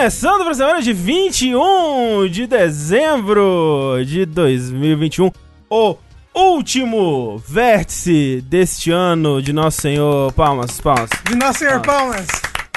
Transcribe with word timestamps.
Começando 0.00 0.40
para 0.40 0.52
a 0.52 0.54
semana 0.54 0.80
de 0.80 0.94
21 0.94 2.26
de 2.26 2.46
dezembro 2.46 3.98
de 4.06 4.24
2021, 4.24 5.30
o 5.68 5.94
último 6.34 7.36
vértice 7.46 8.42
deste 8.48 8.90
ano 8.90 9.42
de 9.42 9.52
Nosso 9.52 9.82
Senhor. 9.82 10.32
Palmas, 10.32 10.80
palmas. 10.80 11.10
De 11.28 11.34
Nosso 11.36 11.58
Senhor 11.58 11.82
Palmas. 11.82 12.26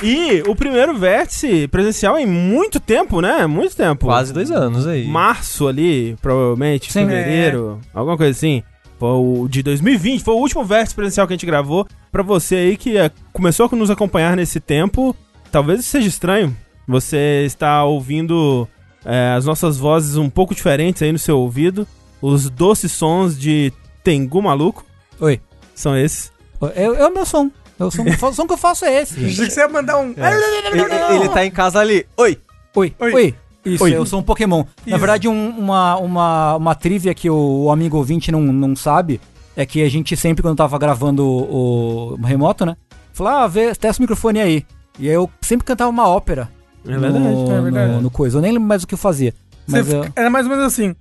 E 0.04 0.44
o 0.46 0.54
primeiro 0.54 0.98
vértice 0.98 1.66
presencial 1.70 2.20
em 2.20 2.26
muito 2.26 2.77
tempo, 2.77 3.22
né? 3.22 3.48
Muito 3.48 3.74
tempo. 3.74 4.05
Quase 4.05 4.34
dois 4.34 4.52
anos 4.52 4.85
aí. 4.85 5.08
Março 5.08 5.70
ali, 5.70 6.18
provavelmente, 6.21 6.91
Sim. 6.91 7.08
fevereiro, 7.08 7.80
alguma 7.94 8.18
coisa 8.18 8.32
assim. 8.32 8.62
Foi 8.99 9.12
o 9.12 9.48
de 9.48 9.63
2020, 9.63 10.26
foi 10.26 10.34
o 10.34 10.40
último 10.40 10.66
vértice 10.66 10.94
presencial 10.94 11.26
que 11.26 11.32
a 11.32 11.38
gente 11.38 11.46
gravou. 11.46 11.88
Pra 12.12 12.21
você 12.21 12.55
aí 12.55 12.76
que 12.76 12.98
eh, 12.98 13.10
começou 13.32 13.70
a 13.71 13.76
nos 13.77 13.90
acompanhar 13.90 14.35
nesse 14.35 14.60
tempo, 14.60 15.16
talvez 15.49 15.85
seja 15.85 16.10
estranho. 16.10 16.54
Você 16.88 17.44
está 17.46 17.84
ouvindo 17.84 18.68
eh, 19.05 19.34
as 19.38 19.46
nossas 19.46 19.78
vozes 19.78 20.18
um 20.18 20.30
pouco 20.30 20.54
diferentes 20.54 21.02
aí 21.02 21.12
no 21.12 21.20
seu 21.20 21.40
ouvido. 21.40 21.88
Os 22.22 22.50
doces 22.50 22.91
sons 22.91 23.38
de 23.38 23.72
Tengu 24.04 24.41
Maluco 24.41 24.86
Oi. 25.20 25.40
são 25.76 25.98
esses. 25.98 26.32
Eu, 26.76 26.96
eu 26.96 27.14
meu 27.14 27.26
som. 27.26 27.50
Eu 27.80 27.90
som, 27.91 28.04
o 28.04 28.34
som 28.34 28.48
que 28.48 28.54
eu 28.54 28.58
faço 28.58 28.86
é 28.86 29.02
esse. 29.02 29.16
Achei 29.26 29.46
que 29.48 29.52
você 29.52 29.62
ia 29.62 29.68
mandar 29.68 29.98
um. 29.98 30.13
Ele, 30.18 31.16
ele 31.16 31.30
tá 31.30 31.46
em 31.46 31.52
casa 31.52 31.80
ali. 31.80 32.05
Oi! 32.18 32.38
Oi. 32.76 32.96
Oi. 33.00 33.13
Oi. 33.13 33.35
Isso, 33.66 33.84
Oi. 33.84 33.96
eu 33.96 34.05
sou 34.05 34.20
um 34.20 34.24
Pokémon. 34.24 34.63
Na 34.63 34.66
Isso. 34.85 34.98
verdade, 34.98 35.27
um- 35.27 35.50
uma, 35.57 35.98
uma, 35.98 36.55
uma 36.55 36.76
trivia 36.76 37.13
que 37.13 37.29
o, 37.29 37.63
o 37.66 37.72
amigo 37.72 37.98
ouvinte 37.98 38.32
não, 38.32 38.41
não 38.41 38.76
sabe 38.76 39.22
é 39.55 39.66
que 39.66 39.84
a 39.84 39.90
gente 39.90 40.18
sempre, 40.18 40.41
quando 40.41 40.57
tava 40.57 40.77
gravando 40.77 41.26
o, 41.26 42.13
o 42.13 42.22
remoto, 42.26 42.66
né? 42.66 42.76
Falou, 43.13 43.32
ah, 43.34 43.48
vê, 43.48 43.74
testa 43.76 44.02
o 44.02 44.04
microfone 44.04 44.41
aí. 44.41 44.66
E 45.00 45.07
aí 45.07 45.13
eu 45.16 45.29
sempre 45.41 45.66
cantava 45.66 45.90
uma 45.90 46.07
ópera. 46.07 46.50
É 46.85 46.98
verdade. 46.98 47.20
no, 47.20 47.51
é 47.51 47.62
verdade. 47.62 47.91
No, 47.93 48.01
no 48.01 48.12
coisa. 48.12 48.37
Eu 48.37 48.41
nem 48.41 48.51
lembro 48.51 48.67
mais 48.67 48.84
o 48.84 48.87
que 48.87 48.93
eu 48.93 48.98
fazia. 48.98 49.34
Mas 49.67 49.91
eu, 49.91 50.05
Era 50.15 50.29
mais 50.29 50.45
ou 50.45 50.51
menos 50.51 50.65
assim. 50.65 50.95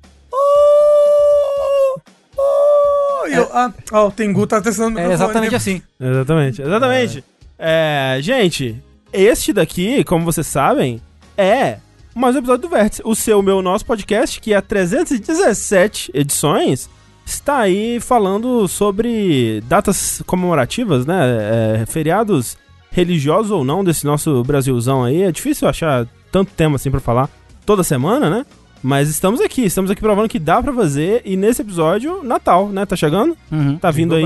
E 3.29 3.35
eu, 3.35 3.49
ah, 3.53 3.73
ó, 3.93 4.09
o 4.09 4.11
Tengu 4.11 4.47
tá 4.47 4.61
testando 4.61 4.97
o 4.97 4.99
é 4.99 5.03
microfone. 5.03 5.15
exatamente 5.15 5.55
assim. 5.55 5.83
Exatamente, 5.99 6.63
exatamente. 6.63 7.25
É, 7.59 8.19
gente, 8.21 8.83
este 9.13 9.53
daqui, 9.53 10.05
como 10.05 10.25
vocês 10.25 10.47
sabem, 10.47 11.01
é 11.37 11.79
mais 12.15 12.35
um 12.35 12.41
episódio 12.41 12.63
do 12.63 12.69
Vértice. 12.69 13.03
O 13.05 13.15
seu, 13.15 13.41
meu, 13.41 13.63
nosso 13.63 13.87
podcast, 13.87 14.41
que 14.41 14.53
há 14.53 14.61
317 14.61 16.11
edições, 16.13 16.91
está 17.25 17.59
aí 17.59 18.01
falando 18.01 18.67
sobre 18.69 19.63
datas 19.69 20.23
comemorativas, 20.27 21.07
né? 21.07 21.81
É, 21.81 21.87
feriados 21.87 22.57
religiosos 22.93 23.51
ou 23.51 23.65
não 23.65 23.83
desse 23.83 24.05
nosso 24.05 24.43
Brasilzão 24.45 25.03
aí. 25.03 25.23
É 25.23 25.33
difícil 25.33 25.67
achar 25.69 26.07
tanto 26.31 26.53
tema 26.55 26.77
assim 26.77 26.91
pra 26.91 27.01
falar 27.01 27.29
toda 27.67 27.83
semana, 27.83 28.31
né? 28.31 28.47
Mas 28.83 29.09
estamos 29.09 29.41
aqui, 29.41 29.65
estamos 29.65 29.91
aqui 29.91 30.01
provando 30.01 30.29
que 30.29 30.39
dá 30.39 30.63
pra 30.63 30.73
fazer. 30.73 31.23
E 31.25 31.37
nesse 31.37 31.63
episódio, 31.63 32.23
Natal, 32.23 32.69
né? 32.69 32.85
Tá 32.85 32.95
chegando? 32.97 33.37
Uhum. 33.51 33.79
Tá 33.79 33.91
vindo 33.91 34.15
aí. 34.15 34.25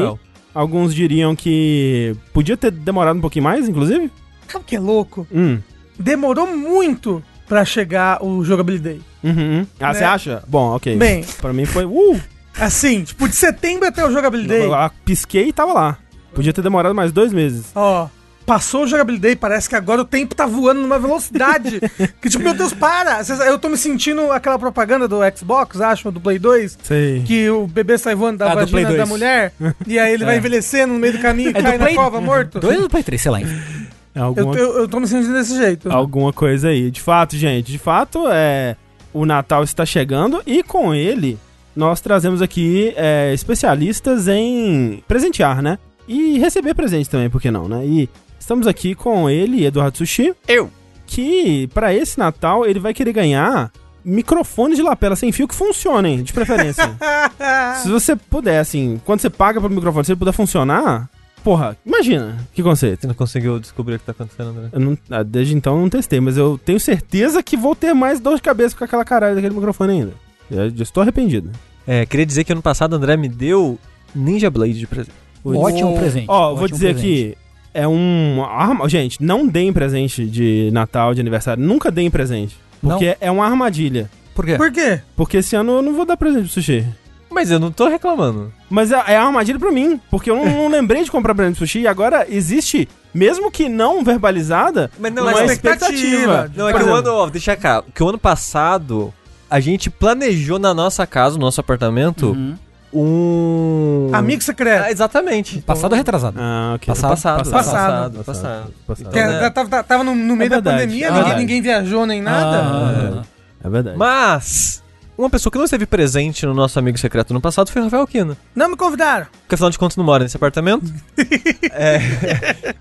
Alguns 0.55 0.95
diriam 0.95 1.37
que 1.37 2.17
podia 2.33 2.57
ter 2.57 2.71
demorado 2.71 3.19
um 3.19 3.21
pouquinho 3.21 3.45
mais, 3.45 3.69
inclusive. 3.69 4.11
Sabe 4.49 4.65
o 4.65 4.67
que 4.67 4.77
é 4.77 4.81
louco? 4.81 5.27
Hum. 5.33 5.59
Demorou 5.99 6.47
muito 6.57 7.23
pra 7.47 7.65
chegar 7.65 8.25
o 8.25 8.43
Jogabilidade 8.45 9.01
Day. 9.23 9.33
Uhum. 9.33 9.67
Ah, 9.79 9.89
Né? 9.89 9.95
você 9.95 10.05
acha? 10.05 10.43
Bom, 10.49 10.75
ok. 10.75 10.97
Bem. 10.97 11.23
Pra 11.41 11.53
mim 11.53 11.67
foi. 11.67 11.85
Uh! 11.85 12.19
Assim, 12.59 13.05
tipo, 13.05 13.29
de 13.29 13.35
setembro 13.37 13.87
até 13.87 14.07
o 14.07 14.11
Jogabilidade 14.11 14.95
pisquei 15.05 15.49
e 15.49 15.53
tava 15.53 15.75
lá. 15.75 15.99
Podia 16.35 16.53
ter 16.55 16.63
demorado 16.63 16.95
mais 16.95 17.13
dois 17.13 17.33
meses. 17.33 17.67
Ó, 17.75 18.09
passou 18.47 18.85
o 18.85 18.87
Jogabilidade 18.87 19.23
Day, 19.23 19.37
parece 19.37 19.69
que 19.69 19.75
agora 19.75 20.01
o 20.01 20.05
tempo 20.05 20.35
tá 20.35 20.47
voando 20.47 20.81
numa 20.81 20.99
velocidade. 20.99 21.81
que 22.23 22.31
tipo, 22.31 22.45
meu 22.45 22.55
Deus, 22.55 22.73
para! 22.73 23.21
Eu 23.47 23.59
tô 23.59 23.69
me 23.69 23.77
sentindo 23.77 24.31
aquela 24.33 24.59
propaganda 24.59 25.09
do 25.09 25.19
Xbox, 25.37 25.81
acho, 25.81 26.11
do 26.13 26.21
Play 26.21 26.39
2. 26.39 26.79
Sei. 26.83 27.23
Que 27.25 27.51
o 27.51 27.67
bebê 27.67 27.99
sai 27.99 28.15
voando 28.15 28.39
da 28.39 28.53
Ah, 28.53 28.55
vagina 28.55 28.83
da 28.91 28.97
2. 28.99 29.09
mulher. 29.09 29.53
e 29.87 29.99
aí 29.99 30.15
ele 30.15 30.25
vai 30.25 30.37
envelhecendo 30.39 30.93
no 30.95 30.99
meio 30.99 31.15
do 31.15 31.19
caminho 31.19 31.49
e 31.51 31.59
É 31.59 31.63
cai 31.63 31.77
na 31.77 31.85
Play- 31.85 31.95
cova 31.97 32.21
morto. 32.21 32.61
Dois 32.61 32.81
do 32.81 32.89
Play 32.89 33.03
3, 33.03 33.21
sei 33.21 33.31
lá. 33.33 33.41
É 33.41 33.45
Eu, 34.17 34.25
alguma, 34.25 34.55
eu, 34.57 34.79
eu 34.79 34.89
tô 34.89 34.99
me 34.99 35.07
sentindo 35.07 35.35
desse 35.35 35.55
jeito. 35.55 35.91
alguma 35.93 36.33
coisa 36.33 36.69
aí. 36.69 36.91
De 36.91 37.03
fato, 37.03 37.37
gente, 37.37 37.71
de 37.71 37.79
fato, 37.79 38.25
é. 38.31 38.75
O 39.13 39.27
Natal 39.27 39.63
está 39.65 39.85
chegando 39.85 40.43
e 40.47 40.63
com 40.63 40.95
ele 40.95 41.39
nós 41.75 42.01
trazemos 42.01 42.41
aqui 42.41 42.93
é, 42.97 43.33
especialistas 43.35 44.29
em 44.29 45.03
presentear, 45.09 45.61
né? 45.63 45.79
E 46.09 46.39
receber 46.39 46.75
presente 46.75 47.09
também, 47.11 47.29
por 47.29 47.41
que 47.41 47.51
não, 47.51 47.67
né? 47.69 47.85
E 47.85 48.09
estamos 48.47 48.69
aqui 48.69 48.95
com 48.95 49.29
ele, 49.29 49.67
Eduardo 49.67 49.99
Sushi. 49.99 50.33
Eu. 50.47 50.71
que 51.05 51.69
pra 51.75 51.93
esse 51.93 52.17
Natal 52.17 52.65
ele 52.65 52.79
vai 52.79 52.95
querer 52.95 53.13
ganhar 53.13 53.73
microfones 54.05 54.77
de 54.77 54.85
lapela 54.85 55.17
sem 55.17 55.33
fio 55.33 55.49
que 55.49 55.55
funcionem, 55.55 56.23
de 56.23 56.33
preferência. 56.33 56.97
Se 57.83 57.89
você 57.89 58.15
puder, 58.15 58.61
assim, 58.61 59.01
quando 59.05 59.21
você 59.21 59.29
paga 59.29 59.61
pelo 59.61 59.75
microfone, 59.75 60.05
se 60.05 60.13
ele 60.13 60.19
puder 60.19 60.33
funcionar, 60.33 61.11
porra, 61.43 61.77
imagina, 61.85 62.37
que 62.53 62.63
conceito. 62.63 63.01
Você 63.03 63.07
não 63.09 63.15
conseguiu 63.15 63.59
descobrir 63.59 63.97
o 63.97 63.99
que 63.99 64.05
tá 64.05 64.13
acontecendo, 64.13 64.51
André? 64.51 64.69
Eu 64.73 64.81
não, 64.81 64.99
ah, 65.11 65.23
desde 65.25 65.55
então 65.55 65.75
eu 65.75 65.81
não 65.81 65.89
testei, 65.89 66.21
mas 66.21 66.37
eu 66.37 66.59
tenho 66.65 66.79
certeza 66.79 67.43
que 67.43 67.57
vou 67.57 67.75
ter 67.75 67.95
mais 67.95 68.21
dor 68.21 68.37
de 68.37 68.43
cabeça 68.43 68.77
com 68.77 68.85
aquela 68.85 69.05
caralho 69.05 69.35
daquele 69.35 69.55
microfone 69.55 69.93
ainda. 69.93 70.13
Eu, 70.51 70.67
eu 70.67 70.83
estou 70.83 71.03
arrependido. 71.03 71.51
É, 71.85 72.07
queria 72.07 72.27
dizer 72.27 72.45
que 72.45 72.53
ano 72.53 72.63
passado 72.63 72.93
o 72.93 72.97
André 72.97 73.17
me 73.17 73.29
deu 73.29 73.79
Ninja 74.15 74.51
Blade 74.51 74.79
de 74.79 74.87
presente. 74.87 75.17
Um 75.45 75.57
ótimo 75.59 75.97
presente. 75.97 76.27
Ó, 76.29 76.47
ótimo 76.47 76.59
vou 76.59 76.69
dizer 76.69 76.95
presente. 76.95 77.33
aqui, 77.33 77.46
é 77.77 77.87
um 77.87 78.43
arma, 78.43 78.89
gente, 78.89 79.23
não 79.23 79.47
deem 79.47 79.71
presente 79.71 80.25
de 80.25 80.71
Natal, 80.73 81.13
de 81.13 81.21
aniversário, 81.21 81.63
nunca 81.63 81.91
deem 81.91 82.11
presente, 82.11 82.57
porque 82.81 83.17
é 83.21 83.31
uma 83.31 83.45
armadilha. 83.45 84.11
Por 84.35 84.47
quê? 84.47 84.57
Por 84.57 84.73
quê? 84.73 85.01
Porque 85.15 85.37
esse 85.37 85.55
ano 85.55 85.73
eu 85.73 85.83
não 85.83 85.95
vou 85.95 86.07
dar 86.07 86.17
presente 86.17 86.45
pro 86.45 86.53
sushi. 86.53 86.87
Mas 87.31 87.51
eu 87.51 87.59
não 87.59 87.71
tô 87.71 87.87
reclamando. 87.87 88.51
Mas 88.71 88.93
é, 88.93 89.03
é 89.09 89.17
armadilha 89.17 89.59
pra 89.59 89.71
mim, 89.71 90.01
porque 90.11 90.31
eu 90.31 90.37
não, 90.37 90.47
não 90.47 90.69
lembrei 90.69 91.05
de 91.05 91.11
comprar 91.11 91.35
presente 91.35 91.57
pro 91.57 91.67
sushi 91.67 91.81
e 91.81 91.87
agora 91.87 92.27
existe, 92.29 92.89
mesmo 93.13 93.51
que 93.51 93.69
não 93.69 94.03
verbalizada, 94.03 94.91
Mas 94.99 95.13
uma 95.13 95.23
mas 95.25 95.51
expectativa. 95.51 96.51
Não, 96.57 96.69
é 96.69 96.73
Por 96.73 96.83
que 96.83 96.89
o 96.89 96.95
ano, 96.95 97.11
ó, 97.13 97.29
deixa 97.29 97.55
cá, 97.57 97.85
que 97.95 98.03
o 98.03 98.09
ano 98.09 98.19
passado 98.19 99.13
a 99.51 99.61
gente 99.61 99.91
planejou 99.91 100.59
na 100.59 100.73
nossa 100.73 101.07
casa, 101.07 101.37
no 101.37 101.43
nosso 101.43 101.61
apartamento, 101.61 102.29
Uhum. 102.29 102.57
Um. 102.99 104.11
Amigo 104.13 104.43
secreto. 104.43 104.85
Ah, 104.85 104.91
exatamente. 104.91 105.61
Passado 105.63 105.93
ou 105.93 105.99
retrasado? 105.99 106.37
Ah, 106.41 106.73
ok. 106.77 106.87
Passado. 106.87 107.11
Passado. 107.11 107.37
Passado. 107.37 107.53
Passado. 107.53 108.25
Passado. 108.25 108.73
Passado. 108.87 109.11
Que 109.11 109.19
Então, 109.19 109.41
né? 109.41 109.51
tava, 109.51 109.83
tava 109.83 110.05
no, 110.05 110.15
no 110.15 110.37
meio 110.37 110.51
da 110.51 110.57
verdade, 110.57 110.83
pandemia, 110.85 111.07
é 111.09 111.11
ninguém, 111.13 111.37
ninguém 111.37 111.63
viajou 111.63 112.07
nem 112.07 112.23
nada. 112.23 112.61
Ah, 112.63 113.23
É 113.65 113.69
verdade. 113.69 113.97
Mas, 113.97 114.83
uma 115.19 115.29
pessoa 115.31 115.51
que 115.51 115.59
não 115.59 115.65
esteve 115.65 115.87
presente 115.87 116.45
no 116.47 116.55
nosso 116.55 116.79
amigo 116.79 116.99
secreto 116.99 117.33
no 117.35 117.41
passado 117.41 117.71
foi 117.71 117.81
o 117.83 117.85
Rafael 117.85 118.07
Kino. 118.07 118.37
Não 118.55 118.69
me 118.69 118.77
convidaram. 118.77 119.27
Porque 119.43 119.55
afinal 119.55 119.71
de 119.71 119.79
contas 119.79 119.97
não 119.97 120.05
mora 120.05 120.23
nesse 120.25 120.37
apartamento. 120.37 120.85
É, 121.79 121.99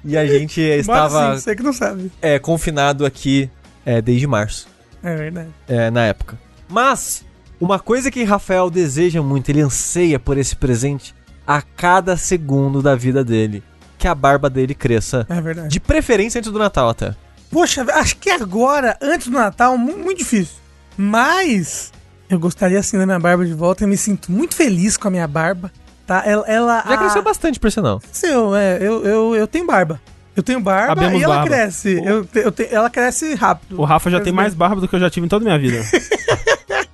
e 0.06 0.16
a 0.18 0.26
gente 0.26 0.62
estava 0.62 1.36
sim, 1.36 1.42
você 1.42 1.56
que 1.56 1.62
não 1.64 1.74
sabe. 1.74 2.10
é, 2.22 2.40
confinado 2.40 3.06
aqui 3.06 3.50
é, 3.86 4.02
desde 4.02 4.26
março, 4.26 4.68
É 5.04 5.16
verdade. 5.16 5.50
é, 5.68 5.90
na 5.92 6.06
época. 6.06 6.38
Mas, 6.70 7.26
uma 7.66 7.80
coisa 7.80 8.10
que 8.12 8.24
Rafael 8.24 8.70
deseja 8.70 9.22
muito, 9.22 9.50
ele 9.50 9.62
anseia 9.62 10.20
por 10.20 10.38
esse 10.38 10.56
presente 10.56 11.14
a 11.46 11.62
cada 11.62 12.16
segundo 12.16 12.82
da 12.82 12.96
vida 12.96 13.24
dele. 13.24 13.64
Que 13.98 14.08
a 14.08 14.14
barba 14.16 14.50
dele 14.50 14.74
cresça. 14.76 15.26
É 15.30 15.42
verdade. 15.42 15.70
De 15.70 15.80
preferência 15.80 16.40
antes 16.40 16.52
do 16.52 16.60
Natal 16.60 16.90
até. 16.90 17.16
Poxa, 17.52 17.86
acho 17.94 18.18
que 18.18 18.30
agora, 18.30 18.98
antes 19.02 19.28
do 19.28 19.34
Natal, 19.34 19.78
mu- 19.78 19.98
muito 19.98 20.18
difícil. 20.20 20.56
Mas 20.98 21.92
eu 22.30 22.40
gostaria 22.40 22.80
assim 22.80 22.98
da 22.98 23.06
minha 23.06 23.20
barba 23.20 23.46
de 23.46 23.54
volta. 23.54 23.84
Eu 23.84 23.88
me 23.88 23.98
sinto 23.98 24.32
muito 24.32 24.56
feliz 24.56 24.98
com 24.98 25.08
a 25.08 25.12
minha 25.12 25.28
barba. 25.28 25.72
Tá? 26.06 26.22
Ela. 26.26 26.46
ela 26.48 26.84
Já 26.88 26.94
a- 26.94 26.98
cresceu 26.98 27.22
bastante, 27.24 27.60
por 27.60 27.72
sinal. 27.72 28.00
Cresceu, 28.00 28.56
é. 28.56 28.78
Eu, 28.80 29.04
eu, 29.06 29.36
eu 29.36 29.48
tenho 29.48 29.66
barba. 29.66 30.00
Eu 30.36 30.44
tenho 30.44 30.60
barba 30.60 30.92
Abemos 30.92 31.22
e 31.22 31.24
ela 31.24 31.36
barba. 31.38 31.50
cresce. 31.50 32.02
Eu, 32.04 32.26
te- 32.26 32.40
eu 32.40 32.52
te- 32.52 32.68
ela 32.70 32.90
cresce 32.90 33.34
rápido. 33.36 33.80
O 33.80 33.86
Rafa 33.86 34.10
já 34.12 34.20
tem 34.20 34.34
mais 34.34 34.54
barba 34.54 34.82
do 34.82 34.88
que 34.88 34.96
eu 34.96 35.00
já 35.00 35.10
tive 35.10 35.26
em 35.26 35.30
toda 35.30 35.44
a 35.46 35.48
minha 35.48 35.58
vida. 35.58 35.82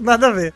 Nada 0.00 0.28
a 0.28 0.32
ver. 0.32 0.54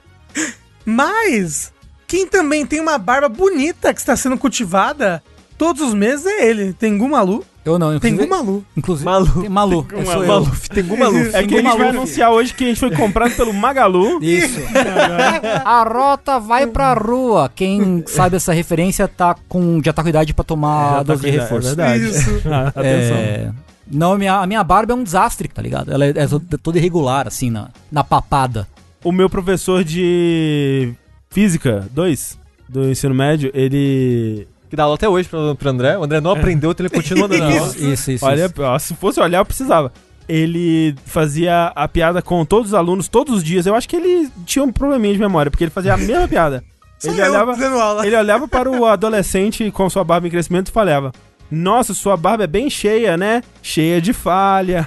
Mas, 0.84 1.72
quem 2.06 2.26
também 2.26 2.66
tem 2.66 2.80
uma 2.80 2.98
barba 2.98 3.28
bonita 3.28 3.92
que 3.94 4.00
está 4.00 4.16
sendo 4.16 4.36
cultivada 4.38 5.22
todos 5.56 5.80
os 5.82 5.94
meses 5.94 6.26
é 6.26 6.48
ele. 6.48 6.72
Tengu 6.72 7.08
Malu. 7.08 7.44
Eu 7.64 7.78
não, 7.78 7.98
Tengu 7.98 8.22
inclusive. 8.24 8.28
Malu. 8.44 8.64
Inclusive. 8.76 9.04
Malu. 9.06 9.40
Tem 9.40 9.48
Malu. 9.48 9.86
eu 9.92 10.04
sou 10.04 10.22
eu. 10.22 10.28
Maluf, 10.28 10.68
tem 10.68 10.82
alguma 10.82 11.06
Maluf. 11.10 11.34
É 11.34 11.42
que 11.46 11.54
a 11.56 11.62
gente 11.62 11.78
vai 11.78 11.88
anunciar 11.88 12.30
hoje 12.30 12.52
que 12.52 12.62
a 12.64 12.66
gente 12.66 12.78
foi 12.78 12.90
comprado 12.90 13.34
pelo 13.36 13.54
Magalu. 13.54 14.22
Isso. 14.22 14.60
a 15.64 15.82
rota 15.84 16.38
vai 16.38 16.66
pra 16.66 16.92
rua. 16.92 17.50
Quem 17.54 18.04
sabe 18.06 18.36
essa 18.36 18.52
referência 18.52 19.08
tá 19.08 19.34
com, 19.48 19.80
já 19.82 19.94
tá 19.94 20.02
com 20.02 20.10
idade 20.10 20.34
pra 20.34 20.44
tomar 20.44 20.68
a 20.68 20.90
Já 20.90 20.96
tá 20.96 21.02
dose 21.04 21.22
de 21.22 21.26
com 21.30 21.34
idade, 21.34 21.42
reforço. 21.42 21.68
é 21.68 21.74
verdade. 21.74 22.04
Isso. 22.10 22.42
Ah, 22.52 22.68
Atenção. 22.68 23.16
É, 23.16 23.50
Não, 23.90 24.12
a 24.12 24.18
minha, 24.18 24.34
a 24.40 24.46
minha 24.46 24.62
barba 24.62 24.92
é 24.92 24.96
um 24.96 25.02
desastre, 25.02 25.48
tá 25.48 25.62
ligado? 25.62 25.90
Ela 25.90 26.04
é, 26.04 26.10
é 26.16 26.26
to- 26.26 26.58
toda 26.62 26.76
irregular, 26.76 27.26
assim, 27.26 27.48
na, 27.48 27.68
na 27.90 28.04
papada. 28.04 28.68
O 29.04 29.12
meu 29.12 29.28
professor 29.28 29.84
de 29.84 30.92
física 31.30 31.86
2 31.92 32.38
do 32.68 32.90
ensino 32.90 33.14
médio, 33.14 33.50
ele 33.54 34.48
que 34.70 34.76
dá 34.76 34.84
aula 34.84 34.96
até 34.96 35.08
hoje 35.08 35.28
pro, 35.28 35.54
pro 35.54 35.70
André. 35.70 35.96
O 35.96 36.02
André 36.02 36.20
não 36.20 36.32
aprendeu, 36.32 36.72
então 36.72 36.84
ele 36.84 36.94
continua 36.94 37.28
dando 37.28 37.44
aula. 37.44 37.54
Isso, 37.54 37.84
isso, 37.84 38.10
isso. 38.10 38.26
Olha, 38.26 38.52
ó, 38.58 38.78
se 38.78 38.94
fosse 38.94 39.20
olhar, 39.20 39.38
eu 39.38 39.44
precisava. 39.44 39.92
Ele 40.28 40.96
fazia 41.04 41.66
a 41.76 41.86
piada 41.86 42.22
com 42.22 42.44
todos 42.44 42.70
os 42.70 42.74
alunos 42.74 43.06
todos 43.06 43.36
os 43.36 43.44
dias. 43.44 43.66
Eu 43.66 43.74
acho 43.74 43.88
que 43.88 43.94
ele 43.94 44.30
tinha 44.46 44.64
um 44.64 44.72
probleminha 44.72 45.12
de 45.12 45.20
memória, 45.20 45.50
porque 45.50 45.64
ele 45.64 45.70
fazia 45.70 45.94
a 45.94 45.96
mesma 45.96 46.26
piada. 46.26 46.64
Ele 47.04 47.20
olhava, 47.22 48.06
ele 48.06 48.16
olhava 48.16 48.48
para 48.48 48.70
o 48.70 48.86
adolescente 48.86 49.70
com 49.70 49.90
sua 49.90 50.02
barba 50.02 50.26
em 50.26 50.30
crescimento 50.30 50.68
e 50.68 50.72
falava: 50.72 51.12
Nossa, 51.50 51.94
sua 51.94 52.16
barba 52.16 52.44
é 52.44 52.46
bem 52.46 52.68
cheia, 52.68 53.16
né? 53.16 53.42
Cheia 53.62 54.00
de 54.00 54.12
falha. 54.12 54.86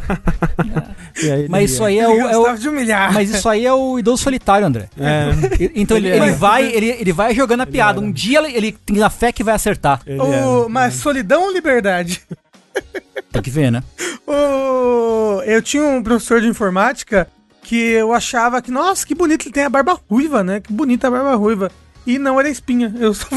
Aí 1.17 1.29
ele 1.29 1.47
Mas 1.49 1.71
isso 1.71 1.83
aí 1.83 1.97
é 1.99 2.03
Ele 2.03 2.21
o, 2.23 2.27
é 2.27 2.35
o- 2.35 2.39
gostava 2.39 2.57
de 2.57 2.69
humilhar. 2.69 3.13
Mas 3.13 3.29
isso 3.33 3.47
aí 3.49 3.65
é 3.65 3.73
o 3.73 3.97
idoso 3.97 4.21
solitário, 4.23 4.67
André. 4.67 4.87
É, 4.99 5.29
Então 5.75 5.97
ele, 5.97 6.09
Ele 6.09 6.17
ele 6.17 6.25
é. 6.29 6.31
vai, 6.33 6.63
ele, 6.71 6.89
ele 6.89 7.11
vai 7.13 7.33
jogando 7.33 7.61
a 7.61 7.65
piada. 7.65 7.99
Um 7.99 8.11
dia 8.11 8.39
ele, 8.39 8.55
ele 8.55 8.71
tem 8.71 9.01
a 9.01 9.09
fé 9.09 9.31
que 9.31 9.43
vai 9.43 9.55
acertar. 9.55 10.01
ele 10.05 10.19
O- 10.21 10.65
é. 10.65 10.69
mas 10.69 10.93
solidão 10.95 11.43
ou 11.45 11.53
liberdade? 11.53 12.21
Tem 13.31 13.41
que 13.41 13.49
ver, 13.49 13.71
né? 13.71 13.83
O- 14.27 15.41
eu 15.45 15.61
tinha 15.61 15.83
um 15.83 16.03
professor 16.03 16.39
de 16.41 16.47
informática 16.47 17.27
que 17.63 17.75
eu 17.75 18.13
achava 18.13 18.61
que, 18.61 18.71
nossa, 18.71 19.05
que 19.05 19.13
bonito 19.15 19.45
ele 19.47 19.53
tem 19.53 19.63
a 19.63 19.69
barba 19.69 19.99
ruiva, 20.09 20.43
né? 20.43 20.59
Que 20.61 20.71
bonita 20.71 21.07
a 21.07 21.11
barba 21.11 21.35
ruiva. 21.35 21.69
E 22.07 22.17
não 22.17 22.39
era 22.39 22.49
espinha. 22.49 22.91
Eu 22.99 23.13
só, 23.13 23.27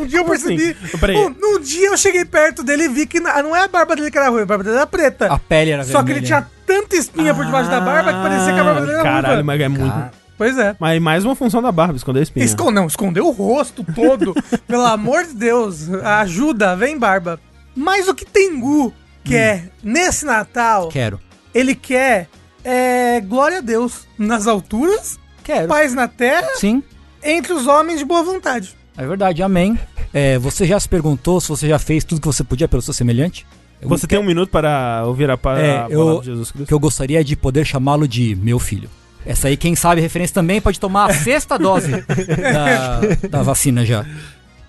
um 0.00 0.06
dia 0.06 0.20
eu 0.20 0.32
assim? 0.32 0.56
percebi. 0.56 0.98
Peraí. 0.98 1.16
Um, 1.16 1.30
num 1.38 1.58
dia 1.60 1.88
eu 1.88 1.96
cheguei 1.98 2.24
perto 2.24 2.62
dele 2.62 2.84
e 2.84 2.88
vi 2.88 3.06
que 3.06 3.18
não 3.20 3.54
é 3.56 3.64
a 3.64 3.68
barba 3.68 3.96
dele 3.96 4.10
que 4.10 4.16
era 4.16 4.28
ruiva, 4.28 4.44
a 4.44 4.46
barba 4.46 4.64
dele 4.64 4.76
era 4.76 4.86
preta. 4.86 5.26
A 5.32 5.38
pele 5.38 5.72
era 5.72 5.82
Só 5.84 6.02
que 6.02 6.12
ele 6.12 6.20
vermelha. 6.20 6.46
tinha 6.46 6.50
tanta 6.64 6.96
espinha 6.96 7.34
por 7.34 7.44
debaixo 7.44 7.68
da 7.68 7.80
barba 7.80 8.12
que 8.12 8.22
parecia 8.22 8.54
que 8.54 8.60
a 8.60 8.64
barba 8.64 8.80
dele 8.82 8.92
era 8.92 9.02
Caralho, 9.02 9.26
ruiva. 9.26 9.42
mas 9.44 9.60
é 9.60 9.68
muito. 9.68 9.92
Cara. 9.92 10.12
Pois 10.38 10.56
é. 10.56 10.76
Mas 10.78 11.02
mais 11.02 11.24
uma 11.24 11.34
função 11.34 11.60
da 11.60 11.70
barba, 11.72 11.96
esconder 11.96 12.20
a 12.20 12.22
espinha. 12.22 12.46
Escon 12.46 12.70
não, 12.70 12.86
escondeu 12.86 13.26
o 13.26 13.30
rosto 13.30 13.84
todo. 13.94 14.32
Pelo 14.66 14.86
amor 14.86 15.24
de 15.24 15.34
Deus. 15.34 15.92
Ajuda, 16.02 16.74
vem 16.76 16.96
barba. 16.98 17.38
Mas 17.76 18.08
o 18.08 18.14
que 18.14 18.24
Tengu 18.24 18.92
quer 19.24 19.70
nesse 19.82 20.24
Natal, 20.24 20.88
Quero. 20.88 21.20
ele 21.52 21.74
quer 21.74 22.28
é, 22.64 23.20
glória 23.20 23.58
a 23.58 23.60
Deus 23.60 24.06
nas 24.18 24.46
alturas, 24.46 25.18
Quero. 25.44 25.68
paz 25.68 25.92
na 25.94 26.08
terra, 26.08 26.48
Sim, 26.56 26.82
entre 27.22 27.52
os 27.52 27.66
homens 27.66 27.98
de 27.98 28.04
boa 28.04 28.22
vontade. 28.22 28.74
é 28.96 29.06
verdade. 29.06 29.42
Amém. 29.42 29.78
É, 30.12 30.38
você 30.38 30.66
já 30.66 30.78
se 30.80 30.88
perguntou 30.88 31.40
se 31.40 31.48
você 31.48 31.68
já 31.68 31.78
fez 31.78 32.02
tudo 32.04 32.20
que 32.20 32.26
você 32.26 32.42
podia 32.42 32.66
pelo 32.68 32.82
seu 32.82 32.92
semelhante? 32.94 33.46
Eu 33.80 33.88
Você 33.88 34.06
tem 34.06 34.18
um 34.18 34.22
minuto 34.24 34.50
para 34.50 35.04
ouvir 35.06 35.30
a, 35.30 35.38
pa 35.38 35.58
É, 35.58 35.70
a 35.70 35.74
palavra 35.88 35.94
eu- 35.94 36.18
de 36.20 36.26
Jesus 36.26 36.50
Cristo? 36.50 36.66
que 36.68 36.74
eu 36.74 36.80
gostaria 36.80 37.22
de 37.24 37.34
poder 37.36 37.64
chamá-lo 37.64 38.06
de 38.06 38.34
meu 38.34 38.58
filho. 38.58 38.90
Essa 39.24 39.48
aí, 39.48 39.56
quem 39.56 39.74
sabe 39.76 40.00
referência 40.00 40.34
também, 40.34 40.60
pode 40.60 40.78
tomar 40.80 41.10
a 41.10 41.14
sexta 41.14 41.58
dose 41.58 41.90
da, 41.92 43.28
da 43.28 43.42
vacina 43.42 43.84
já. 43.86 44.04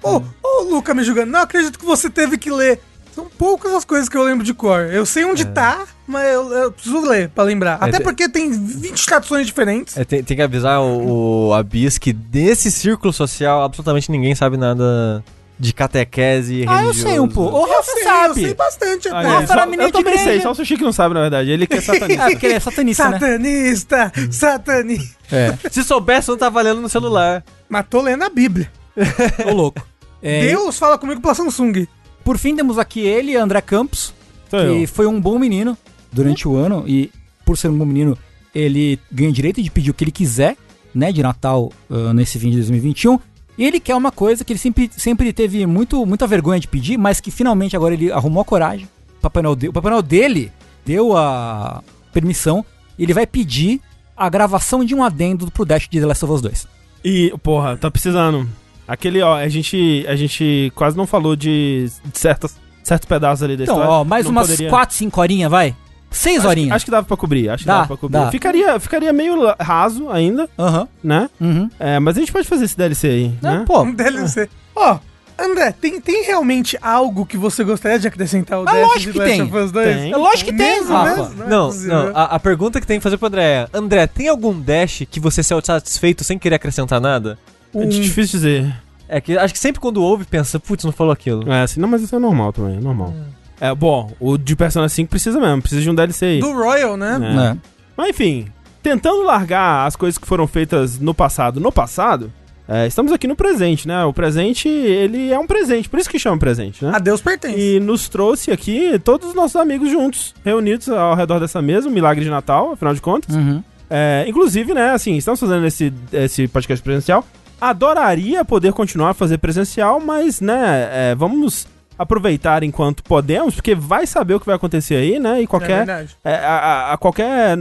Ô, 0.03 0.21
ô, 0.43 0.63
Luca 0.69 0.93
me 0.93 1.03
julgando, 1.03 1.31
não 1.31 1.41
acredito 1.41 1.77
que 1.79 1.85
você 1.85 2.09
teve 2.09 2.37
que 2.37 2.49
ler. 2.51 2.79
São 3.21 3.29
poucas 3.37 3.71
as 3.73 3.85
coisas 3.85 4.09
que 4.09 4.17
eu 4.17 4.23
lembro 4.23 4.43
de 4.43 4.53
cor. 4.53 4.81
Eu 4.91 5.05
sei 5.05 5.23
onde 5.25 5.45
tá, 5.45 5.85
mas 6.07 6.27
eu, 6.33 6.51
eu 6.51 6.71
preciso 6.71 7.01
ler 7.01 7.29
pra 7.29 7.43
lembrar. 7.43 7.75
Até 7.79 7.97
te- 7.99 8.03
porque 8.03 8.27
tem 8.27 8.51
20 8.51 9.05
traduções 9.05 9.45
diferentes. 9.45 9.95
É, 9.97 10.03
tem, 10.03 10.23
tem 10.23 10.35
que 10.37 10.43
avisar 10.43 10.81
o, 10.81 11.47
o 11.49 11.53
Abis 11.53 11.97
que 11.97 12.11
desse 12.11 12.71
círculo 12.71 13.13
social 13.13 13.63
absolutamente 13.63 14.09
ninguém 14.11 14.33
sabe 14.35 14.57
nada 14.57 15.23
de 15.59 15.73
catequese 15.73 16.65
Ah, 16.67 16.71
eu 16.79 16.85
religioso. 16.87 17.07
sei 17.07 17.19
um 17.19 17.27
pouco. 17.27 17.55
O 17.55 17.67
Eu 17.67 17.69
Rafa 17.75 17.91
sei, 17.91 18.01
eu 18.01 18.07
sabe. 18.07 18.33
sei 18.41 18.53
bastante 18.55 19.07
até. 19.09 19.17
Olha, 19.17 19.27
Rafa 19.27 19.39
aí, 19.41 19.47
só- 19.47 19.53
era 19.53 19.65
menino 19.67 19.83
eu 19.83 19.91
também 19.91 20.17
sei, 20.17 20.41
só 20.41 20.51
o 20.51 20.65
Chico 20.65 20.83
não 20.83 20.91
sabe, 20.91 21.13
na 21.13 21.21
verdade. 21.21 21.51
Ele 21.51 21.67
que 21.67 21.75
é 21.75 21.81
satanista. 21.81 22.23
É, 22.23 22.29
porque 22.31 22.45
ele 22.47 22.55
é 22.55 22.59
satanista, 22.59 23.09
né? 23.09 23.19
Satanista, 23.19 24.11
satanista. 24.31 25.15
É, 25.31 25.69
Se 25.69 25.83
soubesse, 25.83 26.29
não 26.29 26.37
tava 26.37 26.61
lendo 26.63 26.81
no 26.81 26.89
celular. 26.89 27.43
Mas 27.69 27.85
tô 27.87 28.01
lendo 28.01 28.23
a 28.23 28.29
Bíblia. 28.29 28.71
ô 29.47 29.53
louco. 29.53 29.85
É, 30.21 30.47
Deus 30.47 30.77
fala 30.77 30.97
comigo 30.97 31.21
pela 31.21 31.33
Samsung. 31.35 31.85
Por 32.23 32.37
fim, 32.37 32.55
temos 32.55 32.77
aqui 32.77 32.99
ele, 33.01 33.35
André 33.35 33.61
Campos, 33.61 34.13
Sou 34.49 34.59
que 34.59 34.81
eu. 34.83 34.87
foi 34.87 35.05
um 35.07 35.19
bom 35.19 35.37
menino 35.39 35.77
durante 36.11 36.47
o 36.47 36.55
ano 36.55 36.83
e, 36.87 37.09
por 37.45 37.57
ser 37.57 37.69
um 37.69 37.77
bom 37.77 37.85
menino, 37.85 38.17
ele 38.53 38.99
ganha 39.11 39.29
o 39.29 39.33
direito 39.33 39.61
de 39.61 39.71
pedir 39.71 39.91
o 39.91 39.93
que 39.93 40.03
ele 40.03 40.11
quiser, 40.11 40.55
né, 40.93 41.11
de 41.11 41.21
Natal 41.23 41.71
ah, 41.89 42.13
nesse 42.13 42.37
fim 42.39 42.49
de 42.49 42.57
2021. 42.57 43.19
E 43.57 43.65
ele 43.65 43.79
quer 43.79 43.95
uma 43.95 44.11
coisa 44.11 44.43
que 44.43 44.53
ele 44.53 44.59
sempre, 44.59 44.89
sempre 44.95 45.31
teve 45.33 45.65
muito, 45.65 46.05
muita 46.05 46.25
vergonha 46.27 46.59
de 46.59 46.67
pedir, 46.67 46.97
mas 46.97 47.19
que 47.19 47.29
finalmente 47.31 47.75
agora 47.75 47.93
ele 47.93 48.11
arrumou 48.11 48.41
a 48.41 48.45
coragem. 48.45 48.87
O 49.17 49.21
Papai 49.21 49.43
Noel, 49.43 49.55
de- 49.55 49.67
o 49.69 49.73
Papai 49.73 49.91
Noel 49.91 50.01
dele 50.01 50.51
deu 50.85 51.15
a 51.15 51.83
permissão 52.13 52.65
ele 52.99 53.13
vai 53.13 53.25
pedir 53.25 53.79
a 54.15 54.29
gravação 54.29 54.83
de 54.85 54.93
um 54.93 55.03
adendo 55.03 55.49
pro 55.49 55.65
Dash 55.65 55.87
de 55.89 55.99
The 55.99 56.05
Last 56.05 56.23
of 56.25 56.33
Us 56.35 56.41
2. 56.41 56.67
E, 57.03 57.33
porra, 57.41 57.75
tá 57.77 57.89
precisando. 57.89 58.47
Aquele, 58.91 59.21
ó, 59.21 59.35
a 59.37 59.47
gente, 59.47 60.05
a 60.07 60.15
gente 60.15 60.71
quase 60.75 60.97
não 60.97 61.07
falou 61.07 61.35
de, 61.35 61.89
de 62.11 62.19
certas, 62.19 62.57
certos 62.83 63.07
pedaços 63.07 63.41
ali 63.43 63.55
da 63.55 63.63
Então, 63.63 63.75
história. 63.75 63.91
ó, 63.91 64.03
mais 64.03 64.25
Não 64.25 64.31
umas 64.31 64.47
poderia- 64.49 64.69
4, 64.69 64.95
5 64.95 65.21
horinhas, 65.21 65.49
vai? 65.49 65.75
6 66.09 66.39
Acho, 66.39 66.47
horinhas. 66.49 66.71
acho 66.75 66.85
que 66.85 66.91
dava 66.91 67.07
pra 67.07 67.15
cobrir, 67.15 67.49
acho 67.49 67.63
que 67.63 67.67
Dá, 67.67 67.75
dava 67.75 67.87
pra 67.87 67.97
cobrir. 67.97 68.19
dá. 68.19 68.29
Ficaria, 68.31 68.79
ficaria 68.81 69.13
meio 69.13 69.35
raso 69.59 70.09
ainda, 70.09 70.49
Aham. 70.59 70.87
né? 71.01 71.29
Uhum. 71.39 71.69
É, 71.79 71.99
mas 71.99 72.17
a 72.17 72.19
gente 72.19 72.33
pode 72.33 72.47
fazer 72.47 72.65
esse 72.65 72.75
DLC 72.77 73.07
aí, 73.07 73.33
Não, 73.41 73.59
né? 73.59 73.63
pô, 73.65 73.81
Um 73.83 73.93
DLC. 73.93 74.49
Ó, 74.75 74.99
André, 75.39 75.71
tem, 75.71 75.99
tem 76.01 76.25
realmente 76.25 76.77
algo 76.81 77.25
que 77.25 77.37
você 77.37 77.63
gostaria 77.63 77.97
de 77.97 78.07
acrescentar 78.09 78.57
ao 78.59 78.67
Ah, 78.67 78.73
Dash 78.73 78.81
lógico 78.89 79.13
de 79.13 79.19
que 79.19 79.25
tem. 79.25 79.41
of 79.41 79.55
Us 79.57 79.71
2? 79.71 79.95
Tem. 79.97 80.11
É 80.11 80.17
lógico 80.17 80.51
que 80.51 80.57
tem, 80.57 80.79
Mesmo, 80.81 80.93
Rafa. 80.93 81.15
mesmo? 81.29 81.43
é 81.43 81.47
Não, 81.47 81.67
possível. 81.67 81.95
não. 82.03 82.11
A, 82.17 82.23
a 82.25 82.39
pergunta 82.39 82.81
que 82.81 82.85
tem 82.85 82.99
que 82.99 83.03
fazer 83.03 83.17
pro 83.17 83.27
André 83.27 83.43
é: 83.43 83.67
André, 83.73 84.05
tem 84.05 84.27
algum 84.27 84.59
dash 84.59 85.03
que 85.09 85.19
você 85.19 85.41
se 85.41 85.55
satisfeito 85.63 86.23
sem 86.25 86.37
querer 86.37 86.55
acrescentar 86.55 86.99
nada? 86.99 87.39
É 87.75 87.85
difícil 87.85 88.39
dizer. 88.39 88.75
É 89.07 89.19
que 89.19 89.37
acho 89.37 89.53
que 89.53 89.59
sempre 89.59 89.81
quando 89.81 90.01
ouve, 90.01 90.23
pensa, 90.25 90.59
putz, 90.59 90.85
não 90.85 90.91
falou 90.91 91.11
aquilo. 91.11 91.51
É, 91.51 91.63
assim, 91.63 91.79
não, 91.79 91.89
mas 91.89 92.01
isso 92.01 92.15
é 92.15 92.19
normal 92.19 92.53
também, 92.53 92.77
é 92.77 92.79
normal. 92.79 93.13
É, 93.59 93.75
bom, 93.75 94.11
o 94.19 94.37
de 94.37 94.55
Persona 94.55 94.89
5 94.89 95.09
precisa 95.09 95.39
mesmo, 95.39 95.61
precisa 95.61 95.81
de 95.81 95.89
um 95.89 95.93
DLC 95.95 96.25
aí. 96.25 96.39
Do 96.39 96.53
Royal, 96.53 96.97
né? 96.97 97.15
É. 97.15 97.19
né? 97.19 97.57
Mas 97.95 98.09
enfim, 98.09 98.47
tentando 98.81 99.21
largar 99.23 99.85
as 99.85 99.95
coisas 99.95 100.17
que 100.17 100.25
foram 100.25 100.47
feitas 100.47 100.97
no 100.97 101.13
passado 101.13 101.59
no 101.59 101.71
passado, 101.71 102.31
é, 102.67 102.87
estamos 102.87 103.11
aqui 103.11 103.27
no 103.27 103.35
presente, 103.35 103.87
né? 103.87 104.05
O 104.05 104.13
presente, 104.13 104.69
ele 104.69 105.29
é 105.29 105.37
um 105.37 105.45
presente, 105.45 105.89
por 105.89 105.99
isso 105.99 106.09
que 106.09 106.17
chama 106.17 106.37
presente, 106.37 106.83
né? 106.85 106.91
A 106.95 106.99
Deus 106.99 107.19
pertence. 107.19 107.59
E 107.59 107.79
nos 107.81 108.07
trouxe 108.07 108.49
aqui 108.49 108.97
todos 108.99 109.29
os 109.29 109.35
nossos 109.35 109.57
amigos 109.57 109.91
juntos, 109.91 110.33
reunidos 110.43 110.87
ao 110.87 111.13
redor 111.15 111.39
dessa 111.39 111.61
mesa, 111.61 111.89
um 111.89 111.91
milagre 111.91 112.23
de 112.23 112.29
Natal, 112.29 112.71
afinal 112.71 112.93
de 112.93 113.01
contas. 113.01 113.35
Uhum. 113.35 113.61
É, 113.89 114.23
inclusive, 114.25 114.73
né, 114.73 114.91
assim, 114.91 115.17
estamos 115.17 115.37
fazendo 115.37 115.65
esse, 115.67 115.93
esse 116.13 116.47
podcast 116.47 116.81
presencial. 116.81 117.25
Adoraria 117.61 118.43
poder 118.43 118.73
continuar 118.73 119.11
a 119.11 119.13
fazer 119.13 119.37
presencial, 119.37 119.99
mas, 119.99 120.41
né, 120.41 120.89
é, 120.91 121.15
vamos 121.15 121.67
aproveitar 121.97 122.63
enquanto 122.63 123.03
podemos, 123.03 123.53
porque 123.53 123.75
vai 123.75 124.07
saber 124.07 124.33
o 124.33 124.39
que 124.39 124.45
vai 124.47 124.55
acontecer 124.55 124.95
aí, 124.95 125.19
né? 125.19 125.39
E 125.39 125.43
É 125.43 125.47
qualquer 125.47 125.85
verdade. 125.85 126.17
é, 126.25 126.33
a, 126.35 126.93
a- 126.93 126.97
qualquer 126.97 127.55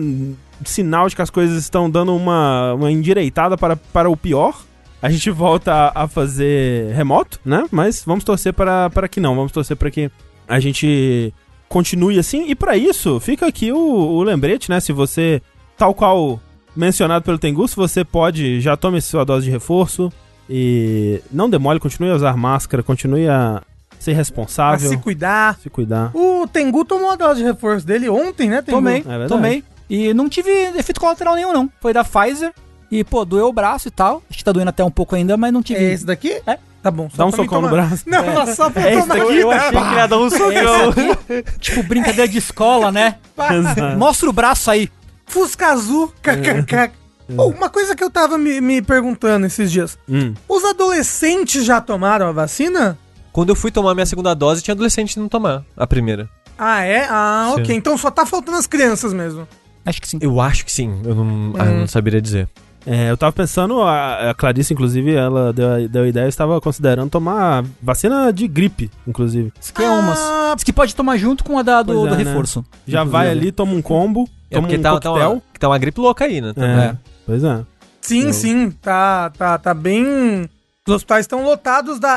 sinal 0.64 1.09
de 1.09 1.14
que 1.16 1.21
as 1.23 1.28
coisas 1.28 1.59
estão 1.62 1.90
dando 1.90 2.16
uma, 2.16 2.73
uma 2.75 2.90
endireitada 2.90 3.59
para, 3.59 3.76
para 3.76 4.09
o 4.09 4.16
pior, 4.16 4.59
a 5.02 5.11
gente 5.11 5.30
volta 5.30 5.73
a, 5.95 6.04
a 6.04 6.09
fazer 6.09 6.95
remoto, 6.95 7.38
né? 7.45 7.66
Mas 7.71 8.02
vamos 8.04 8.25
torcer 8.25 8.54
para, 8.54 8.88
para 8.90 9.09
que 9.09 9.21
não, 9.21 9.35
vamos 9.37 9.52
torcer 9.52 9.76
para 9.76 9.90
que 9.90 10.11
a 10.49 10.59
gente 10.59 11.35
continue 11.69 12.19
assim. 12.19 12.47
E 12.49 12.54
para 12.54 12.76
isso, 12.76 13.21
fica 13.21 13.47
aqui 13.47 13.71
o, 13.73 13.76
o 13.78 14.23
lembrete, 14.23 14.71
né? 14.71 14.80
Se 14.80 14.92
você, 14.92 15.40
tal 15.76 15.92
qual 15.95 16.40
mencionado 16.76 17.24
pelo 17.24 17.38
Tengu, 17.38 17.66
se 17.68 17.76
você 17.76 18.04
pode, 18.04 18.60
já 18.60 18.76
tome 18.76 19.00
sua 19.00 19.24
dose 19.24 19.46
de 19.46 19.50
reforço 19.50 20.12
e 20.48 21.20
não 21.30 21.48
demole, 21.48 21.78
continue 21.80 22.10
a 22.10 22.14
usar 22.14 22.36
máscara, 22.36 22.82
continue 22.82 23.28
a 23.28 23.62
ser 23.98 24.12
A 24.12 24.14
responsável, 24.14 24.88
se 24.88 24.96
cuidar. 24.96 25.58
se 25.62 25.68
cuidar. 25.70 26.10
O 26.14 26.46
Tengu 26.46 26.84
tomou 26.84 27.10
a 27.10 27.16
dose 27.16 27.40
de 27.40 27.46
reforço 27.46 27.86
dele 27.86 28.08
ontem, 28.08 28.48
né, 28.48 28.62
Tengu? 28.62 28.78
Tomei, 28.78 29.02
verdade. 29.02 29.28
tomei. 29.28 29.64
E 29.88 30.14
não 30.14 30.28
tive 30.28 30.50
efeito 30.76 31.00
colateral 31.00 31.34
nenhum, 31.34 31.52
não. 31.52 31.68
Foi 31.80 31.92
da 31.92 32.04
Pfizer. 32.04 32.52
E, 32.90 33.04
pô, 33.04 33.24
doeu 33.24 33.46
o 33.48 33.52
braço 33.52 33.88
e 33.88 33.90
tal. 33.90 34.22
Acho 34.28 34.38
que 34.38 34.44
tá 34.44 34.50
doendo 34.52 34.70
até 34.70 34.82
um 34.84 34.90
pouco 34.90 35.14
ainda, 35.14 35.36
mas 35.36 35.52
não 35.52 35.62
tive. 35.62 35.80
É 35.84 35.92
esse 35.92 36.04
daqui? 36.06 36.40
É. 36.46 36.58
Tá 36.82 36.90
bom. 36.90 37.08
Dá 37.14 37.26
um 37.26 37.30
socão 37.30 37.60
no 37.60 37.68
braço. 37.68 38.04
Não, 38.06 38.24
não, 38.34 38.46
só 38.54 38.70
pra 38.70 38.82
É 38.88 38.98
tomar. 39.00 39.18
daqui? 39.18 39.36
Eu 39.36 39.50
achei 39.50 39.70
que 39.70 39.76
ele 39.76 39.94
ia 39.96 40.06
dar 40.08 40.18
um 40.18 40.30
socão. 40.30 41.44
tipo, 41.60 41.82
brincadeira 41.82 42.26
de 42.26 42.38
escola, 42.38 42.90
né? 42.90 43.16
Mostra 43.98 44.30
o 44.30 44.32
braço 44.32 44.70
aí. 44.70 44.88
Fusca 45.30 45.68
azul. 45.68 46.12
kkk. 46.22 46.92
Oh, 47.37 47.46
uma 47.49 47.70
coisa 47.70 47.94
que 47.94 48.02
eu 48.02 48.10
tava 48.10 48.37
me, 48.37 48.60
me 48.60 48.82
perguntando 48.82 49.46
esses 49.46 49.70
dias. 49.70 49.96
Hum. 50.08 50.34
Os 50.49 50.64
adolescentes 50.64 51.64
já 51.64 51.80
tomaram 51.80 52.26
a 52.26 52.32
vacina? 52.32 52.99
Quando 53.32 53.50
eu 53.50 53.54
fui 53.54 53.70
tomar 53.70 53.94
minha 53.94 54.04
segunda 54.06 54.34
dose, 54.34 54.60
tinha 54.62 54.72
adolescente 54.75 55.16
não 55.18 55.28
tomar 55.28 55.62
a 55.76 55.87
primeira. 55.87 56.28
Ah, 56.58 56.82
é? 56.82 57.06
Ah, 57.08 57.52
Sim. 57.54 57.62
ok. 57.62 57.76
Então 57.76 57.96
só 57.96 58.10
tá 58.10 58.26
faltando 58.26 58.58
as 58.58 58.66
crianças 58.66 59.12
mesmo. 59.12 59.46
Acho 59.87 60.00
que 60.00 60.08
sim. 60.08 60.18
Eu 60.20 60.40
acho 60.40 60.64
que 60.64 60.72
sim. 60.72 61.00
Eu 61.04 61.14
não, 61.14 61.52
ah, 61.56 61.64
eu 61.66 61.78
não 61.78 61.87
saberia 61.87 62.20
dizer. 62.20 62.49
É, 62.84 63.10
eu 63.10 63.16
tava 63.16 63.32
pensando, 63.32 63.80
a, 63.82 64.30
a 64.30 64.34
Clarice, 64.34 64.72
inclusive, 64.72 65.14
ela 65.14 65.52
deu, 65.52 65.68
a- 65.72 65.78
deu 65.87 66.02
a 66.02 66.08
ideia, 66.08 66.25
eu 66.25 66.28
estava 66.28 66.60
considerando 66.60 67.10
tomar 67.10 67.64
vacina 67.80 68.32
de 68.32 68.49
gripe, 68.49 68.90
inclusive. 69.06 69.52
Isso 69.60 69.72
que 69.72 69.82
é 69.82 69.88
umas. 69.88 70.18
Ah, 70.18 70.54
Isso 70.56 70.64
que 70.66 70.72
pode 70.72 70.94
tomar 70.96 71.16
junto 71.16 71.44
com 71.44 71.56
a 71.58 71.62
da, 71.62 71.82
do, 71.82 71.92
é, 72.06 72.10
do 72.10 72.16
né? 72.16 72.25
reforço. 72.25 72.64
Já 72.87 73.00
Inclusive. 73.02 73.10
vai 73.12 73.30
ali, 73.30 73.52
toma 73.52 73.72
um 73.72 73.82
combo, 73.82 74.28
É 74.50 74.54
toma 74.57 74.69
porque 74.69 74.78
um 74.78 74.83
tá, 74.83 75.00
tá, 75.00 75.12
uma, 75.12 75.42
tá 75.59 75.69
uma 75.69 75.78
gripe 75.78 76.00
louca 76.00 76.25
aí, 76.25 76.40
né? 76.40 76.52
É, 76.57 76.64
É. 76.64 76.97
pois 77.26 77.45
é. 77.45 77.61
sim, 78.00 78.26
Eu- 78.26 78.33
sim. 78.33 78.71
Tá, 78.71 79.30
tá, 79.30 79.59
tá 79.59 79.75
bem... 79.75 80.49
Os 80.88 80.95
hospitais 80.95 81.25
estão 81.25 81.45
lotados 81.45 82.00
da 82.00 82.16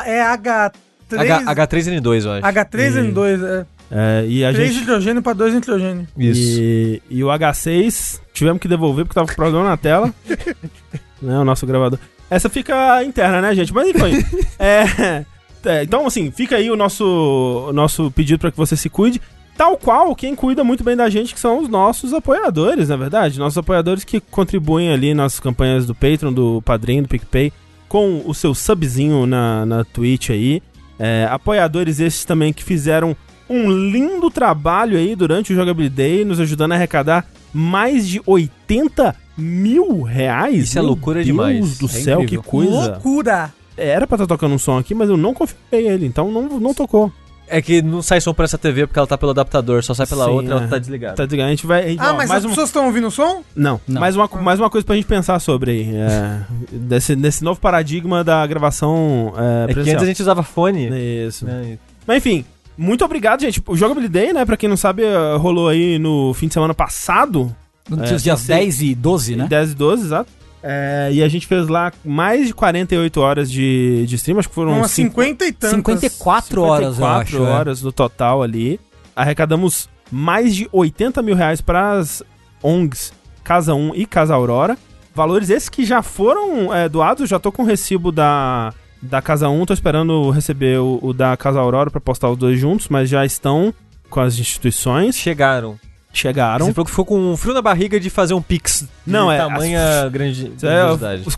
3, 1.08 1.30
H, 1.46 1.66
3 1.66 1.88
n 1.88 2.00
2 2.00 2.24
eu 2.24 2.32
acho. 2.32 2.46
H3N2, 2.46 3.44
é. 3.44 3.66
É, 3.90 4.26
e 4.26 4.44
a 4.44 4.52
3 4.52 4.72
gente. 4.72 4.82
hidrogênio 4.82 5.22
pra 5.22 5.32
2 5.32 5.54
nitrogênio. 5.54 6.08
E, 6.18 7.00
e 7.10 7.22
o 7.22 7.28
H6 7.28 8.20
tivemos 8.32 8.60
que 8.60 8.66
devolver 8.66 9.04
porque 9.04 9.14
tava 9.14 9.28
com 9.28 9.34
problema 9.34 9.68
na 9.68 9.76
tela. 9.76 10.12
né, 11.22 11.38
o 11.38 11.44
nosso 11.44 11.66
gravador. 11.66 11.98
Essa 12.30 12.48
fica 12.48 13.04
interna, 13.04 13.40
né, 13.40 13.54
gente? 13.54 13.72
Mas 13.72 13.88
enfim. 13.88 14.24
é, 14.58 15.24
é, 15.64 15.82
então, 15.82 16.06
assim, 16.06 16.30
fica 16.30 16.56
aí 16.56 16.70
o 16.70 16.76
nosso, 16.76 17.66
o 17.68 17.72
nosso 17.72 18.10
pedido 18.10 18.38
para 18.40 18.50
que 18.50 18.56
você 18.56 18.76
se 18.76 18.88
cuide. 18.88 19.20
Tal 19.56 19.76
qual 19.76 20.14
quem 20.16 20.34
cuida 20.34 20.64
muito 20.64 20.82
bem 20.82 20.96
da 20.96 21.08
gente, 21.08 21.32
que 21.32 21.38
são 21.40 21.60
os 21.60 21.68
nossos 21.68 22.12
apoiadores, 22.12 22.88
na 22.88 22.96
verdade. 22.96 23.38
Nossos 23.38 23.56
apoiadores 23.58 24.02
que 24.02 24.20
contribuem 24.20 24.92
ali 24.92 25.14
nas 25.14 25.38
campanhas 25.38 25.86
do 25.86 25.94
Patreon, 25.94 26.32
do 26.32 26.60
Padrim, 26.62 27.02
do 27.02 27.08
PicPay, 27.08 27.52
com 27.88 28.22
o 28.26 28.34
seu 28.34 28.52
subzinho 28.54 29.26
na, 29.26 29.64
na 29.64 29.84
Twitch 29.84 30.30
aí. 30.30 30.60
É, 30.98 31.28
apoiadores 31.30 32.00
esses 32.00 32.24
também 32.24 32.52
que 32.52 32.64
fizeram 32.64 33.16
um 33.48 33.70
lindo 33.70 34.28
trabalho 34.30 34.96
aí 34.98 35.14
durante 35.14 35.52
o 35.52 35.56
Jogabilidade, 35.56 36.24
nos 36.24 36.40
ajudando 36.40 36.72
a 36.72 36.74
arrecadar 36.74 37.24
mais 37.52 38.08
de 38.08 38.20
80 38.26 39.14
mil 39.38 40.02
reais. 40.02 40.64
Isso 40.64 40.78
é 40.78 40.82
Meu 40.82 40.88
loucura 40.90 41.16
Deus 41.16 41.26
demais. 41.26 41.78
do 41.78 41.86
É 41.86 41.88
céu, 41.88 42.22
incrível. 42.22 42.42
que 42.42 42.48
coisa. 42.48 42.72
Loucura! 42.72 43.52
Era 43.76 44.06
pra 44.06 44.16
estar 44.16 44.26
tocando 44.26 44.54
um 44.54 44.58
som 44.58 44.78
aqui, 44.78 44.94
mas 44.94 45.08
eu 45.08 45.16
não 45.16 45.34
confirmei 45.34 45.88
ele, 45.88 46.06
então 46.06 46.30
não, 46.30 46.60
não 46.60 46.72
tocou. 46.74 47.12
É 47.46 47.60
que 47.60 47.82
não 47.82 48.00
sai 48.02 48.20
som 48.20 48.32
por 48.32 48.44
essa 48.44 48.56
TV 48.56 48.86
porque 48.86 48.98
ela 48.98 49.06
tá 49.06 49.18
pelo 49.18 49.30
adaptador, 49.32 49.82
só 49.84 49.92
sai 49.94 50.06
pela 50.06 50.24
Sim, 50.24 50.30
outra 50.30 50.48
e 50.48 50.52
é. 50.52 50.56
ela 50.60 50.68
tá 50.68 50.78
desligada. 50.78 51.14
Tá 51.16 51.24
desligado, 51.24 51.48
a 51.48 51.50
gente 51.50 51.66
vai. 51.66 51.84
a 51.84 51.88
gente- 51.88 52.00
Ah, 52.00 52.12
ó, 52.12 52.16
mas 52.16 52.28
mais 52.28 52.38
as 52.38 52.44
uma- 52.44 52.50
pessoas 52.50 52.68
estão 52.70 52.86
ouvindo 52.86 53.06
o 53.06 53.10
som? 53.10 53.42
Não, 53.54 53.80
Não. 53.86 54.00
Mais, 54.00 54.16
uma, 54.16 54.28
mais 54.40 54.58
uma 54.58 54.70
coisa 54.70 54.84
pra 54.86 54.96
gente 54.96 55.06
pensar 55.06 55.38
sobre 55.40 55.70
aí. 55.70 55.94
é, 55.94 56.40
desse, 56.72 57.14
desse 57.14 57.44
novo 57.44 57.60
paradigma 57.60 58.24
da 58.24 58.46
gravação 58.46 59.32
é, 59.36 59.70
É 59.70 59.74
que 59.74 59.80
antes 59.80 60.02
a 60.02 60.06
gente 60.06 60.22
usava 60.22 60.42
fone. 60.42 60.88
Isso. 61.26 61.44
né? 61.44 61.78
Mas 62.06 62.16
enfim, 62.18 62.44
muito 62.78 63.04
obrigado, 63.04 63.40
gente. 63.42 63.62
O 63.66 63.76
Jogabilidade, 63.76 64.32
né, 64.32 64.44
pra 64.44 64.56
quem 64.56 64.68
não 64.68 64.76
sabe, 64.76 65.02
eh, 65.04 65.36
rolou 65.36 65.68
aí 65.68 65.98
no 65.98 66.32
fim 66.34 66.48
de 66.48 66.54
semana 66.54 66.74
passado. 66.74 67.54
Nos 67.88 68.00
É, 68.10 68.16
dias 68.16 68.40
você- 68.40 68.46
10 68.54 68.80
e 68.80 68.94
12, 68.94 69.36
né? 69.36 69.46
10 69.46 69.72
e 69.72 69.74
12, 69.74 70.04
exato. 70.06 70.30
É, 70.66 71.10
e 71.12 71.22
a 71.22 71.28
gente 71.28 71.46
fez 71.46 71.68
lá 71.68 71.92
mais 72.02 72.46
de 72.46 72.54
48 72.54 73.20
horas 73.20 73.50
de, 73.50 74.06
de 74.06 74.14
stream, 74.14 74.38
acho 74.38 74.48
que 74.48 74.54
foram 74.54 74.78
Umas 74.78 74.90
cinco- 74.90 75.20
50 75.20 75.44
e 75.44 75.52
tantas. 75.52 75.76
54 75.76 76.62
horas, 76.62 76.98
eu 76.98 77.06
acho. 77.06 77.32
54 77.32 77.36
é. 77.36 77.40
horas 77.50 77.82
no 77.82 77.92
total 77.92 78.42
ali. 78.42 78.80
Arrecadamos 79.14 79.90
mais 80.10 80.54
de 80.54 80.66
80 80.72 81.20
mil 81.20 81.36
reais 81.36 81.60
para 81.60 81.98
as 81.98 82.22
ONGs 82.62 83.12
Casa 83.44 83.74
1 83.74 83.94
e 83.94 84.06
Casa 84.06 84.34
Aurora. 84.34 84.78
Valores 85.14 85.50
esses 85.50 85.68
que 85.68 85.84
já 85.84 86.02
foram 86.02 86.74
é, 86.74 86.88
doados, 86.88 87.20
eu 87.20 87.26
já 87.26 87.38
tô 87.38 87.52
com 87.52 87.62
o 87.62 87.66
recibo 87.66 88.10
da, 88.10 88.72
da 89.02 89.20
Casa 89.20 89.50
1, 89.50 89.66
tô 89.66 89.74
esperando 89.74 90.30
receber 90.30 90.80
o, 90.80 90.98
o 91.02 91.12
da 91.12 91.36
Casa 91.36 91.60
Aurora 91.60 91.90
para 91.90 92.00
postar 92.00 92.30
os 92.30 92.38
dois 92.38 92.58
juntos, 92.58 92.88
mas 92.88 93.10
já 93.10 93.22
estão 93.24 93.72
com 94.08 94.18
as 94.20 94.38
instituições, 94.38 95.14
Chegaram. 95.14 95.78
Chegaram. 96.18 96.66
Você 96.66 96.72
falou 96.72 96.84
que 96.84 96.90
ficou 96.90 97.04
com 97.04 97.18
um 97.32 97.36
frio 97.36 97.54
na 97.54 97.62
barriga 97.62 97.98
de 98.00 98.08
fazer 98.10 98.34
um 98.34 98.42
pix 98.42 98.82
de 99.06 99.12
Não, 99.12 99.30
é, 99.30 99.38
tamanha 99.38 100.08
grande, 100.10 100.52
É, 100.62 100.84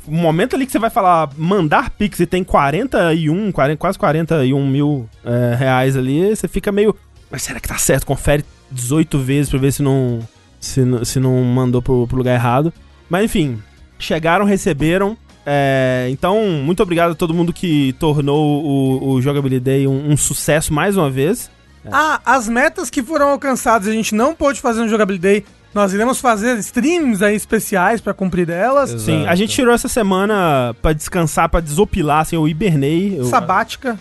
o 0.06 0.10
momento 0.14 0.54
ali 0.56 0.66
que 0.66 0.72
você 0.72 0.78
vai 0.78 0.90
falar 0.90 1.30
mandar 1.36 1.90
Pix 1.90 2.20
e 2.20 2.26
tem 2.26 2.44
41, 2.44 3.52
40, 3.52 3.78
quase 3.78 3.98
41 3.98 4.66
mil 4.66 5.08
é, 5.24 5.54
reais 5.56 5.96
ali, 5.96 6.34
você 6.34 6.46
fica 6.48 6.70
meio. 6.70 6.94
Mas 7.30 7.42
será 7.42 7.58
que 7.58 7.68
tá 7.68 7.78
certo? 7.78 8.06
Confere 8.06 8.44
18 8.70 9.18
vezes 9.18 9.50
pra 9.50 9.58
ver 9.58 9.72
se 9.72 9.82
não. 9.82 10.20
Se, 10.60 10.84
não- 10.84 11.04
se 11.04 11.20
não 11.20 11.42
mandou 11.44 11.80
pro, 11.82 12.06
pro 12.06 12.16
lugar 12.16 12.34
errado. 12.34 12.72
Mas 13.08 13.24
enfim, 13.24 13.58
chegaram, 13.98 14.44
receberam. 14.44 15.16
é, 15.44 16.08
então, 16.10 16.42
muito 16.64 16.82
obrigado 16.82 17.12
a 17.12 17.14
todo 17.14 17.32
mundo 17.34 17.52
que 17.52 17.92
tornou 18.00 18.64
o, 18.64 19.10
o 19.12 19.22
Jogabilidade 19.22 19.86
um, 19.86 20.10
um 20.10 20.16
sucesso 20.16 20.72
mais 20.72 20.96
uma 20.96 21.08
vez. 21.10 21.50
Ah, 21.92 22.20
as 22.24 22.48
metas 22.48 22.90
que 22.90 23.02
foram 23.02 23.30
alcançadas 23.30 23.86
e 23.86 23.90
a 23.90 23.94
gente 23.94 24.14
não 24.14 24.34
pôde 24.34 24.60
fazer 24.60 24.80
no 24.80 24.88
Jogabilidade, 24.88 25.44
nós 25.74 25.92
iremos 25.92 26.18
fazer 26.20 26.58
streams 26.58 27.22
aí 27.22 27.36
especiais 27.36 28.00
pra 28.00 28.14
cumprir 28.14 28.46
delas. 28.46 28.90
Exato. 28.90 29.02
Sim, 29.04 29.26
a 29.26 29.34
gente 29.34 29.54
tirou 29.54 29.74
essa 29.74 29.88
semana 29.88 30.74
pra 30.80 30.92
descansar, 30.92 31.48
pra 31.48 31.60
desopilar, 31.60 32.20
assim, 32.20 32.36
eu 32.36 32.48
hibernei. 32.48 33.18
Eu, 33.18 33.26
Sabática. 33.26 33.98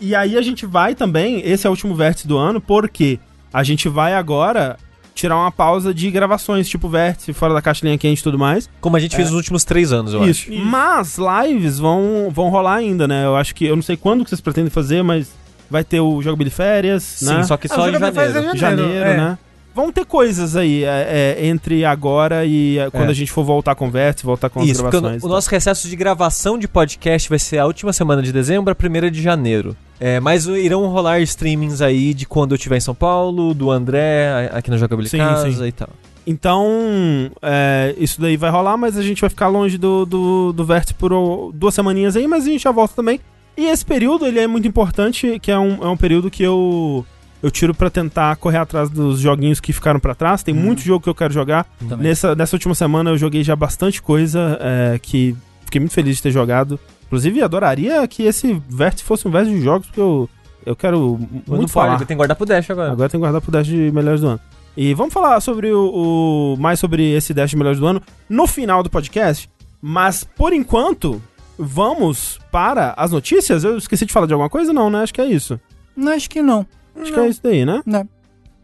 E 0.00 0.14
aí 0.14 0.38
a 0.38 0.42
gente 0.42 0.64
vai 0.64 0.94
também, 0.94 1.42
esse 1.44 1.66
é 1.66 1.70
o 1.70 1.72
último 1.72 1.94
vértice 1.94 2.26
do 2.26 2.38
ano, 2.38 2.60
porque 2.60 3.18
a 3.52 3.62
gente 3.62 3.88
vai 3.88 4.14
agora 4.14 4.78
tirar 5.12 5.36
uma 5.36 5.50
pausa 5.50 5.92
de 5.92 6.10
gravações, 6.10 6.68
tipo 6.68 6.88
vértice, 6.88 7.32
fora 7.34 7.52
da 7.52 7.60
caixa 7.60 7.84
linha 7.84 7.98
quente 7.98 8.20
e 8.20 8.22
tudo 8.22 8.38
mais. 8.38 8.70
Como 8.80 8.96
a 8.96 9.00
gente 9.00 9.14
fez 9.14 9.28
nos 9.28 9.36
últimos 9.36 9.64
três 9.64 9.92
anos, 9.92 10.14
eu 10.14 10.24
Isso. 10.26 10.50
acho. 10.50 10.64
Mas 10.64 11.18
lives 11.18 11.78
vão, 11.78 12.30
vão 12.30 12.48
rolar 12.48 12.76
ainda, 12.76 13.06
né? 13.06 13.26
Eu 13.26 13.36
acho 13.36 13.54
que, 13.54 13.66
eu 13.66 13.76
não 13.76 13.82
sei 13.82 13.96
quando 13.96 14.24
que 14.24 14.30
vocês 14.30 14.40
pretendem 14.40 14.70
fazer, 14.70 15.02
mas 15.02 15.30
vai 15.70 15.84
ter 15.84 16.00
o 16.00 16.20
Jogo 16.20 16.42
de 16.44 16.50
Férias, 16.50 17.02
Sim, 17.02 17.26
né? 17.26 17.42
só 17.44 17.56
que 17.56 17.66
Ah, 17.70 17.74
só 17.74 17.88
em 17.88 17.92
janeiro. 17.92 18.54
em 18.54 18.58
Janeiro, 18.58 18.92
é. 19.04 19.16
né? 19.16 19.38
Vão 19.72 19.92
ter 19.92 20.04
coisas 20.04 20.56
aí 20.56 20.82
é, 20.82 21.36
é, 21.38 21.46
entre 21.46 21.84
agora 21.84 22.44
e 22.44 22.76
é, 22.78 22.90
quando 22.90 23.06
É. 23.06 23.10
a 23.10 23.14
gente 23.14 23.30
for 23.30 23.44
voltar 23.44 23.76
com 23.76 23.88
vértice, 23.88 24.26
voltar 24.26 24.50
com 24.50 24.60
as 24.60 24.66
Isso, 24.68 24.82
porque 24.82 24.96
o, 24.96 25.00
gravações. 25.00 25.22
o 25.22 25.28
nosso 25.28 25.48
recesso 25.48 25.88
de 25.88 25.94
gravação 25.94 26.58
de 26.58 26.66
podcast 26.66 27.28
vai 27.28 27.38
ser 27.38 27.58
a 27.58 27.66
última 27.66 27.92
semana 27.92 28.20
de 28.20 28.32
dezembro, 28.32 28.72
a 28.72 28.74
primeira 28.74 29.08
de 29.08 29.22
janeiro. 29.22 29.76
É, 30.00 30.18
mas 30.18 30.46
irão 30.46 30.86
rolar 30.88 31.20
streamings 31.20 31.80
aí 31.80 32.12
de 32.14 32.26
quando 32.26 32.50
eu 32.50 32.56
estiver 32.56 32.78
em 32.78 32.80
São 32.80 32.96
Paulo, 32.96 33.54
do 33.54 33.70
André, 33.70 34.50
a- 34.52 34.58
aqui 34.58 34.70
na 34.70 34.76
Jogabilidade 34.76 35.22
Sim, 35.22 35.34
Casa 35.34 35.62
sim. 35.62 35.68
e 35.68 35.72
tal. 35.72 35.88
Então, 36.26 37.30
é, 37.40 37.94
isso 37.96 38.20
daí 38.20 38.36
vai 38.36 38.50
rolar, 38.50 38.76
mas 38.76 38.96
a 38.98 39.02
gente 39.02 39.20
vai 39.20 39.30
ficar 39.30 39.48
longe 39.48 39.78
do, 39.78 40.04
do, 40.04 40.52
do 40.52 40.64
vértice 40.64 40.94
por 40.94 41.52
duas 41.54 41.74
semaninhas 41.74 42.16
aí, 42.16 42.26
mas 42.26 42.44
a 42.44 42.50
gente 42.50 42.62
já 42.62 42.72
volta 42.72 42.94
também. 42.94 43.20
E 43.56 43.66
esse 43.66 43.84
período, 43.84 44.26
ele 44.26 44.38
é 44.40 44.46
muito 44.46 44.66
importante, 44.66 45.38
que 45.40 45.50
é 45.50 45.58
um, 45.58 45.82
é 45.84 45.88
um 45.88 45.96
período 45.96 46.30
que 46.30 46.42
eu, 46.42 47.04
eu 47.42 47.50
tiro 47.50 47.74
pra 47.74 47.90
tentar 47.90 48.34
correr 48.36 48.58
atrás 48.58 48.88
dos 48.88 49.20
joguinhos 49.20 49.60
que 49.60 49.72
ficaram 49.72 50.00
pra 50.00 50.14
trás. 50.14 50.42
Tem 50.42 50.54
muito 50.54 50.80
jogo 50.80 51.02
que 51.02 51.08
eu 51.10 51.14
quero 51.14 51.32
jogar. 51.32 51.66
Também. 51.88 52.08
Nessa, 52.08 52.34
nessa 52.34 52.56
última 52.56 52.74
semana 52.74 53.10
eu 53.10 53.18
joguei 53.18 53.42
já 53.44 53.54
bastante 53.54 54.00
coisa, 54.00 54.58
é, 54.60 54.98
que 54.98 55.36
fiquei 55.64 55.80
muito 55.80 55.92
feliz 55.92 56.16
de 56.16 56.22
ter 56.22 56.30
jogado. 56.30 56.80
Inclusive, 57.06 57.42
adoraria 57.42 58.06
que 58.08 58.22
esse 58.22 58.60
vértice 58.68 59.04
fosse 59.04 59.26
um 59.26 59.30
vértice 59.30 59.56
de 59.56 59.62
jogos, 59.62 59.86
porque 59.88 60.00
eu, 60.00 60.30
eu 60.64 60.76
quero 60.76 61.18
não 61.46 61.56
muito 61.56 61.70
falar. 61.72 61.98
tem 61.98 62.06
que 62.06 62.14
guardar 62.14 62.36
pro 62.36 62.46
Dash 62.46 62.70
agora. 62.70 62.92
Agora 62.92 63.08
tem 63.10 63.18
que 63.18 63.22
guardar 63.22 63.40
pro 63.40 63.50
Dash 63.50 63.66
de 63.66 63.90
melhores 63.92 64.20
do 64.20 64.28
ano. 64.28 64.40
E 64.76 64.94
vamos 64.94 65.12
falar 65.12 65.40
sobre 65.40 65.72
o, 65.72 66.54
o- 66.54 66.56
mais 66.56 66.78
sobre 66.78 67.12
esse 67.12 67.34
Dash 67.34 67.50
de 67.50 67.56
melhores 67.56 67.80
do 67.80 67.86
ano 67.86 68.00
no 68.28 68.46
final 68.46 68.82
do 68.82 68.88
podcast. 68.88 69.50
Mas 69.82 70.22
por 70.22 70.52
enquanto, 70.52 71.20
vamos 71.60 72.38
para 72.50 72.94
as 72.96 73.12
notícias. 73.12 73.62
Eu 73.64 73.76
esqueci 73.76 74.06
de 74.06 74.12
falar 74.12 74.26
de 74.26 74.32
alguma 74.32 74.48
coisa, 74.50 74.72
não, 74.72 74.88
né? 74.90 75.02
Acho 75.02 75.14
que 75.14 75.20
é 75.20 75.26
isso. 75.26 75.60
Não, 75.94 76.12
acho 76.12 76.28
que 76.30 76.40
não. 76.42 76.66
Acho 76.96 77.12
que 77.12 77.20
é 77.20 77.28
isso 77.28 77.40
daí, 77.42 77.64
né? 77.64 77.82
Não. 77.86 78.08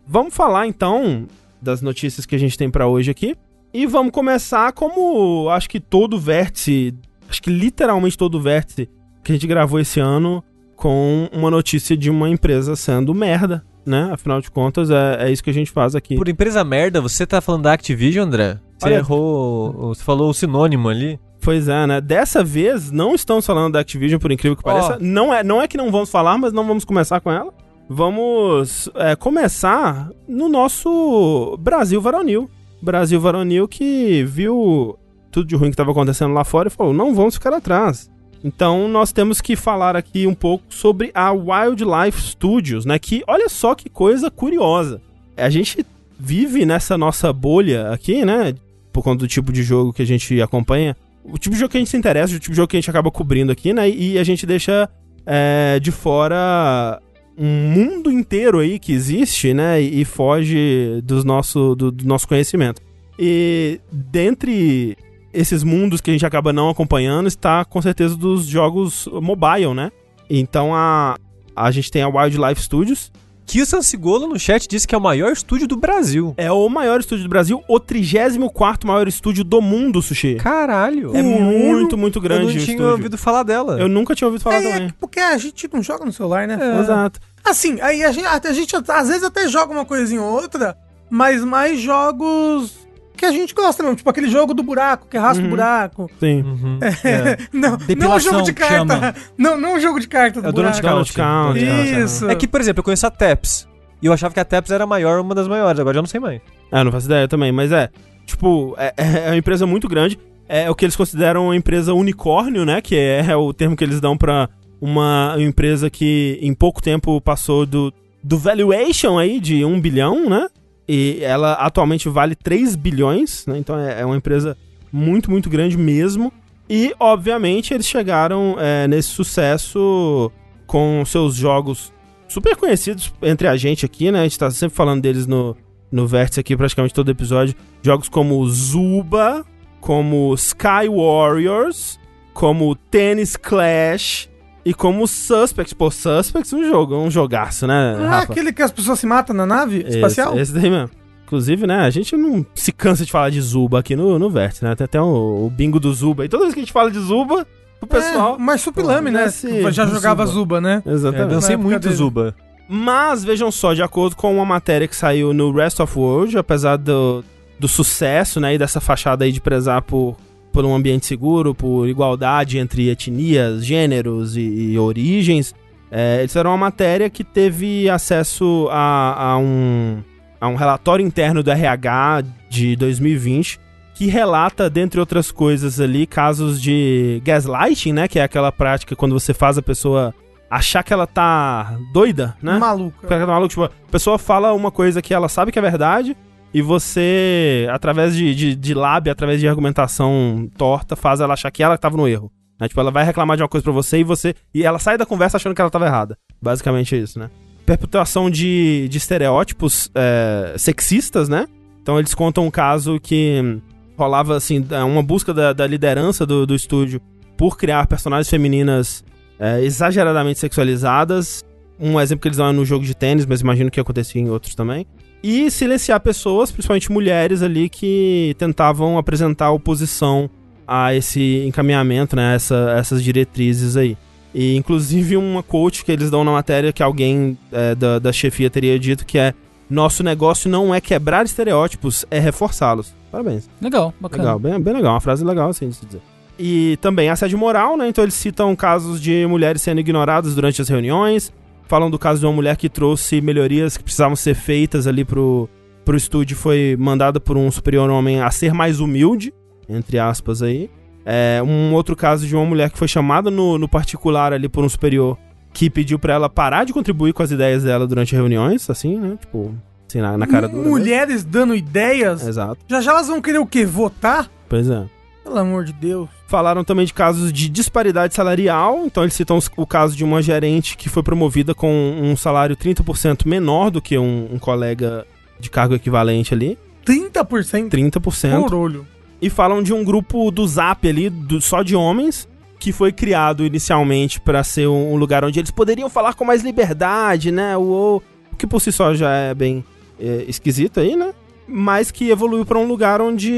Vamos 0.06 0.34
falar 0.34 0.66
então 0.66 1.26
das 1.60 1.82
notícias 1.82 2.24
que 2.26 2.34
a 2.34 2.38
gente 2.38 2.56
tem 2.56 2.70
pra 2.70 2.86
hoje 2.86 3.10
aqui. 3.10 3.36
E 3.74 3.86
vamos 3.86 4.12
começar 4.12 4.72
como 4.72 5.48
acho 5.50 5.68
que 5.68 5.78
todo 5.80 6.18
vértice, 6.18 6.94
acho 7.28 7.42
que 7.42 7.50
literalmente 7.50 8.16
todo 8.16 8.40
vértice 8.40 8.88
que 9.22 9.32
a 9.32 9.34
gente 9.34 9.46
gravou 9.46 9.78
esse 9.78 10.00
ano 10.00 10.42
com 10.76 11.28
uma 11.32 11.50
notícia 11.50 11.96
de 11.96 12.08
uma 12.10 12.28
empresa 12.30 12.76
sendo 12.76 13.12
merda, 13.14 13.64
né? 13.84 14.10
Afinal 14.12 14.40
de 14.40 14.50
contas, 14.50 14.90
é, 14.90 15.26
é 15.26 15.32
isso 15.32 15.42
que 15.42 15.50
a 15.50 15.54
gente 15.54 15.70
faz 15.70 15.94
aqui. 15.94 16.16
Por 16.16 16.28
empresa 16.28 16.62
merda, 16.64 17.00
você 17.00 17.26
tá 17.26 17.40
falando 17.40 17.62
da 17.64 17.72
Activision, 17.72 18.26
André? 18.26 18.58
Você 18.78 18.86
Olha- 18.86 18.94
errou, 18.96 19.72
você 19.94 20.02
falou 20.02 20.30
o 20.30 20.34
sinônimo 20.34 20.88
ali. 20.88 21.18
Pois 21.40 21.68
é, 21.68 21.86
né? 21.86 22.00
Dessa 22.00 22.42
vez 22.42 22.90
não 22.90 23.14
estamos 23.14 23.46
falando 23.46 23.74
da 23.74 23.80
Activision, 23.80 24.20
por 24.20 24.32
incrível 24.32 24.56
que 24.56 24.62
pareça. 24.62 24.98
Não, 25.00 25.32
é, 25.32 25.44
não 25.44 25.62
é 25.62 25.68
que 25.68 25.76
não 25.76 25.90
vamos 25.90 26.10
falar, 26.10 26.36
mas 26.38 26.52
não 26.52 26.66
vamos 26.66 26.84
começar 26.84 27.20
com 27.20 27.30
ela. 27.30 27.52
Vamos 27.88 28.88
é, 28.96 29.14
começar 29.14 30.10
no 30.26 30.48
nosso 30.48 31.56
Brasil 31.60 32.00
varonil. 32.00 32.50
Brasil 32.82 33.20
varonil 33.20 33.68
que 33.68 34.24
viu 34.24 34.98
tudo 35.30 35.46
de 35.46 35.54
ruim 35.54 35.70
que 35.70 35.74
estava 35.74 35.92
acontecendo 35.92 36.34
lá 36.34 36.44
fora 36.44 36.68
e 36.68 36.70
falou: 36.70 36.92
não 36.92 37.14
vamos 37.14 37.34
ficar 37.34 37.52
atrás. 37.52 38.10
Então 38.42 38.88
nós 38.88 39.12
temos 39.12 39.40
que 39.40 39.56
falar 39.56 39.96
aqui 39.96 40.26
um 40.26 40.34
pouco 40.34 40.64
sobre 40.68 41.10
a 41.14 41.32
Wildlife 41.32 42.20
Studios, 42.20 42.84
né? 42.84 42.98
Que 42.98 43.22
olha 43.26 43.48
só 43.48 43.74
que 43.74 43.88
coisa 43.88 44.30
curiosa. 44.30 45.00
A 45.36 45.50
gente 45.50 45.84
vive 46.18 46.64
nessa 46.64 46.96
nossa 46.96 47.32
bolha 47.32 47.90
aqui, 47.90 48.24
né? 48.24 48.54
Por 48.92 49.02
conta 49.02 49.18
do 49.18 49.28
tipo 49.28 49.52
de 49.52 49.62
jogo 49.62 49.92
que 49.92 50.02
a 50.02 50.06
gente 50.06 50.40
acompanha. 50.40 50.96
O 51.28 51.38
tipo 51.38 51.54
de 51.54 51.60
jogo 51.60 51.70
que 51.70 51.76
a 51.76 51.80
gente 51.80 51.90
se 51.90 51.96
interessa, 51.96 52.34
o 52.34 52.38
tipo 52.38 52.52
de 52.52 52.56
jogo 52.56 52.68
que 52.68 52.76
a 52.76 52.80
gente 52.80 52.90
acaba 52.90 53.10
cobrindo 53.10 53.50
aqui, 53.52 53.72
né? 53.72 53.88
E 53.88 54.18
a 54.18 54.24
gente 54.24 54.46
deixa 54.46 54.88
é, 55.26 55.78
de 55.80 55.90
fora 55.90 57.00
um 57.36 57.46
mundo 57.46 58.10
inteiro 58.10 58.60
aí 58.60 58.78
que 58.78 58.92
existe, 58.92 59.52
né? 59.52 59.80
E, 59.80 60.04
foge 60.04 61.00
dos 61.04 61.24
nosso, 61.24 61.74
do, 61.74 61.90
do 61.90 62.06
nosso 62.06 62.26
conhecimento. 62.26 62.80
E 63.18 63.80
dentre 63.92 64.96
esses 65.32 65.62
mundos 65.62 66.00
que 66.00 66.10
a 66.10 66.14
gente 66.14 66.24
acaba 66.24 66.52
não 66.52 66.70
acompanhando 66.70 67.26
está 67.26 67.64
com 67.64 67.82
certeza 67.82 68.16
dos 68.16 68.46
jogos 68.46 69.06
mobile, 69.20 69.74
né? 69.74 69.90
Então 70.30 70.74
a, 70.74 71.16
a 71.54 71.70
gente 71.70 71.90
tem 71.90 72.02
a 72.02 72.08
Wildlife 72.08 72.62
Studios, 72.62 73.12
Kissan 73.46 73.80
Sigolo 73.80 74.26
no 74.26 74.38
chat 74.38 74.66
disse 74.68 74.86
que 74.88 74.94
é 74.94 74.98
o 74.98 75.00
maior 75.00 75.32
estúdio 75.32 75.68
do 75.68 75.76
Brasil. 75.76 76.34
É 76.36 76.50
o 76.50 76.68
maior 76.68 76.98
estúdio 77.00 77.24
do 77.24 77.28
Brasil, 77.30 77.62
o 77.68 77.78
34 77.78 78.86
maior 78.88 79.06
estúdio 79.06 79.44
do 79.44 79.60
mundo, 79.62 80.02
Sushi. 80.02 80.34
Caralho. 80.34 81.16
É 81.16 81.22
muito, 81.22 81.96
muito 81.96 82.18
eu 82.18 82.22
grande 82.22 82.42
não 82.42 82.48
o 82.48 82.52
tinha 82.52 82.60
estúdio. 82.74 82.90
ouvido 82.90 83.16
falar 83.16 83.44
dela. 83.44 83.78
Eu 83.80 83.88
nunca 83.88 84.14
tinha 84.14 84.26
ouvido 84.26 84.42
falar 84.42 84.56
É, 84.56 84.72
também. 84.72 84.94
porque 85.00 85.20
a 85.20 85.38
gente 85.38 85.68
não 85.72 85.82
joga 85.82 86.04
no 86.04 86.12
celular, 86.12 86.46
né? 86.48 86.58
É. 86.60 86.80
Exato. 86.80 87.20
Assim, 87.44 87.80
aí 87.80 88.02
a 88.02 88.10
gente, 88.10 88.26
a 88.26 88.52
gente 88.52 88.74
às 88.76 89.08
vezes 89.08 89.22
até 89.22 89.46
joga 89.48 89.72
uma 89.72 89.84
coisinha 89.84 90.20
ou 90.20 90.32
outra, 90.32 90.76
mas 91.08 91.44
mais 91.44 91.78
jogos 91.80 92.85
que 93.16 93.24
a 93.24 93.32
gente 93.32 93.54
gosta 93.54 93.82
mesmo. 93.82 93.96
Tipo 93.96 94.10
aquele 94.10 94.28
jogo 94.28 94.54
do 94.54 94.62
buraco, 94.62 95.06
que 95.08 95.16
raspa 95.18 95.40
o 95.40 95.44
Uhum. 95.44 95.50
buraco. 95.50 96.10
Sim. 96.20 96.42
Uhum. 96.42 96.78
Não, 97.52 97.70
não 97.70 97.76
Depilação, 97.78 98.16
um 98.16 98.20
jogo 98.36 98.42
de 98.46 98.52
que 98.52 98.60
carta. 98.60 98.76
chama. 98.94 99.14
Não, 99.36 99.60
não 99.60 99.74
um 99.76 99.80
jogo 99.80 99.98
de 100.00 100.06
carta 100.08 100.40
do 100.40 100.46
É 100.46 100.50
o 100.50 100.52
buraco. 100.52 100.80
Donut 100.80 101.12
Count. 101.12 101.54
Count. 101.58 102.00
Isso. 102.04 102.28
É 102.30 102.34
que, 102.34 102.46
por 102.46 102.60
exemplo, 102.60 102.80
eu 102.80 102.84
conheço 102.84 103.06
a 103.06 103.10
Taps. 103.10 103.66
E 104.02 104.06
eu 104.06 104.12
achava 104.12 104.32
que 104.34 104.40
a 104.40 104.44
Taps 104.44 104.70
era 104.70 104.84
a 104.84 104.86
maior, 104.86 105.20
uma 105.20 105.34
das 105.34 105.48
maiores. 105.48 105.80
Agora 105.80 105.94
já 105.94 106.02
não 106.02 106.08
sei 106.08 106.20
mais. 106.20 106.40
É, 106.70 106.84
não 106.84 106.92
faço 106.92 107.06
ideia 107.06 107.26
também, 107.26 107.50
mas 107.50 107.72
é. 107.72 107.88
Tipo, 108.26 108.74
é, 108.78 108.92
é 109.26 109.28
uma 109.30 109.36
empresa 109.36 109.66
muito 109.66 109.88
grande. 109.88 110.18
É 110.48 110.70
o 110.70 110.74
que 110.74 110.84
eles 110.84 110.94
consideram 110.96 111.46
uma 111.46 111.56
empresa 111.56 111.92
unicórnio, 111.94 112.64
né? 112.64 112.80
Que 112.80 112.94
é, 112.96 113.34
o 113.36 113.52
termo 113.52 113.74
que 113.76 113.82
eles 113.82 114.00
dão 114.00 114.16
pra 114.16 114.48
uma 114.80 115.34
empresa 115.38 115.88
que 115.90 116.38
em 116.42 116.52
pouco 116.54 116.82
tempo 116.82 117.20
passou 117.20 117.64
do, 117.66 117.92
do 118.22 118.36
valuation 118.38 119.18
aí 119.18 119.40
de 119.40 119.64
1 119.64 119.80
bilhão, 119.80 120.28
né? 120.28 120.46
E 120.88 121.18
ela 121.22 121.54
atualmente 121.54 122.08
vale 122.08 122.34
3 122.34 122.76
bilhões, 122.76 123.44
né? 123.46 123.58
Então 123.58 123.78
é, 123.78 124.00
é 124.02 124.06
uma 124.06 124.16
empresa 124.16 124.56
muito, 124.92 125.30
muito 125.30 125.50
grande 125.50 125.76
mesmo. 125.76 126.32
E, 126.68 126.94
obviamente, 126.98 127.72
eles 127.72 127.86
chegaram 127.86 128.56
é, 128.58 128.88
nesse 128.88 129.08
sucesso 129.08 130.30
com 130.66 131.04
seus 131.04 131.34
jogos 131.34 131.92
super 132.28 132.56
conhecidos 132.56 133.12
entre 133.22 133.46
a 133.46 133.56
gente 133.56 133.86
aqui, 133.86 134.10
né? 134.10 134.20
A 134.20 134.22
gente 134.24 134.38
tá 134.38 134.50
sempre 134.50 134.76
falando 134.76 135.02
deles 135.02 135.26
no, 135.26 135.56
no 135.90 136.06
Vértice 136.06 136.40
aqui, 136.40 136.56
praticamente 136.56 136.94
todo 136.94 137.10
episódio. 137.10 137.54
Jogos 137.82 138.08
como 138.08 138.46
Zuba, 138.48 139.44
como 139.80 140.34
Sky 140.34 140.88
Warriors, 140.88 142.00
como 142.32 142.74
Tennis 142.74 143.36
Clash 143.36 144.28
e 144.66 144.74
como 144.74 145.06
Suspect. 145.06 145.74
Pô, 145.74 145.90
Suspect 145.90 146.52
é 146.54 146.58
um 146.58 146.64
jogo, 146.68 146.96
um 146.96 147.10
jogaço, 147.10 147.66
né, 147.66 147.96
Ah, 148.00 148.08
Rafa? 148.20 148.32
aquele 148.32 148.52
que 148.52 148.60
as 148.60 148.70
pessoas 148.72 148.98
se 148.98 149.06
matam 149.06 149.34
na 149.34 149.46
nave 149.46 149.78
Esse- 149.78 149.96
espacial? 149.96 150.38
Esse, 150.38 150.52
daí 150.52 150.68
mesmo. 150.68 150.90
Inclusive, 151.24 151.66
né, 151.66 151.76
a 151.78 151.90
gente 151.90 152.16
não 152.16 152.44
se 152.54 152.70
cansa 152.72 153.04
de 153.04 153.10
falar 153.10 153.30
de 153.30 153.40
Zuba 153.40 153.78
aqui 153.78 153.96
no, 153.96 154.18
no 154.18 154.28
Vértice, 154.30 154.62
né? 154.64 154.74
Tem 154.76 154.84
até 154.84 155.00
o, 155.00 155.46
o 155.46 155.50
bingo 155.50 155.80
do 155.80 155.92
Zuba. 155.94 156.24
E 156.24 156.28
toda 156.28 156.42
vez 156.44 156.54
que 156.54 156.60
a 156.60 156.62
gente 156.62 156.72
fala 156.72 156.90
de 156.90 156.98
Zuba, 157.00 157.46
o 157.80 157.86
pessoal... 157.86 158.34
É, 158.34 158.38
mas 158.38 158.60
Supilame, 158.60 159.10
né? 159.10 159.24
esse- 159.26 159.70
Já 159.72 159.86
jogava 159.86 160.24
Zuba. 160.26 160.38
Zuba, 160.38 160.60
né? 160.60 160.82
É, 160.86 160.90
Exatamente. 160.92 161.30
dancei 161.30 161.48
Na 161.48 161.54
época 161.54 161.68
muito 161.70 161.82
dele. 161.82 161.94
Zuba. 161.94 162.34
Mas, 162.68 163.24
vejam 163.24 163.50
só, 163.52 163.74
de 163.74 163.82
acordo 163.82 164.14
com 164.16 164.34
uma 164.34 164.44
matéria 164.44 164.86
que 164.88 164.94
saiu 164.96 165.32
no 165.32 165.52
Rest 165.52 165.78
of 165.80 165.96
World, 165.98 166.36
apesar 166.38 166.76
do, 166.76 167.24
do 167.60 167.68
sucesso, 167.68 168.40
né, 168.40 168.54
e 168.54 168.58
dessa 168.58 168.80
fachada 168.80 169.24
aí 169.24 169.30
de 169.32 169.40
prezar 169.40 169.82
por, 169.82 170.16
por 170.56 170.64
um 170.64 170.74
ambiente 170.74 171.04
seguro, 171.04 171.54
por 171.54 171.86
igualdade 171.86 172.56
entre 172.56 172.88
etnias, 172.88 173.62
gêneros 173.62 174.38
e, 174.38 174.40
e 174.40 174.78
origens, 174.78 175.54
é, 175.90 176.20
eles 176.20 176.32
fizeram 176.32 176.48
uma 176.48 176.56
matéria 176.56 177.10
que 177.10 177.22
teve 177.22 177.90
acesso 177.90 178.66
a, 178.70 179.32
a 179.32 179.38
um, 179.38 179.98
a 180.40 180.48
um 180.48 180.54
relatório 180.54 181.06
interno 181.06 181.42
do 181.42 181.50
RH 181.50 182.22
de 182.48 182.74
2020 182.74 183.60
que 183.94 184.06
relata, 184.06 184.70
dentre 184.70 184.98
outras 184.98 185.30
coisas 185.30 185.78
ali, 185.78 186.06
casos 186.06 186.58
de 186.58 187.20
gaslighting, 187.22 187.92
né, 187.92 188.08
que 188.08 188.18
é 188.18 188.22
aquela 188.22 188.50
prática 188.50 188.96
quando 188.96 189.12
você 189.12 189.34
faz 189.34 189.58
a 189.58 189.62
pessoa 189.62 190.14
achar 190.50 190.82
que 190.82 190.90
ela 190.90 191.06
tá 191.06 191.76
doida, 191.92 192.34
né? 192.40 192.56
Maluca. 192.56 193.26
Maluco, 193.26 193.48
tipo, 193.48 193.64
a 193.64 193.90
pessoa 193.90 194.18
fala 194.18 194.54
uma 194.54 194.70
coisa 194.70 195.02
que 195.02 195.12
ela 195.12 195.28
sabe 195.28 195.52
que 195.52 195.58
é 195.58 195.62
verdade 195.62 196.16
e 196.52 196.62
você, 196.62 197.66
através 197.70 198.14
de, 198.14 198.34
de, 198.34 198.56
de 198.56 198.74
lábia, 198.74 199.12
através 199.12 199.40
de 199.40 199.48
argumentação 199.48 200.48
torta, 200.56 200.96
faz 200.96 201.20
ela 201.20 201.34
achar 201.34 201.50
que 201.50 201.62
ela 201.62 201.76
que 201.76 201.82
tava 201.82 201.96
no 201.96 202.08
erro. 202.08 202.30
Né? 202.60 202.68
Tipo, 202.68 202.80
ela 202.80 202.90
vai 202.90 203.04
reclamar 203.04 203.36
de 203.36 203.42
uma 203.42 203.48
coisa 203.48 203.62
pra 203.62 203.72
você 203.72 203.98
e 203.98 204.04
você. 204.04 204.34
E 204.54 204.64
ela 204.64 204.78
sai 204.78 204.96
da 204.96 205.06
conversa 205.06 205.36
achando 205.36 205.54
que 205.54 205.60
ela 205.60 205.70
tava 205.70 205.86
errada. 205.86 206.16
Basicamente 206.40 206.94
é 206.94 206.98
isso, 206.98 207.18
né? 207.18 207.30
Perpetuação 207.64 208.30
de, 208.30 208.88
de 208.88 208.98
estereótipos 208.98 209.90
é, 209.94 210.54
sexistas, 210.56 211.28
né? 211.28 211.46
Então 211.82 211.98
eles 211.98 212.14
contam 212.14 212.46
um 212.46 212.50
caso 212.50 212.98
que 213.00 213.60
rolava, 213.96 214.36
assim, 214.36 214.64
uma 214.86 215.02
busca 215.02 215.32
da, 215.34 215.52
da 215.52 215.66
liderança 215.66 216.24
do, 216.24 216.46
do 216.46 216.54
estúdio 216.54 217.00
por 217.36 217.56
criar 217.56 217.86
personagens 217.86 218.28
femininas 218.28 219.04
é, 219.38 219.62
exageradamente 219.62 220.38
sexualizadas. 220.38 221.44
Um 221.78 222.00
exemplo 222.00 222.22
que 222.22 222.28
eles 222.28 222.38
dão 222.38 222.48
é 222.48 222.52
no 222.52 222.64
jogo 222.64 222.84
de 222.84 222.94
tênis, 222.94 223.26
mas 223.26 223.40
imagino 223.40 223.70
que 223.70 223.78
acontecia 223.78 224.20
em 224.20 224.30
outros 224.30 224.54
também. 224.54 224.86
E 225.22 225.50
silenciar 225.50 226.00
pessoas, 226.00 226.50
principalmente 226.50 226.90
mulheres 226.92 227.42
ali, 227.42 227.68
que 227.68 228.34
tentavam 228.38 228.96
apresentar 228.98 229.50
oposição 229.50 230.30
a 230.66 230.94
esse 230.94 231.44
encaminhamento, 231.46 232.16
né? 232.16 232.34
Essa, 232.34 232.74
essas 232.78 233.02
diretrizes 233.02 233.76
aí. 233.76 233.96
E 234.34 234.54
inclusive 234.56 235.16
uma 235.16 235.42
quote 235.42 235.84
que 235.84 235.90
eles 235.90 236.10
dão 236.10 236.22
na 236.22 236.30
matéria 236.32 236.72
que 236.72 236.82
alguém 236.82 237.38
é, 237.50 237.74
da, 237.74 237.98
da 237.98 238.12
chefia 238.12 238.50
teria 238.50 238.78
dito 238.78 239.06
que 239.06 239.18
é 239.18 239.32
nosso 239.68 240.02
negócio 240.02 240.50
não 240.50 240.74
é 240.74 240.80
quebrar 240.80 241.24
estereótipos, 241.24 242.04
é 242.10 242.18
reforçá-los. 242.18 242.94
Parabéns. 243.10 243.48
Legal, 243.60 243.94
bacana. 244.00 244.22
Legal, 244.22 244.38
bem, 244.38 244.60
bem 244.60 244.74
legal, 244.74 244.94
uma 244.94 245.00
frase 245.00 245.24
legal 245.24 245.48
assim 245.48 245.68
de 245.68 245.76
se 245.76 245.86
dizer. 245.86 246.02
E 246.38 246.76
também 246.82 247.08
assédio 247.08 247.38
moral, 247.38 247.76
né? 247.76 247.88
Então 247.88 248.04
eles 248.04 248.14
citam 248.14 248.54
casos 248.54 249.00
de 249.00 249.26
mulheres 249.26 249.62
sendo 249.62 249.80
ignoradas 249.80 250.34
durante 250.34 250.60
as 250.60 250.68
reuniões, 250.68 251.32
falam 251.66 251.90
do 251.90 251.98
caso 251.98 252.20
de 252.20 252.26
uma 252.26 252.32
mulher 252.32 252.56
que 252.56 252.68
trouxe 252.68 253.20
melhorias 253.20 253.76
que 253.76 253.82
precisavam 253.84 254.16
ser 254.16 254.34
feitas 254.34 254.86
ali 254.86 255.04
pro, 255.04 255.48
pro 255.84 255.96
estúdio, 255.96 256.36
foi 256.36 256.76
mandada 256.78 257.20
por 257.20 257.36
um 257.36 257.50
superior 257.50 257.88
homem 257.90 258.20
a 258.20 258.30
ser 258.30 258.52
mais 258.52 258.80
humilde, 258.80 259.32
entre 259.68 259.98
aspas 259.98 260.42
aí. 260.42 260.70
É, 261.04 261.40
um 261.44 261.72
outro 261.72 261.94
caso 261.94 262.26
de 262.26 262.34
uma 262.34 262.44
mulher 262.44 262.70
que 262.70 262.78
foi 262.78 262.88
chamada 262.88 263.30
no, 263.30 263.58
no 263.58 263.68
particular 263.68 264.32
ali 264.32 264.48
por 264.48 264.64
um 264.64 264.68
superior 264.68 265.16
que 265.52 265.70
pediu 265.70 265.98
pra 265.98 266.14
ela 266.14 266.28
parar 266.28 266.64
de 266.64 266.72
contribuir 266.72 267.12
com 267.12 267.22
as 267.22 267.30
ideias 267.30 267.62
dela 267.62 267.86
durante 267.86 268.14
reuniões, 268.14 268.68
assim, 268.68 268.98
né? 268.98 269.16
Tipo, 269.20 269.54
assim, 269.88 270.00
na, 270.00 270.18
na 270.18 270.26
cara 270.26 270.48
mesmo. 270.48 270.64
Mulheres 270.64 271.24
dando 271.24 271.54
ideias. 271.54 272.26
Exato, 272.26 272.58
Já 272.68 272.80
já 272.80 272.90
elas 272.90 273.06
vão 273.08 273.22
querer 273.22 273.38
o 273.38 273.46
quê? 273.46 273.64
Votar? 273.64 274.28
pois 274.48 274.68
é. 274.68 274.84
Pelo 275.26 275.38
amor 275.40 275.64
de 275.64 275.72
Deus. 275.72 276.08
Falaram 276.28 276.62
também 276.62 276.86
de 276.86 276.94
casos 276.94 277.32
de 277.32 277.48
disparidade 277.48 278.14
salarial, 278.14 278.82
então 278.86 279.02
eles 279.02 279.14
citam 279.14 279.38
o 279.56 279.66
caso 279.66 279.96
de 279.96 280.04
uma 280.04 280.22
gerente 280.22 280.76
que 280.76 280.88
foi 280.88 281.02
promovida 281.02 281.52
com 281.54 281.68
um 282.00 282.16
salário 282.16 282.56
30% 282.56 283.26
menor 283.26 283.70
do 283.70 283.82
que 283.82 283.98
um, 283.98 284.28
um 284.32 284.38
colega 284.38 285.04
de 285.40 285.50
cargo 285.50 285.74
equivalente 285.74 286.32
ali, 286.32 286.56
30% 286.86 287.68
30%. 287.70 288.42
por 288.44 288.54
olho. 288.54 288.86
E 289.20 289.28
falam 289.28 289.62
de 289.62 289.72
um 289.72 289.82
grupo 289.84 290.30
do 290.30 290.46
Zap 290.46 290.86
ali, 290.88 291.10
do- 291.10 291.40
só 291.40 291.62
de 291.62 291.74
homens, 291.74 292.28
que 292.58 292.70
foi 292.72 292.92
criado 292.92 293.44
inicialmente 293.44 294.20
para 294.20 294.44
ser 294.44 294.68
um, 294.68 294.92
um 294.92 294.96
lugar 294.96 295.24
onde 295.24 295.40
eles 295.40 295.50
poderiam 295.50 295.90
falar 295.90 296.14
com 296.14 296.24
mais 296.24 296.42
liberdade, 296.42 297.32
né? 297.32 297.56
O, 297.56 298.00
o 298.32 298.36
que 298.36 298.46
por 298.46 298.60
si 298.60 298.70
só 298.70 298.94
já 298.94 299.10
é 299.12 299.34
bem 299.34 299.64
é, 299.98 300.24
esquisito 300.28 300.78
aí, 300.80 300.94
né? 300.96 301.12
Mas 301.48 301.90
que 301.90 302.10
evoluiu 302.10 302.44
para 302.44 302.58
um 302.58 302.66
lugar 302.66 303.00
onde 303.00 303.30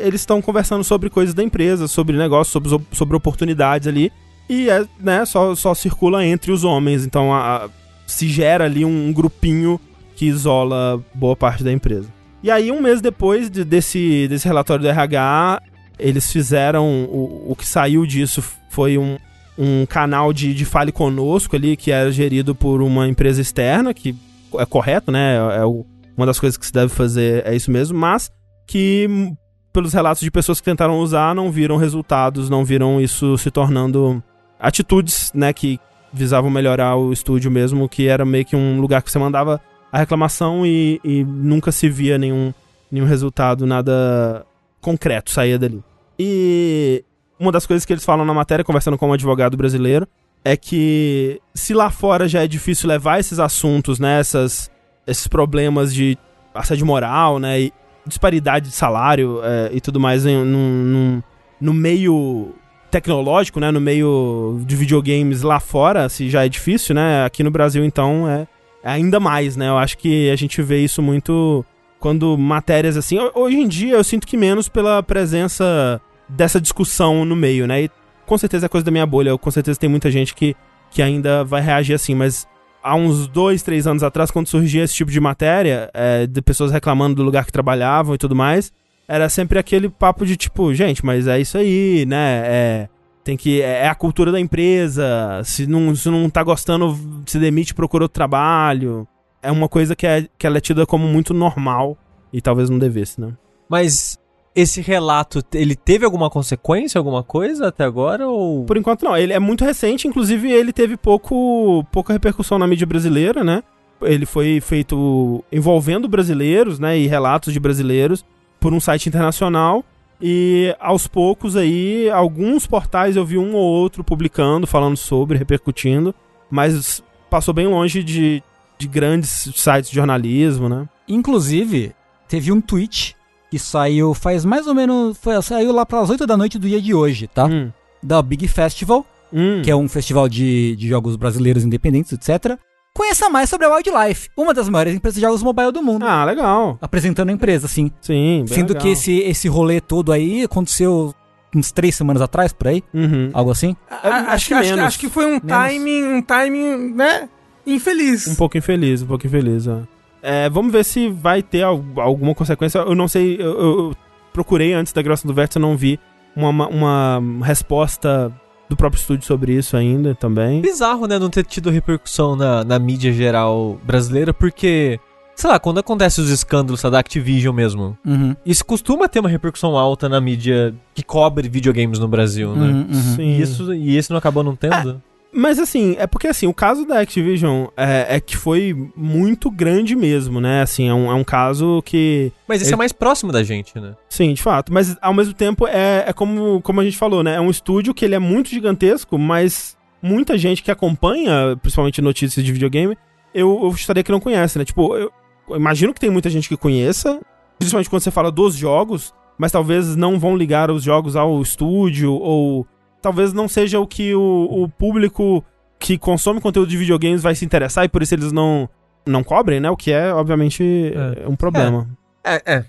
eles 0.00 0.20
estão 0.20 0.40
conversando 0.40 0.84
sobre 0.84 1.10
coisas 1.10 1.34
da 1.34 1.42
empresa, 1.42 1.88
sobre 1.88 2.16
negócios, 2.16 2.52
sobre, 2.52 2.70
sobre 2.92 3.16
oportunidades 3.16 3.88
ali. 3.88 4.12
E 4.48 4.70
é, 4.70 4.86
né, 5.00 5.24
só, 5.24 5.54
só 5.54 5.74
circula 5.74 6.24
entre 6.24 6.52
os 6.52 6.62
homens. 6.64 7.04
Então 7.04 7.34
a- 7.34 7.64
a- 7.64 7.68
se 8.06 8.28
gera 8.28 8.64
ali 8.64 8.84
um, 8.84 9.12
grupinho 9.12 9.78
que 10.16 10.26
isola 10.26 11.04
boa 11.14 11.36
parte 11.36 11.62
da 11.64 11.72
empresa. 11.72 12.08
E 12.42 12.50
aí, 12.50 12.70
um 12.70 12.80
mês 12.80 13.00
depois 13.00 13.50
de- 13.50 13.64
desse, 13.64 14.26
desse 14.28 14.46
relatório 14.46 14.82
do 14.82 14.88
RH, 14.88 15.60
eles 15.98 16.30
fizeram. 16.32 16.86
O, 17.10 17.50
o 17.52 17.56
que 17.56 17.66
saiu 17.66 18.06
disso 18.06 18.42
foi 18.70 18.96
um, 18.96 19.18
um 19.58 19.84
canal 19.84 20.32
de, 20.32 20.54
de 20.54 20.64
Fale 20.64 20.92
Conosco 20.92 21.56
ali, 21.56 21.76
que 21.76 21.90
era 21.90 22.10
gerido 22.12 22.54
por 22.54 22.80
uma 22.80 23.08
empresa 23.08 23.40
externa, 23.42 23.92
que 23.92 24.14
é 24.54 24.64
correto, 24.64 25.10
né? 25.10 25.36
É 25.58 25.64
o- 25.64 25.84
uma 26.18 26.26
das 26.26 26.40
coisas 26.40 26.56
que 26.58 26.66
se 26.66 26.72
deve 26.72 26.92
fazer 26.92 27.46
é 27.46 27.54
isso 27.54 27.70
mesmo, 27.70 27.96
mas 27.96 28.28
que, 28.66 29.06
hum, 29.08 29.36
pelos 29.72 29.92
relatos 29.92 30.20
de 30.20 30.30
pessoas 30.30 30.60
que 30.60 30.64
tentaram 30.64 30.98
usar, 30.98 31.32
não 31.32 31.50
viram 31.50 31.76
resultados, 31.76 32.50
não 32.50 32.64
viram 32.64 33.00
isso 33.00 33.38
se 33.38 33.52
tornando 33.52 34.22
atitudes, 34.58 35.30
né, 35.32 35.52
que 35.52 35.78
visavam 36.12 36.50
melhorar 36.50 36.96
o 36.96 37.12
estúdio 37.12 37.50
mesmo, 37.50 37.88
que 37.88 38.08
era 38.08 38.24
meio 38.24 38.44
que 38.44 38.56
um 38.56 38.80
lugar 38.80 39.00
que 39.00 39.12
você 39.12 39.18
mandava 39.18 39.60
a 39.92 39.98
reclamação 39.98 40.66
e, 40.66 41.00
e 41.04 41.22
nunca 41.22 41.70
se 41.70 41.88
via 41.88 42.18
nenhum, 42.18 42.52
nenhum 42.90 43.06
resultado, 43.06 43.64
nada 43.64 44.44
concreto 44.80 45.30
saía 45.30 45.56
dali. 45.56 45.82
E 46.18 47.04
uma 47.38 47.52
das 47.52 47.64
coisas 47.64 47.84
que 47.86 47.92
eles 47.92 48.04
falam 48.04 48.24
na 48.24 48.34
matéria, 48.34 48.64
conversando 48.64 48.98
com 48.98 49.08
um 49.08 49.12
advogado 49.12 49.56
brasileiro, 49.56 50.08
é 50.44 50.56
que 50.56 51.40
se 51.54 51.74
lá 51.74 51.90
fora 51.90 52.26
já 52.26 52.42
é 52.42 52.48
difícil 52.48 52.88
levar 52.88 53.20
esses 53.20 53.38
assuntos, 53.38 54.00
né, 54.00 54.18
essas, 54.18 54.68
esses 55.08 55.26
problemas 55.26 55.92
de 55.94 56.16
assédio 56.54 56.86
moral, 56.86 57.38
né, 57.38 57.60
e 57.60 57.72
disparidade 58.06 58.68
de 58.68 58.74
salário 58.74 59.40
é, 59.42 59.70
e 59.72 59.80
tudo 59.80 59.98
mais 60.00 60.24
em, 60.26 60.36
num, 60.44 60.84
num- 60.84 61.22
no 61.60 61.74
meio 61.74 62.54
tecnológico, 62.90 63.60
né, 63.60 63.70
no 63.70 63.80
meio 63.80 64.60
de 64.64 64.74
videogames 64.76 65.42
lá 65.42 65.60
fora, 65.60 66.08
se 66.08 66.28
já 66.30 66.44
é 66.44 66.48
difícil, 66.48 66.94
né, 66.94 67.24
aqui 67.24 67.42
no 67.42 67.50
Brasil 67.50 67.84
então 67.84 68.26
é 68.28 68.46
ainda 68.82 69.18
mais, 69.20 69.56
né? 69.56 69.68
Eu 69.68 69.76
acho 69.76 69.98
que 69.98 70.30
a 70.30 70.36
gente 70.36 70.62
vê 70.62 70.78
isso 70.82 71.02
muito 71.02 71.64
quando 72.00 72.38
matérias 72.38 72.96
assim. 72.96 73.18
ho- 73.18 73.30
Hoje 73.34 73.56
em 73.56 73.68
dia 73.68 73.94
eu 73.96 74.04
sinto 74.04 74.26
que 74.26 74.36
menos 74.36 74.68
pela 74.68 75.02
presença 75.02 76.00
dessa 76.28 76.60
discussão 76.60 77.24
no 77.24 77.34
meio, 77.36 77.66
né? 77.66 77.82
E 77.82 77.90
com 78.24 78.38
certeza 78.38 78.66
é 78.66 78.68
coisa 78.68 78.84
da 78.84 78.90
minha 78.90 79.04
bolha. 79.04 79.30
Eu, 79.30 79.38
com 79.38 79.50
certeza 79.50 79.78
tem 79.78 79.90
muita 79.90 80.10
gente 80.10 80.34
que, 80.34 80.54
que 80.90 81.02
ainda 81.02 81.44
vai 81.44 81.60
reagir 81.60 81.92
assim, 81.94 82.14
mas 82.14 82.46
há 82.88 82.94
uns 82.94 83.28
dois, 83.28 83.62
três 83.62 83.86
anos 83.86 84.02
atrás, 84.02 84.30
quando 84.30 84.46
surgia 84.46 84.82
esse 84.82 84.94
tipo 84.94 85.10
de 85.10 85.20
matéria, 85.20 85.90
é, 85.92 86.26
de 86.26 86.40
pessoas 86.40 86.72
reclamando 86.72 87.16
do 87.16 87.22
lugar 87.22 87.44
que 87.44 87.52
trabalhavam 87.52 88.14
e 88.14 88.18
tudo 88.18 88.34
mais, 88.34 88.72
era 89.06 89.28
sempre 89.28 89.58
aquele 89.58 89.90
papo 89.90 90.24
de 90.24 90.36
tipo, 90.36 90.72
gente, 90.72 91.04
mas 91.04 91.26
é 91.26 91.38
isso 91.38 91.58
aí, 91.58 92.06
né? 92.06 92.42
É, 92.46 92.88
tem 93.22 93.36
que. 93.36 93.60
É 93.60 93.88
a 93.88 93.94
cultura 93.94 94.32
da 94.32 94.40
empresa. 94.40 95.42
Se 95.44 95.66
não, 95.66 95.94
se 95.94 96.08
não 96.08 96.30
tá 96.30 96.42
gostando, 96.42 96.98
se 97.26 97.38
demite, 97.38 97.74
procura 97.74 98.04
outro 98.04 98.14
trabalho. 98.14 99.06
É 99.42 99.52
uma 99.52 99.68
coisa 99.68 99.94
que, 99.94 100.06
é, 100.06 100.26
que 100.38 100.46
ela 100.46 100.56
é 100.56 100.60
tida 100.60 100.86
como 100.86 101.06
muito 101.06 101.34
normal 101.34 101.96
e 102.32 102.40
talvez 102.40 102.70
não 102.70 102.78
devesse, 102.78 103.20
né? 103.20 103.34
Mas 103.68 104.18
esse 104.60 104.80
relato, 104.80 105.40
ele 105.54 105.76
teve 105.76 106.04
alguma 106.04 106.28
consequência, 106.28 106.98
alguma 106.98 107.22
coisa 107.22 107.68
até 107.68 107.84
agora? 107.84 108.26
Ou... 108.26 108.64
Por 108.64 108.76
enquanto 108.76 109.04
não. 109.04 109.16
Ele 109.16 109.32
é 109.32 109.38
muito 109.38 109.64
recente, 109.64 110.08
inclusive 110.08 110.50
ele 110.50 110.72
teve 110.72 110.96
pouco, 110.96 111.84
pouca 111.92 112.12
repercussão 112.12 112.58
na 112.58 112.66
mídia 112.66 112.86
brasileira, 112.86 113.44
né? 113.44 113.62
Ele 114.02 114.26
foi 114.26 114.60
feito 114.60 115.44
envolvendo 115.52 116.08
brasileiros, 116.08 116.80
né? 116.80 116.98
E 116.98 117.06
relatos 117.06 117.52
de 117.52 117.60
brasileiros 117.60 118.24
por 118.58 118.74
um 118.74 118.80
site 118.80 119.08
internacional. 119.08 119.84
E 120.20 120.74
aos 120.80 121.06
poucos 121.06 121.54
aí, 121.54 122.10
alguns 122.10 122.66
portais 122.66 123.14
eu 123.14 123.24
vi 123.24 123.38
um 123.38 123.54
ou 123.54 123.62
outro 123.62 124.02
publicando, 124.02 124.66
falando 124.66 124.96
sobre, 124.96 125.38
repercutindo, 125.38 126.12
mas 126.50 127.00
passou 127.30 127.54
bem 127.54 127.68
longe 127.68 128.02
de, 128.02 128.42
de 128.76 128.88
grandes 128.88 129.52
sites 129.54 129.88
de 129.88 129.94
jornalismo, 129.94 130.68
né? 130.68 130.88
Inclusive, 131.06 131.92
teve 132.26 132.50
um 132.50 132.60
tweet 132.60 133.16
que 133.50 133.58
saiu 133.58 134.14
faz 134.14 134.44
mais 134.44 134.66
ou 134.66 134.74
menos. 134.74 135.16
Foi, 135.18 135.40
saiu 135.42 135.72
lá 135.72 135.84
pras 135.86 136.10
8 136.10 136.26
da 136.26 136.36
noite 136.36 136.58
do 136.58 136.68
dia 136.68 136.80
de 136.80 136.94
hoje, 136.94 137.26
tá? 137.28 137.46
Hum. 137.46 137.70
Da 138.02 138.20
Big 138.22 138.46
Festival, 138.48 139.04
Hum. 139.32 139.60
que 139.62 139.70
é 139.70 139.76
um 139.76 139.88
festival 139.88 140.28
de, 140.28 140.74
de 140.76 140.88
jogos 140.88 141.14
brasileiros 141.16 141.64
independentes, 141.64 142.12
etc. 142.12 142.58
Conheça 142.94 143.28
mais 143.28 143.48
sobre 143.50 143.66
a 143.66 143.74
Wildlife, 143.74 144.28
uma 144.36 144.52
das 144.54 144.68
maiores 144.68 144.94
empresas 144.94 145.16
de 145.16 145.20
jogos 145.20 145.42
mobile 145.42 145.70
do 145.70 145.82
mundo. 145.82 146.04
Ah, 146.06 146.24
legal. 146.24 146.78
Apresentando 146.80 147.28
a 147.28 147.32
empresa, 147.32 147.66
assim. 147.66 147.90
Sim, 148.00 148.44
bem 148.48 148.56
Sendo 148.56 148.68
legal. 148.70 148.82
que 148.82 148.88
esse, 148.88 149.18
esse 149.20 149.46
rolê 149.48 149.80
todo 149.80 150.10
aí 150.12 150.42
aconteceu 150.44 151.14
uns 151.54 151.70
três 151.70 151.94
semanas 151.94 152.20
atrás, 152.22 152.52
por 152.52 152.68
aí. 152.68 152.82
Uhum. 152.92 153.30
Algo 153.32 153.50
assim. 153.50 153.76
É, 154.02 154.08
A- 154.08 154.32
acho 154.32 154.48
que 154.48 154.54
acho, 154.54 154.62
que, 154.62 154.70
menos. 154.74 154.84
acho 154.86 154.98
que 154.98 155.08
foi 155.08 155.26
um 155.26 155.30
Menos. 155.42 155.46
timing, 155.46 156.04
um 156.04 156.22
timing, 156.22 156.94
né? 156.94 157.28
Infeliz. 157.66 158.26
Um 158.26 158.34
pouco 158.34 158.56
infeliz, 158.58 159.02
um 159.02 159.06
pouco 159.06 159.26
infeliz, 159.26 159.66
ó. 159.66 159.80
É, 160.22 160.48
vamos 160.50 160.72
ver 160.72 160.84
se 160.84 161.08
vai 161.08 161.42
ter 161.42 161.62
al- 161.62 161.82
alguma 161.96 162.34
consequência. 162.34 162.78
Eu 162.78 162.94
não 162.94 163.06
sei, 163.08 163.36
eu, 163.40 163.60
eu- 163.60 163.96
procurei 164.32 164.72
antes 164.72 164.92
da 164.92 165.02
gravação 165.02 165.28
do 165.28 165.34
Vértice, 165.34 165.58
eu 165.58 165.62
não 165.62 165.76
vi 165.76 165.98
uma, 166.36 166.68
uma, 166.68 167.20
resposta 167.44 168.32
do 168.68 168.76
próprio 168.76 169.00
estúdio 169.00 169.26
sobre 169.26 169.52
isso 169.54 169.76
ainda 169.76 170.14
também. 170.14 170.60
Bizarro, 170.60 171.06
né, 171.06 171.18
não 171.18 171.30
ter 171.30 171.44
tido 171.44 171.70
repercussão 171.70 172.36
na, 172.36 172.62
na 172.62 172.78
mídia 172.78 173.12
geral 173.12 173.78
brasileira, 173.82 174.32
porque, 174.32 175.00
sei 175.34 175.50
lá, 175.50 175.58
quando 175.58 175.78
acontece 175.78 176.20
os 176.20 176.28
escândalos 176.30 176.82
da 176.82 176.98
Activision 176.98 177.54
mesmo, 177.54 177.96
Uhum. 178.06 178.36
isso 178.44 178.64
costuma 178.64 179.08
ter 179.08 179.18
uma 179.20 179.28
repercussão 179.28 179.76
alta 179.76 180.08
na 180.08 180.20
mídia 180.20 180.74
que 180.94 181.02
cobre 181.02 181.48
videogames 181.48 181.98
no 181.98 182.06
Brasil, 182.06 182.54
né? 182.54 182.66
Uhum, 182.68 182.86
uhum. 182.92 183.16
Sim. 183.16 183.22
E, 183.22 183.40
isso, 183.40 183.74
e 183.74 183.96
esse 183.96 184.10
não 184.10 184.18
acabou 184.18 184.44
não 184.44 184.54
tendo? 184.54 185.02
Mas 185.32 185.58
assim, 185.58 185.94
é 185.98 186.06
porque 186.06 186.26
assim, 186.26 186.46
o 186.46 186.54
caso 186.54 186.86
da 186.86 187.00
Activision 187.00 187.66
é, 187.76 188.16
é 188.16 188.20
que 188.20 188.36
foi 188.36 188.74
muito 188.96 189.50
grande 189.50 189.94
mesmo, 189.94 190.40
né? 190.40 190.62
Assim, 190.62 190.88
é 190.88 190.94
um, 190.94 191.10
é 191.10 191.14
um 191.14 191.24
caso 191.24 191.82
que. 191.84 192.32
Mas 192.46 192.62
esse 192.62 192.70
Ele- 192.70 192.74
é 192.74 192.78
mais 192.78 192.92
próximo 192.92 193.30
da 193.30 193.42
gente, 193.42 193.78
né? 193.78 193.94
Sim, 194.08 194.32
de 194.32 194.42
fato. 194.42 194.72
Mas 194.72 194.96
ao 195.02 195.12
mesmo 195.12 195.34
tempo 195.34 195.66
é, 195.66 196.04
é 196.06 196.12
como, 196.12 196.62
como 196.62 196.80
a 196.80 196.84
gente 196.84 196.96
falou, 196.96 197.22
né? 197.22 197.34
É 197.34 197.40
um 197.40 197.50
estúdio 197.50 197.92
que 197.92 198.04
ele 198.04 198.14
é 198.14 198.18
muito 198.18 198.48
gigantesco, 198.48 199.18
mas 199.18 199.76
muita 200.02 200.38
gente 200.38 200.62
que 200.62 200.70
acompanha, 200.70 201.56
principalmente 201.60 202.00
notícias 202.00 202.44
de 202.44 202.52
videogame, 202.52 202.96
eu, 203.34 203.50
eu 203.62 203.70
gostaria 203.70 204.02
que 204.02 204.12
não 204.12 204.20
conhece, 204.20 204.58
né? 204.58 204.64
Tipo, 204.64 204.96
eu 204.96 205.12
imagino 205.50 205.92
que 205.92 206.00
tem 206.00 206.10
muita 206.10 206.30
gente 206.30 206.48
que 206.48 206.56
conheça, 206.56 207.20
principalmente 207.58 207.90
quando 207.90 208.02
você 208.02 208.10
fala 208.10 208.30
dos 208.32 208.54
jogos, 208.54 209.12
mas 209.36 209.52
talvez 209.52 209.94
não 209.94 210.18
vão 210.18 210.36
ligar 210.36 210.70
os 210.70 210.82
jogos 210.82 211.16
ao 211.16 211.40
estúdio, 211.42 212.12
ou 212.12 212.66
talvez 213.00 213.32
não 213.32 213.48
seja 213.48 213.78
o 213.80 213.86
que 213.86 214.14
o, 214.14 214.48
o 214.50 214.68
público 214.68 215.44
que 215.78 215.96
consome 215.96 216.40
conteúdo 216.40 216.68
de 216.68 216.76
videogames 216.76 217.22
vai 217.22 217.34
se 217.34 217.44
interessar 217.44 217.84
e 217.84 217.88
por 217.88 218.02
isso 218.02 218.14
eles 218.14 218.32
não, 218.32 218.68
não 219.06 219.22
cobrem, 219.22 219.60
né? 219.60 219.70
O 219.70 219.76
que 219.76 219.92
é, 219.92 220.12
obviamente, 220.12 220.92
É. 220.94 221.28
um 221.28 221.36
problema. 221.36 221.88
É, 222.24 222.42
é. 222.46 222.64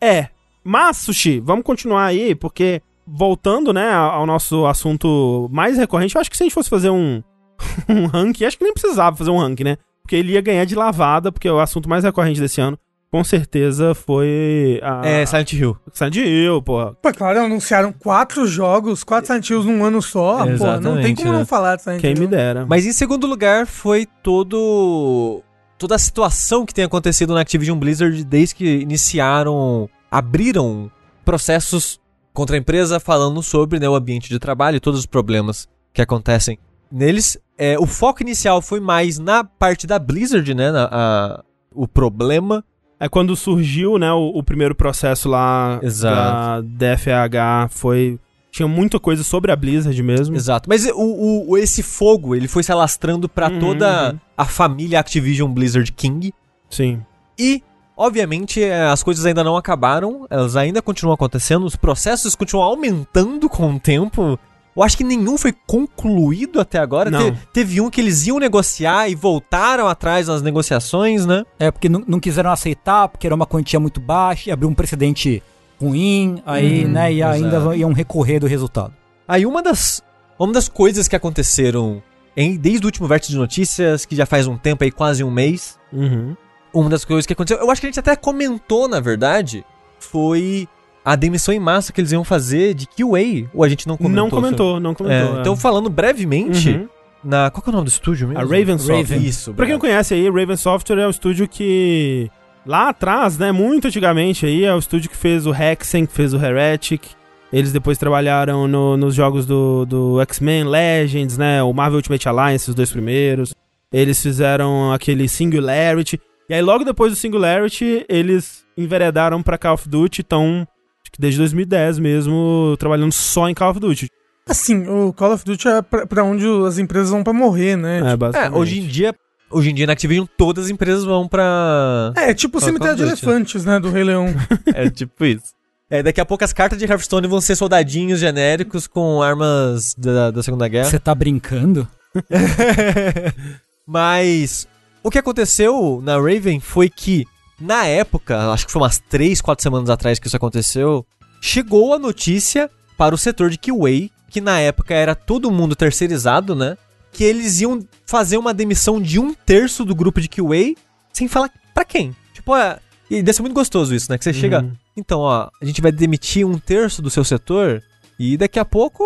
É. 0.00 0.28
Mas, 0.62 0.98
Sushi, 0.98 1.40
vamos 1.40 1.64
continuar 1.64 2.04
aí, 2.06 2.34
porque 2.34 2.82
voltando, 3.06 3.72
né, 3.72 3.92
ao 3.92 4.26
nosso 4.26 4.66
assunto 4.66 5.48
mais 5.52 5.78
recorrente, 5.78 6.16
eu 6.16 6.20
acho 6.20 6.30
que 6.30 6.36
se 6.36 6.42
a 6.42 6.46
gente 6.46 6.54
fosse 6.54 6.68
fazer 6.68 6.90
um, 6.90 7.22
um 7.88 8.06
ranking, 8.06 8.44
acho 8.44 8.58
que 8.58 8.64
nem 8.64 8.72
precisava 8.72 9.16
fazer 9.16 9.30
um 9.30 9.38
ranking, 9.38 9.64
né? 9.64 9.76
Porque 10.02 10.16
ele 10.16 10.32
ia 10.32 10.40
ganhar 10.40 10.64
de 10.64 10.74
lavada, 10.74 11.30
porque 11.32 11.48
o 11.48 11.58
assunto 11.60 11.88
mais 11.88 12.04
recorrente 12.04 12.40
desse 12.40 12.60
ano, 12.60 12.78
com 13.10 13.22
certeza, 13.24 13.94
foi 13.94 14.80
a 14.82 15.06
É, 15.06 15.24
Silent 15.26 15.52
Hill. 15.52 15.76
Silent 15.92 16.16
Hill, 16.16 16.60
porra. 16.62 16.94
Pô, 17.00 17.12
claro, 17.12 17.40
anunciaram 17.40 17.92
quatro 17.92 18.46
jogos, 18.46 19.02
quatro 19.04 19.26
Silent 19.28 19.48
Hills 19.48 19.66
num 19.68 19.84
ano 19.84 20.02
só. 20.02 20.38
Pô, 20.58 20.80
não 20.80 21.00
tem 21.00 21.14
como 21.14 21.32
né? 21.32 21.38
não 21.38 21.46
falar 21.46 21.76
de 21.76 21.82
Silent 21.82 22.00
Quem 22.00 22.12
Hill. 22.12 22.20
me 22.20 22.26
dera. 22.26 22.66
Mas 22.66 22.84
em 22.84 22.92
segundo 22.92 23.26
lugar 23.26 23.66
foi 23.66 24.06
todo 24.22 25.42
toda 25.78 25.94
a 25.94 25.98
situação 25.98 26.64
que 26.64 26.72
tem 26.74 26.84
acontecido 26.84 27.34
na 27.34 27.40
Activision 27.40 27.78
Blizzard 27.78 28.24
desde 28.24 28.54
que 28.54 28.78
iniciaram, 28.78 29.88
abriram 30.10 30.90
processos 31.24 32.00
contra 32.32 32.56
a 32.56 32.58
empresa 32.58 32.98
falando 33.00 33.42
sobre 33.42 33.78
né, 33.78 33.88
o 33.88 33.94
ambiente 33.94 34.28
de 34.28 34.38
trabalho 34.38 34.76
e 34.76 34.80
todos 34.80 35.00
os 35.00 35.06
problemas 35.06 35.68
que 35.92 36.00
acontecem 36.02 36.58
neles. 36.90 37.36
É, 37.58 37.78
o 37.78 37.86
foco 37.86 38.22
inicial 38.22 38.60
foi 38.62 38.80
mais 38.80 39.18
na 39.18 39.42
parte 39.44 39.86
da 39.86 39.98
Blizzard, 39.98 40.54
né, 40.54 40.70
na- 40.70 40.88
a- 40.90 41.44
o 41.74 41.86
problema. 41.88 42.64
É 42.98 43.08
quando 43.08 43.36
surgiu, 43.36 43.98
né, 43.98 44.10
o, 44.12 44.28
o 44.34 44.42
primeiro 44.42 44.74
processo 44.74 45.28
lá 45.28 45.78
Exato. 45.82 46.62
da 46.62 46.94
DFH, 46.94 47.68
foi... 47.70 48.18
Tinha 48.50 48.66
muita 48.66 48.98
coisa 48.98 49.22
sobre 49.22 49.52
a 49.52 49.56
Blizzard 49.56 50.02
mesmo. 50.02 50.34
Exato. 50.34 50.66
Mas 50.66 50.86
o, 50.86 51.50
o- 51.50 51.58
esse 51.58 51.82
fogo, 51.82 52.34
ele 52.34 52.48
foi 52.48 52.62
se 52.62 52.72
alastrando 52.72 53.28
pra 53.28 53.50
Uhum, 53.50 53.58
toda 53.60 54.12
uhum. 54.12 54.18
a 54.34 54.44
família 54.46 54.98
Activision 54.98 55.52
Blizzard 55.52 55.92
King. 55.92 56.32
Sim. 56.70 57.02
E, 57.38 57.62
obviamente, 57.94 58.62
eh, 58.62 58.86
as 58.86 59.02
coisas 59.02 59.26
ainda 59.26 59.44
não 59.44 59.58
acabaram, 59.58 60.26
elas 60.30 60.56
ainda 60.56 60.80
continuam 60.80 61.12
acontecendo, 61.12 61.66
os 61.66 61.76
processos 61.76 62.34
continuam 62.34 62.66
aumentando 62.66 63.46
com 63.46 63.74
o 63.74 63.78
tempo. 63.78 64.38
Eu 64.76 64.82
acho 64.82 64.96
que 64.96 65.04
nenhum 65.04 65.38
foi 65.38 65.54
concluído 65.66 66.60
até 66.60 66.78
agora. 66.78 67.10
Não. 67.10 67.30
Te- 67.32 67.38
teve 67.52 67.80
um 67.80 67.88
que 67.88 68.00
eles 68.00 68.26
iam 68.26 68.38
negociar 68.38 69.08
e 69.08 69.14
voltaram 69.14 69.88
atrás 69.88 70.28
nas 70.28 70.42
negociações, 70.42 71.24
né? 71.24 71.44
É, 71.58 71.70
porque 71.70 71.88
não, 71.88 72.04
não 72.06 72.20
quiseram 72.20 72.50
aceitar, 72.50 73.08
porque 73.08 73.26
era 73.26 73.34
uma 73.34 73.46
quantia 73.46 73.80
muito 73.80 74.00
baixa, 74.00 74.50
e 74.50 74.52
abriu 74.52 74.68
um 74.68 74.74
precedente 74.74 75.42
ruim, 75.80 76.42
aí, 76.44 76.84
Uhum, 76.84 76.90
né, 76.90 77.12
e 77.12 77.22
ainda 77.22 77.56
exato. 77.56 77.74
iam 77.74 77.92
recorrer 77.92 78.38
do 78.40 78.46
resultado. 78.46 78.92
Aí 79.28 79.44
uma 79.46 79.62
das, 79.62 80.02
uma 80.38 80.52
das 80.52 80.68
coisas 80.68 81.06
que 81.08 81.16
aconteceram 81.16 82.02
em, 82.36 82.56
desde 82.56 82.84
o 82.84 82.88
último 82.88 83.06
vértice 83.08 83.32
de 83.32 83.38
notícias, 83.38 84.04
que 84.04 84.14
já 84.16 84.26
faz 84.26 84.46
um 84.46 84.56
tempo 84.58 84.84
aí, 84.84 84.90
quase 84.90 85.22
um 85.24 85.30
mês, 85.30 85.78
Uhum. 85.92 86.36
uma 86.72 86.88
das 86.90 87.04
coisas 87.04 87.24
que 87.26 87.32
aconteceu, 87.32 87.58
eu 87.62 87.70
acho 87.70 87.80
que 87.80 87.86
a 87.86 87.90
gente 87.90 88.00
até 88.00 88.14
comentou, 88.16 88.88
na 88.88 89.00
verdade, 89.00 89.64
foi 89.98 90.68
a 91.06 91.14
demissão 91.14 91.54
em 91.54 91.60
massa 91.60 91.92
que 91.92 92.00
eles 92.00 92.10
iam 92.10 92.24
fazer 92.24 92.74
de 92.74 92.86
QA, 92.86 93.48
ou 93.54 93.62
a 93.62 93.68
gente 93.68 93.86
não 93.86 93.96
comentou? 93.96 94.16
Não 94.24 94.28
comentou, 94.30 94.80
não 94.80 94.90
É, 94.90 94.94
comentou. 94.94 95.36
é. 95.36 95.40
então, 95.40 95.56
falando 95.56 95.88
brevemente, 95.88 96.70
Uhum. 96.70 96.88
na. 97.22 97.48
Qual 97.50 97.62
que 97.62 97.68
é 97.68 97.72
o 97.72 97.74
nome 97.74 97.84
do 97.84 97.90
estúdio 97.90 98.26
mesmo? 98.28 98.40
A 98.42 98.44
Raven 98.44 98.76
Software. 98.76 99.16
Isso. 99.18 99.54
Pra 99.54 99.64
quem 99.66 99.74
não 99.74 99.80
conhece 99.80 100.14
aí, 100.14 100.28
Raven 100.28 100.56
Software 100.56 100.98
é 100.98 101.06
um 101.06 101.10
estúdio 101.10 101.46
que 101.48 102.28
lá 102.66 102.88
atrás, 102.88 103.38
né, 103.38 103.52
muito 103.52 103.86
antigamente 103.86 104.44
aí, 104.44 104.64
é 104.64 104.74
o 104.74 104.78
estúdio 104.78 105.08
que 105.08 105.16
fez 105.16 105.46
o 105.46 105.54
Hexen, 105.54 106.04
que 106.06 106.12
fez 106.12 106.34
o 106.34 106.36
Heretic. 106.44 107.04
Eles 107.52 107.72
depois 107.72 107.96
trabalharam 107.96 108.66
no- 108.66 108.96
nos 108.96 109.14
jogos 109.14 109.46
do, 109.46 109.86
do 109.86 110.20
X-Men 110.22 110.64
Legends, 110.64 111.38
né, 111.38 111.62
o 111.62 111.72
Marvel 111.72 111.98
Ultimate 111.98 112.28
Alliance, 112.28 112.68
os 112.68 112.74
dois 112.74 112.90
primeiros. 112.90 113.54
Eles 113.92 114.20
fizeram 114.20 114.92
aquele 114.92 115.28
Singularity. 115.28 116.20
E 116.50 116.54
aí 116.54 116.60
logo 116.60 116.84
depois 116.84 117.12
do 117.12 117.16
Singularity, 117.16 118.04
eles 118.08 118.64
enveredaram 118.76 119.40
pra 119.42 119.56
Call 119.56 119.74
of 119.74 119.88
Duty, 119.88 120.22
então 120.26 120.66
acho 121.06 121.12
que 121.12 121.20
desde 121.20 121.38
2010 121.38 121.98
mesmo, 122.00 122.76
trabalhando 122.78 123.12
só 123.12 123.48
em 123.48 123.54
Call 123.54 123.70
of 123.70 123.80
Duty. 123.80 124.10
Assim, 124.48 124.86
o 124.88 125.12
Call 125.12 125.32
of 125.32 125.44
Duty 125.44 125.68
é 125.68 125.82
pra, 125.82 126.06
pra 126.06 126.24
onde 126.24 126.44
as 126.66 126.78
empresas 126.78 127.10
vão 127.10 127.22
pra 127.22 127.32
morrer, 127.32 127.76
né? 127.76 128.00
É, 128.04 128.12
É, 128.12 128.16
basicamente. 128.16 128.58
hoje 128.58 128.80
em 128.80 128.86
dia. 128.86 129.14
Hoje 129.48 129.70
em 129.70 129.74
dia 129.74 129.86
na 129.86 129.92
Activision 129.92 130.26
todas 130.36 130.64
as 130.64 130.70
empresas 130.70 131.04
vão 131.04 131.28
pra. 131.28 132.12
É, 132.16 132.34
tipo 132.34 132.58
o 132.58 132.60
cemitério 132.60 132.96
de 132.96 133.02
né? 133.02 133.08
elefantes, 133.08 133.64
né, 133.64 133.78
do 133.78 133.90
Rei 133.90 134.02
Leão. 134.02 134.26
É 134.74 134.90
tipo 134.90 135.24
isso. 135.24 135.54
É, 135.88 136.02
daqui 136.02 136.20
a 136.20 136.24
pouco 136.24 136.42
as 136.42 136.52
cartas 136.52 136.76
de 136.80 136.84
Hearthstone 136.84 137.28
vão 137.28 137.40
ser 137.40 137.54
soldadinhos 137.54 138.18
genéricos 138.18 138.88
com 138.88 139.22
armas 139.22 139.94
da, 139.96 140.32
da 140.32 140.42
Segunda 140.42 140.66
Guerra. 140.66 140.90
Você 140.90 140.98
tá 140.98 141.14
brincando? 141.14 141.86
Mas 143.86 144.66
o 145.02 145.10
que 145.10 145.18
aconteceu 145.18 146.00
na 146.02 146.16
Raven 146.16 146.58
foi 146.58 146.88
que, 146.88 147.24
na 147.60 147.86
época, 147.86 148.50
acho 148.52 148.66
que 148.66 148.72
foi 148.72 148.82
umas 148.82 148.98
3, 148.98 149.40
4 149.40 149.62
semanas 149.62 149.90
atrás 149.90 150.18
que 150.18 150.26
isso 150.26 150.36
aconteceu, 150.36 151.06
chegou 151.40 151.94
a 151.94 151.98
notícia 151.98 152.70
para 152.96 153.14
o 153.14 153.18
setor 153.18 153.50
de 153.50 153.58
QA, 153.58 154.10
que 154.30 154.40
na 154.40 154.58
época 154.58 154.94
era 154.94 155.14
todo 155.14 155.50
mundo 155.50 155.76
terceirizado, 155.76 156.54
né? 156.54 156.76
Que 157.12 157.24
eles 157.24 157.60
iam 157.60 157.86
fazer 158.04 158.36
uma 158.36 158.52
demissão 158.52 159.00
de 159.00 159.18
um 159.18 159.32
terço 159.32 159.84
do 159.84 159.94
grupo 159.94 160.20
de 160.20 160.28
QA, 160.28 160.74
sem 161.12 161.28
falar 161.28 161.50
pra 161.72 161.84
quem. 161.84 162.14
Tipo, 162.34 162.54
é, 162.56 162.78
e 163.10 163.22
deve 163.22 163.34
ser 163.34 163.42
muito 163.42 163.54
gostoso 163.54 163.94
isso, 163.94 164.10
né? 164.10 164.18
Que 164.18 164.24
você 164.24 164.32
chega. 164.32 164.60
Uhum. 164.60 164.72
Então, 164.96 165.20
ó, 165.20 165.48
a 165.60 165.64
gente 165.64 165.80
vai 165.80 165.92
demitir 165.92 166.46
um 166.46 166.58
terço 166.58 167.00
do 167.00 167.10
seu 167.10 167.24
setor 167.24 167.82
e 168.18 168.36
daqui 168.36 168.58
a 168.58 168.64
pouco. 168.64 169.04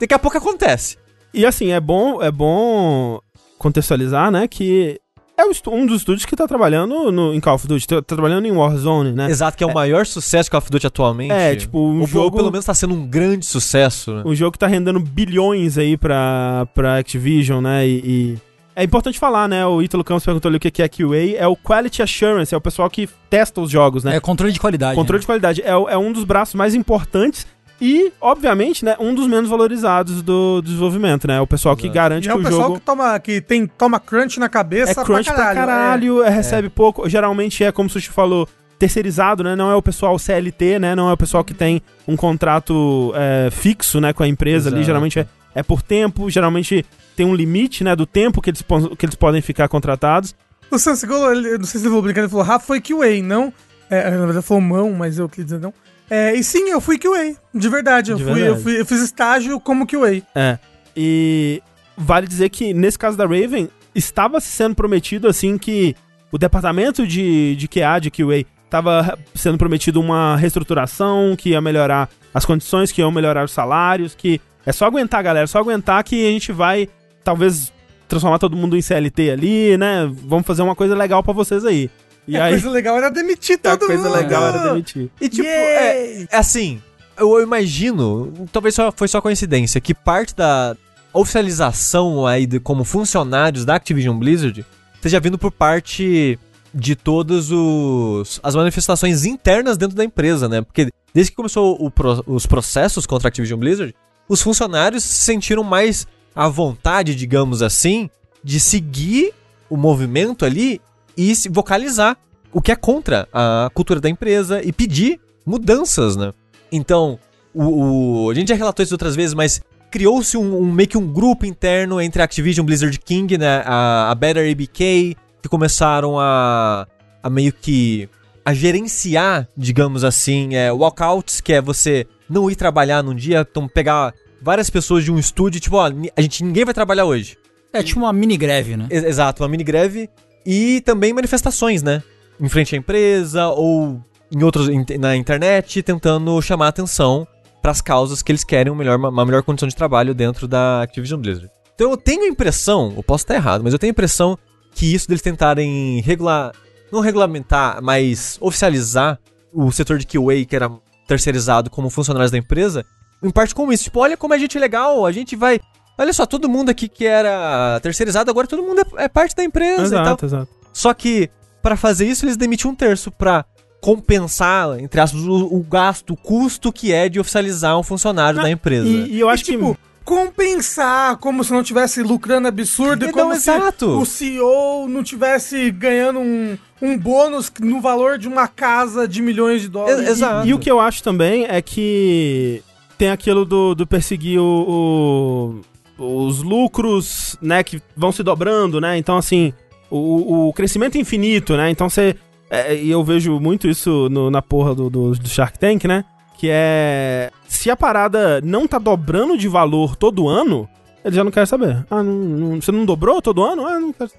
Daqui 0.00 0.14
a 0.14 0.18
pouco 0.18 0.38
acontece. 0.38 0.96
E 1.32 1.44
assim, 1.44 1.70
é 1.70 1.80
bom, 1.80 2.22
é 2.22 2.30
bom 2.30 3.20
contextualizar, 3.58 4.30
né, 4.30 4.46
que 4.46 5.00
é 5.38 5.44
o 5.44 5.74
um 5.74 5.86
dos 5.86 5.98
estúdios 5.98 6.24
que 6.26 6.34
tá 6.34 6.48
trabalhando 6.48 7.12
no, 7.12 7.32
em 7.32 7.38
Call 7.40 7.54
of 7.54 7.66
Duty, 7.68 7.86
tá, 7.86 7.96
tá 8.02 8.16
trabalhando 8.16 8.46
em 8.46 8.50
Warzone, 8.50 9.12
né? 9.12 9.30
Exato, 9.30 9.56
que 9.56 9.62
é 9.62 9.66
o 9.66 9.72
maior 9.72 10.04
sucesso 10.04 10.50
que 10.50 10.52
Call 10.52 10.58
of 10.58 10.70
Duty 10.70 10.86
atualmente. 10.88 11.32
É, 11.32 11.54
tipo, 11.54 11.78
um 11.78 12.00
Ou, 12.00 12.06
jogo... 12.08 12.36
pelo 12.36 12.50
menos 12.50 12.66
tá 12.66 12.74
sendo 12.74 12.94
um 12.94 13.06
grande 13.06 13.46
sucesso, 13.46 14.12
né? 14.12 14.22
Um 14.26 14.34
jogo 14.34 14.52
que 14.52 14.58
tá 14.58 14.66
rendendo 14.66 14.98
bilhões 14.98 15.78
aí 15.78 15.96
pra, 15.96 16.66
pra 16.74 16.98
Activision, 16.98 17.62
né? 17.62 17.86
E, 17.86 18.02
e 18.04 18.38
é 18.74 18.84
importante 18.84 19.18
falar, 19.18 19.48
né? 19.48 19.66
O 19.66 19.82
Ítalo 19.82 20.04
Campos 20.04 20.24
perguntou 20.24 20.48
ali 20.48 20.56
o 20.56 20.60
que 20.60 20.70
que 20.70 20.82
é 20.82 20.88
QA. 20.88 21.36
É 21.36 21.46
o 21.46 21.56
Quality 21.56 22.02
Assurance, 22.02 22.54
é 22.54 22.56
o 22.56 22.60
pessoal 22.60 22.88
que 22.88 23.08
testa 23.28 23.60
os 23.60 23.70
jogos, 23.70 24.04
né? 24.04 24.16
É 24.16 24.20
controle 24.20 24.52
de 24.52 24.60
qualidade. 24.60 24.94
Controle 24.94 25.18
né? 25.18 25.20
de 25.20 25.26
qualidade. 25.26 25.62
É, 25.62 25.76
o- 25.76 25.88
é 25.88 25.98
um 25.98 26.12
dos 26.12 26.22
braços 26.24 26.54
mais 26.54 26.74
importantes 26.74 27.44
e, 27.80 28.12
obviamente, 28.20 28.84
né? 28.84 28.96
Um 28.98 29.14
dos 29.14 29.28
menos 29.28 29.48
valorizados 29.48 30.20
do, 30.20 30.60
do 30.60 30.62
desenvolvimento, 30.62 31.28
né? 31.28 31.40
O 31.40 31.46
pessoal 31.46 31.76
que 31.76 31.86
Exato. 31.86 31.94
garante 31.94 32.26
E 32.26 32.30
é 32.30 32.32
que 32.32 32.38
o 32.38 32.40
o 32.40 32.44
pessoal 32.44 32.62
jogo... 32.62 32.74
que, 32.80 32.80
toma, 32.84 33.20
que 33.20 33.40
tem, 33.40 33.66
toma 33.66 34.00
crunch 34.00 34.40
na 34.40 34.48
cabeça 34.48 35.00
É 35.00 35.04
crunch 35.04 35.32
pra 35.32 35.54
caralho, 35.54 36.22
é, 36.22 36.28
recebe 36.28 36.68
pouco. 36.68 37.08
Geralmente 37.08 37.62
é, 37.62 37.70
como 37.70 37.88
o 37.88 37.90
Sushi 37.90 38.10
falou, 38.10 38.48
terceirizado, 38.78 39.44
né? 39.44 39.54
Não 39.54 39.70
é 39.70 39.76
o 39.76 39.82
pessoal 39.82 40.18
CLT, 40.18 40.80
né? 40.80 40.94
Não 40.96 41.08
é 41.08 41.12
o 41.12 41.16
pessoal 41.16 41.44
que 41.44 41.54
tem 41.54 41.80
um 42.06 42.16
contrato 42.16 43.12
é, 43.14 43.48
fixo, 43.50 44.00
né? 44.00 44.12
Com 44.12 44.24
a 44.24 44.28
empresa 44.28 44.70
ali. 44.70 44.78
Exato. 44.78 44.86
Geralmente 44.86 45.18
é, 45.20 45.26
é 45.54 45.62
por 45.62 45.80
tempo, 45.80 46.28
geralmente 46.28 46.84
tem 47.14 47.24
um 47.24 47.34
limite, 47.34 47.84
né? 47.84 47.94
Do 47.94 48.06
tempo 48.06 48.42
que 48.42 48.50
eles, 48.50 48.64
que 48.96 49.06
eles 49.06 49.14
podem 49.14 49.40
ficar 49.40 49.68
contratados. 49.68 50.34
É. 50.44 50.74
O 50.74 50.78
Sansigolo, 50.78 51.34
não 51.58 51.64
sei 51.64 51.80
se 51.80 51.86
ele 51.86 51.88
falou 51.88 52.02
brincando, 52.02 52.26
ele 52.26 52.30
falou 52.30 52.44
Rafa 52.44 52.66
foi 52.66 52.80
QA, 52.80 53.22
não. 53.22 53.52
É, 53.88 54.10
na 54.10 54.26
verdade, 54.26 54.44
falou 54.44 54.60
mão, 54.60 54.92
mas 54.92 55.18
eu 55.18 55.28
queria 55.28 55.44
dizer 55.44 55.60
não. 55.60 55.72
É, 56.10 56.34
e 56.34 56.42
sim, 56.42 56.70
eu 56.70 56.80
fui 56.80 56.98
QA, 56.98 57.34
de 57.54 57.68
verdade. 57.68 58.12
Eu, 58.12 58.16
De 58.18 58.24
fui, 58.24 58.34
verdade. 58.34 58.56
Eu, 58.56 58.62
fui- 58.62 58.80
eu 58.80 58.86
fiz 58.86 59.00
estágio 59.02 59.60
como 59.60 59.86
QA. 59.86 60.22
É. 60.34 60.58
E 60.96 61.62
vale 61.96 62.26
dizer 62.26 62.48
que, 62.48 62.72
nesse 62.72 62.98
caso 62.98 63.16
da 63.16 63.24
Raven, 63.24 63.68
estava 63.94 64.40
se 64.40 64.48
sendo 64.48 64.74
prometido, 64.74 65.28
assim, 65.28 65.58
que 65.58 65.94
o 66.32 66.38
departamento 66.38 67.06
de, 67.06 67.54
de 67.56 67.68
QA, 67.68 67.98
de 68.00 68.10
QA, 68.10 68.44
estava 68.64 69.18
sendo 69.34 69.56
prometido 69.58 70.00
uma 70.00 70.36
reestruturação, 70.36 71.34
que 71.36 71.50
ia 71.50 71.60
melhorar 71.60 72.08
as 72.34 72.44
condições, 72.44 72.92
que 72.92 73.00
iam 73.00 73.10
melhorar 73.10 73.44
os 73.44 73.50
salários, 73.52 74.14
que 74.14 74.40
é 74.66 74.72
só 74.72 74.84
aguentar, 74.86 75.22
galera, 75.22 75.44
é 75.44 75.46
só 75.46 75.58
aguentar 75.58 76.02
que 76.04 76.26
a 76.26 76.30
gente 76.30 76.52
vai, 76.52 76.88
talvez, 77.24 77.72
transformar 78.06 78.38
todo 78.38 78.56
mundo 78.56 78.76
em 78.76 78.82
CLT 78.82 79.30
ali, 79.30 79.76
né? 79.78 80.10
Vamos 80.26 80.46
fazer 80.46 80.62
uma 80.62 80.74
coisa 80.74 80.94
legal 80.94 81.22
pra 81.22 81.32
vocês 81.32 81.64
aí. 81.64 81.90
E 82.28 82.36
a 82.36 82.44
aí, 82.44 82.52
coisa 82.52 82.70
legal 82.70 82.96
era 82.98 83.10
demitir 83.10 83.56
a 83.64 83.76
todo 83.76 83.86
coisa 83.86 84.02
mundo. 84.02 84.14
legal 84.14 84.48
era 84.48 84.68
demitir. 84.68 85.10
E 85.18 85.28
tipo, 85.30 85.48
é, 85.48 86.24
é 86.24 86.36
assim, 86.36 86.80
eu, 87.16 87.42
imagino, 87.42 88.46
talvez 88.52 88.74
só, 88.74 88.92
foi 88.92 89.08
só 89.08 89.20
coincidência, 89.20 89.80
que 89.80 89.94
parte 89.94 90.36
da 90.36 90.76
oficialização 91.12 92.26
aí 92.26 92.46
de, 92.46 92.60
como 92.60 92.84
funcionários 92.84 93.64
da 93.64 93.74
Activision 93.76 94.16
Blizzard 94.16 94.64
esteja 94.94 95.18
vindo 95.18 95.38
por 95.38 95.50
parte 95.50 96.38
de 96.74 96.94
todas 96.94 97.50
os, 97.50 98.38
as 98.42 98.54
manifestações 98.54 99.24
internas 99.24 99.78
dentro 99.78 99.96
da 99.96 100.04
empresa, 100.04 100.48
né? 100.48 100.60
Porque 100.60 100.90
desde 101.14 101.32
que 101.32 101.36
começou 101.36 101.78
o 101.80 101.90
os 102.26 102.46
processos 102.46 103.06
contra 103.06 103.28
a 103.28 103.30
Activision 103.30 103.58
Blizzard, 103.58 103.94
os 104.28 104.42
funcionários 104.42 105.02
se 105.02 105.22
sentiram 105.22 105.64
mais 105.64 106.06
à 106.36 106.46
vontade, 106.46 107.14
digamos 107.14 107.62
assim, 107.62 108.10
de 108.44 108.60
seguir 108.60 109.32
o 109.70 109.76
movimento 109.76 110.44
ali 110.44 110.80
e 111.18 111.34
se 111.34 111.48
vocalizar 111.48 112.16
o 112.52 112.62
que 112.62 112.72
é 112.72 112.76
contra 112.76 113.28
a 113.32 113.68
cultura 113.74 114.00
da 114.00 114.08
empresa 114.08 114.62
e 114.64 114.72
pedir 114.72 115.20
mudanças, 115.44 116.16
né? 116.16 116.32
Então, 116.72 117.18
o, 117.54 118.24
o- 118.26 118.30
a 118.30 118.34
gente 118.34 118.48
já 118.48 118.54
relatou 118.54 118.82
isso 118.82 118.94
outras 118.94 119.14
vezes, 119.16 119.34
mas 119.34 119.60
criou-se 119.90 120.36
um, 120.36 120.60
um- 120.62 120.72
meio 120.72 120.88
que 120.88 120.96
um 120.98 121.12
grupo 121.12 121.44
interno 121.44 122.00
entre 122.00 122.22
a 122.22 122.24
Activision 122.24 122.64
Blizzard 122.64 122.98
King, 123.00 123.36
né, 123.38 123.62
a, 123.66 124.10
a 124.10 124.14
Better 124.14 124.50
ABK, 124.50 125.16
que 125.42 125.48
começaram 125.48 126.18
a, 126.18 126.86
a 127.22 127.30
meio 127.30 127.52
que 127.52 128.08
a 128.44 128.54
gerenciar, 128.54 129.46
digamos 129.56 130.04
assim, 130.04 130.54
é, 130.54 130.72
walkouts, 130.72 131.40
que 131.40 131.52
é 131.52 131.60
você 131.60 132.06
não 132.30 132.50
ir 132.50 132.56
trabalhar 132.56 133.02
num 133.02 133.14
dia, 133.14 133.46
então 133.50 133.66
pegar 133.68 134.14
várias 134.40 134.70
pessoas 134.70 135.04
de 135.04 135.10
um 135.12 135.18
estúdio, 135.18 135.60
tipo, 135.60 135.76
ó, 135.76 135.90
a 136.16 136.20
gente 136.20 136.44
ninguém 136.44 136.64
vai 136.64 136.72
trabalhar 136.74 137.04
hoje. 137.04 137.36
É 137.72 137.82
tipo 137.82 138.00
uma 138.00 138.12
mini 138.12 138.36
greve, 138.36 138.76
né? 138.76 138.86
Ex- 138.90 139.04
Exato, 139.04 139.42
uma 139.42 139.48
mini 139.48 139.64
greve 139.64 140.08
e 140.44 140.80
também 140.82 141.12
manifestações, 141.12 141.82
né? 141.82 142.02
Em 142.40 142.48
frente 142.48 142.74
à 142.74 142.78
empresa 142.78 143.48
ou 143.48 144.02
em 144.30 144.42
outros 144.42 144.68
na 144.98 145.16
internet, 145.16 145.82
tentando 145.82 146.40
chamar 146.42 146.68
atenção 146.68 147.26
para 147.60 147.70
as 147.70 147.80
causas 147.80 148.22
que 148.22 148.30
eles 148.30 148.44
querem 148.44 148.72
uma 148.72 148.78
melhor, 148.78 148.96
uma 148.96 149.24
melhor 149.24 149.42
condição 149.42 149.68
de 149.68 149.74
trabalho 149.74 150.14
dentro 150.14 150.46
da 150.46 150.82
Activision 150.82 151.20
Blizzard. 151.20 151.50
Então 151.74 151.90
eu 151.90 151.96
tenho 151.96 152.24
a 152.24 152.28
impressão, 152.28 152.92
eu 152.96 153.02
posso 153.02 153.24
estar 153.24 153.34
errado, 153.34 153.62
mas 153.62 153.72
eu 153.72 153.78
tenho 153.78 153.90
a 153.90 153.92
impressão 153.92 154.38
que 154.72 154.94
isso 154.94 155.08
deles 155.08 155.22
tentarem 155.22 156.00
regular, 156.00 156.52
não 156.92 157.00
regulamentar, 157.00 157.82
mas 157.82 158.38
oficializar 158.40 159.18
o 159.52 159.70
setor 159.72 159.98
de 159.98 160.06
QA 160.06 160.44
que 160.48 160.54
era 160.54 160.70
terceirizado 161.06 161.70
como 161.70 161.90
funcionários 161.90 162.30
da 162.30 162.38
empresa, 162.38 162.84
em 163.22 163.30
parte 163.30 163.54
como 163.54 163.72
isso, 163.72 163.84
tipo, 163.84 164.00
olha 164.00 164.16
como 164.16 164.34
a 164.34 164.38
gente 164.38 164.56
é 164.56 164.60
legal, 164.60 165.04
a 165.06 165.12
gente 165.12 165.34
vai 165.34 165.58
Olha 165.98 166.12
só, 166.12 166.24
todo 166.24 166.48
mundo 166.48 166.70
aqui 166.70 166.88
que 166.88 167.04
era 167.04 167.80
terceirizado, 167.82 168.30
agora 168.30 168.46
todo 168.46 168.62
mundo 168.62 168.80
é, 168.96 169.04
é 169.04 169.08
parte 169.08 169.34
da 169.34 169.42
empresa 169.44 169.82
e. 169.82 169.84
Exato, 170.00 170.24
exato. 170.26 170.48
Só 170.72 170.94
que, 170.94 171.28
pra 171.60 171.76
fazer 171.76 172.06
isso, 172.06 172.24
eles 172.24 172.36
demitem 172.36 172.70
um 172.70 172.74
terço 172.74 173.10
pra 173.10 173.44
compensar, 173.80 174.78
entre 174.80 175.00
aspas, 175.00 175.20
o, 175.22 175.46
o 175.56 175.62
gasto, 175.62 176.12
o 176.12 176.16
custo 176.16 176.72
que 176.72 176.92
é 176.92 177.08
de 177.08 177.18
oficializar 177.20 177.78
um 177.78 177.82
funcionário 177.82 178.36
Não, 178.36 178.44
da 178.44 178.50
empresa. 178.50 178.86
E, 178.88 179.14
e 179.16 179.20
eu 179.20 179.28
acho 179.28 179.42
E, 179.42 179.46
tipo, 179.46 179.74
que... 179.74 179.80
compensar 180.04 181.16
como 181.18 181.42
se 181.44 181.52
não 181.52 181.62
tivesse 181.62 182.02
lucrando 182.02 182.48
absurdo 182.48 183.04
e 183.04 183.08
Então, 183.08 183.22
como 183.28 183.34
se 183.40 183.50
exato. 183.50 183.98
o 183.98 184.04
CEO 184.06 184.88
não 184.88 185.02
tivesse 185.02 185.70
ganhando 185.70 186.18
um, 186.20 186.56
um 186.82 186.96
bônus 186.98 187.52
no 187.60 187.80
valor 187.80 188.18
de 188.18 188.26
uma 188.28 188.46
casa 188.48 189.06
de 189.06 189.20
milhões 189.22 189.62
de 189.62 189.68
dólares. 189.68 190.06
E- 190.06 190.10
exato. 190.10 190.46
E 190.48 190.54
o 190.54 190.58
que 190.58 190.70
eu 190.70 190.78
acho 190.80 191.02
também 191.02 191.44
é 191.48 191.60
que 191.62 192.62
tem 192.96 193.10
aquilo 193.10 193.44
do, 193.44 193.74
do 193.74 193.86
perseguir 193.86 194.40
o, 194.40 194.42
o- 194.68 195.60
os 195.98 196.42
lucros, 196.42 197.36
né, 197.42 197.62
que 197.62 197.82
vão 197.96 198.12
se 198.12 198.22
dobrando, 198.22 198.80
né? 198.80 198.96
Então, 198.98 199.16
assim, 199.16 199.52
o, 199.90 200.48
o 200.48 200.52
crescimento 200.52 200.96
infinito, 200.98 201.56
né? 201.56 201.70
Então 201.70 201.88
você. 201.90 202.14
é, 202.50 202.74
E 202.76 202.90
eu 202.90 203.02
vejo 203.02 203.38
muito 203.40 203.66
isso 203.68 204.08
no- 204.10 204.30
na 204.30 204.40
porra 204.40 204.74
do, 204.74 204.88
do, 204.88 205.10
do 205.12 205.28
Shark 205.28 205.58
Tank, 205.58 205.84
né? 205.86 206.04
Que 206.38 206.48
é. 206.50 207.30
Se 207.48 207.68
a 207.70 207.76
parada 207.76 208.40
não 208.42 208.66
tá 208.68 208.78
dobrando 208.78 209.36
de 209.36 209.48
valor 209.48 209.96
todo 209.96 210.28
ano, 210.28 210.68
ele 211.04 211.16
já 211.16 211.24
não 211.24 211.30
quer 211.32 211.46
saber. 211.46 211.84
Ah, 211.90 212.02
não, 212.02 212.12
não- 212.14 212.60
você 212.60 212.70
não 212.70 212.84
dobrou 212.84 213.20
todo 213.20 213.42
ano? 213.44 213.66
Ah, 213.66 213.80
não 213.80 213.92
quero. 213.92 214.10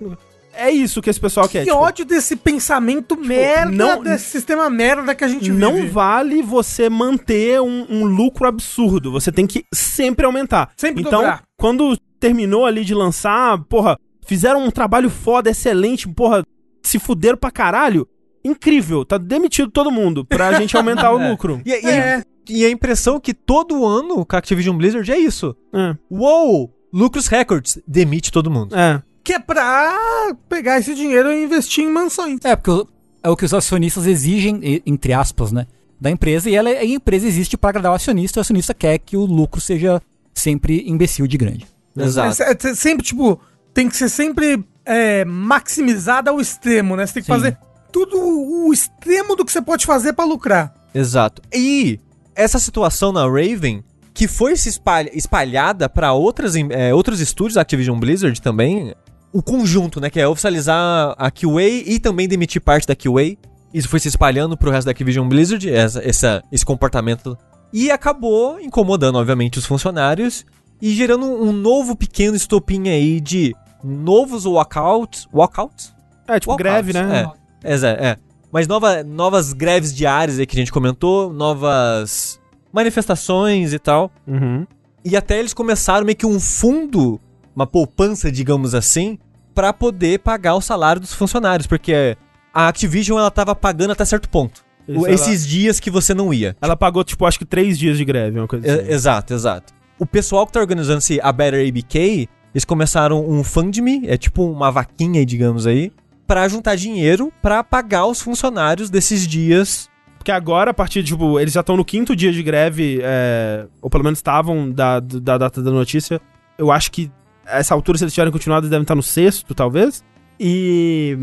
É 0.53 0.69
isso 0.71 1.01
que 1.01 1.09
esse 1.09 1.19
pessoal 1.19 1.47
quer. 1.47 1.59
Que 1.63 1.71
tipo, 1.71 1.77
ódio 1.77 2.03
desse 2.05 2.35
pensamento 2.35 3.15
merda, 3.15 3.71
não- 3.71 4.03
desse 4.03 4.25
sistema 4.25 4.69
merda 4.69 5.13
que 5.15 5.23
a 5.23 5.27
gente 5.27 5.51
não 5.51 5.75
vive. 5.75 5.87
vale 5.87 6.41
você 6.41 6.89
manter 6.89 7.61
um, 7.61 7.85
um 7.89 8.05
lucro 8.05 8.47
absurdo. 8.47 9.11
Você 9.11 9.31
tem 9.31 9.47
que 9.47 9.63
sempre 9.73 10.25
aumentar. 10.25 10.71
Sempre 10.75 11.01
então, 11.01 11.21
dobrar. 11.21 11.43
quando 11.57 11.97
terminou 12.19 12.65
ali 12.65 12.83
de 12.83 12.93
lançar, 12.93 13.57
porra, 13.65 13.97
fizeram 14.25 14.63
um 14.65 14.71
trabalho 14.71 15.09
foda, 15.09 15.49
excelente, 15.49 16.07
porra, 16.07 16.43
se 16.83 16.99
fuderam 16.99 17.37
pra 17.37 17.51
caralho. 17.51 18.07
Incrível, 18.43 19.03
tá 19.05 19.17
demitido 19.17 19.69
todo 19.69 19.91
mundo 19.91 20.25
pra 20.25 20.53
gente 20.53 20.75
aumentar 20.75 21.11
o 21.13 21.19
É. 21.21 21.29
lucro. 21.29 21.61
E, 21.65 21.69
e- 21.71 21.85
É. 21.89 22.23
e 22.49 22.65
a 22.65 22.69
impressão 22.69 23.19
que 23.19 23.33
todo 23.33 23.85
ano 23.85 24.25
com 24.25 24.35
a 24.35 24.39
Activision 24.39 24.75
Blizzard 24.77 25.09
é 25.11 25.17
isso. 25.17 25.55
É, 25.73 25.95
Uou! 26.09 26.73
Lucros 26.91 27.27
records, 27.27 27.79
demite 27.87 28.31
todo 28.31 28.49
mundo. 28.49 28.75
é. 28.75 29.01
Que 29.23 29.33
é 29.33 29.39
pra 29.39 30.35
pegar 30.47 30.79
esse 30.79 30.95
dinheiro 30.95 31.31
e 31.31 31.43
investir 31.43 31.83
em 31.83 31.91
mansões. 31.91 32.39
É, 32.43 32.55
porque 32.55 32.71
o- 32.71 32.87
é 33.23 33.29
o 33.29 33.35
que 33.35 33.45
os 33.45 33.53
acionistas 33.53 34.05
exigem, 34.07 34.81
entre 34.85 35.13
aspas, 35.13 35.51
né? 35.51 35.67
Da 35.99 36.09
empresa, 36.09 36.49
e 36.49 36.55
ela, 36.55 36.69
a 36.69 36.85
empresa 36.85 37.27
existe 37.27 37.57
pra 37.57 37.69
agradar 37.71 37.91
o 37.91 37.95
acionista, 37.95 38.37
e 38.37 38.39
o 38.39 38.41
acionista 38.41 38.73
quer 38.73 38.97
que 38.99 39.17
o 39.17 39.25
lucro 39.25 39.59
seja 39.59 40.01
sempre 40.33 40.83
imbecil 40.87 41.27
de 41.27 41.37
grande. 41.37 41.67
Exato. 41.97 42.41
É, 42.41 42.55
é 42.71 42.73
sempre, 42.75 43.05
tipo, 43.05 43.39
tem 43.73 43.89
que 43.89 43.97
ser 43.97 44.07
sempre 44.07 44.63
é, 44.85 45.25
maximizado 45.25 46.29
ao 46.29 46.39
extremo, 46.39 46.95
né? 46.95 47.05
Você 47.05 47.15
tem 47.15 47.23
que 47.23 47.27
Sim. 47.27 47.33
fazer 47.33 47.57
tudo 47.91 48.17
o 48.17 48.71
extremo 48.71 49.35
do 49.35 49.43
que 49.43 49.51
você 49.51 49.61
pode 49.61 49.85
fazer 49.85 50.13
pra 50.13 50.23
lucrar. 50.23 50.73
Exato. 50.95 51.41
E 51.53 51.99
essa 52.33 52.57
situação 52.59 53.11
na 53.11 53.23
Raven, 53.25 53.83
que 54.13 54.27
foi 54.27 54.55
se 54.55 54.69
espalha- 54.69 55.11
espalhada 55.13 55.89
para 55.89 56.13
outras 56.13 56.55
é, 56.55 56.93
outros 56.93 57.19
estúdios 57.19 57.55
da 57.55 57.61
Activision 57.61 57.99
Blizzard 57.99 58.41
também, 58.41 58.93
o 59.31 59.41
conjunto, 59.41 59.99
né? 59.99 60.09
Que 60.09 60.19
é 60.19 60.27
oficializar 60.27 61.15
a 61.17 61.31
QA 61.31 61.67
e 61.85 61.99
também 61.99 62.27
demitir 62.27 62.61
parte 62.61 62.87
da 62.87 62.95
QA. 62.95 63.37
Isso 63.73 63.87
foi 63.87 63.99
se 63.99 64.07
espalhando 64.07 64.57
pro 64.57 64.71
resto 64.71 64.85
da 64.85 64.91
Activision 64.91 65.27
Blizzard, 65.27 65.69
essa, 65.69 66.01
essa, 66.03 66.43
esse 66.51 66.65
comportamento. 66.65 67.37
E 67.71 67.91
acabou 67.91 68.59
incomodando, 68.59 69.17
obviamente, 69.17 69.59
os 69.59 69.65
funcionários 69.65 70.45
e 70.81 70.91
gerando 70.95 71.25
um, 71.25 71.51
novo 71.51 71.95
pequeno 71.95 72.35
estopim 72.35 72.89
aí 72.89 73.19
de 73.19 73.55
novos 73.83 74.45
walkouts. 74.45 75.27
Walkouts? 75.31 75.93
É, 76.27 76.39
tipo, 76.39 76.51
Walkouts, 76.51 76.57
greve, 76.57 76.93
né? 76.93 77.31
É, 77.63 77.73
é, 77.73 78.09
é. 78.11 78.17
Mas 78.51 78.67
nova, 78.67 79.03
novas 79.03 79.53
greves 79.53 79.93
diárias 79.93 80.39
aí 80.39 80.45
que 80.45 80.55
a 80.55 80.59
gente 80.59 80.71
comentou, 80.71 81.31
novas 81.31 82.39
manifestações 82.73 83.73
e 83.73 83.79
tal. 83.79 84.11
Uhum. 84.25 84.65
E 85.05 85.15
até 85.15 85.39
eles 85.39 85.53
começaram 85.53 86.05
meio 86.05 86.17
que 86.17 86.25
um 86.25 86.39
fundo, 86.39 87.19
uma 87.55 87.67
poupança, 87.67 88.31
digamos 88.31 88.73
assim, 88.75 89.17
pra 89.53 89.73
poder 89.73 90.19
pagar 90.19 90.55
o 90.55 90.61
salário 90.61 91.01
dos 91.01 91.13
funcionários, 91.13 91.67
porque 91.67 92.17
a 92.53 92.67
Activision 92.67 93.19
ela 93.19 93.31
tava 93.31 93.53
pagando 93.55 93.91
até 93.91 94.05
certo 94.05 94.29
ponto. 94.29 94.61
Isso, 94.87 94.99
O- 95.01 95.05
ela- 95.05 95.13
Esses 95.13 95.45
dias 95.47 95.79
que 95.79 95.91
você 95.91 96.13
não 96.13 96.33
ia. 96.33 96.55
Ela 96.61 96.75
pagou, 96.75 97.03
tipo, 97.03 97.25
acho 97.25 97.37
que 97.37 97.45
três 97.45 97.77
dias 97.77 97.97
de 97.97 98.05
greve, 98.05 98.39
uma 98.39 98.47
coisa 98.47 98.65
É, 98.67 98.73
assim. 98.81 98.91
exato, 98.91 99.33
exato. 99.33 99.73
O 99.99 100.05
pessoal 100.05 100.47
que 100.47 100.53
tá 100.53 100.59
organizando 100.59 100.99
esse 100.99 101.19
a 101.21 101.31
Better 101.31 101.67
ABK, 101.67 102.27
eles 102.55 102.65
começaram 102.65 103.27
um 103.29 103.43
FundMe, 103.43 104.07
é 104.07 104.17
tipo 104.17 104.43
uma 104.49 104.71
vaquinha, 104.71 105.25
digamos 105.25 105.67
aí, 105.67 105.91
pra 106.25 106.47
juntar 106.47 106.75
dinheiro 106.75 107.31
pra 107.41 107.63
pagar 107.63 108.05
os 108.05 108.21
funcionários 108.21 108.89
desses 108.89 109.27
dias. 109.27 109.89
Porque 110.17 110.31
agora, 110.31 110.71
a 110.71 110.73
partir, 110.73 111.03
tipo, 111.03 111.39
eles 111.39 111.53
já 111.53 111.59
estão 111.61 111.77
no 111.77 111.85
quinto 111.85 112.15
dia 112.15 112.31
de 112.31 112.41
greve, 112.43 112.99
é, 113.03 113.65
ou 113.81 113.89
pelo 113.89 114.03
menos 114.03 114.19
estavam 114.19 114.69
da, 114.71 114.99
da 114.99 115.37
data 115.37 115.61
da 115.61 115.71
notícia. 115.71 116.19
Eu 116.57 116.71
acho 116.71 116.91
que 116.91 117.09
a 117.51 117.57
essa 117.59 117.73
altura, 117.73 117.97
se 117.97 118.03
eles 118.03 118.13
tiverem 118.13 118.31
continuado, 118.31 118.61
eles 118.65 118.71
devem 118.71 118.83
estar 118.83 118.95
no 118.95 119.03
sexto, 119.03 119.53
talvez. 119.53 120.03
E 120.39 121.17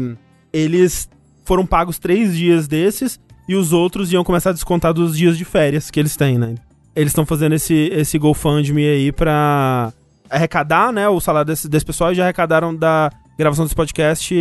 eles 0.53 1.09
foram 1.45 1.65
pagos 1.67 1.99
três 1.99 2.37
dias 2.37 2.67
desses, 2.69 3.19
e 3.49 3.55
os 3.55 3.73
outros 3.73 4.13
iam 4.13 4.25
começar 4.25 4.51
a 4.51 4.53
descontar 4.53 4.93
dos 4.93 5.17
dias 5.17 5.39
de 5.39 5.45
férias 5.45 5.91
que 5.91 5.99
eles 6.01 6.17
têm, 6.17 6.37
né? 6.39 6.55
Eles 6.95 7.11
estão 7.11 7.25
fazendo 7.27 7.55
esse, 7.55 7.75
esse 7.93 8.19
GoFundMe 8.19 8.85
aí 8.85 9.13
pra 9.13 9.93
arrecadar, 10.29 10.93
né, 10.93 11.09
o 11.09 11.21
salário 11.21 11.47
desse, 11.47 11.69
desse 11.69 11.85
pessoal, 11.85 12.11
e 12.11 12.15
já 12.17 12.25
arrecadaram 12.25 12.75
da 12.75 13.11
gravação 13.39 13.65
desse 13.65 13.75
podcast 13.77 14.35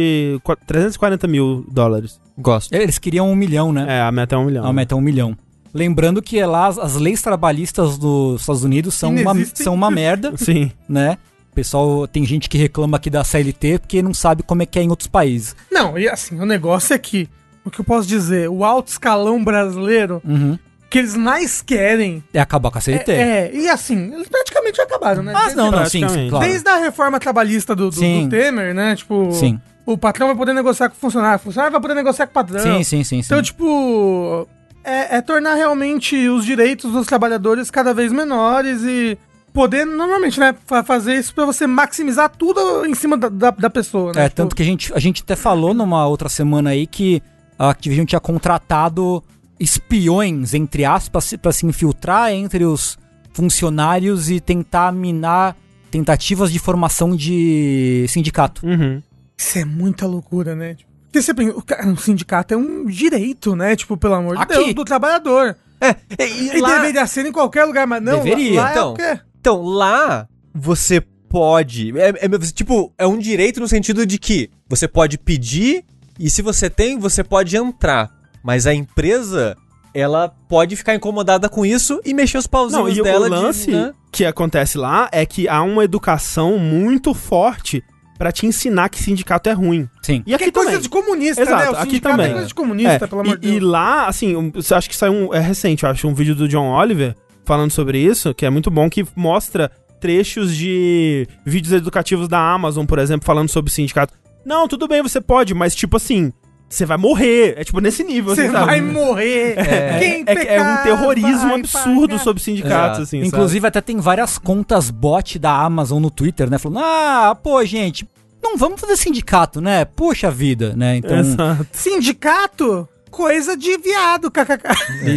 qua- 0.43 0.55
340 0.55 1.27
mil 1.27 1.65
dólares. 1.71 2.19
Gosto. 2.37 2.73
Eles 2.73 2.97
queriam 2.97 3.29
um 3.29 3.35
milhão, 3.35 3.71
né? 3.71 3.85
É, 3.87 4.01
a 4.01 4.11
meta 4.11 4.35
é 4.35 4.37
um 4.37 4.45
milhão. 4.45 4.65
A 4.65 4.73
meta 4.73 4.95
é 4.95 4.97
um 4.97 5.01
milhão. 5.01 5.37
Lembrando 5.73 6.21
que 6.21 6.41
lá 6.43 6.67
as, 6.67 6.79
as 6.79 6.95
leis 6.95 7.21
trabalhistas 7.21 7.97
dos 7.97 8.41
Estados 8.41 8.63
Unidos 8.63 8.95
são 8.95 9.13
uma, 9.13 9.35
são 9.53 9.73
uma 9.75 9.91
merda, 9.91 10.31
Sim. 10.37 10.71
né? 10.89 11.17
Pessoal, 11.55 12.05
tem 12.07 12.25
gente 12.25 12.49
que 12.49 12.57
reclama 12.57 12.97
aqui 12.97 13.09
da 13.09 13.23
CLT 13.23 13.79
porque 13.79 14.01
não 14.01 14.13
sabe 14.13 14.43
como 14.43 14.61
é 14.61 14.65
que 14.65 14.77
é 14.77 14.83
em 14.83 14.89
outros 14.89 15.07
países. 15.07 15.55
Não, 15.71 15.97
e 15.97 16.07
assim, 16.07 16.37
o 16.39 16.45
negócio 16.45 16.93
é 16.93 16.97
que, 16.97 17.29
o 17.63 17.71
que 17.71 17.79
eu 17.79 17.85
posso 17.85 18.05
dizer, 18.07 18.49
o 18.49 18.63
alto 18.65 18.89
escalão 18.89 19.41
brasileiro, 19.43 20.21
Uhum. 20.25 20.59
que 20.89 20.99
eles 20.99 21.15
mais 21.15 21.61
querem. 21.61 22.21
É 22.33 22.39
acabar 22.41 22.69
com 22.71 22.77
a 22.77 22.81
CLT. 22.81 23.11
É, 23.11 23.15
é, 23.15 23.51
e 23.55 23.69
assim, 23.69 24.13
eles 24.13 24.27
praticamente 24.27 24.77
já 24.77 24.83
acabaram, 24.83 25.23
né? 25.23 25.31
Mas 25.31 25.43
Desde- 25.53 25.57
não, 25.61 25.71
não, 25.71 25.85
sim, 25.85 26.07
sim, 26.09 26.29
claro. 26.29 26.45
Desde 26.45 26.67
a 26.69 26.75
reforma 26.77 27.19
trabalhista 27.19 27.73
do, 27.73 27.89
do, 27.89 27.95
Sim. 27.95 28.25
do 28.25 28.29
Temer, 28.29 28.73
né? 28.75 28.95
Tipo, 28.95 29.31
Sim. 29.31 29.59
o 29.85 29.97
patrão 29.97 30.27
vai 30.27 30.35
poder 30.35 30.53
negociar 30.53 30.89
com 30.89 30.95
o 30.95 30.99
funcionário, 30.99 31.37
o 31.37 31.43
funcionário 31.43 31.71
vai 31.71 31.81
poder 31.81 31.95
negociar 31.95 32.27
com 32.27 32.31
o 32.31 32.33
patrão. 32.33 32.59
Sim, 32.59 32.83
sim, 32.83 33.03
sim, 33.03 33.21
sim. 33.21 33.25
Então, 33.25 33.41
tipo, 33.41 34.47
é, 34.83 35.17
é 35.17 35.21
tornar 35.21 35.55
realmente 35.55 36.27
os 36.29 36.45
direitos 36.45 36.91
dos 36.91 37.07
trabalhadores 37.07 37.71
cada 37.71 37.93
vez 37.93 38.11
menores 38.11 38.81
e 38.83 39.17
poder, 39.55 39.85
normalmente, 39.85 40.39
né, 40.39 40.53
fa- 40.67 40.83
fazer 40.83 41.15
isso 41.15 41.33
pra 41.33 41.45
você 41.45 41.65
maximizar 41.65 42.29
tudo 42.29 42.85
em 42.85 42.93
cima 42.93 43.17
da, 43.17 43.29
da, 43.29 43.49
da 43.49 43.69
pessoa, 43.69 44.11
né? 44.13 44.25
É, 44.25 44.29
tanto 44.29 44.55
que 44.55 44.61
a 44.61 44.65
gente, 44.65 44.93
a 44.93 44.99
gente 44.99 45.23
até 45.23 45.35
falou 45.35 45.73
numa 45.73 46.05
outra 46.05 46.29
semana 46.29 46.69
aí 46.71 46.85
que 46.85 47.23
a 47.57 47.69
Activision 47.69 48.05
tinha 48.05 48.19
contratado 48.19 49.23
espiões, 49.59 50.53
entre 50.53 50.85
aspas, 50.85 51.33
pra 51.41 51.51
se 51.51 51.65
infiltrar 51.65 52.31
entre 52.31 52.65
os 52.65 52.97
funcionários 53.33 54.29
e 54.29 54.39
tentar 54.39 54.91
minar 54.91 55.55
tentativas 55.89 56.51
de 56.51 56.59
formação 56.59 57.15
de 57.15 58.05
sindicato. 58.09 58.65
Uhum. 58.65 59.01
Isso 59.37 59.57
é 59.59 59.65
muita 59.65 60.05
loucura, 60.05 60.53
né? 60.55 60.75
Tipo, 60.75 60.89
Porque 61.05 61.21
você 61.21 61.33
pensa, 61.33 61.57
o 61.57 61.61
cara, 61.61 61.87
um 61.87 61.95
sindicato 61.97 62.53
é 62.53 62.57
um 62.57 62.85
direito, 62.85 63.55
né? 63.55 63.75
Tipo, 63.75 63.95
pelo 63.97 64.15
amor 64.15 64.35
de 64.35 64.43
Aqui. 64.43 64.53
Deus, 64.55 64.73
do 64.73 64.83
trabalhador. 64.85 65.55
É, 65.79 65.95
e, 66.19 66.57
E 66.57 66.61
lá, 66.61 66.75
deveria 66.75 67.05
ser 67.05 67.25
em 67.25 67.31
qualquer 67.31 67.65
lugar, 67.65 67.85
mas 67.85 68.01
não. 68.01 68.23
Deveria, 68.23 68.61
lá 68.61 68.71
então. 68.71 68.89
É 68.89 68.91
o 68.91 68.93
quê? 69.15 69.21
Então, 69.47 69.61
lá 69.61 70.27
você 70.53 70.99
pode. 71.29 71.93
É, 71.99 72.09
é- 72.25 72.39
tipo, 72.53 72.91
é 72.97 73.05
um 73.05 73.17
direito 73.19 73.59
no 73.59 73.67
sentido 73.67 74.05
de 74.05 74.17
que 74.17 74.49
você 74.67 74.87
pode 74.87 75.17
pedir 75.17 75.83
e 76.19 76.29
se 76.29 76.41
você 76.41 76.69
tem, 76.69 76.97
você 76.97 77.23
pode 77.23 77.55
entrar. 77.55 78.09
Mas 78.43 78.65
a 78.65 78.73
empresa, 78.73 79.55
ela 79.93 80.29
pode 80.49 80.75
ficar 80.75 80.95
incomodada 80.95 81.47
com 81.49 81.65
isso 81.65 81.99
e 82.05 82.13
mexer 82.13 82.37
os 82.37 82.47
pauzinhos 82.47 82.83
Não, 82.83 82.89
e 82.89 83.03
dela 83.03 83.27
o 83.27 83.29
de- 83.29 83.35
lance 83.35 83.71
né? 83.71 83.93
que 84.11 84.25
acontece 84.25 84.77
lá 84.77 85.09
é 85.11 85.25
que 85.25 85.47
há 85.47 85.61
uma 85.61 85.83
educação 85.83 86.57
muito 86.57 87.13
forte 87.13 87.83
pra 88.17 88.31
te 88.31 88.45
ensinar 88.45 88.87
que 88.89 88.97
sindicato 89.03 89.49
é 89.49 89.51
ruim. 89.51 89.89
Sim. 90.01 90.23
E 90.25 90.33
aqui 90.33 90.45
Que 90.45 90.49
é 90.49 90.53
coisa 90.53 90.69
também. 90.69 90.81
de 90.83 90.89
comunista, 90.89 91.41
Exato, 91.41 91.63
né? 91.65 91.69
O 91.69 91.73
aqui 91.73 91.83
sindicato 91.89 92.15
também. 92.15 92.29
É 92.29 92.33
coisa 92.33 92.47
de 92.47 92.53
comunista, 92.55 92.91
É, 92.93 93.07
pelo 93.07 93.21
amor 93.21 93.33
e, 93.33 93.37
de 93.39 93.47
Deus. 93.47 93.55
e 93.55 93.59
lá, 93.59 94.07
assim, 94.07 94.31
eu 94.31 94.77
acho 94.77 94.89
que 94.89 94.95
saiu 94.95 95.11
um, 95.13 95.33
é 95.33 95.39
recente, 95.39 95.83
eu 95.83 95.89
acho, 95.89 96.07
um 96.07 96.13
vídeo 96.13 96.33
do 96.33 96.47
John 96.47 96.69
Oliver 96.71 97.13
falando 97.45 97.71
sobre 97.71 97.99
isso, 97.99 98.33
que 98.33 98.45
é 98.45 98.49
muito 98.49 98.69
bom, 98.71 98.89
que 98.89 99.05
mostra 99.15 99.71
trechos 99.99 100.55
de 100.55 101.27
vídeos 101.45 101.73
educativos 101.73 102.27
da 102.27 102.39
Amazon, 102.39 102.85
por 102.85 102.99
exemplo, 102.99 103.25
falando 103.25 103.49
sobre 103.49 103.71
sindicato. 103.71 104.13
Não, 104.45 104.67
tudo 104.67 104.87
bem, 104.87 105.01
você 105.01 105.19
pode, 105.19 105.53
mas 105.53 105.73
tipo 105.73 105.97
assim, 105.97 106.31
você 106.69 106.85
vai 106.85 106.97
morrer. 106.97 107.55
É 107.57 107.63
tipo 107.63 107.79
nesse 107.79 108.03
nível, 108.03 108.35
Você 108.35 108.43
assim, 108.43 108.51
sabe? 108.51 108.65
vai 108.65 108.81
morrer. 108.81 109.55
É, 109.57 109.99
Quem 109.99 110.23
é, 110.27 110.55
é 110.57 110.61
um 110.61 110.83
terrorismo 110.83 111.49
vai 111.49 111.59
absurdo 111.59 112.09
pagar. 112.09 112.23
sobre 112.23 112.43
sindicatos, 112.43 112.79
Exato. 112.99 113.01
assim, 113.03 113.17
sabe? 113.17 113.27
Inclusive, 113.27 113.67
até 113.67 113.81
tem 113.81 113.97
várias 113.99 114.37
contas 114.37 114.89
bot 114.91 115.39
da 115.39 115.51
Amazon 115.51 116.01
no 116.01 116.11
Twitter, 116.11 116.49
né? 116.49 116.57
Falando, 116.57 116.79
ah, 116.83 117.37
pô, 117.41 117.63
gente, 117.65 118.07
não 118.43 118.57
vamos 118.57 118.79
fazer 118.79 118.97
sindicato, 118.97 119.61
né? 119.61 119.85
Puxa 119.85 120.29
vida, 120.29 120.73
né? 120.75 120.97
Então, 120.97 121.17
Exato. 121.17 121.65
Sindicato? 121.71 122.87
Coisa 123.15 123.55
de 123.55 123.77
viado, 123.77 124.29
kkk. 124.29 124.63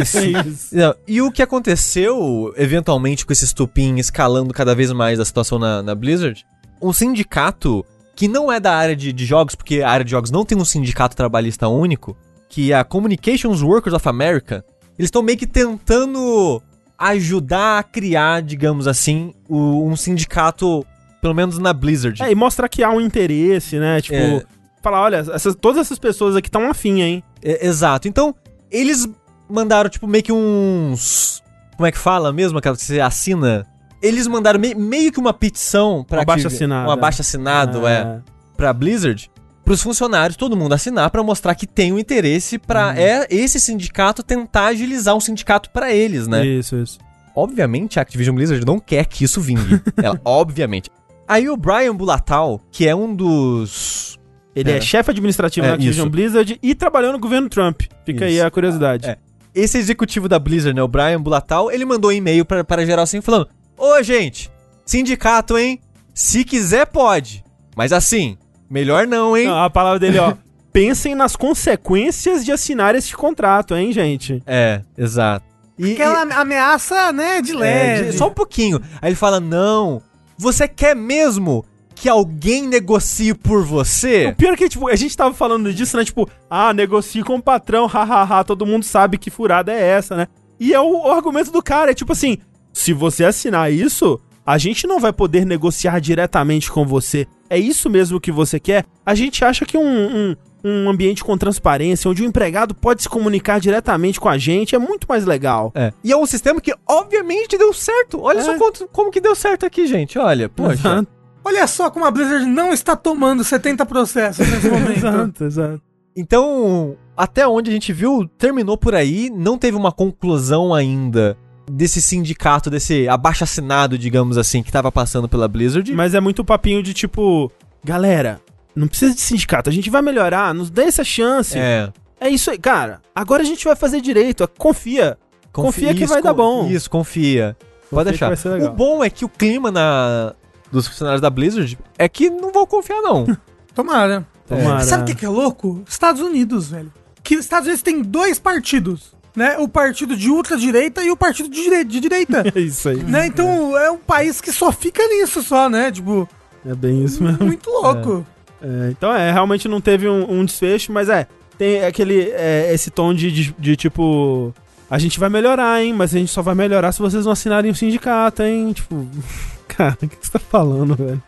isso. 0.01 0.17
É 0.17 0.25
isso. 0.47 0.75
Não, 0.75 0.95
e 1.07 1.21
o 1.21 1.31
que 1.31 1.41
aconteceu, 1.41 2.53
eventualmente, 2.55 3.25
com 3.25 3.33
esse 3.33 3.45
estupim 3.45 3.97
escalando 3.97 4.53
cada 4.53 4.73
vez 4.73 4.91
mais 4.91 5.19
a 5.19 5.25
situação 5.25 5.59
na, 5.59 5.81
na 5.83 5.93
Blizzard? 5.95 6.45
Um 6.81 6.93
sindicato 6.93 7.85
que 8.15 8.27
não 8.27 8.51
é 8.51 8.59
da 8.59 8.73
área 8.75 8.95
de, 8.95 9.11
de 9.13 9.25
jogos, 9.25 9.55
porque 9.55 9.81
a 9.81 9.89
área 9.89 10.03
de 10.05 10.11
jogos 10.11 10.31
não 10.31 10.45
tem 10.45 10.57
um 10.57 10.65
sindicato 10.65 11.15
trabalhista 11.15 11.67
único, 11.67 12.17
que 12.49 12.71
é 12.71 12.75
a 12.77 12.83
Communications 12.83 13.61
Workers 13.61 13.93
of 13.95 14.07
America, 14.09 14.63
eles 14.97 15.07
estão 15.07 15.21
meio 15.21 15.37
que 15.37 15.47
tentando 15.47 16.61
ajudar 16.97 17.79
a 17.79 17.83
criar, 17.83 18.41
digamos 18.41 18.87
assim, 18.87 19.33
o- 19.47 19.85
um 19.87 19.95
sindicato, 19.95 20.85
pelo 21.21 21.33
menos 21.33 21.57
na 21.57 21.71
Blizzard. 21.73 22.21
É, 22.21 22.31
e 22.31 22.35
mostrar 22.35 22.67
que 22.67 22.83
há 22.83 22.89
um 22.91 22.99
interesse, 22.99 23.77
né? 23.79 24.01
Tipo, 24.01 24.15
É. 24.17 24.43
falar, 24.81 25.01
olha, 25.01 25.17
essas- 25.33 25.55
todas 25.55 25.79
essas 25.81 25.97
pessoas 25.99 26.35
aqui 26.35 26.47
estão 26.49 26.69
afim, 26.69 27.01
hein? 27.01 27.23
É, 27.43 27.65
exato. 27.67 28.07
Então, 28.07 28.33
eles 28.71 29.07
mandaram, 29.49 29.89
tipo, 29.89 30.07
meio 30.07 30.23
que 30.23 30.31
uns. 30.31 31.41
Como 31.75 31.87
é 31.87 31.91
que 31.91 31.97
fala 31.97 32.31
mesmo? 32.33 32.57
Aquela 32.57 32.75
que 32.75 32.83
você 32.83 32.99
assina? 32.99 33.65
Eles 34.01 34.27
mandaram 34.27 34.59
mei- 34.59 34.75
meio 34.75 35.11
que 35.11 35.19
uma 35.19 35.33
petição 35.33 36.03
pra 36.07 36.19
Um 36.19 36.21
abaixo 36.21 36.47
assinado, 36.47 36.87
Um 36.87 36.91
é. 36.91 36.93
abaixo 36.93 37.21
assinado, 37.21 37.87
é. 37.87 38.21
Pra 38.55 38.71
Blizzard. 38.73 39.29
Pros 39.63 39.81
funcionários, 39.83 40.35
todo 40.35 40.57
mundo 40.57 40.73
assinar 40.73 41.09
pra 41.11 41.21
mostrar 41.21 41.53
que 41.53 41.67
tem 41.67 41.93
um 41.93 41.99
interesse 41.99 42.57
pra 42.57 42.97
é, 42.99 43.27
esse 43.29 43.59
sindicato 43.59 44.23
tentar 44.23 44.67
agilizar 44.67 45.15
um 45.15 45.19
sindicato 45.19 45.69
pra 45.69 45.93
eles, 45.93 46.27
né? 46.27 46.43
Isso, 46.45 46.75
isso. 46.77 46.97
Obviamente, 47.35 47.99
a 47.99 48.01
Activision 48.01 48.35
Blizzard 48.35 48.65
não 48.65 48.79
quer 48.79 49.05
que 49.05 49.23
isso 49.23 49.39
vingue. 49.39 49.79
Ela, 50.01 50.19
obviamente. 50.25 50.89
Aí 51.27 51.47
o 51.47 51.55
Brian 51.55 51.95
Bulatal, 51.95 52.59
que 52.71 52.87
é 52.87 52.95
um 52.95 53.13
dos. 53.15 54.18
Ele 54.59 54.71
é, 54.71 54.77
É. 54.77 54.81
chefe 54.81 55.11
administrativo 55.11 55.65
É, 55.65 55.69
na 55.69 55.75
Activision 55.75 56.05
isso. 56.05 56.11
Blizzard 56.11 56.59
e 56.61 56.75
trabalhou 56.75 57.11
no 57.13 57.19
governo 57.19 57.47
Trump. 57.49 57.81
Fica 58.05 58.25
aí 58.25 58.35
Isso. 58.37 58.45
a 58.45 58.51
curiosidade. 58.51 59.07
É. 59.07 59.17
Esse 59.55 59.77
executivo 59.77 60.27
da 60.29 60.37
Blizzard, 60.39 60.75
né, 60.75 60.81
o 60.83 60.87
Brian 60.87 61.21
Bulatal, 61.21 61.71
ele 61.71 61.85
mandou 61.85 62.09
um 62.11 62.13
e-mail 62.13 62.45
pra, 62.45 62.63
para 62.63 62.85
geral 62.85 63.03
assim, 63.03 63.21
falando: 63.21 63.47
Ô, 63.77 64.01
gente, 64.03 64.49
sindicato, 64.85 65.57
hein? 65.57 65.79
Se 66.13 66.43
quiser, 66.43 66.85
pode. 66.87 67.43
Mas 67.75 67.91
assim, 67.93 68.37
melhor 68.69 69.07
não, 69.07 69.35
hein? 69.37 69.47
Não, 69.47 69.63
a 69.63 69.69
palavra 69.69 69.99
dele, 69.99 70.19
ó. 70.19 70.33
Pensem 70.71 71.15
nas 71.15 71.35
consequências 71.35 72.45
de 72.45 72.51
assinar 72.51 72.93
este 72.95 73.15
contrato, 73.15 73.75
hein, 73.75 73.91
gente? 73.91 74.41
É, 74.45 74.81
exato. 74.97 75.45
E, 75.77 75.93
Aquela 75.93 76.21
ameaça, 76.41 77.11
né, 77.11 77.41
de 77.41 77.53
e- 77.53 77.55
é, 77.55 77.57
leve. 77.59 78.11
de- 78.11 78.17
só 78.17 78.27
um 78.27 78.33
pouquinho. 78.33 78.81
Aí 79.01 79.09
ele 79.09 79.15
fala: 79.15 79.39
Não, 79.39 80.01
você 80.37 80.67
quer 80.67 80.95
mesmo 80.95 81.65
que 81.99 82.07
alguém 82.07 82.65
negocie 82.67 83.33
por 83.33 83.63
você? 83.65 84.27
O 84.27 84.35
pior 84.35 84.53
é 84.53 84.55
que, 84.57 84.69
tipo, 84.69 84.87
a 84.87 84.95
gente 84.95 85.15
tava 85.17 85.33
falando 85.33 85.73
disso, 85.73 85.97
né? 85.97 86.05
Tipo, 86.05 86.29
ah, 86.49 86.73
negocie 86.73 87.23
com 87.23 87.35
o 87.35 87.41
patrão, 87.41 87.85
hahaha, 87.91 88.43
todo 88.43 88.65
mundo 88.65 88.83
sabe 88.85 89.17
que 89.17 89.29
furada 89.29 89.71
é 89.73 89.81
essa, 89.81 90.15
né? 90.15 90.27
E 90.59 90.73
é 90.73 90.79
o, 90.79 91.07
o 91.07 91.11
argumento 91.11 91.51
do 91.51 91.61
cara, 91.61 91.91
é 91.91 91.93
tipo 91.93 92.11
assim, 92.13 92.37
se 92.71 92.93
você 92.93 93.25
assinar 93.25 93.71
isso, 93.71 94.19
a 94.45 94.57
gente 94.57 94.87
não 94.87 94.99
vai 94.99 95.11
poder 95.11 95.45
negociar 95.45 95.99
diretamente 95.99 96.71
com 96.71 96.85
você. 96.85 97.27
é 97.49 97.57
isso 97.57 97.89
mesmo 97.89 98.19
que 98.19 98.31
você 98.31 98.59
quer, 98.59 98.85
a 99.05 99.13
gente 99.13 99.43
acha 99.43 99.65
que 99.65 99.77
um, 99.77 99.83
um, 100.31 100.35
um 100.63 100.89
ambiente 100.89 101.23
com 101.23 101.37
transparência, 101.37 102.09
onde 102.09 102.21
o 102.21 102.25
empregado 102.25 102.73
pode 102.73 103.01
se 103.03 103.09
comunicar 103.09 103.59
diretamente 103.59 104.19
com 104.19 104.29
a 104.29 104.37
gente, 104.37 104.73
é 104.75 104.79
muito 104.79 105.05
mais 105.09 105.25
legal. 105.25 105.71
É. 105.75 105.91
E 106.03 106.11
é 106.11 106.17
um 106.17 106.25
sistema 106.25 106.61
que, 106.61 106.73
obviamente, 106.87 107.57
deu 107.57 107.73
certo. 107.73 108.21
Olha 108.21 108.39
É. 108.39 108.43
só 108.43 108.57
quanto- 108.57 108.87
como 108.91 109.11
que 109.11 109.19
deu 109.21 109.35
certo 109.35 109.65
aqui, 109.65 109.85
gente. 109.87 110.17
Olha, 110.17 110.47
poxa. 110.49 110.73
Exato, 110.73 111.07
Olha 111.49 111.65
só 111.65 111.89
como 111.89 112.05
a 112.05 112.11
Blizzard 112.11 112.45
não 112.45 112.71
está 112.71 112.95
tomando 112.95 113.43
70 113.43 113.83
processos 113.87 114.47
nesse 114.47 114.69
momento. 114.69 114.97
exato, 114.97 115.43
exato. 115.45 115.81
Então, 116.15 116.95
até 117.17 117.47
onde 117.47 117.71
a 117.71 117.73
gente 117.73 117.91
viu, 117.91 118.27
terminou 118.37 118.77
por 118.77 118.93
aí. 118.93 119.31
Não 119.33 119.57
teve 119.57 119.75
uma 119.75 119.91
conclusão 119.91 120.73
ainda 120.73 121.35
desse 121.71 122.01
sindicato, 122.01 122.69
desse 122.69 123.07
abaixo-assinado, 123.07 123.97
digamos 123.97 124.37
assim, 124.37 124.61
que 124.61 124.71
tava 124.71 124.91
passando 124.91 125.27
pela 125.27 125.47
Blizzard. 125.47 125.91
Mas 125.93 126.13
é 126.13 126.19
muito 126.19 126.45
papinho 126.45 126.83
de 126.83 126.93
tipo, 126.93 127.51
galera, 127.83 128.39
não 128.75 128.87
precisa 128.87 129.13
de 129.15 129.21
sindicato, 129.21 129.69
a 129.69 129.73
gente 129.73 129.89
vai 129.89 130.01
melhorar, 130.01 130.53
nos 130.53 130.69
dê 130.69 130.83
essa 130.83 131.03
chance. 131.03 131.57
É, 131.57 131.91
É. 132.21 132.29
isso 132.29 132.51
aí, 132.51 132.57
cara. 132.59 133.01
Agora 133.15 133.41
a 133.41 133.45
gente 133.45 133.63
vai 133.65 133.75
fazer 133.75 134.01
direito, 134.01 134.47
confia. 134.57 135.17
Confia 135.51 135.93
que 135.95 136.05
vai 136.05 136.21
dar 136.21 136.33
bom. 136.33 136.67
Isso, 136.67 136.89
confia. 136.89 137.57
Pode 137.89 138.11
Confia 138.11 138.27
deixar. 138.29 138.69
O 138.71 138.73
bom 138.75 139.03
é 139.03 139.09
que 139.09 139.25
o 139.25 139.29
clima 139.29 139.71
na 139.71 140.35
dos 140.71 140.87
funcionários 140.87 141.21
da 141.21 141.29
Blizzard 141.29 141.77
é 141.97 142.07
que 142.09 142.29
não 142.29 142.51
vão 142.51 142.65
confiar, 142.65 143.01
não. 143.01 143.25
Tomara. 143.75 144.25
Tomara. 144.47 144.83
Sabe 144.83 145.03
o 145.03 145.05
que, 145.05 145.15
que 145.15 145.25
é 145.25 145.29
louco? 145.29 145.83
Estados 145.87 146.21
Unidos, 146.21 146.69
velho. 146.71 146.91
Que 147.23 147.35
os 147.35 147.41
Estados 147.45 147.67
Unidos 147.67 147.81
tem 147.83 148.01
dois 148.01 148.39
partidos, 148.39 149.13
né? 149.35 149.57
O 149.59 149.67
partido 149.67 150.17
de 150.17 150.29
ultradireita 150.29 151.03
e 151.03 151.11
o 151.11 151.17
partido 151.17 151.49
de, 151.49 151.61
direi- 151.63 151.83
de 151.83 151.99
direita. 151.99 152.43
É 152.55 152.59
isso 152.59 152.89
aí. 152.89 152.97
né? 152.97 153.27
Então 153.27 153.77
é 153.77 153.91
um 153.91 153.97
país 153.97 154.41
que 154.41 154.51
só 154.51 154.71
fica 154.71 155.01
nisso 155.07 155.43
só, 155.43 155.69
né? 155.69 155.91
Tipo, 155.91 156.27
É 156.65 156.73
bem 156.73 157.03
isso 157.03 157.23
mesmo. 157.23 157.45
muito 157.45 157.69
louco. 157.69 158.25
É, 158.61 158.89
então 158.91 159.13
é, 159.13 159.31
realmente 159.31 159.67
não 159.67 159.79
teve 159.79 160.09
um, 160.09 160.39
um 160.39 160.43
desfecho, 160.43 160.91
mas 160.91 161.07
é, 161.09 161.27
tem 161.57 161.85
aquele, 161.85 162.29
é, 162.31 162.73
esse 162.73 162.89
tom 162.89 163.13
de, 163.13 163.31
de, 163.31 163.55
de, 163.57 163.75
tipo, 163.77 164.53
a 164.89 164.97
gente 164.97 165.19
vai 165.19 165.29
melhorar, 165.29 165.81
hein, 165.81 165.93
mas 165.93 166.13
a 166.13 166.17
gente 166.17 166.31
só 166.31 166.41
vai 166.41 166.55
melhorar 166.55 166.91
se 166.91 166.99
vocês 166.99 167.23
não 167.25 167.31
assinarem 167.31 167.71
o 167.71 167.75
sindicato, 167.75 168.41
hein, 168.43 168.73
tipo, 168.73 169.07
cara, 169.79 169.97
o 170.03 170.07
que 170.07 170.17
você 170.21 170.31
tá 170.31 170.39
falando, 170.39 170.95
velho? 170.95 171.21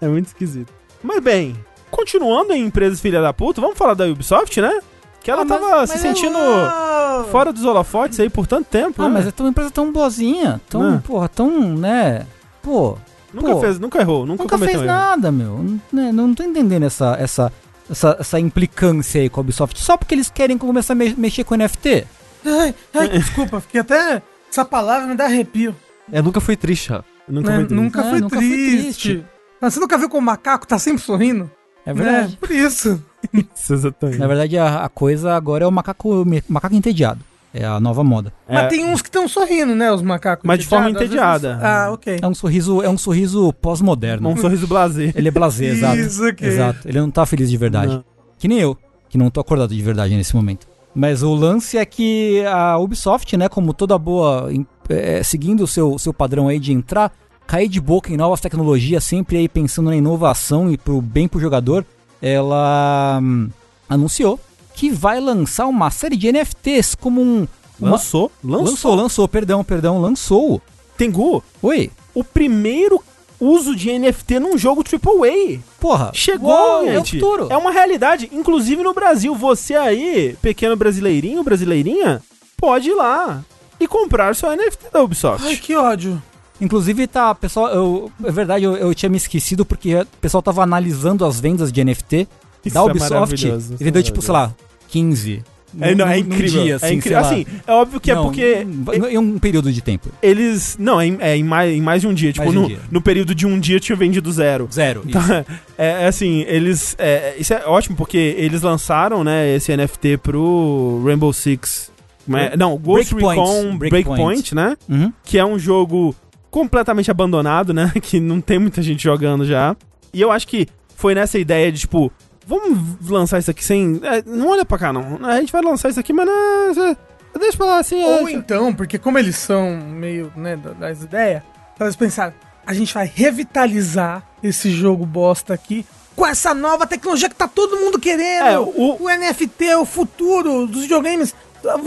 É 0.00 0.08
muito 0.08 0.26
esquisito. 0.26 0.72
Mas 1.02 1.20
bem, 1.20 1.56
continuando 1.90 2.52
em 2.52 2.64
empresas 2.64 3.00
filha 3.00 3.20
da 3.20 3.32
puta, 3.32 3.60
vamos 3.60 3.76
falar 3.78 3.94
da 3.94 4.06
Ubisoft, 4.06 4.60
né? 4.60 4.80
Que 5.22 5.30
ela 5.30 5.42
Ah, 5.42 5.44
mas- 5.44 5.60
tava 5.60 5.76
Mas 5.78 5.90
se 5.90 5.98
sentindo 5.98 6.38
é- 6.38 7.24
fora 7.30 7.52
dos 7.52 7.64
holofotes 7.64 8.18
aí 8.20 8.30
por 8.30 8.46
tanto 8.46 8.66
tempo, 8.68 9.02
Ah, 9.02 9.08
né? 9.08 9.14
mas 9.14 9.26
é 9.26 9.32
uma 9.40 9.50
empresa 9.50 9.70
tão 9.70 9.92
boazinha, 9.92 10.60
tão, 10.68 10.94
Ah. 10.96 11.02
porra, 11.04 11.28
tão, 11.28 11.50
né? 11.76 12.26
Pô, 12.62 12.96
nunca 13.32 13.52
pô, 13.52 13.60
fez, 13.60 13.78
nunca 13.78 14.00
errou, 14.00 14.24
nunca, 14.26 14.42
nunca 14.44 14.56
cometeu 14.56 14.80
fez 14.80 14.88
erro. 14.88 14.98
nada, 14.98 15.30
meu. 15.32 15.58
Não, 15.58 15.80
né, 15.92 16.12
não 16.12 16.34
tô 16.34 16.42
entendendo 16.42 16.84
essa, 16.84 17.16
essa, 17.18 17.52
essa, 17.90 18.16
essa 18.20 18.38
implicância 18.40 19.20
aí 19.20 19.28
com 19.28 19.40
a 19.40 19.42
Ubisoft. 19.42 19.78
Só 19.82 19.96
porque 19.96 20.14
eles 20.14 20.30
querem 20.30 20.56
começar 20.58 20.92
a 20.92 20.96
me- 20.96 21.14
mexer 21.16 21.44
com 21.44 21.54
NFT. 21.56 22.06
Ai, 22.46 22.74
ai, 22.94 23.08
desculpa, 23.08 23.60
fiquei 23.60 23.80
até. 23.80 24.22
Essa 24.50 24.64
palavra 24.64 25.06
me 25.08 25.14
dá 25.14 25.24
arrepio. 25.24 25.74
É, 26.10 26.22
nunca 26.22 26.40
foi 26.40 26.56
triste, 26.56 26.90
Rafa. 26.90 27.04
Nunca 27.28 27.50
né? 27.50 27.56
foi 27.56 27.66
triste. 27.66 27.74
Nunca, 27.82 28.00
É, 28.00 28.10
foi 28.10 28.20
nunca 28.20 28.36
foi 28.36 28.48
triste. 28.48 28.82
triste. 29.08 29.24
Mas 29.60 29.74
você 29.74 29.80
nunca 29.80 29.98
viu 29.98 30.08
como 30.08 30.22
o 30.22 30.24
macaco 30.24 30.66
tá 30.66 30.78
sempre 30.78 31.02
sorrindo? 31.02 31.50
É 31.84 31.92
verdade. 31.92 32.32
Né? 32.32 32.38
Por 32.40 32.50
isso. 32.50 33.02
Isso, 33.32 33.74
exatamente. 33.74 34.18
Na 34.18 34.26
verdade, 34.28 34.56
a, 34.58 34.84
a 34.84 34.88
coisa 34.88 35.34
agora 35.34 35.64
é 35.64 35.66
o 35.66 35.72
macaco, 35.72 36.24
macaco 36.48 36.74
entediado. 36.74 37.20
É 37.52 37.64
a 37.64 37.80
nova 37.80 38.04
moda. 38.04 38.32
É. 38.46 38.54
Mas 38.54 38.68
tem 38.68 38.84
uns 38.84 39.00
que 39.02 39.08
estão 39.08 39.26
sorrindo, 39.26 39.74
né? 39.74 39.90
Os 39.90 40.02
macacos. 40.02 40.44
Mas 40.46 40.60
de 40.60 40.66
forma 40.66 40.90
entediada. 40.90 41.48
vezes- 41.54 41.64
Ah, 41.64 41.90
ok. 41.90 42.18
É 42.22 42.26
um 42.28 42.34
sorriso, 42.34 42.82
é 42.82 42.88
um 42.88 42.98
sorriso 42.98 43.52
pós-moderno. 43.54 44.28
Um 44.28 44.36
sorriso 44.36 44.66
blasé. 44.68 45.12
Ele 45.16 45.28
é 45.28 45.30
blasé, 45.30 45.64
exato. 45.66 45.96
Isso, 45.98 46.24
ok. 46.28 46.46
Exato. 46.46 46.86
Ele 46.86 47.00
não 47.00 47.10
tá 47.10 47.24
feliz 47.26 47.50
de 47.50 47.56
verdade. 47.56 47.94
Não. 47.94 48.04
Que 48.38 48.46
nem 48.46 48.58
eu, 48.60 48.76
que 49.08 49.16
não 49.18 49.30
tô 49.30 49.40
acordado 49.40 49.74
de 49.74 49.82
verdade 49.82 50.14
nesse 50.14 50.36
momento. 50.36 50.68
Mas 50.94 51.22
o 51.22 51.34
lance 51.34 51.78
é 51.78 51.84
que 51.84 52.44
a 52.46 52.76
Ubisoft, 52.78 53.36
né, 53.36 53.48
como 53.48 53.72
toda 53.72 53.96
boa, 53.98 54.50
é, 54.88 55.22
seguindo 55.22 55.64
o 55.64 55.66
seu, 55.66 55.98
seu 55.98 56.12
padrão 56.12 56.48
aí 56.48 56.58
de 56.58 56.72
entrar, 56.72 57.12
cair 57.46 57.68
de 57.68 57.80
boca 57.80 58.12
em 58.12 58.16
novas 58.16 58.40
tecnologias, 58.40 59.04
sempre 59.04 59.36
aí 59.38 59.48
pensando 59.48 59.90
na 59.90 59.96
inovação 59.96 60.70
e 60.70 60.76
pro 60.76 61.00
bem 61.00 61.26
pro 61.28 61.40
jogador, 61.40 61.84
ela 62.20 63.18
hum, 63.22 63.48
anunciou 63.88 64.38
que 64.74 64.90
vai 64.90 65.18
lançar 65.20 65.66
uma 65.66 65.90
série 65.90 66.16
de 66.16 66.30
NFTs 66.30 66.94
como 66.94 67.20
um... 67.20 67.46
uma- 67.80 67.92
Lançou, 67.92 68.30
lançou. 68.44 68.66
lançou, 68.66 68.94
lançou, 68.94 69.28
perdão, 69.28 69.64
perdão, 69.64 70.00
lançou. 70.00 70.60
Tengu, 70.96 71.42
Oi, 71.62 71.90
o 72.14 72.22
primeiro 72.22 73.02
uso 73.40 73.74
de 73.74 73.96
NFT 73.96 74.40
num 74.40 74.58
jogo 74.58 74.82
AAA. 74.84 75.60
porra. 75.80 76.10
Chegou, 76.12 76.50
Uou, 76.50 76.84
gente. 76.86 76.94
É 76.94 76.98
o 77.00 77.04
futuro. 77.22 77.46
É 77.50 77.56
uma 77.56 77.70
realidade. 77.70 78.28
Inclusive 78.32 78.82
no 78.82 78.92
Brasil. 78.92 79.32
Você 79.34 79.74
aí, 79.76 80.36
pequeno 80.42 80.76
brasileirinho, 80.76 81.44
brasileirinha, 81.44 82.20
pode 82.56 82.90
ir 82.90 82.94
lá 82.94 83.44
e 83.80 83.86
comprar 83.86 84.34
seu 84.34 84.50
NFT 84.50 84.90
da 84.92 85.02
Ubisoft. 85.02 85.46
Ai, 85.46 85.56
que 85.56 85.74
ódio. 85.76 86.22
Inclusive, 86.60 87.06
tá, 87.06 87.34
pessoal, 87.34 87.68
eu, 87.68 88.12
é 88.24 88.32
verdade, 88.32 88.64
eu, 88.64 88.76
eu 88.76 88.94
tinha 88.94 89.08
me 89.08 89.16
esquecido 89.16 89.64
porque 89.64 89.94
o 89.94 90.06
pessoal 90.20 90.42
tava 90.42 90.62
analisando 90.62 91.24
as 91.24 91.38
vendas 91.38 91.70
de 91.70 91.84
NFT 91.84 92.26
Isso 92.64 92.74
da 92.74 92.80
é 92.80 92.82
Ubisoft 92.82 93.14
maravilhoso, 93.14 93.74
e 93.78 93.84
vendeu, 93.84 94.00
é 94.00 94.02
tipo, 94.02 94.20
sei 94.20 94.32
lá, 94.32 94.52
15. 94.88 95.44
É, 95.80 95.94
não, 95.94 96.08
é 96.08 96.18
incrível. 96.18 96.62
dia, 96.62 96.72
é 96.72 96.76
assim, 96.76 96.94
incrível. 96.94 97.02
sei 97.02 97.12
lá. 97.12 97.20
Assim, 97.20 97.46
é 97.66 97.72
óbvio 97.72 98.00
que 98.00 98.12
Não, 98.12 98.20
é 98.20 98.24
porque 98.24 98.66
Em 99.10 99.18
um 99.18 99.38
período 99.38 99.70
de 99.70 99.82
tempo. 99.82 100.08
eles. 100.22 100.76
Não, 100.78 101.00
é 101.00 101.06
em, 101.06 101.16
é 101.20 101.36
em 101.36 101.44
mais, 101.44 101.74
em 101.74 101.80
mais 101.80 102.00
de 102.00 102.08
um 102.08 102.14
dia. 102.14 102.32
Tipo, 102.32 102.48
um 102.48 102.52
no, 102.52 102.66
dia. 102.66 102.80
no 102.90 103.02
período 103.02 103.34
de 103.34 103.46
um 103.46 103.60
dia 103.60 103.78
tinha 103.78 103.94
vendido 103.94 104.32
zero. 104.32 104.68
Zero. 104.72 105.02
Então, 105.06 105.22
é, 105.76 106.04
é 106.04 106.06
assim, 106.06 106.40
eles. 106.48 106.96
é, 106.98 107.34
isso 107.38 107.52
é 107.52 107.66
ótimo 107.66 107.96
porque 107.96 108.16
eles 108.38 108.62
lançaram, 108.62 109.22
né, 109.22 109.54
esse 109.54 109.76
NFT 109.76 110.18
pro 110.18 111.02
Rainbow 111.04 111.32
Six. 111.32 111.87
Mas- 112.30 112.56
não, 112.58 112.76
Ghost 112.76 113.14
Breakpoint. 113.14 113.40
Recon 113.40 113.76
Breakpoint, 113.78 114.04
Breakpoint. 114.06 114.54
né? 114.54 114.76
Uhum. 114.88 115.12
Que 115.24 115.38
é 115.38 115.44
um 115.44 115.58
jogo 115.58 116.14
completamente 116.50 117.10
abandonado, 117.10 117.72
né? 117.74 117.92
Que 118.02 118.20
não 118.20 118.40
tem 118.40 118.58
muita 118.58 118.80
gente 118.82 119.02
jogando 119.02 119.44
já. 119.44 119.76
E 120.12 120.20
eu 120.20 120.30
acho 120.32 120.46
que 120.48 120.66
foi 120.96 121.14
nessa 121.14 121.38
ideia 121.38 121.70
de, 121.70 121.80
tipo, 121.80 122.10
vamos 122.46 122.78
lançar 123.08 123.38
isso 123.38 123.50
aqui 123.50 123.64
sem. 123.64 124.00
é, 124.02 124.22
não 124.26 124.48
olha 124.48 124.64
pra 124.64 124.78
cá, 124.78 124.92
não. 124.92 125.18
A 125.24 125.38
gente 125.40 125.52
vai 125.52 125.62
lançar 125.62 125.88
isso 125.90 126.00
aqui, 126.00 126.12
mas 126.12 126.26
não. 126.26 126.74
cê- 126.74 126.96
Deixa 127.38 127.56
pra 127.56 127.66
lá 127.66 127.78
assim. 127.78 128.02
Ou 128.02 128.28
é, 128.28 128.32
então, 128.32 128.72
porque 128.74 128.98
como 128.98 129.18
eles 129.18 129.36
são 129.36 129.76
meio, 129.76 130.32
né, 130.34 130.56
da- 130.56 130.72
das 130.72 131.02
ideias, 131.02 131.42
eles 131.78 131.94
pensaram, 131.94 132.32
a 132.66 132.72
gente 132.74 132.92
vai 132.92 133.06
revitalizar 133.52 134.22
esse 134.42 134.70
jogo 134.70 135.04
bosta 135.06 135.54
aqui 135.54 135.84
com 136.16 136.26
essa 136.26 136.52
nova 136.52 136.84
tecnologia 136.86 137.28
que 137.28 137.34
tá 137.36 137.46
todo 137.46 137.76
mundo 137.76 137.98
querendo. 137.98 138.46
É, 138.46 138.58
o- 138.58 138.96
o... 139.04 139.08
NFT, 139.08 139.74
o 139.76 139.84
futuro 139.84 140.66
dos 140.66 140.82
videogames. 140.82 141.32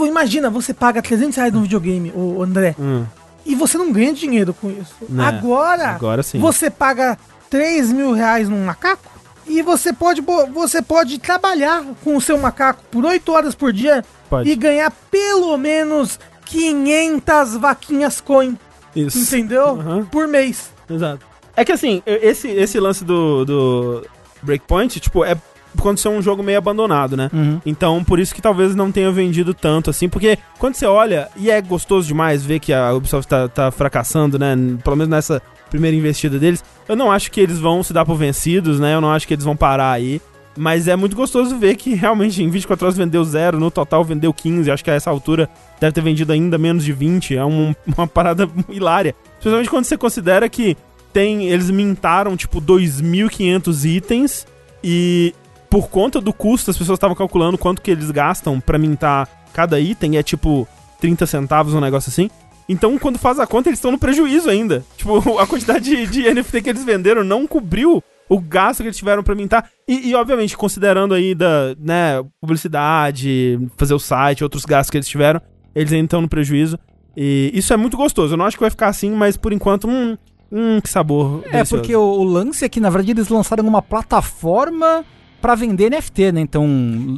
Imagina, 0.06 0.50
você 0.50 0.74
paga 0.74 1.00
300 1.02 1.36
reais 1.36 1.52
num 1.52 1.62
videogame, 1.62 2.12
o 2.14 2.42
André, 2.42 2.74
Hum, 2.78 3.04
e 3.44 3.54
você 3.54 3.76
não 3.78 3.90
ganha 3.92 4.12
dinheiro 4.12 4.54
com 4.54 4.70
isso. 4.70 4.94
Né. 5.08 5.24
Agora, 5.24 5.88
agora 5.88 6.22
sim. 6.22 6.38
você 6.38 6.70
paga 6.70 7.18
3 7.50 7.90
mil 7.92 8.12
reais 8.12 8.48
num 8.48 8.64
macaco 8.64 9.10
e 9.46 9.60
você 9.62 9.92
pode, 9.92 10.20
você 10.52 10.80
pode 10.80 11.18
trabalhar 11.18 11.82
com 12.04 12.16
o 12.16 12.20
seu 12.20 12.38
macaco 12.38 12.82
por 12.90 13.04
8 13.04 13.32
horas 13.32 13.54
por 13.54 13.72
dia 13.72 14.04
Pode. 14.30 14.48
e 14.48 14.54
ganhar 14.54 14.90
pelo 15.10 15.56
menos 15.56 16.20
500 16.44 17.56
vaquinhas 17.56 18.20
coin, 18.20 18.56
Isso. 18.94 19.18
entendeu? 19.18 19.70
Aham. 19.80 20.04
Por 20.04 20.28
mês. 20.28 20.70
Exato. 20.88 21.26
É 21.56 21.64
que 21.64 21.72
assim, 21.72 22.02
esse, 22.06 22.48
esse 22.48 22.78
lance 22.78 23.04
do, 23.04 23.44
do 23.44 24.06
Breakpoint, 24.42 25.00
tipo, 25.00 25.24
é 25.24 25.36
quando 25.80 25.98
você 25.98 26.08
é 26.08 26.10
um 26.10 26.22
jogo 26.22 26.42
meio 26.42 26.58
abandonado, 26.58 27.16
né? 27.16 27.30
Uhum. 27.32 27.60
Então, 27.66 28.02
por 28.04 28.18
isso 28.18 28.34
que 28.34 28.42
talvez 28.42 28.74
não 28.74 28.90
tenha 28.92 29.10
vendido 29.10 29.52
tanto 29.54 29.90
assim, 29.90 30.08
porque 30.08 30.38
quando 30.58 30.74
você 30.74 30.86
olha, 30.86 31.28
e 31.36 31.50
é 31.50 31.60
gostoso 31.60 32.06
demais 32.06 32.44
ver 32.44 32.58
que 32.60 32.72
a 32.72 32.92
Ubisoft 32.92 33.28
tá, 33.28 33.48
tá 33.48 33.70
fracassando, 33.70 34.38
né? 34.38 34.54
Pelo 34.84 34.96
menos 34.96 35.10
nessa 35.10 35.40
primeira 35.70 35.96
investida 35.96 36.38
deles, 36.38 36.62
eu 36.88 36.94
não 36.94 37.10
acho 37.10 37.30
que 37.30 37.40
eles 37.40 37.58
vão 37.58 37.82
se 37.82 37.92
dar 37.92 38.04
por 38.04 38.16
vencidos, 38.16 38.78
né? 38.78 38.94
Eu 38.94 39.00
não 39.00 39.10
acho 39.10 39.26
que 39.26 39.34
eles 39.34 39.44
vão 39.44 39.56
parar 39.56 39.90
aí. 39.92 40.20
Mas 40.54 40.86
é 40.86 40.94
muito 40.94 41.16
gostoso 41.16 41.56
ver 41.56 41.76
que 41.76 41.94
realmente 41.96 42.42
em 42.42 42.50
24 42.50 42.84
horas 42.84 42.96
vendeu 42.98 43.24
zero, 43.24 43.58
no 43.58 43.70
total 43.70 44.04
vendeu 44.04 44.34
15. 44.34 44.70
Acho 44.70 44.84
que 44.84 44.90
a 44.90 44.94
essa 44.94 45.08
altura 45.08 45.48
deve 45.80 45.92
ter 45.94 46.02
vendido 46.02 46.30
ainda 46.30 46.58
menos 46.58 46.84
de 46.84 46.92
20. 46.92 47.34
É 47.34 47.42
um- 47.44 47.74
uma 47.96 48.06
parada 48.06 48.46
hilária. 48.68 49.14
Especialmente 49.38 49.70
quando 49.70 49.86
você 49.86 49.96
considera 49.96 50.46
que 50.50 50.76
tem. 51.10 51.46
Eles 51.48 51.70
mintaram 51.70 52.36
tipo 52.36 52.60
2.500 52.60 53.84
itens 53.96 54.46
e 54.84 55.34
por 55.72 55.88
conta 55.88 56.20
do 56.20 56.34
custo, 56.34 56.70
as 56.70 56.76
pessoas 56.76 56.98
estavam 56.98 57.16
calculando 57.16 57.56
quanto 57.56 57.80
que 57.80 57.90
eles 57.90 58.10
gastam 58.10 58.60
pra 58.60 58.78
mintar 58.78 59.26
cada 59.54 59.80
item, 59.80 60.12
e 60.12 60.16
é 60.18 60.22
tipo 60.22 60.68
30 61.00 61.24
centavos, 61.24 61.72
um 61.72 61.80
negócio 61.80 62.10
assim. 62.10 62.28
Então, 62.68 62.98
quando 62.98 63.18
faz 63.18 63.40
a 63.40 63.46
conta, 63.46 63.70
eles 63.70 63.78
estão 63.78 63.90
no 63.90 63.98
prejuízo 63.98 64.50
ainda. 64.50 64.84
Tipo, 64.98 65.16
a 65.40 65.46
quantidade 65.46 65.84
de, 65.84 66.06
de 66.06 66.34
NFT 66.34 66.60
que 66.60 66.68
eles 66.68 66.84
venderam 66.84 67.24
não 67.24 67.46
cobriu 67.46 68.04
o 68.28 68.38
gasto 68.38 68.82
que 68.82 68.88
eles 68.88 68.98
tiveram 68.98 69.22
pra 69.22 69.34
mintar. 69.34 69.70
E, 69.88 70.10
e, 70.10 70.14
obviamente, 70.14 70.58
considerando 70.58 71.14
aí 71.14 71.34
da, 71.34 71.74
né, 71.78 72.22
publicidade, 72.38 73.58
fazer 73.78 73.94
o 73.94 73.98
site, 73.98 74.44
outros 74.44 74.66
gastos 74.66 74.90
que 74.90 74.98
eles 74.98 75.08
tiveram, 75.08 75.40
eles 75.74 75.90
ainda 75.90 76.04
estão 76.04 76.20
no 76.20 76.28
prejuízo. 76.28 76.78
E 77.16 77.50
isso 77.54 77.72
é 77.72 77.78
muito 77.78 77.96
gostoso. 77.96 78.34
Eu 78.34 78.36
não 78.36 78.44
acho 78.44 78.58
que 78.58 78.62
vai 78.62 78.70
ficar 78.70 78.88
assim, 78.88 79.10
mas 79.10 79.38
por 79.38 79.54
enquanto, 79.54 79.88
hum, 79.88 80.18
Hum, 80.54 80.82
que 80.82 80.90
sabor. 80.90 81.42
É, 81.50 81.64
porque 81.64 81.96
o, 81.96 82.02
o 82.02 82.24
lance 82.24 82.62
é 82.62 82.68
que, 82.68 82.78
na 82.78 82.90
verdade, 82.90 83.12
eles 83.12 83.30
lançaram 83.30 83.66
uma 83.66 83.80
plataforma 83.80 85.02
pra 85.42 85.54
vender 85.54 85.90
NFT, 85.90 86.32
né? 86.32 86.40
Então. 86.40 86.66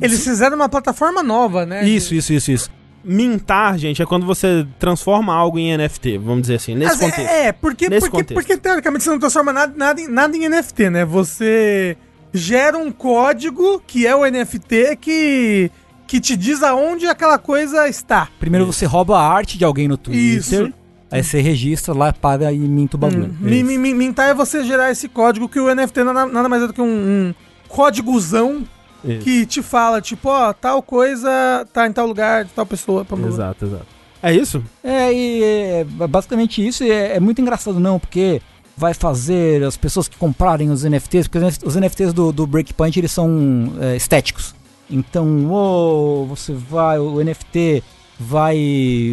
Eles 0.03 0.25
fizeram 0.25 0.57
uma 0.57 0.69
plataforma 0.69 1.23
nova, 1.23 1.65
né? 1.65 1.85
Isso, 1.87 2.15
isso, 2.15 2.33
isso, 2.33 2.51
isso. 2.51 2.71
Mintar, 3.05 3.77
gente, 3.79 4.01
é 4.03 4.07
quando 4.07 4.25
você 4.25 4.67
transforma 4.79 5.35
algo 5.35 5.59
em 5.59 5.77
NFT, 5.77 6.17
vamos 6.17 6.41
dizer 6.43 6.55
assim, 6.55 6.75
nesse 6.75 6.93
Mas 6.97 7.03
é- 7.03 7.11
contexto. 7.11 7.31
É, 7.31 7.53
porque, 7.53 7.89
Nesse 7.89 8.01
porque, 8.01 8.17
contexto. 8.17 8.35
porque 8.35 8.57
teoricamente 8.57 9.05
você 9.05 9.11
não 9.11 9.19
transforma 9.19 9.53
nada, 9.53 9.75
nada, 9.77 10.01
em- 10.01 10.09
nada 10.09 10.35
em 10.37 10.49
NFT, 10.49 10.89
né? 10.89 11.05
Você 11.05 11.99
gera 12.33 12.79
um 12.79 12.91
código 12.91 13.81
que 13.87 14.07
é 14.07 14.17
o 14.17 14.25
NFT 14.25 14.97
que, 14.97 15.71
que 16.07 16.19
te 16.19 16.35
diz 16.35 16.63
aonde 16.63 17.07
aquela 17.07 17.37
coisa 17.39 17.87
está. 17.87 18.27
Primeiro 18.41 18.65
você 18.65 18.87
rouba 18.87 19.19
a 19.19 19.29
arte 19.33 19.59
de 19.59 19.65
alguém 19.67 19.87
no 19.87 19.99
Twitter. 19.99 20.39
Isso. 20.39 20.73
Aí 21.11 21.23
você 21.23 21.41
registra 21.43 21.93
lá, 21.95 22.11
paga 22.13 22.51
e 22.53 22.59
minta 22.59 22.97
o 22.97 22.99
bagulho. 22.99 23.27
Hum, 23.27 23.37
mi- 23.39 23.63
mi- 23.63 23.77
mi- 23.79 23.95
Mintar 23.95 24.31
é 24.31 24.35
você 24.35 24.65
gerar 24.65 24.91
esse 24.91 25.09
código 25.11 25.47
que 25.49 25.61
o 25.61 25.69
NFT 25.73 26.03
nada, 26.03 26.27
nada 26.27 26.49
mais 26.49 26.63
é 26.63 26.67
do 26.67 26.73
que 26.73 26.81
um, 26.81 26.87
um 26.87 27.35
códigozão 27.75 28.65
Isso. 29.05 29.19
que 29.25 29.45
te 29.47 29.63
fala, 29.63 30.01
tipo, 30.01 30.29
ó, 30.29 30.53
tal 30.53 30.81
coisa 30.83 31.29
tá 31.73 31.87
em 31.87 31.93
tal 31.93 32.07
lugar, 32.07 32.45
de 32.45 32.51
tal 32.53 32.65
pessoa. 32.65 33.05
Pra 33.05 33.19
Exato, 33.19 33.65
exato. 33.65 33.87
É 34.23 34.33
isso? 34.33 34.63
É, 34.83 35.13
e 35.13 35.43
é 35.43 35.85
basicamente 36.09 36.67
isso 36.67 36.83
e 36.85 36.91
é, 36.91 37.17
é 37.17 37.21
muito 37.21 37.41
engraçado 37.43 37.79
não, 37.79 37.99
porque 37.99 38.41
vai 38.77 38.95
fazer 38.95 39.63
as 39.63 39.77
pessoas 39.77 40.09
que 40.09 40.17
comprarem 40.17 40.71
os 40.71 40.83
NFTs, 40.85 41.29
porque 41.29 41.39
os 41.39 41.45
NF- 41.45 41.67
os 41.67 41.77
NFTs 41.77 42.13
do, 42.13 42.33
do 42.33 42.47
Breakpoint 42.47 42.99
eles 42.99 43.13
são 43.13 43.73
é, 43.81 43.97
estéticos. 43.97 44.55
Então, 44.91 45.51
ô, 45.51 46.25
você 46.27 46.53
vai, 46.53 46.99
o 46.99 47.23
NFT 47.23 47.83
vai, 48.19 48.57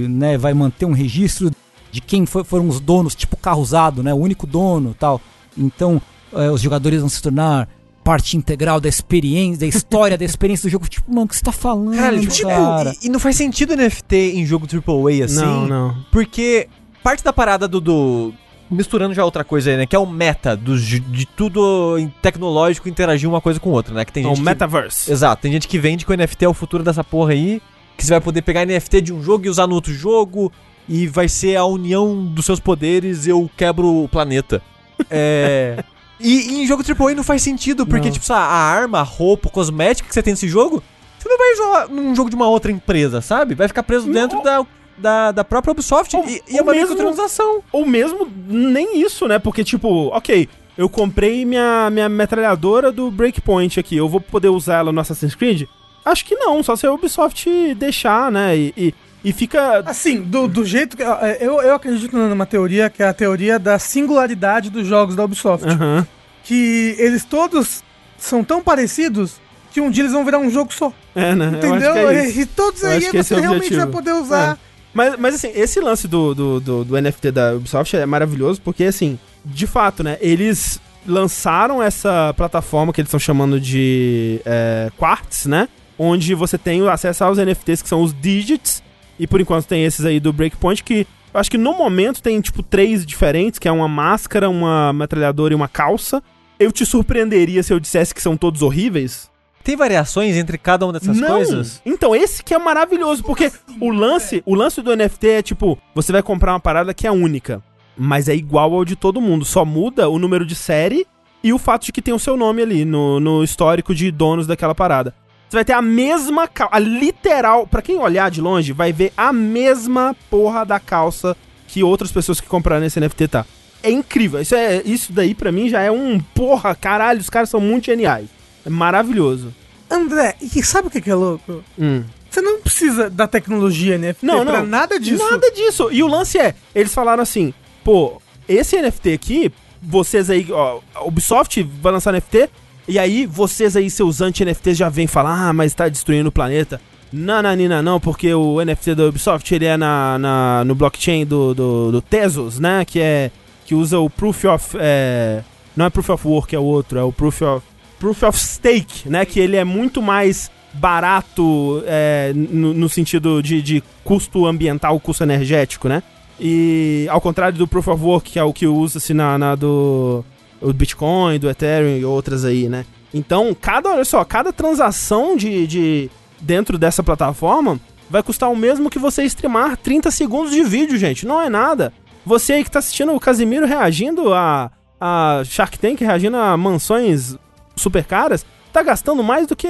né, 0.09 0.37
vai 0.37 0.53
manter 0.53 0.85
um 0.85 0.93
registro 0.93 1.51
de 1.91 1.99
quem 2.01 2.25
foi- 2.25 2.43
foram 2.43 2.67
os 2.69 2.79
donos, 2.79 3.13
tipo 3.15 3.35
carro 3.35 3.61
usado, 3.61 4.01
né, 4.01 4.13
o 4.13 4.17
único 4.17 4.47
dono 4.47 4.95
tal. 4.97 5.19
Então, 5.57 6.01
é, 6.33 6.49
os 6.49 6.61
jogadores 6.61 7.01
vão 7.01 7.09
se 7.09 7.21
tornar 7.21 7.67
parte 8.11 8.35
integral 8.35 8.79
da 8.81 8.89
experiência, 8.89 9.59
da 9.61 9.65
história 9.67 10.17
da 10.17 10.25
experiência 10.25 10.67
do 10.67 10.71
jogo. 10.71 10.87
Tipo, 10.87 11.09
mano, 11.09 11.25
o 11.25 11.27
que 11.29 11.35
você 11.35 11.41
tá 11.43 11.51
falando, 11.51 11.95
Caralho, 11.95 12.27
tipo, 12.27 12.47
cara? 12.49 12.93
e, 13.01 13.07
e 13.07 13.09
não 13.09 13.19
faz 13.19 13.35
sentido 13.37 13.75
NFT 13.75 14.33
em 14.35 14.45
jogo 14.45 14.67
AAA 14.67 15.25
assim. 15.25 15.35
Não, 15.35 15.65
não. 15.67 16.05
Porque 16.11 16.67
parte 17.03 17.23
da 17.23 17.31
parada 17.31 17.67
do, 17.67 17.79
do- 17.79 18.33
Misturando 18.69 19.13
já 19.13 19.25
outra 19.25 19.43
coisa 19.43 19.69
aí, 19.71 19.75
né? 19.77 19.85
Que 19.85 19.95
é 19.95 19.99
o 19.99 20.05
meta 20.05 20.55
do, 20.55 20.79
de 20.79 21.25
tudo 21.25 21.97
em 21.97 22.07
tecnológico 22.21 22.87
interagir 22.87 23.27
uma 23.29 23.41
coisa 23.41 23.59
com 23.59 23.69
outra, 23.69 23.93
né? 23.93 24.05
Que 24.05 24.13
tem 24.13 24.23
É 24.23 24.27
gente. 24.27 24.35
o 24.35 24.39
que- 24.39 24.45
Metaverse. 24.45 25.11
Exato, 25.11 25.41
tem 25.41 25.51
gente 25.51 25.67
que 25.67 25.77
vende 25.77 26.05
que 26.05 26.11
o 26.11 26.15
NFT 26.17 26.45
é 26.45 26.47
o 26.49 26.53
futuro 26.53 26.81
dessa 26.83 27.03
porra 27.03 27.31
aí. 27.33 27.61
Que 27.97 28.05
você 28.05 28.11
vai 28.11 28.21
poder 28.21 28.41
pegar 28.41 28.65
NFT 28.65 29.01
de 29.01 29.13
um 29.13 29.21
jogo 29.21 29.45
e 29.45 29.49
usar 29.49 29.67
no 29.67 29.75
outro 29.75 29.93
jogo. 29.93 30.51
E 30.87 31.05
vai 31.07 31.27
ser 31.29 31.55
a 31.57 31.65
união 31.65 32.25
dos 32.25 32.45
seus 32.45 32.59
poderes, 32.59 33.27
eu 33.27 33.49
quebro 33.57 34.03
o 34.03 34.09
planeta. 34.09 34.61
É. 35.09 35.83
E, 36.21 36.51
e 36.53 36.63
em 36.63 36.67
jogo 36.67 36.83
AAA 36.83 37.15
não 37.15 37.23
faz 37.23 37.41
sentido, 37.41 37.85
porque, 37.85 38.07
Não. 38.07 38.13
tipo, 38.13 38.31
a 38.33 38.37
arma, 38.37 38.99
a 38.99 39.03
roupa, 39.03 39.47
o 39.47 39.51
cosmético 39.51 40.07
que 40.07 40.13
você 40.13 40.21
tem 40.23 40.33
nesse 40.33 40.47
jogo, 40.47 40.83
você 41.17 41.27
não 41.29 41.37
vai 41.37 41.55
jogar 41.55 41.87
num 41.89 42.15
jogo 42.15 42.29
de 42.29 42.35
uma 42.35 42.47
outra 42.47 42.71
empresa, 42.71 43.21
sabe? 43.21 43.55
Vai 43.55 43.67
ficar 43.67 43.83
preso 43.83 44.11
dentro 44.11 44.41
da, 44.41 44.65
da, 44.97 45.31
da 45.31 45.43
própria 45.43 45.71
Ubisoft. 45.71 46.15
Ou- 46.15 46.25
e, 46.27 46.41
e 46.47 46.57
é 46.57 46.61
ou 46.61 46.63
uma 46.67 46.73
mesmo- 46.73 46.89
microtransação. 46.95 47.61
Ou 47.71 47.85
mesmo 47.85 48.27
nem 48.47 49.01
isso, 49.01 49.27
né? 49.27 49.39
Porque, 49.39 49.63
tipo, 49.63 50.07
ok, 50.07 50.47
eu 50.77 50.87
comprei 50.89 51.45
minha, 51.45 51.89
minha 51.89 52.07
metralhadora 52.09 52.91
do 52.91 53.09
Breakpoint 53.11 53.79
aqui, 53.79 53.97
eu 53.97 54.07
vou 54.09 54.21
poder 54.21 54.49
usar 54.49 54.77
ela 54.79 54.91
no 54.91 54.99
Assassin's 55.01 55.35
Creed? 55.35 55.63
Acho 56.03 56.25
que 56.25 56.35
não, 56.35 56.63
só 56.63 56.75
se 56.75 56.87
a 56.87 56.91
Ubisoft 56.93 57.47
deixar, 57.75 58.31
né? 58.31 58.57
E, 58.57 58.73
e, 58.75 58.93
e 59.23 59.31
fica. 59.31 59.83
Assim, 59.85 60.21
do, 60.21 60.47
do 60.47 60.65
jeito 60.65 60.97
que. 60.97 61.03
é, 61.03 61.37
Eu, 61.39 61.61
eu 61.61 61.75
acredito 61.75 62.15
numa 62.17 62.45
teoria 62.45 62.89
que 62.89 63.03
é 63.03 63.07
a 63.07 63.13
teoria 63.13 63.59
da 63.59 63.77
singularidade 63.77 64.69
dos 64.69 64.87
jogos 64.87 65.15
da 65.15 65.23
Ubisoft. 65.23 65.67
Aham. 65.67 66.05
Que 66.43 66.95
eles 66.97 67.23
todos 67.23 67.83
são 68.17 68.43
tão 68.43 68.61
parecidos 68.63 69.39
que 69.71 69.79
um 69.79 69.89
dia 69.89 70.03
eles 70.03 70.13
vão 70.13 70.25
virar 70.25 70.39
um 70.39 70.49
jogo 70.49 70.73
só. 70.73 70.91
É, 71.15 71.35
né? 71.35 71.59
Eu 71.61 71.69
Entendeu? 71.69 72.09
é 72.09 72.29
e 72.29 72.45
todos 72.45 72.81
Eu 72.83 72.89
aí 72.89 72.99
você 73.11 73.35
é 73.35 73.39
realmente 73.39 73.75
vai 73.75 73.87
poder 73.87 74.13
usar. 74.13 74.57
Mas, 74.93 75.15
mas 75.17 75.35
assim, 75.35 75.51
esse 75.55 75.79
lance 75.79 76.07
do, 76.07 76.35
do, 76.35 76.59
do, 76.59 76.83
do 76.83 77.01
NFT 77.01 77.31
da 77.31 77.53
Ubisoft 77.55 77.95
é 77.95 78.05
maravilhoso, 78.05 78.61
porque 78.61 78.83
assim, 78.83 79.17
de 79.45 79.65
fato, 79.65 80.03
né, 80.03 80.17
eles 80.19 80.81
lançaram 81.07 81.81
essa 81.81 82.33
plataforma 82.35 82.91
que 82.91 83.01
eles 83.01 83.07
estão 83.07 83.19
chamando 83.19 83.59
de 83.59 84.41
é, 84.45 84.91
Quartz, 84.97 85.45
né? 85.45 85.69
Onde 85.97 86.35
você 86.35 86.57
tem 86.57 86.87
acesso 86.89 87.23
aos 87.23 87.37
NFTs 87.37 87.81
que 87.81 87.89
são 87.89 88.01
os 88.01 88.13
digits, 88.13 88.83
e 89.21 89.27
por 89.27 89.39
enquanto 89.39 89.67
tem 89.67 89.85
esses 89.85 90.03
aí 90.03 90.19
do 90.19 90.33
Breakpoint, 90.33 90.83
que 90.83 91.05
eu 91.31 91.39
acho 91.39 91.51
que 91.51 91.57
no 91.59 91.77
momento 91.77 92.23
tem 92.23 92.41
tipo 92.41 92.63
três 92.63 93.05
diferentes, 93.05 93.59
que 93.59 93.67
é 93.67 93.71
uma 93.71 93.87
máscara, 93.87 94.49
uma 94.49 94.91
metralhadora 94.91 95.53
e 95.53 95.55
uma 95.55 95.67
calça. 95.67 96.23
Eu 96.59 96.71
te 96.71 96.83
surpreenderia 96.87 97.61
se 97.61 97.71
eu 97.71 97.79
dissesse 97.79 98.15
que 98.15 98.21
são 98.21 98.35
todos 98.35 98.63
horríveis. 98.63 99.29
Tem 99.63 99.75
variações 99.75 100.35
entre 100.35 100.57
cada 100.57 100.87
uma 100.87 100.93
dessas 100.93 101.19
Não. 101.19 101.35
coisas? 101.35 101.83
Então, 101.85 102.15
esse 102.15 102.43
que 102.43 102.51
é 102.51 102.57
maravilhoso, 102.57 103.23
porque 103.23 103.51
o 103.79 103.91
lance, 103.91 104.41
o 104.43 104.55
lance 104.55 104.81
do 104.81 104.95
NFT 104.95 105.27
é 105.27 105.41
tipo, 105.43 105.77
você 105.93 106.11
vai 106.11 106.23
comprar 106.23 106.53
uma 106.53 106.59
parada 106.59 106.91
que 106.91 107.05
é 107.05 107.11
única, 107.11 107.61
mas 107.95 108.27
é 108.27 108.33
igual 108.33 108.73
ao 108.73 108.83
de 108.83 108.95
todo 108.95 109.21
mundo, 109.21 109.45
só 109.45 109.63
muda 109.63 110.09
o 110.09 110.17
número 110.17 110.47
de 110.47 110.55
série 110.55 111.05
e 111.43 111.53
o 111.53 111.59
fato 111.59 111.85
de 111.85 111.91
que 111.91 112.01
tem 112.01 112.13
o 112.13 112.19
seu 112.19 112.35
nome 112.35 112.63
ali 112.63 112.85
no, 112.85 113.19
no 113.19 113.43
histórico 113.43 113.93
de 113.93 114.09
donos 114.09 114.47
daquela 114.47 114.73
parada. 114.73 115.13
Você 115.51 115.57
vai 115.57 115.65
ter 115.65 115.73
a 115.73 115.81
mesma 115.81 116.47
calça, 116.47 116.73
a 116.73 116.79
literal, 116.79 117.67
pra 117.67 117.81
quem 117.81 117.97
olhar 117.97 118.31
de 118.31 118.39
longe, 118.39 118.71
vai 118.71 118.93
ver 118.93 119.11
a 119.17 119.33
mesma 119.33 120.15
porra 120.29 120.65
da 120.65 120.79
calça 120.79 121.35
que 121.67 121.83
outras 121.83 122.09
pessoas 122.09 122.39
que 122.39 122.47
compraram 122.47 122.85
esse 122.85 122.97
NFT 123.01 123.27
tá. 123.27 123.45
É 123.83 123.91
incrível, 123.91 124.39
isso, 124.39 124.55
é, 124.55 124.81
isso 124.85 125.11
daí 125.11 125.35
pra 125.35 125.51
mim 125.51 125.67
já 125.67 125.81
é 125.81 125.91
um 125.91 126.21
porra, 126.21 126.73
caralho, 126.73 127.19
os 127.19 127.29
caras 127.29 127.49
são 127.49 127.59
muito 127.59 127.87
geniais. 127.87 128.29
É 128.65 128.69
maravilhoso. 128.69 129.53
André, 129.89 130.37
e 130.41 130.63
sabe 130.63 130.87
o 130.87 130.89
que 130.89 131.09
é 131.09 131.15
louco? 131.15 131.61
Hum. 131.77 132.05
Você 132.29 132.39
não 132.39 132.61
precisa 132.61 133.09
da 133.09 133.27
tecnologia 133.27 133.97
NFT 133.97 134.25
Não, 134.25 134.45
pra 134.45 134.59
não. 134.59 134.65
nada 134.65 134.97
disso. 134.97 135.21
Nada 135.29 135.51
disso. 135.51 135.89
E 135.91 136.01
o 136.01 136.07
lance 136.07 136.39
é, 136.39 136.55
eles 136.73 136.93
falaram 136.93 137.21
assim, 137.23 137.53
pô, 137.83 138.21
esse 138.47 138.81
NFT 138.81 139.11
aqui, 139.11 139.51
vocês 139.81 140.29
aí, 140.29 140.47
ó, 140.49 140.79
Ubisoft 141.03 141.61
vai 141.81 141.91
lançar 141.91 142.13
NFT, 142.13 142.49
e 142.87 142.97
aí 142.99 143.25
vocês 143.25 143.75
aí, 143.75 143.89
seus 143.89 144.21
anti-NFTs, 144.21 144.77
já 144.77 144.89
vêm 144.89 145.07
falar, 145.07 145.49
ah, 145.49 145.53
mas 145.53 145.73
tá 145.73 145.87
destruindo 145.87 146.29
o 146.29 146.31
planeta. 146.31 146.79
Nananina 147.13 147.81
não, 147.81 147.99
porque 147.99 148.33
o 148.33 148.63
NFT 148.63 148.95
da 148.95 149.05
Ubisoft, 149.05 149.53
ele 149.53 149.65
é 149.65 149.75
na, 149.75 150.17
na- 150.17 150.63
no 150.65 150.73
blockchain 150.73 151.25
do, 151.25 151.53
do, 151.53 151.91
do 151.91 152.01
Tezos, 152.01 152.57
né, 152.59 152.85
que 152.85 152.99
é, 152.99 153.29
que 153.65 153.75
usa 153.75 153.99
o 153.99 154.09
Proof 154.09 154.45
of, 154.45 154.77
é, 154.79 155.41
não 155.75 155.85
é 155.85 155.89
Proof 155.89 156.09
of 156.09 156.27
Work, 156.27 156.55
é 156.55 156.59
o 156.59 156.63
outro, 156.63 156.97
é 156.97 157.03
o 157.03 157.11
Proof 157.11 157.41
of, 157.41 157.65
Proof 157.99 158.23
of 158.23 158.39
Stake, 158.39 159.09
né, 159.09 159.25
que 159.25 159.39
ele 159.39 159.57
é 159.57 159.63
muito 159.65 160.01
mais 160.01 160.49
barato 160.73 161.83
é, 161.85 162.31
no, 162.33 162.73
no 162.73 162.87
sentido 162.87 163.41
de, 163.43 163.61
de 163.61 163.83
custo 164.03 164.45
ambiental, 164.45 164.97
custo 165.01 165.23
energético, 165.23 165.89
né? 165.89 166.01
E 166.39 167.05
ao 167.09 167.19
contrário 167.21 167.57
do 167.57 167.67
Proof 167.67 167.89
of 167.89 168.01
Work, 168.03 168.31
que 168.31 168.39
é 168.39 168.43
o 168.43 168.53
que 168.53 168.65
usa-se 168.65 169.13
na, 169.13 169.37
na 169.37 169.53
do 169.55 170.23
o 170.61 170.71
Bitcoin, 170.71 171.39
do 171.39 171.49
Ethereum 171.49 171.97
e 171.97 172.05
outras 172.05 172.45
aí, 172.45 172.69
né? 172.69 172.85
Então, 173.13 173.55
cada, 173.59 173.89
olha 173.89 174.05
só, 174.05 174.23
cada 174.23 174.53
transação 174.53 175.35
de, 175.35 175.67
de 175.67 176.09
dentro 176.39 176.77
dessa 176.77 177.03
plataforma 177.03 177.79
vai 178.09 178.21
custar 178.21 178.49
o 178.51 178.55
mesmo 178.55 178.89
que 178.89 178.99
você 178.99 179.23
streamar 179.23 179.77
30 179.77 180.11
segundos 180.11 180.51
de 180.51 180.63
vídeo, 180.63 180.97
gente. 180.97 181.25
Não 181.25 181.41
é 181.41 181.49
nada. 181.49 181.93
Você 182.25 182.53
aí 182.53 182.63
que 182.63 182.71
tá 182.71 182.79
assistindo 182.79 183.13
o 183.13 183.19
Casimiro 183.19 183.65
reagindo 183.65 184.33
a, 184.33 184.71
a 184.99 185.41
Shark 185.45 185.79
Tank, 185.79 186.01
reagindo 186.01 186.37
a 186.37 186.55
mansões 186.55 187.35
super 187.75 188.05
caras, 188.05 188.45
tá 188.71 188.83
gastando 188.83 189.23
mais 189.23 189.47
do 189.47 189.55
que 189.55 189.67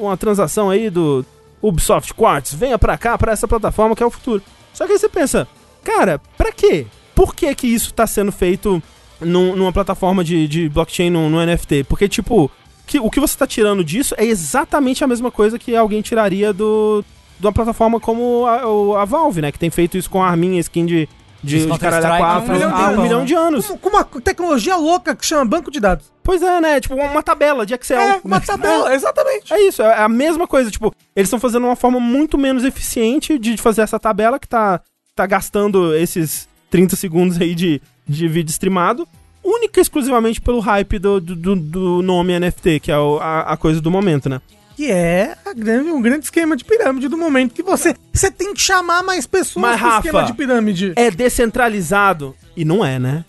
uma 0.00 0.16
transação 0.16 0.68
aí 0.68 0.90
do 0.90 1.24
Ubisoft 1.60 2.12
Quartz. 2.14 2.54
Venha 2.54 2.78
pra 2.78 2.98
cá, 2.98 3.16
pra 3.16 3.32
essa 3.32 3.46
plataforma 3.46 3.94
que 3.94 4.02
é 4.02 4.06
o 4.06 4.10
futuro. 4.10 4.42
Só 4.72 4.86
que 4.86 4.92
aí 4.92 4.98
você 4.98 5.08
pensa, 5.08 5.46
cara, 5.84 6.20
pra 6.36 6.50
quê? 6.50 6.86
Por 7.14 7.34
que 7.34 7.54
que 7.54 7.66
isso 7.66 7.94
tá 7.94 8.06
sendo 8.06 8.32
feito 8.32 8.82
num- 9.24 9.56
numa 9.56 9.72
plataforma 9.72 10.22
de, 10.22 10.46
de 10.48 10.68
blockchain 10.68 11.10
no, 11.10 11.28
no 11.28 11.44
NFT? 11.44 11.84
Porque, 11.84 12.08
tipo, 12.08 12.50
que, 12.86 12.98
o 12.98 13.10
que 13.10 13.20
você 13.20 13.36
tá 13.36 13.46
tirando 13.46 13.84
disso 13.84 14.14
é 14.18 14.24
exatamente 14.24 15.02
a 15.02 15.06
mesma 15.06 15.30
coisa 15.30 15.58
que 15.58 15.74
alguém 15.74 16.02
tiraria 16.02 16.52
do 16.52 17.04
de 17.40 17.46
uma 17.46 17.52
plataforma 17.52 17.98
como 17.98 18.46
a, 18.46 19.02
a 19.02 19.04
Valve, 19.04 19.42
né? 19.42 19.50
Que 19.50 19.58
tem 19.58 19.70
feito 19.70 19.98
isso 19.98 20.08
com 20.08 20.22
a 20.22 20.28
arminha, 20.28 20.60
skin 20.60 20.86
de, 20.86 21.08
de, 21.42 21.66
de 21.66 21.78
caralho 21.78 22.06
a 22.06 22.34
há 22.34 22.38
um 22.38 22.42
milhão 22.52 22.68
de 22.70 22.74
há 22.74 22.78
um 22.78 22.86
anos, 22.86 23.02
milhão 23.02 23.24
de 23.24 23.34
anos. 23.34 23.66
Com, 23.66 23.78
com 23.78 23.88
uma 23.88 24.04
tecnologia 24.04 24.76
louca 24.76 25.16
que 25.16 25.26
chama 25.26 25.44
banco 25.44 25.68
de 25.68 25.80
dados. 25.80 26.12
Pois 26.22 26.40
é, 26.40 26.60
né? 26.60 26.80
Tipo, 26.80 26.94
uma 26.94 27.22
tabela 27.22 27.66
de 27.66 27.74
Excel. 27.74 27.98
É, 28.00 28.20
uma 28.22 28.40
tabela, 28.40 28.94
exatamente. 28.94 29.52
É 29.52 29.60
isso, 29.66 29.82
é 29.82 30.02
a 30.02 30.08
mesma 30.08 30.46
coisa. 30.46 30.70
Tipo, 30.70 30.94
eles 31.16 31.26
estão 31.26 31.40
fazendo 31.40 31.66
uma 31.66 31.74
forma 31.74 31.98
muito 31.98 32.38
menos 32.38 32.62
eficiente 32.64 33.36
de 33.40 33.56
fazer 33.56 33.82
essa 33.82 33.98
tabela 33.98 34.38
que 34.38 34.46
tá, 34.46 34.80
tá 35.16 35.26
gastando 35.26 35.92
esses 35.96 36.48
30 36.70 36.94
segundos 36.94 37.40
aí 37.40 37.56
de, 37.56 37.82
de 38.06 38.28
vídeo 38.28 38.50
streamado, 38.50 39.06
única 39.44 39.80
e 39.80 39.82
exclusivamente 39.82 40.40
pelo 40.40 40.60
hype 40.60 40.98
do, 40.98 41.20
do, 41.20 41.56
do- 41.56 42.02
nome 42.02 42.38
NFT, 42.38 42.80
que 42.80 42.92
é 42.92 42.94
a, 42.94 43.52
a 43.52 43.56
coisa 43.56 43.80
do 43.80 43.90
momento, 43.90 44.28
né? 44.28 44.40
Que 44.76 44.90
é 44.90 45.34
grande, 45.56 45.90
um 45.90 46.00
grande 46.00 46.24
esquema 46.24 46.56
de 46.56 46.64
pirâmide 46.64 47.06
do 47.08 47.16
momento 47.18 47.52
que 47.54 47.62
você, 47.62 47.94
você 48.12 48.30
tem 48.30 48.54
que 48.54 48.60
chamar 48.60 49.02
mais 49.02 49.26
pessoas 49.26 49.62
Mas, 49.62 49.80
pro 49.80 49.90
esquema 49.96 50.20
Rafa, 50.20 50.32
de 50.32 50.38
pirâmide. 50.38 50.92
É 50.96 51.10
descentralizado. 51.10 52.34
E 52.56 52.64
não 52.64 52.84
é, 52.84 52.98
né? 52.98 53.24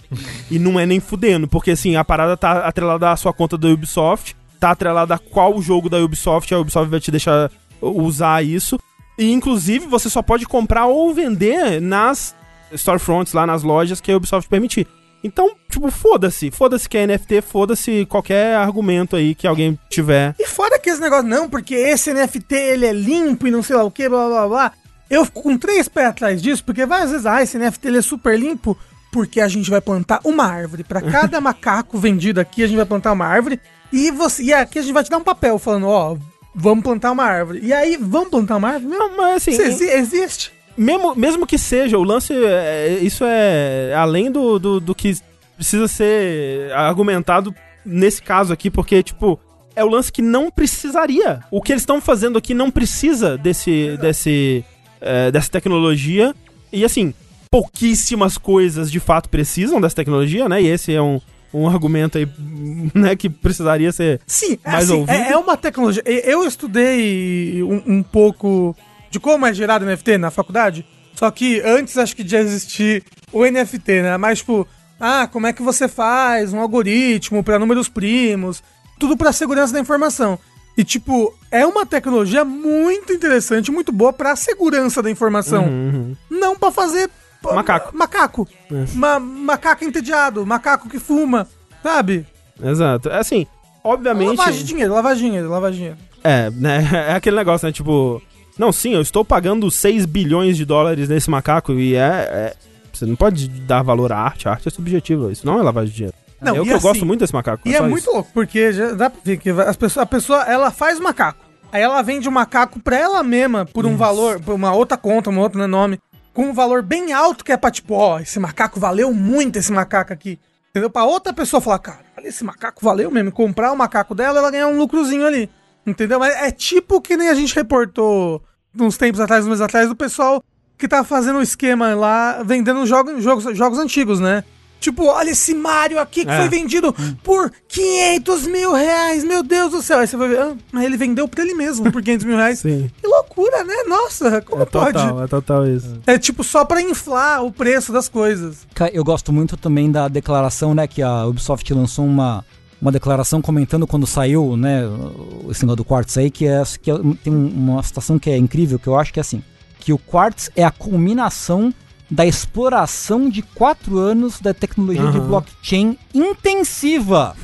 e 0.51 0.57
não 0.59 0.79
é 0.79 0.85
nem 0.85 0.99
fudendo, 0.99 1.47
porque 1.47 1.71
assim, 1.71 1.95
a 1.95 2.03
parada 2.03 2.35
tá 2.37 2.65
atrelada 2.65 3.09
à 3.11 3.15
sua 3.15 3.33
conta 3.33 3.57
da 3.57 3.67
Ubisoft, 3.69 4.35
tá 4.59 4.71
atrelada 4.71 5.15
a 5.15 5.17
qual 5.19 5.61
jogo 5.61 5.89
da 5.89 5.97
Ubisoft, 5.97 6.53
a 6.53 6.59
Ubisoft 6.59 6.89
vai 6.89 6.99
te 6.99 7.11
deixar 7.11 7.49
usar 7.81 8.43
isso. 8.43 8.77
E 9.17 9.31
inclusive 9.31 9.85
você 9.87 10.09
só 10.09 10.21
pode 10.21 10.45
comprar 10.45 10.87
ou 10.87 11.13
vender 11.13 11.79
nas 11.81 12.35
storefronts, 12.75 13.33
lá 13.33 13.45
nas 13.45 13.63
lojas 13.63 13.99
que 14.01 14.11
a 14.11 14.17
Ubisoft 14.17 14.49
permitir. 14.49 14.87
Então, 15.23 15.55
tipo, 15.69 15.89
foda-se. 15.89 16.51
Foda-se 16.51 16.87
que 16.89 16.97
é 16.97 17.07
NFT, 17.07 17.41
foda-se 17.41 18.05
qualquer 18.07 18.55
argumento 18.57 19.15
aí 19.15 19.33
que 19.33 19.47
alguém 19.47 19.79
tiver. 19.89 20.35
E 20.37 20.45
fora 20.45 20.77
que 20.77 20.89
esse 20.89 20.99
negócio, 20.99 21.25
não, 21.27 21.49
porque 21.49 21.73
esse 21.75 22.13
NFT 22.13 22.53
ele 22.55 22.85
é 22.85 22.91
limpo 22.91 23.47
e 23.47 23.51
não 23.51 23.63
sei 23.63 23.75
lá 23.77 23.83
o 23.83 23.91
que, 23.91 24.09
blá 24.09 24.27
blá 24.27 24.47
blá. 24.47 24.71
Eu 25.09 25.23
fico 25.25 25.43
com 25.43 25.57
três 25.57 25.87
pés 25.87 26.07
atrás 26.07 26.41
disso, 26.41 26.63
porque 26.63 26.85
várias 26.85 27.11
vezes, 27.11 27.25
ah, 27.25 27.41
esse 27.41 27.57
NFT 27.57 27.87
ele 27.87 27.99
é 27.99 28.01
super 28.01 28.37
limpo, 28.37 28.77
porque 29.13 29.39
a 29.39 29.47
gente 29.47 29.69
vai 29.69 29.79
plantar 29.79 30.19
uma 30.25 30.43
árvore. 30.45 30.83
Para 30.83 31.01
cada 31.01 31.39
macaco 31.41 31.97
vendido 31.97 32.41
aqui, 32.41 32.63
a 32.63 32.67
gente 32.67 32.77
vai 32.77 32.85
plantar 32.85 33.13
uma 33.13 33.25
árvore. 33.25 33.59
E, 33.93 34.11
você, 34.11 34.43
e 34.43 34.53
aqui 34.53 34.79
a 34.79 34.81
gente 34.81 34.93
vai 34.93 35.03
te 35.03 35.09
dar 35.09 35.17
um 35.17 35.23
papel 35.23 35.57
falando, 35.59 35.87
ó, 35.87 36.17
vamos 36.55 36.83
plantar 36.83 37.11
uma 37.11 37.23
árvore. 37.23 37.59
E 37.63 37.71
aí, 37.71 37.95
vamos 37.97 38.29
plantar 38.29 38.57
uma 38.57 38.69
árvore? 38.69 38.93
Não, 38.97 39.15
mas 39.15 39.35
assim. 39.37 39.51
Isso 39.51 39.61
exi- 39.61 39.89
existe? 39.89 40.52
Mesmo, 40.77 41.15
mesmo 41.15 41.47
que 41.47 41.57
seja, 41.57 41.97
o 41.97 42.03
lance. 42.03 42.33
é- 42.33 42.99
isso 43.01 43.23
é 43.25 43.93
além 43.95 44.31
do, 44.31 44.57
do, 44.59 44.79
do 44.79 44.95
que 44.95 45.15
precisa 45.55 45.87
ser 45.87 46.71
argumentado 46.73 47.53
nesse 47.85 48.21
caso 48.21 48.51
aqui, 48.53 48.69
porque, 48.69 49.03
tipo, 49.03 49.39
é 49.75 49.83
o 49.83 49.89
lance 49.89 50.11
que 50.11 50.21
não 50.21 50.49
precisaria. 50.51 51.41
O 51.51 51.61
que 51.61 51.71
eles 51.73 51.81
estão 51.83 51.99
fazendo 52.01 52.37
aqui 52.37 52.53
não 52.53 52.69
precisa 52.71 53.37
desse, 53.37 53.97
desse, 53.97 54.63
é, 55.01 55.31
dessa 55.31 55.49
tecnologia. 55.51 56.33
E 56.71 56.83
assim, 56.83 57.13
pouquíssimas 57.51 58.37
coisas 58.37 58.91
de 58.91 58.99
fato 58.99 59.29
precisam 59.29 59.79
dessa 59.79 59.95
tecnologia, 59.95 60.49
né? 60.49 60.61
E 60.61 60.67
esse 60.67 60.93
é 60.93 61.01
um, 61.01 61.21
um 61.53 61.67
argumento 61.67 62.17
aí, 62.17 62.27
né, 62.93 63.15
que 63.15 63.29
precisaria 63.29 63.91
ser. 63.91 64.19
Sim, 64.25 64.57
Mais 64.65 64.85
assim, 64.89 64.99
ouvido? 65.01 65.15
é, 65.15 65.31
é 65.31 65.37
uma 65.37 65.55
tecnologia. 65.55 66.03
Eu 66.05 66.45
estudei 66.45 67.61
um, 67.63 67.81
um 67.97 68.03
pouco 68.03 68.75
de 69.13 69.19
como 69.19 69.45
é 69.45 69.53
gerado 69.53 69.85
NFT 69.85 70.17
na 70.17 70.31
faculdade. 70.31 70.83
Só 71.13 71.29
que 71.29 71.61
antes 71.63 71.95
acho 71.99 72.15
que 72.15 72.23
de 72.23 72.35
existir 72.35 73.03
o 73.31 73.45
NFT, 73.45 74.01
né? 74.01 74.17
Mas 74.17 74.39
tipo, 74.39 74.67
ah, 74.99 75.27
como 75.31 75.45
é 75.45 75.53
que 75.53 75.61
você 75.61 75.87
faz 75.87 76.51
um 76.51 76.59
algoritmo 76.59 77.43
para 77.43 77.59
números 77.59 77.87
primos, 77.87 78.63
tudo 78.99 79.15
para 79.15 79.31
segurança 79.31 79.71
da 79.71 79.79
informação. 79.79 80.39
E 80.75 80.83
tipo, 80.83 81.31
é 81.51 81.63
uma 81.67 81.85
tecnologia 81.85 82.43
muito 82.43 83.13
interessante, 83.13 83.71
muito 83.71 83.91
boa 83.91 84.11
para 84.11 84.35
segurança 84.35 85.03
da 85.03 85.11
informação, 85.11 85.65
Uhum. 85.65 86.15
não 86.31 86.57
para 86.57 86.71
fazer 86.71 87.07
Macaco. 87.43 87.95
Macaco. 87.95 88.47
Ma- 88.95 89.19
macaco 89.19 89.83
entediado, 89.83 90.43
macaco 90.47 90.89
que 90.89 90.97
fuma, 90.97 91.47
sabe? 91.83 92.25
Exato. 92.63 93.09
É 93.09 93.19
Assim, 93.19 93.45
obviamente. 93.83 94.29
Lavagem 94.37 94.61
de 94.61 94.65
dinheiro, 94.65 94.93
lavagem 94.95 95.17
de 95.23 95.25
dinheiro, 95.29 95.49
lavagem 95.49 95.73
de 95.73 95.77
dinheiro. 95.79 95.97
É, 96.23 96.49
né? 96.49 96.89
É 97.09 97.13
aquele 97.13 97.35
negócio, 97.35 97.65
né? 97.67 97.71
Tipo, 97.73 98.19
não, 98.57 98.71
sim, 98.71 98.93
eu 98.93 99.01
estou 99.01 99.23
pagando 99.25 99.69
6 99.71 100.05
bilhões 100.05 100.55
de 100.57 100.65
dólares 100.65 101.09
nesse 101.09 101.29
macaco 101.29 101.73
e 101.73 101.95
é, 101.95 101.99
é- 101.99 102.53
Você 102.91 103.05
não 103.07 103.15
pode 103.15 103.47
dar 103.47 103.81
valor 103.81 104.11
à 104.11 104.19
arte, 104.19 104.47
a 104.47 104.51
arte 104.51 104.67
é 104.67 104.71
subjetiva, 104.71 105.31
isso 105.31 105.45
não 105.47 105.59
é 105.59 105.63
lavagem 105.63 105.89
de 105.89 105.95
dinheiro. 105.95 106.15
Não, 106.39 106.55
eu 106.55 106.61
e 106.63 106.67
que 106.67 106.73
eu 106.73 106.77
assim- 106.77 106.87
gosto 106.87 107.05
muito 107.07 107.21
desse 107.21 107.33
macaco. 107.33 107.67
E 107.67 107.73
é 107.73 107.77
só 107.79 107.87
muito 107.87 108.03
isso. 108.03 108.11
louco, 108.13 108.29
porque 108.33 108.71
dá 108.95 109.09
pra 109.09 109.19
ver 109.23 109.37
que 109.37 109.49
as 109.49 109.75
pessoas, 109.75 110.03
a 110.03 110.05
pessoa, 110.05 110.43
ela 110.43 110.69
faz 110.69 110.99
o 110.99 111.03
macaco. 111.03 111.39
Aí 111.71 111.81
ela 111.81 112.01
vende 112.03 112.29
o 112.29 112.31
macaco 112.31 112.79
pra 112.79 112.95
ela 112.95 113.23
mesma 113.23 113.65
por 113.65 113.85
um 113.87 113.97
valor, 113.97 114.39
por 114.39 114.53
uma 114.53 114.73
outra 114.75 114.95
conta, 114.95 115.31
um 115.31 115.39
outro 115.39 115.67
nome, 115.67 115.97
com 116.33 116.49
um 116.49 116.53
valor 116.53 116.83
bem 116.83 117.13
alto 117.13 117.43
que 117.43 117.51
é 117.51 117.57
pra 117.57 117.71
tipo, 117.71 117.95
ó, 117.95 118.19
esse 118.19 118.39
macaco 118.39 118.79
valeu 118.79 119.11
muito 119.11 119.57
esse 119.57 119.71
macaco 119.71 120.13
aqui. 120.13 120.37
Entendeu? 120.69 120.89
Pra 120.89 121.03
outra 121.05 121.33
pessoa 121.33 121.59
falar, 121.61 121.79
cara, 121.79 121.99
esse 122.23 122.43
macaco 122.43 122.83
valeu 122.85 123.09
mesmo. 123.09 123.29
E 123.29 123.31
comprar 123.31 123.71
o 123.71 123.75
macaco 123.75 124.13
dela, 124.13 124.37
ela 124.37 124.51
ganhar 124.51 124.67
um 124.67 124.77
lucrozinho 124.77 125.25
ali. 125.25 125.49
Entendeu? 125.85 126.19
Mas 126.19 126.33
é 126.35 126.51
tipo 126.51 127.01
que 127.01 127.17
nem 127.17 127.29
a 127.29 127.33
gente 127.33 127.53
reportou 127.55 128.41
uns 128.79 128.97
tempos 128.97 129.19
atrás, 129.19 129.43
uns 129.43 129.49
meses 129.49 129.61
atrás, 129.61 129.87
do 129.89 129.95
pessoal 129.95 130.41
que 130.77 130.87
tá 130.87 131.03
fazendo 131.03 131.39
um 131.39 131.41
esquema 131.41 131.93
lá, 131.93 132.41
vendendo 132.43 132.85
jogos, 132.85 133.23
jogos, 133.23 133.57
jogos 133.57 133.77
antigos, 133.79 134.19
né? 134.19 134.43
Tipo, 134.79 135.05
olha 135.05 135.29
esse 135.29 135.53
Mario 135.53 135.97
aqui 135.97 136.25
que 136.25 136.31
É. 136.31 136.37
foi 136.39 136.49
vendido 136.49 136.93
por 137.23 137.49
500 137.69 138.47
mil 138.47 138.73
reais, 138.73 139.23
meu 139.23 139.41
Deus 139.41 139.71
do 139.71 139.81
céu. 139.81 139.99
Aí 139.99 140.07
você 140.07 140.17
vai 140.17 140.27
ver, 140.27 140.39
ah, 140.41 140.55
mas 140.73 140.83
ele 140.83 140.97
vendeu 140.97 141.25
pra 141.25 141.41
ele 141.41 141.53
mesmo 141.53 141.89
por 141.89 142.01
500 142.03 142.25
mil 142.25 142.35
reais. 142.35 142.59
Sim. 142.63 142.91
Que 142.99 143.07
loucura, 143.07 143.63
né? 143.63 143.73
Nossa, 143.87 144.41
como 144.41 144.61
É 144.63 144.65
pode? 144.65 144.91
total, 144.97 145.23
é 145.23 145.27
total 145.27 145.67
isso. 145.67 146.01
É 146.05 146.17
tipo 146.17 146.43
só 146.43 146.65
pra 146.65 146.81
inflar 146.81 147.45
o 147.45 147.51
preço 147.51 147.93
das 147.93 148.09
coisas. 148.09 148.67
Eu 148.91 149.05
gosto 149.05 149.31
muito 149.31 149.55
também 149.55 149.89
da 149.89 150.09
declaração, 150.09 150.73
né, 150.75 150.85
que 150.85 151.01
a 151.01 151.25
Ubisoft 151.27 151.73
lançou 151.73 152.03
uma, 152.05 152.43
uma 152.83 152.91
declaração 152.91 153.41
comentando 153.41 153.87
quando 153.87 154.05
saiu, 154.05 154.57
né, 154.57 154.85
o- 154.85 155.47
esse 155.49 155.61
negócio 155.63 155.77
do 155.77 155.85
Quartz 155.85 156.17
aí, 156.17 156.29
que, 156.29 156.45
é, 156.45 156.61
que 156.81 156.91
é- 156.91 156.99
tem 157.23 157.33
um- 157.33 157.47
uma 157.47 157.81
citação 157.81 158.19
que 158.19 158.29
é 158.29 158.37
incrível, 158.37 158.77
que 158.77 158.87
eu 158.87 158.99
acho 158.99 159.13
que 159.13 159.19
é 159.19 159.21
assim, 159.21 159.41
que 159.79 159.93
o 159.93 159.97
Quartz 159.97 160.49
é 160.55 160.63
a 160.65 160.69
culminação 160.71 161.73
da 162.11 162.25
exploração 162.25 163.29
de 163.29 163.41
quatro 163.41 163.97
anos 163.97 164.39
da 164.41 164.53
tecnologia 164.53 165.09
de 165.11 165.17
Aham. 165.17 165.27
blockchain 165.27 165.97
intensiva, 166.13 167.35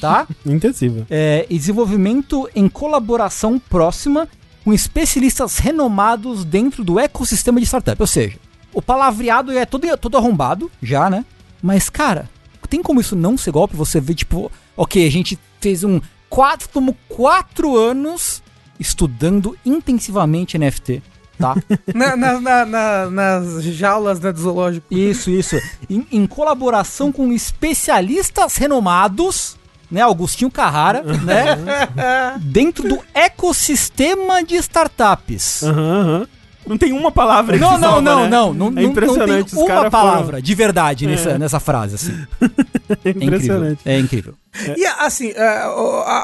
tá? 0.00 0.26
Intensiva. 0.46 1.04
É, 1.10 1.44
e 1.50 1.58
desenvolvimento 1.58 2.48
em 2.54 2.68
colaboração 2.68 3.58
próxima 3.58 4.28
com 4.64 4.72
especialistas 4.72 5.58
renomados 5.58 6.44
dentro 6.44 6.82
do 6.84 6.98
ecossistema 7.00 7.58
de 7.60 7.66
startup. 7.66 8.00
Ou 8.00 8.06
seja, 8.06 8.38
o 8.72 8.80
palavreado 8.80 9.52
é 9.52 9.66
todo, 9.66 9.84
todo 9.98 10.16
arrombado, 10.16 10.70
já, 10.82 11.10
né? 11.10 11.24
Mas, 11.62 11.90
cara, 11.90 12.30
tem 12.74 12.82
como 12.82 13.00
isso 13.00 13.14
não 13.14 13.38
ser 13.38 13.52
golpe? 13.52 13.76
Você 13.76 14.00
vê, 14.00 14.12
tipo, 14.14 14.50
ok, 14.76 15.06
a 15.06 15.10
gente 15.10 15.38
fez 15.60 15.84
um 15.84 16.00
quatro, 16.28 16.68
tomou 16.68 16.96
quatro 17.08 17.76
anos 17.76 18.42
estudando 18.80 19.56
intensivamente 19.64 20.58
NFT, 20.58 21.00
tá? 21.38 21.54
Na- 21.94 22.16
na- 22.16 22.40
na- 22.40 22.66
na- 22.66 23.10
nas 23.10 23.62
jaulas 23.62 24.18
né, 24.18 24.32
do 24.32 24.40
zoológico. 24.40 24.92
Isso, 24.92 25.30
isso. 25.30 25.54
Em, 25.88 26.04
em 26.10 26.26
colaboração 26.26 27.12
com 27.12 27.32
especialistas 27.32 28.56
renomados, 28.56 29.56
né? 29.88 30.00
Augustinho 30.00 30.50
Carrara, 30.50 31.04
né? 31.04 31.56
Dentro 32.42 32.88
do 32.88 32.98
ecossistema 33.14 34.42
de 34.42 34.56
startups. 34.56 35.62
Aham, 35.62 36.00
aham. 36.00 36.28
Não 36.66 36.78
tem 36.78 36.92
uma 36.92 37.10
palavra 37.10 37.56
Não, 37.58 37.74
que 37.74 37.80
não, 37.80 37.80
salva, 37.80 38.00
não, 38.00 38.22
né? 38.24 38.28
não, 38.28 38.54
não. 38.54 38.66
É 38.68 38.70
não- 38.70 38.82
impressionante, 38.82 39.54
Não 39.54 39.66
tem 39.66 39.74
uma 39.76 39.90
palavra 39.90 40.40
de 40.40 40.54
verdade 40.54 41.04
É. 41.04 41.08
nessa, 41.08 41.38
nessa 41.38 41.60
frase, 41.60 41.94
assim. 41.96 42.12
É 42.42 42.44
É 43.04 43.10
incrível. 43.10 43.22
impressionante. 43.22 43.80
É 43.84 43.98
incrível. 43.98 44.34
E 44.76 44.86
assim, 44.86 45.30
é, 45.34 45.62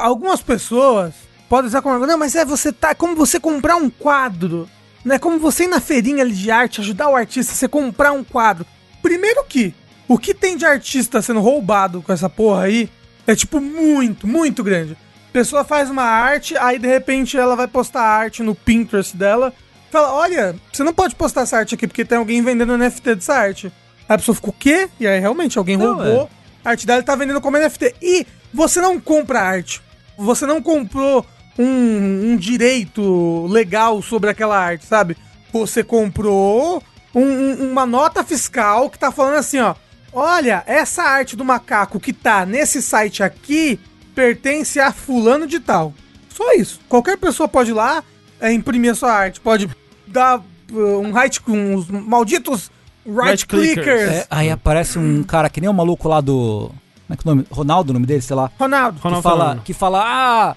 algumas 0.02 0.40
pessoas 0.40 1.12
podem 1.48 1.66
usar 1.68 1.82
como 1.82 2.06
não, 2.06 2.18
mas 2.18 2.34
é 2.34 2.44
você 2.44 2.72
tá 2.72 2.94
como 2.94 3.14
você 3.16 3.38
comprar 3.40 3.76
um 3.76 3.90
quadro, 3.90 4.68
né? 5.04 5.18
Como 5.18 5.38
você 5.38 5.64
ir 5.64 5.68
na 5.68 5.80
feirinha 5.80 6.22
ali 6.22 6.32
de 6.32 6.50
arte, 6.50 6.80
ajudar 6.80 7.08
o 7.08 7.16
artista, 7.16 7.52
você 7.54 7.68
comprar 7.68 8.12
um 8.12 8.22
quadro. 8.24 8.64
Primeiro 9.02 9.44
que 9.44 9.74
o 10.08 10.16
que 10.18 10.32
tem 10.34 10.56
de 10.56 10.64
artista 10.64 11.20
sendo 11.22 11.40
roubado 11.40 12.02
com 12.02 12.12
essa 12.12 12.28
porra 12.28 12.62
aí 12.64 12.88
é 13.26 13.34
tipo 13.34 13.60
muito, 13.60 14.26
muito 14.26 14.62
grande. 14.64 14.92
A 15.28 15.32
pessoa 15.32 15.64
faz 15.64 15.88
uma 15.90 16.02
arte, 16.02 16.56
aí 16.56 16.78
de 16.78 16.88
repente 16.88 17.36
ela 17.36 17.54
vai 17.54 17.68
postar 17.68 18.02
a 18.02 18.08
arte 18.16 18.42
no 18.42 18.54
Pinterest 18.54 19.16
dela. 19.16 19.52
Fala, 19.90 20.12
olha, 20.14 20.54
você 20.72 20.82
não 20.84 20.92
pode 20.94 21.14
postar 21.14 21.42
essa 21.42 21.56
arte 21.58 21.74
aqui 21.74 21.86
porque 21.86 22.04
tem 22.04 22.18
alguém 22.18 22.42
vendendo 22.42 22.76
NFT 22.78 23.14
dessa 23.16 23.34
arte. 23.34 23.66
Aí 24.08 24.14
a 24.14 24.18
pessoa 24.18 24.34
ficou, 24.34 24.50
o 24.50 24.56
quê? 24.58 24.88
E 25.00 25.06
aí 25.06 25.18
realmente 25.18 25.58
alguém 25.58 25.76
Não, 25.76 25.94
roubou. 25.94 26.30
A 26.64 26.70
arte 26.70 26.86
dela 26.86 27.02
tá 27.02 27.14
vendendo 27.16 27.40
como 27.40 27.56
NFT. 27.58 27.94
E 28.00 28.26
você 28.52 28.80
não 28.80 29.00
compra 29.00 29.40
arte. 29.40 29.80
Você 30.16 30.46
não 30.46 30.62
comprou 30.62 31.24
um, 31.58 32.32
um 32.32 32.36
direito 32.36 33.46
legal 33.48 34.00
sobre 34.02 34.30
aquela 34.30 34.58
arte, 34.58 34.86
sabe? 34.86 35.16
Você 35.52 35.82
comprou 35.82 36.82
um- 37.14 37.20
um- 37.22 37.70
uma 37.72 37.84
nota 37.86 38.22
fiscal 38.22 38.88
que 38.90 38.98
tá 38.98 39.10
falando 39.10 39.36
assim, 39.38 39.58
ó. 39.58 39.74
Olha, 40.12 40.62
essa 40.66 41.02
arte 41.02 41.36
do 41.36 41.44
macaco 41.44 41.98
que 42.00 42.12
tá 42.12 42.44
nesse 42.46 42.82
site 42.82 43.22
aqui 43.22 43.78
pertence 44.14 44.78
a 44.80 44.92
fulano 44.92 45.46
de 45.46 45.58
tal. 45.60 45.94
Só 46.28 46.52
isso. 46.54 46.80
Qualquer 46.88 47.16
pessoa 47.16 47.48
pode 47.48 47.70
ir 47.70 47.74
lá, 47.74 48.02
é, 48.40 48.52
imprimir 48.52 48.90
a 48.92 48.94
sua 48.94 49.12
arte. 49.12 49.40
Pode 49.40 49.68
dar 50.10 50.38
uh, 50.38 50.98
um 51.00 51.12
right 51.12 51.40
com 51.40 51.74
os 51.74 51.88
malditos 51.88 52.70
right 53.06 53.30
Right 53.30 53.46
clickers. 53.46 53.86
clickers. 53.86 54.12
É, 54.12 54.26
aí 54.30 54.50
aparece 54.50 54.98
um 54.98 55.22
cara 55.22 55.48
que 55.48 55.60
nem 55.60 55.70
o 55.70 55.74
maluco 55.74 56.08
lá 56.08 56.20
do. 56.20 56.70
Como 57.06 57.14
é 57.14 57.16
que 57.16 57.28
é 57.28 57.30
o 57.30 57.34
nome? 57.34 57.46
Ronaldo, 57.50 57.90
o 57.90 57.94
nome 57.94 58.06
dele, 58.06 58.20
sei 58.20 58.36
lá. 58.36 58.50
Ronaldo. 58.58 58.98
Que 58.98 59.04
Ronaldo 59.04 59.22
fala, 59.22 59.44
falando. 59.44 59.62
que 59.62 59.72
fala, 59.72 60.02
ah, 60.04 60.56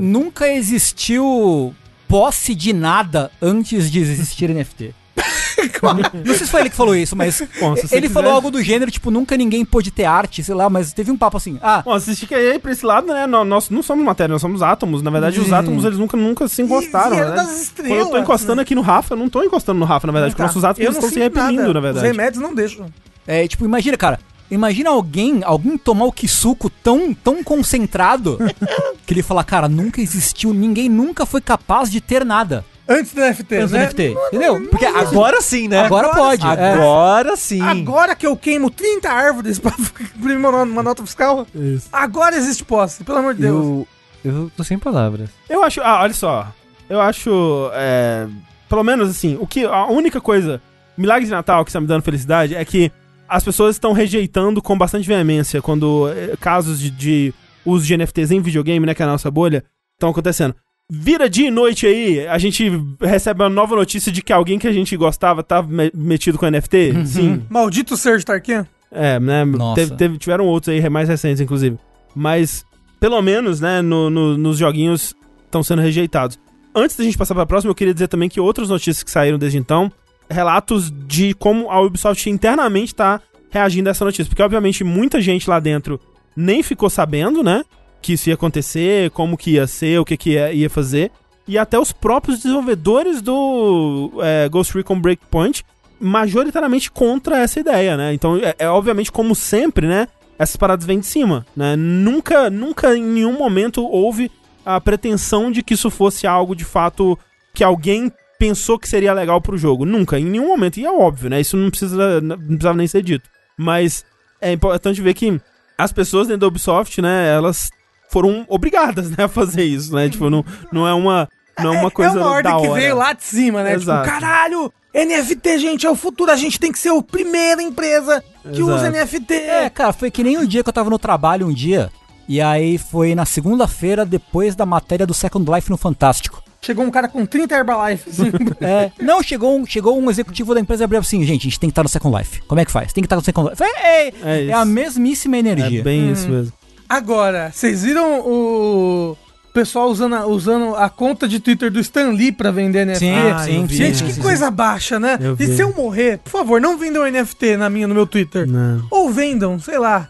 nunca 0.00 0.48
existiu 0.48 1.74
posse 2.08 2.54
de 2.54 2.72
nada 2.72 3.30
antes 3.40 3.90
de 3.90 4.00
existir 4.00 4.48
NFT. 4.54 4.94
Não 6.24 6.34
sei 6.34 6.46
se 6.46 6.50
foi 6.50 6.60
ele 6.60 6.70
que 6.70 6.76
falou 6.76 6.94
isso, 6.94 7.14
mas 7.16 7.42
Bom, 7.60 7.74
se 7.76 7.82
ele 7.94 8.02
quiser- 8.02 8.08
falou 8.14 8.32
algo 8.32 8.50
do 8.50 8.62
gênero, 8.62 8.90
tipo, 8.90 9.10
nunca 9.10 9.36
ninguém 9.36 9.64
pôde 9.64 9.90
ter 9.90 10.04
arte, 10.04 10.42
sei 10.42 10.54
lá, 10.54 10.68
mas 10.70 10.92
teve 10.92 11.10
um 11.10 11.16
papo 11.16 11.36
assim, 11.36 11.58
ah, 11.62 11.82
Bom, 11.84 11.98
se 11.98 12.12
estica 12.12 12.36
aí 12.36 12.58
pra 12.58 12.72
esse 12.72 12.84
lado, 12.84 13.06
né? 13.08 13.26
nó- 13.26 13.44
Nós 13.44 13.70
não 13.70 13.82
somos 13.82 14.04
matéria, 14.04 14.32
nós 14.32 14.40
somos 14.42 14.62
átomos. 14.62 15.02
Na 15.02 15.10
verdade, 15.10 15.38
os 15.40 15.52
átomos, 15.52 15.84
eles 15.84 15.98
nunca, 15.98 16.16
nunca 16.16 16.48
se 16.48 16.62
encostaram. 16.62 17.14
E 17.16 17.18
era 17.18 17.26
verdade. 17.28 17.46
das 17.48 17.54
Quando 17.56 17.62
estrelas, 17.62 17.98
eu 17.98 18.06
tô 18.10 18.18
encostando 18.18 18.56
né? 18.56 18.62
aqui 18.62 18.74
no 18.74 18.80
Rafa, 18.82 19.14
eu 19.14 19.18
não 19.18 19.28
tô 19.28 19.42
encostando 19.42 19.78
no 19.80 19.84
Rafa, 19.86 20.06
na 20.06 20.12
verdade, 20.12 20.32
porque 20.32 20.42
Tá. 20.42 20.46
nossos 20.48 20.64
átomos 20.64 20.88
estão 20.88 21.02
não 21.02 21.10
se 21.10 21.18
repelindo, 21.18 21.62
nada. 21.62 21.72
na 21.74 21.78
Os 21.80 21.84
verdade. 21.84 22.06
remédios 22.06 22.42
não 22.42 22.54
deixam. 22.54 22.86
É, 23.26 23.46
tipo, 23.46 23.64
imagina, 23.64 23.96
cara. 23.96 24.18
Imagina 24.50 24.90
alguém, 24.90 25.40
alguém 25.44 25.78
tomar 25.78 26.04
o 26.04 26.12
Kisuko 26.12 26.68
tão, 26.68 27.14
tão 27.14 27.42
concentrado 27.42 28.38
que 29.06 29.14
ele 29.14 29.22
fala, 29.22 29.42
cara, 29.42 29.66
nunca 29.66 30.00
existiu, 30.00 30.52
ninguém 30.52 30.90
nunca 30.90 31.24
foi 31.24 31.40
capaz 31.40 31.90
de 31.90 32.00
ter 32.02 32.22
nada 32.24 32.62
Antes 32.88 33.14
do 33.14 33.20
NFT, 33.20 33.54
antes 33.56 33.70
do 33.70 33.76
né? 33.76 33.84
NFT. 33.86 34.16
Entendeu? 34.28 34.68
Porque 34.68 34.84
agora 34.84 35.40
sim, 35.40 35.68
né? 35.68 35.80
Agora 35.80 36.08
pode, 36.10 36.44
é. 36.46 36.72
Agora 36.72 37.36
sim. 37.36 37.60
Agora 37.60 38.14
que 38.16 38.26
eu 38.26 38.36
queimo 38.36 38.70
30 38.70 39.08
árvores 39.08 39.58
pra 39.58 39.72
imprimir 40.16 40.48
uma, 40.48 40.62
uma 40.62 40.82
nota 40.82 41.02
fiscal, 41.04 41.46
agora 41.92 42.36
existe 42.36 42.64
posse, 42.64 43.04
pelo 43.04 43.18
amor 43.18 43.34
de 43.34 43.42
Deus. 43.42 43.64
Eu, 43.64 43.88
eu 44.24 44.52
tô 44.56 44.64
sem 44.64 44.78
palavras. 44.78 45.30
Eu 45.48 45.62
acho. 45.62 45.80
Ah, 45.80 46.02
olha 46.02 46.14
só. 46.14 46.52
Eu 46.90 47.00
acho. 47.00 47.70
é, 47.74 48.26
pelo 48.68 48.82
menos 48.82 49.10
assim, 49.10 49.36
o 49.40 49.46
que. 49.46 49.64
A 49.64 49.86
única 49.86 50.20
coisa. 50.20 50.60
Milagre 50.94 51.24
de 51.24 51.30
Natal 51.30 51.64
que 51.64 51.70
está 51.70 51.80
me 51.80 51.86
dando 51.86 52.02
felicidade 52.02 52.54
é 52.54 52.62
que 52.66 52.92
as 53.26 53.42
pessoas 53.42 53.76
estão 53.76 53.94
rejeitando 53.94 54.60
com 54.60 54.76
bastante 54.76 55.08
veemência 55.08 55.62
quando 55.62 56.06
eh, 56.10 56.36
casos 56.38 56.78
de, 56.78 56.90
de 56.90 57.34
uso 57.64 57.86
de 57.86 57.96
NFTs 57.96 58.30
em 58.30 58.42
videogame, 58.42 58.84
né, 58.84 58.94
que 58.94 59.02
é 59.02 59.06
a 59.06 59.08
nossa 59.08 59.30
bolha, 59.30 59.64
estão 59.94 60.10
acontecendo. 60.10 60.54
Vira 60.94 61.28
dia 61.30 61.48
e 61.48 61.50
noite 61.50 61.86
aí, 61.86 62.26
a 62.26 62.36
gente 62.36 62.70
recebe 63.00 63.42
uma 63.42 63.48
nova 63.48 63.74
notícia 63.74 64.12
de 64.12 64.20
que 64.20 64.30
alguém 64.32 64.58
que 64.58 64.68
a 64.68 64.72
gente 64.72 64.94
gostava 64.94 65.42
tá 65.42 65.62
me- 65.62 65.90
metido 65.94 66.36
com 66.36 66.44
NFT. 66.46 67.06
Sim. 67.06 67.42
Maldito 67.48 67.96
Serge 67.96 68.24
Tarkin. 68.26 68.66
É, 68.90 69.18
né? 69.18 69.42
Nossa. 69.42 69.74
Teve, 69.80 69.96
teve- 69.96 70.18
tiveram 70.18 70.44
outros 70.46 70.68
aí 70.74 70.86
mais 70.90 71.08
recentes, 71.08 71.40
inclusive. 71.40 71.78
Mas, 72.14 72.62
pelo 73.00 73.22
menos, 73.22 73.58
né, 73.58 73.80
no- 73.80 74.10
no- 74.10 74.36
nos 74.36 74.58
joguinhos 74.58 75.14
estão 75.46 75.62
sendo 75.62 75.80
rejeitados. 75.80 76.38
Antes 76.74 76.94
da 76.96 77.04
gente 77.04 77.16
passar 77.16 77.34
pra 77.34 77.46
próxima, 77.46 77.70
eu 77.70 77.74
queria 77.74 77.94
dizer 77.94 78.08
também 78.08 78.28
que 78.28 78.38
outras 78.38 78.68
notícias 78.68 79.02
que 79.02 79.10
saíram 79.10 79.38
desde 79.38 79.56
então, 79.56 79.90
relatos 80.28 80.90
de 81.06 81.32
como 81.34 81.70
a 81.70 81.80
Ubisoft 81.80 82.28
internamente 82.28 82.94
tá 82.94 83.18
reagindo 83.50 83.88
a 83.88 83.92
essa 83.92 84.04
notícia. 84.04 84.26
Porque, 84.26 84.42
obviamente, 84.42 84.84
muita 84.84 85.22
gente 85.22 85.48
lá 85.48 85.58
dentro 85.58 85.98
nem 86.36 86.62
ficou 86.62 86.90
sabendo, 86.90 87.42
né, 87.42 87.62
que 88.02 88.14
isso 88.14 88.28
ia 88.28 88.34
acontecer, 88.34 89.10
como 89.12 89.36
que 89.36 89.52
ia 89.52 89.66
ser, 89.66 90.00
o 90.00 90.04
que 90.04 90.16
que 90.16 90.30
ia, 90.32 90.52
ia 90.52 90.68
fazer. 90.68 91.10
E 91.46 91.56
até 91.56 91.78
os 91.78 91.92
próprios 91.92 92.38
desenvolvedores 92.38 93.22
do 93.22 94.12
é, 94.22 94.48
Ghost 94.48 94.74
Recon 94.74 95.00
Breakpoint 95.00 95.64
majoritariamente 95.98 96.90
contra 96.90 97.38
essa 97.38 97.60
ideia, 97.60 97.96
né? 97.96 98.12
Então, 98.12 98.36
é, 98.36 98.54
é 98.58 98.68
obviamente, 98.68 99.12
como 99.12 99.34
sempre, 99.34 99.86
né? 99.86 100.08
Essas 100.38 100.56
paradas 100.56 100.84
vêm 100.84 100.98
de 100.98 101.06
cima, 101.06 101.46
né? 101.56 101.76
Nunca, 101.76 102.50
nunca 102.50 102.96
em 102.96 103.04
nenhum 103.04 103.38
momento 103.38 103.84
houve 103.84 104.30
a 104.66 104.80
pretensão 104.80 105.50
de 105.50 105.62
que 105.62 105.74
isso 105.74 105.90
fosse 105.90 106.26
algo 106.26 106.56
de 106.56 106.64
fato 106.64 107.16
que 107.54 107.62
alguém 107.62 108.10
pensou 108.38 108.78
que 108.78 108.88
seria 108.88 109.12
legal 109.12 109.40
pro 109.40 109.56
jogo. 109.56 109.84
Nunca, 109.84 110.18
em 110.18 110.24
nenhum 110.24 110.48
momento. 110.48 110.78
E 110.78 110.84
é 110.84 110.90
óbvio, 110.90 111.30
né? 111.30 111.40
Isso 111.40 111.56
não 111.56 111.70
precisa, 111.70 112.20
não 112.20 112.36
precisava 112.36 112.76
nem 112.76 112.86
ser 112.88 113.02
dito. 113.02 113.28
Mas 113.56 114.04
é 114.40 114.52
importante 114.52 115.00
ver 115.00 115.14
que 115.14 115.40
as 115.78 115.92
pessoas 115.92 116.26
dentro 116.26 116.40
da 116.40 116.46
Ubisoft, 116.48 117.00
né? 117.00 117.28
Elas 117.32 117.70
foram 118.12 118.44
obrigadas, 118.46 119.10
né, 119.10 119.24
a 119.24 119.28
fazer 119.28 119.64
isso, 119.64 119.94
né? 119.94 120.08
Tipo, 120.10 120.28
não, 120.28 120.44
não 120.70 120.86
é 120.86 120.92
uma, 120.92 121.26
não 121.58 121.74
é 121.74 121.80
uma 121.80 121.90
coisa 121.90 122.18
é 122.18 122.20
uma 122.20 122.30
ordem 122.30 122.52
da 122.52 122.60
que 122.60 122.68
veio 122.68 122.94
lá 122.96 123.14
de 123.14 123.24
cima, 123.24 123.62
né? 123.62 123.72
Exato. 123.72 124.04
Tipo, 124.06 124.20
caralho, 124.20 124.72
NFT, 124.94 125.58
gente, 125.58 125.86
é 125.86 125.90
o 125.90 125.96
futuro. 125.96 126.30
A 126.30 126.36
gente 126.36 126.60
tem 126.60 126.70
que 126.70 126.78
ser 126.78 126.90
a 126.90 127.02
primeira 127.02 127.62
empresa 127.62 128.22
que 128.42 128.60
Exato. 128.60 128.70
usa 128.70 128.90
NFT. 128.90 129.34
É, 129.34 129.70
cara, 129.70 129.94
foi 129.94 130.10
que 130.10 130.22
nem 130.22 130.36
um 130.36 130.44
dia 130.44 130.62
que 130.62 130.68
eu 130.68 130.72
tava 130.72 130.90
no 130.90 130.98
trabalho 130.98 131.46
um 131.46 131.52
dia. 131.52 131.90
E 132.28 132.40
aí 132.40 132.76
foi 132.78 133.14
na 133.14 133.24
segunda-feira, 133.24 134.04
depois 134.04 134.54
da 134.54 134.66
matéria 134.66 135.06
do 135.06 135.14
Second 135.14 135.50
Life 135.50 135.70
no 135.70 135.76
Fantástico. 135.78 136.42
Chegou 136.60 136.84
um 136.84 136.90
cara 136.90 137.08
com 137.08 137.26
30 137.26 137.54
Herbalife. 137.56 138.08
assim. 138.10 138.30
É, 138.60 138.92
não, 139.00 139.20
chegou 139.22 139.58
um, 139.58 139.66
chegou 139.66 139.98
um 139.98 140.08
executivo 140.08 140.54
da 140.54 140.60
empresa 140.60 140.82
e 140.82 140.86
abriu 140.86 141.00
assim, 141.00 141.24
gente, 141.24 141.40
a 141.40 141.44
gente 141.50 141.58
tem 141.58 141.68
que 141.68 141.72
estar 141.72 141.82
no 141.82 141.88
Second 141.88 142.16
Life. 142.16 142.40
Como 142.42 142.60
é 142.60 142.64
que 142.64 142.70
faz? 142.70 142.92
Tem 142.92 143.02
que 143.02 143.06
estar 143.06 143.16
no 143.16 143.22
Second 143.22 143.50
Life. 143.50 143.62
Ei, 143.62 143.70
É 143.80 144.12
é, 144.22 144.42
isso. 144.42 144.54
a 144.56 144.64
mesmíssima 144.64 145.36
energia. 145.38 145.80
É 145.80 145.82
bem 145.82 146.12
isso 146.12 146.28
mesmo. 146.28 146.52
Agora, 146.96 147.50
vocês 147.54 147.82
viram 147.82 148.20
o 148.20 149.16
pessoal 149.54 149.88
usando 149.88 150.14
a, 150.14 150.26
usando 150.26 150.74
a 150.76 150.90
conta 150.90 151.26
de 151.26 151.40
Twitter 151.40 151.70
do 151.70 151.80
Stan 151.80 152.10
Lee 152.10 152.30
pra 152.32 152.50
vender 152.50 152.84
NFT? 152.84 152.98
Sim, 153.06 153.14
Ah, 153.14 153.38
sim, 153.38 153.64
vi. 153.66 153.76
sim, 153.76 153.84
Gente, 153.84 154.04
que 154.04 154.12
sim. 154.12 154.20
coisa 154.20 154.50
baixa, 154.50 155.00
né? 155.00 155.18
Eu 155.20 155.32
E 155.32 155.46
vi. 155.46 155.56
se 155.56 155.62
eu 155.62 155.72
morrer, 155.74 156.18
por 156.18 156.28
favor, 156.30 156.60
não 156.60 156.76
vendam 156.76 157.06
NFT 157.10 157.56
na 157.56 157.70
minha, 157.70 157.88
no 157.88 157.94
meu 157.94 158.06
Twitter. 158.06 158.46
Não. 158.46 158.86
Ou 158.90 159.10
vendam, 159.10 159.58
sei 159.58 159.78
lá. 159.78 160.06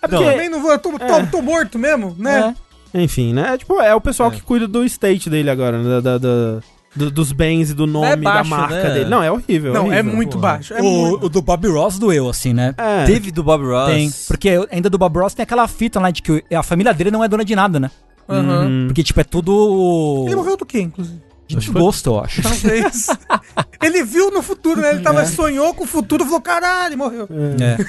É 0.00 0.06
Eu 0.06 0.08
também 0.08 0.48
não 0.48 0.62
vou, 0.62 0.70
eu 0.70 0.78
tô, 0.78 0.92
tô- 0.98 1.26
tô 1.30 1.42
morto 1.42 1.78
mesmo, 1.80 2.14
né? 2.18 2.54
Enfim, 2.94 3.32
né? 3.32 3.54
É, 3.54 3.58
tipo, 3.58 3.80
é 3.80 3.92
o 3.94 4.00
pessoal 4.00 4.30
que 4.30 4.40
cuida 4.40 4.68
do 4.68 4.84
state 4.84 5.28
dele 5.30 5.50
agora, 5.50 5.78
né? 5.82 6.00
Da, 6.00 6.00
da- 6.00 6.18
da- 6.18 6.60
do- 6.94 7.10
dos 7.10 7.32
bens 7.32 7.70
e 7.70 7.74
do 7.74 7.86
nome 7.86 8.16
baixo, 8.16 8.50
da 8.50 8.56
marca 8.56 8.74
né? 8.88 8.94
dele. 8.94 9.10
Não, 9.10 9.22
é 9.22 9.30
horrível. 9.30 9.72
Não, 9.72 9.86
é 9.92 9.96
horrível, 10.00 10.14
muito 10.16 10.38
porra. 10.38 10.52
baixo. 10.54 10.74
É 10.74 10.82
muito... 10.82 11.22
O, 11.22 11.26
o 11.26 11.28
do 11.28 11.40
Bob 11.42 11.66
Ross 11.68 11.98
doeu, 11.98 12.28
assim, 12.28 12.52
né? 12.52 12.74
É. 12.76 13.04
Teve 13.04 13.30
do 13.30 13.42
Bob 13.42 13.64
Ross. 13.64 13.90
Tem. 13.90 14.10
Porque 14.28 14.50
ainda 14.70 14.88
do 14.90 14.98
Bob 14.98 15.18
Ross 15.18 15.34
tem 15.34 15.42
aquela 15.42 15.66
fita 15.68 15.98
lá 16.00 16.10
de 16.10 16.22
que 16.22 16.44
a 16.54 16.62
família 16.62 16.92
dele 16.92 17.10
não 17.10 17.22
é 17.24 17.28
dona 17.28 17.44
de 17.44 17.54
nada, 17.56 17.80
né? 17.80 17.90
Uhum. 18.28 18.86
Porque, 18.86 19.02
tipo, 19.02 19.20
é 19.20 19.24
tudo. 19.24 20.24
Ele 20.26 20.36
morreu 20.36 20.56
do 20.56 20.64
quê, 20.66 20.80
inclusive? 20.80 21.20
de 21.48 21.70
gosto, 21.70 22.06
eu 22.08 22.20
acho. 22.20 22.40
Talvez. 22.40 23.08
ele 23.82 24.02
viu 24.04 24.30
no 24.30 24.40
futuro, 24.40 24.80
né? 24.80 24.90
Ele 24.92 25.00
tava, 25.00 25.20
É. 25.20 25.26
sonhou 25.26 25.74
com 25.74 25.84
o 25.84 25.86
futuro 25.86 26.22
e 26.22 26.26
falou, 26.26 26.40
caralho, 26.40 26.96
morreu. 26.96 27.28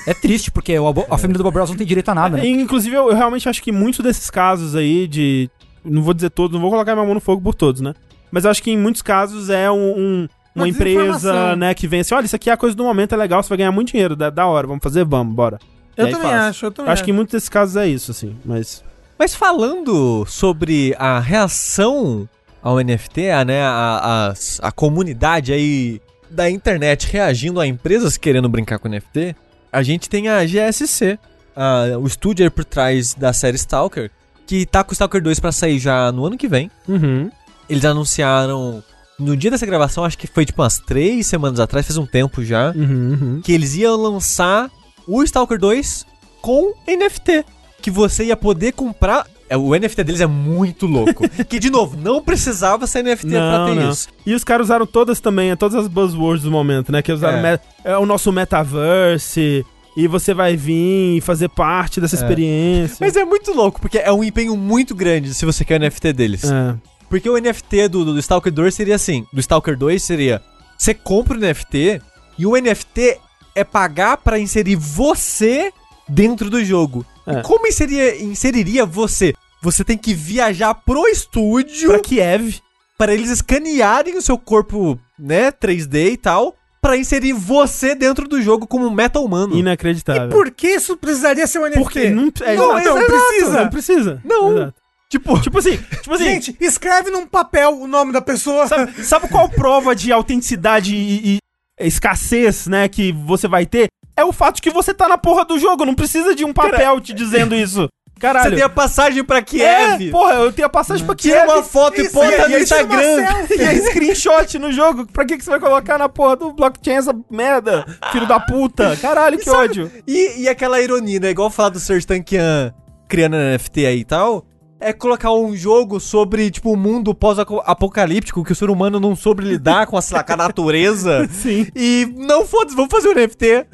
É. 0.06 0.12
É 0.12 0.14
triste, 0.14 0.52
porque 0.52 0.78
o- 0.78 0.90
a 1.10 1.18
família 1.18 1.38
do 1.38 1.44
Bob 1.46 1.58
Ross 1.60 1.70
não 1.70 1.78
tem 1.78 1.88
direito 1.88 2.10
a 2.10 2.16
nada, 2.16 2.36
né? 2.36 2.46
Inclusive, 2.46 2.94
eu, 2.94 3.10
eu 3.10 3.16
realmente 3.16 3.48
acho 3.48 3.64
que 3.64 3.72
muitos 3.72 4.02
desses 4.04 4.30
casos 4.30 4.76
aí 4.76 5.08
de. 5.08 5.50
Não 5.86 6.02
vou 6.02 6.14
dizer 6.14 6.30
todos, 6.32 6.54
não 6.54 6.62
vou 6.62 6.72
colocar 6.72 6.94
minha 6.94 7.06
mão 7.06 7.14
no 7.14 7.22
fogo 7.22 7.42
por 7.42 7.54
todos, 7.54 7.80
né? 7.80 7.94
Mas 8.34 8.46
eu 8.46 8.52
acho 8.52 8.64
que 8.64 8.72
em 8.72 8.78
muitos 8.78 9.02
casos 9.04 9.50
é 9.52 9.70
um. 9.70 9.76
um- 9.98 10.28
Uma 10.56 10.66
uma 10.66 10.70
empresa, 10.70 11.56
né, 11.56 11.74
que 11.74 11.88
assim, 11.96 12.14
olha, 12.14 12.26
isso 12.26 12.36
aqui 12.36 12.50
é 12.50 12.54
a 12.54 12.58
coisa 12.58 12.76
do 12.76 12.84
momento, 12.84 13.14
é 13.14 13.18
legal, 13.18 13.42
você 13.42 13.50
vai 13.50 13.58
ganhar 13.60 13.72
muito 13.72 13.90
dinheiro, 13.92 14.16
da, 14.16 14.30
da 14.30 14.46
hora, 14.46 14.68
vamos 14.68 14.84
fazer, 14.84 15.04
vamos, 15.04 15.34
bora. 15.34 15.58
Eu 15.98 16.06
também 16.12 16.30
faz. 16.30 16.42
acho, 16.44 16.66
eu 16.68 16.72
também 16.72 16.90
Eu 16.90 16.94
acho 16.94 17.04
que 17.04 17.10
em 17.10 17.14
muitos 17.14 17.32
desses 17.34 17.50
casos 17.50 17.76
é 17.76 17.88
isso, 17.88 18.12
assim, 18.12 18.36
mas... 18.46 18.84
Mas 19.18 19.34
falando 19.34 20.26
sobre 20.28 20.96
a 21.00 21.20
reação 21.20 22.28
ao 22.62 22.80
NFT, 22.80 23.30
a, 23.32 23.44
né, 23.44 23.62
a, 23.64 24.28
as- 24.30 24.60
a 24.62 24.72
comunidade 24.72 25.52
aí 25.54 26.00
da 26.30 26.50
internet 26.50 27.08
reagindo 27.12 27.60
a 27.60 27.66
empresas 27.68 28.16
querendo 28.18 28.48
brincar 28.50 28.78
com 28.80 28.88
NFT, 28.88 29.36
a 29.72 29.82
gente 29.84 30.08
tem 30.10 30.30
a 30.30 30.46
GSC, 30.46 31.18
a- 31.56 31.98
o 32.00 32.06
estúdio 32.08 32.46
aí 32.46 32.50
por 32.52 32.64
trás 32.66 33.14
da 33.16 33.34
série 33.34 33.58
Stalker, 33.58 34.12
que 34.46 34.66
tá 34.68 34.84
com 34.84 34.92
o 34.92 34.94
Stalker 34.94 35.22
2 35.22 35.40
pra 35.40 35.52
sair 35.52 35.80
já 35.80 36.12
no 36.12 36.26
ano 36.28 36.38
que 36.38 36.48
vem. 36.48 36.70
Uhum. 36.88 37.30
Eles 37.70 37.86
anunciaram 37.86 38.84
no 39.20 39.38
dia 39.38 39.52
dessa 39.52 39.66
gravação, 39.66 40.04
acho 40.04 40.18
que 40.18 40.28
foi 40.28 40.46
tipo 40.46 40.62
umas 40.62 40.80
três 40.80 41.28
semanas 41.28 41.60
atrás, 41.60 41.86
faz 41.86 41.98
um 41.98 42.06
tempo 42.06 42.44
já, 42.44 42.72
Uhum, 42.76 43.18
uhum. 43.22 43.42
que 43.44 43.52
eles 43.52 43.76
iam 43.76 43.96
lançar 43.96 44.70
o 45.08 45.22
Stalker 45.24 45.58
2 45.60 46.06
com 46.42 46.74
NFT. 46.88 47.46
Que 47.82 47.92
você 47.92 48.26
ia 48.26 48.38
poder 48.38 48.72
comprar. 48.74 49.28
É, 49.50 49.58
O 49.58 49.76
NFT 49.76 50.04
deles 50.06 50.22
é 50.22 50.26
muito 50.26 50.88
louco. 50.88 51.28
que, 51.48 51.60
de 51.60 51.70
novo, 51.70 51.98
não 51.98 52.22
precisava 52.24 52.88
ser 52.88 53.04
NFT 53.04 53.28
pra 53.30 53.60
Não, 53.60 53.66
ter 53.68 53.76
não. 53.82 53.92
isso. 53.92 54.08
E 54.26 54.34
os 54.34 54.44
caras 54.44 54.68
usaram 54.68 54.86
todas 54.86 55.20
também, 55.20 55.56
todas 55.58 55.76
as 55.76 55.88
buzzwords 55.88 56.44
do 56.44 56.50
momento, 56.52 56.92
né? 56.92 57.02
Que 57.02 57.12
usaram 57.12 57.46
É. 57.46 57.60
é 57.84 57.98
o 57.98 58.06
nosso 58.06 58.32
metaverse, 58.32 59.66
e 59.96 60.08
você 60.08 60.34
vai 60.34 60.56
vir 60.56 61.18
e 61.18 61.22
fazer 61.22 61.50
parte 61.50 62.02
dessa 62.02 62.16
experiência. 62.16 62.98
Mas 63.00 63.16
é 63.16 63.24
muito 63.26 63.52
louco, 63.54 63.80
porque 63.80 63.98
é 64.00 64.12
um 64.12 64.24
empenho 64.24 64.56
muito 64.58 64.96
grande 64.96 65.34
se 65.34 65.46
você 65.46 65.64
quer 65.64 65.80
o 65.80 65.84
NFT 65.84 66.14
deles. 66.14 66.44
É. 66.46 66.76
Porque 67.14 67.30
o 67.30 67.38
NFT 67.38 67.90
do, 67.90 68.06
do 68.06 68.18
Stalker 68.18 68.52
2 68.52 68.74
seria 68.74 68.96
assim: 68.96 69.24
do 69.32 69.40
Stalker 69.40 69.78
2 69.78 70.02
seria. 70.02 70.42
Você 70.76 70.96
compra 70.96 71.38
o 71.38 71.40
NFT 71.40 72.02
e 72.40 72.46
o 72.48 72.60
NFT 72.60 73.20
é 73.54 73.64
pagar 73.64 74.18
pra 74.18 74.40
inserir 74.40 74.76
você 74.76 75.72
dentro 76.10 76.50
do 76.50 76.66
jogo. 76.66 77.06
É. 77.28 77.34
E 77.34 77.44
como 77.44 77.68
inseria, 77.68 78.20
inseriria 78.20 78.84
você? 78.84 79.36
Você 79.62 79.84
tem 79.84 79.96
que 79.96 80.12
viajar 80.12 80.74
pro 80.74 81.08
estúdio 81.08 81.92
Pra 81.92 82.00
Kiev. 82.00 82.56
para 82.98 83.14
eles 83.14 83.30
escanearem 83.30 84.18
o 84.18 84.22
seu 84.22 84.36
corpo, 84.36 85.00
né, 85.18 85.52
3D 85.52 86.14
e 86.14 86.18
tal, 86.18 86.56
pra 86.82 86.98
inserir 86.98 87.34
você 87.34 87.94
dentro 87.94 88.28
do 88.28 88.42
jogo 88.42 88.66
como 88.66 88.88
um 88.88 88.92
meta 88.92 89.20
humano. 89.20 89.56
Inacreditável. 89.56 90.30
Por 90.30 90.50
que 90.50 90.68
isso 90.68 90.98
precisaria 90.98 91.46
ser 91.46 91.60
um 91.60 91.68
NFT? 91.68 91.80
Porque 91.80 92.10
não, 92.10 92.34
é, 92.42 92.56
Não, 92.56 92.80
exato, 92.80 92.96
não 92.96 92.98
exato, 92.98 93.06
precisa. 93.06 93.62
Não 93.62 93.70
precisa. 93.70 94.22
Não. 94.26 94.52
Exato. 94.58 94.83
Tipo, 95.14 95.40
Tipo 95.40 95.60
assim, 95.60 95.78
tipo 95.78 96.14
assim, 96.14 96.24
Gente, 96.24 96.58
escreve 96.60 97.12
num 97.12 97.28
papel 97.28 97.80
o 97.80 97.88
nome 97.88 98.12
da 98.12 98.22
pessoa. 98.22 98.68
sabe, 98.68 99.04
sabe 99.04 99.28
qual 99.28 99.48
prova 99.48 99.96
de 99.96 100.12
autenticidade 100.12 100.96
e, 100.96 101.36
e 101.36 101.86
escassez, 101.88 102.68
né, 102.68 102.88
que 102.88 103.12
você 103.12 103.48
vai 103.48 103.66
ter? 103.66 103.88
É 104.18 104.24
o 104.24 104.32
fato 104.32 104.56
de 104.56 104.62
que 104.64 104.70
você 104.72 104.94
tá 104.94 105.08
na 105.08 105.18
porra 105.18 105.46
do 105.46 105.58
jogo, 105.60 105.86
não 105.86 105.94
precisa 105.96 106.36
de 106.36 106.44
um 106.44 106.52
papel 106.54 107.00
te 107.00 107.14
dizendo 107.14 107.56
isso. 107.56 107.88
Caralho. 108.20 108.52
você 108.52 108.56
tem 108.56 108.64
a 108.64 108.70
passagem 108.70 109.24
pra 109.24 109.40
É, 109.40 109.42
Kiev. 109.42 110.12
porra, 110.12 110.34
eu 110.36 110.54
tenho 110.54 110.66
a 110.66 110.70
passagem 110.70 111.06
pra 111.06 111.14
Kiev. 111.16 111.42
Tira 111.42 111.52
uma 111.54 111.64
foto 111.64 112.00
e 112.00 112.06
Isso, 112.06 112.14
posta 112.14 112.34
e 112.34 112.38
no 112.38 112.56
aí 112.56 112.66
tira 112.66 112.86
uma 112.86 113.04
Instagram. 113.04 113.48
E 113.50 113.62
é 113.62 113.76
screenshot 113.90 114.60
no 114.60 114.72
jogo. 114.72 115.06
Pra 115.12 115.26
que, 115.26 115.36
que 115.38 115.44
você 115.44 115.50
vai 115.50 115.60
colocar 115.60 115.98
na 115.98 116.08
porra 116.08 116.38
do 116.38 116.54
blockchain 116.54 116.96
essa 116.96 117.14
merda? 117.30 117.86
Filho 118.12 118.26
da 118.28 118.40
puta. 118.40 118.96
Caralho, 118.98 119.38
que 119.38 119.50
ódio. 119.50 119.92
E, 120.08 120.42
e 120.44 120.48
aquela 120.48 120.80
ironia, 120.80 121.20
né? 121.20 121.32
Igual 121.32 121.50
falar 121.50 121.70
do 121.70 121.80
Serge 121.80 122.08
Tankian 122.08 122.74
criando 123.10 123.36
NFT 123.36 123.86
aí 123.86 124.00
e 124.00 124.06
tal. 124.06 124.46
É 124.84 124.94
colocar 124.94 125.32
um 125.32 125.56
jogo 125.56 126.00
sobre, 126.00 126.52
tipo, 126.52 126.74
um 126.74 126.76
mundo 126.76 127.14
pós-apocalíptico 127.16 128.44
que 128.44 128.52
o 128.52 128.56
ser 128.56 128.70
humano 128.70 129.00
não 129.00 129.16
soube 129.16 129.44
lidar 129.44 129.88
com 129.88 129.98
a, 129.98 130.02
sei 130.02 130.18
lá, 130.18 130.24
com 130.24 130.34
a 130.34 130.38
natureza. 130.38 131.28
Sim. 131.32 131.68
E 131.76 132.14
não 132.18 132.46
foda-se, 132.46 132.76
vamos 132.76 132.92
fazer 132.92 133.10
um 133.10 133.14
NFT. 133.16 133.66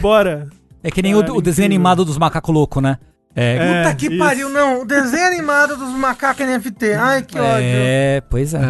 Bora. 0.00 0.48
É 0.82 0.90
que 0.90 1.02
nem 1.02 1.14
Cara, 1.14 1.32
o, 1.32 1.36
o 1.36 1.42
desenho 1.42 1.66
animado 1.66 2.04
dos 2.04 2.18
macacos 2.18 2.54
loucos, 2.54 2.82
né? 2.82 2.98
É, 3.36 3.56
É, 3.56 3.82
Puta 3.82 3.94
que 3.96 4.06
isso. 4.06 4.18
pariu, 4.18 4.48
não. 4.48 4.82
O 4.82 4.84
desenho 4.84 5.26
animado 5.26 5.76
dos 5.76 5.90
macacos 5.90 6.46
NFT. 6.46 6.92
Ai, 6.92 7.22
que 7.22 7.38
ódio. 7.38 7.66
é, 7.66 8.22
pois 8.30 8.54
é. 8.54 8.60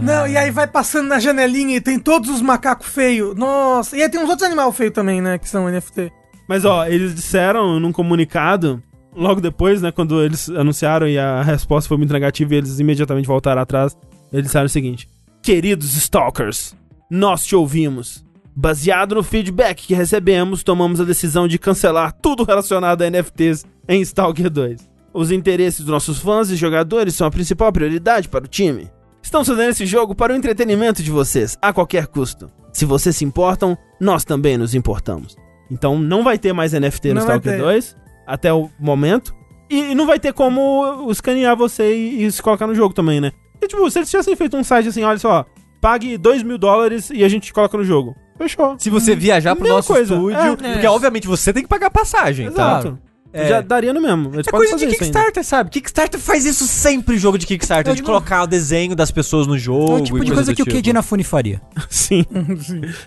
Não, 0.00 0.26
e 0.26 0.36
aí 0.36 0.50
vai 0.50 0.66
passando 0.66 1.08
na 1.08 1.18
janelinha 1.20 1.76
e 1.76 1.80
tem 1.80 1.98
todos 1.98 2.30
os 2.30 2.40
macacos 2.40 2.86
feios. 2.86 3.36
Nossa. 3.36 3.96
E 3.96 4.02
aí 4.02 4.08
tem 4.08 4.20
uns 4.20 4.28
outros 4.30 4.46
animais 4.46 4.74
feios 4.74 4.92
também, 4.94 5.20
né? 5.20 5.38
Que 5.38 5.48
são 5.48 5.68
NFT. 5.68 6.10
Mas 6.48 6.64
ó, 6.64 6.86
eles 6.86 7.14
disseram 7.14 7.78
num 7.80 7.92
comunicado, 7.92 8.82
logo 9.16 9.40
depois, 9.40 9.80
né, 9.80 9.90
quando 9.90 10.22
eles 10.22 10.48
anunciaram 10.50 11.08
e 11.08 11.18
a 11.18 11.42
resposta 11.42 11.88
foi 11.88 11.96
muito 11.96 12.12
negativa 12.12 12.54
e 12.54 12.58
eles 12.58 12.78
imediatamente 12.78 13.26
voltaram 13.26 13.62
atrás, 13.62 13.96
eles 14.32 14.46
disseram 14.46 14.66
o 14.66 14.68
seguinte: 14.68 15.08
Queridos 15.42 15.96
Stalkers, 15.96 16.74
nós 17.10 17.44
te 17.44 17.56
ouvimos. 17.56 18.24
Baseado 18.58 19.14
no 19.16 19.22
feedback 19.22 19.86
que 19.86 19.94
recebemos, 19.94 20.62
tomamos 20.62 20.98
a 20.98 21.04
decisão 21.04 21.46
de 21.46 21.58
cancelar 21.58 22.12
tudo 22.22 22.42
relacionado 22.42 23.02
a 23.02 23.10
NFTs 23.10 23.66
em 23.86 24.00
Stalker 24.00 24.48
2. 24.48 24.88
Os 25.12 25.30
interesses 25.30 25.80
dos 25.80 25.90
nossos 25.90 26.18
fãs 26.18 26.50
e 26.50 26.56
jogadores 26.56 27.14
são 27.14 27.26
a 27.26 27.30
principal 27.30 27.70
prioridade 27.70 28.28
para 28.28 28.44
o 28.44 28.48
time. 28.48 28.90
Estamos 29.22 29.48
fazendo 29.48 29.70
esse 29.70 29.84
jogo 29.84 30.14
para 30.14 30.32
o 30.32 30.36
entretenimento 30.36 31.02
de 31.02 31.10
vocês, 31.10 31.58
a 31.60 31.72
qualquer 31.72 32.06
custo. 32.06 32.50
Se 32.72 32.84
vocês 32.84 33.16
se 33.16 33.24
importam, 33.24 33.76
nós 34.00 34.24
também 34.24 34.56
nos 34.56 34.74
importamos. 34.74 35.36
Então 35.70 35.98
não 35.98 36.22
vai 36.22 36.38
ter 36.38 36.52
mais 36.52 36.72
NFT 36.72 37.08
no 37.08 37.14
Não 37.16 37.22
Stalker 37.22 37.52
ter. 37.52 37.58
2, 37.58 37.96
até 38.26 38.52
o 38.52 38.70
momento. 38.78 39.34
E 39.68 39.94
não 39.94 40.06
vai 40.06 40.18
ter 40.18 40.32
como 40.32 41.10
escanear 41.10 41.56
você 41.56 41.94
e, 41.94 42.24
e 42.24 42.32
se 42.32 42.42
colocar 42.42 42.66
no 42.66 42.74
jogo 42.74 42.94
também, 42.94 43.20
né? 43.20 43.32
E, 43.60 43.66
tipo, 43.66 43.90
se 43.90 43.98
eles 43.98 44.10
tivessem 44.10 44.36
feito 44.36 44.56
um 44.56 44.62
site 44.62 44.88
assim, 44.88 45.02
olha 45.02 45.18
só, 45.18 45.44
pague 45.80 46.16
2 46.16 46.42
mil 46.42 46.58
dólares 46.58 47.10
e 47.10 47.24
a 47.24 47.28
gente 47.28 47.52
coloca 47.52 47.76
no 47.76 47.84
jogo. 47.84 48.14
Fechou. 48.38 48.76
Se 48.78 48.90
você 48.90 49.16
viajar 49.16 49.54
pro 49.54 49.62
Mesma 49.62 49.78
nosso 49.78 49.92
coisa, 49.92 50.14
estúdio, 50.14 50.66
é. 50.66 50.72
porque 50.72 50.86
obviamente 50.86 51.26
você 51.26 51.52
tem 51.52 51.62
que 51.62 51.68
pagar 51.68 51.90
passagem, 51.90 52.50
tá? 52.50 52.96
É. 53.36 53.48
Já 53.48 53.60
daria 53.60 53.92
no 53.92 54.00
mesmo. 54.00 54.34
Eles 54.34 54.46
É 54.46 54.50
podem 54.50 54.70
coisa 54.70 54.86
de. 54.86 54.92
Kickstarter, 54.92 55.44
sabe? 55.44 55.70
Kickstarter 55.70 56.18
faz 56.20 56.44
isso 56.44 56.66
sempre, 56.66 57.18
jogo 57.18 57.36
de 57.38 57.46
Kickstarter, 57.46 57.92
É 57.92 57.96
de 57.96 58.02
o- 58.02 58.04
colocar 58.04 58.42
o 58.42 58.46
desenho 58.46 58.94
das 58.96 59.10
pessoas 59.10 59.46
no 59.46 59.58
jogo. 59.58 59.92
É 59.98 60.00
o 60.00 60.00
tipo 60.02 60.24
de 60.24 60.32
coisa 60.32 60.52
do 60.52 60.56
que 60.56 60.62
o 60.62 60.64
tipo. 60.64 60.74
Keiji 60.74 60.90
Inafune 60.90 61.22
faria. 61.24 61.60
Sim. 61.90 62.24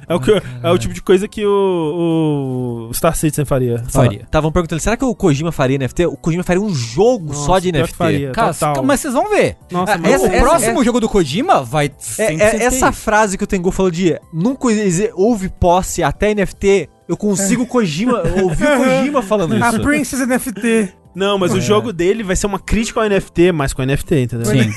É 0.07 0.15
o, 0.15 0.19
que, 0.19 0.31
é 0.63 0.71
o 0.71 0.77
tipo 0.77 0.93
de 0.93 1.01
coisa 1.01 1.27
que 1.27 1.45
o, 1.45 2.87
o 2.89 2.93
Star 2.93 3.15
Citizen 3.15 3.45
faria. 3.45 3.83
Faria. 3.89 4.21
Estavam 4.21 4.51
perguntando, 4.51 4.81
será 4.81 4.95
que 4.97 5.05
o 5.05 5.15
Kojima 5.15 5.51
faria 5.51 5.77
NFT? 5.77 6.05
O 6.05 6.17
Kojima 6.17 6.43
faria 6.43 6.61
um 6.61 6.73
jogo 6.73 7.27
Nossa, 7.33 7.45
só 7.45 7.59
de 7.59 7.71
NFT. 7.71 7.95
faria. 7.95 8.31
Cara, 8.31 8.53
total. 8.53 8.83
mas 8.83 8.99
vocês 8.99 9.13
vão 9.13 9.29
ver. 9.29 9.55
Nossa, 9.71 9.93
Ah, 9.93 9.97
mas 9.97 10.13
essa- 10.13 10.23
o 10.23 10.27
essa- 10.27 10.43
próximo 10.45 10.83
jogo 10.83 10.99
do 10.99 11.09
Kojima 11.09 11.63
vai. 11.63 11.87
É, 11.87 11.91
100% 12.33 12.41
é- 12.41 12.63
essa 12.65 12.91
frase 12.91 13.37
que 13.37 13.43
o 13.43 13.47
Tengu 13.47 13.71
falou 13.71 13.91
de 13.91 14.19
nunca 14.33 14.67
houve 15.15 15.49
posse 15.49 16.03
até 16.03 16.31
NFT, 16.33 16.89
eu 17.09 17.17
consigo 17.17 17.65
Kojima, 17.65 18.21
ouvir 18.43 18.65
o 18.65 18.77
Kojima 18.77 19.21
falando 19.23 19.53
A 19.55 19.69
isso. 19.69 19.81
Princess 19.81 20.19
NFT. 20.27 20.93
Não, 21.15 21.39
mas 21.39 21.55
o 21.55 21.59
jogo 21.59 21.91
dele 21.91 22.21
vai 22.21 22.35
ser 22.35 22.45
uma 22.45 22.59
crítica 22.59 23.01
ao 23.01 23.09
NFT, 23.09 23.51
mas 23.51 23.73
com 23.73 23.81
NFT, 23.83 24.15
entendeu? 24.21 24.45
Sim. 24.45 24.71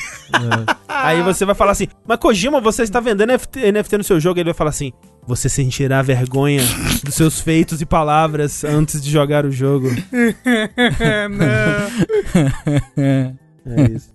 Aí 0.88 1.20
você 1.20 1.44
vai 1.44 1.54
falar 1.54 1.72
assim, 1.72 1.88
mas 2.06 2.18
Kojima, 2.18 2.58
você 2.58 2.84
está 2.84 3.00
vendendo 3.00 3.30
NFT, 3.30 3.70
NFT 3.70 3.98
no 3.98 4.04
seu 4.04 4.18
jogo? 4.18 4.40
Ele 4.40 4.46
vai 4.46 4.54
falar 4.54 4.70
assim, 4.70 4.94
você 5.26 5.46
sentirá 5.46 6.00
vergonha 6.00 6.62
dos 7.04 7.14
seus 7.14 7.38
feitos 7.38 7.82
e 7.82 7.86
palavras 7.86 8.64
antes 8.64 9.02
de 9.02 9.10
jogar 9.10 9.44
o 9.44 9.50
jogo. 9.50 9.90
É, 10.98 11.28
não. 11.28 11.46
É 13.64 13.82
isso. 13.92 14.10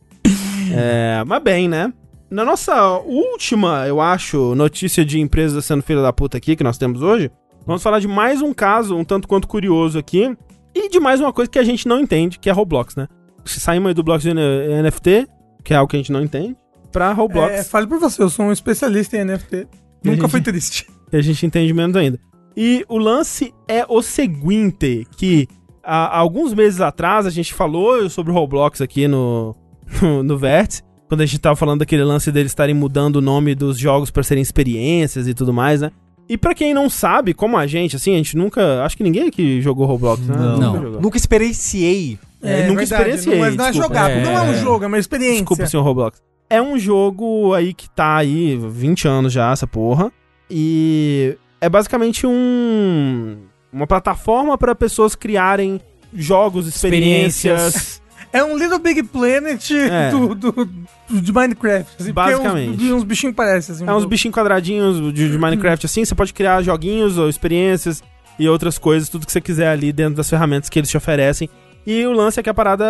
É, 0.73 1.23
mas 1.25 1.41
bem, 1.41 1.69
né? 1.69 1.93
Na 2.29 2.43
nossa 2.43 2.97
última, 2.97 3.87
eu 3.87 4.01
acho, 4.01 4.53
notícia 4.55 5.05
de 5.05 5.19
empresa 5.19 5.61
sendo 5.61 5.81
filha 5.81 6.01
da 6.01 6.11
puta 6.11 6.37
aqui 6.37 6.57
que 6.57 6.63
nós 6.65 6.77
temos 6.77 7.01
hoje, 7.01 7.31
vamos 7.67 7.83
falar 7.83 7.99
de 7.99 8.07
mais 8.07 8.41
um 8.41 8.51
caso 8.53 8.95
um 8.95 9.03
tanto 9.03 9.27
quanto 9.27 9.47
curioso 9.47 9.99
aqui 9.99 10.35
e 10.73 10.89
de 10.89 10.99
mais 10.99 11.19
uma 11.21 11.31
coisa 11.31 11.51
que 11.51 11.59
a 11.59 11.63
gente 11.63 11.87
não 11.87 11.99
entende, 11.99 12.39
que 12.39 12.49
é 12.49 12.53
Roblox, 12.53 12.95
né? 12.95 13.07
Se 13.45 13.59
saímos 13.59 13.89
aí 13.89 13.93
do 13.93 14.03
bloco 14.03 14.21
de 14.21 14.29
N- 14.31 14.81
NFT, 14.83 15.27
que 15.63 15.73
é 15.73 15.77
algo 15.77 15.89
que 15.89 15.95
a 15.95 15.99
gente 15.99 16.11
não 16.11 16.21
entende, 16.23 16.55
pra 16.91 17.11
Roblox, 17.13 17.51
É, 17.53 17.63
fale 17.63 17.85
por 17.87 17.99
você, 17.99 18.21
eu 18.23 18.29
sou 18.29 18.45
um 18.45 18.51
especialista 18.51 19.15
em 19.17 19.21
NFT. 19.25 19.67
Nunca 20.03 20.21
gente- 20.21 20.31
foi 20.31 20.41
triste. 20.41 20.87
que 21.09 21.15
a 21.15 21.21
gente 21.21 21.45
entende 21.45 21.73
menos 21.73 21.95
ainda. 21.95 22.19
E 22.55 22.83
o 22.89 22.97
lance 22.97 23.53
é 23.67 23.85
o 23.87 24.01
seguinte, 24.01 25.05
que 25.17 25.47
há 25.83 26.17
alguns 26.17 26.53
meses 26.53 26.81
atrás 26.81 27.25
a 27.25 27.29
gente 27.29 27.53
falou 27.53 28.09
sobre 28.09 28.31
o 28.31 28.35
Roblox 28.35 28.81
aqui 28.81 29.07
no, 29.07 29.55
no, 30.01 30.23
no 30.23 30.37
Vértice, 30.37 30.81
quando 31.07 31.21
a 31.21 31.25
gente 31.25 31.39
tava 31.39 31.55
falando 31.55 31.79
daquele 31.79 32.03
lance 32.03 32.31
deles 32.31 32.51
estarem 32.51 32.75
mudando 32.75 33.17
o 33.17 33.21
nome 33.21 33.55
dos 33.55 33.77
jogos 33.77 34.11
pra 34.11 34.23
serem 34.23 34.41
experiências 34.41 35.27
e 35.27 35.33
tudo 35.33 35.53
mais, 35.53 35.81
né? 35.81 35.91
E 36.29 36.37
pra 36.37 36.53
quem 36.53 36.73
não 36.73 36.89
sabe, 36.89 37.33
como 37.33 37.57
a 37.57 37.65
gente, 37.65 37.95
assim, 37.95 38.13
a 38.13 38.17
gente 38.17 38.35
nunca. 38.35 38.83
Acho 38.83 38.97
que 38.97 39.03
ninguém 39.03 39.27
aqui 39.27 39.61
jogou 39.61 39.85
Roblox, 39.85 40.21
né? 40.27 40.35
Não. 40.35 40.57
Nunca 40.73 40.79
jogou. 40.81 41.01
Nunca 41.01 41.17
experienciei. 41.17 42.19
É, 42.41 42.67
nunca 42.67 42.83
experienciei, 42.83 43.33
Não, 43.35 43.41
mas 43.45 43.55
não 43.55 43.65
é 43.65 43.73
jogar, 43.73 44.11
É. 44.11 44.23
não 44.23 44.31
é 44.31 44.41
um 44.41 44.53
jogo, 44.55 44.83
é 44.83 44.87
uma 44.87 44.99
experiência. 44.99 45.37
Desculpa, 45.39 45.65
senhor 45.65 45.83
Roblox. 45.83 46.21
É 46.49 46.61
um 46.61 46.77
jogo 46.77 47.53
aí 47.53 47.73
que 47.73 47.89
tá 47.89 48.17
aí 48.17 48.57
20 48.69 49.07
anos 49.07 49.33
já, 49.33 49.51
essa 49.51 49.65
porra. 49.67 50.11
E 50.49 51.35
é 51.59 51.67
basicamente 51.69 52.25
um 52.27 53.37
uma 53.71 53.85
plataforma 53.87 54.57
para 54.57 54.73
pessoas 54.73 55.13
criarem 55.15 55.79
jogos, 56.13 56.67
experiências. 56.67 57.75
Experiências. 57.75 58.01
É 58.33 58.43
um 58.43 58.57
Little 58.57 58.79
Big 58.79 59.03
Planet 59.03 59.71
É. 59.71 60.11
do, 60.11 60.35
do- 60.35 60.69
de 61.09 61.31
Minecraft. 61.31 61.79
assim, 61.99 62.13
porque 62.13 62.13
Basicamente. 62.13 62.83
Uns, 62.83 62.91
uns 62.91 63.03
bichinhos 63.03 63.35
parecem. 63.35 63.75
Assim, 63.75 63.83
um 63.85 63.89
É 63.89 63.93
uns 63.95 64.05
bichinhos 64.05 64.35
quadradinhos 64.35 65.13
de, 65.13 65.31
de 65.31 65.37
Minecraft 65.37 65.85
assim, 65.85 66.03
você 66.05 66.13
pode 66.15 66.33
criar 66.33 66.61
joguinhos 66.61 67.17
ou 67.17 67.29
experiências 67.29 68.03
e 68.37 68.47
outras 68.47 68.77
coisas, 68.77 69.09
tudo 69.09 69.25
que 69.25 69.31
você 69.31 69.41
quiser 69.41 69.69
ali 69.69 69.91
dentro 69.91 70.15
das 70.15 70.29
ferramentas 70.29 70.69
que 70.69 70.77
eles 70.77 70.89
te 70.89 70.97
oferecem. 70.97 71.49
E 71.89 72.05
o 72.05 72.11
lance 72.11 72.37
é 72.37 72.43
que 72.43 72.49
a 72.49 72.53
parada 72.53 72.85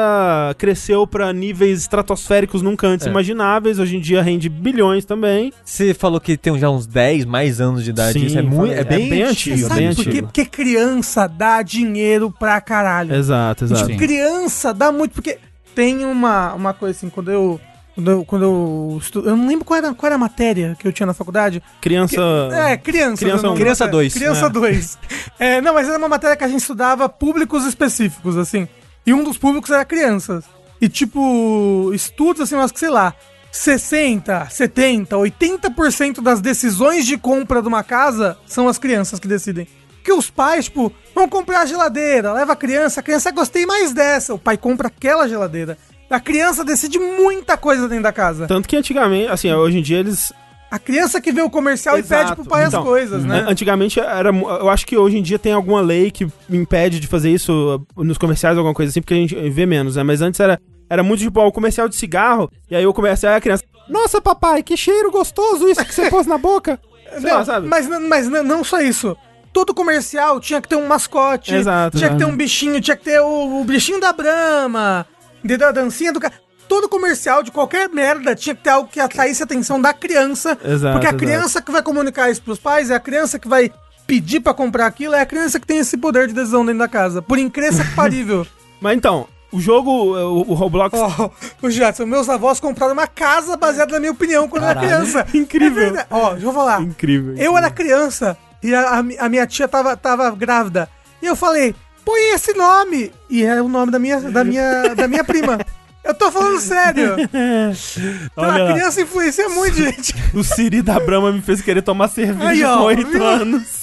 cresceu 0.57 1.05
pra 1.05 1.31
níveis 1.31 1.81
estratosféricos 1.81 2.63
nunca 2.63 2.87
antes 2.87 3.05
É. 3.05 3.09
imagináveis. 3.11 3.77
Hoje 3.77 3.95
em 3.97 3.99
dia 3.99 4.23
rende 4.23 4.49
bilhões 4.49 5.05
também. 5.05 5.53
Você 5.63 5.93
falou 5.93 6.19
que 6.19 6.35
tem 6.35 6.57
já 6.57 6.67
uns 6.67 6.87
10 6.87 7.23
mais 7.25 7.61
anos 7.61 7.83
de 7.83 7.91
idade. 7.91 8.19
Sim, 8.19 8.25
isso 8.25 8.39
é, 8.39 8.41
muito, 8.41 8.55
falei. 8.73 8.79
é 8.79 8.83
bem, 8.83 9.05
É 9.05 9.09
bem 9.11 9.21
antigo, 9.21 9.55
é 9.55 9.59
sabe 9.69 9.81
bem 9.81 9.93
por 9.95 10.03
quê? 10.03 10.09
antigo. 10.09 10.27
Porque 10.27 10.45
criança 10.45 11.27
dá 11.27 11.61
dinheiro 11.61 12.31
pra 12.31 12.59
caralho. 12.59 13.13
Exato, 13.13 13.65
exato. 13.65 13.85
Sim. 13.85 13.97
Criança 13.97 14.73
dá 14.73 14.91
muito, 14.91 15.11
porque 15.13 15.37
tem 15.75 16.03
uma, 16.03 16.55
uma 16.55 16.73
coisa 16.73 16.97
assim, 16.97 17.07
quando 17.09 17.31
eu. 17.31 17.61
Quando 17.93 18.11
eu, 18.11 18.25
quando 18.25 18.43
eu 18.43 18.97
estu... 19.01 19.19
Eu 19.25 19.35
não 19.35 19.47
lembro 19.47 19.65
qual 19.65 19.75
era, 19.77 19.91
qual 19.91 20.05
era 20.07 20.15
a 20.15 20.19
matéria 20.19 20.75
que 20.79 20.87
eu 20.87 20.91
tinha 20.93 21.07
na 21.07 21.15
faculdade. 21.15 21.63
Criança. 21.81 22.15
É, 22.51 22.77
criança. 22.77 23.17
Criança 23.25 23.49
um. 23.49 23.55
Criança 23.55 23.85
é, 23.85 23.87
dois. 23.87 24.13
Criança 24.13 24.45
É. 24.45 24.49
2. 24.49 24.97
É, 25.39 25.61
não, 25.61 25.73
mas 25.73 25.87
era 25.87 25.97
uma 25.97 26.07
matéria 26.07 26.35
que 26.35 26.43
a 26.43 26.47
gente 26.47 26.59
estudava 26.61 27.09
públicos 27.09 27.65
específicos, 27.65 28.37
assim. 28.37 28.67
E 29.07 29.13
um 29.13 29.23
dos 29.23 29.37
públicos 29.37 29.71
era 29.71 29.85
crianças. 29.85 30.43
E, 30.81 30.89
tipo, 30.89 31.91
estudos, 31.93 32.41
assim, 32.41 32.55
acho 32.55 32.73
que, 32.73 32.79
sei 32.79 32.89
lá, 32.89 33.15
60, 33.49 34.49
70, 34.49 35.15
80% 35.15 36.21
das 36.21 36.41
decisões 36.41 37.05
de 37.05 37.17
compra 37.17 37.61
de 37.61 37.69
uma 37.69 37.83
casa 37.83 38.37
são 38.45 38.67
as 38.67 38.77
crianças 38.77 39.17
que 39.17 39.27
decidem. 39.27 39.65
Porque 39.93 40.11
os 40.11 40.29
pais, 40.29 40.65
tipo, 40.65 40.91
vão 41.15 41.27
comprar 41.27 41.61
a 41.61 41.65
geladeira, 41.65 42.33
leva 42.33 42.51
a 42.51 42.55
criança, 42.55 42.99
a 42.99 43.03
criança 43.03 43.31
gostei 43.31 43.65
mais 43.65 43.93
dessa. 43.93 44.33
O 44.33 44.39
pai 44.39 44.57
compra 44.57 44.87
aquela 44.87 45.27
geladeira. 45.27 45.77
A 46.09 46.19
criança 46.19 46.65
decide 46.65 46.99
muita 46.99 47.57
coisa 47.57 47.87
dentro 47.87 48.03
da 48.03 48.13
casa. 48.13 48.45
Tanto 48.45 48.67
que 48.67 48.75
antigamente, 48.75 49.29
assim, 49.29 49.51
hoje 49.53 49.79
em 49.79 49.81
dia 49.81 49.99
eles. 49.99 50.33
A 50.69 50.77
criança 50.77 51.21
que 51.21 51.31
vê 51.31 51.41
o 51.41 51.49
comercial 51.49 51.97
Exato. 51.97 52.21
e 52.21 52.25
pede 52.25 52.35
pro 52.35 52.45
pai 52.45 52.65
Então, 52.65 52.81
as 52.81 52.85
coisas, 52.85 53.23
né? 53.23 53.39
an- 53.39 53.49
Antigamente 53.49 53.99
era. 53.99 54.29
Eu 54.29 54.69
acho 54.69 54.85
que 54.85 54.97
hoje 54.97 55.17
em 55.17 55.21
dia 55.21 55.39
tem 55.39 55.53
alguma 55.53 55.79
lei 55.81 56.11
que 56.11 56.27
impede 56.49 56.99
de 56.99 57.07
fazer 57.07 57.29
isso 57.31 57.81
uh, 57.95 58.03
nos 58.03 58.17
comerciais, 58.17 58.57
alguma 58.57 58.73
coisa 58.73 58.89
assim, 58.89 59.01
porque 59.01 59.13
a 59.13 59.17
gente 59.17 59.35
vê 59.49 59.65
menos, 59.65 59.95
né? 59.95 60.03
Mas 60.03 60.21
antes 60.21 60.39
era. 60.39 60.59
Era 60.89 61.03
muito 61.03 61.19
tipo, 61.21 61.37
ó, 61.41 61.47
o 61.47 61.51
comercial 61.51 61.89
de 61.89 61.95
cigarro, 61.97 62.49
e 62.71 62.75
aí 62.75 62.87
o 62.87 62.93
comercial 62.93 63.33
a 63.35 63.41
criança. 63.41 63.61
Nossa, 63.89 64.21
papai, 64.21 64.63
que 64.63 64.77
cheiro 64.77 65.11
gostoso 65.11 65.67
isso 65.67 65.83
que 65.85 65.93
você 65.93 66.09
pôs 66.09 66.25
na 66.25 66.37
boca. 66.37 66.79
Sei 67.19 67.29
lá, 67.29 67.37
Não, 67.39 67.45
sabe? 67.45 67.67
Mas, 67.67 67.87
mas 67.89 68.27
não 68.29 68.63
só 68.63 68.79
isso. 68.81 69.15
Todo 69.51 69.73
comercial 69.73 70.39
tinha 70.39 70.61
que 70.61 70.67
ter 70.69 70.75
um 70.77 70.87
mascote. 70.87 71.53
Exato, 71.53 71.97
Tinha 71.97 72.09
que 72.09 72.15
ter 72.15 72.21
exato. 72.23 72.33
um 72.33 72.37
bichinho, 72.37 72.79
tinha 72.79 72.95
que 72.95 73.03
ter 73.03 73.19
o, 73.19 73.59
o 73.61 73.63
bichinho 73.65 73.99
da 73.99 74.13
Brahma. 74.13 75.05
Entendeu? 75.43 75.67
A 75.67 75.71
dancinha 75.71 76.13
do 76.13 76.19
cara. 76.21 76.33
Todo 76.67 76.89
comercial 76.89 77.41
de 77.43 77.51
qualquer 77.51 77.89
merda 77.89 78.35
tinha 78.35 78.55
que 78.55 78.63
ter 78.63 78.71
algo 78.71 78.89
que 78.89 78.99
atraísse 78.99 79.41
a 79.41 79.45
atenção 79.45 79.79
da 79.81 79.93
criança. 79.93 80.57
Exato, 80.63 80.93
porque 80.93 81.07
a 81.07 81.09
exato. 81.09 81.17
criança 81.17 81.61
que 81.61 81.71
vai 81.71 81.81
comunicar 81.81 82.29
isso 82.29 82.41
pros 82.41 82.59
pais 82.59 82.89
é 82.89 82.95
a 82.95 82.99
criança 82.99 83.39
que 83.39 83.47
vai 83.47 83.71
pedir 84.05 84.39
pra 84.39 84.53
comprar 84.53 84.85
aquilo, 84.85 85.13
é 85.15 85.21
a 85.21 85.25
criança 85.25 85.59
que 85.59 85.67
tem 85.67 85.79
esse 85.79 85.97
poder 85.97 86.27
de 86.27 86.33
decisão 86.33 86.65
dentro 86.65 86.79
da 86.79 86.87
casa. 86.87 87.21
Por 87.21 87.37
incrível 87.37 87.83
que 87.83 87.95
parível. 87.95 88.47
Mas 88.79 88.95
então, 88.95 89.27
o 89.51 89.59
jogo, 89.59 89.91
o, 89.91 90.51
o 90.51 90.53
Roblox. 90.53 90.97
Ó, 90.97 91.29
o 91.61 91.69
Jadson, 91.69 92.05
meus 92.05 92.29
avós 92.29 92.59
compraram 92.59 92.93
uma 92.93 93.07
casa 93.07 93.55
baseada 93.57 93.93
na 93.93 93.99
minha 93.99 94.11
opinião 94.11 94.47
quando 94.47 94.63
eu 94.63 94.69
era 94.69 94.79
Caralho. 94.79 95.05
criança. 95.05 95.27
Incrível. 95.35 95.97
É. 95.97 96.05
Ó, 96.09 96.31
deixa 96.31 96.45
eu 96.45 96.53
falar. 96.53 96.81
Incrível. 96.81 97.35
Eu 97.37 97.57
era 97.57 97.69
criança 97.69 98.37
e 98.61 98.73
a, 98.73 98.99
a 98.99 99.29
minha 99.29 99.47
tia 99.47 99.67
tava, 99.67 99.95
tava 99.95 100.29
grávida. 100.31 100.89
E 101.21 101.25
eu 101.25 101.35
falei, 101.35 101.75
põe 102.03 102.33
esse 102.33 102.53
nome. 102.53 103.11
E 103.29 103.43
é 103.43 103.61
o 103.61 103.67
nome 103.67 103.91
da 103.91 103.99
minha, 103.99 104.19
da 104.19 104.43
minha, 104.43 104.95
da 104.95 105.07
minha 105.07 105.23
prima. 105.23 105.59
Eu 106.07 106.13
tô 106.13 106.31
falando 106.31 106.59
sério. 106.59 107.15
Olha 108.35 108.69
a 108.69 108.73
criança 108.73 109.01
influencia 109.01 109.49
muito, 109.49 109.75
gente. 109.75 110.15
O 110.33 110.43
Siri 110.43 110.81
da 110.81 110.99
Brahma 110.99 111.31
me 111.31 111.41
fez 111.41 111.61
querer 111.61 111.81
tomar 111.81 112.07
cerveja 112.07 112.49
Aí, 112.49 112.63
ó, 112.63 112.77
com 112.77 112.83
8 112.85 113.07
viu? 113.07 113.25
anos. 113.25 113.81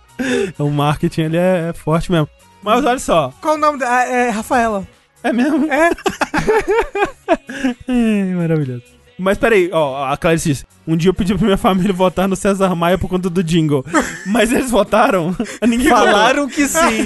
o 0.58 0.70
marketing 0.70 1.22
ali 1.22 1.36
é, 1.38 1.68
é 1.70 1.72
forte 1.72 2.10
mesmo. 2.12 2.28
Mas 2.62 2.84
olha 2.84 2.98
só, 2.98 3.32
Qual 3.40 3.54
o 3.54 3.58
nome 3.58 3.78
dela? 3.78 4.04
É 4.04 4.30
Rafaela. 4.30 4.86
é 5.24 5.32
mesmo? 5.32 5.72
É? 5.72 5.90
Ai, 7.88 8.34
maravilhoso. 8.36 8.84
Mas 9.22 9.38
peraí, 9.38 9.70
ó, 9.72 10.04
a 10.10 10.16
Clarice 10.16 10.48
disse: 10.48 10.64
Um 10.86 10.96
dia 10.96 11.08
eu 11.10 11.14
pedi 11.14 11.34
pra 11.34 11.44
minha 11.44 11.56
família 11.56 11.92
votar 11.92 12.26
no 12.28 12.34
César 12.36 12.74
Maia 12.74 12.98
por 12.98 13.08
conta 13.08 13.30
do 13.30 13.42
jingle. 13.42 13.84
Mas 14.26 14.52
eles 14.52 14.70
votaram? 14.70 15.34
Ninguém. 15.66 15.88
Falaram 15.88 16.48
que 16.48 16.66
sim. 16.66 17.04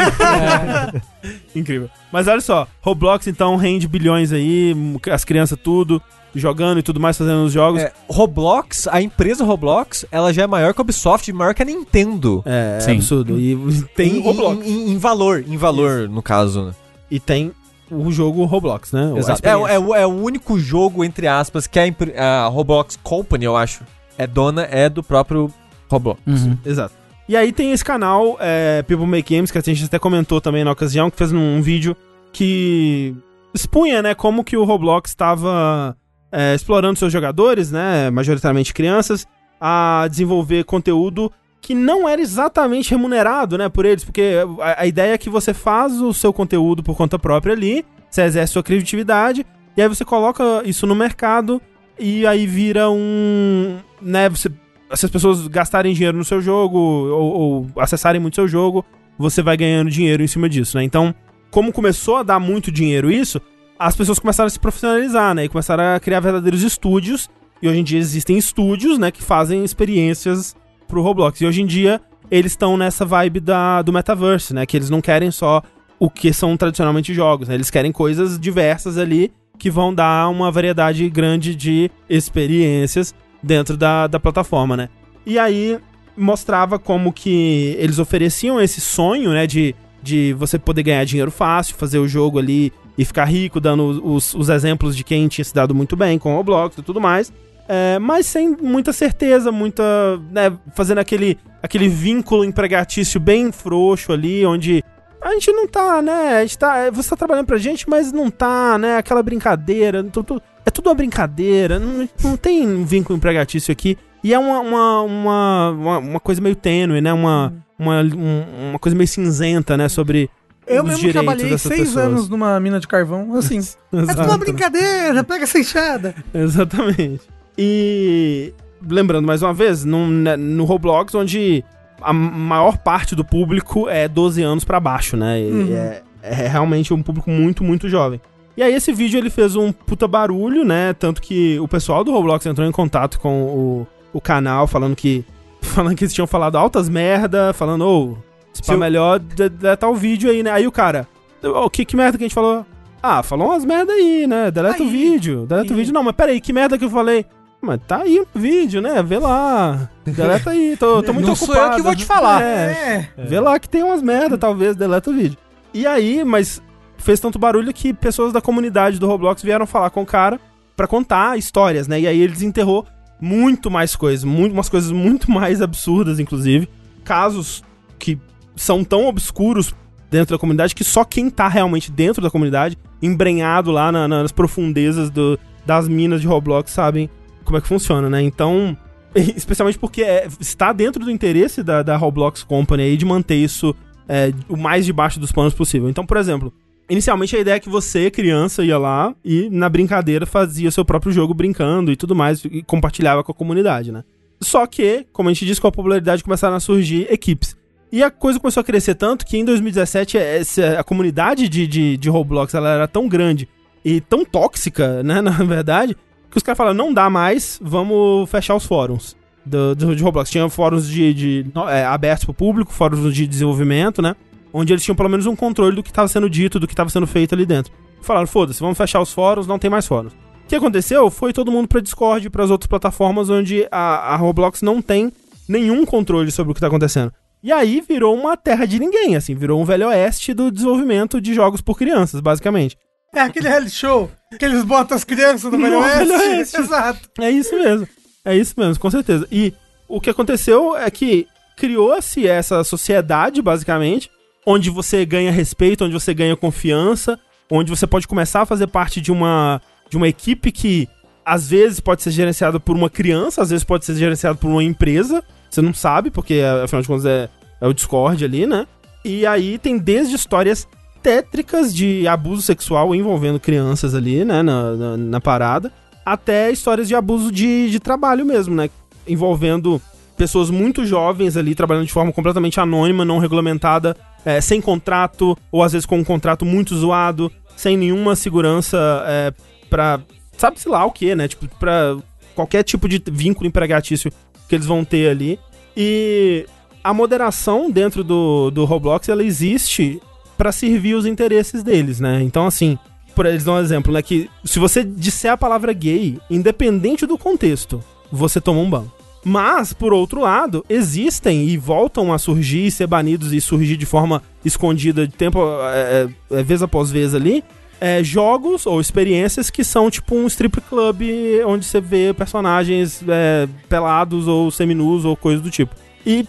Incrível. 1.54 1.88
Mas 2.12 2.28
olha 2.28 2.40
só, 2.40 2.66
Roblox 2.80 3.26
então 3.26 3.56
rende 3.56 3.88
bilhões 3.88 4.32
aí, 4.32 4.74
as 5.10 5.24
crianças 5.24 5.58
tudo, 5.62 6.00
jogando 6.34 6.78
e 6.78 6.82
tudo 6.82 7.00
mais, 7.00 7.16
fazendo 7.18 7.44
os 7.44 7.52
jogos. 7.52 7.82
É, 7.82 7.92
Roblox, 8.08 8.86
a 8.88 9.00
empresa 9.02 9.44
Roblox, 9.44 10.04
ela 10.10 10.32
já 10.32 10.42
é 10.42 10.46
maior 10.46 10.72
que 10.72 10.80
a 10.80 10.82
Ubisoft, 10.82 11.30
maior 11.32 11.54
que 11.54 11.62
a 11.62 11.66
Nintendo. 11.66 12.42
É, 12.46 12.78
é 12.80 12.92
absurdo. 12.92 13.38
E 13.38 13.56
tem 13.94 14.16
em, 14.18 14.22
Roblox. 14.22 14.66
Em, 14.66 14.70
em- 14.70 14.90
em 14.92 14.98
valor, 14.98 15.44
em 15.46 15.56
valor, 15.56 16.08
no 16.08 16.22
caso. 16.22 16.66
né? 16.66 16.72
E 17.10 17.18
tem 17.20 17.52
o 17.90 18.10
jogo 18.10 18.44
Roblox, 18.44 18.92
né? 18.92 19.12
Exato. 19.16 19.40
É, 19.46 19.50
é 19.50 19.78
o- 19.78 19.94
é 19.94 20.06
o 20.06 20.10
único 20.10 20.58
jogo, 20.58 21.04
entre 21.04 21.26
aspas, 21.26 21.66
que 21.66 21.78
a, 21.78 22.44
a 22.44 22.46
Roblox 22.48 22.96
Company, 23.02 23.44
eu 23.44 23.56
acho, 23.56 23.82
é 24.18 24.26
dona, 24.26 24.62
é 24.70 24.88
do 24.88 25.02
próprio 25.02 25.50
Roblox. 25.88 26.20
Uhum. 26.26 26.56
Exato. 26.64 26.94
E 27.28 27.36
aí 27.36 27.52
tem 27.52 27.72
esse 27.72 27.84
canal, 27.84 28.36
é, 28.40 28.82
People 28.82 29.06
Make 29.06 29.34
Games, 29.34 29.50
que 29.50 29.58
a 29.58 29.60
gente 29.60 29.84
até 29.84 29.98
comentou 29.98 30.40
também 30.40 30.62
na 30.64 30.70
ocasião, 30.72 31.10
que 31.10 31.16
fez 31.16 31.32
um, 31.32 31.56
um 31.56 31.62
vídeo 31.62 31.96
que 32.32 33.14
expunha, 33.54 34.02
né, 34.02 34.14
como 34.14 34.44
que 34.44 34.56
o 34.56 34.64
Roblox 34.64 35.10
estava 35.10 35.96
é, 36.30 36.54
explorando 36.54 36.98
seus 36.98 37.12
jogadores, 37.12 37.72
né, 37.72 38.10
majoritariamente 38.10 38.72
crianças, 38.74 39.26
a 39.60 40.06
desenvolver 40.10 40.64
conteúdo 40.64 41.32
que 41.66 41.74
não 41.74 42.08
era 42.08 42.22
exatamente 42.22 42.92
remunerado, 42.92 43.58
né, 43.58 43.68
por 43.68 43.84
eles, 43.84 44.04
porque 44.04 44.34
a, 44.60 44.82
a 44.82 44.86
ideia 44.86 45.14
é 45.14 45.18
que 45.18 45.28
você 45.28 45.52
faz 45.52 46.00
o 46.00 46.14
seu 46.14 46.32
conteúdo 46.32 46.80
por 46.80 46.96
conta 46.96 47.18
própria 47.18 47.54
ali, 47.54 47.84
você 48.08 48.22
exerce 48.22 48.52
sua 48.52 48.62
criatividade, 48.62 49.44
e 49.76 49.82
aí 49.82 49.88
você 49.88 50.04
coloca 50.04 50.62
isso 50.64 50.86
no 50.86 50.94
mercado, 50.94 51.60
e 51.98 52.24
aí 52.24 52.46
vira 52.46 52.88
um, 52.88 53.78
né, 54.00 54.28
você 54.28 54.48
se 54.94 55.06
as 55.06 55.10
pessoas 55.10 55.48
gastarem 55.48 55.92
dinheiro 55.92 56.16
no 56.16 56.24
seu 56.24 56.40
jogo 56.40 56.78
ou, 56.78 57.32
ou 57.34 57.66
acessarem 57.78 58.20
muito 58.20 58.36
seu 58.36 58.46
jogo, 58.46 58.84
você 59.18 59.42
vai 59.42 59.56
ganhando 59.56 59.90
dinheiro 59.90 60.22
em 60.22 60.28
cima 60.28 60.48
disso, 60.48 60.76
né? 60.76 60.84
Então, 60.84 61.12
como 61.50 61.72
começou 61.72 62.18
a 62.18 62.22
dar 62.22 62.38
muito 62.38 62.70
dinheiro 62.70 63.10
isso, 63.10 63.42
as 63.76 63.96
pessoas 63.96 64.20
começaram 64.20 64.46
a 64.46 64.50
se 64.50 64.60
profissionalizar, 64.60 65.34
né? 65.34 65.46
E 65.46 65.48
começaram 65.48 65.96
a 65.96 65.98
criar 65.98 66.20
verdadeiros 66.20 66.62
estúdios. 66.62 67.28
E 67.60 67.68
hoje 67.68 67.80
em 67.80 67.82
dia 67.82 67.98
existem 67.98 68.38
estúdios, 68.38 68.96
né? 68.96 69.10
Que 69.10 69.20
fazem 69.20 69.64
experiências 69.64 70.54
pro 70.86 71.02
Roblox. 71.02 71.40
E 71.40 71.46
hoje 71.46 71.62
em 71.62 71.66
dia 71.66 72.00
eles 72.30 72.52
estão 72.52 72.76
nessa 72.76 73.04
vibe 73.04 73.40
da, 73.40 73.82
do 73.82 73.92
metaverse, 73.92 74.52
né? 74.52 74.66
Que 74.66 74.76
eles 74.76 74.90
não 74.90 75.00
querem 75.00 75.30
só 75.30 75.62
o 75.98 76.10
que 76.10 76.32
são 76.32 76.56
tradicionalmente 76.56 77.14
jogos, 77.14 77.48
né? 77.48 77.54
Eles 77.54 77.70
querem 77.70 77.92
coisas 77.92 78.38
diversas 78.38 78.98
ali 78.98 79.32
que 79.58 79.70
vão 79.70 79.94
dar 79.94 80.28
uma 80.28 80.50
variedade 80.50 81.08
grande 81.08 81.54
de 81.54 81.90
experiências 82.08 83.14
dentro 83.42 83.76
da, 83.76 84.06
da 84.06 84.20
plataforma, 84.20 84.76
né? 84.76 84.88
E 85.24 85.38
aí 85.38 85.78
mostrava 86.16 86.78
como 86.78 87.12
que 87.12 87.76
eles 87.78 87.98
ofereciam 87.98 88.60
esse 88.60 88.80
sonho, 88.80 89.30
né, 89.32 89.46
de, 89.46 89.74
de 90.02 90.32
você 90.34 90.58
poder 90.58 90.82
ganhar 90.82 91.04
dinheiro 91.04 91.30
fácil, 91.30 91.74
fazer 91.76 91.98
o 91.98 92.08
jogo 92.08 92.38
ali 92.38 92.72
e 92.96 93.04
ficar 93.04 93.26
rico, 93.26 93.60
dando 93.60 94.02
os, 94.02 94.34
os 94.34 94.48
exemplos 94.48 94.96
de 94.96 95.04
quem 95.04 95.28
tinha 95.28 95.44
se 95.44 95.54
dado 95.54 95.74
muito 95.74 95.94
bem 95.94 96.18
com 96.18 96.32
o 96.32 96.36
Roblox 96.36 96.78
e 96.78 96.82
tudo 96.82 97.00
mais. 97.00 97.32
É, 97.68 97.98
mas 97.98 98.26
sem 98.26 98.50
muita 98.60 98.92
certeza, 98.92 99.50
muita. 99.50 99.82
Né, 100.30 100.52
fazendo 100.74 100.98
aquele, 100.98 101.38
aquele 101.62 101.88
vínculo 101.88 102.44
empregatício 102.44 103.18
bem 103.18 103.50
frouxo 103.50 104.12
ali, 104.12 104.46
onde 104.46 104.84
a 105.20 105.32
gente 105.32 105.50
não 105.52 105.66
tá, 105.66 106.00
né? 106.00 106.38
A 106.38 106.42
gente 106.42 106.58
tá, 106.58 106.90
você 106.90 107.10
tá 107.10 107.16
trabalhando 107.16 107.46
pra 107.46 107.58
gente, 107.58 107.88
mas 107.88 108.12
não 108.12 108.30
tá, 108.30 108.78
né? 108.78 108.96
Aquela 108.98 109.22
brincadeira. 109.22 110.04
tu- 110.04 110.22
tu- 110.22 110.40
é 110.64 110.70
tudo 110.70 110.88
uma 110.88 110.94
brincadeira, 110.94 111.78
não, 111.78 112.08
não 112.22 112.36
tem 112.36 112.84
vínculo 112.84 113.16
empregatício 113.16 113.72
aqui. 113.72 113.96
E 114.22 114.32
é 114.34 114.38
uma, 114.38 114.60
uma, 114.60 115.02
uma, 115.02 115.98
uma, 115.98 116.20
coisa 116.20 116.40
meio 116.40 116.56
tênue, 116.56 117.00
né? 117.00 117.12
Uma, 117.12 117.52
uma, 117.78 118.00
um- 118.02 118.70
uma 118.70 118.78
coisa 118.78 118.96
meio 118.96 119.06
cinzenta, 119.08 119.76
né? 119.76 119.88
Sobre 119.88 120.28
Eu 120.66 120.82
os 120.82 120.88
mesmo 120.90 121.12
trabalhei 121.12 121.56
seis 121.58 121.80
pessoas. 121.80 121.96
anos 121.96 122.28
numa 122.28 122.58
mina 122.60 122.78
de 122.80 122.86
carvão, 122.88 123.34
assim. 123.36 123.58
é 123.92 124.14
tudo 124.14 124.22
uma 124.24 124.38
brincadeira, 124.38 125.22
pega 125.24 125.44
essa 125.44 125.58
enxada. 125.58 126.14
Exatamente. 126.34 127.22
E 127.58 128.52
lembrando 128.86 129.26
mais 129.26 129.42
uma 129.42 129.52
vez, 129.54 129.84
num- 129.84 130.06
né, 130.08 130.36
no 130.36 130.64
Roblox, 130.64 131.14
onde 131.14 131.64
a 132.00 132.12
maior 132.12 132.76
parte 132.78 133.14
do 133.14 133.24
público 133.24 133.88
é 133.88 134.06
12 134.06 134.42
anos 134.42 134.64
pra 134.64 134.78
baixo, 134.78 135.16
né? 135.16 135.38
Uhum. 135.40 135.72
É, 135.74 136.02
é 136.22 136.34
realmente 136.48 136.92
um 136.92 137.02
público 137.02 137.30
muito, 137.30 137.64
muito 137.64 137.88
jovem. 137.88 138.20
E 138.56 138.62
aí 138.62 138.72
esse 138.74 138.92
vídeo 138.92 139.18
ele 139.18 139.30
fez 139.30 139.54
um 139.56 139.70
puta 139.72 140.06
barulho, 140.08 140.64
né? 140.64 140.92
Tanto 140.94 141.20
que 141.20 141.58
o 141.60 141.68
pessoal 141.68 142.02
do 142.04 142.12
Roblox 142.12 142.44
entrou 142.46 142.66
em 142.66 142.72
contato 142.72 143.18
com 143.20 143.42
o, 143.42 143.86
o 144.12 144.20
canal 144.20 144.66
falando 144.66 144.94
que 144.96 145.24
falando 145.60 145.96
que 145.96 146.04
eles 146.04 146.14
tinham 146.14 146.26
falado 146.26 146.56
altas 146.56 146.88
merda, 146.88 147.52
falando, 147.52 147.84
ô, 147.86 148.16
se 148.52 148.62
pá 148.62 148.66
Se 148.66 148.72
eu- 148.72 148.78
melhor 148.78 149.18
de- 149.18 149.48
deletar 149.48 149.90
o 149.90 149.94
vídeo 149.94 150.30
aí, 150.30 150.42
né? 150.42 150.50
Aí 150.50 150.66
o 150.66 150.72
cara, 150.72 151.06
ô, 151.42 151.68
que, 151.68 151.84
que 151.84 151.96
merda 151.96 152.16
que 152.16 152.24
a 152.24 152.26
gente 152.26 152.34
falou? 152.34 152.64
Ah, 153.02 153.22
falou 153.22 153.48
umas 153.48 153.64
merda 153.64 153.92
aí, 153.92 154.26
né? 154.26 154.50
Deleta 154.50 154.82
o 154.82 154.86
Aí. 154.86 154.90
vídeo, 154.90 155.46
deleta 155.46 155.68
o 155.70 155.72
Aí. 155.72 155.78
vídeo. 155.78 155.92
Não, 155.94 156.02
mas 156.02 156.14
peraí, 156.16 156.40
que 156.40 156.52
merda 156.52 156.76
que 156.78 156.84
eu 156.84 156.90
falei? 156.90 157.24
Mas 157.66 157.80
tá 157.86 157.98
aí 158.02 158.20
o 158.20 158.26
vídeo, 158.34 158.80
né? 158.80 159.02
Vê 159.02 159.18
lá. 159.18 159.90
Deleta 160.04 160.50
aí, 160.50 160.76
tô, 160.78 161.02
tô 161.02 161.12
muito 161.14 161.26
Não 161.26 161.34
ocupado. 161.34 161.58
sou 161.58 161.70
eu 161.70 161.76
que 161.76 161.82
vou 161.82 161.94
te 161.96 162.04
falar. 162.04 162.42
É, 162.42 163.10
É. 163.16 163.24
Vê 163.24 163.40
lá 163.40 163.58
que 163.58 163.68
tem 163.68 163.82
umas 163.82 164.00
merda, 164.00 164.38
talvez, 164.38 164.76
deleta 164.76 165.10
o 165.10 165.14
vídeo. 165.14 165.36
E 165.74 165.86
aí, 165.86 166.24
mas 166.24 166.62
fez 166.96 167.20
tanto 167.20 167.38
barulho 167.38 167.72
que 167.74 167.92
pessoas 167.92 168.32
da 168.32 168.40
comunidade 168.40 168.98
do 168.98 169.06
Roblox 169.06 169.42
vieram 169.42 169.66
falar 169.66 169.90
com 169.90 170.02
o 170.02 170.06
cara 170.06 170.40
pra 170.76 170.86
contar 170.86 171.36
histórias, 171.38 171.86
né? 171.88 172.00
E 172.00 172.06
aí 172.06 172.20
ele 172.20 172.32
desenterrou 172.32 172.86
muito 173.20 173.70
mais 173.70 173.94
coisas, 173.96 174.24
muito, 174.24 174.52
umas 174.52 174.68
coisas 174.68 174.90
muito 174.92 175.30
mais 175.30 175.60
absurdas, 175.62 176.18
inclusive. 176.20 176.68
Casos 177.04 177.62
que 177.98 178.18
são 178.54 178.82
tão 178.84 179.06
obscuros 179.06 179.74
dentro 180.10 180.36
da 180.36 180.38
comunidade 180.40 180.74
que 180.74 180.84
só 180.84 181.04
quem 181.04 181.28
tá 181.30 181.48
realmente 181.48 181.90
dentro 181.90 182.22
da 182.22 182.30
comunidade, 182.30 182.76
embrenhado 183.02 183.70
lá 183.70 183.90
na- 183.90 184.06
nas 184.08 184.32
profundezas 184.32 185.10
do- 185.10 185.38
das 185.64 185.88
minas 185.88 186.20
de 186.20 186.26
Roblox, 186.26 186.70
sabem 186.70 187.10
como 187.46 187.56
é 187.58 187.60
que 187.60 187.68
funciona, 187.68 188.10
né? 188.10 188.20
Então, 188.22 188.76
especialmente 189.14 189.78
porque 189.78 190.02
é, 190.02 190.26
está 190.40 190.72
dentro 190.72 191.04
do 191.04 191.10
interesse 191.10 191.62
da, 191.62 191.82
da 191.82 191.96
Roblox 191.96 192.42
Company 192.42 192.82
aí 192.82 192.96
de 192.96 193.04
manter 193.04 193.36
isso 193.36 193.74
é, 194.08 194.32
o 194.48 194.56
mais 194.56 194.84
debaixo 194.84 195.18
dos 195.18 195.32
panos 195.32 195.54
possível. 195.54 195.88
Então, 195.88 196.04
por 196.04 196.16
exemplo, 196.16 196.52
inicialmente 196.88 197.34
a 197.36 197.40
ideia 197.40 197.56
é 197.56 197.60
que 197.60 197.68
você, 197.68 198.10
criança, 198.10 198.64
ia 198.64 198.78
lá 198.78 199.14
e 199.24 199.48
na 199.50 199.68
brincadeira 199.68 200.26
fazia 200.26 200.70
seu 200.70 200.84
próprio 200.84 201.12
jogo 201.12 201.34
brincando 201.34 201.90
e 201.90 201.96
tudo 201.96 202.14
mais 202.14 202.44
e 202.44 202.62
compartilhava 202.62 203.24
com 203.24 203.32
a 203.32 203.34
comunidade, 203.34 203.90
né? 203.90 204.04
Só 204.40 204.66
que, 204.66 205.06
como 205.12 205.28
a 205.28 205.32
gente 205.32 205.46
disse, 205.46 205.60
com 205.60 205.66
a 205.68 205.72
popularidade 205.72 206.22
começaram 206.22 206.56
a 206.56 206.60
surgir 206.60 207.06
equipes. 207.10 207.56
E 207.90 208.02
a 208.02 208.10
coisa 208.10 208.38
começou 208.38 208.60
a 208.60 208.64
crescer 208.64 208.94
tanto 208.94 209.24
que 209.24 209.38
em 209.38 209.44
2017 209.44 210.18
essa- 210.18 210.80
a 210.80 210.84
comunidade 210.84 211.48
de, 211.48 211.66
de, 211.66 211.96
de 211.96 212.10
Roblox 212.10 212.52
ela 212.52 212.68
era 212.68 212.88
tão 212.88 213.08
grande 213.08 213.48
e 213.84 214.00
tão 214.00 214.24
tóxica, 214.24 215.02
né, 215.02 215.20
na 215.22 215.30
verdade, 215.30 215.96
que 216.30 216.36
os 216.36 216.42
caras 216.42 216.56
falaram, 216.56 216.76
não 216.76 216.92
dá 216.92 217.08
mais, 217.10 217.58
vamos 217.62 218.28
fechar 218.30 218.54
os 218.54 218.64
fóruns 218.66 219.16
do, 219.44 219.74
do- 219.74 219.96
de 219.96 220.02
Roblox. 220.02 220.30
Tinha 220.30 220.48
fóruns 220.48 220.88
de, 220.88 221.14
de 221.14 221.46
é, 221.68 221.84
abertos 221.84 222.24
pro 222.24 222.34
público, 222.34 222.72
fóruns 222.72 223.14
de 223.14 223.26
desenvolvimento, 223.26 224.00
né, 224.02 224.14
onde 224.52 224.72
eles 224.72 224.82
tinham 224.84 224.96
pelo 224.96 225.08
menos 225.08 225.26
um 225.26 225.36
controle 225.36 225.74
do 225.76 225.82
que 225.82 225.90
estava 225.90 226.08
sendo 226.08 226.28
dito, 226.30 226.58
do 226.60 226.66
que 226.66 226.72
estava 226.72 226.90
sendo 226.90 227.06
feito 227.06 227.34
ali 227.34 227.46
dentro. 227.46 227.72
Falaram, 228.02 228.26
foda-se, 228.26 228.60
vamos 228.60 228.76
fechar 228.78 229.00
os 229.00 229.12
fóruns, 229.12 229.46
não 229.46 229.58
tem 229.58 229.70
mais 229.70 229.86
fóruns. 229.86 230.12
O 230.12 230.48
que 230.48 230.54
aconteceu 230.54 231.10
foi 231.10 231.32
todo 231.32 231.50
mundo 231.50 231.66
pra 231.66 231.80
Discord 231.80 232.24
e 232.26 232.30
pras 232.30 232.50
outras 232.50 232.68
plataformas 232.68 233.28
onde 233.28 233.66
a, 233.70 234.12
a 234.14 234.16
Roblox 234.16 234.62
não 234.62 234.80
tem 234.80 235.12
nenhum 235.48 235.84
controle 235.84 236.30
sobre 236.30 236.52
o 236.52 236.54
que 236.54 236.60
tá 236.60 236.68
acontecendo. 236.68 237.12
E 237.42 237.52
aí 237.52 237.80
virou 237.86 238.16
uma 238.16 238.36
terra 238.36 238.64
de 238.64 238.78
ninguém, 238.78 239.14
assim, 239.16 239.34
virou 239.34 239.60
um 239.60 239.64
velho 239.64 239.88
oeste 239.88 240.32
do 240.32 240.50
desenvolvimento 240.50 241.20
de 241.20 241.34
jogos 241.34 241.60
por 241.60 241.76
crianças, 241.76 242.20
basicamente. 242.20 242.76
É 243.14 243.20
aquele 243.20 243.48
reality 243.48 243.74
show 243.74 244.10
que 244.38 244.44
eles 244.44 244.64
botam 244.64 244.96
as 244.96 245.04
crianças 245.04 245.50
no 245.50 245.58
Velho 245.58 245.80
Oeste. 245.80 246.12
Oeste. 246.12 246.56
Exato. 246.60 247.10
É 247.20 247.30
isso 247.30 247.54
mesmo. 247.54 247.88
É 248.24 248.36
isso 248.36 248.54
mesmo, 248.56 248.78
com 248.80 248.90
certeza. 248.90 249.26
E 249.30 249.54
o 249.88 250.00
que 250.00 250.10
aconteceu 250.10 250.76
é 250.76 250.90
que 250.90 251.28
criou-se 251.56 252.26
essa 252.26 252.64
sociedade, 252.64 253.40
basicamente, 253.40 254.10
onde 254.44 254.68
você 254.68 255.06
ganha 255.06 255.30
respeito, 255.30 255.84
onde 255.84 255.94
você 255.94 256.12
ganha 256.12 256.36
confiança, 256.36 257.18
onde 257.50 257.70
você 257.70 257.86
pode 257.86 258.08
começar 258.08 258.42
a 258.42 258.46
fazer 258.46 258.66
parte 258.66 259.00
de 259.00 259.12
uma, 259.12 259.60
de 259.88 259.96
uma 259.96 260.08
equipe 260.08 260.50
que 260.50 260.88
às 261.24 261.48
vezes 261.48 261.80
pode 261.80 262.02
ser 262.02 262.10
gerenciada 262.10 262.60
por 262.60 262.76
uma 262.76 262.90
criança, 262.90 263.42
às 263.42 263.50
vezes 263.50 263.64
pode 263.64 263.84
ser 263.84 263.94
gerenciada 263.94 264.36
por 264.36 264.48
uma 264.48 264.62
empresa. 264.62 265.22
Você 265.50 265.62
não 265.62 265.72
sabe, 265.72 266.10
porque 266.10 266.40
afinal 266.62 266.82
de 266.82 266.88
contas 266.88 267.06
é, 267.06 267.28
é 267.60 267.66
o 267.66 267.72
Discord 267.72 268.24
ali, 268.24 268.46
né? 268.46 268.66
E 269.04 269.24
aí 269.24 269.58
tem 269.58 269.78
desde 269.78 270.14
histórias 270.14 270.68
tétricas 271.06 271.72
de 271.72 272.08
abuso 272.08 272.42
sexual 272.42 272.92
envolvendo 272.92 273.38
crianças 273.38 273.94
ali, 273.94 274.24
né, 274.24 274.42
na, 274.42 274.72
na, 274.72 274.96
na 274.96 275.20
parada, 275.20 275.72
até 276.04 276.50
histórias 276.50 276.88
de 276.88 276.96
abuso 276.96 277.30
de, 277.30 277.70
de 277.70 277.78
trabalho 277.78 278.26
mesmo, 278.26 278.56
né, 278.56 278.68
envolvendo 279.06 279.80
pessoas 280.16 280.50
muito 280.50 280.84
jovens 280.84 281.36
ali 281.36 281.54
trabalhando 281.54 281.86
de 281.86 281.92
forma 281.92 282.12
completamente 282.12 282.58
anônima, 282.58 283.04
não 283.04 283.18
regulamentada, 283.18 283.96
é, 284.24 284.40
sem 284.40 284.60
contrato, 284.60 285.38
ou 285.52 285.62
às 285.62 285.74
vezes 285.74 285.86
com 285.86 285.96
um 285.96 286.02
contrato 286.02 286.44
muito 286.44 286.74
zoado, 286.74 287.30
sem 287.56 287.76
nenhuma 287.76 288.16
segurança 288.16 288.76
é, 289.06 289.32
pra. 289.70 290.00
Sabe-se 290.36 290.68
lá 290.68 290.84
o 290.84 290.90
que, 290.90 291.14
né? 291.14 291.28
Tipo, 291.28 291.46
pra 291.56 291.96
qualquer 292.34 292.64
tipo 292.64 292.88
de 292.88 293.00
vínculo 293.06 293.46
empregatício 293.46 294.10
que 294.48 294.56
eles 294.56 294.66
vão 294.66 294.84
ter 294.84 295.08
ali. 295.08 295.38
E 295.76 296.46
a 296.82 296.92
moderação 296.92 297.70
dentro 297.70 298.02
do, 298.02 298.50
do 298.50 298.64
Roblox, 298.64 299.08
ela 299.08 299.22
existe 299.22 300.00
para 300.36 300.52
servir 300.52 300.94
os 300.94 301.06
interesses 301.06 301.62
deles, 301.62 302.00
né? 302.00 302.22
Então, 302.22 302.46
assim, 302.46 302.78
por 303.14 303.26
eles 303.26 303.44
dão 303.44 303.54
um 303.54 303.60
exemplo, 303.60 303.92
né? 303.92 304.02
Que 304.02 304.30
se 304.44 304.58
você 304.58 304.84
disser 304.84 305.32
a 305.32 305.36
palavra 305.36 305.72
gay, 305.72 306.18
independente 306.30 307.06
do 307.06 307.16
contexto, 307.16 307.82
você 308.12 308.40
toma 308.40 308.60
um 308.60 308.70
ban. 308.70 308.84
Mas, 309.24 309.72
por 309.72 309.92
outro 309.92 310.20
lado, 310.20 310.64
existem 310.68 311.48
e 311.48 311.56
voltam 311.56 312.12
a 312.12 312.18
surgir, 312.18 312.70
ser 312.70 312.86
banidos 312.86 313.32
e 313.32 313.40
surgir 313.40 313.76
de 313.76 313.84
forma 313.84 314.22
escondida 314.44 315.04
de 315.04 315.12
tempo, 315.12 315.40
é, 315.64 316.08
é, 316.30 316.42
vez 316.44 316.62
após 316.62 316.92
vez 316.92 317.12
ali, 317.12 317.42
é, 317.80 318.04
jogos 318.04 318.66
ou 318.66 318.80
experiências 318.80 319.50
que 319.50 319.64
são 319.64 319.90
tipo 319.90 320.14
um 320.14 320.28
strip 320.28 320.60
club 320.60 321.02
onde 321.44 321.64
você 321.64 321.80
vê 321.80 322.14
personagens 322.14 323.02
é, 323.08 323.48
pelados 323.68 324.28
ou 324.28 324.50
seminus 324.50 325.04
ou 325.04 325.16
coisa 325.16 325.42
do 325.42 325.50
tipo. 325.50 325.74
E 326.06 326.26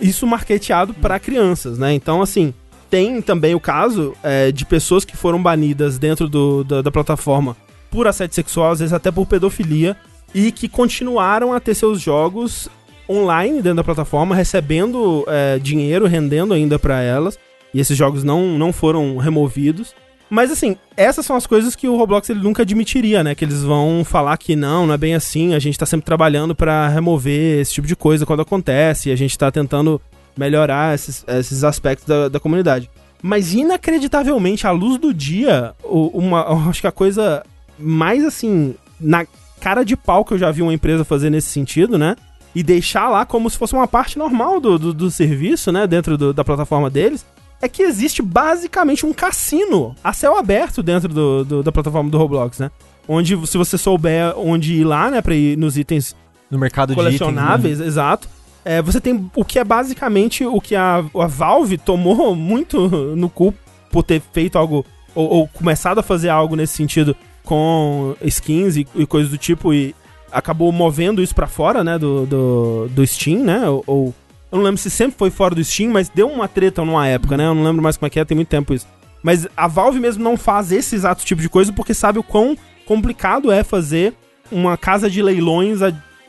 isso 0.00 0.26
marketeado 0.26 0.92
para 0.92 1.18
crianças, 1.18 1.78
né? 1.78 1.94
Então, 1.94 2.20
assim, 2.20 2.52
tem 2.94 3.20
também 3.20 3.56
o 3.56 3.60
caso 3.60 4.14
é, 4.22 4.52
de 4.52 4.64
pessoas 4.64 5.04
que 5.04 5.16
foram 5.16 5.42
banidas 5.42 5.98
dentro 5.98 6.28
do, 6.28 6.62
da, 6.62 6.80
da 6.80 6.92
plataforma 6.92 7.56
por 7.90 8.06
assédio 8.06 8.36
sexual, 8.36 8.70
às 8.70 8.78
vezes 8.78 8.92
até 8.92 9.10
por 9.10 9.26
pedofilia, 9.26 9.96
e 10.32 10.52
que 10.52 10.68
continuaram 10.68 11.52
a 11.52 11.58
ter 11.58 11.74
seus 11.74 12.00
jogos 12.00 12.68
online 13.10 13.56
dentro 13.56 13.78
da 13.78 13.82
plataforma, 13.82 14.36
recebendo 14.36 15.24
é, 15.26 15.58
dinheiro, 15.58 16.06
rendendo 16.06 16.54
ainda 16.54 16.78
para 16.78 17.02
elas. 17.02 17.36
E 17.72 17.80
esses 17.80 17.98
jogos 17.98 18.22
não, 18.22 18.56
não 18.56 18.72
foram 18.72 19.16
removidos. 19.16 19.92
Mas 20.30 20.52
assim, 20.52 20.76
essas 20.96 21.26
são 21.26 21.34
as 21.34 21.48
coisas 21.48 21.74
que 21.74 21.88
o 21.88 21.96
Roblox 21.96 22.30
ele 22.30 22.44
nunca 22.44 22.62
admitiria, 22.62 23.24
né? 23.24 23.34
Que 23.34 23.44
eles 23.44 23.64
vão 23.64 24.04
falar 24.04 24.36
que 24.36 24.54
não, 24.54 24.86
não 24.86 24.94
é 24.94 24.98
bem 24.98 25.16
assim, 25.16 25.52
a 25.52 25.58
gente 25.58 25.76
tá 25.76 25.84
sempre 25.84 26.06
trabalhando 26.06 26.54
para 26.54 26.86
remover 26.86 27.60
esse 27.60 27.72
tipo 27.72 27.88
de 27.88 27.96
coisa 27.96 28.24
quando 28.24 28.42
acontece, 28.42 29.10
a 29.10 29.16
gente 29.16 29.36
tá 29.36 29.50
tentando 29.50 30.00
melhorar 30.36 30.94
esses, 30.94 31.24
esses 31.26 31.64
aspectos 31.64 32.06
da, 32.06 32.28
da 32.28 32.40
comunidade. 32.40 32.90
Mas 33.22 33.54
inacreditavelmente, 33.54 34.66
à 34.66 34.70
luz 34.70 34.98
do 34.98 35.14
dia, 35.14 35.72
uma, 35.82 36.46
acho 36.68 36.80
que 36.80 36.86
a 36.86 36.92
coisa 36.92 37.42
mais 37.78 38.24
assim, 38.24 38.74
na 39.00 39.26
cara 39.60 39.82
de 39.82 39.96
pau 39.96 40.24
que 40.24 40.34
eu 40.34 40.38
já 40.38 40.50
vi 40.50 40.60
uma 40.60 40.74
empresa 40.74 41.04
fazer 41.04 41.30
nesse 41.30 41.48
sentido, 41.48 41.96
né? 41.96 42.16
E 42.54 42.62
deixar 42.62 43.08
lá 43.08 43.24
como 43.24 43.48
se 43.48 43.56
fosse 43.56 43.72
uma 43.72 43.88
parte 43.88 44.18
normal 44.18 44.60
do, 44.60 44.78
do, 44.78 44.92
do 44.92 45.10
serviço, 45.10 45.72
né? 45.72 45.86
Dentro 45.86 46.18
do, 46.18 46.32
da 46.34 46.44
plataforma 46.44 46.90
deles. 46.90 47.24
É 47.62 47.68
que 47.68 47.82
existe 47.82 48.20
basicamente 48.20 49.06
um 49.06 49.12
cassino 49.12 49.96
a 50.04 50.12
céu 50.12 50.36
aberto 50.36 50.82
dentro 50.82 51.08
do, 51.08 51.44
do, 51.44 51.62
da 51.62 51.72
plataforma 51.72 52.10
do 52.10 52.18
Roblox, 52.18 52.58
né? 52.58 52.70
Onde, 53.08 53.46
se 53.46 53.56
você 53.56 53.78
souber 53.78 54.34
onde 54.36 54.74
ir 54.74 54.84
lá, 54.84 55.10
né? 55.10 55.22
Pra 55.22 55.34
ir 55.34 55.56
nos 55.56 55.78
itens 55.78 56.14
no 56.50 56.58
mercado 56.58 56.94
colecionáveis, 56.94 57.62
de 57.62 57.68
itens, 57.68 57.78
né? 57.80 57.86
exato. 57.86 58.28
É, 58.64 58.80
você 58.80 59.00
tem 59.00 59.30
o 59.34 59.44
que 59.44 59.58
é 59.58 59.64
basicamente 59.64 60.44
o 60.44 60.60
que 60.60 60.74
a, 60.74 60.96
a 60.96 61.26
Valve 61.26 61.76
tomou 61.76 62.34
muito 62.36 62.88
no 63.14 63.28
cu 63.28 63.54
por 63.90 64.02
ter 64.02 64.22
feito 64.32 64.56
algo, 64.56 64.84
ou, 65.14 65.28
ou 65.28 65.48
começado 65.48 65.98
a 65.98 66.02
fazer 66.02 66.30
algo 66.30 66.56
nesse 66.56 66.74
sentido 66.74 67.14
com 67.44 68.16
skins 68.22 68.76
e, 68.76 68.86
e 68.94 69.06
coisas 69.06 69.30
do 69.30 69.38
tipo 69.38 69.72
e 69.72 69.94
acabou 70.32 70.72
movendo 70.72 71.22
isso 71.22 71.34
para 71.34 71.46
fora, 71.46 71.84
né, 71.84 71.96
do, 71.96 72.26
do, 72.26 72.88
do 72.88 73.06
Steam, 73.06 73.44
né, 73.44 73.68
ou, 73.68 73.84
ou, 73.86 74.14
eu 74.50 74.58
não 74.58 74.64
lembro 74.64 74.80
se 74.80 74.90
sempre 74.90 75.16
foi 75.16 75.30
fora 75.30 75.54
do 75.54 75.62
Steam, 75.62 75.92
mas 75.92 76.08
deu 76.08 76.28
uma 76.28 76.48
treta 76.48 76.84
numa 76.84 77.06
época, 77.06 77.36
né, 77.36 77.46
eu 77.46 77.54
não 77.54 77.62
lembro 77.62 77.82
mais 77.82 77.96
como 77.96 78.08
é 78.08 78.10
que 78.10 78.18
é, 78.18 78.24
tem 78.24 78.34
muito 78.34 78.48
tempo 78.48 78.74
isso. 78.74 78.86
Mas 79.22 79.46
a 79.56 79.68
Valve 79.68 80.00
mesmo 80.00 80.24
não 80.24 80.36
faz 80.36 80.72
esse 80.72 80.94
exato 80.96 81.24
tipo 81.24 81.40
de 81.40 81.48
coisa 81.48 81.72
porque 81.72 81.94
sabe 81.94 82.18
o 82.18 82.22
quão 82.22 82.56
complicado 82.84 83.50
é 83.50 83.62
fazer 83.62 84.12
uma 84.50 84.76
casa 84.76 85.08
de 85.08 85.22
leilões 85.22 85.80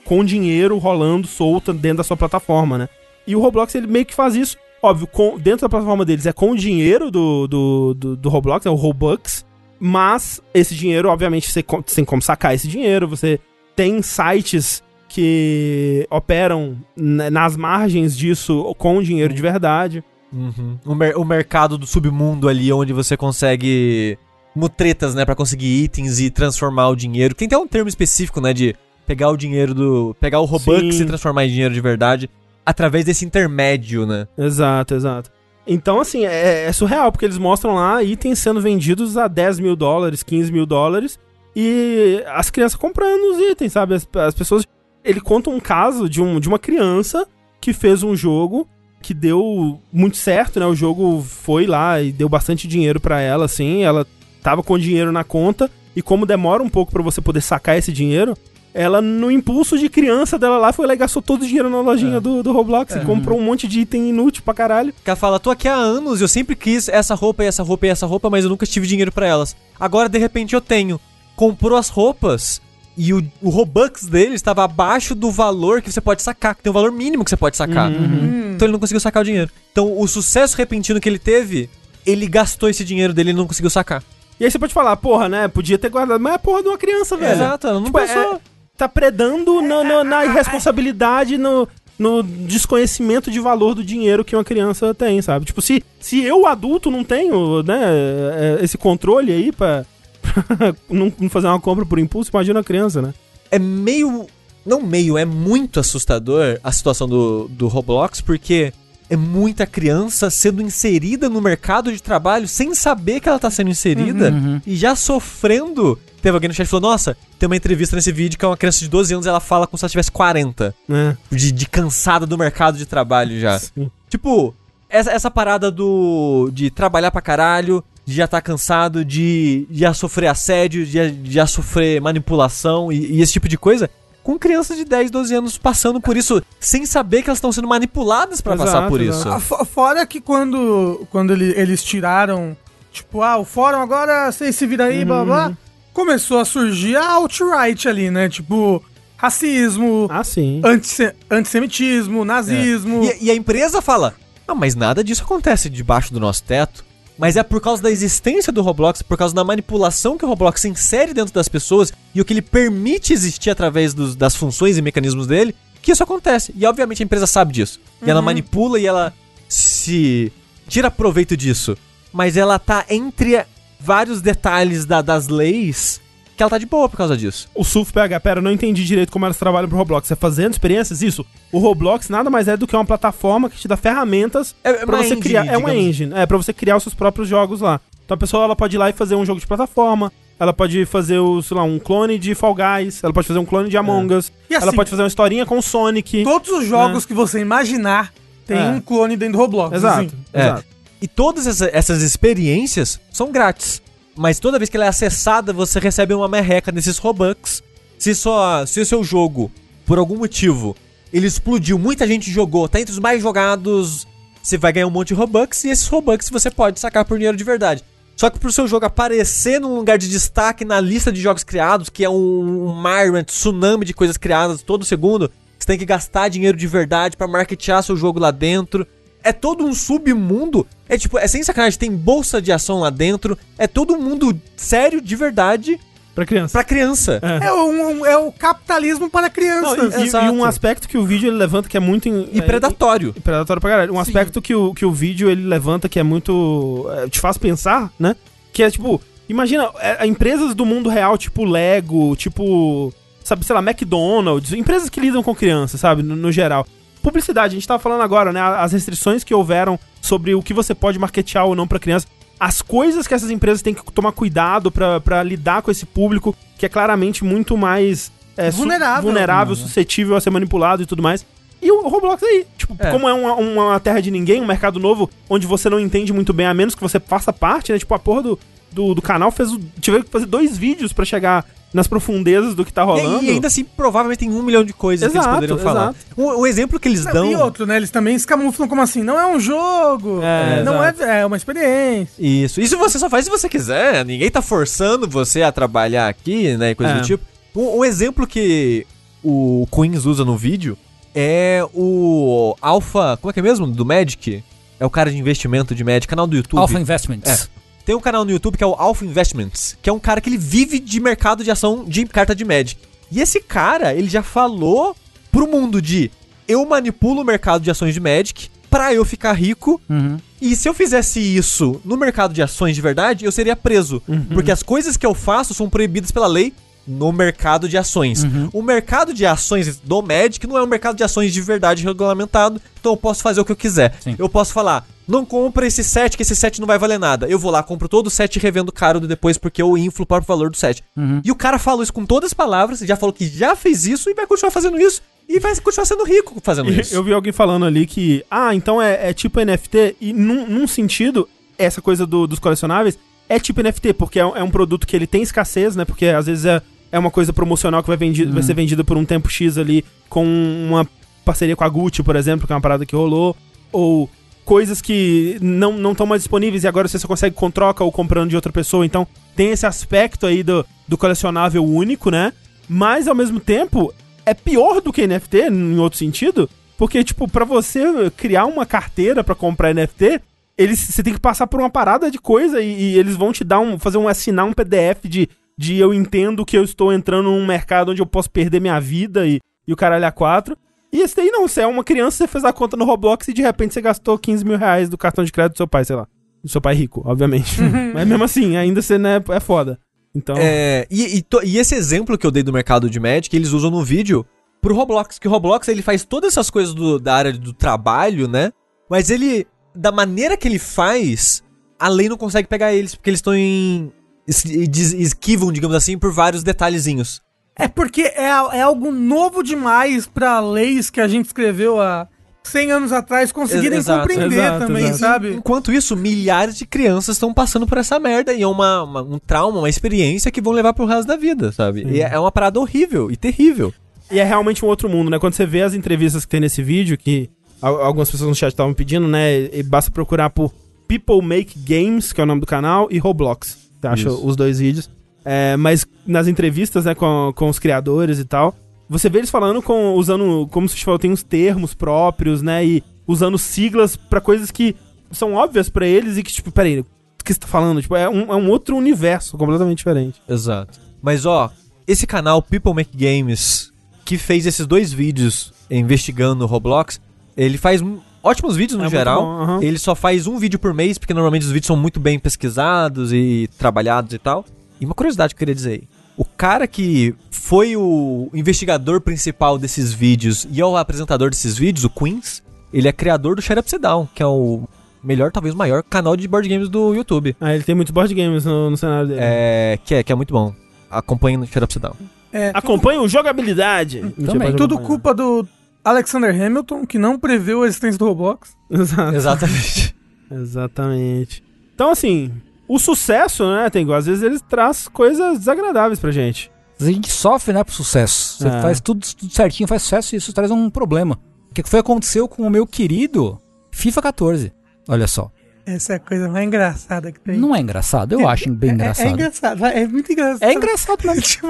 com 0.06 0.24
dinheiro 0.24 0.78
rolando 0.78 1.28
solta 1.28 1.74
dentro 1.74 1.98
da 1.98 2.04
sua 2.04 2.16
plataforma, 2.16 2.78
né. 2.78 2.90
E 3.28 3.36
o 3.36 3.42
Roblox 3.42 3.74
ele 3.76 3.88
meio 3.88 4.06
que 4.06 4.16
faz 4.16 4.36
isso, 4.36 4.58
óbvio, 4.82 5.08
com, 5.08 5.38
dentro 5.38 5.62
da 5.62 5.70
plataforma 5.70 6.06
deles 6.06 6.26
é 6.26 6.32
com 6.32 6.52
o 6.52 6.56
dinheiro 6.56 7.12
do, 7.12 7.48
do, 7.48 7.94
do, 7.94 8.16
do 8.16 8.30
Roblox, 8.30 8.66
é 8.66 8.70
o 8.70 8.76
Robux, 8.76 9.46
mas 9.80 10.40
esse 10.54 10.74
dinheiro, 10.76 11.10
obviamente, 11.10 11.52
você 11.52 11.64
tem 11.94 12.06
como 12.06 12.22
sacar 12.22 12.54
esse 12.54 12.68
dinheiro, 12.68 13.08
você 13.08 13.40
tem 13.76 14.02
sites 14.02 14.84
que 15.08 16.08
operam 16.10 16.78
nas 16.96 17.56
margens 17.56 18.16
disso 18.18 18.74
com 18.78 19.02
dinheiro 19.02 19.34
de 19.34 19.42
verdade. 19.42 20.04
Uhum. 20.32 20.78
O, 20.86 20.94
mer 20.94 21.16
o, 21.18 21.24
mercado 21.24 21.78
do 21.78 21.88
submundo 21.88 22.50
ali, 22.50 22.72
onde 22.74 22.92
você 22.92 23.16
consegue 23.16 24.18
mutretas, 24.56 25.16
né, 25.16 25.24
para 25.24 25.36
conseguir 25.36 25.84
itens 25.84 26.20
e 26.20 26.30
transformar 26.30 26.90
o 26.90 26.96
dinheiro. 26.96 27.36
Tem 27.36 27.46
até 27.46 27.58
um 27.58 27.68
termo 27.68 27.88
específico, 27.88 28.42
né, 28.42 28.54
de 28.54 28.76
pegar 29.06 29.30
o 29.30 29.38
dinheiro 29.38 29.74
do... 29.74 30.16
pegar 30.20 30.40
o 30.40 30.46
Robux 30.46 30.96
Sim. 30.96 31.04
e 31.04 31.06
transformar 31.06 31.46
em 31.46 31.50
dinheiro 31.50 31.74
de 31.74 31.82
verdade 31.82 32.30
através 32.66 33.06
desse 33.06 33.24
intermédio, 33.24 34.06
né? 34.06 34.28
Exato, 34.38 34.96
exato. 34.96 35.32
Então, 35.68 36.00
assim, 36.00 36.26
é, 36.26 36.66
é, 36.66 36.72
surreal, 36.72 37.12
porque 37.12 37.26
eles 37.26 37.38
mostram 37.38 37.76
lá 37.76 38.04
itens 38.04 38.40
sendo 38.40 38.62
vendidos 38.62 39.18
a 39.18 39.28
10 39.28 39.60
mil 39.60 39.76
dólares, 39.76 40.24
15 40.24 40.52
mil 40.52 40.66
dólares, 40.66 41.20
e 41.56 42.24
as 42.28 42.50
crianças 42.50 42.78
comprando 42.78 43.34
os 43.34 43.40
itens, 43.52 43.72
sabe? 43.74 43.96
As, 43.96 44.08
as 44.16 44.34
pessoas. 44.34 44.66
Ele 45.04 45.22
conta 45.22 45.50
um 45.52 45.60
caso 45.60 46.10
de, 46.10 46.22
um, 46.22 46.40
de 46.40 46.48
uma 46.48 46.58
criança 46.58 47.28
que 47.62 47.74
fez 47.74 48.02
um 48.02 48.16
jogo 48.16 48.68
que 49.02 49.14
deu 49.14 49.80
muito 49.94 50.18
certo, 50.18 50.60
né? 50.60 50.66
O 50.66 50.76
jogo 50.76 51.22
foi 51.22 51.68
lá 51.68 52.02
e 52.02 52.12
deu 52.12 52.28
bastante 52.28 52.68
dinheiro 52.68 53.00
para 53.00 53.22
ela, 53.22 53.46
assim. 53.46 53.84
Ela 53.84 54.06
tava 54.42 54.64
com 54.64 54.78
dinheiro 54.78 55.12
na 55.12 55.24
conta, 55.24 55.70
e 55.96 56.02
como 56.02 56.26
demora 56.26 56.62
um 56.62 56.70
pouco 56.70 56.92
para 56.92 57.04
você 57.04 57.22
poder 57.22 57.42
sacar 57.42 57.78
esse 57.78 57.92
dinheiro, 57.92 58.36
ela, 58.78 59.02
no 59.02 59.32
impulso 59.32 59.80
de 59.80 59.88
criança 59.88 60.38
dela 60.38 60.58
lá, 60.58 60.74
foi 60.74 60.86
lá 60.86 60.94
e 60.94 60.98
gastou 60.98 61.22
todo 61.22 61.44
o 61.44 61.48
dinheiro 61.48 61.70
na 61.70 61.80
lojinha 61.80 62.18
é. 62.18 62.20
do, 62.20 62.44
do 62.44 62.52
Roblox 62.52 62.94
é. 62.94 63.02
e 63.02 63.06
comprou 63.06 63.40
um 63.40 63.42
monte 63.42 63.70
de 63.70 63.80
item 63.80 64.10
inútil 64.10 64.44
pra 64.44 64.54
caralho. 64.54 64.94
Que 65.02 65.10
ela 65.10 65.16
fala, 65.16 65.40
tô 65.40 65.50
aqui 65.50 65.66
há 65.70 65.74
anos 65.74 66.20
e 66.20 66.24
eu 66.26 66.28
sempre 66.28 66.58
quis 66.58 66.90
essa 66.90 67.16
roupa 67.16 67.46
e 67.46 67.48
essa 67.48 67.64
roupa 67.64 67.86
e 67.86 67.90
essa 67.90 68.06
roupa, 68.06 68.30
mas 68.30 68.44
eu 68.44 68.50
nunca 68.50 68.66
tive 68.66 68.86
dinheiro 68.86 69.14
para 69.14 69.26
elas. 69.26 69.56
Agora, 69.80 70.10
de 70.10 70.20
repente, 70.20 70.54
eu 70.54 70.60
tenho. 70.60 71.00
Comprou 71.38 71.78
as 71.78 71.88
roupas 71.88 72.62
e 72.98 73.14
o, 73.14 73.26
o 73.42 73.50
Robux 73.50 74.08
dele 74.08 74.36
estava 74.36 74.66
abaixo 74.66 75.16
do 75.16 75.32
valor 75.32 75.82
que 75.82 75.90
você 75.90 76.02
pode 76.02 76.22
sacar, 76.22 76.54
que 76.54 76.62
tem 76.62 76.70
um 76.70 76.74
valor 76.74 76.92
mínimo 76.92 77.24
que 77.24 77.30
você 77.30 77.38
pode 77.38 77.56
sacar. 77.56 77.90
Uhum. 77.90 77.98
uhum. 77.98 78.52
Então 78.56 78.66
ele 78.66 78.74
não 78.74 78.80
conseguiu 78.80 79.00
sacar 79.00 79.22
o 79.22 79.26
dinheiro. 79.26 79.50
Então 79.72 79.98
o 79.98 80.06
sucesso 80.06 80.58
repentino 80.58 81.00
que 81.00 81.08
ele 81.08 81.20
teve, 81.20 81.70
ele 82.06 82.28
gastou 82.28 82.68
esse 82.68 82.84
dinheiro 82.84 83.14
dele 83.14 83.30
e 83.30 83.34
não 83.34 83.48
conseguiu 83.48 83.70
sacar. 83.70 84.04
E 84.38 84.44
aí 84.44 84.52
você 84.52 84.60
pode 84.60 84.74
falar, 84.74 84.98
porra, 84.98 85.30
né? 85.30 85.48
Podia 85.48 85.78
ter 85.78 85.90
guardado, 85.90 86.20
mas 86.20 86.34
é 86.34 86.38
porra 86.38 86.62
de 86.62 86.68
uma 86.68 86.78
criança, 86.78 87.16
velho. 87.16 87.36
Exato, 87.36 87.68
ela 87.68 87.80
não 87.80 87.86
tipo, 87.86 87.98
pensou. 87.98 88.36
É, 88.36 88.55
tá 88.78 88.88
predando 88.90 89.62
no, 89.62 89.84
no, 89.84 90.04
na 90.04 90.26
irresponsabilidade, 90.26 91.38
no, 91.38 91.68
no 91.98 92.22
desconhecimento 92.22 93.32
de 93.32 93.40
valor 93.40 93.74
do 93.74 93.84
dinheiro 93.84 94.26
que 94.26 94.36
uma 94.36 94.44
criança 94.44 94.94
tem, 94.94 95.22
sabe? 95.22 95.46
Tipo, 95.46 95.62
se, 95.62 95.84
se 96.00 96.22
eu, 96.24 96.46
adulto, 96.46 96.92
não 96.92 97.04
tenho, 97.04 97.64
né, 97.64 97.80
é, 97.82 98.64
esse 98.64 98.78
controle 98.78 99.32
aí 99.32 99.52
pra, 99.52 99.86
pra 100.22 100.76
não, 100.90 101.12
não 101.20 101.30
fazer 101.30 101.48
uma 101.48 101.60
compra 101.60 101.86
por 101.86 102.00
impulso, 102.00 102.32
imagina 102.34 102.60
a 102.60 102.64
criança, 102.64 103.02
né? 103.02 103.14
É 103.50 103.60
meio. 103.60 104.28
Não 104.66 104.82
meio, 104.82 105.16
é 105.16 105.26
muito 105.26 105.80
assustador 105.80 106.60
a 106.64 106.72
situação 106.72 107.08
do, 107.08 107.48
do 107.48 107.68
Roblox, 107.68 108.20
porque 108.20 108.74
é 109.08 109.16
muita 109.16 109.68
criança 109.68 110.30
sendo 110.32 110.62
inserida 110.62 111.30
no 111.30 111.40
mercado 111.40 111.92
de 111.92 112.02
trabalho 112.02 112.48
sem 112.48 112.74
saber 112.74 113.20
que 113.20 113.30
ela 113.30 113.38
tá 113.38 113.52
sendo 113.52 113.70
inserida 113.70 114.32
uhum. 114.32 114.54
uhum. 114.54 114.62
e 114.66 114.76
já 114.76 114.96
sofrendo. 114.96 116.00
Teve 116.26 116.38
alguém 116.38 116.48
no 116.48 116.56
chat 116.56 116.66
que 116.66 116.72
falou: 116.72 116.90
Nossa, 116.90 117.16
tem 117.38 117.46
uma 117.46 117.56
entrevista 117.56 117.96
nesse 117.96 118.12
vídeo 118.12 118.40
que 118.40 118.44
é 118.44 118.48
uma 118.48 118.58
criança 118.58 118.80
de 118.80 118.90
12 118.90 119.14
anos 119.14 119.26
e 119.28 119.30
ela 119.30 119.40
fala 119.40 119.68
como 119.68 119.78
se 119.78 119.86
ela 119.86 119.90
tivesse 119.92 120.12
40. 120.12 120.74
É. 120.90 121.16
De, 121.30 121.52
de 121.52 121.68
cansada 121.68 122.26
do 122.26 122.36
mercado 122.36 122.80
de 122.80 122.86
trabalho 122.88 123.40
já. 123.40 123.60
Sim. 123.60 123.92
Tipo, 124.10 124.52
essa, 124.90 125.12
essa 125.12 125.30
parada 125.30 125.70
do. 125.70 126.50
de 126.52 126.72
trabalhar 126.72 127.12
pra 127.12 127.22
caralho, 127.22 127.84
de 128.04 128.16
já 128.16 128.26
estar 128.26 128.38
tá 128.38 128.42
cansado, 128.42 129.06
de, 129.06 129.68
de 129.70 129.82
já 129.82 129.94
sofrer 129.94 130.26
assédio, 130.26 130.84
de, 130.84 131.12
de 131.12 131.32
já 131.32 131.46
sofrer 131.46 132.02
manipulação 132.02 132.92
e, 132.92 133.18
e 133.18 133.22
esse 133.22 133.34
tipo 133.34 133.48
de 133.48 133.56
coisa 133.56 133.88
com 134.24 134.40
crianças 134.40 134.76
de 134.78 134.84
10, 134.84 135.12
12 135.12 135.36
anos 135.36 135.58
passando 135.60 136.02
por 136.02 136.18
isso 136.18 136.42
sem 136.60 136.88
saber 136.88 137.22
que 137.22 137.30
elas 137.30 137.38
estão 137.38 137.52
sendo 137.52 137.68
manipuladas 137.68 138.42
para 138.42 138.58
passar 138.58 138.90
por 138.90 139.00
isso. 139.00 139.30
Ah, 139.30 139.40
fora 139.40 140.04
que 140.08 140.20
quando, 140.20 141.06
quando 141.12 141.34
ele, 141.34 141.54
eles 141.56 141.84
tiraram, 141.84 142.58
tipo, 142.92 143.22
ah, 143.22 143.38
o 143.38 143.46
fórum 143.46 143.80
agora 143.80 144.32
vocês 144.32 144.56
se 144.56 144.66
viram 144.66 144.86
aí, 144.86 145.02
uhum. 145.02 145.06
blá 145.06 145.26
blá, 145.26 145.58
começou 145.96 146.38
a 146.40 146.46
surgir 146.46 146.96
a 146.98 147.10
alt-right 147.14 147.88
ali, 147.88 148.12
né? 148.12 148.30
Tipo, 148.30 148.84
racismo, 149.18 150.08
ah, 150.12 150.24
sim. 150.24 150.62
Antisse 150.64 151.16
antissemitismo, 151.32 152.24
nazismo. 152.26 153.04
É. 153.06 153.18
E, 153.20 153.26
e, 153.26 153.32
a 153.32 153.36
empresa 153.36 153.82
fala: 153.82 154.14
Ah, 154.48 154.54
mas 154.54 154.76
nada 154.76 155.04
disso 155.04 155.24
acontece 155.24 155.70
debaixo 155.70 156.14
do 156.14 156.20
nosso 156.20 156.44
teto. 156.44 156.84
Mas 157.18 157.38
é 157.38 157.44
por 157.44 157.62
causa 157.62 157.82
da 157.82 157.90
existência 157.90 158.52
do 158.52 158.62
Roblox, 158.62 159.02
por 159.02 159.18
causa 159.18 159.34
da 159.34 159.42
manipulação 159.42 160.18
que 160.18 160.26
o 160.26 160.28
Roblox 160.28 160.66
insere 160.66 161.14
dentro 161.14 161.34
das 161.34 161.48
pessoas 161.48 161.94
e 162.14 162.20
o 162.20 162.26
que 162.26 162.34
ele 162.34 162.42
permite 162.42 163.14
existir 163.14 163.50
através 163.50 163.94
dos- 163.94 164.18
das 164.18 164.36
funções 164.36 164.78
e 164.78 164.82
mecanismos 164.82 165.26
dele, 165.26 165.56
que 165.82 165.94
isso 165.94 166.04
acontece. 166.04 166.54
E 166.58 166.66
obviamente 166.66 167.02
a 167.02 167.06
empresa 167.06 167.26
sabe 167.26 167.54
disso. 167.54 167.80
E 168.06 168.10
ela 168.12 168.22
manipula 168.22 168.78
e 168.78 168.86
ela 168.86 169.14
se 169.48 170.30
tira 170.68 170.92
proveito 170.92 171.38
disso. 171.38 171.78
Mas 172.12 172.36
ela 172.36 172.60
tá 172.60 172.86
entre 172.90 173.46
vários 173.86 174.22
detalhes 174.22 174.86
da- 174.86 175.02
das 175.02 175.28
leis 175.28 176.02
que 176.36 176.44
ela 176.44 176.50
tá 176.50 176.58
de 176.58 176.66
boa 176.66 176.90
por 176.90 176.98
causa 176.98 177.16
disso. 177.16 177.48
O 177.56 177.64
Sulf 177.64 177.94
PH, 177.94 178.20
pera, 178.20 178.40
eu 178.40 178.44
não 178.44 178.52
entendi 178.52 178.84
direito 178.84 179.10
como 179.12 179.24
elas 179.26 179.38
trabalham 179.38 179.70
pro 179.70 179.78
Roblox. 179.78 180.12
É 180.12 180.16
fazendo 180.16 180.52
experiências? 180.52 181.02
Isso. 181.02 181.26
O 181.52 181.60
Roblox 181.60 182.10
nada 182.10 182.30
mais 182.30 182.48
é 182.50 182.58
do 182.58 182.68
que 182.68 182.76
uma 182.76 182.84
plataforma 182.84 183.50
que 183.50 183.58
te 183.58 183.68
dá 183.70 183.78
ferramentas 183.78 184.54
É- 184.64 184.70
é 184.72 184.74
pra 184.86 184.96
uma 184.98 184.98
você 184.98 185.06
engine, 185.14 185.22
criar. 185.22 185.46
É 185.48 185.58
uma 185.58 185.74
engine. 185.74 186.14
É, 186.14 186.26
pra 186.26 186.36
você 186.36 186.52
criar 186.52 186.76
os 186.76 186.84
seus 186.84 186.94
próprios 186.94 187.30
jogos 187.30 187.62
lá. 187.62 187.80
Então 188.04 188.16
a 188.16 188.18
pessoa 188.18 188.44
ela 188.44 188.56
pode 188.56 188.76
ir 188.76 188.80
lá 188.80 188.90
e 188.90 188.94
fazer 188.94 189.16
um 189.16 189.26
jogo 189.26 189.40
de 189.40 189.48
plataforma. 189.48 190.12
Ela 190.38 190.52
pode 190.52 190.86
fazer, 190.86 191.18
o, 191.20 191.42
sei 191.42 191.56
lá, 191.56 191.64
um 191.64 191.80
clone 191.80 192.20
de 192.20 192.36
Fall 192.36 192.54
Guys. 192.54 193.02
Ela 193.02 193.14
pode 193.14 193.26
fazer 193.28 193.40
um 193.40 193.46
clone 193.46 193.70
de 193.70 193.78
Among 193.78 194.14
Us. 194.16 194.30
E 194.50 194.56
assim, 194.56 194.64
ela 194.64 194.74
pode 194.74 194.90
fazer 194.90 195.02
uma 195.04 195.08
historinha 195.08 195.46
com 195.46 195.62
Sonic. 195.62 196.26
Todos 196.26 196.50
os 196.50 196.66
jogos 196.68 197.06
que 197.06 197.14
você 197.14 197.40
imaginar 197.40 198.12
tem 198.46 198.58
É. 198.58 198.64
um 198.72 198.82
clone 198.82 199.16
dentro 199.16 199.38
do 199.38 199.40
Roblox. 199.40 199.74
Exato. 199.78 200.00
assim. 200.00 200.12
É. 200.34 200.42
Exato. 200.48 200.66
E 201.02 201.08
todas 201.08 201.46
essa- 201.48 201.70
essas 201.74 202.02
experiências 202.02 203.00
são 203.12 203.32
grátis. 203.32 203.82
Mas 204.16 204.40
toda 204.40 204.58
vez 204.58 204.70
que 204.70 204.78
ela 204.78 204.86
é 204.86 204.90
acessada, 204.90 205.52
você 205.52 205.80
recebe 205.80 206.14
uma 206.14 206.28
merreca 206.28 206.72
nesses 206.72 206.98
Robux. 206.98 207.62
Se 208.00 208.16
só. 208.16 208.66
Se 208.66 208.80
o 208.80 208.86
seu 208.86 209.04
jogo, 209.04 209.52
por 209.86 209.98
algum 209.98 210.18
motivo, 210.18 210.76
ele 211.12 211.28
explodiu, 211.28 211.78
muita 211.78 212.08
gente 212.08 212.32
jogou, 212.32 212.68
tá 212.68 212.80
entre 212.80 212.94
os 212.94 213.00
mais 213.00 213.22
jogados, 213.22 214.08
você 214.42 214.58
vai 214.58 214.72
ganhar 214.74 214.88
um 214.88 214.92
monte 214.92 215.10
de 215.10 215.14
Robux 215.14 215.64
e 215.64 215.70
esses 215.70 215.88
Robux 215.88 216.30
você 216.30 216.50
pode 216.50 216.80
sacar 216.80 217.04
por 217.06 217.18
dinheiro 217.18 217.38
de 217.38 217.44
verdade. 217.44 217.84
Só 218.16 218.30
que 218.30 218.40
pro 218.40 218.52
seu 218.52 218.66
jogo 218.68 218.86
aparecer 218.86 219.60
num 219.60 219.76
lugar 219.76 219.98
de 219.98 220.08
destaque 220.08 220.64
na 220.64 220.80
lista 220.80 221.12
de 221.12 221.20
jogos 221.20 221.44
criados, 221.44 221.90
que 221.90 222.04
é 222.04 222.10
um, 222.10 222.68
um 222.70 222.74
mar, 222.74 223.12
um 223.12 223.22
tsunami 223.22 223.84
de 223.86 223.94
coisas 223.94 224.16
criadas 224.16 224.62
todo 224.62 224.86
segundo, 224.86 225.30
você 225.60 225.68
tem 225.68 225.78
que 225.78 225.86
gastar 225.86 226.30
dinheiro 226.30 226.58
de 226.58 226.68
verdade 226.68 227.18
pra 227.18 227.28
marketear 227.28 227.84
seu 227.84 227.98
jogo 227.98 228.20
lá 228.20 228.32
dentro. 228.32 228.88
É 229.26 229.34
todo 229.34 229.66
um 229.66 229.74
submundo. 229.74 230.66
É 230.88 230.98
tipo, 230.98 231.18
é 231.18 231.28
sem 231.28 231.42
sacanagem, 231.44 231.80
tem 231.80 231.92
bolsa 231.92 232.42
de 232.42 232.52
ação 232.52 232.80
lá 232.80 232.90
dentro. 232.90 233.38
É 233.58 233.68
todo 233.68 233.94
um 233.96 234.02
mundo 234.02 234.40
sério 234.56 235.02
de 235.02 235.16
verdade 235.16 235.80
Pra 236.14 236.26
criança. 236.26 236.54
pra 236.54 236.64
criança. 236.64 237.20
É. 237.22 237.48
É, 237.48 237.52
um, 237.54 238.06
é 238.06 238.16
o 238.18 238.32
capitalismo 238.32 239.10
para 239.10 239.24
Não, 239.24 239.30
crianças. 239.30 239.96
e- 239.96 240.16
e, 240.16 240.26
e 240.28 240.30
um 240.30 240.46
aspecto 240.46 240.88
que 240.88 240.98
o 240.98 241.06
vídeo 241.06 241.28
ele 241.28 241.36
levanta 241.38 241.68
que 241.68 241.76
é 241.76 241.80
muito. 241.80 242.08
in- 242.08 242.30
E 242.32 242.40
é, 242.40 242.42
predatório. 242.42 243.14
E 243.18 243.20
predatório 243.20 243.60
pra 243.60 243.70
caralho. 243.72 243.94
Um 243.94 244.00
aspecto 244.00 244.42
que 244.42 244.56
o, 244.56 244.74
que 244.74 244.86
o 244.86 244.92
vídeo 244.94 245.30
ele 245.30 245.46
levanta 245.46 245.90
que 245.90 246.00
é 246.00 246.04
muito. 246.04 246.88
é, 247.04 247.10
te 247.10 247.20
faz 247.20 247.38
pensar, 247.38 247.92
né? 248.00 248.16
Que 248.54 248.64
é 248.64 248.70
tipo, 248.72 249.02
imagina, 249.28 249.70
é, 249.80 250.06
empresas 250.08 250.56
do 250.56 250.66
mundo 250.66 250.88
real, 250.88 251.18
tipo 251.18 251.44
Lego, 251.44 252.16
tipo. 252.16 252.94
Sabe, 253.24 253.44
sei 253.44 253.56
lá, 253.56 253.60
McDonald's, 253.62 254.54
empresas 254.54 254.88
que 254.88 255.00
lidam 255.00 255.24
com 255.24 255.34
crianças, 255.34 255.82
sabe? 255.82 256.04
No, 256.04 256.16
no 256.16 256.32
geral. 256.32 256.66
Publicidade, 257.06 257.54
a 257.54 257.58
gente 257.60 257.68
tava 257.68 257.78
falando 257.80 258.02
agora, 258.02 258.34
né? 258.34 258.42
As 258.42 258.72
restrições 258.72 259.24
que 259.24 259.32
houveram 259.34 259.80
sobre 260.02 260.34
o 260.34 260.42
que 260.42 260.54
você 260.56 260.74
pode 260.74 260.98
marketear 260.98 261.46
ou 261.46 261.56
não 261.56 261.68
pra 261.68 261.78
criança. 261.78 262.08
As 262.40 262.62
coisas 262.64 263.06
que 263.08 263.14
essas 263.14 263.30
empresas 263.30 263.62
têm 263.62 263.76
que 263.76 263.84
tomar 263.92 264.12
cuidado 264.12 264.72
pra 264.72 265.00
pra 265.00 265.22
lidar 265.22 265.62
com 265.62 265.70
esse 265.70 265.86
público, 265.86 266.36
que 266.58 266.66
é 266.66 266.70
claramente 266.70 267.24
muito 267.24 267.56
mais. 267.56 268.12
é, 268.36 268.50
su- 268.50 268.58
Vulnerável. 268.58 269.04
vulnerável, 269.04 269.56
suscetível 269.56 270.16
a 270.16 270.20
ser 270.22 270.32
manipulado 270.32 270.82
e 270.82 270.86
tudo 270.88 271.04
mais. 271.04 271.24
E 271.62 271.72
o 271.72 271.88
Roblox 271.88 272.22
aí, 272.24 272.46
tipo, 272.58 272.76
É. 272.80 272.92
como 272.92 273.08
é 273.08 273.14
uma, 273.14 273.36
uma 273.36 273.80
terra 273.80 274.02
de 274.02 274.10
ninguém, 274.12 274.42
um 274.42 274.46
mercado 274.46 274.80
novo, 274.80 275.10
onde 275.30 275.46
você 275.48 275.70
não 275.70 275.80
entende 275.80 276.12
muito 276.12 276.34
bem, 276.34 276.46
a 276.48 276.54
menos 276.54 276.74
que 276.76 276.82
você 276.82 277.00
faça 277.00 277.32
parte, 277.32 277.72
né? 277.72 277.78
Tipo, 277.80 277.94
a 277.94 278.00
porra 278.00 278.24
do, 278.24 278.40
do, 278.72 278.94
do 278.96 279.02
canal 279.02 279.32
fez. 279.32 279.52
o- 279.54 279.60
Tiveram 279.80 280.04
que 280.04 280.10
fazer 280.10 280.26
dois 280.26 280.58
vídeos 280.58 280.92
pra 280.92 281.06
chegar 281.06 281.46
nas 281.76 281.88
profundezas 281.88 282.56
do 282.56 282.64
que 282.64 282.72
tá 282.72 282.84
rolando. 282.84 283.22
E, 283.22 283.28
e 283.28 283.32
ainda 283.32 283.48
assim, 283.48 283.66
provavelmente 283.66 284.20
tem 284.20 284.32
um 284.32 284.42
milhão 284.42 284.64
de 284.64 284.72
coisas 284.72 285.12
que 285.12 285.18
eles 285.18 285.26
Exato, 285.26 285.36
poderiam 285.36 285.60
falar. 285.60 285.90
exato. 285.90 285.98
Um, 286.18 286.40
um 286.40 286.48
exemplo 286.48 286.80
que 286.80 286.88
eles 286.88 287.04
Não, 287.04 287.12
dão. 287.12 287.32
E 287.32 287.36
outro, 287.36 287.66
né? 287.66 287.76
Eles 287.76 287.92
também 287.92 288.18
se 288.18 288.26
camuflam 288.26 288.68
como 288.70 288.82
assim? 288.82 289.04
Não 289.04 289.20
é 289.20 289.28
um 289.28 289.38
jogo. 289.40 290.22
É, 290.24 290.64
não 290.64 290.82
é, 290.82 290.90
exato. 290.90 291.04
é 291.04 291.26
uma 291.26 291.36
experiência. 291.36 292.14
Isso. 292.18 292.62
Isso 292.62 292.78
você 292.78 292.98
só 292.98 293.10
faz 293.10 293.26
se 293.26 293.30
você 293.32 293.50
quiser. 293.50 294.06
Ninguém 294.06 294.32
tá 294.32 294.42
forçando 294.42 295.06
você 295.08 295.42
a 295.42 295.52
trabalhar 295.52 296.08
aqui, 296.08 296.56
né? 296.56 296.72
E 296.72 296.76
coisa 296.76 296.94
É. 296.94 297.00
do 297.00 297.06
tipo. 297.06 297.24
Um, 297.54 297.80
um 297.80 297.86
exemplo 297.86 298.26
que 298.26 298.88
o 299.22 299.68
Queens 299.70 300.06
usa 300.06 300.24
no 300.24 300.38
vídeo 300.38 300.78
é 301.14 301.62
o 301.74 302.56
Alpha. 302.62 303.18
Como 303.22 303.30
é 303.32 303.34
que 303.34 303.40
é 303.42 303.44
mesmo? 303.44 303.68
Do 303.68 303.86
Magic? 303.86 304.42
É 304.80 304.86
o 304.86 304.90
cara 304.90 305.12
de 305.12 305.18
investimento 305.18 305.76
de 305.76 305.84
Magic, 305.84 306.08
canal 306.08 306.26
do 306.26 306.38
YouTube. 306.38 306.60
Alpha 306.60 306.80
Investments. 306.80 307.50
Tem 307.86 307.96
um 307.96 308.00
canal 308.02 308.26
no 308.26 308.32
YouTube 308.32 308.58
que 308.58 308.64
é 308.64 308.68
o 308.68 308.74
Alpha 308.74 309.06
Investments, 309.06 309.78
que 309.82 309.90
é 309.90 309.94
um 309.94 310.00
cara 310.00 310.20
que 310.20 310.28
ele 310.30 310.38
vive 310.38 310.80
de 310.80 311.00
mercado 311.00 311.44
de 311.44 311.52
ação 311.52 311.86
de 311.86 312.06
carta 312.06 312.34
de 312.36 312.44
Magic. 312.44 312.80
E 313.12 313.22
esse 313.22 313.40
cara, 313.40 313.94
ele 313.94 314.10
já 314.10 314.24
falou 314.24 314.96
pro 315.32 315.48
mundo 315.48 315.82
de 315.82 316.10
eu 316.48 316.66
manipulo 316.66 317.22
o 317.22 317.26
mercado 317.26 317.62
de 317.62 317.70
ações 317.72 317.94
de 317.94 318.00
Magic 318.00 318.50
pra 318.70 318.94
eu 318.94 319.06
ficar 319.06 319.34
rico 319.34 319.80
Uhum. 319.90 320.18
e 320.42 320.56
se 320.56 320.68
eu 320.68 320.74
fizesse 320.74 321.20
isso 321.20 321.80
no 321.86 321.96
mercado 321.96 322.34
de 322.34 322.42
ações 322.42 322.76
de 322.76 322.82
verdade, 322.82 323.24
eu 323.26 323.32
seria 323.32 323.56
preso. 323.56 324.02
Porque 324.34 324.52
as 324.52 324.64
coisas 324.64 324.98
que 324.98 325.06
eu 325.06 325.14
faço 325.14 325.54
são 325.54 325.70
proibidas 325.70 326.12
pela 326.12 326.28
lei 326.28 326.54
no 326.88 327.12
mercado 327.12 327.68
de 327.70 327.78
ações. 327.78 328.24
O 328.54 328.62
mercado 328.62 329.14
de 329.14 329.26
ações 329.26 329.78
do 329.78 330.02
Magic 330.02 330.46
não 330.46 330.58
é 330.58 330.64
um 330.64 330.68
mercado 330.68 330.96
de 330.98 331.04
ações 331.04 331.34
de 331.34 331.42
verdade 331.42 331.84
regulamentado, 331.84 332.62
então 332.80 332.92
eu 332.94 332.98
posso 332.98 333.24
fazer 333.24 333.40
o 333.42 333.46
que 333.46 333.52
eu 333.52 333.56
quiser. 333.56 333.96
Sim. 334.02 334.16
Eu 334.20 334.28
posso 334.30 334.52
falar, 334.54 334.86
não 335.08 335.26
compra 335.26 335.68
esse 335.68 335.84
set, 335.84 336.16
que 336.18 336.24
esse 336.24 336.36
set 336.36 336.60
não 336.60 336.68
vai 336.68 336.78
valer 336.80 336.98
nada. 337.00 337.28
Eu 337.28 337.38
vou 337.38 337.52
lá, 337.52 337.62
compro 337.62 337.88
todo 337.88 338.08
o 338.08 338.10
set 338.10 338.36
e 338.36 338.40
revendo 338.40 338.72
caro 338.72 339.00
depois 339.00 339.38
porque 339.38 339.62
eu 339.62 339.78
inflo 339.78 340.04
o 340.04 340.06
próprio 340.06 340.28
valor 340.28 340.50
do 340.50 340.58
set. 340.58 340.84
Uhum. 340.98 341.22
E 341.24 341.32
o 341.32 341.36
cara 341.36 341.60
falou 341.60 341.84
isso 341.84 341.94
com 341.94 342.06
todas 342.06 342.28
as 342.28 342.34
palavras, 342.34 342.80
já 342.80 342.96
falou 342.96 343.14
que 343.14 343.28
já 343.28 343.56
fez 343.56 343.86
isso 343.86 344.10
e 344.10 344.14
vai 344.14 344.26
continuar 344.26 344.52
fazendo 344.52 344.80
isso. 344.80 345.02
E 345.28 345.40
vai 345.40 345.56
continuar 345.60 345.86
sendo 345.86 346.04
rico 346.04 346.36
fazendo 346.44 346.70
isso. 346.72 346.94
Eu 346.94 347.04
vi 347.04 347.12
alguém 347.14 347.34
falando 347.34 347.66
ali 347.66 347.86
que, 347.88 348.24
ah, 348.30 348.54
então 348.54 348.82
é, 348.82 349.10
é 349.10 349.14
tipo 349.14 349.40
NFT, 349.40 349.96
e 350.00 350.14
num, 350.14 350.48
num 350.48 350.68
sentido, 350.68 351.28
essa 351.58 351.82
coisa 351.82 352.06
do- 352.06 352.28
dos 352.28 352.38
colecionáveis 352.40 352.98
é 353.28 353.40
tipo 353.40 353.60
NFT, 353.62 353.94
porque 353.94 354.20
é, 354.20 354.26
um- 354.26 354.36
é 354.38 354.44
um 354.44 354.52
produto 354.52 354.86
que 354.86 354.96
ele 354.96 355.08
tem 355.08 355.24
escassez, 355.24 355.76
né? 355.76 355.84
Porque 355.84 356.06
às 356.08 356.28
vezes 356.28 356.46
é, 356.46 356.62
é 356.92 357.00
uma 357.00 357.10
coisa 357.10 357.34
promocional 357.34 357.82
que 357.82 357.88
vai, 357.88 357.98
vendi 357.98 358.24
vai 358.26 358.44
ser 358.44 358.54
vendida 358.54 358.84
por 358.84 358.98
um 358.98 359.04
tempo 359.06 359.28
X 359.30 359.58
ali, 359.58 359.84
com 360.08 360.24
uma 360.26 360.88
parceria 361.24 361.56
com 361.56 361.64
a 361.64 361.70
Gucci, 361.70 362.04
por 362.04 362.16
exemplo, 362.16 362.46
que 362.46 362.54
é 362.54 362.56
uma 362.56 362.62
parada 362.62 362.86
que 362.86 362.96
rolou, 362.96 363.36
ou 363.72 364.08
coisas 364.46 364.82
que 364.82 365.38
não 365.42 365.92
estão 365.92 366.06
mais 366.06 366.22
disponíveis 366.22 366.64
e 366.64 366.68
agora 366.68 366.88
você 366.88 367.00
só 367.00 367.08
consegue 367.08 367.36
com 367.36 367.52
troca 367.52 367.84
ou 367.84 367.92
comprando 367.92 368.30
de 368.30 368.36
outra 368.36 368.54
pessoa. 368.54 368.86
Então 368.86 369.08
tem 369.36 369.50
esse 369.50 369.66
aspecto 369.66 370.26
aí 370.26 370.44
do, 370.44 370.66
do 370.88 370.98
colecionável 370.98 371.66
único, 371.66 372.12
né? 372.12 372.32
Mas 372.70 373.08
ao 373.08 373.16
mesmo 373.16 373.40
tempo 373.40 373.94
é 374.26 374.34
pior 374.34 374.80
do 374.80 374.94
que 374.94 375.06
NFT 375.06 375.50
em 375.50 375.80
outro 375.80 376.00
sentido, 376.00 376.50
porque 376.78 377.04
tipo, 377.04 377.28
pra 377.28 377.44
você 377.44 378.10
criar 378.16 378.46
uma 378.46 378.66
carteira 378.66 379.24
pra 379.24 379.36
comprar 379.36 379.74
NFT, 379.74 380.22
eles 380.58 380.80
você 380.80 381.04
tem 381.04 381.14
que 381.14 381.20
passar 381.20 381.48
por 381.48 381.60
uma 381.60 381.70
parada 381.70 382.10
de 382.10 382.20
coisa 382.20 382.62
e, 382.62 382.94
e 382.94 382.98
eles 382.98 383.16
vão 383.16 383.34
te 383.34 383.44
dar 383.44 383.60
um 383.60 383.78
fazer 383.78 383.98
um 383.98 384.08
assinar 384.08 384.46
um 384.46 384.54
PDF 384.54 385.06
de 385.06 385.30
de 385.58 385.78
eu 385.78 385.94
entendo 385.94 386.46
que 386.46 386.58
eu 386.58 386.64
estou 386.64 386.92
entrando 386.92 387.30
num 387.30 387.46
mercado 387.46 387.92
onde 387.92 388.02
eu 388.02 388.06
posso 388.06 388.30
perder 388.30 388.60
minha 388.60 388.80
vida 388.80 389.26
e, 389.26 389.40
e 389.66 389.74
o 389.74 389.76
caralho 389.76 390.06
a 390.06 390.12
quatro. 390.12 390.58
E 390.96 391.02
esse 391.02 391.16
daí 391.16 391.30
não, 391.30 391.48
você 391.48 391.62
é 391.62 391.68
uma 391.68 391.84
criança, 391.84 392.18
você 392.18 392.28
fez 392.28 392.44
a 392.46 392.54
conta 392.54 392.78
no 392.78 392.86
Roblox 392.86 393.28
e 393.28 393.34
de 393.34 393.42
repente 393.42 393.74
você 393.74 393.82
gastou 393.82 394.18
15 394.18 394.46
mil 394.46 394.58
reais 394.58 394.88
do 394.90 394.98
cartão 394.98 395.24
de 395.26 395.32
crédito 395.32 395.54
do 395.56 395.58
seu 395.58 395.68
pai, 395.68 395.84
sei 395.84 395.96
lá. 395.96 396.08
Do 396.44 396.50
seu 396.50 396.62
pai 396.62 396.74
rico, 396.76 397.02
obviamente. 397.06 397.60
Mas 397.94 398.08
mesmo 398.08 398.24
assim, 398.24 398.56
ainda 398.56 398.82
você 398.82 398.98
né, 398.98 399.22
é 399.30 399.40
foda. 399.40 399.78
Então. 400.16 400.36
É, 400.38 400.88
e, 400.90 401.18
e 401.18 401.22
to- 401.22 401.42
e 401.44 401.58
esse 401.58 401.76
exemplo 401.76 402.18
que 402.18 402.26
eu 402.26 402.32
dei 402.32 402.42
do 402.44 402.54
mercado 402.54 402.90
de 402.90 403.00
Magic, 403.00 403.36
eles 403.36 403.52
usam 403.52 403.70
no 403.70 403.84
vídeo 403.84 404.26
pro 404.62 404.74
Roblox, 404.74 405.20
que 405.20 405.28
o 405.28 405.32
Roblox 405.32 405.68
ele 405.68 405.82
faz 405.82 406.06
todas 406.06 406.32
essas 406.34 406.50
coisas 406.50 406.74
do- 406.74 406.98
da 407.00 407.14
área 407.16 407.34
do 407.34 407.52
trabalho, 407.52 408.28
né? 408.28 408.52
Mas 408.90 409.10
ele, 409.10 409.46
da 409.76 409.92
maneira 409.92 410.38
que 410.38 410.48
ele 410.48 410.60
faz, 410.60 411.44
a 411.78 411.90
lei 411.90 412.08
não 412.08 412.16
consegue 412.18 412.48
pegar 412.48 412.74
eles, 412.74 412.96
porque 412.96 413.10
eles 413.10 413.18
estão 413.18 413.36
em. 413.36 413.92
es- 414.26 414.44
des- 414.44 414.94
esquivam, 414.94 415.52
digamos 415.52 415.76
assim, 415.76 415.98
por 415.98 416.14
vários 416.14 416.42
detalhezinhos. 416.44 417.22
É 417.58 417.68
porque 417.68 418.02
é, 418.02 418.26
é 418.54 418.62
algo 418.62 418.92
novo 418.92 419.42
demais 419.44 420.08
pra 420.08 420.40
leis 420.40 420.90
que 420.90 421.00
a 421.00 421.08
gente 421.08 421.26
escreveu 421.28 421.80
há 421.80 422.08
100 422.44 422.72
anos 422.72 422.92
atrás 422.92 423.32
conseguirem 423.32 423.78
Exato, 423.80 424.02
compreender 424.02 424.36
exato, 424.40 424.60
também, 424.68 424.84
exato. 424.84 424.98
sabe? 425.00 425.34
Enquanto 425.34 425.72
isso, 425.72 425.96
milhares 425.96 426.58
de 426.58 426.66
crianças 426.66 427.16
estão 427.16 427.34
passando 427.34 427.66
por 427.66 427.78
essa 427.78 427.98
merda 428.00 428.34
e 428.34 428.42
é 428.42 428.48
uma, 428.48 428.84
uma- 428.84 429.02
um 429.02 429.18
trauma, 429.18 429.60
uma 429.60 429.70
experiência 429.70 430.30
que 430.30 430.42
vão 430.42 430.54
levar 430.54 430.74
pro 430.74 430.86
resto 430.86 431.08
da 431.08 431.16
vida, 431.16 431.52
sabe? 431.52 431.86
E 431.90 432.02
é, 432.02 432.10
é 432.14 432.20
uma 432.20 432.32
parada 432.32 432.60
horrível 432.60 433.10
e 433.10 433.16
terrível. 433.16 433.74
E 434.12 434.20
é 434.20 434.24
realmente 434.24 434.64
um 434.64 434.68
outro 434.68 434.88
mundo, 434.88 435.10
né? 435.10 435.18
Quando 435.18 435.34
você 435.34 435.46
vê 435.46 435.62
as 435.64 435.74
entrevistas 435.74 436.24
que 436.26 436.30
tem 436.30 436.40
nesse 436.40 436.62
vídeo, 436.62 436.96
que 436.98 437.30
al- 437.62 437.82
algumas 437.82 438.12
pessoas 438.12 438.30
no 438.30 438.36
chat 438.36 438.52
estavam 438.52 438.74
pedindo, 438.74 439.08
né? 439.08 439.46
E 439.52 439.64
basta 439.64 439.90
procurar 439.90 440.30
por 440.30 440.54
People 440.88 441.26
Make 441.26 441.58
Games, 441.58 442.14
que 442.14 442.22
é 442.22 442.24
o 442.24 442.28
nome 442.28 442.42
do 442.42 442.46
canal, 442.48 442.88
e 442.92 443.00
Roblox. 443.00 443.58
Você 443.82 443.88
acha 443.88 444.08
Isso. 444.10 444.22
os 444.28 444.36
dois 444.36 444.60
vídeos. 444.60 444.88
É, 445.26 445.58
mas 445.58 445.86
nas 446.06 446.28
entrevistas, 446.28 446.86
né, 446.86 446.94
com, 446.94 447.34
com 447.36 447.50
os 447.50 447.58
criadores 447.58 448.20
e 448.20 448.26
tal, 448.26 448.54
você 448.88 449.10
vê 449.10 449.18
eles 449.18 449.32
falando 449.32 449.62
com. 449.62 449.94
usando. 449.96 450.48
Como 450.52 450.70
se 450.70 450.78
falou, 450.84 451.00
tem 451.00 451.12
uns 451.12 451.24
termos 451.24 451.74
próprios, 451.74 452.42
né? 452.44 452.64
E 452.64 452.84
usando 453.08 453.38
siglas 453.38 453.96
pra 453.96 454.22
coisas 454.22 454.52
que 454.52 454.76
são 455.12 455.34
óbvias 455.34 455.70
pra 455.70 455.88
eles 455.88 456.18
e 456.18 456.24
que, 456.24 456.32
tipo, 456.32 456.52
peraí, 456.52 456.84
que 457.24 457.34
você 457.34 457.40
tá 457.40 457.48
falando. 457.48 457.82
Tipo, 457.82 457.96
é 457.96 458.08
um, 458.08 458.32
é 458.32 458.36
um 458.36 458.50
outro 458.50 458.78
universo 458.78 459.38
completamente 459.38 459.80
diferente. 459.80 460.22
Exato. 460.30 460.80
Mas 461.02 461.26
ó, 461.26 461.50
esse 461.88 462.06
canal 462.06 462.42
People 462.42 462.74
Make 462.76 462.96
Games, 462.96 463.72
que 464.06 464.18
fez 464.18 464.46
esses 464.46 464.68
dois 464.68 464.94
vídeos 464.94 465.52
investigando 465.70 466.44
o 466.44 466.48
Roblox, 466.48 467.02
ele 467.36 467.58
faz 467.58 467.82
ótimos 468.24 468.56
vídeos 468.56 468.78
no 468.80 468.86
É 468.86 468.90
geral. 468.90 469.22
bom, 469.24 469.42
aham. 469.42 469.60
Ele 469.64 469.80
só 469.80 469.96
faz 469.96 470.28
um 470.28 470.38
vídeo 470.38 470.60
por 470.60 470.74
mês, 470.74 470.98
porque 471.00 471.14
normalmente 471.14 471.44
os 471.46 471.52
vídeos 471.52 471.68
são 471.68 471.76
muito 471.76 472.00
bem 472.00 472.20
pesquisados 472.20 473.12
e 473.12 473.50
trabalhados 473.58 474.14
e 474.14 474.20
tal. 474.20 474.46
E 474.80 474.86
uma 474.86 474.94
curiosidade 474.94 475.34
que 475.34 475.38
eu 475.38 475.40
queria 475.40 475.56
dizer 475.56 475.72
aí. 475.72 475.84
O 476.18 476.24
cara 476.24 476.68
que 476.68 477.14
foi 477.30 477.76
o 477.76 478.30
investigador 478.34 479.02
principal 479.02 479.58
desses 479.58 479.94
vídeos 479.94 480.48
e 480.50 480.62
é 480.62 480.66
o 480.66 480.78
apresentador 480.78 481.30
desses 481.30 481.58
vídeos, 481.58 481.84
o 481.84 481.90
Queens, 481.90 482.42
ele 482.74 482.88
é 482.88 482.92
criador 482.92 483.36
do 483.36 483.42
Shut 483.42 483.60
Up 483.60 483.70
Sit 483.70 483.80
Down, 483.82 484.08
que 484.14 484.24
é 484.24 484.26
o 484.26 484.68
melhor, 485.04 485.32
talvez 485.32 485.54
o 485.54 485.58
maior 485.58 485.84
canal 485.84 486.16
de 486.16 486.28
board 486.28 486.48
games 486.48 486.70
do 486.70 486.94
YouTube. 486.94 487.36
Ah, 487.40 487.54
ele 487.54 487.64
tem 487.64 487.76
muitos 487.76 487.92
board 487.92 488.14
games 488.14 488.46
no, 488.46 488.70
no 488.70 488.78
cenário 488.78 489.10
dele. 489.10 489.20
É, 489.22 489.80
que, 489.84 489.96
é, 489.96 490.04
que 490.04 490.12
é 490.12 490.16
muito 490.16 490.34
bom. 490.34 490.54
Acompanhe 490.90 491.38
no 491.38 491.46
Shut 491.46 491.64
Up 491.64 491.74
Sit 491.74 491.82
Down. 491.82 491.96
É, 492.32 492.52
Acompanha 492.54 493.02
o 493.02 493.08
jogabilidade. 493.08 494.02
Mentira, 494.02 494.26
Também. 494.26 494.56
tudo 494.56 494.76
acompanhar. 494.76 494.88
culpa 494.88 495.14
do 495.14 495.48
Alexander 495.84 496.34
Hamilton, 496.34 496.86
que 496.86 496.98
não 496.98 497.20
preveu 497.20 497.64
a 497.64 497.68
existência 497.68 497.98
do 497.98 498.06
Roblox. 498.06 498.56
Exato. 498.70 499.16
Exatamente. 499.16 499.96
Exatamente. 500.32 501.44
Então, 501.74 501.92
assim, 501.92 502.32
o 502.68 502.80
sucesso, 502.80 503.46
né, 503.52 503.70
Tengu, 503.70 503.94
às 503.94 504.06
vezes 504.06 504.24
ele 504.24 504.40
traz 504.40 504.88
coisas 504.88 505.40
desagradáveis 505.40 506.00
pra 506.00 506.12
gente. 506.12 506.52
A 506.80 506.84
gente 506.86 507.10
sofre, 507.12 507.54
né, 507.54 507.64
pro 507.64 507.74
sucesso. 507.74 508.38
Você 508.40 508.48
É. 508.48 508.62
faz 508.62 508.80
tudo, 508.82 509.06
tudo 509.16 509.32
certinho, 509.34 509.68
faz 509.68 509.82
sucesso 509.84 510.16
e 510.16 510.18
isso 510.18 510.34
traz 510.34 510.52
um 510.52 510.70
problema. 510.70 511.20
O 511.50 511.54
que 511.54 511.64
foi 511.64 511.80
aconteceu 511.80 512.28
com 512.28 512.44
o 512.44 512.50
meu 512.50 512.68
querido 512.68 513.40
FIFA 513.72 514.02
14? 514.02 514.52
Olha 514.88 515.08
só. 515.08 515.32
Essa 515.66 515.94
é 515.94 515.96
a 515.96 516.00
coisa 516.00 516.30
mais 516.30 516.46
engraçada 516.46 517.12
que 517.12 517.20
tem. 517.20 517.38
Não 517.40 517.56
é 517.56 517.60
engraçado? 517.60 518.12
Eu 518.14 518.28
acho 518.28 518.52
bem 518.52 518.70
É- 518.70 518.74
engraçado. 518.74 519.08
É, 519.08 519.10
engraçado, 519.12 519.60
vai, 519.60 519.80
é 519.84 519.88
muito 519.88 520.12
engraçado. 520.12 520.44
É 520.44 520.54
engraçado 520.54 521.00
mesmo. 521.08 521.22
Tipo, 521.24 521.48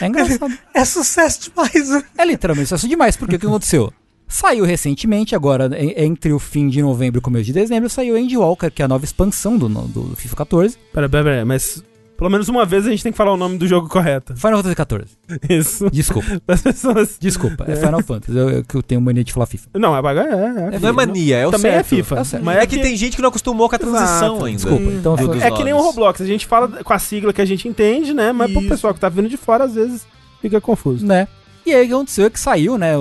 É 0.00 0.06
engraçado. 0.06 0.58
é 0.74 0.84
sucesso 0.84 1.50
demais. 1.50 1.88
né? 1.88 2.04
É 2.18 2.24
literalmente 2.26 2.68
sucesso 2.68 2.86
demais, 2.88 3.16
porque 3.16 3.36
o 3.36 3.38
que 3.38 3.46
aconteceu? 3.46 3.90
Saiu 4.26 4.64
recentemente, 4.64 5.34
agora 5.34 5.66
en- 5.80 5.94
entre 5.96 6.32
o 6.32 6.38
fim 6.38 6.68
de 6.68 6.80
novembro 6.82 7.18
e 7.18 7.20
o 7.20 7.22
começo 7.22 7.44
de 7.44 7.52
dezembro, 7.52 7.88
saiu 7.88 8.16
Andy 8.16 8.36
Walker, 8.36 8.70
que 8.70 8.82
é 8.82 8.84
a 8.84 8.88
nova 8.88 9.04
expansão 9.04 9.56
do, 9.56 9.68
do 9.68 10.16
FIFA 10.16 10.36
14. 10.36 10.76
Pera, 10.92 11.08
pera, 11.08 11.24
pera, 11.24 11.44
mas 11.44 11.84
pelo 12.16 12.30
menos 12.30 12.48
uma 12.48 12.64
vez 12.64 12.86
a 12.86 12.90
gente 12.90 13.02
tem 13.02 13.12
que 13.12 13.18
falar 13.18 13.32
o 13.32 13.36
nome 13.36 13.58
do 13.58 13.66
jogo 13.68 13.88
correto. 13.88 14.34
Final 14.36 14.56
Fantasy 14.58 14.74
14. 14.74 15.04
Isso. 15.50 15.90
Desculpa, 15.90 16.40
As 16.48 16.62
pessoas. 16.62 17.16
desculpa. 17.20 17.64
É 17.68 17.76
Final 17.76 18.02
Fantasy, 18.02 18.36
eu, 18.38 18.50
eu, 18.50 18.64
que 18.64 18.74
eu 18.76 18.82
tenho 18.82 19.00
mania 19.00 19.22
de 19.22 19.32
falar 19.32 19.46
FIFA. 19.46 19.68
Não, 19.74 19.94
agora 19.94 20.22
é. 20.22 20.76
é, 20.76 20.78
Não 20.80 20.88
é 20.88 20.92
mania, 20.92 21.36
é 21.38 21.46
o 21.46 21.50
Também 21.50 21.72
certo. 21.72 21.80
é 21.80 21.88
FIFA. 21.96 22.16
É 22.16 22.20
o 22.20 22.24
certo. 22.24 22.44
Mas 22.44 22.56
É 22.58 22.66
que 22.66 22.78
tem 22.78 22.96
gente 22.96 23.16
que 23.16 23.22
não 23.22 23.28
acostumou 23.28 23.68
com 23.68 23.76
a 23.76 23.78
transição 23.78 24.28
Exato. 24.36 24.44
ainda. 24.46 24.56
Desculpa, 24.62 24.84
então 24.92 25.16
dos 25.16 25.42
É 25.42 25.50
que 25.50 25.62
nem 25.64 25.74
o. 25.74 25.78
Roblox, 25.78 26.20
a 26.20 26.26
gente 26.26 26.46
fala 26.46 26.68
com 26.68 26.92
a 26.92 26.98
sigla 26.98 27.32
que 27.32 27.40
a 27.42 27.44
gente 27.44 27.68
entende, 27.68 28.14
né? 28.14 28.32
Mas 28.32 28.50
pro 28.50 28.60
Isso. 28.60 28.68
pessoal 28.70 28.94
que 28.94 29.00
tá 29.00 29.08
vindo 29.08 29.28
de 29.28 29.36
fora, 29.36 29.64
às 29.64 29.74
vezes 29.74 30.06
fica 30.40 30.60
confuso. 30.60 31.04
né? 31.06 31.28
E 31.66 31.72
aí 31.74 31.84
o 31.84 31.88
que 31.88 31.94
aconteceu 31.94 32.26
é 32.26 32.30
que 32.30 32.38
saiu, 32.38 32.76
né? 32.76 32.92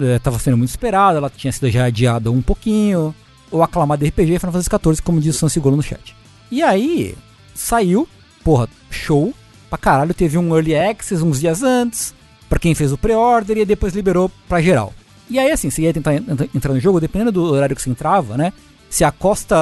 é, 0.00 0.18
tava 0.18 0.38
sendo 0.38 0.56
muito 0.56 0.68
esperado, 0.70 1.16
ela 1.16 1.30
tinha 1.34 1.50
sido 1.52 1.70
já 1.70 1.84
adiada 1.86 2.30
um 2.30 2.42
pouquinho. 2.42 3.14
O 3.50 3.62
aclamado 3.62 4.04
RPG 4.04 4.38
Final 4.38 4.52
Fantasy 4.52 4.68
XIV, 4.70 5.02
como 5.02 5.20
diz 5.20 5.34
o 5.34 5.38
Sansigolo 5.38 5.76
no 5.76 5.82
chat. 5.82 6.14
E 6.50 6.62
aí, 6.62 7.14
saiu, 7.54 8.06
porra, 8.44 8.68
show 8.90 9.34
pra 9.68 9.78
caralho. 9.78 10.14
Teve 10.14 10.38
um 10.38 10.54
Early 10.54 10.76
Access 10.76 11.22
uns 11.24 11.40
dias 11.40 11.62
antes, 11.62 12.14
pra 12.48 12.58
quem 12.60 12.74
fez 12.74 12.92
o 12.92 12.98
pre-order, 12.98 13.56
e 13.58 13.64
depois 13.64 13.94
liberou 13.94 14.30
pra 14.48 14.60
geral. 14.62 14.92
E 15.28 15.38
aí, 15.38 15.50
assim, 15.50 15.70
você 15.70 15.82
ia 15.82 15.92
tentar 15.94 16.14
en- 16.14 16.24
entrar 16.54 16.72
no 16.74 16.80
jogo, 16.80 17.00
dependendo 17.00 17.32
do 17.32 17.42
horário 17.44 17.74
que 17.74 17.82
você 17.82 17.90
entrava, 17.90 18.36
né? 18.36 18.52
Se 18.88 19.02
a 19.04 19.10
costa 19.12 19.56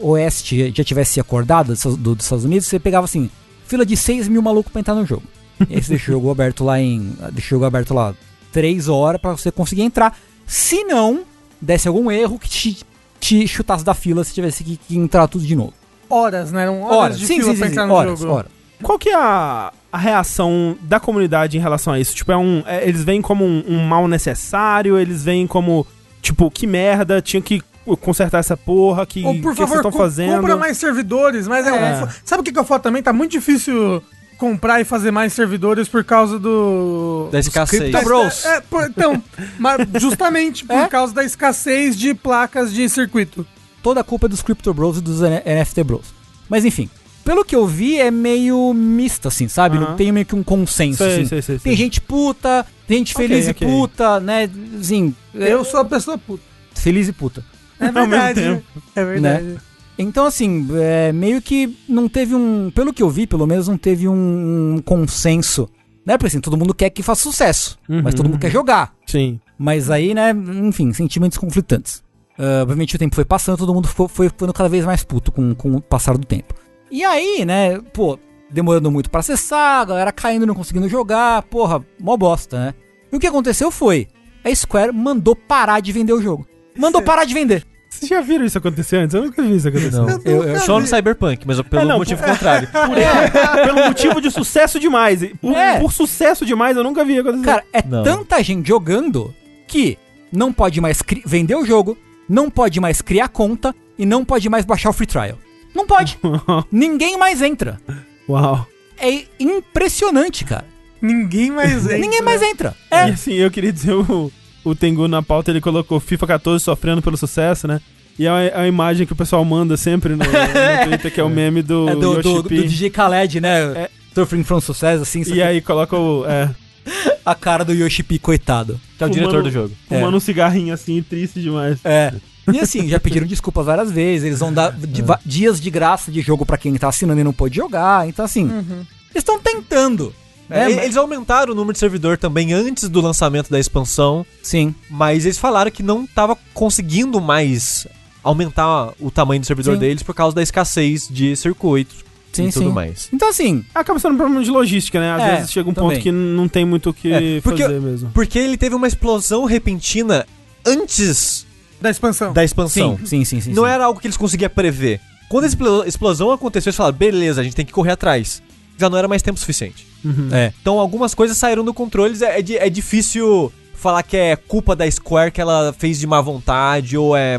oeste 0.00 0.72
já 0.74 0.84
tivesse 0.84 1.18
acordada 1.20 1.72
dos, 1.74 1.82
do- 1.96 2.14
dos 2.14 2.24
Estados 2.24 2.44
Unidos, 2.44 2.66
você 2.68 2.78
pegava 2.78 3.04
assim, 3.06 3.30
fila 3.66 3.84
de 3.84 3.96
6 3.96 4.28
mil 4.28 4.42
malucos 4.42 4.70
pra 4.72 4.80
entrar 4.80 4.94
no 4.94 5.04
jogo. 5.06 5.22
E 5.68 5.74
aí 5.74 5.82
você 5.82 5.90
deixa 5.90 6.10
o 6.10 6.14
jogo 6.14 6.30
aberto 6.30 6.64
lá 6.64 6.80
em. 6.80 7.12
Deixa 7.32 7.46
o 7.48 7.50
jogo 7.50 7.64
aberto 7.64 7.94
lá 7.94 8.14
3 8.52 8.88
horas 8.88 9.20
pra 9.20 9.32
você 9.32 9.50
conseguir 9.50 9.82
entrar. 9.82 10.16
Se 10.46 10.84
não, 10.84 11.20
desse 11.60 11.88
algum 11.88 12.10
erro 12.10 12.38
que 12.38 12.48
te, 12.48 12.78
te 13.20 13.46
chutasse 13.48 13.84
da 13.84 13.94
fila 13.94 14.22
se 14.24 14.32
tivesse 14.34 14.62
que, 14.64 14.76
que 14.76 14.96
entrar 14.96 15.26
tudo 15.28 15.44
de 15.46 15.54
novo. 15.56 15.74
Horas, 16.08 16.52
né? 16.52 16.62
Eram 16.62 16.82
horas, 16.82 16.96
Horas, 16.96 17.18
de 17.18 17.26
sim, 17.26 17.36
fila 17.40 17.52
sim, 17.52 17.58
pra 17.58 17.66
sim, 17.66 17.72
entrar 17.72 17.82
sim, 17.84 17.88
no 17.88 17.94
horas, 17.94 18.18
jogo. 18.20 18.32
horas. 18.32 18.50
Qual 18.82 18.98
que 18.98 19.08
é 19.10 19.14
a, 19.16 19.72
a 19.92 19.98
reação 19.98 20.76
da 20.82 21.00
comunidade 21.00 21.56
em 21.58 21.60
relação 21.60 21.92
a 21.92 21.98
isso? 22.00 22.14
Tipo, 22.14 22.30
é 22.32 22.36
um. 22.36 22.62
é- 22.66 22.86
eles 22.88 23.02
veem 23.04 23.20
como 23.20 23.44
um, 23.44 23.64
um 23.68 23.84
mal 23.86 24.06
necessário, 24.08 24.96
eles 24.98 25.24
veem 25.24 25.46
como. 25.46 25.86
Tipo, 26.22 26.50
que 26.50 26.66
merda, 26.66 27.20
tinha 27.20 27.42
que 27.42 27.62
consertar 28.00 28.38
essa 28.38 28.56
porra, 28.56 29.04
que, 29.06 29.24
Ou, 29.24 29.32
por 29.40 29.52
que 29.52 29.56
vocês 29.56 29.58
favor, 29.68 29.76
estão 29.76 29.90
co- 29.90 29.98
fazendo. 29.98 30.36
compra 30.40 30.56
mais 30.56 30.76
servidores. 30.78 31.48
Mas 31.48 31.66
é, 31.66 31.70
É. 31.74 32.08
sabe 32.24 32.40
o 32.40 32.44
que, 32.44 32.52
que 32.52 32.58
eu 32.58 32.64
falo 32.64 32.80
também? 32.82 33.02
Tá 33.02 33.12
muito 33.12 33.32
difícil 33.32 34.02
comprar 34.38 34.80
e 34.80 34.84
fazer 34.84 35.10
mais 35.10 35.32
servidores 35.32 35.88
por 35.88 36.04
causa 36.04 36.38
do... 36.38 37.28
Da 37.30 37.40
escassez. 37.40 37.82
Crypto 37.82 38.04
Bros. 38.04 38.44
É, 38.44 38.60
por- 38.60 38.88
então, 38.88 39.22
mas 39.58 39.86
justamente 40.00 40.64
por 40.64 40.76
É? 40.76 40.86
causa 40.88 41.12
da 41.12 41.24
escassez 41.24 41.96
de 41.96 42.14
placas 42.14 42.72
de 42.72 42.88
circuito. 42.88 43.44
Toda 43.82 44.00
a 44.00 44.04
culpa 44.04 44.26
é 44.26 44.28
dos 44.28 44.40
Crypto 44.42 44.72
Bros 44.72 44.98
e 44.98 45.00
dos 45.00 45.20
NFT 45.20 45.82
Bros. 45.84 46.06
Mas 46.48 46.64
enfim, 46.64 46.88
pelo 47.24 47.44
que 47.44 47.54
eu 47.54 47.66
vi, 47.66 47.98
é 47.98 48.10
meio 48.10 48.72
misto, 48.72 49.28
assim, 49.28 49.48
sabe? 49.48 49.76
Aham. 49.76 49.88
Não 49.90 49.96
tem 49.96 50.10
meio 50.12 50.24
que 50.24 50.34
um 50.34 50.42
consenso, 50.42 50.98
Sei, 50.98 51.12
assim. 51.14 51.26
sei, 51.26 51.42
sei, 51.42 51.58
Tem 51.58 51.76
gente 51.76 52.00
puta, 52.00 52.64
tem 52.86 52.98
gente 52.98 53.14
feliz 53.14 53.48
ok. 53.48 53.66
e 53.66 53.70
puta, 53.70 54.20
né? 54.20 54.48
Assim, 54.80 55.14
é- 55.34 55.52
Eu 55.52 55.64
sou 55.64 55.80
a 55.80 55.84
pessoa 55.84 56.16
puta. 56.16 56.42
feliz 56.74 57.08
e 57.08 57.12
puta. 57.12 57.44
É 57.80 57.90
verdade. 57.92 58.62
É 58.96 59.04
verdade. 59.04 59.56
Então, 59.98 60.26
assim, 60.26 60.66
é, 60.74 61.12
meio 61.12 61.42
que 61.42 61.76
não 61.88 62.08
teve 62.08 62.34
um. 62.34 62.70
Pelo 62.70 62.92
que 62.92 63.02
eu 63.02 63.10
vi, 63.10 63.26
pelo 63.26 63.46
menos 63.46 63.66
não 63.66 63.76
teve 63.76 64.08
um, 64.08 64.76
um 64.76 64.82
consenso. 64.82 65.68
Né? 66.06 66.16
Porque 66.16 66.28
assim, 66.28 66.40
todo 66.40 66.56
mundo 66.56 66.72
quer 66.72 66.88
que 66.90 67.02
faça 67.02 67.22
sucesso. 67.22 67.78
Uhum. 67.88 68.02
Mas 68.02 68.14
todo 68.14 68.28
mundo 68.28 68.38
quer 68.38 68.50
jogar. 68.50 68.94
Sim. 69.06 69.40
Mas 69.58 69.90
aí, 69.90 70.14
né, 70.14 70.30
enfim, 70.30 70.92
sentimentos 70.92 71.36
conflitantes. 71.36 72.02
Ah, 72.38 72.60
obviamente 72.62 72.94
o 72.94 72.98
tempo 72.98 73.14
foi 73.14 73.24
passando, 73.24 73.58
todo 73.58 73.74
mundo 73.74 73.88
ficou, 73.88 74.06
foi 74.06 74.28
ficando 74.28 74.52
cada 74.52 74.68
vez 74.68 74.84
mais 74.84 75.02
puto 75.02 75.32
com, 75.32 75.54
com 75.54 75.74
o 75.74 75.80
passar 75.82 76.16
do 76.16 76.24
tempo. 76.24 76.54
E 76.90 77.04
aí, 77.04 77.44
né, 77.44 77.78
pô, 77.92 78.18
demorando 78.48 78.90
muito 78.90 79.10
pra 79.10 79.20
acessar, 79.20 79.80
a 79.80 79.84
galera 79.84 80.12
caindo, 80.12 80.46
não 80.46 80.54
conseguindo 80.54 80.88
jogar, 80.88 81.42
porra, 81.42 81.84
mó 82.00 82.16
bosta, 82.16 82.58
né? 82.58 82.74
E 83.12 83.16
o 83.16 83.20
que 83.20 83.26
aconteceu 83.26 83.70
foi, 83.70 84.06
a 84.44 84.54
Square 84.54 84.92
mandou 84.92 85.34
parar 85.34 85.80
de 85.80 85.90
vender 85.90 86.12
o 86.12 86.22
jogo. 86.22 86.46
Mandou 86.76 87.02
parar 87.02 87.24
de 87.24 87.34
vender. 87.34 87.66
Vocês 87.98 88.08
já 88.08 88.20
viram 88.20 88.44
isso 88.44 88.56
acontecer 88.58 88.96
antes? 88.96 89.14
Eu 89.14 89.22
nunca 89.22 89.42
vi 89.42 89.56
isso 89.56 89.68
acontecer. 89.68 89.90
Não. 89.96 90.08
Eu 90.08 90.20
eu- 90.24 90.46
nunca 90.48 90.60
Só 90.60 90.78
no. 90.80 90.86
Cyberpunk, 90.86 91.46
mas 91.46 91.60
pelo 91.62 91.82
É, 91.82 91.84
não, 91.84 91.98
motivo 91.98 92.22
por- 92.22 92.30
contrário. 92.30 92.68
Por, 92.72 92.98
é, 92.98 93.64
pelo 93.64 93.84
motivo 93.86 94.20
de 94.20 94.30
sucesso 94.30 94.78
demais. 94.78 95.22
E 95.22 95.28
Por, 95.34 95.56
É. 95.56 95.78
por 95.80 95.92
sucesso 95.92 96.44
demais, 96.46 96.76
eu 96.76 96.84
nunca 96.84 97.04
vi 97.04 97.18
acontecer. 97.18 97.44
Cara, 97.44 97.64
é 97.72 97.82
Não. 97.82 98.02
tanta 98.02 98.42
gente 98.42 98.66
jogando 98.68 99.34
que 99.66 99.98
não 100.32 100.52
pode 100.52 100.80
mais 100.80 101.02
cri- 101.02 101.22
vender 101.26 101.54
o 101.56 101.64
jogo, 101.64 101.96
não 102.28 102.48
pode 102.50 102.80
mais 102.80 103.00
criar 103.02 103.28
conta 103.28 103.74
e 103.98 104.04
não 104.06 104.24
pode 104.24 104.48
mais 104.48 104.64
baixar 104.64 104.90
o 104.90 104.92
free 104.92 105.06
trial. 105.06 105.38
Não 105.74 105.86
pode. 105.86 106.18
Ninguém 106.72 107.18
mais 107.18 107.42
entra. 107.42 107.80
Uau. 108.28 108.66
É 109.00 109.24
impressionante, 109.38 110.44
cara. 110.44 110.64
Ninguém 111.00 111.50
mais 111.50 111.84
entra. 111.84 111.98
Ninguém 111.98 112.22
mais 112.22 112.42
entra. 112.42 112.74
E 112.90 112.94
É. 112.94 113.02
assim, 113.04 113.34
eu 113.34 113.50
queria 113.50 113.72
dizer, 113.72 113.92
o, 113.92 114.32
o 114.64 114.74
Tengu 114.74 115.06
na 115.08 115.22
pauta, 115.22 115.50
ele 115.50 115.60
colocou 115.60 115.98
FIFA 116.00 116.26
14 116.26 116.64
sofrendo 116.64 117.00
pelo 117.02 117.16
sucesso, 117.16 117.66
né? 117.68 117.80
E 118.18 118.26
é 118.26 118.30
a, 118.30 118.40
é 118.42 118.60
a 118.62 118.66
imagem 118.68 119.06
que 119.06 119.12
o 119.12 119.16
pessoal 119.16 119.44
manda 119.44 119.76
sempre 119.76 120.10
no, 120.16 120.18
no 120.18 120.24
Twitter, 120.88 121.12
que 121.14 121.20
é 121.20 121.24
o 121.24 121.30
meme 121.30 121.62
do, 121.62 121.88
É 121.88 121.94
do, 121.94 122.20
do, 122.22 122.42
do. 122.42 122.48
DJ 122.48 122.90
Khaled, 122.90 123.40
né? 123.40 123.60
É. 123.84 123.90
Suffering 124.14 124.42
from 124.42 124.60
Success, 124.60 125.00
assim, 125.00 125.20
E 125.20 125.24
que 125.24 125.42
aí 125.42 125.60
coloca 125.60 125.96
o... 125.96 126.24
É, 126.26 126.50
a 127.24 127.34
cara 127.34 127.64
do 127.64 127.72
Yoshi 127.72 128.02
P, 128.02 128.18
coitado. 128.18 128.80
Que 128.96 129.04
é 129.04 129.06
o 129.06 129.10
Fumando- 129.10 129.14
diretor 129.30 129.42
do 129.44 129.50
jogo. 129.50 129.74
fumando 129.88 130.16
um 130.16 130.20
cigarrinho 130.20 130.74
assim, 130.74 131.00
triste 131.02 131.40
demais. 131.40 131.78
É. 131.84 132.12
E 132.52 132.58
assim, 132.58 132.88
já 132.88 132.98
pediram 132.98 133.26
desculpas 133.26 133.66
várias 133.66 133.92
vezes, 133.92 134.26
eles 134.26 134.40
vão 134.40 134.52
dar 134.52 134.74
va- 135.04 135.20
dias 135.24 135.60
de 135.60 135.70
graça 135.70 136.10
de 136.10 136.20
jogo 136.22 136.44
pra 136.46 136.56
quem 136.58 136.74
tá 136.74 136.88
assinando 136.88 137.20
e 137.20 137.24
não 137.24 137.32
pôde 137.32 137.56
jogar, 137.56 138.08
então 138.08 138.24
assim, 138.24 138.44
Uhum. 138.44 138.78
eles 139.10 139.16
estão 139.18 139.38
tentando. 139.38 140.12
É, 140.50 140.70
e- 140.70 140.78
Eles 140.80 140.96
aumentaram 140.96 141.52
o 141.52 141.54
número 141.54 141.72
de 141.74 141.78
servidor 141.78 142.16
também 142.18 142.52
antes 142.52 142.88
do 142.88 143.00
lançamento 143.00 143.50
da 143.50 143.58
expansão, 143.60 144.24
Sim. 144.42 144.74
mas 144.90 145.24
eles 145.24 145.38
falaram 145.38 145.70
que 145.70 145.82
não 145.82 146.06
tava 146.06 146.36
conseguindo 146.54 147.20
mais 147.20 147.86
aumentar 148.24 148.92
o 149.00 149.10
tamanho 149.10 149.40
do 149.40 149.46
servidor 149.46 149.74
Sim. 149.74 149.80
deles 149.80 150.02
por 150.02 150.14
causa 150.14 150.34
da 150.34 150.42
escassez 150.42 151.06
de 151.10 151.34
circuitos 151.36 152.04
Sim, 152.32 152.48
e 152.48 152.52
tudo 152.52 152.66
sim. 152.68 152.72
mais. 152.72 153.08
Então 153.12 153.28
assim, 153.28 153.64
Acaba 153.74 153.98
sendo 153.98 154.14
um 154.14 154.16
problema 154.18 154.42
de 154.42 154.50
logística, 154.50 154.98
né? 155.00 155.12
Às 155.14 155.22
É, 155.22 155.36
vezes 155.36 155.52
chega 155.52 155.68
um 155.70 155.72
também. 155.74 155.90
ponto 155.92 156.02
que 156.02 156.12
não 156.12 156.48
tem 156.48 156.64
muito 156.64 156.90
o 156.90 156.94
que 156.94 157.12
É, 157.12 157.40
porque- 157.40 157.62
fazer 157.62 157.80
mesmo. 157.80 158.10
Porque 158.12 158.38
ele 158.38 158.56
teve 158.56 158.74
uma 158.74 158.86
explosão 158.86 159.44
repentina 159.44 160.26
antes 160.66 161.46
Da 161.80 161.90
expansão. 161.90 162.32
da 162.32 162.44
expansão. 162.44 162.98
sim, 162.98 163.06
sim, 163.06 163.24
sim, 163.24 163.40
sim. 163.40 163.52
não 163.52 163.64
sim. 163.64 163.70
era 163.70 163.84
algo 163.84 164.00
que 164.00 164.06
eles 164.06 164.16
conseguiam 164.16 164.50
prever. 164.50 165.00
Quando 165.28 165.44
a 165.44 165.46
explo- 165.46 165.84
explosão 165.84 166.30
aconteceu, 166.30 166.70
eles 166.70 166.76
falaram, 166.76 166.96
beleza, 166.96 167.40
a 167.40 167.44
gente 167.44 167.54
tem 167.56 167.64
que 167.66 167.72
correr 167.72 167.92
atrás. 167.92 168.42
Já 168.78 168.88
não 168.88 168.96
era 168.98 169.08
mais 169.08 169.22
tempo 169.22 169.38
suficiente. 169.38 169.86
Uhum. 170.04 170.28
É. 170.32 170.52
Então 170.60 170.78
algumas 170.78 171.14
coisas 171.14 171.36
saíram 171.36 171.64
do 171.64 171.74
controle, 171.74 172.16
é, 172.24 172.38
é 172.40 172.66
é 172.66 172.70
difícil 172.70 173.52
falar 173.74 174.02
que 174.02 174.16
é 174.16 174.36
culpa 174.36 174.74
da 174.74 174.90
Square 174.90 175.30
que 175.30 175.40
ela 175.40 175.74
fez 175.78 175.98
de 176.00 176.06
má 176.06 176.20
vontade 176.20 176.96
ou 176.96 177.16
é 177.16 177.38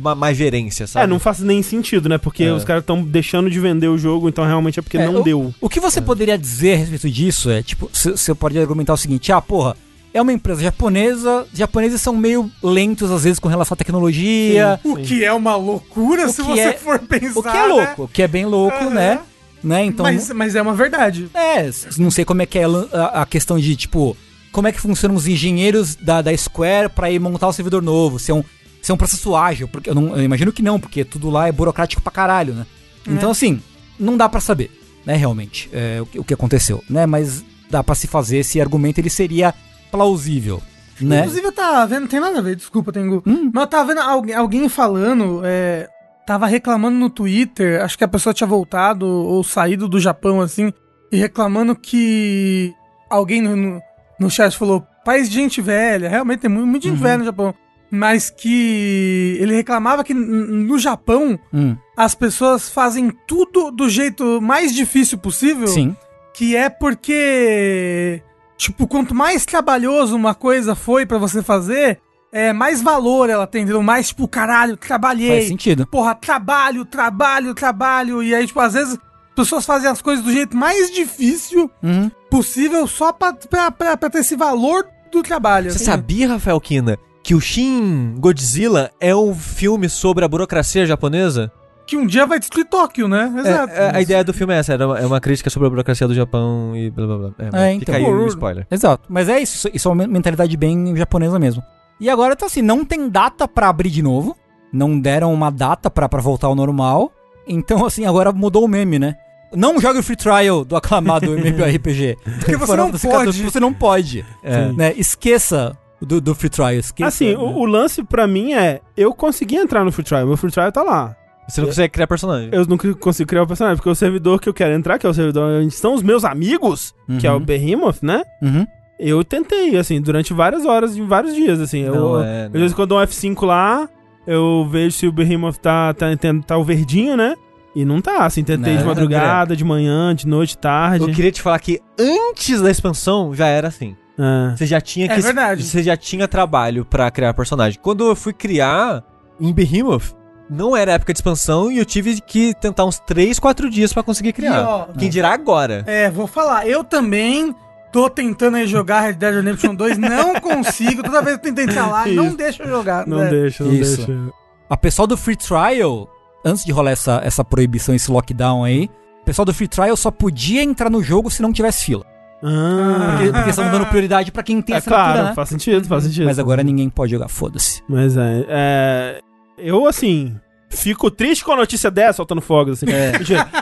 ma- 0.00 0.14
mais 0.14 0.36
gerência, 0.36 0.86
sabe? 0.86 1.04
É, 1.04 1.06
não 1.06 1.18
faz 1.18 1.40
nem 1.40 1.62
sentido, 1.62 2.08
né? 2.08 2.18
Porque 2.18 2.44
É. 2.44 2.52
os 2.52 2.62
caras 2.64 2.82
estão 2.82 3.02
deixando 3.02 3.50
de 3.50 3.58
vender 3.58 3.88
o 3.88 3.96
jogo, 3.98 4.28
então 4.28 4.44
realmente 4.44 4.78
é 4.78 4.82
porque 4.82 4.98
É, 4.98 5.06
não 5.06 5.20
o- 5.20 5.22
deu. 5.22 5.54
O 5.60 5.68
que 5.68 5.80
você 5.80 6.00
poderia 6.00 6.36
dizer 6.38 6.74
a 6.74 6.76
respeito 6.76 7.10
disso 7.10 7.50
é, 7.50 7.62
tipo, 7.62 7.90
você 7.92 8.34
pode 8.34 8.58
argumentar 8.58 8.92
o 8.92 8.96
seguinte, 8.98 9.32
ah, 9.32 9.40
porra, 9.40 9.74
é 10.14 10.20
uma 10.20 10.32
empresa 10.32 10.60
japonesa, 10.62 11.46
os 11.50 11.58
japoneses 11.58 12.00
são 12.02 12.14
meio 12.14 12.50
lentos 12.62 13.10
às 13.10 13.24
vezes 13.24 13.38
com 13.38 13.48
relação 13.48 13.74
à 13.74 13.76
tecnologia, 13.78 14.78
O 14.84 14.96
que 14.96 15.24
é 15.24 15.32
uma 15.32 15.56
loucura 15.56 16.26
O 16.26 16.28
se 16.28 16.42
que 16.42 16.48
você 16.48 16.60
é- 16.60 16.72
for 16.74 16.98
pensar. 16.98 17.38
o 17.40 17.42
que 17.42 17.48
é 17.48 17.52
né? 17.52 17.66
louco, 17.66 18.02
o 18.04 18.08
que 18.08 18.22
é 18.22 18.28
bem 18.28 18.44
louco, 18.44 18.76
Aham. 18.76 18.90
né? 18.90 19.18
Né? 19.62 19.84
Então, 19.84 20.04
mas, 20.04 20.30
mas 20.30 20.54
é 20.54 20.62
uma 20.62 20.74
verdade. 20.74 21.28
é, 21.34 21.70
não 21.98 22.10
sei 22.10 22.24
como 22.24 22.42
é 22.42 22.46
que 22.46 22.58
é 22.58 22.64
a, 22.64 23.22
a 23.22 23.26
questão 23.26 23.58
de, 23.58 23.74
tipo, 23.76 24.16
como 24.50 24.68
é 24.68 24.72
que 24.72 24.80
funcionam 24.80 25.16
os 25.16 25.26
engenheiros 25.26 25.94
da, 25.94 26.20
da 26.22 26.36
Square 26.36 26.88
pra 26.90 27.10
ir 27.10 27.18
montar 27.18 27.48
o 27.48 27.52
servidor 27.52 27.82
novo, 27.82 28.18
se 28.18 28.30
é 28.30 28.34
um, 28.34 28.42
se 28.80 28.90
é 28.90 28.94
um 28.94 28.98
processo 28.98 29.34
ágil, 29.36 29.68
porque 29.68 29.88
eu, 29.90 29.94
não, 29.94 30.16
eu 30.16 30.22
imagino 30.22 30.52
que 30.52 30.62
não, 30.62 30.78
porque 30.80 31.04
tudo 31.04 31.30
lá 31.30 31.48
é 31.48 31.52
burocrático 31.52 32.02
pra 32.02 32.10
caralho, 32.12 32.54
né? 32.54 32.66
Então, 33.06 33.30
assim, 33.30 33.60
não 33.98 34.16
dá 34.16 34.28
pra 34.28 34.40
saber, 34.40 34.70
né, 35.06 35.14
realmente, 35.16 35.68
é, 35.72 36.00
o, 36.00 36.06
que- 36.06 36.18
o 36.18 36.24
que 36.24 36.34
aconteceu, 36.34 36.82
né? 36.88 37.06
Mas 37.06 37.44
dá 37.70 37.82
pra 37.82 37.94
se 37.94 38.06
fazer, 38.06 38.38
esse 38.38 38.60
argumento 38.60 38.98
ele 38.98 39.10
seria 39.10 39.54
plausível, 39.90 40.62
né? 41.00 41.20
Inclusive, 41.20 41.46
eu 41.46 41.52
tava 41.52 41.86
vendo, 41.86 42.00
não 42.02 42.08
tem 42.08 42.20
nada 42.20 42.38
a 42.38 42.42
ver, 42.42 42.54
desculpa, 42.56 42.92
Tengu. 42.92 43.22
Hum. 43.26 43.50
Mas 43.52 43.62
eu 43.64 43.66
tava 43.68 43.86
vendo 43.94 44.00
alguém, 44.00 44.34
alguém 44.34 44.68
falando, 44.68 45.40
é, 45.44 45.88
tava 46.26 46.46
reclamando 46.46 46.96
no 46.98 47.10
Twitter, 47.10 47.82
acho 47.82 47.96
que 47.98 48.04
a 48.04 48.08
pessoa 48.08 48.32
tinha 48.34 48.46
voltado 48.46 49.06
ou 49.06 49.42
saído 49.42 49.88
do 49.88 49.98
Japão, 50.00 50.40
assim, 50.40 50.72
e 51.10 51.16
reclamando 51.16 51.74
que 51.76 52.72
alguém 53.10 53.40
no, 53.42 53.54
no, 53.56 53.80
no 54.18 54.30
chat 54.30 54.56
falou, 54.56 54.86
país 55.04 55.28
de 55.28 55.34
gente 55.34 55.60
velha, 55.60 56.08
realmente 56.08 56.40
tem 56.40 56.50
muito, 56.50 56.84
gente 56.84 56.96
Uhum. 56.96 57.02
velha 57.02 57.18
no 57.18 57.24
Japão, 57.24 57.54
mas 57.90 58.30
que 58.30 59.36
ele 59.40 59.54
reclamava 59.54 60.02
que 60.04 60.14
no 60.14 60.78
Japão 60.78 61.38
Hum, 61.52 61.76
as 61.96 62.14
pessoas 62.14 62.68
fazem 62.70 63.10
tudo 63.26 63.70
do 63.70 63.88
jeito 63.88 64.40
mais 64.40 64.74
difícil 64.74 65.18
possível. 65.18 65.66
sim. 65.66 65.94
Que 66.34 66.56
é 66.56 66.70
porque, 66.70 68.22
tipo, 68.56 68.86
quanto 68.86 69.14
mais 69.14 69.44
trabalhoso 69.44 70.16
uma 70.16 70.34
coisa 70.34 70.74
foi 70.74 71.04
pra 71.04 71.18
você 71.18 71.42
fazer, 71.42 72.00
é, 72.32 72.52
mais 72.52 72.80
valor 72.82 73.28
ela 73.28 73.46
tem, 73.46 73.62
entendeu? 73.62 73.82
Mais, 73.82 74.08
tipo, 74.08 74.26
caralho, 74.26 74.76
Faz 74.76 74.86
trabalhei. 74.88 75.42
sentido. 75.46 75.86
Porra, 75.86 76.14
trabalho, 76.14 76.84
trabalho, 76.84 77.54
trabalho. 77.54 78.22
E 78.22 78.34
aí, 78.34 78.46
tipo, 78.46 78.58
às 78.60 78.72
vezes 78.72 78.94
as 78.94 79.34
pessoas 79.36 79.64
fazem 79.66 79.88
as 79.90 80.00
coisas 80.02 80.24
do 80.24 80.32
jeito 80.32 80.56
mais 80.56 80.90
difícil 80.90 81.70
Uhum. 81.82 82.10
possível 82.30 82.86
só 82.86 83.12
pra, 83.12 83.32
pra, 83.34 83.70
pra, 83.70 83.96
pra 83.96 84.10
ter 84.10 84.18
esse 84.20 84.34
valor 84.36 84.86
do 85.12 85.22
trabalho. 85.22 85.70
Você 85.70 85.76
assim. 85.76 85.84
sabia, 85.84 86.28
Rafael 86.28 86.58
Kina, 86.60 86.98
que 87.22 87.34
o 87.34 87.40
Shin 87.40 88.14
Godzilla 88.18 88.90
é 88.98 89.14
um 89.14 89.34
filme 89.34 89.88
sobre 89.88 90.24
a 90.24 90.28
burocracia 90.28 90.86
japonesa? 90.86 91.52
Que 91.86 91.96
um 91.96 92.06
dia 92.06 92.24
vai 92.24 92.38
destruir 92.38 92.64
Tóquio, 92.66 93.08
né? 93.08 93.30
Exato. 93.38 93.72
É, 93.74 93.76
é, 93.88 93.96
a 93.96 94.00
ideia 94.00 94.24
do 94.24 94.32
filme 94.32 94.54
é 94.54 94.58
essa, 94.58 94.74
uma- 94.86 94.98
é 94.98 95.04
uma 95.04 95.20
crítica 95.20 95.50
sobre 95.50 95.66
a 95.66 95.70
burocracia 95.70 96.06
do 96.08 96.14
Japão 96.14 96.74
e 96.76 96.90
blá 96.90 97.06
blá 97.06 97.18
blá. 97.18 97.30
É, 97.38 97.44
É, 97.74 97.78
fica 97.78 97.92
então. 97.92 97.94
aí 97.96 98.02
o 98.04 98.06
Horror. 98.16 98.28
spoiler. 98.28 98.66
Exato. 98.70 99.02
Mas 99.08 99.28
é 99.28 99.40
isso. 99.40 99.68
Isso 99.74 99.88
é 99.88 99.92
uma 99.92 100.06
mentalidade 100.06 100.56
bem 100.56 100.94
japonesa 100.96 101.38
mesmo. 101.38 101.62
E 102.02 102.10
agora 102.10 102.34
tá 102.34 102.46
assim, 102.46 102.60
não 102.62 102.84
tem 102.84 103.08
data 103.08 103.46
pra 103.46 103.68
abrir 103.68 103.88
de 103.88 104.02
novo. 104.02 104.36
Não 104.72 104.98
deram 104.98 105.32
uma 105.32 105.50
data 105.50 105.88
pra, 105.88 106.08
pra 106.08 106.20
voltar 106.20 106.48
ao 106.48 106.54
normal. 106.56 107.12
Então, 107.46 107.86
assim, 107.86 108.04
agora 108.06 108.32
mudou 108.32 108.64
o 108.64 108.68
meme, 108.68 108.98
né? 108.98 109.14
Não 109.54 109.80
jogue 109.80 110.00
o 110.00 110.02
free 110.02 110.16
trial 110.16 110.64
do 110.64 110.74
aclamado 110.74 111.32
MMORPG. 111.38 112.16
Porque 112.40 112.56
você 112.56 112.76
não 112.76 112.90
pode. 112.90 113.42
Você 113.44 113.60
não 113.60 113.72
pode. 113.72 114.24
É. 114.42 114.72
Né? 114.72 114.94
Esqueça 114.96 115.78
do, 116.00 116.20
do 116.20 116.34
free 116.34 116.48
trial. 116.50 116.72
Esqueça, 116.72 117.08
Assim, 117.08 117.30
né? 117.30 117.36
o, 117.36 117.58
o 117.58 117.64
lance 117.66 118.02
pra 118.02 118.26
mim 118.26 118.52
é, 118.52 118.80
eu 118.96 119.14
consegui 119.14 119.56
entrar 119.56 119.84
no 119.84 119.92
Free 119.92 120.04
Trial, 120.04 120.26
meu 120.26 120.36
Free 120.36 120.50
Trial 120.50 120.72
tá 120.72 120.82
lá. 120.82 121.14
Você 121.48 121.60
não 121.60 121.68
consegue 121.68 121.92
criar 121.92 122.06
personagem. 122.06 122.48
Eu 122.52 122.64
não 122.66 122.78
consigo 122.78 123.28
criar 123.28 123.42
o 123.42 123.46
personagem, 123.46 123.76
porque 123.76 123.90
o 123.90 123.94
servidor 123.94 124.40
que 124.40 124.48
eu 124.48 124.54
quero 124.54 124.72
entrar, 124.74 124.98
que 124.98 125.06
é 125.06 125.10
o 125.10 125.14
servidor 125.14 125.60
onde 125.60 125.74
estão 125.74 125.94
os 125.94 126.02
meus 126.02 126.24
amigos, 126.24 126.94
que 127.20 127.26
é 127.26 127.30
o 127.30 127.34
Uhum. 127.34 127.40
Behemoth, 127.44 127.98
né? 128.02 128.22
Uhum. 128.40 128.66
Eu 129.02 129.24
tentei, 129.24 129.76
assim, 129.76 130.00
durante 130.00 130.32
várias 130.32 130.64
horas, 130.64 130.96
em 130.96 131.06
vários 131.06 131.34
dias, 131.34 131.60
assim. 131.60 131.80
eu, 131.80 131.94
Não, 131.94 132.22
é, 132.22 132.46
às 132.46 132.52
vezes 132.52 132.72
quando 132.72 132.92
eu 132.94 132.98
dou 132.98 133.00
um 133.00 133.02
F5 133.02 133.44
lá, 133.46 133.88
eu 134.26 134.66
vejo 134.70 134.96
se 134.96 135.06
o 135.06 135.12
Behemoth 135.12 135.56
tá, 135.58 135.92
tá, 135.94 136.16
tá, 136.16 136.28
tá 136.46 136.56
o 136.56 136.64
verdinho, 136.64 137.16
né? 137.16 137.34
E 137.74 137.84
não 137.84 138.00
tá, 138.02 138.26
assim, 138.26 138.44
tentei 138.44 138.74
Não, 138.74 138.82
de 138.82 138.86
madrugada, 138.86 139.56
de 139.56 139.64
manhã, 139.64 140.14
de 140.14 140.26
noite, 140.26 140.58
tarde. 140.58 141.08
Eu 141.08 141.14
queria 141.14 141.32
te 141.32 141.40
falar 141.40 141.58
que 141.58 141.80
antes 141.98 142.60
da 142.60 142.70
expansão 142.70 143.34
já 143.34 143.46
era 143.46 143.68
assim. 143.68 143.96
Ah. 144.18 144.54
Você 144.56 144.66
já 144.66 144.78
tinha 144.80 145.06
É 145.06 145.14
que. 145.14 145.20
verdade. 145.22 145.62
Você 145.62 145.82
já 145.82 145.96
tinha 145.96 146.28
trabalho 146.28 146.84
pra 146.84 147.10
criar 147.10 147.32
personagem. 147.32 147.78
Quando 147.80 148.06
eu 148.06 148.14
fui 148.14 148.34
criar 148.34 149.02
em 149.40 149.50
Behemoth, 149.54 150.14
não 150.50 150.76
era 150.76 150.92
época 150.92 151.14
de 151.14 151.18
expansão 151.18 151.72
e 151.72 151.78
eu 151.78 151.84
tive 151.86 152.20
que 152.20 152.52
tentar 152.60 152.84
uns 152.84 152.98
3, 153.00 153.38
4 153.38 153.70
dias 153.70 153.90
pra 153.90 154.02
conseguir 154.02 154.34
criar. 154.34 154.60
E, 154.62 154.64
ó, 154.66 154.84
Quem 154.98 155.08
dirá 155.08 155.32
agora? 155.32 155.82
É, 155.86 156.10
vou 156.10 156.26
falar. 156.26 156.68
Eu 156.68 156.84
também 156.84 157.54
tô 157.92 158.08
tentando 158.08 158.56
aí 158.56 158.66
jogar 158.66 159.02
Red 159.02 159.14
Dead 159.14 159.34
Redemption 159.34 159.74
2, 159.74 159.98
não 159.98 160.34
consigo. 160.40 161.02
Toda 161.02 161.22
vez 161.22 161.36
que 161.36 161.48
eu 161.48 161.54
tento 161.54 161.70
entrar 161.70 161.86
lá, 161.86 162.06
não 162.06 162.34
deixa 162.34 162.62
eu 162.62 162.68
jogar. 162.68 163.06
Não 163.06 163.18
né? 163.18 163.30
deixa, 163.30 163.62
não 163.62 163.72
Isso. 163.72 164.06
deixa. 164.06 164.32
A 164.68 164.76
pessoal 164.76 165.06
do 165.06 165.16
free 165.16 165.36
trial, 165.36 166.08
antes 166.44 166.64
de 166.64 166.72
rolar 166.72 166.92
essa, 166.92 167.20
essa 167.22 167.44
proibição, 167.44 167.94
esse 167.94 168.10
lockdown 168.10 168.64
aí, 168.64 168.88
o 169.20 169.24
pessoal 169.24 169.44
do 169.44 169.52
free 169.54 169.68
trial 169.68 169.96
só 169.96 170.10
podia 170.10 170.62
entrar 170.62 170.90
no 170.90 171.02
jogo 171.02 171.30
se 171.30 171.42
não 171.42 171.52
tivesse 171.52 171.84
fila. 171.84 172.04
Ah, 172.42 173.16
Porque, 173.18 173.32
porque 173.32 173.50
estão 173.50 173.70
dando 173.70 173.86
prioridade 173.86 174.32
pra 174.32 174.42
quem 174.42 174.60
tem 174.60 174.74
é 174.74 174.78
assinatura, 174.78 175.12
claro, 175.12 175.28
né? 175.28 175.34
faz 175.34 175.48
sentido, 175.48 175.86
faz 175.86 176.02
sentido. 176.04 176.24
Mas 176.24 176.40
agora 176.40 176.64
ninguém 176.64 176.90
pode 176.90 177.12
jogar, 177.12 177.28
foda-se. 177.28 177.82
Mas 177.88 178.16
é, 178.16 178.44
é, 178.48 179.20
Eu, 179.56 179.86
assim, 179.86 180.34
fico 180.68 181.08
triste 181.08 181.44
com 181.44 181.52
a 181.52 181.56
notícia 181.56 181.88
dessa, 181.88 182.14
soltando 182.14 182.40
fogos, 182.40 182.82
assim. 182.82 182.92
É. 182.92 183.12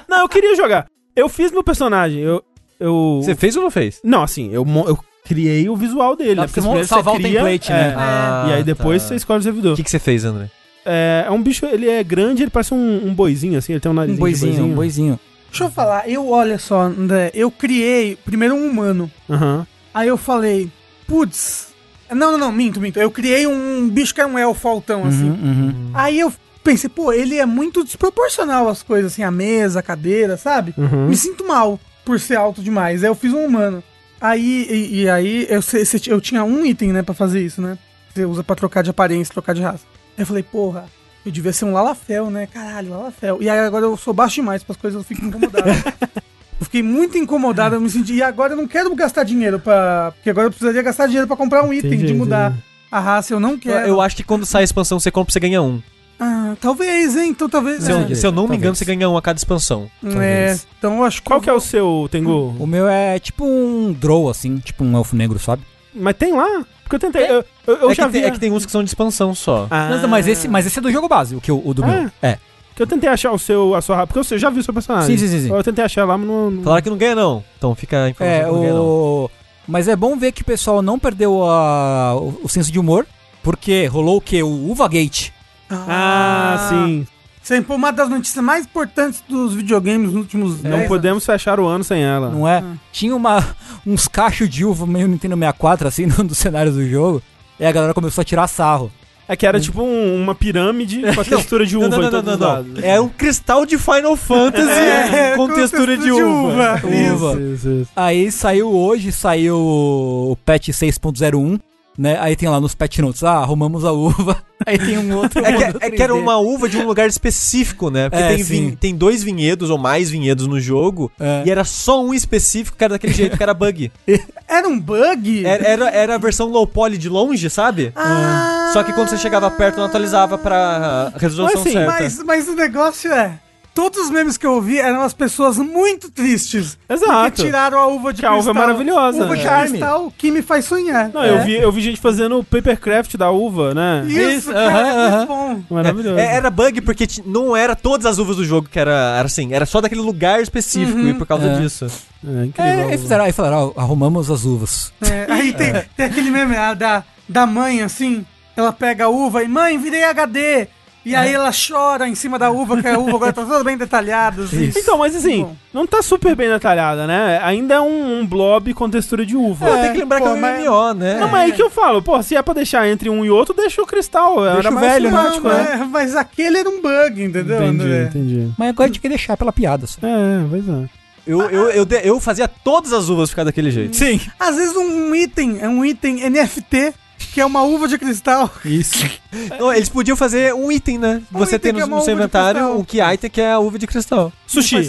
Não, 0.08 0.20
eu 0.20 0.28
queria 0.28 0.56
jogar. 0.56 0.86
Eu 1.14 1.28
fiz 1.28 1.52
meu 1.52 1.62
personagem, 1.62 2.20
eu... 2.20 2.42
eu... 2.80 3.20
Você 3.22 3.34
fez 3.34 3.54
ou 3.56 3.62
não 3.62 3.70
fez? 3.70 4.00
Não, 4.02 4.22
assim, 4.22 4.50
eu, 4.50 4.66
eu 4.86 4.98
criei 5.24 5.68
o 5.68 5.76
visual 5.76 6.16
dele, 6.16 6.34
Dá 6.34 6.42
né? 6.42 6.48
Porque 6.48 6.60
você 6.60 6.84
salvar 6.84 7.14
o 7.14 7.16
cria, 7.18 7.40
template, 7.40 7.70
é, 7.70 7.74
né? 7.74 7.94
Ah, 7.96 8.46
e 8.48 8.52
aí 8.54 8.64
depois 8.64 9.02
tá. 9.02 9.08
você 9.08 9.14
escolhe 9.16 9.40
o 9.40 9.42
servidor. 9.42 9.72
O 9.74 9.76
que, 9.76 9.84
que 9.84 9.90
você 9.90 9.98
fez, 9.98 10.24
André? 10.24 10.50
É, 10.84 11.24
é 11.26 11.30
um 11.30 11.42
bicho, 11.42 11.66
ele 11.66 11.88
é 11.88 12.02
grande, 12.02 12.42
ele 12.42 12.50
parece 12.50 12.72
um, 12.72 13.06
um 13.06 13.14
boizinho, 13.14 13.58
assim, 13.58 13.72
ele 13.74 13.80
tem 13.80 13.90
um 13.90 13.92
Um 13.92 13.96
narizinho 13.96 14.16
de 14.16 14.20
boizinho, 14.20 14.64
um 14.64 14.74
boizinho. 14.74 15.20
Deixa 15.50 15.64
eu 15.64 15.70
falar, 15.70 16.08
eu, 16.08 16.30
olha 16.30 16.58
só, 16.58 16.82
André, 16.82 17.30
eu 17.34 17.50
criei 17.50 18.16
primeiro 18.16 18.54
um 18.54 18.66
humano. 18.66 19.10
Aham. 19.28 19.66
Aí 19.92 20.08
eu 20.08 20.16
falei, 20.16 20.70
putz. 21.06 21.68
Não, 22.10 22.32
não, 22.32 22.38
não, 22.38 22.52
minto, 22.52 22.80
minto. 22.80 22.98
Eu 22.98 23.10
criei 23.10 23.46
um 23.46 23.88
bicho 23.88 24.14
que 24.14 24.20
era 24.20 24.30
um 24.30 24.38
elfo 24.38 24.66
altão, 24.68 25.04
assim. 25.04 25.28
Uhum, 25.28 25.38
uhum. 25.42 25.90
Aí 25.92 26.18
eu 26.18 26.32
pensei, 26.62 26.88
pô, 26.88 27.12
ele 27.12 27.36
é 27.36 27.46
muito 27.46 27.84
desproporcional 27.84 28.68
as 28.68 28.82
coisas, 28.82 29.12
assim, 29.12 29.22
a 29.22 29.30
mesa, 29.30 29.80
a 29.80 29.82
cadeira, 29.82 30.36
sabe? 30.36 30.74
Uhum. 30.76 31.08
Me 31.08 31.16
sinto 31.16 31.46
mal 31.46 31.78
por 32.10 32.18
ser 32.18 32.34
alto 32.34 32.60
demais. 32.60 33.04
Aí 33.04 33.08
eu 33.08 33.14
fiz 33.14 33.32
um 33.32 33.44
humano. 33.44 33.84
Aí, 34.20 34.66
e, 34.68 35.02
e 35.02 35.08
aí 35.08 35.46
eu, 35.48 35.60
eu 36.08 36.20
tinha 36.20 36.42
um 36.42 36.66
item, 36.66 36.92
né, 36.92 37.04
pra 37.04 37.14
fazer 37.14 37.40
isso, 37.40 37.62
né? 37.62 37.78
Você 38.12 38.24
usa 38.24 38.42
pra 38.42 38.56
trocar 38.56 38.82
de 38.82 38.90
aparência, 38.90 39.32
trocar 39.32 39.54
de 39.54 39.62
raça. 39.62 39.84
Aí 40.18 40.22
eu 40.22 40.26
falei, 40.26 40.42
porra, 40.42 40.86
eu 41.24 41.30
devia 41.30 41.52
ser 41.52 41.66
um 41.66 41.72
Lalafel, 41.72 42.28
né? 42.28 42.48
Caralho, 42.52 42.90
Lalafel. 42.90 43.40
E 43.40 43.48
aí 43.48 43.60
agora 43.60 43.84
eu 43.84 43.96
sou 43.96 44.12
baixo 44.12 44.34
demais 44.34 44.64
pras 44.64 44.76
coisas, 44.76 44.98
eu 44.98 45.04
fico 45.04 45.24
incomodado. 45.24 45.68
eu 46.58 46.64
fiquei 46.64 46.82
muito 46.82 47.16
incomodado, 47.16 47.76
eu 47.76 47.80
me 47.80 47.88
senti. 47.88 48.14
E 48.14 48.22
agora 48.24 48.54
eu 48.54 48.56
não 48.56 48.66
quero 48.66 48.92
gastar 48.96 49.22
dinheiro 49.22 49.60
pra. 49.60 50.10
Porque 50.16 50.30
agora 50.30 50.48
eu 50.48 50.50
precisaria 50.50 50.82
gastar 50.82 51.06
dinheiro 51.06 51.28
pra 51.28 51.36
comprar 51.36 51.62
um 51.62 51.72
item 51.72 51.92
Entendi, 51.92 52.08
de 52.08 52.14
mudar 52.14 52.50
entendi. 52.50 52.64
a 52.90 52.98
raça. 52.98 53.32
Eu 53.32 53.38
não 53.38 53.56
quero. 53.56 53.86
Eu 53.86 54.00
acho 54.00 54.16
que 54.16 54.24
quando 54.24 54.44
sai 54.44 54.62
a 54.62 54.64
expansão, 54.64 54.98
você 54.98 55.12
compra, 55.12 55.32
você 55.32 55.38
ganha 55.38 55.62
um. 55.62 55.80
Ah, 56.20 56.54
talvez, 56.60 57.16
hein? 57.16 57.30
Então 57.30 57.48
talvez. 57.48 57.82
Se, 57.84 57.90
é. 57.90 57.94
eu, 57.94 58.14
se 58.14 58.26
eu 58.26 58.30
não 58.30 58.42
me 58.42 58.48
Talvez. 58.48 58.58
engano, 58.60 58.76
você 58.76 58.84
ganha 58.84 59.08
um 59.08 59.16
a 59.16 59.22
cada 59.22 59.38
expansão. 59.38 59.90
É, 60.20 60.54
então 60.78 60.98
eu 60.98 61.04
acho 61.04 61.22
que. 61.22 61.26
Qual 61.28 61.38
eu 61.38 61.42
que 61.42 61.48
é 61.48 61.52
o 61.52 61.60
seu, 61.60 62.08
Tengu? 62.10 62.54
O 62.58 62.66
meu 62.66 62.86
é 62.88 63.18
tipo 63.18 63.44
um 63.46 63.90
draw, 63.92 64.28
assim, 64.28 64.58
tipo 64.58 64.84
um 64.84 64.94
elfo 64.96 65.16
negro, 65.16 65.38
sabe? 65.38 65.62
Mas 65.94 66.14
tem 66.16 66.32
lá? 66.32 66.64
Porque 66.84 66.96
eu 66.96 67.00
tentei, 67.00 67.22
eu, 67.30 67.44
eu, 67.66 67.76
eu 67.76 67.90
é, 67.90 67.94
já 67.94 68.04
que 68.06 68.12
vi... 68.12 68.18
tem, 68.20 68.28
é 68.28 68.30
que 68.32 68.38
tem 68.38 68.52
uns 68.52 68.66
que 68.66 68.70
são 68.72 68.82
de 68.84 68.90
expansão 68.90 69.34
só. 69.34 69.66
Ah. 69.70 69.88
Mas, 69.90 70.08
mas 70.08 70.28
esse, 70.28 70.46
mas 70.48 70.66
esse 70.66 70.78
é 70.78 70.82
do 70.82 70.90
jogo 70.92 71.08
base, 71.08 71.36
o, 71.36 71.40
que, 71.40 71.50
o, 71.50 71.62
o 71.64 71.72
do 71.72 71.82
Ah. 71.84 71.86
meu. 71.86 72.10
É. 72.22 72.36
Que 72.76 72.82
eu 72.82 72.86
tentei 72.86 73.08
achar 73.08 73.32
o 73.32 73.38
seu, 73.38 73.74
a 73.74 73.80
sua 73.80 74.06
porque 74.06 74.34
eu 74.34 74.38
já 74.38 74.50
vi 74.50 74.60
o 74.60 74.62
seu 74.62 74.74
personagem. 74.74 75.16
Sim, 75.16 75.26
sim, 75.28 75.40
sim. 75.48 75.50
Eu 75.54 75.62
tentei 75.64 75.84
achar 75.84 76.04
lá, 76.04 76.18
mas 76.18 76.26
não... 76.28 76.50
não- 76.50 76.62
Falaram 76.62 76.82
que 76.82 76.90
não 76.90 76.96
ganha, 76.98 77.14
não. 77.14 77.44
Então 77.58 77.74
fica 77.74 78.04
a 78.04 78.10
informação 78.10 78.40
É, 78.40 78.44
que 78.44 78.50
não 78.52 78.60
ganha, 78.60 78.74
não. 78.74 79.30
Mas 79.68 79.88
é 79.88 79.96
bom 79.96 80.16
ver 80.16 80.32
que 80.32 80.42
o 80.42 80.44
pessoal 80.44 80.82
não 80.82 80.98
perdeu 80.98 81.42
a... 81.44 82.14
o, 82.16 82.40
o 82.44 82.48
senso 82.48 82.70
de 82.72 82.78
humor, 82.78 83.06
porque 83.42 83.86
rolou 83.86 84.16
o 84.16 84.20
quê? 84.20 84.42
O 84.42 84.70
Uvagate. 84.70 85.32
Ah, 85.70 86.66
sim. 86.68 87.06
Sempre 87.42 87.74
uma 87.74 87.90
das 87.90 88.08
notícias 88.08 88.44
mais 88.44 88.64
importantes 88.66 89.22
dos 89.28 89.54
videogames 89.54 90.08
nos 90.12 90.22
últimos 90.22 90.62
Não 90.62 90.78
10 90.78 90.88
podemos 90.88 91.24
fechar 91.24 91.58
o 91.58 91.66
ano 91.66 91.82
sem 91.82 92.02
ela. 92.02 92.28
Não 92.30 92.46
é? 92.46 92.58
Ah. 92.58 92.74
Tinha 92.92 93.16
uma, 93.16 93.44
uns 93.86 94.06
cachos 94.06 94.48
de 94.48 94.64
uva 94.64 94.86
meio 94.86 95.08
Nintendo 95.08 95.34
64, 95.36 95.88
assim, 95.88 96.06
num 96.18 96.24
dos 96.24 96.38
cenários 96.38 96.74
do 96.74 96.86
jogo. 96.88 97.22
E 97.58 97.64
a 97.64 97.72
galera 97.72 97.94
começou 97.94 98.22
a 98.22 98.24
tirar 98.24 98.46
sarro. 98.46 98.90
É 99.26 99.36
que 99.36 99.46
era 99.46 99.60
tipo 99.60 99.80
um- 99.80 100.20
uma 100.20 100.34
pirâmide 100.34 101.02
com 101.14 101.20
a 101.20 101.24
textura 101.24 101.64
de 101.64 101.76
uva 101.76 101.88
Não, 101.88 101.98
não, 101.98 102.08
em 102.08 102.10
não, 102.10 102.22
todos 102.22 102.40
não. 102.40 102.82
É 102.84 103.00
um 103.00 103.08
cristal 103.08 103.64
de 103.64 103.78
Final 103.78 104.16
Fantasy 104.16 104.66
É, 104.68 105.36
com, 105.36 105.48
textura 105.48 105.96
de, 105.96 106.10
uva. 106.10 106.82
Isso. 106.84 107.14
Uva. 107.14 107.40
Isso, 107.40 107.68
isso. 107.68 107.88
Aí 107.94 108.32
saiu 108.32 108.72
hoje, 108.74 109.12
saiu 109.12 109.56
o 109.56 110.36
patch 110.44 110.70
6.01, 110.70 111.60
né? 112.00 112.16
Aí 112.18 112.34
tem 112.34 112.48
lá 112.48 112.58
nos 112.58 112.74
patch 112.74 112.98
notes, 113.00 113.22
ah, 113.22 113.32
arrumamos 113.34 113.84
a 113.84 113.92
uva. 113.92 114.42
Aí 114.66 114.78
tem 114.78 114.96
um 114.98 115.14
outro. 115.16 115.38
É 115.44 115.52
que, 115.52 115.52
modelo 115.52 115.78
é 115.82 115.90
que 115.90 116.02
era 116.02 116.12
3D. 116.14 116.18
uma 116.18 116.36
uva 116.38 116.68
de 116.68 116.76
um 116.78 116.86
lugar 116.86 117.06
específico, 117.08 117.90
né? 117.90 118.08
Porque 118.08 118.22
É, 118.22 118.28
tem, 118.34 118.42
vin- 118.42 118.70
tem 118.72 118.94
dois 118.94 119.22
vinhedos 119.22 119.68
ou 119.70 119.76
mais 119.78 120.10
vinhedos 120.10 120.46
no 120.46 120.58
jogo. 120.60 121.10
É. 121.20 121.42
E 121.46 121.50
era 121.50 121.62
só 121.64 122.02
um 122.04 122.12
específico 122.14 122.76
que 122.76 122.84
era 122.84 122.94
daquele 122.94 123.12
jeito, 123.12 123.36
que 123.36 123.42
era 123.42 123.52
bug. 123.54 123.90
Era 124.48 124.66
um 124.68 124.78
bug? 124.80 125.46
Era, 125.46 125.64
era, 125.64 125.90
era 125.90 126.14
a 126.16 126.18
versão 126.18 126.48
low 126.48 126.66
poly 126.66 126.98
de 126.98 127.08
longe, 127.08 127.48
sabe? 127.48 127.92
Ah, 127.94 128.70
Só 128.72 128.82
que 128.82 128.92
quando 128.92 129.08
você 129.08 129.16
chegava 129.16 129.48
perto, 129.50 129.76
não 129.76 129.84
atualizava 129.84 130.36
pra 130.36 131.12
resolução 131.16 131.60
Mas 131.60 131.66
assim, 131.66 131.72
certa. 131.72 132.02
Mas, 132.02 132.22
mas 132.24 132.48
o 132.48 132.54
negócio 132.56 133.12
é. 133.12 133.38
Todos 133.72 133.98
os 134.00 134.10
memes 134.10 134.36
que 134.36 134.44
eu 134.44 134.54
ouvi 134.54 134.78
eram 134.78 135.00
as 135.02 135.14
pessoas 135.14 135.56
muito 135.56 136.10
tristes. 136.10 136.76
Exato. 136.88 137.12
Porque 137.30 137.42
tiraram 137.44 137.78
a 137.78 137.86
uva 137.86 138.12
de 138.12 138.20
Que 138.20 138.26
a 138.26 138.34
uva 138.34 138.50
é 138.50 138.52
maravilhosa. 138.52 139.24
Uva 139.24 139.36
de 139.36 139.46
É. 139.46 139.60
cristal 139.68 140.12
que 140.18 140.30
me 140.30 140.42
faz 140.42 140.64
sonhar. 140.64 141.08
Não, 141.14 141.22
É. 141.22 141.30
eu, 141.30 141.44
vi, 141.44 141.54
eu 141.54 141.70
vi 141.72 141.80
gente 141.80 142.00
fazendo 142.00 142.42
papercraft 142.42 143.16
da 143.16 143.30
uva, 143.30 143.72
né? 143.72 144.04
Isso, 144.08 144.20
Isso, 144.20 144.52
cara, 144.52 144.70
é 144.88 144.90
aham. 144.92 145.16
muito 145.18 145.28
bom. 145.28 145.74
Maravilhoso. 145.74 146.18
É, 146.18 146.34
era 146.34 146.50
bug 146.50 146.80
porque 146.80 147.06
não 147.24 147.56
era 147.56 147.76
todas 147.76 148.06
as 148.06 148.18
uvas 148.18 148.36
do 148.36 148.44
jogo 148.44 148.68
que 148.68 148.78
era, 148.78 149.14
era 149.16 149.26
assim, 149.26 149.52
era 149.54 149.64
só 149.64 149.80
daquele 149.80 150.00
lugar 150.00 150.40
específico 150.42 150.98
Uhum. 150.98 151.08
e 151.08 151.14
por 151.14 151.26
causa 151.26 151.46
É. 151.46 151.60
disso. 151.60 151.86
É, 151.86 152.44
incrível. 152.44 152.72
É, 152.72 152.82
aí, 152.92 152.98
fizeram, 152.98 153.24
aí 153.24 153.32
falaram, 153.32 153.72
ah, 153.76 153.80
arrumamos 153.82 154.30
as 154.30 154.44
uvas. 154.44 154.92
É, 155.00 155.26
aí 155.32 155.52
tem, 155.52 155.72
tem 155.96 156.06
aquele 156.06 156.30
meme 156.30 156.56
ah, 156.56 156.74
da, 156.74 157.04
da 157.28 157.46
mãe, 157.46 157.82
assim, 157.82 158.26
ela 158.56 158.72
pega 158.72 159.04
a 159.04 159.08
uva 159.08 159.42
e, 159.44 159.48
mãe, 159.48 159.78
virei 159.78 160.04
HD. 160.04 160.66
E 161.04 161.16
aí 161.16 161.32
ela 161.32 161.50
chora 161.50 162.06
em 162.06 162.14
cima 162.14 162.38
da 162.38 162.50
uva, 162.50 162.80
que 162.80 162.86
a 162.86 162.98
uva 162.98 163.16
agora 163.16 163.32
tá 163.32 163.42
toda 163.44 163.64
bem 163.64 163.76
detalhada. 163.76 164.42
Assim. 164.42 164.70
Então, 164.76 164.98
mas 164.98 165.16
assim, 165.16 165.44
Bom. 165.44 165.56
não 165.72 165.86
tá 165.86 166.02
super 166.02 166.36
bem 166.36 166.48
detalhada, 166.48 167.06
né? 167.06 167.40
Ainda 167.42 167.76
é 167.76 167.80
um, 167.80 168.20
um 168.20 168.26
blob 168.26 168.74
com 168.74 168.88
textura 168.90 169.24
de 169.24 169.34
uva. 169.36 169.66
É, 169.68 169.82
tem 169.84 169.92
que 169.92 169.98
lembrar 170.00 170.18
pô, 170.18 170.24
que 170.24 170.30
é 170.30 170.34
um 170.34 170.40
mas- 170.40 170.62
MMO, 170.62 170.94
né? 170.94 171.18
Não, 171.20 171.28
mas 171.28 171.40
é 171.40 171.44
aí 171.44 171.52
que 171.52 171.62
eu 171.62 171.70
falo, 171.70 172.02
pô, 172.02 172.22
se 172.22 172.36
é 172.36 172.42
pra 172.42 172.52
deixar 172.54 172.86
entre 172.88 173.08
um 173.08 173.24
e 173.24 173.30
outro, 173.30 173.54
deixa 173.54 173.80
o 173.80 173.86
cristal. 173.86 174.42
Deixa 174.42 174.58
era 174.58 174.70
o 174.70 174.74
mais 174.74 174.92
velho, 174.92 175.10
né? 175.10 175.16
simpático, 175.18 175.48
Não, 175.48 175.54
né? 175.56 175.76
mas, 175.78 175.88
mas 175.90 176.16
aquele 176.16 176.58
era 176.58 176.68
um 176.68 176.82
bug, 176.82 177.22
entendeu? 177.22 177.56
Entendi, 177.62 177.82
André? 177.84 178.02
entendi. 178.04 178.50
Mas 178.58 178.68
agora 178.68 178.84
a 178.84 178.88
gente 178.88 179.00
quer 179.00 179.08
deixar 179.08 179.36
pela 179.36 179.52
piada. 179.52 179.86
Só. 179.86 179.98
É, 180.02 180.44
pois 180.50 180.68
é. 180.68 180.84
Eu, 181.26 181.42
eu, 181.50 181.68
eu, 181.70 181.86
eu 182.02 182.18
fazia 182.20 182.48
todas 182.48 182.92
as 182.92 183.08
uvas 183.08 183.30
ficar 183.30 183.44
daquele 183.44 183.70
jeito. 183.70 183.94
Sim. 183.96 184.20
Às 184.38 184.56
vezes 184.56 184.74
um 184.74 185.14
item, 185.14 185.58
é 185.60 185.68
um 185.68 185.84
item 185.84 186.28
NFT, 186.28 186.92
que 187.32 187.40
é 187.40 187.46
uma 187.46 187.62
uva 187.62 187.86
de 187.88 187.98
cristal. 187.98 188.50
Isso. 188.64 189.04
Não, 189.58 189.72
eles 189.72 189.88
podiam 189.88 190.16
fazer 190.16 190.54
um 190.54 190.70
item, 190.70 190.98
né? 190.98 191.22
Um 191.32 191.38
Você 191.38 191.56
item 191.56 191.72
tem 191.72 191.74
que 191.74 191.78
no, 191.80 191.84
é 191.84 191.86
uma 191.86 191.96
no 191.98 192.02
seu 192.02 192.14
inventário 192.14 192.60
cristal. 192.60 192.78
um 192.78 192.84
key 192.84 193.00
item 193.00 193.30
que 193.30 193.40
é 193.40 193.52
a 193.52 193.58
uva 193.58 193.78
de 193.78 193.86
cristal. 193.86 194.32
Sushi, 194.46 194.88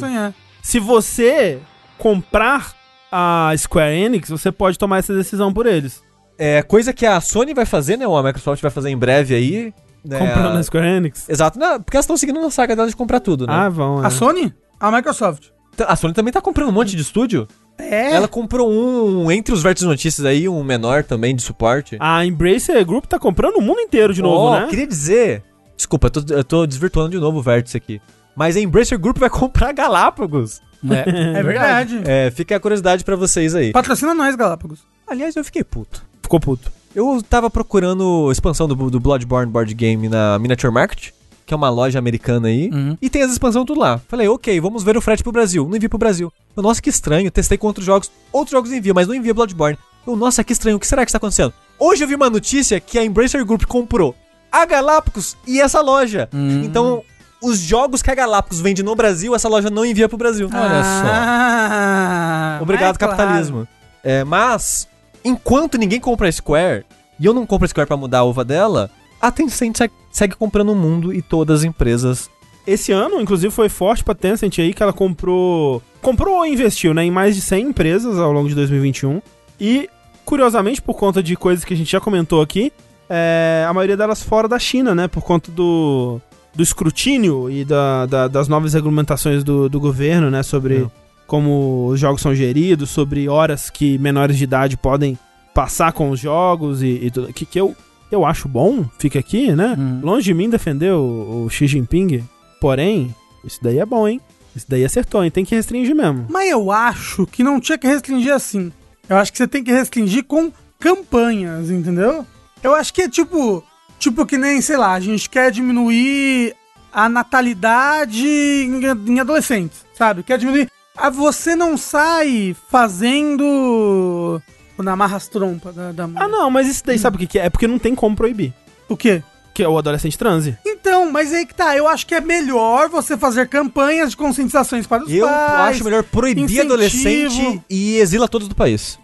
se 0.62 0.80
você 0.80 1.60
comprar 1.98 2.74
a 3.12 3.54
Square 3.58 3.94
Enix, 3.96 4.30
você 4.30 4.52
pode 4.52 4.78
tomar 4.78 4.98
essa 5.00 5.14
decisão 5.14 5.54
por 5.54 5.66
eles. 5.66 6.02
É 6.38 6.64
coisa 6.64 6.92
que 6.94 7.06
a 7.06 7.22
Sony 7.22 7.54
vai 7.54 7.66
fazer, 7.66 7.98
né? 7.98 8.08
Ou 8.08 8.18
a 8.18 8.24
Microsoft 8.24 8.62
vai 8.62 8.72
fazer 8.72 8.90
em 8.90 8.98
breve 8.98 9.36
aí. 9.36 9.74
né? 10.04 10.18
Comprando 10.18 10.58
a... 10.58 10.64
Square 10.64 10.88
Enix. 10.88 11.30
Exato, 11.30 11.60
não, 11.60 11.80
porque 11.82 11.96
elas 11.98 12.06
estão 12.06 12.18
seguindo 12.18 12.40
a 12.40 12.50
saga 12.50 12.76
dela 12.76 12.88
de 12.90 12.96
comprar 12.96 13.20
tudo, 13.20 13.46
né? 13.46 13.54
Ah, 13.54 13.70
vão. 13.70 14.04
é. 14.04 14.08
A 14.08 14.10
Sony? 14.10 14.54
A 14.80 14.92
Microsoft. 14.92 15.50
A 15.88 15.96
Sony 15.96 16.14
também 16.14 16.34
tá 16.34 16.42
comprando 16.42 16.70
um 16.70 16.72
monte 16.74 16.96
de 16.96 17.02
estúdio. 17.02 17.48
É. 17.82 18.12
Ela 18.14 18.28
comprou 18.28 18.70
um 18.72 19.32
entre 19.32 19.54
os 19.54 19.62
vértices 19.64 19.88
notícias 19.88 20.26
aí, 20.26 20.48
um 20.48 20.64
menor 20.64 21.04
também 21.04 21.36
de 21.36 21.42
suporte. 21.42 21.98
A 22.00 22.26
Embracer 22.26 22.86
Group 22.86 23.06
tá 23.06 23.18
comprando 23.20 23.58
o 23.58 23.62
mundo 23.62 23.80
inteiro 23.80 24.14
de 24.14 24.22
novo, 24.22 24.48
Oh, 24.56 24.60
né? 24.60 24.68
queria 24.70 24.88
dizer. 24.88 25.44
Desculpa, 25.76 26.08
eu 26.08 26.12
tô, 26.12 26.34
eu 26.34 26.44
tô 26.44 26.68
desvirtuando 26.68 27.10
de 27.12 27.20
novo 27.20 27.40
o 27.40 27.42
vértice 27.42 27.76
aqui. 27.78 28.02
Mas 28.36 28.56
a 28.56 28.60
Embracer 28.62 28.98
Group 29.00 29.18
vai 29.18 29.30
comprar 29.32 29.72
Galápagos. 29.74 30.62
É. 30.90 31.38
É 31.40 31.44
verdade. 31.44 32.02
É, 32.06 32.32
fica 32.32 32.56
a 32.56 32.60
curiosidade 32.60 33.04
pra 33.04 33.16
vocês 33.16 33.54
aí. 33.56 33.72
Patrocina 33.72 34.14
nós, 34.14 34.36
Galápagos. 34.36 34.80
Aliás, 35.08 35.36
eu 35.36 35.44
fiquei 35.44 35.64
puto. 35.64 36.04
Ficou 36.22 36.40
puto. 36.40 36.72
Eu 36.96 37.22
tava 37.28 37.50
procurando 37.50 38.30
expansão 38.32 38.68
do, 38.68 38.90
do 38.90 39.00
Bloodborne 39.00 39.52
Board 39.52 39.74
Game 39.74 40.10
na 40.10 40.38
Miniature 40.40 40.74
Market, 40.74 41.10
que 41.52 41.54
é 41.54 41.58
uma 41.58 41.70
loja 41.70 42.00
americana 42.00 42.48
aí. 42.48 42.70
Uhum. 42.72 42.98
E 43.02 43.10
tem 43.10 43.22
as 43.24 43.32
expansões 43.32 43.66
tudo 43.66 43.78
lá. 43.78 44.00
Falei, 44.08 44.26
ok, 44.26 44.58
vamos 44.62 44.84
ver 44.84 44.96
o 44.96 45.02
frete 45.02 45.22
pro 45.22 45.34
Brasil. 45.34 45.68
Não 45.68 45.76
envia 45.76 45.90
pro 45.90 45.98
Brasil. 45.98 46.32
Eu, 46.56 46.64
nossa, 46.64 46.82
que 46.82 46.90
estranho. 46.90 47.30
Testei 47.30 47.58
com 47.58 47.68
outros 47.68 47.86
jogos. 47.86 48.10
Outros 48.32 48.52
jogos 48.52 48.72
envia, 48.72 48.94
mas 48.94 49.06
não 49.06 49.14
envia 49.14 49.34
Bloodborne. 49.34 49.78
Eu, 50.08 50.16
nossa, 50.16 50.46
que 50.46 50.54
estranho. 50.54 50.78
O 50.78 50.80
que 50.80 50.88
será 50.88 51.04
que 51.04 51.10
está 51.10 51.18
acontecendo? 51.18 51.54
Hoje 51.78 52.06
eu 52.06 52.08
vi 52.08 52.16
uma 52.16 52.30
notícia 52.30 52.80
que 52.80 52.98
a 52.98 53.04
Embracer 53.04 53.46
Group 53.46 53.66
comprou 53.66 54.16
a 54.50 54.66
Galápagos 54.66 55.36
e 55.46 55.60
essa 55.60 55.82
loja. 55.82 56.30
Hum. 56.34 56.62
Então, 56.64 57.04
os 57.44 57.60
jogos 57.60 58.02
que 58.02 58.10
a 58.10 58.16
Galápagos 58.16 58.62
vende 58.62 58.82
no 58.82 58.96
Brasil, 58.96 59.36
essa 59.36 59.50
loja 59.50 59.70
não 59.70 59.86
envia 59.86 60.08
pro 60.08 60.18
Brasil. 60.18 60.48
Olha 60.48 60.84
só. 60.84 61.12
Ah, 61.14 62.60
Obrigado, 62.62 62.96
é 62.96 62.98
claro. 62.98 63.18
capitalismo. 63.18 63.68
É, 64.02 64.24
mas, 64.24 64.88
enquanto 65.22 65.78
ninguém 65.78 66.00
compra 66.00 66.30
a 66.30 66.32
Square, 66.32 66.86
e 67.20 67.26
eu 67.26 67.34
não 67.34 67.46
compro 67.46 67.66
a 67.66 67.68
Square 67.68 67.90
pra 67.90 67.98
mudar 67.98 68.20
a 68.20 68.24
uva 68.24 68.46
dela, 68.46 68.90
a 69.22 69.32
Tencent 69.32 69.78
segue, 69.78 69.94
segue 70.12 70.36
comprando 70.36 70.70
o 70.72 70.76
mundo 70.76 71.14
e 71.14 71.22
todas 71.22 71.60
as 71.60 71.66
empresas. 71.66 72.30
Esse 72.66 72.92
ano, 72.92 73.20
inclusive, 73.20 73.52
foi 73.54 73.70
forte 73.70 74.04
pra 74.04 74.14
Tencent 74.16 74.60
aí, 74.60 74.74
que 74.74 74.84
ela 74.84 74.94
comprou... 74.94 75.82
Comprou 76.02 76.38
ou 76.38 76.46
investiu, 76.46 76.94
né? 76.94 77.04
Em 77.04 77.12
mais 77.12 77.36
de 77.36 77.42
100 77.42 77.68
empresas 77.70 78.18
ao 78.20 78.32
longo 78.32 78.48
de 78.50 78.56
2021. 78.56 79.22
E, 79.60 79.90
curiosamente, 80.26 80.82
por 80.82 80.96
conta 80.96 81.22
de 81.24 81.36
coisas 81.36 81.64
que 81.66 81.74
a 81.74 81.78
gente 81.78 81.92
já 81.92 82.00
comentou 82.00 82.42
aqui, 82.42 82.72
é, 83.10 83.66
a 83.68 83.74
maioria 83.74 83.98
delas 83.98 84.22
fora 84.24 84.48
da 84.48 84.58
China, 84.60 84.94
né? 84.96 85.08
Por 85.08 85.22
conta 85.24 85.52
do, 85.52 86.20
do 86.56 86.62
escrutínio 86.64 87.50
e 87.50 87.66
da, 87.66 88.06
da- 88.06 88.28
das 88.28 88.48
novas 88.48 88.74
regulamentações 88.74 89.44
do, 89.44 89.68
do 89.70 89.80
governo, 89.80 90.30
né? 90.32 90.42
Sobre 90.44 90.80
Não. 90.80 90.92
como 91.28 91.88
os 91.88 92.00
jogos 92.00 92.22
são 92.22 92.34
geridos, 92.34 92.90
sobre 92.92 93.28
horas 93.28 93.70
que 93.70 93.98
menores 93.98 94.38
de 94.38 94.44
idade 94.44 94.78
podem 94.78 95.18
passar 95.54 95.92
com 95.94 96.10
os 96.12 96.20
jogos 96.20 96.82
e, 96.84 96.88
e 97.04 97.12
tudo. 97.12 97.34
Que, 97.34 97.46
que 97.46 97.60
eu, 97.60 97.76
eu 98.12 98.26
acho 98.26 98.48
bom, 98.48 98.86
fica 99.00 99.20
aqui, 99.20 99.52
né? 99.54 99.76
Hum. 99.78 100.02
Longe 100.04 100.26
de 100.26 100.34
mim 100.34 100.50
defender 100.50 100.92
o, 100.92 101.46
o 101.46 101.50
Xi 101.50 101.66
Jinping, 101.66 102.24
porém, 102.60 103.16
isso 103.44 103.60
daí 103.62 103.80
é 103.80 103.86
bom, 103.86 104.08
hein? 104.08 104.20
Isso 104.56 104.66
daí 104.68 104.84
acertou, 104.84 105.24
hein? 105.24 105.32
Tem 105.32 105.46
que 105.46 105.56
restringir 105.56 105.96
mesmo. 105.96 106.28
Mas 106.30 106.50
eu 106.50 106.72
acho 106.72 107.26
que 107.26 107.44
não 107.44 107.60
tinha 107.60 107.78
que 107.78 107.88
restringir 107.88 108.34
assim. 108.34 108.72
Eu 109.08 109.18
acho 109.18 109.32
que 109.32 109.38
você 109.38 109.48
tem 109.48 109.64
que 109.64 109.72
restringir 109.72 110.26
com 110.26 110.52
campanhas, 110.80 111.70
entendeu? 111.70 112.26
Eu 112.62 112.76
acho 112.76 112.94
que 112.94 113.04
é 113.04 113.10
tipo. 113.10 113.64
Tipo 113.98 114.26
que 114.26 114.38
nem, 114.38 114.60
sei 114.62 114.78
lá, 114.78 114.94
a 114.94 115.00
gente 115.00 115.30
quer 115.30 115.52
diminuir 115.52 116.56
a 116.92 117.08
natalidade 117.08 118.28
em, 118.28 119.20
adolescentes, 119.20 119.86
sabe? 119.96 120.24
Quer 120.24 120.40
diminuir. 120.40 120.70
Ah, 120.98 121.10
você 121.10 121.56
não 121.56 121.78
sai 121.78 122.56
fazendo. 122.70 124.42
Quando 124.82 124.90
amarra 124.90 125.16
as 125.18 125.28
trompas 125.28 125.76
da, 125.76 125.92
da 125.92 126.06
Ah, 126.16 126.28
não, 126.28 126.50
mas 126.50 126.68
isso 126.68 126.82
daí 126.84 126.98
sabe 126.98 127.16
o 127.16 127.20
que, 127.20 127.28
que 127.28 127.38
é? 127.40 127.46
É 127.46 127.50
porque 127.52 127.68
não 127.68 127.78
tem 127.78 127.94
como 127.94 128.16
proibir. 128.16 128.52
O 128.90 128.98
quê? 128.98 129.22
Que 129.54 129.62
é 129.62 129.70
o 129.70 129.78
adolescente 129.78 130.18
transe. 130.18 130.58
Então, 130.66 131.12
mas 131.12 131.32
aí 131.32 131.46
que 131.46 131.54
tá. 131.54 131.78
Eu 131.78 131.88
acho 131.88 132.08
que 132.08 132.16
é 132.16 132.20
melhor 132.20 132.90
você 132.90 133.16
fazer 133.16 133.48
campanhas 133.48 134.10
de 134.10 134.18
conscientizações 134.18 134.88
para 134.88 135.04
os 135.04 135.14
Eu 135.14 135.28
pais. 135.28 135.76
acho 135.76 135.84
melhor 135.84 136.02
proibir 136.04 136.46
incentivo. 136.46 136.66
adolescente 136.74 137.62
e 137.70 137.98
exila 137.98 138.28
todos 138.28 138.48
do 138.48 138.56
país. 138.56 138.98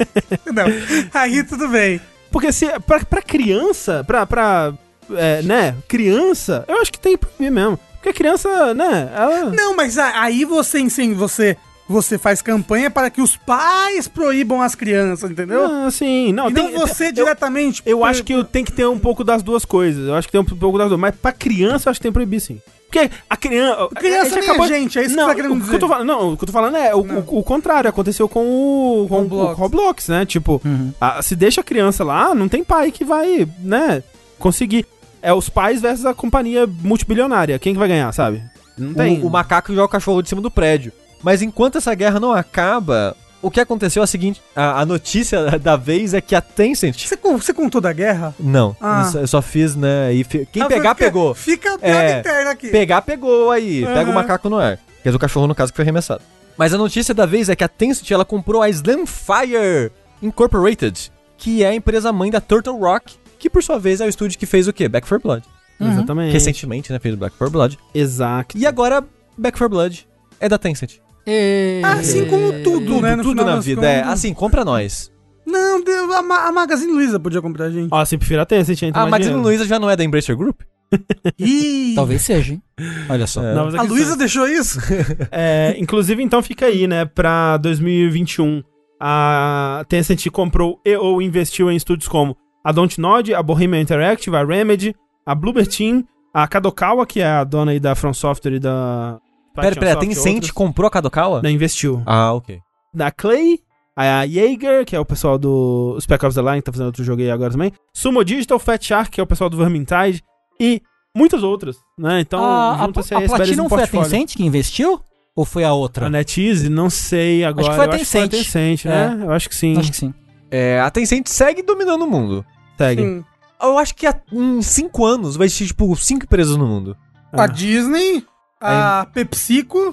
Não, 0.50 0.64
aí 1.12 1.44
tudo 1.44 1.68
bem. 1.68 2.00
Porque 2.30 2.50
se 2.50 2.66
pra, 2.80 3.04
pra 3.04 3.20
criança, 3.20 4.02
pra, 4.06 4.24
pra 4.24 4.72
é, 5.10 5.42
né, 5.42 5.74
criança, 5.86 6.64
eu 6.66 6.80
acho 6.80 6.90
que 6.90 6.98
tem 6.98 7.18
que 7.18 7.26
proibir 7.26 7.50
mesmo. 7.52 7.78
Porque 7.96 8.08
a 8.08 8.14
criança, 8.14 8.72
né, 8.72 9.12
ela... 9.14 9.50
Não, 9.50 9.76
mas 9.76 9.98
aí 9.98 10.44
você, 10.46 10.88
sim, 10.88 11.12
você, 11.12 11.56
você 11.88 12.18
faz 12.18 12.42
campanha 12.42 12.90
para 12.90 13.08
que 13.10 13.20
os 13.22 13.36
pais 13.36 14.06
proíbam 14.06 14.60
as 14.60 14.74
crianças, 14.74 15.30
entendeu? 15.30 15.64
Ah, 15.64 15.86
assim, 15.86 16.32
não, 16.32 16.50
e 16.50 16.54
tem, 16.54 16.72
não 16.72 16.80
você 16.86 17.08
eu- 17.08 17.12
diretamente. 17.12 17.82
Eu 17.86 18.04
acho 18.04 18.22
que 18.22 18.44
tem 18.44 18.64
que 18.64 18.72
ter 18.72 18.86
um 18.86 18.98
pouco 18.98 19.24
das 19.24 19.42
duas 19.42 19.64
coisas. 19.64 20.06
Eu 20.06 20.14
acho 20.14 20.28
que 20.28 20.32
tem 20.32 20.40
um 20.40 20.44
pouco 20.44 20.76
das 20.78 20.88
duas. 20.88 21.00
Mas 21.00 21.14
pra 21.16 21.32
criança, 21.32 21.88
eu 21.88 21.90
acho 21.90 21.98
que 22.00 22.02
tem 22.02 22.10
que 22.12 22.14
proibir, 22.14 22.40
sim. 22.40 22.60
Porque 22.90 23.10
a 23.28 23.36
criança. 23.36 23.88
Criança 23.96 24.40
nem 24.40 24.48
é 24.48 24.66
gente, 24.68 24.98
é 24.98 25.02
isso 25.02 25.10
que 25.10 25.16
não, 25.16 25.24
você 25.24 25.30
tá 25.30 25.34
querendo 25.34 25.54
o 25.54 25.60
dizer. 25.60 25.82
eu 25.82 25.88
falando, 25.88 26.06
não, 26.06 26.32
o 26.32 26.36
que 26.38 26.44
eu 26.44 26.46
tô 26.46 26.52
falando 26.52 26.76
é 26.76 26.94
o, 26.94 27.00
o- 27.00 27.38
o 27.38 27.42
contrário. 27.44 27.88
Aconteceu 27.90 28.28
com 28.28 28.40
o, 28.46 29.06
com 29.08 29.14
Roblox. 29.22 29.52
o 29.52 29.60
Roblox, 29.60 30.08
né? 30.08 30.24
Tipo, 30.24 30.60
Uhum. 30.64 30.92
a- 31.00 31.20
se 31.22 31.36
deixa 31.36 31.60
a 31.60 31.64
criança 31.64 32.02
lá, 32.02 32.34
não 32.34 32.48
tem 32.48 32.64
pai 32.64 32.90
que 32.90 33.04
vai, 33.04 33.46
né, 33.58 34.02
conseguir. 34.38 34.86
É 35.20 35.34
os 35.34 35.48
pais 35.48 35.80
versus 35.82 36.06
a 36.06 36.14
companhia 36.14 36.66
multibilionária. 36.66 37.58
Quem 37.58 37.72
que 37.74 37.78
vai 37.78 37.88
ganhar, 37.88 38.10
sabe? 38.12 38.42
Não 38.78 38.94
tem. 38.94 39.20
O, 39.20 39.26
o 39.26 39.30
macaco 39.30 39.72
joga 39.74 39.84
o 39.86 39.88
cachorro 39.88 40.22
de 40.22 40.28
cima 40.28 40.40
do 40.40 40.50
prédio. 40.50 40.92
Mas 41.22 41.42
enquanto 41.42 41.78
essa 41.78 41.94
guerra 41.94 42.18
não 42.20 42.32
acaba, 42.32 43.16
o 43.42 43.50
que 43.50 43.60
aconteceu 43.60 44.02
é 44.02 44.04
o 44.04 44.06
seguinte: 44.06 44.40
a, 44.54 44.80
a 44.80 44.86
notícia 44.86 45.56
da 45.58 45.76
vez 45.76 46.14
é 46.14 46.20
que 46.20 46.34
a 46.34 46.40
Tencent. 46.40 47.06
Você, 47.06 47.16
você 47.16 47.52
contou 47.54 47.80
da 47.80 47.92
guerra? 47.92 48.34
Não, 48.38 48.76
Ah. 48.80 49.10
eu, 49.14 49.26
só, 49.26 49.42
fiz, 49.42 49.74
né? 49.76 50.12
E 50.12 50.24
fi- 50.24 50.46
quem 50.50 50.62
Ah, 50.62 50.66
pegar, 50.66 50.94
fica- 50.94 51.06
pegou. 51.06 51.34
Fica 51.34 51.74
a 51.74 51.78
piada 51.78 52.02
É, 52.02 52.18
interna 52.20 52.50
aqui. 52.50 52.68
Pegar, 52.68 53.02
pegou 53.02 53.50
aí. 53.50 53.84
Pega 53.84 54.10
o 54.10 54.14
macaco 54.14 54.48
no 54.48 54.58
ar. 54.58 54.76
Quer 55.02 55.10
dizer, 55.10 55.16
o 55.16 55.20
cachorro, 55.20 55.46
no 55.46 55.54
caso, 55.54 55.72
que 55.72 55.76
foi 55.76 55.84
arremessado. 55.84 56.20
Mas 56.56 56.74
a 56.74 56.78
notícia 56.78 57.14
da 57.14 57.24
vez 57.24 57.48
é 57.48 57.54
que 57.54 57.62
a 57.62 57.68
Tencent 57.68 58.10
ela 58.10 58.24
comprou 58.24 58.60
a 58.62 58.68
Slamfire 58.68 59.92
Incorporated, 60.20 61.10
que 61.36 61.62
é 61.62 61.68
a 61.68 61.74
empresa 61.74 62.12
mãe 62.12 62.30
da 62.30 62.40
Turtle 62.40 62.76
Rock, 62.78 63.14
que 63.38 63.48
por 63.48 63.62
sua 63.62 63.78
vez 63.78 64.00
é 64.00 64.06
o 64.06 64.08
estúdio 64.08 64.38
que 64.38 64.46
fez 64.46 64.66
o 64.66 64.72
quê? 64.72 64.88
Back 64.88 65.06
4 65.08 65.22
Blood. 65.22 65.44
Exatamente. 65.80 66.32
Recentemente, 66.32 66.92
né? 66.92 66.98
Fez 66.98 67.14
Back 67.14 67.36
4 67.38 67.52
Blood. 67.52 67.78
Exato. 67.94 68.58
E 68.58 68.66
agora, 68.66 69.04
Back 69.36 69.56
4 69.56 69.68
Blood 69.68 70.08
é 70.40 70.48
da 70.48 70.58
Tencent. 70.58 70.96
E... 71.30 71.82
Assim 71.84 72.24
como 72.24 72.52
tudo, 72.64 72.86
Tudo, 72.86 73.00
né? 73.02 73.14
no 73.16 73.22
tudo 73.22 73.44
na 73.44 73.60
vida. 73.60 73.86
É, 73.86 73.98
contas. 73.98 74.12
assim, 74.14 74.32
compra 74.32 74.64
nós. 74.64 75.12
Não, 75.46 75.82
a, 76.16 76.22
Ma- 76.22 76.46
a 76.48 76.52
Magazine 76.52 76.92
Luiza 76.92 77.20
podia 77.20 77.40
comprar 77.42 77.66
a 77.66 77.70
gente. 77.70 77.88
Ó, 77.90 78.04
se 78.04 78.16
prefiro 78.16 78.40
a 78.40 78.46
Tencent, 78.46 78.82
então 78.82 79.02
Ah, 79.02 79.04
mais 79.06 79.10
mas 79.10 79.20
a 79.20 79.24
dinheiro. 79.30 79.42
Luiza 79.42 79.64
já 79.66 79.78
não 79.78 79.88
é 79.90 79.96
da 79.96 80.04
Embracer 80.04 80.36
Group? 80.36 80.60
Ih, 81.38 81.92
Talvez 81.94 82.22
seja, 82.22 82.54
hein? 82.54 82.62
Olha 83.10 83.26
só. 83.26 83.42
É. 83.44 83.54
Novas 83.54 83.74
a 83.74 83.78
aquisições. 83.78 83.90
Luiza 84.06 84.16
deixou 84.16 84.48
isso? 84.48 84.78
É, 85.30 85.74
inclusive, 85.78 86.22
então 86.22 86.42
fica 86.42 86.66
aí, 86.66 86.86
né, 86.86 87.04
pra 87.04 87.56
2021. 87.58 88.62
A 89.00 89.84
Tencent 89.88 90.26
comprou 90.30 90.80
e 90.84 90.96
ou 90.96 91.20
investiu 91.22 91.70
em 91.70 91.76
estúdios 91.76 92.08
como 92.08 92.36
a 92.64 92.72
Dontnod, 92.72 93.32
a 93.34 93.42
Bohemian 93.42 93.80
Interactive, 93.80 94.34
a 94.36 94.44
Remedy, 94.44 94.94
a 95.24 95.34
Bloober 95.34 95.66
Team, 95.66 96.04
a 96.34 96.48
Kadokawa, 96.48 97.06
que 97.06 97.20
é 97.20 97.26
a 97.26 97.44
dona 97.44 97.72
aí 97.72 97.80
da 97.80 97.94
From 97.94 98.12
Software 98.12 98.54
e 98.54 98.58
da... 98.58 99.18
Pera, 99.62 99.76
pera, 99.76 100.00
a 100.00 100.04
e 100.04 100.08
Tencent 100.08 100.34
outras. 100.34 100.50
comprou 100.50 100.86
a 100.86 100.90
Kadokawa? 100.90 101.40
Não, 101.42 101.50
investiu. 101.50 102.02
Ah, 102.06 102.32
ok. 102.32 102.58
Da 102.94 103.10
Clay, 103.10 103.58
a 103.96 104.26
Jaeger, 104.26 104.84
que 104.84 104.94
é 104.96 105.00
o 105.00 105.04
pessoal 105.04 105.38
do 105.38 105.96
Spec 106.00 106.24
Ops 106.24 106.34
The 106.34 106.42
Line, 106.42 106.56
que 106.56 106.62
tá 106.62 106.72
fazendo 106.72 106.86
outro 106.86 107.04
jogo 107.04 107.20
aí 107.22 107.30
agora 107.30 107.50
também. 107.52 107.72
Sumo 107.92 108.24
Digital, 108.24 108.58
Fat 108.58 108.82
Shark, 108.84 109.10
que 109.10 109.20
é 109.20 109.22
o 109.22 109.26
pessoal 109.26 109.50
do 109.50 109.56
Vermintide. 109.56 110.22
E 110.60 110.82
muitas 111.14 111.42
outras, 111.42 111.76
né? 111.98 112.20
Então, 112.20 112.42
a, 112.42 112.74
a, 112.74 112.86
junta-se 112.86 113.14
a 113.14 113.18
aí 113.18 113.24
esse 113.24 113.34
Platinum 113.34 113.68
foi 113.68 113.82
a. 113.82 113.86
Tencent 113.86 114.34
que 114.36 114.44
investiu? 114.44 115.00
Ou 115.36 115.44
foi 115.44 115.62
a 115.64 115.72
outra? 115.72 116.06
A 116.06 116.10
NetEase, 116.10 116.68
não 116.68 116.90
sei 116.90 117.44
agora. 117.44 117.68
que 117.68 117.74
foi 117.76 117.84
a 117.84 117.88
Eu 117.88 117.92
acho 117.94 118.04
que 118.04 118.10
foi 118.10 118.20
a 118.20 118.28
Tencent. 118.28 118.44
Tencent, 118.44 118.84
né? 118.86 119.20
Eu 119.24 119.32
acho 119.32 119.48
que 119.48 119.54
sim. 119.54 119.76
Acho 119.78 119.90
que 119.92 119.96
sim. 119.96 120.14
É, 120.50 120.80
a 120.80 120.90
Tencent 120.90 121.26
segue 121.28 121.62
dominando 121.62 122.02
o 122.02 122.10
mundo. 122.10 122.44
Segue. 122.76 123.02
Sim. 123.02 123.24
Eu 123.62 123.78
acho 123.78 123.94
que 123.94 124.06
há 124.06 124.14
em 124.32 124.62
5 124.62 125.04
anos 125.04 125.36
vai 125.36 125.48
ter, 125.48 125.66
tipo, 125.66 125.94
5 125.94 126.24
empresas 126.24 126.56
no 126.56 126.66
mundo. 126.66 126.96
A 127.32 127.42
Ah. 127.44 127.46
Disney, 127.46 128.24
a 128.60 129.06
PepsiCo. 129.12 129.92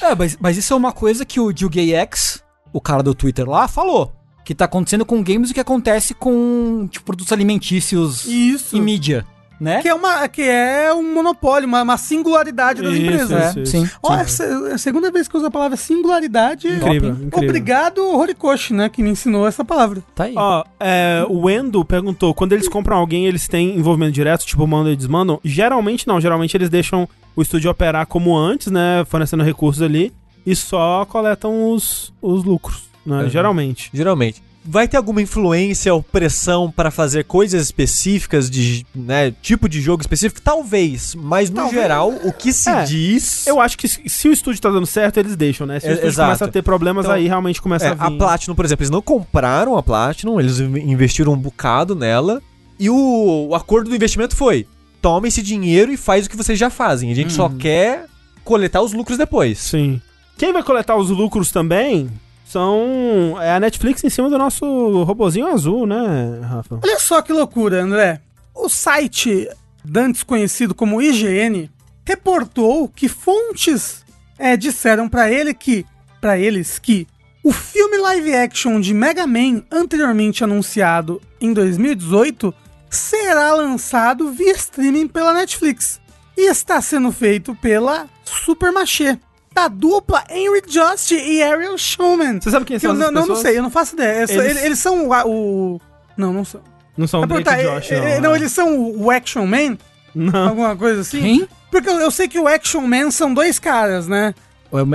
É, 0.00 0.14
mas, 0.14 0.36
mas 0.40 0.56
isso 0.56 0.72
é 0.72 0.76
uma 0.76 0.92
coisa 0.92 1.24
que 1.24 1.38
o 1.38 1.52
Gay 1.68 1.94
X, 1.94 2.42
o 2.72 2.80
cara 2.80 3.02
do 3.02 3.14
Twitter 3.14 3.48
lá, 3.48 3.68
falou. 3.68 4.12
Que 4.44 4.54
tá 4.54 4.64
acontecendo 4.64 5.04
com 5.04 5.22
games 5.22 5.50
o 5.50 5.54
que 5.54 5.60
acontece 5.60 6.14
com 6.14 6.88
tipo, 6.90 7.04
produtos 7.04 7.32
alimentícios 7.32 8.24
Isso. 8.24 8.76
e 8.76 8.80
mídia, 8.80 9.24
né? 9.62 9.80
Que 9.80 9.88
é, 9.88 9.94
uma, 9.94 10.28
que 10.28 10.42
é 10.42 10.92
um 10.92 11.14
monopólio, 11.14 11.68
uma, 11.68 11.82
uma 11.82 11.96
singularidade 11.96 12.82
das 12.82 12.92
Isso, 12.92 13.02
empresas. 13.02 13.30
isso, 13.50 13.58
É, 13.58 13.62
isso. 13.62 13.72
sim. 13.72 13.90
Ó, 14.02 14.14
essa 14.14 14.44
é 14.44 14.72
a 14.74 14.78
segunda 14.78 15.10
vez 15.10 15.28
que 15.28 15.34
eu 15.36 15.38
uso 15.38 15.46
a 15.46 15.50
palavra 15.50 15.76
singularidade. 15.76 16.68
Incrível, 16.68 17.10
incrível. 17.10 17.48
Obrigado, 17.48 18.04
Horikoshi, 18.16 18.74
né? 18.74 18.88
Que 18.88 19.02
me 19.02 19.10
ensinou 19.10 19.46
essa 19.46 19.64
palavra. 19.64 20.02
Tá 20.14 20.24
aí. 20.24 20.34
Ó, 20.36 20.64
é, 20.80 21.24
o 21.28 21.42
Wendo 21.46 21.84
perguntou, 21.84 22.34
quando 22.34 22.52
eles 22.52 22.68
compram 22.68 22.96
alguém, 22.96 23.26
eles 23.26 23.46
têm 23.46 23.76
envolvimento 23.76 24.12
direto, 24.12 24.44
tipo 24.44 24.66
mandam 24.66 24.92
e 24.92 24.96
desmandam? 24.96 25.40
Geralmente 25.44 26.06
não, 26.06 26.20
geralmente 26.20 26.56
eles 26.56 26.68
deixam 26.68 27.08
o 27.36 27.42
estúdio 27.42 27.70
operar 27.70 28.06
como 28.06 28.36
antes, 28.36 28.66
né, 28.70 29.04
fornecendo 29.06 29.42
recursos 29.42 29.80
ali, 29.82 30.12
e 30.44 30.54
só 30.56 31.04
coletam 31.06 31.70
os, 31.70 32.12
os 32.20 32.44
lucros, 32.44 32.84
né, 33.06 33.22
Uhum. 33.22 33.28
geralmente. 33.28 33.90
Geralmente. 33.94 34.42
Vai 34.64 34.86
ter 34.86 34.96
alguma 34.96 35.20
influência 35.20 35.92
ou 35.92 36.00
pressão 36.02 36.70
para 36.70 36.90
fazer 36.90 37.24
coisas 37.24 37.60
específicas 37.62 38.48
de, 38.48 38.86
né, 38.94 39.32
tipo 39.42 39.68
de 39.68 39.80
jogo 39.80 40.02
específico? 40.02 40.40
Talvez, 40.40 41.16
mas 41.16 41.50
no 41.50 41.56
Talvez. 41.56 41.82
geral, 41.82 42.10
o 42.22 42.32
que 42.32 42.52
se 42.52 42.70
É, 42.70 42.84
diz... 42.84 43.44
Eu 43.46 43.60
acho 43.60 43.76
que 43.76 43.88
se, 43.88 44.28
o 44.28 44.32
estúdio 44.32 44.60
tá 44.62 44.70
dando 44.70 44.86
certo, 44.86 45.18
eles 45.18 45.34
deixam, 45.34 45.66
né, 45.66 45.80
se 45.80 45.86
o 45.86 45.90
É, 45.90 45.94
estúdio 45.94 46.14
começa 46.14 46.44
a 46.44 46.48
ter 46.48 46.62
problemas, 46.62 47.06
Então, 47.06 47.16
aí 47.16 47.26
realmente 47.26 47.60
começa 47.60 47.86
É, 47.86 47.88
a 47.90 47.94
vir. 47.94 48.02
a 48.02 48.10
Platinum, 48.12 48.54
por 48.54 48.64
exemplo, 48.64 48.82
eles 48.84 48.90
não 48.90 49.02
compraram 49.02 49.76
a 49.76 49.82
Platinum, 49.82 50.38
eles 50.38 50.60
in- 50.60 50.90
investiram 50.92 51.32
um 51.32 51.36
bocado 51.38 51.96
nela. 51.96 52.40
E 52.78 52.88
o, 52.88 53.48
o 53.50 53.54
acordo 53.56 53.90
do 53.90 53.96
investimento 53.96 54.36
foi: 54.36 54.66
toma 55.00 55.26
esse 55.26 55.42
dinheiro 55.42 55.92
e 55.92 55.96
faz 55.96 56.26
o 56.26 56.30
que 56.30 56.36
vocês 56.36 56.56
já 56.58 56.70
fazem. 56.70 57.10
A 57.10 57.14
gente 57.14 57.32
só 57.32 57.48
quer 57.48 58.06
coletar 58.44 58.80
os 58.80 58.92
lucros 58.92 59.18
depois. 59.18 59.58
Sim. 59.58 60.00
Quem 60.38 60.52
vai 60.52 60.62
coletar 60.62 60.96
os 60.96 61.10
lucros 61.10 61.50
também 61.52 62.08
são. 62.52 63.36
É 63.40 63.54
a 63.54 63.60
Netflix 63.60 64.04
em 64.04 64.10
cima 64.10 64.28
do 64.28 64.36
nosso 64.36 65.02
robozinho 65.04 65.46
azul, 65.46 65.86
né, 65.86 66.40
Rafa? 66.42 66.78
Olha 66.82 66.98
só 66.98 67.22
que 67.22 67.32
loucura, 67.32 67.82
André. 67.82 68.20
O 68.54 68.68
site, 68.68 69.48
dantes 69.82 70.22
conhecido 70.22 70.74
como 70.74 71.00
IGN, 71.00 71.70
reportou 72.04 72.88
que 72.88 73.08
fontes 73.08 74.04
é, 74.38 74.56
disseram 74.56 75.08
pra 75.08 75.30
ele 75.32 75.54
que, 75.54 75.86
para 76.20 76.38
eles 76.38 76.78
que 76.78 77.06
o 77.42 77.52
filme 77.52 77.96
live 77.96 78.34
action 78.34 78.80
de 78.80 78.92
Mega 78.92 79.26
Man 79.26 79.62
anteriormente 79.70 80.44
anunciado 80.44 81.20
em 81.40 81.52
2018 81.52 82.54
será 82.90 83.54
lançado 83.54 84.30
via 84.30 84.52
streaming 84.52 85.08
pela 85.08 85.32
Netflix 85.32 86.00
e 86.36 86.50
está 86.50 86.80
sendo 86.80 87.10
feito 87.10 87.54
pela 87.54 88.06
Supermarché, 88.24 89.18
da 89.54 89.68
dupla 89.68 90.24
Henry 90.30 90.62
Just 90.66 91.10
e 91.12 91.42
Ariel 91.42 91.76
Showman. 91.78 92.40
Você 92.40 92.50
sabe 92.50 92.64
quem 92.64 92.78
Que 92.78 92.86
eu 92.86 92.90
são 92.90 92.96
não, 92.98 93.02
essas 93.04 93.14
não, 93.14 93.20
não 93.22 93.28
pessoas? 93.28 93.40
sei, 93.46 93.58
eu 93.58 93.62
não 93.62 93.70
faço 93.70 93.94
ideia. 93.94 94.20
Eu 94.22 94.28
sou- 94.28 94.36
Eles- 94.36 94.50
Eles, 94.50 94.64
eles 94.64 94.78
são 94.78 95.08
o, 95.08 95.28
o- 95.74 95.80
Não, 96.16 96.32
não 96.32 96.44
são. 96.44 96.60
Não 96.96 97.06
são 97.06 97.20
o 97.22 97.26
Vai 97.26 97.42
Drake 97.42 97.58
perguntar, 97.60 97.80
Josh, 97.80 97.92
é- 97.92 97.98
não. 98.00 98.06
é- 98.06 98.08
né? 98.14 98.20
não, 98.20 98.36
eles 98.36 98.52
são 98.52 98.90
o 98.96 99.10
Action 99.10 99.46
Man? 99.46 99.78
Não. 100.14 100.48
Alguma 100.48 100.76
coisa 100.76 101.00
assim? 101.00 101.20
Quem? 101.20 101.48
Porque 101.70 101.88
eu, 101.88 101.98
eu 102.00 102.10
sei 102.10 102.28
que 102.28 102.38
o 102.38 102.46
Action 102.46 102.82
Man 102.86 103.10
são 103.10 103.32
dois 103.32 103.58
caras, 103.58 104.06
né? 104.06 104.34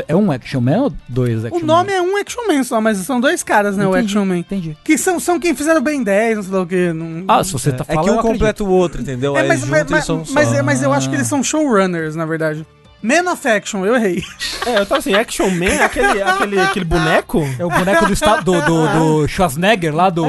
É 0.08 0.16
um 0.16 0.32
Action 0.32 0.60
Man 0.60 0.78
ou 0.86 0.94
dois 1.08 1.46
Action 1.46 1.62
o 1.62 1.64
nome 1.66 1.92
é 1.94 2.02
um 2.02 2.18
Action 2.18 2.48
Man 2.48 2.64
só, 2.64 2.82
mas 2.82 2.98
são 2.98 3.20
dois 3.22 3.44
caras, 3.44 3.78
né? 3.78 3.86
O 3.86 3.92
Entendi, 3.92 4.06
Action 4.08 4.26
Man. 4.26 4.38
Entendi. 4.40 4.76
Que 4.84 4.98
são, 4.98 5.20
são 5.20 5.40
quem 5.40 5.54
fizeram 5.56 5.82
Ben 5.82 6.02
10, 6.04 6.38
não 6.38 6.44
sei 6.44 6.52
lá 6.54 6.62
o 6.62 6.66
que. 6.68 6.94
Não, 6.94 7.24
Ah, 7.28 7.44
se 7.44 7.52
você 7.54 7.72
tá 7.72 7.86
É 7.88 7.94
falando. 7.94 8.06
que 8.06 8.12
um 8.12 8.16
eu 8.16 8.22
completa 8.24 8.64
o 8.64 8.70
outro, 8.70 9.02
entendeu? 9.02 9.38
É, 9.38 9.42
Aí 9.42 9.48
mas, 9.48 9.60
junto 9.60 9.70
mas, 9.72 9.92
eles 9.92 10.08
mas, 10.32 10.52
mas, 10.52 10.62
mas 10.64 10.82
eu 10.84 10.92
acho 10.92 11.08
que 11.10 11.16
eles 11.16 11.28
são 11.28 11.44
showrunners, 11.44 12.16
na 12.16 12.26
verdade. 12.26 12.66
Man 13.02 13.32
of 13.32 13.48
Action, 13.48 13.86
eu 13.86 13.96
errei. 13.96 14.24
É, 14.66 14.78
eu 14.80 14.86
tava 14.86 14.98
assim, 15.00 15.14
Action 15.14 15.50
Man, 15.52 15.84
aquele, 15.84 16.22
aquele, 16.22 16.60
aquele 16.60 16.86
boneco? 16.86 17.42
É 17.60 17.66
o 17.66 17.70
boneco 17.70 18.06
do, 18.08 18.14
esta- 18.14 18.42
do, 18.42 18.62
do, 18.62 18.88
do 19.22 19.28
Schwarzenegger 19.28 19.96
lá 19.96 20.10
do, 20.10 20.24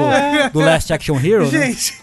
do 0.53 0.59
Last 0.59 0.93
Action 0.93 1.17
Hero, 1.19 1.45
né? 1.51 1.71
Gente, 1.71 1.95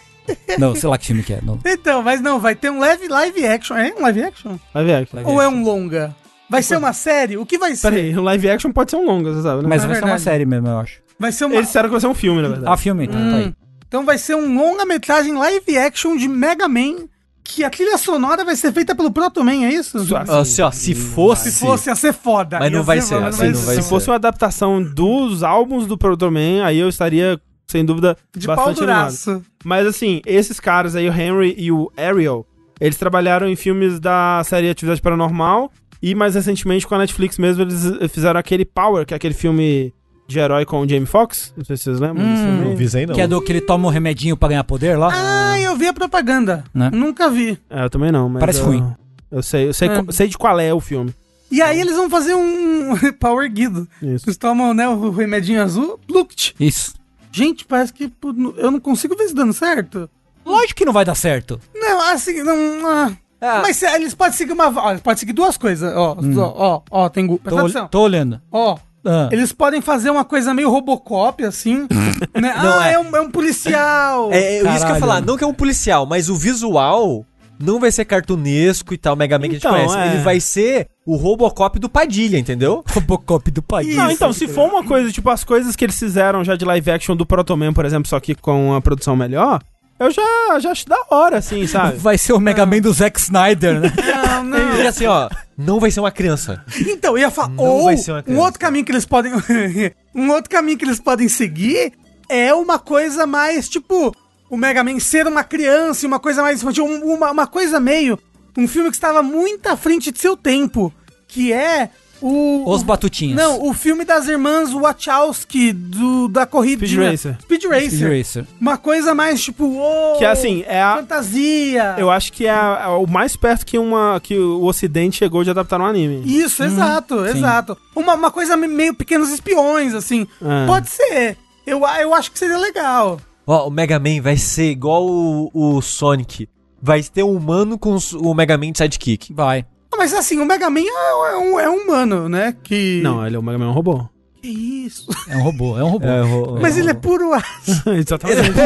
Não, 0.58 0.74
sei 0.74 0.88
lá 0.88 0.98
que 0.98 1.06
filme 1.06 1.22
que 1.22 1.32
é. 1.34 1.38
Não. 1.42 1.58
então, 1.64 2.02
mas 2.02 2.20
não, 2.20 2.40
vai 2.40 2.54
ter 2.56 2.68
um 2.70 2.78
live, 2.80 3.06
live 3.08 3.46
action. 3.46 3.76
É 3.76 3.94
um 3.96 4.02
live 4.02 4.22
action? 4.24 4.56
Vai 4.74 4.84
ver. 4.84 4.92
Live 5.12 5.30
Ou 5.30 5.40
é 5.40 5.46
action. 5.46 5.58
um 5.58 5.62
longa? 5.64 6.14
Vai 6.50 6.62
ser 6.62 6.76
uma 6.76 6.92
série? 6.92 7.36
O 7.36 7.46
que 7.46 7.58
vai 7.58 7.74
ser? 7.76 7.90
Peraí, 7.90 8.16
o 8.16 8.22
live 8.22 8.50
action 8.50 8.72
pode 8.72 8.90
ser 8.90 8.96
um 8.96 9.04
longa, 9.06 9.32
você 9.32 9.42
sabe, 9.42 9.62
né? 9.62 9.68
Mas 9.68 9.84
É 9.84 9.86
vai 9.86 9.96
ser 9.96 10.02
uma 10.02 10.06
verdade. 10.08 10.22
série 10.22 10.44
mesmo, 10.46 10.68
eu 10.68 10.78
acho. 10.78 11.00
Vai 11.18 11.32
ser 11.32 11.44
uma. 11.44 11.54
Eles 11.54 11.66
disseram 11.66 11.88
que 11.88 11.92
vai 11.92 12.00
ser 12.00 12.06
um 12.08 12.14
filme, 12.14 12.42
na 12.42 12.48
verdade. 12.48 12.72
Ah, 12.72 12.76
filme, 12.76 13.04
então, 13.04 13.18
tá 13.30 13.36
aí. 13.36 13.44
Hum. 13.46 13.54
Então 13.88 14.04
vai 14.04 14.18
ser 14.18 14.34
um 14.34 14.54
longa-metragem 14.56 15.32
live 15.32 15.78
action 15.78 16.16
de 16.16 16.28
Mega 16.28 16.68
Man, 16.68 17.06
que 17.48 17.64
a 17.64 17.70
trilha 17.70 17.96
sonora 17.98 18.44
vai 18.44 18.56
ser 18.56 18.72
feita 18.72 18.94
pelo 18.94 19.10
Proto 19.10 19.44
Man, 19.44 19.64
é 19.64 19.72
isso? 19.72 19.98
Isso, 19.98 20.14
Ah, 20.16 20.44
se, 20.44 20.60
ó, 20.62 20.70
se 20.70 20.94
fosse. 20.94 21.50
Se 21.52 21.60
fosse, 21.60 21.88
ia 21.88 21.94
ser 21.94 22.12
foda. 22.12 22.58
Mas 22.58 22.72
não 22.72 22.82
vai 22.82 23.00
ser 23.00 23.14
foda, 23.14 23.28
assim 23.28 23.38
vai 23.38 23.48
não 23.52 23.60
vai 23.60 23.74
Se 23.76 23.82
ser. 23.82 23.88
fosse 23.88 24.08
uma 24.10 24.16
adaptação 24.16 24.82
dos 24.82 25.42
álbuns 25.42 25.86
do 25.86 25.96
Proto 25.96 26.30
Man, 26.30 26.64
aí 26.64 26.78
eu 26.78 26.88
estaria, 26.88 27.40
sem 27.66 27.84
dúvida, 27.84 28.16
De 28.36 28.46
pau 28.46 28.56
bastante 28.56 28.82
animado. 28.84 29.44
Mas 29.64 29.86
assim, 29.86 30.20
esses 30.26 30.58
caras 30.60 30.94
aí, 30.96 31.08
o 31.08 31.12
Henry 31.12 31.54
e 31.56 31.70
o 31.72 31.90
Ariel, 31.96 32.46
eles 32.80 32.96
trabalharam 32.96 33.48
em 33.48 33.56
filmes 33.56 33.98
da 34.00 34.42
série 34.44 34.68
Atividade 34.68 35.00
Paranormal 35.00 35.70
e 36.02 36.14
mais 36.14 36.34
recentemente 36.34 36.86
com 36.86 36.94
a 36.94 36.98
Netflix 36.98 37.38
mesmo, 37.38 37.62
eles 37.62 37.82
fizeram 38.12 38.38
aquele 38.38 38.64
Power, 38.64 39.06
que 39.06 39.14
é 39.14 39.16
aquele 39.16 39.34
filme 39.34 39.94
de 40.26 40.38
herói 40.38 40.64
com 40.64 40.80
o 40.80 40.88
Jamie 40.88 41.06
Foxx. 41.06 41.52
Não 41.56 41.64
sei 41.64 41.76
se 41.76 41.84
vocês 41.84 42.00
lembram 42.00 42.24
Hum. 42.24 42.64
Não 42.64 42.76
visei, 42.76 43.06
não. 43.06 43.14
Que 43.14 43.20
é 43.20 43.28
do 43.28 43.40
que 43.40 43.52
ele 43.52 43.60
toma 43.60 43.88
um 43.88 43.90
remedinho 43.90 44.36
pra 44.36 44.48
ganhar 44.48 44.64
poder 44.64 44.96
lá? 44.98 45.10
Ah, 45.12 45.60
eu 45.60 45.76
vi 45.76 45.86
a 45.86 45.92
propaganda. 45.92 46.64
Né? 46.74 46.90
Nunca 46.92 47.28
vi. 47.30 47.58
É, 47.70 47.84
eu 47.84 47.90
também 47.90 48.10
não, 48.10 48.28
mas. 48.28 48.40
Parece 48.40 48.60
eu, 48.60 48.66
ruim. 48.66 48.94
Eu 49.30 49.42
sei, 49.42 49.68
eu 49.68 49.74
sei, 49.74 49.88
É. 49.88 50.04
sei 50.10 50.28
de 50.28 50.36
qual 50.38 50.58
é 50.58 50.72
o 50.72 50.80
filme. 50.80 51.14
E 51.50 51.62
aí 51.62 51.80
eles 51.80 51.94
vão 51.96 52.10
fazer 52.10 52.34
um 52.34 52.94
Power 53.20 53.50
Guido. 53.50 53.86
Isso. 54.02 54.26
Eles 54.26 54.36
tomam, 54.36 54.74
né, 54.74 54.88
o 54.88 55.10
remedinho 55.10 55.62
azul, 55.62 55.98
Blukt. 56.08 56.54
Isso. 56.58 56.94
Gente, 57.30 57.64
parece 57.64 57.92
que 57.92 58.10
eu 58.56 58.70
não 58.70 58.80
consigo 58.80 59.14
ver 59.16 59.24
isso 59.24 59.34
dando 59.34 59.52
certo. 59.52 60.08
Lógico 60.44 60.74
que 60.74 60.84
não 60.84 60.92
vai 60.92 61.04
dar 61.04 61.14
certo. 61.14 61.60
Não, 61.74 62.00
assim, 62.12 62.42
não... 62.42 62.54
ah. 62.88 63.12
Ah. 63.40 63.60
Mas 63.62 63.76
se- 63.76 63.86
eles 63.86 64.14
podem 64.14 64.32
seguir 64.32 64.52
uma... 64.52 64.68
Ó, 64.68 64.90
eles 64.90 65.02
podem 65.02 65.18
seguir 65.18 65.34
duas 65.34 65.56
coisas. 65.58 65.92
Ó, 65.94 66.16
ó, 66.18 66.54
ó, 66.56 66.82
ó, 66.90 67.08
tem... 67.10 67.26
Tô, 67.36 67.58
atenção. 67.58 67.88
tô 67.88 68.00
olhando. 68.00 68.40
Ó, 68.50 68.78
Ah. 69.06 69.28
Eles 69.30 69.52
podem 69.52 69.80
fazer 69.80 70.10
uma 70.10 70.24
coisa 70.24 70.52
meio 70.52 70.68
Robocop, 70.70 71.44
assim. 71.44 71.86
né? 72.34 72.54
Não, 72.56 72.78
ah, 72.80 72.88
é- 72.88 72.94
é, 72.94 72.98
um, 72.98 73.16
é 73.16 73.20
um 73.20 73.30
policial. 73.30 74.32
É, 74.32 74.56
é 74.56 74.58
isso 74.58 74.84
que 74.84 74.90
eu 74.90 74.94
ia 74.94 75.00
falar. 75.00 75.20
Não 75.20 75.36
que 75.36 75.44
é 75.44 75.46
um 75.46 75.54
policial, 75.54 76.04
mas 76.06 76.28
o 76.28 76.34
visual 76.34 77.24
não 77.58 77.80
vai 77.80 77.90
ser 77.90 78.04
cartunesco 78.04 78.92
e 78.92 78.98
tal, 78.98 79.16
Mega 79.16 79.38
Man 79.38 79.48
que 79.48 79.56
Então, 79.56 79.74
a 79.74 79.78
gente 79.78 79.88
conhece. 79.88 80.08
é. 80.08 80.14
Ele 80.14 80.22
vai 80.22 80.40
ser 80.40 80.88
o 81.06 81.16
Robocop 81.16 81.78
do 81.78 81.88
Padilha, 81.88 82.38
entendeu? 82.38 82.84
Robocop 82.92 83.50
do 83.50 83.62
país. 83.62 83.94
Não, 83.94 84.10
então, 84.10 84.32
se 84.32 84.46
for 84.48 84.68
uma 84.68 84.84
coisa, 84.84 85.10
tipo, 85.10 85.30
as 85.30 85.44
coisas 85.44 85.74
que 85.74 85.84
eles 85.84 85.98
fizeram 85.98 86.44
já 86.44 86.56
de 86.56 86.64
live 86.64 86.90
action 86.90 87.16
do 87.16 87.24
Proto 87.24 87.56
Man, 87.56 87.72
por 87.72 87.84
exemplo, 87.84 88.08
só 88.08 88.18
que 88.20 88.34
com 88.34 88.74
a 88.74 88.80
produção 88.80 89.16
melhor, 89.16 89.62
eu 89.98 90.10
já, 90.10 90.58
já 90.60 90.70
acho 90.70 90.86
da 90.88 90.98
hora, 91.10 91.38
assim, 91.38 91.66
sabe? 91.66 91.96
Vai 91.98 92.18
ser 92.18 92.32
o 92.32 92.40
Mega 92.40 92.64
Man 92.66 92.80
do 92.80 92.92
Zack 92.92 93.18
Snyder, 93.20 93.80
né? 93.80 93.92
Não, 94.26 94.44
não. 94.44 94.76
E 94.82 94.86
assim, 94.86 95.06
ó, 95.06 95.30
não 95.56 95.80
vai 95.80 95.90
ser 95.90 96.00
uma 96.00 96.10
criança. 96.10 96.62
Então, 96.86 97.12
eu 97.12 97.18
ia 97.22 97.30
falar, 97.30 97.48
Não 97.48 97.64
ou 97.64 97.84
vai 97.84 97.96
ser 97.96 98.10
uma 98.12 98.18
um 98.18 98.22
criança. 98.22 98.42
outro 98.42 98.60
caminho 98.60 98.84
que 98.84 98.92
eles 98.92 99.06
podem. 99.06 99.32
um 100.14 100.28
outro 100.30 100.50
caminho 100.50 100.76
que 100.76 100.84
eles 100.84 101.00
podem 101.00 101.26
seguir 101.28 101.94
é 102.28 102.52
uma 102.52 102.78
coisa 102.78 103.26
mais, 103.26 103.66
tipo, 103.66 104.14
o 104.50 104.56
Mega 104.58 104.84
Man 104.84 105.00
ser 105.00 105.26
uma 105.26 105.42
criança 105.42 106.04
e 106.04 106.06
uma 106.06 106.18
coisa 106.20 106.42
mais 106.42 106.60
infantil, 106.62 106.84
um- 106.84 107.14
uma, 107.14 107.30
uma 107.30 107.46
coisa 107.46 107.80
meio. 107.80 108.18
Um 108.58 108.68
filme 108.68 108.90
que 108.90 108.96
estava 108.96 109.22
muito 109.22 109.66
à 109.68 109.76
frente 109.76 110.12
de 110.12 110.18
seu 110.20 110.36
tempo. 110.36 110.92
Que 111.26 111.50
é 111.52 111.88
O, 112.20 112.64
Os 112.70 112.82
batutinhas. 112.82 113.36
Não, 113.36 113.62
o 113.68 113.72
filme 113.74 114.04
das 114.04 114.26
irmãs 114.28 114.72
Wachowski 114.72 115.72
do, 115.72 116.28
da 116.28 116.46
corrida. 116.46 116.86
Speed 116.86 116.98
Racer. 116.98 117.38
Speed 117.42 117.64
Racer. 117.64 117.90
Speed 117.90 118.18
Racer. 118.18 118.46
Uma 118.60 118.78
coisa 118.78 119.14
mais 119.14 119.42
tipo, 119.42 119.64
ô, 119.78 120.18
Que 120.18 120.24
assim, 120.24 120.64
é 120.66 120.80
a, 120.82 120.96
fantasia. 120.96 121.94
eu 121.98 122.10
acho 122.10 122.32
que 122.32 122.46
é, 122.46 122.50
a- 122.50 122.82
é 122.84 122.88
o 122.88 123.06
mais 123.06 123.36
perto 123.36 123.64
que, 123.66 123.78
uma, 123.78 124.18
que 124.22 124.36
o 124.38 124.64
ocidente 124.64 125.16
chegou 125.18 125.44
de 125.44 125.50
adaptar 125.50 125.80
um 125.80 125.86
anime. 125.86 126.22
Isso, 126.24 126.62
exato, 126.62 127.22
sim. 127.24 127.38
exato. 127.38 127.76
Uma, 127.94 128.14
uma 128.14 128.30
coisa 128.30 128.56
me- 128.56 128.66
meio 128.68 128.94
pequenos 128.94 129.30
espiões, 129.30 129.94
assim. 129.94 130.26
É. 130.42 130.66
Pode 130.66 130.88
ser. 130.88 131.36
Eu, 131.66 131.80
eu 132.00 132.14
acho 132.14 132.30
que 132.32 132.38
seria 132.38 132.58
legal. 132.58 133.20
Ó, 133.46 133.68
o 133.68 133.70
Mega 133.70 133.98
Man 133.98 134.20
vai 134.22 134.36
ser 134.36 134.70
igual 134.70 135.06
o, 135.06 135.50
o 135.52 135.80
Sonic. 135.82 136.48
Vai 136.80 137.02
ter 137.02 137.22
um 137.22 137.34
humano 137.36 137.78
com 137.78 137.96
o 138.14 138.34
Mega 138.34 138.56
Man 138.58 138.72
de 138.72 138.78
sidekick. 138.78 139.32
Vai. 139.32 139.64
Ah, 139.92 139.96
Mas 139.96 140.12
assim, 140.12 140.38
o 140.40 140.44
Mega 140.46 140.68
Man 140.70 140.80
é, 140.80 141.32
é 141.32 141.36
um, 141.36 141.60
é 141.60 141.70
um 141.70 141.76
humano, 141.84 142.28
né? 142.28 142.54
Que. 142.62 143.00
Não, 143.02 143.26
ele 143.26 143.36
é 143.36 143.38
o 143.38 143.42
Mega 143.42 143.58
Man 143.58 143.66
é 143.66 143.68
um 143.68 143.72
robô. 143.72 144.08
Que 144.42 144.48
isso? 144.48 145.06
É 145.28 145.36
um 145.36 145.42
robô, 145.42 145.78
é 145.78 145.82
um 145.82 145.88
robô. 145.88 146.58
Mas 146.60 146.76
ele 146.78 146.90
é 146.90 146.94
puro 146.94 147.32
aço. 147.32 147.90
Exatamente. 147.90 148.50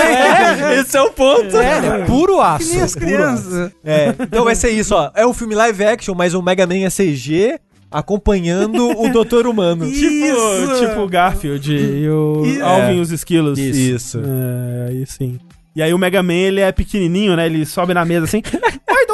É, 0.00 0.80
esse 0.80 0.96
é 0.96 1.02
o 1.02 1.10
ponto. 1.10 1.56
É, 1.58 2.00
é 2.02 2.04
puro 2.04 2.40
aço. 2.40 2.66
Que 2.66 2.72
nem 2.74 2.82
as 2.82 2.94
puro 2.94 3.06
crianças. 3.06 3.72
É, 3.84 4.14
então 4.20 4.44
vai 4.44 4.54
ser 4.54 4.70
isso, 4.70 4.94
ó. 4.94 5.10
É 5.14 5.26
um 5.26 5.34
filme 5.34 5.54
live 5.54 5.84
action, 5.84 6.14
mas 6.14 6.32
o 6.34 6.42
Mega 6.42 6.66
Man 6.66 6.84
é 6.86 6.90
CG 6.90 7.58
acompanhando 7.90 8.88
o 8.98 9.08
Doutor 9.10 9.46
Humano. 9.46 9.84
Tipo, 9.90 10.04
Isso. 10.06 10.86
tipo 10.86 11.00
o 11.00 11.08
Garfield 11.08 11.72
e 11.72 12.08
o 12.08 12.42
Isso. 12.46 12.64
Alvin 12.64 12.92
É. 12.92 12.94
e 12.94 13.00
os 13.00 13.10
esquilos. 13.10 13.58
Isso. 13.58 14.20
É, 14.24 14.88
aí 14.90 15.04
sim. 15.06 15.38
E 15.74 15.82
aí 15.82 15.92
o 15.92 15.98
Mega 15.98 16.22
Man, 16.22 16.32
ele 16.34 16.60
é 16.60 16.70
pequenininho, 16.72 17.34
né? 17.36 17.46
Ele 17.46 17.66
sobe 17.66 17.92
na 17.94 18.04
mesa 18.04 18.24
assim. 18.24 18.42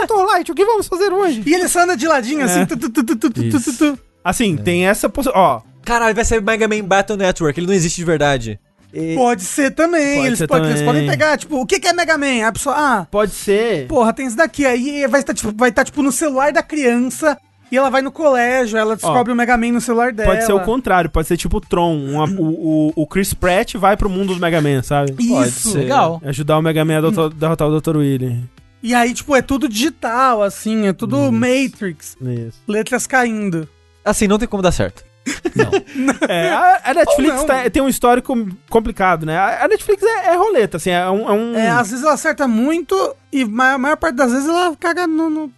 Dr. 0.07 0.25
Light, 0.27 0.51
o 0.51 0.55
que 0.55 0.65
vamos 0.65 0.87
fazer 0.89 1.13
hoje? 1.13 1.43
E 1.47 1.55
ele 1.55 1.69
só 1.69 1.83
anda 1.83 1.97
de 1.97 2.07
ladinho, 2.07 2.45
assim. 2.45 2.65
Tu, 2.67 2.77
tu, 2.77 2.91
tu. 3.31 3.99
Assim, 4.25 4.57
tem 4.57 4.87
essa 4.87 5.09
possibilidade. 5.09 5.47
Ó, 5.47 5.61
Caralho, 5.85 6.15
vai 6.15 6.25
ser 6.25 6.43
Mega 6.43 6.67
Man 6.67 6.83
Battle 6.83 7.17
Network, 7.17 7.59
ele 7.61 7.67
não 7.69 7.75
existe 7.75 7.97
de 7.97 8.05
verdade. 8.05 8.59
E- 8.93 9.15
Pode 9.15 9.43
ser 9.43 9.71
também. 9.73 10.17
Pode 10.17 10.27
eles, 10.27 10.39
ser 10.39 10.47
podem, 10.49 10.67
eles 10.71 10.81
também. 10.81 10.95
podem 10.95 11.09
pegar, 11.11 11.37
tipo, 11.39 11.61
o 11.61 11.67
que, 11.67 11.79
que 11.79 11.87
é 11.87 11.93
Mega 11.93 12.17
Man? 12.19 12.27
Aí 12.27 12.43
a 12.43 12.51
pessoa, 12.53 12.75
ah, 12.77 13.07
pode 13.11 13.33
ser. 13.33 13.87
porra, 13.87 14.13
tem 14.13 14.27
isso 14.27 14.37
daqui. 14.37 14.65
Aí 14.67 15.07
vai 15.07 15.21
estar, 15.21 15.33
tipo, 15.35 15.53
vai 15.57 15.69
estar, 15.71 15.85
tipo, 15.85 16.03
no 16.03 16.11
celular 16.11 16.53
da 16.53 16.63
criança. 16.63 17.37
E 17.71 17.77
ela 17.77 17.91
vai 17.91 18.01
no 18.01 18.13
colégio, 18.13 18.79
ela 18.79 18.95
descobre 18.95 19.33
o 19.33 19.37
Mega 19.37 19.57
Man 19.57 19.73
no 19.73 19.81
celular 19.81 20.13
dela. 20.13 20.31
Pode 20.31 20.47
ser 20.47 20.53
o 20.53 20.61
contrário, 20.61 21.11
pode 21.11 21.27
ser 21.27 21.37
tipo 21.37 21.57
o 21.57 21.61
Tron. 21.61 21.97
uma- 21.97 22.25
o, 22.41 22.89
o, 22.89 22.93
o 23.03 23.07
Chris 23.09 23.35
Pratt 23.35 23.75
vai 23.75 23.97
pro 23.97 24.09
mundo 24.09 24.35
do 24.35 24.41
Mega 24.41 24.61
Man, 24.61 24.83
sabe? 24.85 25.13
Pode 25.13 25.49
Isso. 25.49 25.73
ser. 25.73 25.79
Legal. 25.81 26.21
Ajudar 26.25 26.59
o 26.59 26.63
Mega 26.63 26.85
Man 26.85 26.99
a 26.99 27.01
doutor- 27.01 27.35
derrotar 27.35 27.69
o 27.69 27.81
Dr. 27.81 27.97
Willy. 27.97 28.41
E 28.87 28.95
aí, 28.95 29.13
tipo, 29.13 29.35
é 29.35 29.43
tudo 29.43 29.69
digital, 29.69 30.43
assim, 30.45 30.87
é 30.87 30.93
tudo 30.93 31.33
Matrix. 31.33 32.17
Isso. 32.21 32.61
Letras 32.69 33.05
caindo. 33.05 33.69
Assim, 34.05 34.29
não 34.29 34.39
tem 34.39 34.47
como 34.47 34.63
dar 34.63 34.71
certo. 34.71 35.05
É, 36.29 36.51
a, 36.51 36.81
a 36.85 36.95
Netflix 36.95 37.35
não. 37.35 37.47
tá- 37.47 37.69
tem 37.69 37.83
um 37.83 37.89
histórico 37.89 38.33
complicado, 38.71 39.27
né? 39.27 39.37
A, 39.37 39.65
a 39.65 39.69
Netflix 39.69 40.03
é, 40.05 40.27
é 40.29 40.37
roleta, 40.37 40.77
assim, 40.77 40.91
é 40.91 41.11
um. 41.11 41.29
É, 41.29 41.33
um- 41.33 41.55
É, 41.57 41.69
às 41.71 41.91
vezes 41.91 42.05
ela 42.05 42.15
acerta 42.15 42.47
muito 42.47 42.95
e 43.33 43.43
a 43.43 43.77
maior 43.79 43.97
parte 43.97 44.15
das 44.15 44.31
vezes 44.31 44.49
ela 44.49 44.77
caga 44.77 45.05
no. 45.07 45.29
no- 45.29 45.53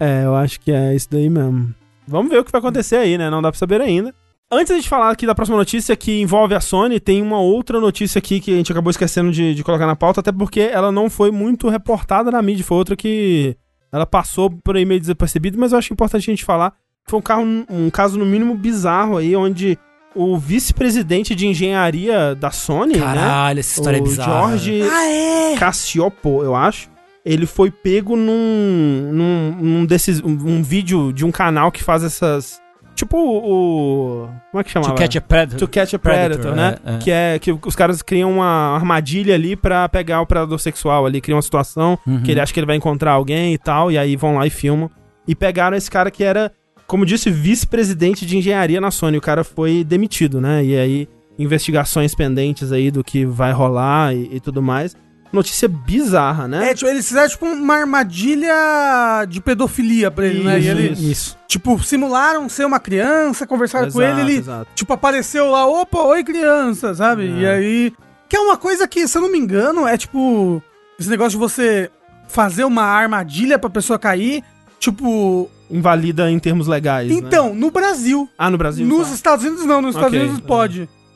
É, 0.00 0.24
eu 0.24 0.34
acho 0.34 0.58
que 0.60 0.72
é 0.72 0.94
isso 0.94 1.08
daí 1.10 1.28
mesmo. 1.28 1.74
Vamos 2.08 2.30
ver 2.32 2.38
o 2.38 2.44
que 2.44 2.50
vai 2.50 2.58
acontecer 2.60 2.96
aí, 2.96 3.18
né? 3.18 3.28
Não 3.28 3.42
dá 3.42 3.50
pra 3.52 3.58
saber 3.58 3.82
ainda. 3.82 4.14
Antes 4.54 4.82
de 4.82 4.86
falar 4.86 5.10
aqui 5.10 5.24
da 5.26 5.34
próxima 5.34 5.56
notícia 5.56 5.96
que 5.96 6.20
envolve 6.20 6.54
a 6.54 6.60
Sony, 6.60 7.00
tem 7.00 7.22
uma 7.22 7.40
outra 7.40 7.80
notícia 7.80 8.18
aqui 8.18 8.38
que 8.38 8.52
a 8.52 8.56
gente 8.56 8.70
acabou 8.70 8.90
esquecendo 8.90 9.32
de, 9.32 9.54
de 9.54 9.64
colocar 9.64 9.86
na 9.86 9.96
pauta, 9.96 10.20
até 10.20 10.30
porque 10.30 10.60
ela 10.60 10.92
não 10.92 11.08
foi 11.08 11.30
muito 11.30 11.70
reportada 11.70 12.30
na 12.30 12.42
mídia, 12.42 12.62
foi 12.62 12.76
outra 12.76 12.94
que 12.94 13.56
ela 13.90 14.04
passou 14.04 14.50
por 14.50 14.76
aí 14.76 14.84
meio 14.84 15.00
desapercebida, 15.00 15.56
mas 15.58 15.72
eu 15.72 15.78
acho 15.78 15.90
importante 15.90 16.28
a 16.28 16.32
gente 16.32 16.44
falar. 16.44 16.74
Foi 17.08 17.18
um, 17.18 17.22
carro, 17.22 17.42
um 17.70 17.88
caso 17.88 18.18
no 18.18 18.26
mínimo 18.26 18.54
bizarro 18.54 19.16
aí, 19.16 19.34
onde 19.34 19.78
o 20.14 20.36
vice-presidente 20.36 21.34
de 21.34 21.46
engenharia 21.46 22.34
da 22.34 22.50
Sony, 22.50 22.98
né? 22.98 23.00
Caralho, 23.00 23.60
essa 23.60 23.78
história 23.78 23.96
é 23.96 24.00
o 24.00 24.04
bizarra. 24.04 24.48
Jorge 24.50 24.82
Ah, 24.82 25.04
é! 25.06 25.56
Cassiopo, 25.56 26.44
eu 26.44 26.54
acho. 26.54 26.90
Ele 27.24 27.46
foi 27.46 27.70
pego 27.70 28.16
num, 28.16 29.10
num, 29.12 29.56
num 29.58 29.86
desses, 29.86 30.20
um, 30.20 30.32
um 30.32 30.62
vídeo 30.62 31.10
de 31.10 31.24
um 31.24 31.30
canal 31.30 31.72
que 31.72 31.82
faz 31.82 32.04
essas. 32.04 32.60
Tipo 32.94 33.16
o. 33.18 34.28
Como 34.50 34.60
é 34.60 34.64
que 34.64 34.70
chamava? 34.70 34.94
To 34.94 34.98
Catch 35.00 35.16
a 35.16 35.20
Predator. 35.20 35.58
To 35.58 35.68
Catch 35.68 35.94
a 35.94 35.98
Predator, 35.98 36.38
Predator, 36.52 36.56
né? 36.56 36.76
é, 36.84 36.94
é. 36.94 36.98
Que 36.98 37.10
é 37.10 37.38
que 37.38 37.52
os 37.52 37.74
caras 37.74 38.02
criam 38.02 38.30
uma 38.30 38.74
armadilha 38.74 39.34
ali 39.34 39.56
pra 39.56 39.88
pegar 39.88 40.20
o 40.20 40.26
predador 40.26 40.58
sexual 40.58 41.06
ali, 41.06 41.20
criam 41.20 41.36
uma 41.36 41.42
situação 41.42 41.98
Uhum. 42.06 42.22
que 42.22 42.30
ele 42.30 42.40
acha 42.40 42.52
que 42.52 42.60
ele 42.60 42.66
vai 42.66 42.76
encontrar 42.76 43.12
alguém 43.12 43.54
e 43.54 43.58
tal, 43.58 43.90
e 43.90 43.96
aí 43.98 44.14
vão 44.16 44.36
lá 44.36 44.46
e 44.46 44.50
filmam. 44.50 44.90
E 45.26 45.34
pegaram 45.34 45.76
esse 45.76 45.90
cara 45.90 46.10
que 46.10 46.22
era, 46.22 46.52
como 46.86 47.06
disse, 47.06 47.30
vice-presidente 47.30 48.26
de 48.26 48.36
engenharia 48.36 48.80
na 48.80 48.90
Sony. 48.90 49.16
O 49.16 49.20
cara 49.20 49.42
foi 49.44 49.82
demitido, 49.84 50.40
né? 50.40 50.64
E 50.64 50.76
aí, 50.76 51.08
investigações 51.38 52.14
pendentes 52.14 52.72
aí 52.72 52.90
do 52.90 53.02
que 53.04 53.24
vai 53.24 53.52
rolar 53.52 54.14
e, 54.14 54.28
e 54.36 54.40
tudo 54.40 54.60
mais. 54.62 54.96
Notícia 55.32 55.66
bizarra, 55.68 56.46
né? 56.46 56.70
É, 56.70 56.74
tipo, 56.74 56.90
eles 56.90 57.08
fizeram 57.08 57.28
tipo 57.28 57.46
uma 57.46 57.74
armadilha 57.76 59.24
de 59.28 59.40
pedofilia 59.40 60.10
pra 60.10 60.26
ele, 60.26 60.44
né? 60.44 60.58
E 60.58 60.60
Isso, 60.62 60.70
ele, 60.70 60.88
isso. 60.92 61.02
Isso. 61.10 61.38
tipo, 61.48 61.82
simularam 61.82 62.48
ser 62.48 62.64
uma 62.66 62.78
criança, 62.78 63.46
conversaram 63.46 63.90
com 63.90 64.02
ele, 64.02 64.20
ele, 64.20 64.32
exato. 64.36 64.68
tipo, 64.74 64.92
apareceu 64.92 65.50
lá, 65.50 65.66
opa, 65.66 66.00
oi 66.02 66.22
criança, 66.22 66.94
sabe? 66.94 67.26
É. 67.28 67.40
E 67.40 67.46
aí. 67.46 67.92
Que 68.28 68.36
é 68.36 68.40
uma 68.40 68.56
coisa 68.56 68.86
que, 68.88 69.06
se 69.08 69.16
eu 69.18 69.22
não 69.22 69.30
me 69.32 69.38
engano, 69.38 69.86
é 69.86 69.96
tipo. 69.96 70.62
Esse 70.98 71.08
negócio 71.08 71.32
de 71.32 71.36
você 71.38 71.90
fazer 72.28 72.64
uma 72.64 72.82
armadilha 72.84 73.58
pra 73.58 73.68
pessoa 73.70 73.98
cair. 73.98 74.42
Tipo. 74.78 75.50
Invalida 75.70 76.30
em 76.30 76.38
termos 76.38 76.66
legais. 76.66 77.08
né? 77.08 77.14
Então, 77.14 77.54
no 77.54 77.70
Brasil. 77.70 78.28
Ah, 78.36 78.50
no 78.50 78.58
Brasil? 78.58 78.86
Nos 78.86 79.08
tá. 79.08 79.14
Estados 79.14 79.44
Unidos 79.44 79.64
não, 79.64 79.80
nos 79.80 79.94
Estados 79.94 80.14
Ok, 80.14 80.20
Unidos 80.20 80.44
é. 80.44 80.48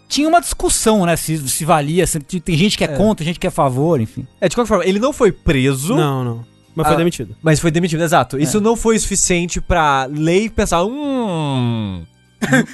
Tinha 0.08 0.28
uma 0.28 0.40
discussão, 0.40 1.04
né? 1.04 1.16
Se, 1.16 1.36
se 1.48 1.64
valia, 1.64 2.06
se- 2.06 2.20
tem 2.20 2.56
gente 2.56 2.78
que 2.78 2.84
é, 2.84 2.86
É. 2.86 2.96
contra, 2.96 3.24
gente 3.24 3.40
que 3.40 3.46
é 3.46 3.48
a 3.48 3.52
favor, 3.52 4.00
enfim. 4.00 4.26
É, 4.40 4.48
de 4.48 4.54
qualquer 4.54 4.68
forma, 4.68 4.84
ele 4.84 4.98
não 5.00 5.12
foi 5.12 5.32
preso, 5.32 5.94
Não, 5.96 6.22
não. 6.24 6.44
Mas 6.74 6.86
foi 6.86 6.94
Ah. 6.94 6.98
demitido. 6.98 7.36
mas 7.42 7.58
foi 7.58 7.70
demitido, 7.70 8.02
exato. 8.02 8.38
Isso 8.38 8.60
não 8.60 8.76
foi 8.76 8.98
suficiente 8.98 9.60
pra 9.60 10.04
lei 10.10 10.48
pensar, 10.50 10.84
hum... 10.84 12.04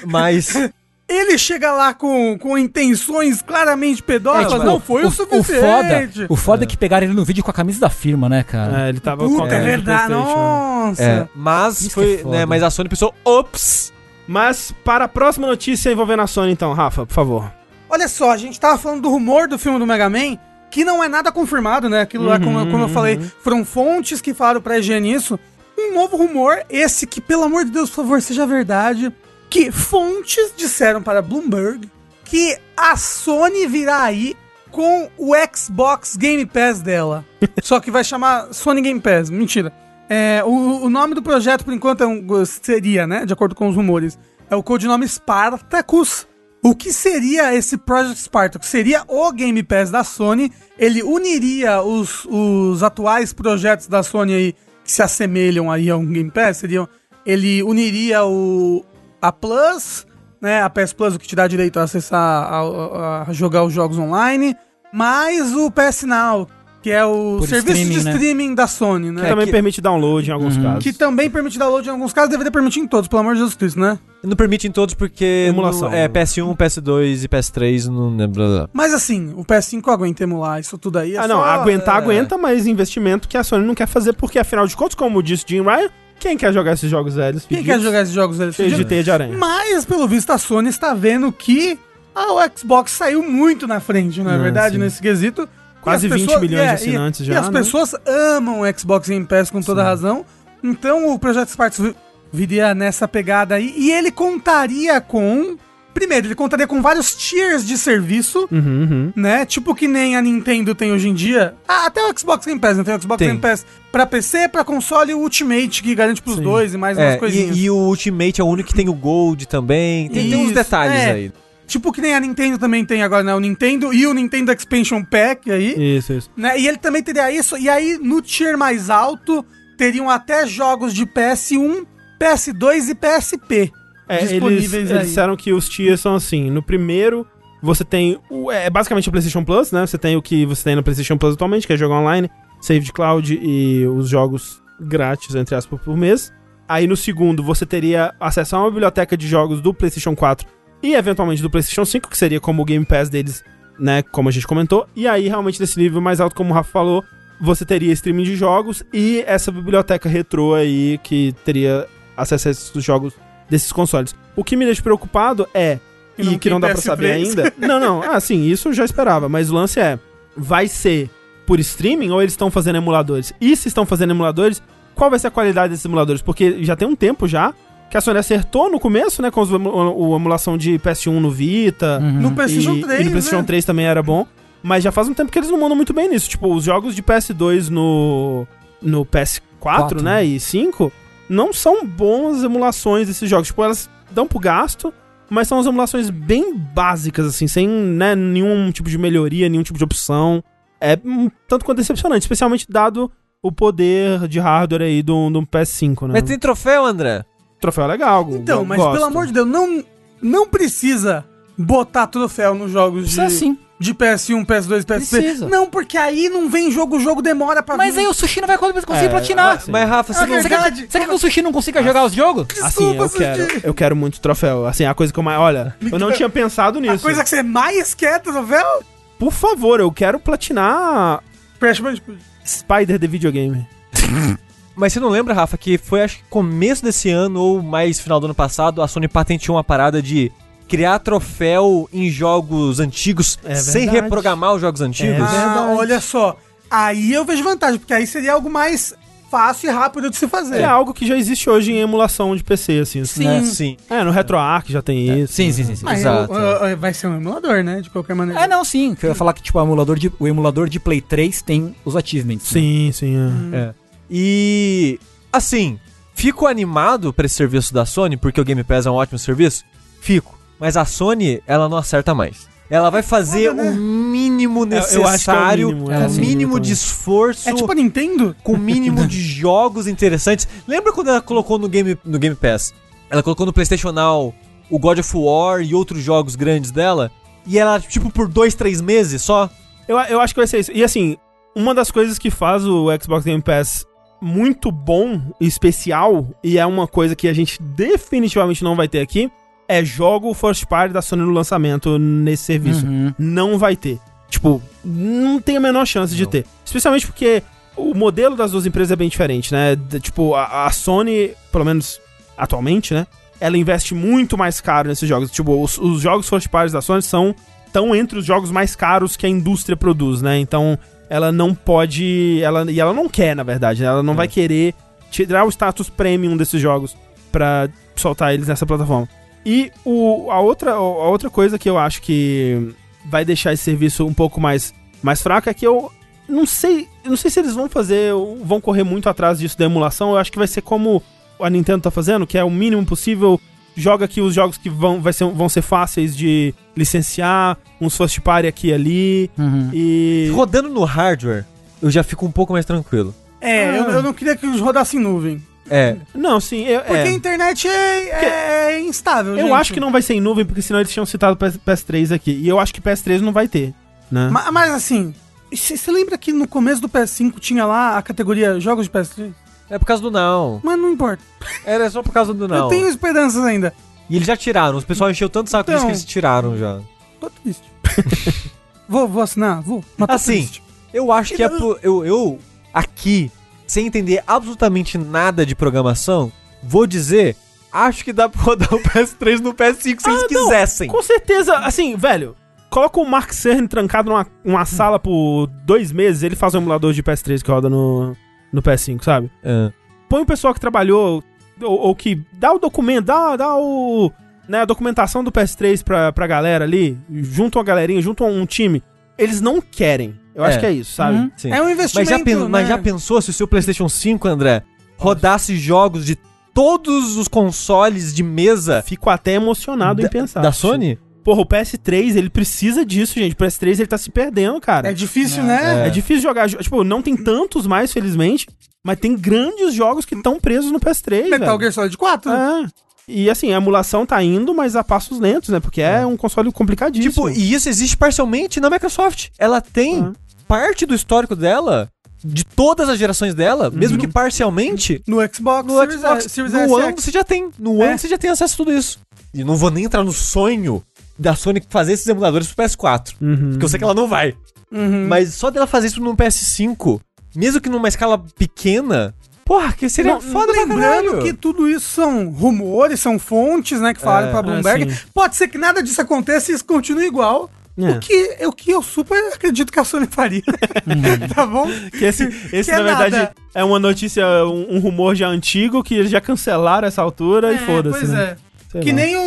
mas... 0.07 0.55
Ele 1.09 1.37
chega 1.37 1.71
lá 1.73 1.93
com, 1.93 2.39
com 2.39 2.57
intenções 2.57 3.43
claramente 3.43 4.03
pedófilas, 4.03 4.47
É, 4.53 4.55
tipo, 4.55 4.65
não 4.65 4.81
foi 4.81 5.05
o, 5.05 5.11
suficiente. 5.11 5.61
foda, 5.61 6.27
o 6.31 6.37
foda 6.37 6.65
é. 6.65 6.67
que 6.67 6.75
pegaram 6.75 7.07
ele 7.07 7.13
no 7.13 7.23
vídeo 7.23 7.45
com 7.45 7.51
a 7.51 7.55
camisa 7.55 7.79
da 7.81 7.91
firma, 7.91 8.31
né, 8.31 8.43
cara? 8.43 8.87
É, 8.87 8.89
ele 8.89 8.99
tava 9.01 9.27
Puta, 9.29 9.55
a 9.55 9.59
é 9.59 9.61
verdade, 9.61 10.11
nossa. 10.11 11.03
É, 11.03 11.29
mas 11.37 11.89
foi, 11.89 12.15
é 12.15 12.19
foda. 12.19 12.37
né, 12.39 12.47
mas 12.47 12.63
a 12.63 12.71
Sony 12.71 12.89
pensou, 12.89 13.13
ops, 13.27 13.92
Mas 14.33 14.73
para 14.83 15.05
a 15.05 15.09
próxima 15.09 15.47
notícia 15.47 15.93
envolvendo 15.93 16.23
a 16.23 16.27
Sony, 16.27 16.53
então, 16.53 16.73
Rafa, 16.73 17.05
por 17.05 17.13
favor. 17.13 17.53
Olha 17.87 18.09
só, 18.09 18.31
a 18.31 18.37
gente 18.39 18.59
tava 18.59 18.79
falando 18.79 19.03
do 19.03 19.11
rumor 19.11 19.47
do 19.47 19.59
filme 19.59 19.79
do 19.79 19.87
Mega 19.87 20.09
Man, 20.09 20.39
que 20.71 20.87
não 20.87 21.05
é 21.05 21.09
nada 21.09 21.31
confirmado, 21.31 21.87
né? 21.91 22.01
Aquilo 22.01 22.25
lá, 22.25 22.41
como, 22.41 22.59
como 22.71 22.85
eu 22.85 22.89
falei, 22.89 23.21
foram 23.43 23.63
fontes 23.63 24.23
que 24.23 24.33
falaram 24.33 24.63
pra 24.63 24.79
EG 24.79 24.99
nisso. 25.01 25.39
Um 25.79 25.93
novo 25.93 26.17
rumor, 26.17 26.65
esse 26.71 27.07
que, 27.07 27.21
pelo 27.21 27.45
amor 27.45 27.67
de 27.67 27.73
Deus, 27.73 27.91
por 27.91 27.97
favor, 27.97 28.23
seja 28.23 28.47
verdade, 28.47 29.13
que 29.51 29.71
fontes 29.71 30.55
disseram 30.57 31.03
para 31.03 31.21
Bloomberg 31.21 31.91
que 32.25 32.57
a 32.75 32.97
Sony 32.97 33.67
virá 33.67 34.05
aí 34.05 34.35
com 34.71 35.11
o 35.19 35.35
Xbox 35.55 36.17
Game 36.17 36.47
Pass 36.47 36.81
dela. 36.81 37.23
Só 37.63 37.79
que 37.81 37.91
vai 37.91 38.03
chamar 38.03 38.55
Sony 38.55 38.81
Game 38.81 38.99
Pass. 38.99 39.29
Mentira. 39.29 39.71
É, 40.09 40.43
o, 40.45 40.85
o 40.85 40.91
nome 40.91 41.15
do 41.15 41.23
projeto, 41.23 41.65
por 41.65 41.73
enquanto, 41.73 42.03
é 42.03 42.07
um- 42.07 42.45
seria, 42.45 43.07
né? 43.07 43.25
De 43.25 43.33
acordo 43.33 43.55
com 43.55 43.69
os 43.69 43.77
rumores, 43.77 44.19
é 44.51 44.57
o 44.57 44.63
codinome 44.63 45.07
Spartacus. 45.09 46.27
O 46.65 46.77
que 46.77 46.93
seria 46.93 47.53
esse 47.55 47.77
Project 47.77 48.21
Spartacus? 48.21 48.69
Seria 48.69 49.03
o 49.09 49.33
Game 49.33 49.63
Pass 49.65 49.91
da 49.91 50.05
Sony. 50.05 50.53
Ele 50.79 51.03
uniria 51.03 51.83
os, 51.83 52.25
os 52.27 52.83
atuais 52.85 53.33
projetos 53.33 53.89
da 53.89 54.03
Sony 54.03 54.33
aí 54.35 54.53
que 54.85 54.93
se 54.93 55.03
assemelham 55.03 55.71
aí 55.71 55.91
a 55.91 55.97
um 55.97 56.07
Game 56.07 56.31
Pass. 56.31 56.59
Seriam, 56.59 56.89
ele 57.27 57.63
uniria 57.65 58.25
o 58.25 58.85
a 59.21 59.33
Plus, 59.33 60.07
né? 60.41 60.63
A 60.63 60.71
PS 60.71 60.93
Plus, 60.93 61.15
o 61.17 61.19
que 61.19 61.27
te 61.27 61.35
dá 61.35 61.49
direito 61.49 61.81
a 61.81 61.83
acessar 61.85 62.21
a, 62.21 62.59
a- 62.61 63.25
a 63.29 63.33
jogar 63.33 63.65
os 63.65 63.73
jogos 63.73 63.99
online, 63.99 64.55
mais 64.93 65.53
o 65.55 65.69
PS 65.71 66.03
Now, 66.05 66.47
que 66.83 66.91
é 66.91 67.05
o 67.05 67.37
Por 67.39 67.49
serviço 67.49 67.75
de 67.77 67.83
streaming, 67.83 68.05
né? 68.05 68.11
streaming 68.13 68.55
da 68.55 68.67
Sony, 68.67 69.11
né? 69.13 69.23
Que 69.23 69.29
também 69.29 69.47
que- 69.47 69.53
permite 69.53 69.81
download 69.81 70.29
em 70.29 70.33
alguns 70.33 70.57
Uhum. 70.57 70.63
casos. 70.65 70.83
Que 70.85 70.93
também 70.93 71.31
permite 71.31 71.59
download 71.59 71.89
em 71.89 71.93
alguns 71.93 72.13
casos, 72.13 72.31
deveria 72.31 72.51
permitir 72.51 72.81
em 72.81 72.87
todos, 72.89 73.07
pelo 73.09 73.21
amor 73.21 73.35
de 73.35 73.39
Jesus 73.41 73.55
Cristo, 73.55 73.79
né? 73.81 73.99
não 74.25 74.37
permite 74.37 74.69
em 74.69 74.71
todos 74.71 74.95
porque 74.95 75.47
Emulação. 75.49 75.91
no- 75.91 75.97
é 75.97 76.07
PS1, 76.09 76.55
PS2 76.55 77.25
e 77.25 77.29
PS3, 77.29 77.89
não 77.89 78.17
lembro. 78.17 78.69
Mas 78.73 78.95
assim, 78.95 79.33
o 79.37 79.45
PS5 79.45 79.91
aguenta 79.91 80.23
emular 80.23 80.61
isso 80.61 80.79
tudo 80.79 80.99
aí. 80.99 81.15
é 81.17 81.19
ah, 81.19 81.27
não, 81.27 81.39
só- 81.39 81.45
aguentar, 81.45 81.97
é. 81.97 81.99
aguenta, 81.99 82.39
mas 82.39 82.67
investimento 82.67 83.27
que 83.27 83.37
a 83.37 83.43
Sony 83.43 83.67
não 83.67 83.75
quer 83.75 83.89
fazer, 83.89 84.13
porque 84.13 84.39
afinal 84.39 84.65
de 84.67 84.77
contas, 84.77 84.95
como 84.95 85.21
disse 85.23 85.45
Jim 85.47 85.63
Ryan, 85.63 85.89
quem 86.21 86.37
quer 86.37 86.53
jogar 86.53 86.75
esses 86.75 86.89
jogos 86.89 87.15
velhos? 87.17 87.45
Quem 87.49 87.65
quer 87.65 87.81
jogar 87.81 88.03
esses 88.03 88.15
jogos 88.15 88.39
eles 88.39 88.55
cheios 88.55 88.77
de 88.77 88.85
teia 88.85 89.03
de 89.03 89.11
aranha? 89.11 89.37
Mas, 89.37 89.85
pelo 89.85 90.07
visto, 90.07 90.31
a 90.31 90.39
Sony 90.39 90.69
está 90.69 90.95
vendo 90.95 91.33
que 91.33 91.77
a- 92.15 92.33
o 92.35 92.39
Xbox 92.57 92.93
saiu 92.93 93.25
muito 93.25 93.67
na 93.67 93.81
frente, 93.81 94.23
não 94.23 94.31
é 94.31 94.35
Ah, 94.37 94.39
verdade, 94.39 94.77
sim. 94.77 94.81
nesse 94.81 95.03
quesito. 95.03 95.49
Quase 95.83 96.07
E 96.07 96.13
as 96.13 96.21
20 96.21 96.39
milhões 96.41 96.49
de 96.49 96.55
e- 96.57 96.75
assinantes 96.91 97.21
e, 97.21 97.25
já, 97.25 97.35
E 97.35 97.37
as 97.37 97.49
né? 97.51 97.59
pessoas 97.61 97.95
amam 98.07 98.61
o 98.61 98.79
Xbox 98.79 99.09
Game 99.09 99.27
Pass 99.27 99.51
com 99.51 99.61
toda 99.61 99.83
razão. 99.83 100.25
Então 100.63 101.13
o 101.13 101.19
Projeto 101.19 101.49
Spartacus 101.49 101.93
viria 102.33 102.75
nessa 102.75 103.07
pegada 103.09 103.57
aí. 103.57 103.75
E 103.77 103.91
ele 103.91 104.11
contaria 104.13 105.01
com. 105.01 105.57
Primeiro, 105.93 106.27
ele 106.29 106.35
contaria 106.35 106.67
com 106.67 106.81
vários 106.81 107.15
tiers 107.15 107.67
de 107.67 107.77
serviço, 107.77 108.49
Uhum, 108.51 108.59
uhum. 108.59 109.13
né? 109.15 109.45
Tipo 109.45 109.75
que 109.75 109.87
nem 109.87 110.17
a 110.17 110.23
Nintendo 110.23 110.75
tem 110.75 110.91
hoje 110.91 111.07
em 111.09 111.13
dia. 111.13 111.55
Ah, 111.69 111.85
até 111.87 112.01
o 112.03 112.19
Xbox 112.19 112.47
Game 112.47 112.59
Pass, 112.59 112.79
não 112.79 112.85
tem 112.85 112.95
o 112.97 113.03
Xbox 113.03 113.19
Tem. 113.19 113.29
Game 113.29 113.41
Pass 113.41 113.67
pra 113.91 114.07
PC, 114.07 114.49
pra 114.49 114.65
console 114.65 115.11
e 115.11 115.15
o 115.15 115.19
Ultimate, 115.19 115.83
que 115.83 115.95
garante 115.95 116.23
pros 116.23 116.37
Sim. 116.37 116.43
dois 116.45 116.73
e 116.73 116.79
mais 116.79 116.97
umas 116.97 117.15
É, 117.15 117.17
coisinhas. 117.19 117.55
e, 117.59 117.65
e 117.65 117.71
o 117.71 117.75
Ultimate 117.77 118.41
é 118.41 118.45
o 118.45 118.47
único 118.47 118.71
que 118.71 118.75
tem 118.75 118.89
o 118.89 118.95
Gold 118.95 119.47
também. 119.47 120.09
Tem, 120.09 120.31
tem 120.31 120.47
uns 120.47 120.53
detalhes 120.53 120.97
é. 120.99 121.11
aí. 121.11 121.33
Tipo 121.67 121.93
que 121.93 122.01
nem 122.01 122.15
a 122.15 122.21
Nintendo 122.21 122.59
também 122.59 122.85
tem 122.85 123.03
agora, 123.03 123.23
né? 123.23 123.35
O 123.35 123.41
Nintendo 123.41 123.95
e 123.95 124.07
o 124.07 124.13
Nintendo 124.13 124.53
Expansion 124.53 125.03
Pack 125.03 125.51
aí. 125.51 125.97
Isso, 125.97 126.13
isso. 126.13 126.31
né? 126.37 126.59
E 126.59 126.69
ele 126.69 126.77
também 126.77 127.03
teria 127.03 127.31
isso. 127.33 127.57
E 127.57 127.69
aí, 127.69 127.99
no 128.03 128.21
tier 128.21 128.59
mais 128.59 128.91
alto, 128.91 129.45
teriam 129.77 130.11
até 130.11 130.47
jogos 130.47 130.93
de 130.93 131.07
PS1, 131.07 131.87
PS2 132.21 132.89
e 132.89 132.95
PSP. 132.95 133.73
É, 134.09 134.19
eles, 134.19 134.31
disponíveis 134.31 134.75
eles 134.75 134.91
aí. 134.93 134.99
disseram 135.05 135.37
que 135.37 135.53
os 135.53 135.69
tiers 135.69 136.01
são 136.01 136.15
assim. 136.15 136.51
No 136.51 136.63
primeiro, 136.63 137.27
você 137.63 137.85
tem. 137.85 138.19
O, 138.29 138.51
é 138.51 138.69
basicamente 138.69 139.09
o 139.09 139.13
PlayStation 139.13 139.45
Plus, 139.45 139.73
né? 139.73 139.87
Você 139.87 139.97
tem 139.97 140.17
o 140.17 140.23
que 140.23 140.45
você 140.45 140.65
tem 140.65 140.77
no 140.77 140.83
PlayStation 140.83 141.17
Plus 141.17 141.35
atualmente, 141.35 141.67
que 141.67 141.73
é 141.73 141.77
jogo 141.77 141.95
online, 141.95 142.31
save 142.61 142.81
de 142.81 142.93
cloud 142.93 143.39
e 143.41 143.87
os 143.87 144.09
jogos 144.09 144.61
grátis, 144.81 145.35
entre 145.35 145.55
aspas, 145.55 145.81
por 145.81 145.97
mês. 145.97 146.33
Aí 146.69 146.87
no 146.87 146.97
segundo, 146.97 147.43
você 147.43 147.65
teria 147.65 148.15
acesso 148.19 148.57
a 148.57 148.61
uma 148.61 148.71
biblioteca 148.71 149.17
de 149.17 149.27
jogos 149.27 149.61
do 149.61 149.73
PlayStation 149.73 150.15
4 150.15 150.47
e 150.83 150.95
eventualmente 150.95 151.43
do 151.43 151.49
PlayStation 151.51 151.85
5, 151.85 152.09
que 152.09 152.17
seria 152.19 152.41
como 152.41 152.63
o 152.63 152.65
Game 152.65 152.85
Pass 152.85 153.09
deles, 153.09 153.45
né? 153.79 154.03
Como 154.03 154.29
a 154.29 154.33
gente 154.33 154.47
comentou. 154.47 154.87
E 154.97 155.07
aí, 155.07 155.29
realmente, 155.29 155.61
nesse 155.61 155.79
nível 155.79 156.01
mais 156.01 156.21
alto, 156.21 156.35
como 156.35 156.51
o 156.51 156.55
Rafa 156.55 156.71
falou, 156.71 157.05
você 157.41 157.65
teria 157.65 157.93
streaming 157.93 158.25
de 158.25 158.37
jogos 158.37 158.83
e 158.93 159.23
essa 159.27 159.51
biblioteca 159.51 160.09
retrô 160.09 160.55
aí 160.55 160.99
que 161.03 161.35
teria 161.45 161.87
acesso 162.17 162.49
a 162.49 162.51
esses 162.51 162.85
jogos 162.85 163.15
desses 163.51 163.73
consoles. 163.73 164.15
O 164.37 164.45
que 164.45 164.57
me 164.57 164.65
deixa 164.65 164.83
preocupado 164.83 165.49
é, 165.53 165.79
Que 166.17 166.23
e 166.23 166.25
não 166.25 166.39
que 166.39 166.51
não 166.51 166.61
dá 166.61 166.69
pra 166.69 166.77
PS3. 166.77 166.83
saber 166.83 167.13
ainda. 167.13 167.53
Não, 167.59 167.81
não, 167.81 168.03
ah, 168.03 168.19
sim, 168.21 168.45
isso 168.45 168.69
eu 168.69 168.73
já 168.73 168.85
esperava, 168.85 169.29
mas 169.29 169.51
o 169.51 169.55
lance 169.55 169.79
é, 169.81 169.99
vai 170.37 170.69
ser 170.69 171.11
por 171.47 171.59
streaming 171.61 172.11
ou 172.11 172.23
eles 172.23 172.33
estão 172.33 172.51
fazendo 172.51 172.77
emuladores? 172.77 173.33
E 173.41 173.57
se 173.57 173.69
estão 173.69 173.85
fazendo 173.85 174.11
emuladores, 174.13 174.63
qual 174.95 175.11
vai 175.11 175.19
ser 175.19 175.27
a 175.27 175.31
qualidade 175.31 175.71
desses 175.71 175.85
emuladores? 175.85 176.23
Porque 176.23 176.63
já 176.65 176.77
tem 176.77 176.87
um 176.87 176.95
tempo 176.97 177.27
já 177.27 177.53
que 177.93 177.99
a 177.99 178.01
Sony 178.01 178.19
acertou 178.19 178.71
no 178.71 178.81
começo, 178.81 179.21
né, 179.21 179.31
com 179.31 179.43
os 179.43 179.51
o, 179.51 180.17
emulação 180.17 180.57
de 180.57 180.79
PS1 180.79 181.21
no 181.21 181.31
Vita, 181.31 181.99
Uhum. 182.01 182.23
No 182.23 182.33
PlayStation 182.33 182.77
e, 182.77 182.81
3, 182.81 183.01
e 183.01 183.05
no 183.05 183.11
PlayStation 183.11 183.41
né? 183.43 183.47
3 183.47 183.65
também 183.67 183.85
era 183.85 184.03
bom. 184.03 184.27
Mas 184.63 184.83
já 184.83 184.91
faz 184.91 185.11
um 185.11 185.15
tempo 185.15 185.31
que 185.31 185.39
eles 185.39 185.51
não 185.51 185.61
mandam 185.61 185.77
muito 185.77 185.93
bem 185.93 186.09
nisso. 186.09 186.27
Tipo, 186.27 186.55
os 186.55 186.65
jogos 186.65 186.95
de 186.97 187.03
PS2 187.03 187.69
no, 187.69 188.47
no 188.81 189.05
PS4, 189.05 189.43
Quatro. 189.61 190.03
né? 190.03 190.25
E 190.25 190.41
5 190.41 190.91
não 191.29 191.53
são 191.53 191.85
boas 191.85 192.43
emulações 192.43 193.09
desses 193.09 193.29
jogos. 193.29 193.49
Tipo, 193.49 193.63
elas 193.63 193.91
dão 194.11 194.27
pro 194.27 194.39
gasto, 194.39 194.91
mas 195.29 195.47
são 195.47 195.59
as 195.59 195.67
emulações 195.67 196.09
bem 196.09 196.57
básicas, 196.57 197.27
assim, 197.27 197.47
sem 197.47 197.69
né, 197.69 198.17
nenhum 198.17 198.73
tipo 198.73 198.89
de 198.89 198.97
melhoria, 198.97 199.51
nenhum 199.51 199.63
tipo 199.63 199.77
de 199.79 199.85
opção. 199.85 200.43
É 200.81 200.99
um 201.05 201.31
tanto 201.47 201.63
quanto 201.63 201.77
decepcionante, 201.77 202.23
especialmente 202.23 202.65
dado 202.71 203.13
o 203.43 203.53
poder 203.53 204.27
de 204.29 204.41
hardware 204.41 204.83
aí 204.83 205.03
do, 205.03 205.29
do 205.29 205.43
PS5, 205.43 206.07
né? 206.07 206.13
Mas 206.15 206.23
tem 206.23 206.39
troféu, 206.39 206.87
André? 206.87 207.23
Troféu 207.63 207.85
é 207.85 207.87
legal. 207.87 208.29
Então, 208.33 208.65
mas 208.65 208.77
gosto. 208.79 208.93
pelo 208.93 209.05
amor 209.07 209.27
de 209.27 209.33
Deus, 209.33 209.47
não, 209.49 209.83
não 210.21 210.47
precisa 210.47 211.25
botar 211.57 212.07
troféu 212.09 212.55
nos 212.55 212.71
jogos 212.71 213.09
de, 213.09 213.15
Precisa 213.17 213.39
sim. 213.39 213.57
de 213.79 213.95
PS1, 213.95 214.45
PS2, 214.45 214.85
PSP. 214.85 215.17
Precisa. 215.21 215.49
Não, 215.49 215.67
porque 215.71 215.97
aí 215.97 216.29
não 216.29 216.49
vem 216.49 216.71
jogo, 216.73 216.97
o 216.97 217.01
jogo 217.01 217.23
demora 217.23 217.63
pra 217.63 217.77
Mas 217.77 217.95
vir. 217.95 218.01
aí 218.01 218.07
o 218.09 218.13
Sushi 218.15 218.41
não 218.41 218.49
vai 218.49 218.59
conseguir 218.59 218.85
É, 219.05 219.09
platinar. 219.09 219.57
assim. 219.57 219.71
Mas, 219.71 219.89
Rafa, 219.89 220.13
você 220.13 220.25
É 220.25 220.27
não... 220.27 220.43
Você 220.43 220.49
quer, 220.49 220.61
você 220.75 220.99
quer 220.99 221.07
que 221.09 221.15
o 221.15 221.19
Sushi 221.19 221.41
não 221.43 221.53
consiga 221.53 221.83
jogar 221.83 222.05
os 222.05 222.13
jogos? 222.13 222.47
Assim, 222.63 222.85
eu 222.85 222.91
Desculpa, 223.07 223.19
quero, 223.19 223.45
Sushi. 223.45 223.61
eu 223.65 223.75
quero 223.75 223.95
muito 223.97 224.21
troféu. 224.21 224.67
Assim, 224.67 224.85
a 224.85 224.93
coisa 224.95 225.13
que 225.13 225.19
eu 225.19 225.23
mais. 225.23 225.39
Olha, 225.39 225.77
eu 225.81 225.99
não 225.99 226.11
tinha 226.11 226.29
pensado 226.29 226.79
A 226.79 226.81
nisso. 226.81 227.03
coisa 227.05 227.23
que 227.23 227.29
você 227.29 227.43
mais 227.43 227.95
quer, 227.95 228.19
troféu? 228.21 228.83
Por 229.19 229.33
favor, 229.33 229.79
eu 229.79 229.93
quero 229.93 230.19
platinar 230.19 231.23
Crash 231.61 231.79
Bandicoot. 231.79 232.19
Spider 232.45 232.99
The 232.99 233.07
Videogame. 233.07 233.67
Mas 234.77 234.93
você 234.93 235.01
não 235.01 235.09
lembra, 235.09 235.35
Rafa, 235.35 235.57
que 235.59 235.77
foi 235.79 236.03
acho 236.03 236.19
que 236.19 236.25
começo 236.31 236.83
desse 236.85 237.11
ano 237.11 237.41
ou 237.41 237.63
mais 237.63 238.01
final 238.01 238.19
do 238.21 238.27
ano 238.27 238.35
passado, 238.35 238.81
a 238.83 238.89
Sony 238.89 239.09
patenteou 239.09 239.57
uma 239.57 239.65
parada 239.65 240.01
de 240.03 240.33
criar 240.69 240.99
troféu 241.01 241.89
em 241.93 242.09
jogos 242.09 242.81
antigos 242.81 243.39
É 243.45 243.55
sem 243.57 243.89
reprogramar 243.89 244.55
os 244.55 244.61
jogos 244.61 244.81
antigos? 244.81 245.19
É 245.19 245.23
Ah, 245.23 245.27
verdade. 245.55 245.77
olha 245.79 246.01
só. 246.01 246.37
Aí 246.71 247.13
eu 247.13 247.25
vejo 247.25 247.45
vantagem, 247.45 247.79
porque 247.79 247.93
aí 247.93 248.07
seria 248.07 248.33
algo 248.33 248.49
mais 248.49 248.95
fácil 249.31 249.69
e 249.71 249.73
rápido 249.73 250.09
de 250.11 250.17
se 250.17 250.27
fazer. 250.29 250.61
É 250.61 250.65
algo 250.65 250.93
que 250.95 251.07
já 251.07 251.17
existe 251.17 251.49
hoje 251.51 251.73
em 251.73 251.79
emulação 251.81 252.35
de 252.37 252.43
PC, 252.45 252.79
assim. 252.81 253.05
Sim. 253.05 253.25
Né? 253.25 253.43
Sim. 253.45 253.77
É, 253.91 254.03
no 254.05 254.11
RetroArch 254.11 254.73
já 254.73 254.81
tem 254.83 255.21
isso. 255.23 255.35
Sim, 255.35 255.53
sim, 255.53 255.65
sim. 255.65 255.77
sim. 255.77 255.85
Mas 255.85 256.01
Exato. 256.01 256.33
o- 256.33 256.37
o- 256.73 256.77
vai 256.79 256.93
ser 256.95 257.07
um 257.09 257.17
emulador, 257.17 257.63
né? 257.63 257.81
De 257.83 257.91
qualquer 257.91 258.15
maneira. 258.15 258.41
É, 258.43 258.47
não, 258.49 258.65
sim. 258.65 258.95
Que 258.95 259.05
eu 259.07 259.09
ia 259.11 259.15
falar 259.15 259.33
que 259.35 259.43
tipo, 259.43 259.59
o, 259.59 259.63
emulador 259.63 259.99
de, 259.99 260.11
o 260.19 260.27
emulador 260.29 260.69
de 260.69 260.79
Play 260.81 261.01
3 261.03 261.41
tem 261.43 261.75
os 261.85 261.97
achievements. 261.97 262.45
né? 262.55 262.61
Sim, 262.61 262.91
sim. 262.93 263.17
é. 263.53 263.57
É. 263.57 263.75
E 264.11 264.99
assim, 265.33 265.79
fico 266.15 266.47
animado 266.47 267.13
pra 267.13 267.27
esse 267.27 267.35
serviço 267.35 267.73
da 267.73 267.85
Sony, 267.85 268.17
porque 268.17 268.41
o 268.41 268.45
Game 268.45 268.63
Pass 268.65 268.87
é 268.87 268.91
um 268.91 268.95
ótimo 268.95 269.19
serviço. 269.19 269.65
Fico. 270.01 270.39
Mas 270.59 270.77
a 270.77 270.85
Sony, 270.85 271.43
ela 271.47 271.69
não 271.69 271.77
acerta 271.77 272.15
mais. 272.15 272.49
Ela 272.71 272.89
vai 272.89 273.03
fazer 273.03 273.51
foda, 273.51 273.65
né? 273.65 273.71
o 273.71 273.75
mínimo 273.75 274.63
acho 274.63 274.69
que 274.69 274.95
é 274.95 274.99
o 274.99 275.03
necessário, 275.03 275.69
mínimo, 275.69 275.87
com 275.87 275.93
é, 275.93 276.07
o 276.07 276.11
sim, 276.11 276.21
mínimo 276.23 276.57
eu 276.57 276.61
de 276.61 276.73
esforço, 276.73 277.49
É 277.49 277.53
tipo 277.53 277.71
a 277.71 277.75
Nintendo? 277.75 278.35
com 278.43 278.53
o 278.55 278.59
mínimo 278.59 279.07
de 279.07 279.21
jogos 279.21 279.87
interessantes. 279.87 280.49
Lembra 280.67 280.91
quando 280.93 281.09
ela 281.09 281.21
colocou 281.21 281.59
no 281.59 281.69
Game, 281.69 281.99
no 282.03 282.19
Game 282.19 282.35
Pass? 282.35 282.73
Ela 283.11 283.23
colocou 283.23 283.45
no 283.45 283.53
PlayStation 283.53 283.93
Now 283.93 284.35
o 284.71 284.79
God 284.79 285.01
of 285.01 285.11
War 285.15 285.61
e 285.61 285.75
outros 285.75 286.03
jogos 286.03 286.35
grandes 286.35 286.71
dela? 286.71 287.13
E 287.47 287.59
ela, 287.59 287.79
tipo, 287.79 288.11
por 288.11 288.27
dois, 288.27 288.55
três 288.55 288.81
meses 288.81 289.21
só? 289.21 289.51
Eu, 289.87 289.99
eu 289.99 290.21
acho 290.21 290.33
que 290.33 290.41
vai 290.41 290.47
ser 290.47 290.61
isso. 290.61 290.73
E 290.73 290.83
assim, 290.83 291.19
uma 291.55 291.75
das 291.75 291.91
coisas 291.91 292.19
que 292.19 292.31
faz 292.31 292.65
o 292.65 292.87
Xbox 292.99 293.25
Game 293.25 293.43
Pass 293.43 293.85
muito 294.23 294.71
bom 294.71 295.21
e 295.41 295.47
especial, 295.49 296.29
e 296.45 296.57
é 296.57 296.65
uma 296.65 296.87
coisa 296.87 297.17
que 297.17 297.27
a 297.27 297.33
gente 297.33 297.61
definitivamente 297.61 298.63
não 298.63 298.77
vai 298.77 298.87
ter 298.87 299.01
aqui, 299.01 299.29
é 299.67 299.85
jogo 299.85 300.33
first 300.33 300.65
party 300.67 300.95
da 300.95 301.03
Sony 301.03 301.23
no 301.23 301.33
lançamento 301.33 301.99
nesse 301.99 302.45
serviço. 302.45 302.87
Uhum. 302.87 303.13
Não 303.19 303.59
vai 303.59 303.75
ter. 303.75 303.99
Tipo, 304.31 304.63
não 304.85 305.41
tem 305.41 305.57
a 305.57 305.61
menor 305.61 305.87
chance 305.87 306.15
de 306.15 306.23
Não. 306.23 306.31
ter. 306.31 306.47
Especialmente 306.65 307.07
porque 307.07 307.43
o 307.77 307.95
modelo 307.95 308.37
das 308.37 308.53
duas 308.53 308.65
empresas 308.65 308.93
é 308.93 308.97
bem 308.97 309.09
diferente, 309.09 309.53
né? 309.53 309.77
Tipo, 310.01 310.35
a, 310.35 310.67
a 310.67 310.71
Sony, 310.71 311.33
pelo 311.51 311.65
menos 311.65 312.01
atualmente, 312.37 312.95
né? 312.95 313.07
Ela 313.41 313.59
investe 313.59 313.95
muito 313.95 314.39
mais 314.39 314.61
caro 314.61 314.89
nesses 314.89 315.09
jogos. 315.09 315.31
Tipo, 315.31 315.61
os, 315.61 315.79
os 315.79 316.01
jogos 316.01 316.29
first 316.29 316.49
parties 316.49 316.73
da 316.73 316.81
Sony 316.81 317.03
são 317.03 317.35
tão 317.73 317.95
entre 317.95 318.19
os 318.19 318.25
jogos 318.25 318.51
mais 318.51 318.77
caros 318.77 319.17
que 319.17 319.27
a 319.27 319.29
indústria 319.29 319.77
produz, 319.77 320.23
né? 320.23 320.39
Então, 320.39 320.79
ela 321.13 321.31
não 321.31 321.55
pode, 321.55 322.41
ela 322.43 322.65
e 322.73 322.81
ela 322.81 322.95
não 322.95 323.07
quer, 323.07 323.37
na 323.37 323.43
verdade, 323.43 323.83
né? 323.83 323.89
ela 323.89 324.03
não 324.03 324.15
vai 324.15 324.27
querer 324.27 324.75
tirar 325.11 325.45
o 325.45 325.51
status 325.51 325.91
premium 325.91 326.39
desses 326.39 326.59
jogos 326.59 326.97
pra 327.31 327.69
soltar 327.95 328.33
eles 328.33 328.49
nessa 328.49 328.65
plataforma. 328.65 329.07
E 329.45 329.71
o, 329.85 330.31
a, 330.31 330.41
outra, 330.41 330.71
a 330.71 330.81
outra 330.81 331.29
coisa 331.29 331.59
que 331.59 331.69
eu 331.69 331.77
acho 331.77 332.01
que 332.01 332.75
vai 333.05 333.27
deixar 333.27 333.53
esse 333.53 333.63
serviço 333.63 334.07
um 334.07 334.15
pouco 334.15 334.41
mais, 334.41 334.73
mais 335.03 335.21
fraco 335.21 335.51
é 335.51 335.55
que 335.55 335.67
eu 335.67 335.93
não 336.27 336.47
sei, 336.47 336.89
eu 337.05 337.11
não 337.11 337.17
sei 337.19 337.31
se 337.31 337.41
eles 337.41 337.53
vão 337.53 337.69
fazer, 337.69 338.15
vão 338.43 338.59
correr 338.59 338.83
muito 338.83 339.07
atrás 339.07 339.39
disso 339.39 339.59
da 339.59 339.67
emulação. 339.67 340.13
Eu 340.13 340.17
acho 340.17 340.33
que 340.33 340.39
vai 340.39 340.49
ser 340.49 340.63
como 340.63 341.03
a 341.39 341.51
Nintendo 341.51 341.83
tá 341.83 341.91
fazendo, 341.91 342.27
que 342.27 342.39
é 342.39 342.45
o 342.45 342.51
mínimo 342.51 342.87
possível. 342.87 343.39
Joga 343.77 344.05
aqui 344.05 344.21
os 344.21 344.35
jogos 344.35 344.57
que 344.59 344.69
vão, 344.69 345.01
vai 345.01 345.13
ser, 345.13 345.25
vão 345.27 345.49
ser 345.49 345.63
fáceis 345.63 346.17
de 346.17 346.55
licenciar, 346.77 347.57
uns 347.81 347.97
first 347.97 348.21
party 348.21 348.47
aqui 348.47 348.69
e 348.69 348.73
ali. 348.75 349.31
Uhum. 349.39 349.71
E. 349.73 350.31
Rodando 350.35 350.69
no 350.69 350.85
hardware, 350.85 351.45
eu 351.81 351.91
já 351.91 352.03
fico 352.03 352.27
um 352.27 352.31
pouco 352.31 352.53
mais 352.53 352.65
tranquilo. 352.67 353.15
É, 353.41 353.71
Ah. 353.71 353.77
eu, 353.77 353.91
eu 353.91 354.03
não 354.03 354.13
queria 354.13 354.37
que 354.37 354.45
eles 354.47 354.61
rodassem 354.61 355.01
em 355.01 355.03
nuvem. 355.03 355.43
É, 355.71 355.97
Não, 356.15 356.39
sim, 356.41 356.65
eu, 356.67 356.81
Porque 356.81 356.97
é. 356.97 357.03
a 357.05 357.11
internet 357.13 357.67
é, 357.69 358.75
é 358.75 358.81
instável, 358.81 359.33
Eu 359.39 359.45
gente. 359.47 359.53
acho 359.55 359.73
que 359.73 359.81
não 359.81 359.93
vai 359.93 360.03
ser 360.03 360.15
em 360.15 360.21
nuvem, 360.21 360.45
porque 360.45 360.61
senão 360.61 360.81
eles 360.81 360.93
tinham 360.93 361.07
citado 361.07 361.37
PS, 361.37 361.57
PS3 361.57 362.13
aqui. 362.15 362.33
E 362.33 362.49
eu 362.49 362.59
acho 362.59 362.75
que 362.75 362.81
PS3 362.81 363.21
não 363.21 363.33
vai 363.33 363.49
ter, 363.49 363.73
né? 364.11 364.29
Ma- 364.29 364.51
Mas, 364.53 364.73
assim, 364.73 365.15
você 365.53 365.91
lembra 365.91 366.19
que 366.19 366.33
no 366.33 366.47
começo 366.49 366.81
do 366.83 366.89
PS5 366.89 367.39
tinha 367.39 367.65
lá 367.65 367.97
a 367.97 368.03
categoria 368.03 368.59
jogos 368.61 368.87
de 368.87 368.91
PS3? 368.91 369.33
É 369.71 369.79
por 369.79 369.85
causa 369.87 370.03
do 370.03 370.11
não. 370.11 370.61
Mas 370.63 370.79
não 370.79 370.91
importa. 370.91 371.23
Era 371.65 371.89
só 371.91 372.03
por 372.03 372.13
causa 372.13 372.33
do 372.35 372.47
não. 372.49 372.57
Eu 372.57 372.69
tenho 372.69 372.89
esperanças 372.89 373.43
ainda. 373.45 373.73
E 374.11 374.17
eles 374.17 374.27
já 374.27 374.37
tiraram. 374.37 374.77
Os 374.77 374.85
pessoal 374.85 375.11
encheu 375.11 375.29
tanto 375.29 375.49
saco 375.51 375.65
disso 375.71 375.79
Então. 375.79 375.87
que 375.89 375.93
eles 375.97 376.05
tiraram 376.05 376.57
já. 376.59 376.81
Tô 377.21 377.31
triste. 377.31 377.63
vou, 378.89 379.09
vou 379.09 379.23
assinar? 379.23 379.63
Vou. 379.63 379.85
Mas 379.97 380.11
Assim, 380.11 380.33
triste. 380.43 380.63
Eu 380.93 381.11
acho 381.11 381.35
que 381.35 381.43
é 381.43 381.49
por, 381.49 381.79
eu, 381.83 382.05
eu, 382.05 382.39
aqui, 382.75 383.31
sem 383.67 383.87
entender 383.87 384.23
absolutamente 384.27 384.99
nada 384.99 385.47
de 385.47 385.55
programação, 385.55 386.31
vou 386.63 386.87
dizer, 386.87 387.35
acho 387.73 388.05
que 388.05 388.13
dá 388.13 388.29
pra 388.29 388.43
rodar 388.43 388.75
o 388.75 388.79
PS3 388.83 389.39
no 389.41 389.55
PS5 389.55 389.81
se 389.83 389.89
eles 389.89 390.05
Ah, 390.07 390.11
não. 390.11 390.27
quisessem. 390.29 390.89
Com 390.89 391.03
certeza, 391.03 391.57
assim, 391.59 391.97
velho. 391.97 392.37
Coloca 392.69 393.01
o 393.01 393.07
Mark 393.07 393.33
Cerny 393.33 393.69
trancado 393.69 394.11
numa 394.11 394.27
uma 394.45 394.65
sala 394.67 394.99
por 394.99 395.47
dois 395.65 395.93
meses, 395.93 396.23
ele 396.23 396.37
faz 396.37 396.55
um 396.55 396.59
emulador 396.59 396.93
de 396.93 397.03
PS3 397.03 397.43
que 397.43 397.51
roda 397.51 397.69
no, 397.71 398.15
no 398.53 398.63
PS5, 398.63 399.03
sabe? 399.03 399.31
É. 399.43 399.73
Põe 400.09 400.23
o 400.23 400.27
pessoal 400.27 400.53
que 400.53 400.61
trabalhou. 400.61 401.23
ou, 401.61 401.79
ou 401.79 401.95
que 401.95 402.21
dá 402.33 402.53
o 402.53 402.59
documento, 402.59 403.07
dá, 403.07 403.37
dá 403.37 403.57
o, 403.57 404.11
né, 404.49 404.61
a 404.63 404.65
documentação 404.65 405.23
do 405.23 405.31
PS3 405.33 405.83
pra, 405.85 406.13
pra 406.13 406.27
galera 406.27 406.65
ali, 406.65 406.99
junto 407.11 407.59
a 407.59 407.63
galerinha, 407.63 408.03
junto 408.03 408.25
a 408.25 408.27
um 408.27 408.45
time, 408.45 408.83
eles 409.17 409.41
não 409.41 409.61
querem. 409.61 410.19
Eu 410.35 410.45
É. 410.45 410.49
acho 410.49 410.59
que 410.61 410.67
é 410.67 410.73
isso, 410.73 410.93
sabe? 410.93 411.17
Uhum. 411.19 411.31
É 411.45 411.61
um 411.61 411.65
Mas 411.65 411.73
investimento, 411.73 412.11
já, 412.11 412.19
pen- 412.25 412.49
mas 412.49 412.63
né? 412.63 412.69
já 412.69 412.79
pensou 412.79 413.21
se 413.23 413.31
o 413.31 413.33
seu 413.33 413.47
PlayStation 413.47 413.89
5, 413.89 414.27
André, 414.29 414.63
rodasse 414.97 415.57
jogos 415.57 416.05
de 416.07 416.17
todos 416.55 417.17
os 417.17 417.29
consoles 417.29 418.13
de 418.15 418.23
mesa 418.23 418.83
Fico 418.83 419.09
até 419.09 419.33
emocionado 419.35 420.01
em 420.01 420.05
da, 420.05 420.11
pensar. 420.11 420.41
da 420.43 420.53
Sony? 420.53 420.99
Porra, 421.25 421.41
o 421.43 421.47
PS3, 421.47 422.17
ele 422.17 422.29
precisa 422.31 422.85
disso, 422.85 423.15
gente. 423.15 423.33
O 423.33 423.37
PS3, 423.37 423.69
ele 423.81 423.87
tá 423.87 423.97
se 423.99 424.11
perdendo, 424.11 424.61
cara. 424.61 424.89
É 424.91 424.93
difícil, 424.93 425.43
né? 425.43 425.87
É 425.87 425.91
difícil 425.91 426.23
jogar. 426.23 426.49
jo- 426.49 426.59
Tipo, 426.59 426.83
não 426.85 427.01
tem 427.03 427.17
tantos 427.17 427.67
mais, 427.67 427.93
felizmente. 427.93 428.47
Mas 428.85 428.99
tem 428.99 429.17
grandes 429.17 429.73
jogos 429.75 430.05
que 430.05 430.15
estão 430.15 430.41
presos 430.41 430.73
no 430.73 430.81
PS3. 430.81 431.29
Metal 431.31 431.47
velho. 431.57 431.61
Gear 431.61 431.73
Solid 431.73 431.97
4. 431.97 432.31
É. 432.33 432.67
E 433.07 433.29
assim, 433.31 433.53
a 433.53 433.57
emulação 433.57 434.05
tá 434.07 434.23
indo, 434.23 434.53
mas 434.55 434.75
a 434.75 434.83
passos 434.83 435.21
lentos, 435.21 435.51
né? 435.51 435.61
Porque 435.61 435.81
é, 435.81 436.05
um 436.07 436.17
console 436.17 436.51
complicadíssimo. 436.53 437.11
Tipo, 437.13 437.31
e 437.31 437.53
isso 437.53 437.69
existe 437.69 437.97
parcialmente 437.97 438.59
na 438.61 438.69
Microsoft. 438.71 439.29
Ela 439.39 439.61
tem 439.61 440.01
Ah. 440.03 440.13
parte 440.49 440.85
do 440.87 440.95
histórico 440.95 441.35
dela, 441.37 441.89
de 442.25 442.45
todas 442.45 442.89
as 442.89 442.99
gerações 442.99 443.35
dela, 443.35 443.71
mesmo 443.71 443.99
que 443.99 444.07
parcialmente, 444.07 445.03
No 445.07 445.17
Xbox, 445.33 445.67
no 445.67 445.79
Series, 445.79 446.01
Xbox. 446.01 446.25
Series 446.33 446.53
no 446.53 446.59
S, 446.61 446.73
One 446.73 446.93
você 446.97 447.11
já 447.11 447.25
tem. 447.25 447.51
No 447.59 447.83
É. 447.83 447.89
One 447.89 447.99
você 447.99 448.09
já 448.09 448.19
tem 448.19 448.31
acesso 448.31 448.55
a 448.55 448.57
tudo 448.57 448.73
isso. 448.73 448.99
E 449.35 449.43
não 449.45 449.57
vou 449.57 449.71
nem 449.71 449.85
entrar 449.85 450.05
no 450.05 450.13
sonho 450.13 450.83
da 451.23 451.35
Sony 451.35 451.63
fazer 451.69 451.93
esses 451.95 452.07
emuladores 452.07 452.53
pro 452.53 452.65
PS4. 452.65 453.15
Uhum. 453.21 453.51
Porque 453.53 453.65
eu 453.65 453.69
sei 453.69 453.79
que 453.79 453.85
ela 453.85 453.95
não 453.95 454.07
vai. 454.09 454.35
Uhum. 454.71 455.07
Mas 455.09 455.35
só 455.35 455.51
dela 455.51 455.67
fazer 455.67 455.87
isso 455.87 456.01
no 456.01 456.17
PS5, 456.17 457.01
mesmo 457.37 457.61
que 457.61 457.69
numa 457.69 457.89
escala 457.89 458.23
pequena, 458.39 459.15
porra, 459.45 459.73
que 459.73 459.89
seria 459.89 460.15
Não, 460.15 460.21
foda 460.21 460.53
pra 460.53 460.63
lembrando 460.63 461.23
que 461.23 461.33
tudo 461.33 461.69
isso 461.69 461.89
são 461.89 462.29
rumores, 462.31 463.01
são 463.01 463.19
fontes, 463.19 463.81
né, 463.81 463.93
que 463.95 464.01
falaram 464.01 464.29
É, 464.29 464.31
pra 464.31 464.43
Bloomberg. 464.43 464.91
sim. 464.91 464.99
Pode 465.15 465.37
ser 465.37 465.49
que 465.49 465.59
nada 465.59 465.83
disso 465.83 466.01
aconteça 466.01 466.51
e 466.51 466.55
isso 466.55 466.65
continue 466.65 467.07
igual. 467.07 467.51
É. 467.79 467.91
O, 467.91 468.01
que, 468.01 468.37
o 468.47 468.53
que 468.53 468.71
eu 468.71 468.83
super 468.83 469.17
acredito 469.33 469.73
que 469.73 469.81
a 469.81 469.85
Sony 469.85 470.07
faria. 470.07 470.43
tá 471.35 471.47
bom? 471.47 471.67
Que 471.99 472.05
esse, 472.05 472.25
esse 472.53 472.65
Que 472.65 472.71
é 472.71 472.77
na 472.77 472.83
verdade, 472.83 473.17
nada. 473.17 473.33
é 473.55 473.65
uma 473.65 473.79
notícia, 473.79 474.27
um, 474.47 474.77
um 474.77 474.79
rumor 474.79 475.15
já 475.15 475.29
antigo 475.29 475.83
que 475.83 475.95
eles 475.95 476.11
já 476.11 476.21
cancelaram 476.21 476.87
essa 476.87 477.01
altura 477.01 477.53
e 477.53 477.59
foda-se. 477.59 477.99
Pois 477.99 478.11
né? 478.11 478.23
é. 478.25 478.37
Sei 478.71 478.81
que 478.83 478.91
lá. 478.91 478.97
nem 478.97 479.17
o, 479.17 479.21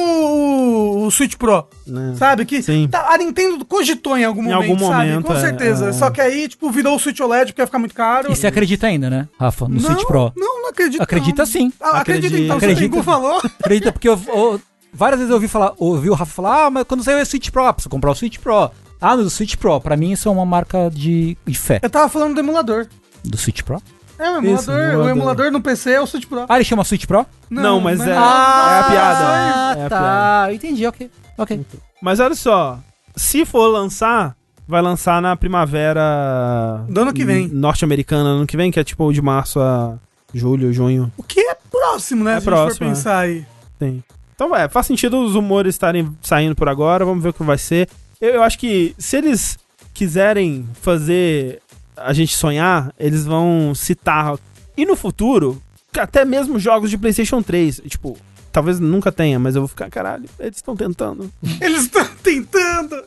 o 0.76 1.12
Switch 1.12 1.36
Pro, 1.36 1.68
Né? 1.88 2.14
sabe? 2.18 2.46
Que 2.46 2.62
Sim. 2.62 2.88
tá- 2.90 3.08
a 3.14 3.18
Nintendo 3.18 3.64
cogitou 3.66 4.18
em 4.18 4.24
algum 4.24 4.42
Em 4.42 4.46
momento, 4.54 4.72
algum 4.72 4.80
sabe? 4.88 5.08
momento, 5.10 5.26
Com 5.26 5.34
é, 5.34 5.40
certeza. 5.40 5.90
é. 5.90 5.94
Só 5.94 6.10
que 6.10 6.20
aí, 6.22 6.48
tipo, 6.48 6.70
virou 6.70 6.96
o 6.96 7.00
Switch 7.00 7.20
OLED 7.20 7.52
porque 7.52 7.62
ia 7.62 7.66
ficar 7.66 7.80
muito 7.80 7.96
caro. 7.96 8.32
E 8.32 8.36
você 8.36 8.48
acredita 8.48 8.88
ainda, 8.88 9.10
né, 9.10 9.28
Rafa, 9.40 9.68
no 9.68 9.76
não, 9.76 9.80
Switch 9.82 10.06
Pro? 10.06 10.32
Não, 10.36 10.62
não 10.64 10.70
acredito. 10.70 11.02
Acredita 11.02 11.42
não. 11.44 11.46
sim. 11.52 11.72
Ah, 11.82 12.00
acredita 12.00 12.28
Acredito. 12.28 12.44
então, 12.46 12.58
Acredita. 12.58 12.96
você 12.98 13.04
falou. 13.04 13.38
Acredita, 13.60 13.92
porque 13.92 14.10
eu, 14.10 14.20
eu- 14.28 14.62
várias 14.94 15.20
vezes 15.20 15.30
eu 15.30 15.36
ouvi 15.36 15.48
falar, 15.48 15.74
ouvi 15.78 16.10
o 16.10 16.14
Rafa 16.14 16.32
falar, 16.34 16.66
ah, 16.66 16.70
mas 16.70 16.84
quando 16.86 17.04
saiu 17.04 17.20
o 17.22 17.26
Switch 17.26 17.50
Pro, 17.50 17.74
precisa 17.74 17.90
comprar 17.90 18.12
o 18.12 18.16
Switch 18.16 18.38
Pro. 18.40 18.72
Ah, 19.02 19.16
mas 19.18 19.26
o 19.26 19.30
Switch 19.30 19.56
Pro, 19.58 19.80
pra 19.82 19.98
mim 19.98 20.12
isso 20.14 20.28
é 20.30 20.32
uma 20.32 20.46
marca 20.46 20.90
de, 20.90 21.38
de 21.46 21.58
fé. 21.58 21.80
Eu 21.82 21.90
tava 21.90 22.08
falando 22.10 22.34
do 22.34 22.40
emulador. 22.40 22.88
Do 23.24 23.38
Switch 23.38 23.62
Pro? 23.64 23.82
É, 24.18 24.30
o 24.32 24.42
Isso, 24.46 24.72
emulador, 24.72 24.76
o 24.76 24.82
emulador. 24.92 25.10
emulador 25.10 25.52
no 25.52 25.62
PC 25.62 25.92
é 25.92 26.02
o 26.02 26.08
Switch 26.08 26.26
Pro. 26.26 26.46
Ah, 26.48 26.56
ele 26.56 26.64
chama 26.64 26.84
Switch 26.84 27.06
Pro? 27.06 27.26
Não, 27.50 27.80
mas 27.82 28.00
é- 28.00 28.16
Ah, 28.18 28.76
é 28.76 28.80
a 28.80 28.84
piada. 28.84 29.26
Ah, 29.26 29.76
É 29.78 29.90
tá. 29.90 30.48
Entendi, 30.54 30.86
ok. 30.88 31.10
Ok. 31.38 31.66
Mas 32.02 32.20
olha 32.20 32.36
só, 32.36 32.80
se 33.16 33.46
for 33.46 33.68
lançar, 33.68 34.36
vai 34.68 34.82
lançar 34.82 35.22
na 35.22 35.36
primavera 35.36 36.86
Do 36.88 37.02
ano 37.02 37.14
que 37.14 37.26
vem. 37.26 37.48
norte-americana, 37.50 38.30
ano 38.30 38.48
que 38.48 38.56
vem, 38.58 38.72
que 38.72 38.80
é 38.80 38.84
tipo 38.84 39.12
de 39.12 39.22
março 39.22 39.60
a 39.60 39.96
julho, 40.34 40.72
junho. 40.74 41.12
O 41.18 41.24
que 41.24 41.40
é 41.40 41.56
próximo, 41.70 42.24
né? 42.24 42.38
É 42.38 42.40
se 42.40 42.48
a 42.50 42.52
gente 42.52 42.60
for 42.60 42.66
próximo, 42.66 42.88
é. 42.88 42.90
pensar 42.90 43.18
aí. 43.20 43.46
Tem. 43.78 44.04
Então, 44.34 44.56
é, 44.56 44.68
faz 44.68 44.86
sentido 44.86 45.20
os 45.24 45.34
rumores 45.36 45.76
estarem 45.76 46.10
saindo 46.22 46.56
por 46.56 46.68
agora, 46.70 47.06
vamos 47.06 47.24
ver 47.24 47.30
o 47.30 47.34
que 47.34 47.44
vai 47.44 47.58
ser. 47.58 47.90
Eu, 48.20 48.32
eu 48.36 48.44
acho 48.44 48.58
que 48.60 48.96
se 48.98 49.18
eles 49.18 49.58
quiserem 49.94 50.68
fazer 50.82 51.62
a 51.98 52.14
gente 52.14 52.36
sonhar, 52.36 52.94
eles 53.00 53.26
vão 53.26 53.74
citar. 53.76 54.36
E 54.78 54.86
no 54.86 54.96
futuro, 54.96 55.62
até 55.98 56.26
mesmo 56.26 56.60
jogos 56.60 56.90
de 56.90 56.98
PlayStation 56.98 57.42
3, 57.42 57.82
tipo, 57.88 58.18
talvez 58.52 58.80
nunca 58.80 59.12
tenha, 59.12 59.40
mas 59.40 59.56
eu 59.56 59.62
vou 59.62 59.68
ficar, 59.68 59.90
caralho, 59.90 60.26
eles 60.40 60.58
estão 60.58 60.76
tentando. 60.76 61.32
Eles 61.62 61.84
estão 61.84 62.06
tentando. 62.24 63.04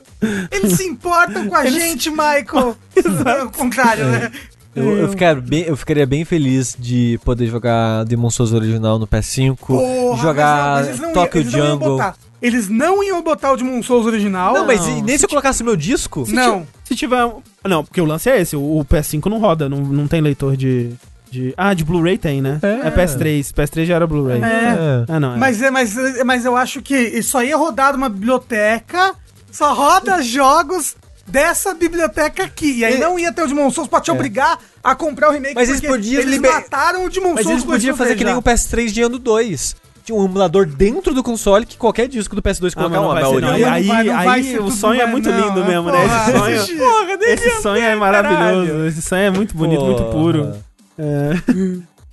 Eles 0.51 0.73
se 0.75 0.85
importam 0.85 1.49
com 1.49 1.57
a 1.57 1.65
gente, 1.67 2.11
Michael. 2.11 2.77
É 3.27 3.43
o 3.43 3.51
contrário, 3.51 4.07
né? 4.07 4.31
Eu, 4.75 4.97
eu, 4.97 5.09
ficar 5.09 5.41
bem- 5.41 5.65
eu 5.65 5.77
ficaria 5.77 6.07
bem 6.07 6.25
feliz 6.25 6.77
de 6.79 7.19
poder 7.25 7.47
jogar 7.49 8.05
Demon 8.05 8.31
Souls 8.31 8.53
original 8.53 8.99
no 8.99 9.07
PS5, 9.09 9.57
Porra, 9.57 10.23
jogar 10.23 10.85
mas 10.85 10.87
não, 10.87 10.87
mas 10.87 10.87
eles 10.89 11.01
não 11.01 11.13
Tokyo 11.13 11.41
eles 11.41 11.53
Jungle. 11.53 11.99
Eles 12.41 12.69
não 12.69 13.03
iam 13.03 13.21
botar 13.23 13.53
o 13.53 13.57
Demon 13.57 13.83
Souls 13.83 14.07
original. 14.07 14.55
Não, 14.55 14.67
mas 14.67 14.87
e 14.87 15.03
nem 15.03 15.19
se 15.19 15.25
eu 15.25 15.29
colocasse 15.29 15.65
meu 15.65 15.75
disco? 15.77 16.25
Não. 16.29 16.67
Se 16.85 16.95
tiver. 16.95 17.19
Não, 17.65 17.85
porque 17.85 18.01
o 18.01 18.05
lance 18.05 18.31
é 18.31 18.41
esse, 18.41 18.55
o, 18.55 18.61
o 18.79 18.85
PS5 18.85 19.27
não 19.27 19.39
roda, 19.39 19.69
não, 19.69 19.79
não 19.81 20.07
tem 20.07 20.21
leitor 20.21 20.57
de. 20.57 20.93
de 21.31 21.53
ah, 21.57 21.75
de 21.75 21.85
Blu-ray 21.85 22.17
tem, 22.17 22.41
né? 22.41 22.61
É. 22.63 22.91
PS3. 22.91 23.53
PS3 23.53 23.85
já 23.87 23.95
era 23.97 24.07
Blu-ray. 24.07 24.41
É. 24.41 25.05
Ah, 25.09 25.19
não. 25.19 25.35
É. 25.35 25.37
Mas, 25.37 25.61
é, 25.61 25.71
mas, 25.71 25.95
mas 26.25 26.45
eu 26.45 26.57
acho 26.57 26.81
que 26.81 26.97
isso 26.97 27.37
aí 27.37 27.51
é 27.51 27.57
rodar 27.57 27.97
uma 27.97 28.09
biblioteca, 28.09 29.15
só 29.51 29.75
roda 29.75 30.23
jogos 30.23 30.95
dessa 31.27 31.75
biblioteca 31.75 32.45
aqui. 32.45 32.79
E 32.79 32.85
aí 32.85 32.95
É. 32.95 32.99
não 32.99 33.19
ia 33.19 33.33
ter 33.33 33.43
o 33.43 33.47
Demon 33.49 33.71
Souls 33.71 33.89
pra 33.89 34.01
te 34.01 34.11
obrigar 34.11 34.59
a 34.83 34.95
comprar 34.95 35.29
o 35.29 35.33
remake. 35.33 35.55
Mas 35.55 35.69
eles 35.69 35.81
podiam 35.81 36.23
Eles 36.23 36.33
liber- 36.35 36.53
mataram 36.53 37.05
o 37.05 37.11
Demon 37.11 37.35
Mas 37.35 37.43
Souls 37.43 37.59
eles 37.59 37.65
podiam 37.65 37.97
fazer 37.97 38.15
que 38.17 38.25
nem 38.25 38.35
o 38.35 38.43
PS3 38.43 38.87
de 38.91 39.03
ano 39.03 39.19
2. 39.19 39.77
Tinha 40.09 40.19
um 40.19 40.25
emulador 40.25 40.65
dentro 40.65 41.13
do 41.13 41.23
console 41.23 41.67
que 41.67 41.77
qualquer 41.77 42.09
disco 42.09 42.35
do 42.35 42.41
PS2 42.41 42.73
Ah, 42.75 42.89
não 42.89 43.05
uma 43.05 43.13
vai 43.13 43.23
na 43.23 43.29
ser, 43.29 43.35
não. 43.35 43.41
Não 43.41 43.55
aí, 43.55 43.87
vai- 43.87 44.05
não 44.05 44.15
vai 44.15 44.29
aí 44.41 44.43
ser 44.43 44.63
o 44.63 44.71
sonho 44.71 45.03
é 45.03 45.07
muito 45.07 45.29
não, 45.29 45.39
lindo 45.49 45.61
é, 45.61 45.69
mesmo, 45.69 45.91
né? 45.91 45.99
Esse 46.03 46.33
porra, 46.33 46.39
sonho, 46.65 46.79
Porra, 46.79 47.25
esse 47.27 47.63
sonho 47.63 47.83
é 47.85 47.95
maravilhoso. 47.95 48.87
Esse 48.87 49.03
sonho 49.03 49.21
é 49.25 49.31
muito 49.31 49.55
bonito, 49.55 49.83
muito 49.85 50.03
Porra. 50.05 50.11
puro. 50.13 50.53
É. 50.99 51.35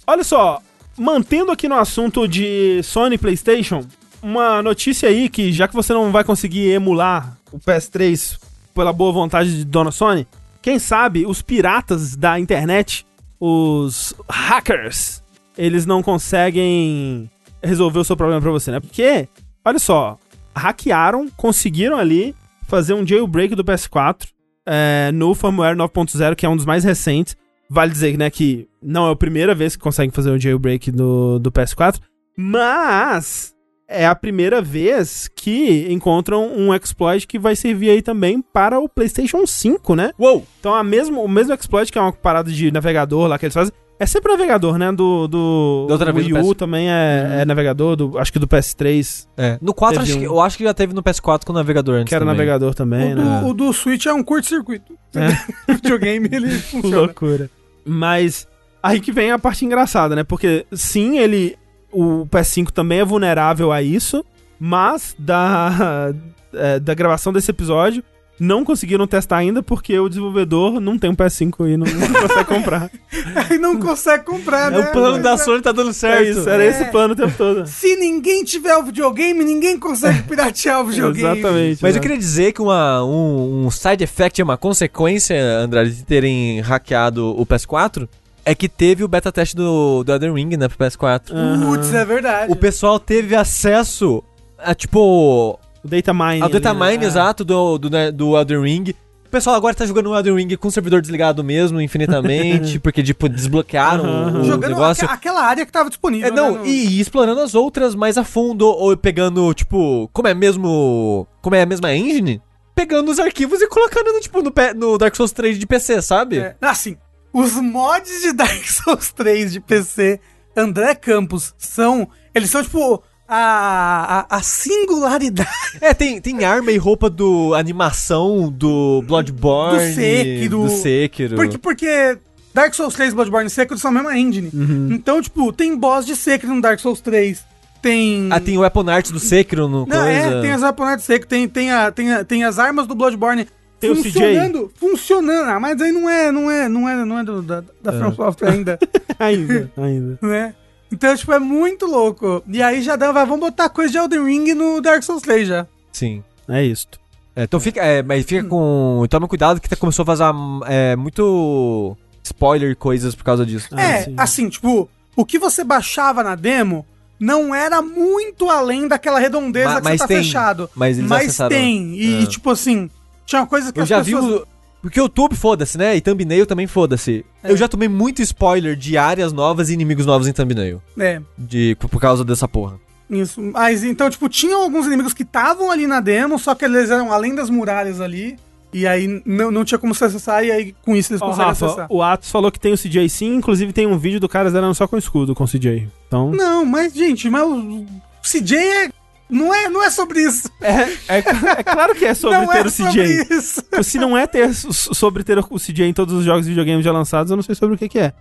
Olha 0.05 0.25
só, 0.25 0.61
mantendo 0.97 1.53
aqui 1.53 1.69
no 1.69 1.75
assunto 1.75 2.27
de 2.27 2.81
Sony 2.83 3.15
e 3.15 3.17
PlayStation, 3.17 3.85
uma 4.21 4.61
notícia 4.61 5.07
aí 5.07 5.29
que 5.29 5.53
já 5.53 5.65
que 5.65 5.73
você 5.73 5.93
não 5.93 6.11
vai 6.11 6.25
conseguir 6.25 6.71
emular 6.71 7.37
o 7.49 7.57
PS3 7.57 8.37
pela 8.73 8.91
boa 8.91 9.13
vontade 9.13 9.55
de 9.55 9.63
Dona 9.63 9.89
Sony, 9.91 10.27
quem 10.61 10.79
sabe 10.79 11.25
os 11.25 11.41
piratas 11.41 12.13
da 12.13 12.37
internet, 12.37 13.05
os 13.39 14.13
hackers, 14.29 15.23
eles 15.57 15.85
não 15.85 16.03
conseguem 16.03 17.29
resolver 17.63 17.99
o 17.99 18.03
seu 18.03 18.15
problema 18.15 18.41
pra 18.41 18.51
você, 18.51 18.71
né? 18.71 18.79
Porque, 18.79 19.27
olha 19.63 19.79
só, 19.79 20.17
hackearam, 20.55 21.29
conseguiram 21.35 21.97
ali 21.97 22.35
fazer 22.67 22.93
um 22.93 23.05
jailbreak 23.05 23.55
do 23.55 23.63
PS4 23.63 24.27
é, 24.65 25.11
no 25.13 25.35
firmware 25.35 25.75
9.0, 25.75 26.35
que 26.35 26.45
é 26.45 26.49
um 26.49 26.55
dos 26.55 26.65
mais 26.65 26.83
recentes. 26.83 27.35
Vale 27.69 27.91
dizer 27.91 28.17
né, 28.17 28.29
que 28.29 28.67
não 28.81 29.07
é 29.07 29.11
a 29.11 29.15
primeira 29.15 29.55
vez 29.55 29.75
que 29.75 29.81
conseguem 29.81 30.11
fazer 30.11 30.29
um 30.29 30.39
jailbreak 30.39 30.91
do, 30.91 31.39
do 31.39 31.51
PS4, 31.51 31.99
mas 32.37 33.55
é 33.87 34.05
a 34.05 34.15
primeira 34.15 34.61
vez 34.61 35.27
que 35.27 35.87
encontram 35.91 36.47
um 36.55 36.73
exploit 36.73 37.25
que 37.25 37.39
vai 37.39 37.55
servir 37.55 37.89
aí 37.89 38.01
também 38.01 38.41
para 38.41 38.79
o 38.79 38.89
PlayStation 38.89 39.45
5, 39.45 39.95
né? 39.95 40.11
Uou! 40.19 40.45
Então 40.59 40.73
a 40.73 40.83
mesmo, 40.83 41.23
o 41.23 41.27
mesmo 41.27 41.53
exploit, 41.53 41.91
que 41.91 41.97
é 41.97 42.01
uma 42.01 42.13
parada 42.13 42.51
de 42.51 42.71
navegador 42.71 43.27
lá 43.27 43.39
que 43.39 43.45
eles 43.45 43.53
fazem, 43.53 43.73
é 43.99 44.05
sempre 44.05 44.31
navegador, 44.31 44.77
né? 44.77 44.91
Do, 44.91 45.27
do 45.27 45.85
Da 45.87 45.93
outra 45.93 46.11
vez 46.11 46.25
Wii 46.27 46.35
U 46.41 46.51
PS. 46.53 46.57
também 46.57 46.89
é, 46.89 47.39
é 47.41 47.45
navegador, 47.45 47.95
do, 47.95 48.17
acho 48.17 48.31
que 48.33 48.39
do 48.39 48.47
PS3, 48.47 49.27
É. 49.37 49.57
No 49.61 49.73
4, 49.73 49.99
Teve 49.99 50.09
acho 50.11 50.19
que- 50.19 50.27
um. 50.27 50.31
eu 50.33 50.41
acho 50.41 50.57
que 50.57 50.63
já 50.63 50.73
teve 50.73 50.93
no 50.93 51.01
PS4 51.03 51.45
com 51.45 51.51
o 51.53 51.55
navegador 51.55 51.95
antes. 51.95 52.09
que 52.09 52.15
era 52.15 52.25
também. 52.25 52.37
navegador 52.37 52.73
também, 52.73 53.13
O 53.13 53.15
né? 53.15 53.39
do, 53.41 53.47
o 53.47 53.53
do 53.53 53.73
Switch 53.73 54.05
é 54.05 54.13
um 54.13 54.23
curto-circuito. 54.23 54.93
É. 55.15 55.71
O 55.71 55.75
videogame, 55.81 56.29
ele 56.31 56.49
funciona. 56.59 56.97
Loucura. 56.97 57.49
Mas 57.85 58.47
aí 58.83 58.99
que 58.99 59.11
vem 59.11 59.31
a 59.31 59.39
parte 59.39 59.63
engraçada, 59.65 60.15
né? 60.15 60.23
Porque 60.23 60.65
sim, 60.73 61.17
ele. 61.19 61.55
O 61.91 62.25
PS5 62.27 62.71
também 62.71 62.99
é 62.99 63.05
vulnerável 63.05 63.71
a 63.71 63.81
isso, 63.81 64.25
mas 64.59 65.15
da, 65.17 66.13
é, 66.53 66.79
da 66.79 66.93
gravação 66.93 67.31
desse 67.31 67.49
episódio. 67.51 68.03
Não 68.39 68.65
conseguiram 68.65 69.07
testar 69.07 69.37
ainda 69.37 69.63
porque 69.63 69.97
o 69.97 70.09
desenvolvedor 70.09 70.81
não 70.81 70.99
tem 70.99 71.09
um 71.09 71.15
PS5 71.15 71.69
e 71.69 71.77
não, 71.77 71.85
não 71.87 72.21
consegue 72.21 72.45
comprar. 72.45 72.91
Aí 73.49 73.57
não 73.57 73.79
consegue 73.79 74.25
comprar, 74.25 74.73
É 74.73 74.77
né? 74.77 74.89
o 74.89 74.91
plano 74.91 75.23
da 75.23 75.31
Mas, 75.31 75.45
Sony 75.45 75.61
tá 75.61 75.71
dando 75.71 75.91
É 75.91 75.93
certo. 75.93 76.23
isso, 76.27 76.49
era 76.49 76.63
É. 76.63 76.67
esse 76.67 76.83
o 76.83 76.91
plano 76.91 77.13
o 77.13 77.15
tempo 77.15 77.33
todo. 77.37 77.65
Se 77.65 77.95
ninguém 77.95 78.43
tiver 78.43 78.75
o 78.75 78.83
videogame, 78.83 79.43
ninguém 79.43 79.79
consegue 79.79 80.23
piratear 80.23 80.81
o 80.81 80.85
videogame. 80.87 81.39
Exatamente. 81.39 81.79
Mas 81.81 81.95
eu 81.95 81.95
né? 81.95 82.01
queria 82.01 82.17
dizer 82.17 82.51
que 82.51 82.61
uma, 82.61 83.03
um, 83.05 83.65
um 83.67 83.71
side 83.71 84.03
effect, 84.03 84.41
uma 84.43 84.57
consequência, 84.57 85.35
Andrade, 85.59 85.91
de 85.95 86.03
terem 86.03 86.59
hackeado 86.59 87.39
o 87.39 87.45
PS4 87.45 88.07
é 88.43 88.53
que 88.53 88.67
teve 88.69 89.03
o 89.03 89.07
beta 89.07 89.31
teste 89.31 89.55
do, 89.55 90.03
do 90.03 90.11
Elden 90.11 90.33
Ring, 90.33 90.57
né, 90.57 90.67
pro 90.67 90.77
PS4. 90.77 91.31
Putz, 91.65 91.93
é 91.93 92.03
verdade. 92.05 92.51
O 92.51 92.55
pessoal 92.55 92.99
teve 92.99 93.33
acesso 93.35 94.21
a, 94.59 94.75
tipo, 94.75 95.57
O 95.85 95.87
data 95.87 96.13
mine. 96.13 96.41
ao 96.41 96.49
data 96.49 96.69
ali, 96.71 96.79
né? 96.79 96.91
mine 96.91 97.05
exato 97.05 97.45
do, 97.45 97.77
do, 97.77 97.89
né, 97.89 98.11
do 98.11 98.35
Elden 98.37 98.61
Ring 98.61 98.95
O 99.25 99.29
pessoal 99.29 99.55
agora 99.55 99.75
tá 99.75 99.85
jogando 99.85 100.09
o 100.09 100.15
Elden 100.17 100.35
Ring 100.35 100.55
com 100.57 100.67
o 100.67 100.71
servidor 100.71 100.99
desligado 101.01 101.43
mesmo, 101.43 101.79
infinitamente, 101.81 102.79
porque, 102.81 103.03
tipo, 103.03 103.27
desbloquearam 103.29 104.05
Aham. 104.05 104.41
o 104.41 104.43
Jogando 104.45 104.69
negócio. 104.71 105.05
aque- 105.05 105.13
aquela 105.13 105.41
área 105.43 105.65
que 105.65 105.71
tava 105.71 105.89
disponível. 105.89 106.27
É, 106.27 106.31
não, 106.31 106.53
né, 106.53 106.57
no- 106.59 106.65
e, 106.65 106.87
e 106.97 106.99
explorando 106.99 107.41
as 107.41 107.53
outras 107.55 107.93
mais 107.95 108.17
a 108.17 108.23
fundo, 108.23 108.65
ou 108.67 108.95
pegando, 108.97 109.53
tipo, 109.53 110.09
como 110.13 110.27
é 110.27 110.33
mesmo. 110.33 111.27
Como 111.41 111.55
é 111.55 111.61
a 111.61 111.65
mesma 111.65 111.93
engine, 111.93 112.41
pegando 112.73 113.11
os 113.11 113.19
arquivos 113.19 113.61
e 113.61 113.67
colocando, 113.67 114.11
no, 114.13 114.19
tipo, 114.19 114.41
no, 114.41 114.51
no 114.75 114.97
Dark 114.97 115.15
Souls 115.15 115.31
3 115.31 115.59
de 115.59 115.65
PC, 115.67 116.01
sabe? 116.01 116.37
É, 116.39 116.55
assim, 116.61 116.95
os 117.33 117.53
mods 117.55 118.21
de 118.21 118.31
Dark 118.33 118.63
Souls 118.65 119.11
3 119.11 119.51
de 119.53 119.59
PC, 119.59 120.19
André 120.55 120.95
Campos, 120.95 121.53
são. 121.57 122.07
Eles 122.33 122.49
são, 122.49 122.63
tipo, 122.63 123.03
a, 123.27 124.25
a, 124.29 124.37
a 124.37 124.41
singularidade 124.41 125.49
É, 125.81 125.93
tem, 125.93 126.21
tem 126.21 126.43
arma 126.45 126.71
e 126.71 126.77
roupa 126.77 127.09
do 127.09 127.53
animação 127.55 128.51
do 128.51 129.03
Bloodborne. 129.07 129.89
Do 129.89 129.93
Sekiro. 129.95 130.61
Do 130.63 130.69
Sekiro. 130.69 131.35
Porque, 131.35 131.57
porque 131.57 132.17
Dark 132.53 132.73
Souls 132.73 132.93
3 132.93 133.11
e 133.11 133.15
Bloodborne 133.15 133.47
e 133.47 133.49
Sekiro 133.49 133.79
são 133.79 133.91
a 133.91 133.93
mesma 133.93 134.17
engine. 134.17 134.49
Uhum. 134.53 134.89
Então, 134.91 135.21
tipo, 135.21 135.51
tem 135.51 135.75
boss 135.77 136.05
de 136.05 136.15
Sekiro 136.15 136.53
no 136.53 136.61
Dark 136.61 136.79
Souls 136.79 137.01
3. 137.01 137.43
Tem. 137.81 138.29
Ah, 138.31 138.39
tem 138.39 138.57
o 138.57 138.61
Weapon 138.61 138.89
Art 138.89 139.11
do 139.11 139.19
Sekiro 139.19 139.67
no 139.67 139.85
Não, 139.85 139.85
coisa. 139.85 140.09
é, 140.09 140.41
tem 140.41 140.51
as 140.51 140.61
japonesas 140.61 141.01
de 141.01 141.05
Sekiro, 141.05 141.27
tem, 141.29 141.47
tem, 141.47 141.71
a, 141.71 141.91
tem, 141.91 142.13
a, 142.13 142.23
tem 142.23 142.43
as 142.43 142.57
armas 142.57 142.87
do 142.87 142.95
Bloodborne 142.95 143.47
Tem 143.79 143.93
funcionando. 143.95 144.71
Funcionando. 144.75 145.49
Ah, 145.49 145.59
mas 145.59 145.79
aí 145.79 145.91
não 145.91 146.09
é, 146.09 146.31
não 146.31 146.49
é, 146.49 146.67
não 146.67 146.89
é, 146.89 147.05
não 147.05 147.19
é 147.19 147.23
do, 147.23 147.41
da, 147.43 147.63
da 147.83 148.11
Software 148.15 148.49
ainda, 148.53 148.79
Ainda, 149.19 149.71
ainda. 149.77 150.17
né? 150.21 150.55
Então, 150.95 151.15
tipo, 151.15 151.31
é 151.33 151.39
muito 151.39 151.85
louco. 151.85 152.41
E 152.47 152.61
aí 152.61 152.81
já 152.81 152.95
dá, 152.95 153.11
vai, 153.11 153.25
vamos 153.25 153.41
botar 153.41 153.69
coisa 153.69 153.91
de 153.91 153.97
Elden 153.97 154.23
Ring 154.25 154.53
no 154.53 154.81
Dark 154.81 155.03
Souls 155.03 155.21
3 155.21 155.47
já. 155.47 155.67
Sim. 155.91 156.23
É 156.47 156.63
isto. 156.63 156.99
É, 157.35 157.43
então 157.43 157.59
fica, 157.59 157.81
é, 157.83 158.01
mas 158.01 158.25
fica 158.25 158.47
com. 158.47 159.03
Toma 159.09 159.27
cuidado 159.27 159.59
que 159.59 159.67
tá- 159.67 159.75
começou 159.75 160.03
a 160.03 160.05
vazar 160.05 160.33
é, 160.67 160.95
muito 160.95 161.97
spoiler 162.23 162.71
e 162.71 162.75
coisas 162.75 163.13
por 163.13 163.23
causa 163.23 163.45
disso. 163.45 163.67
Ah, 163.73 163.81
é, 163.81 164.03
sim. 164.03 164.13
assim, 164.17 164.49
tipo, 164.49 164.89
o 165.15 165.25
que 165.25 165.37
você 165.37 165.63
baixava 165.63 166.23
na 166.23 166.33
demo 166.35 166.85
não 167.19 167.53
era 167.53 167.81
muito 167.81 168.49
além 168.49 168.87
daquela 168.87 169.19
redondeza 169.19 169.69
Ma- 169.69 169.77
que 169.77 169.83
mas 169.83 169.93
você 169.93 169.97
tá 170.03 170.07
tem, 170.07 170.17
fechado. 170.17 170.69
mas 170.75 170.97
eles 170.97 171.09
mas 171.09 171.23
acessaram- 171.23 171.49
tem. 171.49 171.95
E, 171.95 172.23
É. 172.23 172.25
tipo 172.27 172.49
assim, 172.49 172.89
tinha 173.25 173.41
uma 173.41 173.47
coisa 173.47 173.71
que 173.73 173.79
Eu 173.79 173.83
as 173.83 173.89
já 173.89 174.01
vi 174.01 174.13
pessoas... 174.13 174.41
o. 174.41 174.47
Porque 174.85 175.01
o 175.01 175.05
YouTube, 175.05 175.35
foda-se, 175.35 175.79
né? 175.79 175.95
E 175.95 175.99
thumbnail 176.01 176.45
também 176.45 176.67
foda-se. 176.67 177.25
É. 177.43 177.51
Eu 177.51 177.57
já 177.57 177.67
tomei 177.67 177.87
muito 177.89 178.21
spoiler 178.21 178.75
de 178.75 178.99
áreas 178.99 179.33
novas 179.33 179.71
e 179.71 179.73
inimigos 179.73 180.05
novos 180.05 180.27
em 180.27 180.31
thumbnail. 180.31 180.79
É, 180.99 181.19
De, 181.35 181.75
por 181.79 181.99
causa 181.99 182.23
dessa 182.23 182.47
porra. 182.47 182.75
isso. 183.09 183.41
Mas 183.41 183.83
então, 183.83 184.07
tipo, 184.11 184.29
tinham 184.29 184.61
alguns 184.61 184.85
inimigos 184.85 185.11
que 185.11 185.23
estavam 185.23 185.71
ali 185.71 185.87
na 185.87 185.99
demo, 185.99 186.37
só 186.37 186.53
que 186.53 186.63
eles 186.65 186.91
eram 186.91 187.11
além 187.11 187.33
das 187.33 187.49
muralhas 187.49 187.99
ali. 187.99 188.37
E 188.71 188.85
aí 188.85 189.23
não, 189.25 189.49
não 189.49 189.65
tinha 189.65 189.79
como 189.79 189.95
você 189.95 190.05
acessar, 190.05 190.45
e 190.45 190.51
aí 190.51 190.75
com 190.83 190.95
isso 190.95 191.11
eles 191.13 191.21
Ó, 191.21 191.25
conseguem 191.29 191.47
Rafa, 191.47 191.65
acessar. 191.65 191.87
o 191.89 192.03
Atos 192.03 192.29
falou 192.29 192.51
que 192.51 192.59
tem 192.59 192.71
o 192.71 192.77
CJ 192.77 193.09
sim, 193.09 193.33
inclusive 193.33 193.73
tem 193.73 193.87
um 193.87 193.97
vídeo 193.97 194.19
do 194.19 194.29
cara 194.29 194.51
zerando 194.51 194.75
só 194.75 194.87
com 194.87 194.97
escudo, 194.99 195.33
com 195.33 195.45
o 195.45 195.47
CJ. 195.47 195.87
Então. 196.07 196.29
Não, 196.31 196.63
mas, 196.63 196.93
gente, 196.93 197.27
mas 197.27 197.41
o 197.43 197.85
CJ 198.21 198.55
é. 198.57 198.89
Não 199.29 199.53
é, 199.53 199.69
não 199.69 199.83
é 199.83 199.89
sobre 199.89 200.21
isso. 200.21 200.49
É, 200.61 200.83
é, 201.07 201.17
é 201.59 201.63
claro 201.63 201.95
que 201.95 202.05
é 202.05 202.13
sobre 202.13 202.37
não 202.37 202.47
ter 202.47 202.57
é 202.59 202.67
o 202.67 202.69
sobre 202.69 202.91
CJ. 203.25 203.35
isso. 203.35 203.63
Se 203.83 203.97
não 203.97 204.15
é 204.17 204.27
ter 204.27 204.53
so- 204.53 204.93
sobre 204.93 205.23
ter 205.23 205.37
o 205.39 205.59
CJ 205.59 205.85
em 205.87 205.93
todos 205.93 206.13
os 206.13 206.23
jogos 206.23 206.43
de 206.45 206.49
videogame 206.51 206.83
já 206.83 206.91
lançados, 206.91 207.31
eu 207.31 207.35
não 207.35 207.43
sei 207.43 207.55
sobre 207.55 207.75
o 207.75 207.77
que, 207.77 207.89
que 207.89 207.99
é. 207.99 208.13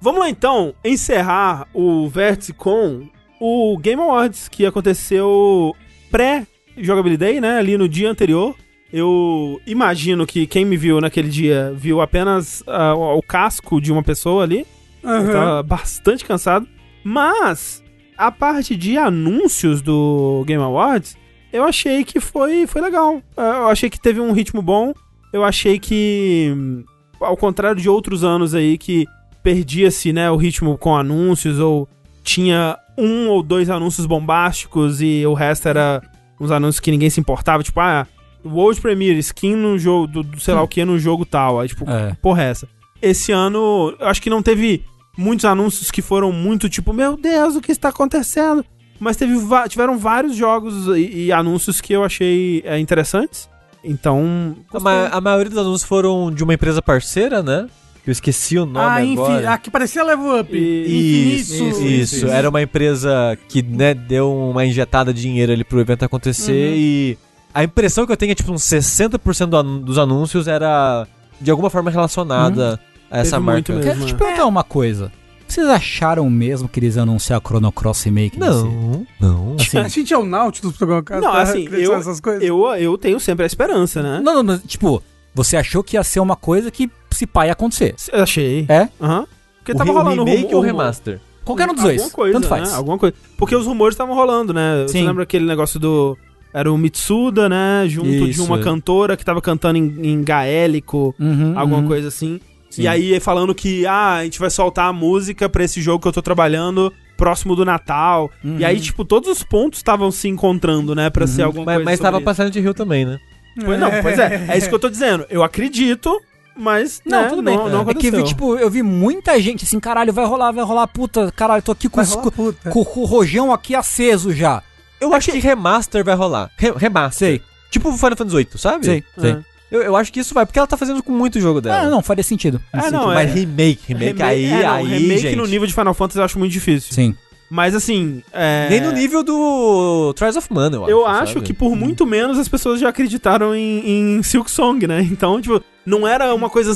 Vamos 0.00 0.20
lá 0.20 0.28
então 0.30 0.74
encerrar 0.84 1.66
o 1.74 2.08
vértice 2.08 2.52
com 2.52 3.08
o 3.40 3.76
Game 3.78 4.00
Awards, 4.00 4.48
que 4.48 4.64
aconteceu 4.64 5.74
pré-jogabilidade, 6.10 7.40
né? 7.40 7.58
Ali 7.58 7.76
no 7.76 7.88
dia 7.88 8.10
anterior. 8.10 8.54
Eu 8.92 9.60
imagino 9.66 10.24
que 10.26 10.46
quem 10.46 10.64
me 10.64 10.76
viu 10.76 11.00
naquele 11.00 11.28
dia 11.28 11.72
viu 11.76 12.00
apenas 12.00 12.62
ah, 12.66 12.94
o 12.94 13.20
casco 13.22 13.80
de 13.80 13.90
uma 13.90 14.02
pessoa 14.04 14.44
ali. 14.44 14.64
Eu 15.02 15.10
Aham. 15.10 15.32
tava 15.32 15.62
bastante 15.62 16.24
cansado. 16.24 16.68
Mas 17.02 17.82
a 18.16 18.30
parte 18.30 18.76
de 18.76 18.96
anúncios 18.96 19.80
do 19.82 20.44
Game 20.46 20.62
Awards, 20.62 21.16
eu 21.52 21.64
achei 21.64 22.04
que 22.04 22.20
foi, 22.20 22.66
foi 22.66 22.80
legal. 22.80 23.22
É, 23.36 23.40
Eu 23.42 23.68
achei 23.68 23.88
que 23.90 24.00
teve 24.00 24.20
um 24.20 24.32
ritmo 24.32 24.60
bom. 24.62 24.92
Eu 25.32 25.44
achei 25.44 25.78
que, 25.78 26.52
hum, 26.56 26.84
ao 27.20 27.36
contrário 27.36 27.80
de 27.80 27.88
outros 27.88 28.22
anos 28.24 28.54
aí, 28.54 28.78
que 28.78 29.06
perdia-se 29.42 30.12
né, 30.12 30.30
o 30.30 30.36
ritmo 30.36 30.78
com 30.78 30.96
anúncios, 30.96 31.58
ou 31.58 31.88
tinha 32.22 32.78
um 32.96 33.28
ou 33.28 33.42
dois 33.42 33.68
anúncios 33.68 34.06
bombásticos 34.06 35.02
e 35.02 35.26
o 35.26 35.34
resto 35.34 35.68
era 35.68 36.00
uns 36.40 36.50
anúncios 36.50 36.80
que 36.80 36.90
ninguém 36.90 37.10
se 37.10 37.20
importava, 37.20 37.62
tipo, 37.62 37.78
ah, 37.80 38.06
World 38.44 38.80
Premiere, 38.80 39.18
skin 39.18 39.54
no 39.56 39.78
jogo, 39.78 40.06
do, 40.06 40.22
do 40.22 40.40
sei 40.40 40.54
lá 40.54 40.62
o 40.62 40.68
que, 40.68 40.84
no 40.84 40.98
jogo 40.98 41.24
tal. 41.24 41.60
Aí, 41.60 41.68
tipo, 41.68 41.88
É. 41.88 42.16
porra 42.22 42.42
é 42.44 42.50
essa? 42.50 42.68
Esse 43.02 43.32
ano, 43.32 43.94
eu 43.98 44.06
acho 44.08 44.22
que 44.22 44.30
não 44.30 44.42
teve 44.42 44.82
muitos 45.16 45.44
anúncios 45.44 45.90
que 45.90 46.02
foram 46.02 46.32
muito 46.32 46.68
tipo, 46.68 46.92
meu 46.92 47.16
Deus, 47.16 47.56
o 47.56 47.60
que 47.60 47.72
está 47.72 47.88
acontecendo? 47.90 48.64
Mas 49.00 49.16
teve 49.16 49.34
tiveram 49.68 49.98
vários 49.98 50.36
jogos 50.36 50.86
e, 50.96 51.26
e 51.26 51.32
anúncios 51.32 51.80
que 51.80 51.92
eu 51.92 52.04
achei 52.04 52.62
é, 52.64 52.78
interessantes. 52.78 53.48
Então. 53.82 54.56
A, 54.72 54.80
ma- 54.80 55.08
a 55.08 55.20
maioria 55.20 55.50
dos 55.50 55.58
anúncios 55.58 55.84
foram 55.88 56.30
de 56.32 56.42
uma 56.42 56.54
empresa 56.54 56.80
parceira, 56.80 57.42
né? 57.42 57.66
Que 58.02 58.10
eu 58.10 58.12
esqueci 58.12 58.58
o 58.58 58.66
nome 58.66 58.78
Ah, 58.86 59.02
enfim, 59.04 59.20
agora. 59.20 59.52
a 59.52 59.58
que 59.58 59.70
parecia 59.70 60.02
Level 60.04 60.38
Up. 60.40 60.50
Isso, 60.56 61.54
Infinito. 61.54 61.82
isso, 61.86 62.16
isso. 62.16 62.26
Era 62.28 62.48
uma 62.48 62.62
empresa 62.62 63.36
que, 63.48 63.62
né, 63.62 63.94
deu 63.94 64.32
uma 64.34 64.64
injetada 64.64 65.12
de 65.12 65.20
dinheiro 65.22 65.52
ali 65.52 65.64
pro 65.64 65.80
evento 65.80 66.04
acontecer 66.04 66.70
Uhum. 66.70 66.76
e 66.76 67.18
a 67.52 67.64
impressão 67.64 68.04
que 68.06 68.12
eu 68.12 68.16
tenho 68.16 68.32
é 68.32 68.34
tipo 68.34 68.52
uns 68.52 68.62
60% 68.62 69.46
do 69.46 69.62
dos 69.80 69.96
anúncios 69.98 70.46
era 70.48 71.06
de 71.40 71.50
alguma 71.50 71.70
forma 71.70 71.90
relacionada 71.90 72.74
a 72.74 72.93
essa 73.10 73.36
Teve 73.38 73.50
muito 73.50 73.72
marca. 73.72 73.86
mesmo. 73.88 74.04
Quero 74.04 74.06
te 74.06 74.14
perguntar 74.14 74.46
uma 74.46 74.64
coisa. 74.64 75.12
Vocês 75.46 75.66
acharam 75.68 76.28
mesmo 76.30 76.68
que 76.68 76.80
eles 76.80 76.96
iam 76.96 77.02
anunciar 77.02 77.40
Chrono 77.40 77.70
Cross 77.70 78.02
Remake? 78.04 78.38
nesse- 78.40 78.52
Não, 78.64 79.06
não. 79.20 79.56
Assim, 79.60 79.78
A 79.78 79.88
gente 79.88 80.12
é 80.12 80.18
o 80.18 80.24
Nautilus 80.24 80.72
do 80.72 80.78
programa 80.78 81.02
cara, 81.02 81.20
Não, 81.20 81.32
tá 81.32 81.42
assim, 81.42 81.68
eu- 81.70 81.96
nessas 81.96 82.18
coisas. 82.20 82.42
Eu, 82.42 82.64
eu 82.74 82.96
tenho 82.98 83.20
sempre 83.20 83.44
a 83.44 83.46
esperança, 83.46 84.02
né? 84.02 84.20
não, 84.24 84.34
não, 84.36 84.42
mas, 84.42 84.62
tipo, 84.66 85.02
você 85.34 85.56
achou 85.56 85.82
que 85.84 85.96
ia 85.96 86.02
ser 86.02 86.20
uma 86.20 86.34
coisa 86.34 86.70
que 86.70 86.90
se 87.10 87.26
pá 87.26 87.46
ia 87.46 87.52
acontecer. 87.52 87.94
Eu 88.12 88.22
achei. 88.22 88.64
É? 88.68 88.88
Aham. 89.00 89.26
Porque 89.58 89.72
o, 89.72 89.76
tava 89.76 89.90
re- 89.92 89.96
o 89.96 90.02
rolando 90.02 90.24
remake 90.24 90.54
ou 90.54 90.60
o 90.60 90.64
remaster? 90.64 91.20
Qualquer 91.44 91.68
um 91.70 91.74
dos 91.74 91.82
dois. 91.82 92.00
Alguma 92.00 92.14
coisa, 92.16 92.32
Tanto 92.34 92.48
faz. 92.48 92.70
Né? 92.70 92.76
Alguma 92.76 92.98
coisa. 92.98 93.14
Porque 93.36 93.54
os 93.54 93.66
rumores 93.66 93.94
estavam 93.94 94.14
rolando, 94.14 94.52
né? 94.54 94.84
Você 94.86 94.98
Sim. 94.98 95.06
lembra 95.06 95.22
aquele 95.24 95.44
negócio 95.46 95.78
do. 95.78 96.16
Era 96.54 96.72
o 96.72 96.78
Mitsuda, 96.78 97.48
né? 97.48 97.84
Junto 97.86 98.08
de 98.08 98.30
Isso. 98.30 98.44
uma 98.44 98.58
cantora 98.60 99.16
que 99.16 99.24
tava 99.24 99.42
cantando 99.42 99.76
em, 99.78 99.98
em 100.12 100.22
gaélico, 100.22 101.14
Uhum, 101.18 101.52
alguma 101.58 101.80
uhum. 101.80 101.86
coisa 101.88 102.08
assim. 102.08 102.40
Sim. 102.76 102.82
E 102.82 102.88
aí 102.88 103.20
falando 103.20 103.54
que, 103.54 103.86
ah, 103.86 104.14
a 104.16 104.24
gente 104.24 104.38
vai 104.38 104.50
soltar 104.50 104.86
a 104.88 104.92
música 104.92 105.48
pra 105.48 105.64
esse 105.64 105.80
jogo 105.82 106.00
que 106.02 106.08
eu 106.08 106.12
tô 106.12 106.22
trabalhando 106.22 106.92
próximo 107.16 107.54
do 107.54 107.64
Natal. 107.64 108.30
Uhum. 108.44 108.58
E 108.58 108.64
aí, 108.64 108.80
tipo, 108.80 109.04
todos 109.04 109.28
os 109.30 109.42
pontos 109.42 109.78
estavam 109.78 110.10
se 110.10 110.28
encontrando, 110.28 110.94
né? 110.94 111.10
Pra 111.10 111.26
ser 111.26 111.42
alguma 111.42 111.64
Mas, 111.64 111.74
coisa. 111.76 111.90
mas 111.90 112.00
tava 112.00 112.16
isso. 112.18 112.24
passando 112.24 112.50
de 112.50 112.60
Rio 112.60 112.74
também, 112.74 113.04
né? 113.04 113.18
Pois 113.64 113.78
não, 113.78 113.90
pois 114.02 114.18
é. 114.18 114.46
É 114.48 114.58
isso 114.58 114.68
que 114.68 114.74
eu 114.74 114.78
tô 114.80 114.90
dizendo. 114.90 115.24
Eu 115.30 115.42
acredito, 115.44 116.20
mas. 116.56 117.00
Não, 117.06 117.22
né, 117.22 117.28
tudo 117.28 117.42
bem. 117.42 117.56
Não, 117.56 117.68
não 117.68 117.80
é 117.82 117.84
que 117.84 117.90
aconteceu. 118.08 118.18
vi, 118.18 118.24
tipo, 118.24 118.56
eu 118.56 118.68
vi 118.68 118.82
muita 118.82 119.40
gente 119.40 119.64
assim, 119.64 119.78
caralho, 119.78 120.12
vai 120.12 120.24
rolar, 120.26 120.50
vai 120.50 120.64
rolar, 120.64 120.88
puta, 120.88 121.30
caralho, 121.30 121.62
tô 121.62 121.70
aqui 121.70 121.88
com, 121.88 122.00
os- 122.00 122.12
rolar 122.14 122.30
com- 122.32 122.52
com 122.52 123.00
o 123.00 123.04
rojão 123.04 123.52
aqui 123.52 123.74
aceso 123.76 124.32
já. 124.32 124.60
Eu 125.00 125.14
acho 125.14 125.30
que 125.30 125.38
remaster 125.38 126.04
vai 126.04 126.14
rolar. 126.16 126.50
Re- 126.56 126.72
remaster. 126.76 127.28
Sei, 127.28 127.42
Tipo 127.70 127.88
o 127.90 127.92
Final 127.96 128.16
Fantasy 128.16 128.36
VIII, 128.36 128.48
sabe? 128.56 128.86
sei, 128.86 129.04
sei. 129.18 129.30
É. 129.32 129.38
Eu, 129.70 129.82
eu 129.82 129.96
acho 129.96 130.12
que 130.12 130.20
isso 130.20 130.34
vai, 130.34 130.46
porque 130.46 130.58
ela 130.58 130.68
tá 130.68 130.76
fazendo 130.76 131.02
com 131.02 131.12
muito 131.12 131.40
jogo 131.40 131.60
dela. 131.60 131.82
Ah, 131.86 131.90
não, 131.90 132.02
faria 132.02 132.22
sentido. 132.22 132.60
Ah, 132.72 132.90
não, 132.90 133.00
sentido. 133.00 133.06
Mas 133.14 133.30
é. 133.30 133.34
remake, 133.34 133.80
remake, 133.88 134.22
aí, 134.22 134.44
é, 134.44 134.62
não, 134.62 134.72
aí, 134.74 134.86
remake 134.86 135.20
gente. 135.22 135.36
no 135.36 135.46
nível 135.46 135.66
de 135.66 135.74
Final 135.74 135.94
Fantasy 135.94 136.18
eu 136.18 136.24
acho 136.24 136.38
muito 136.38 136.52
difícil. 136.52 136.92
Sim. 136.94 137.16
Mas 137.50 137.74
assim. 137.74 138.22
é, 138.32 138.68
Nem 138.70 138.80
no 138.80 138.90
nível 138.90 139.22
do 139.22 140.12
Trials 140.14 140.36
of 140.36 140.52
Mana, 140.52 140.76
eu 140.76 140.82
acho. 140.84 140.90
Eu 140.90 141.06
acho 141.06 141.32
sabe? 141.34 141.46
que 141.46 141.52
por 141.52 141.76
muito 141.76 142.06
menos 142.06 142.38
as 142.38 142.48
pessoas 142.48 142.80
já 142.80 142.88
acreditaram 142.88 143.54
em, 143.54 144.16
em 144.18 144.22
Silk 144.22 144.50
Song, 144.50 144.86
né? 144.86 145.02
Então, 145.02 145.40
tipo, 145.40 145.62
não 145.84 146.06
era 146.06 146.34
uma 146.34 146.48
coisa 146.50 146.72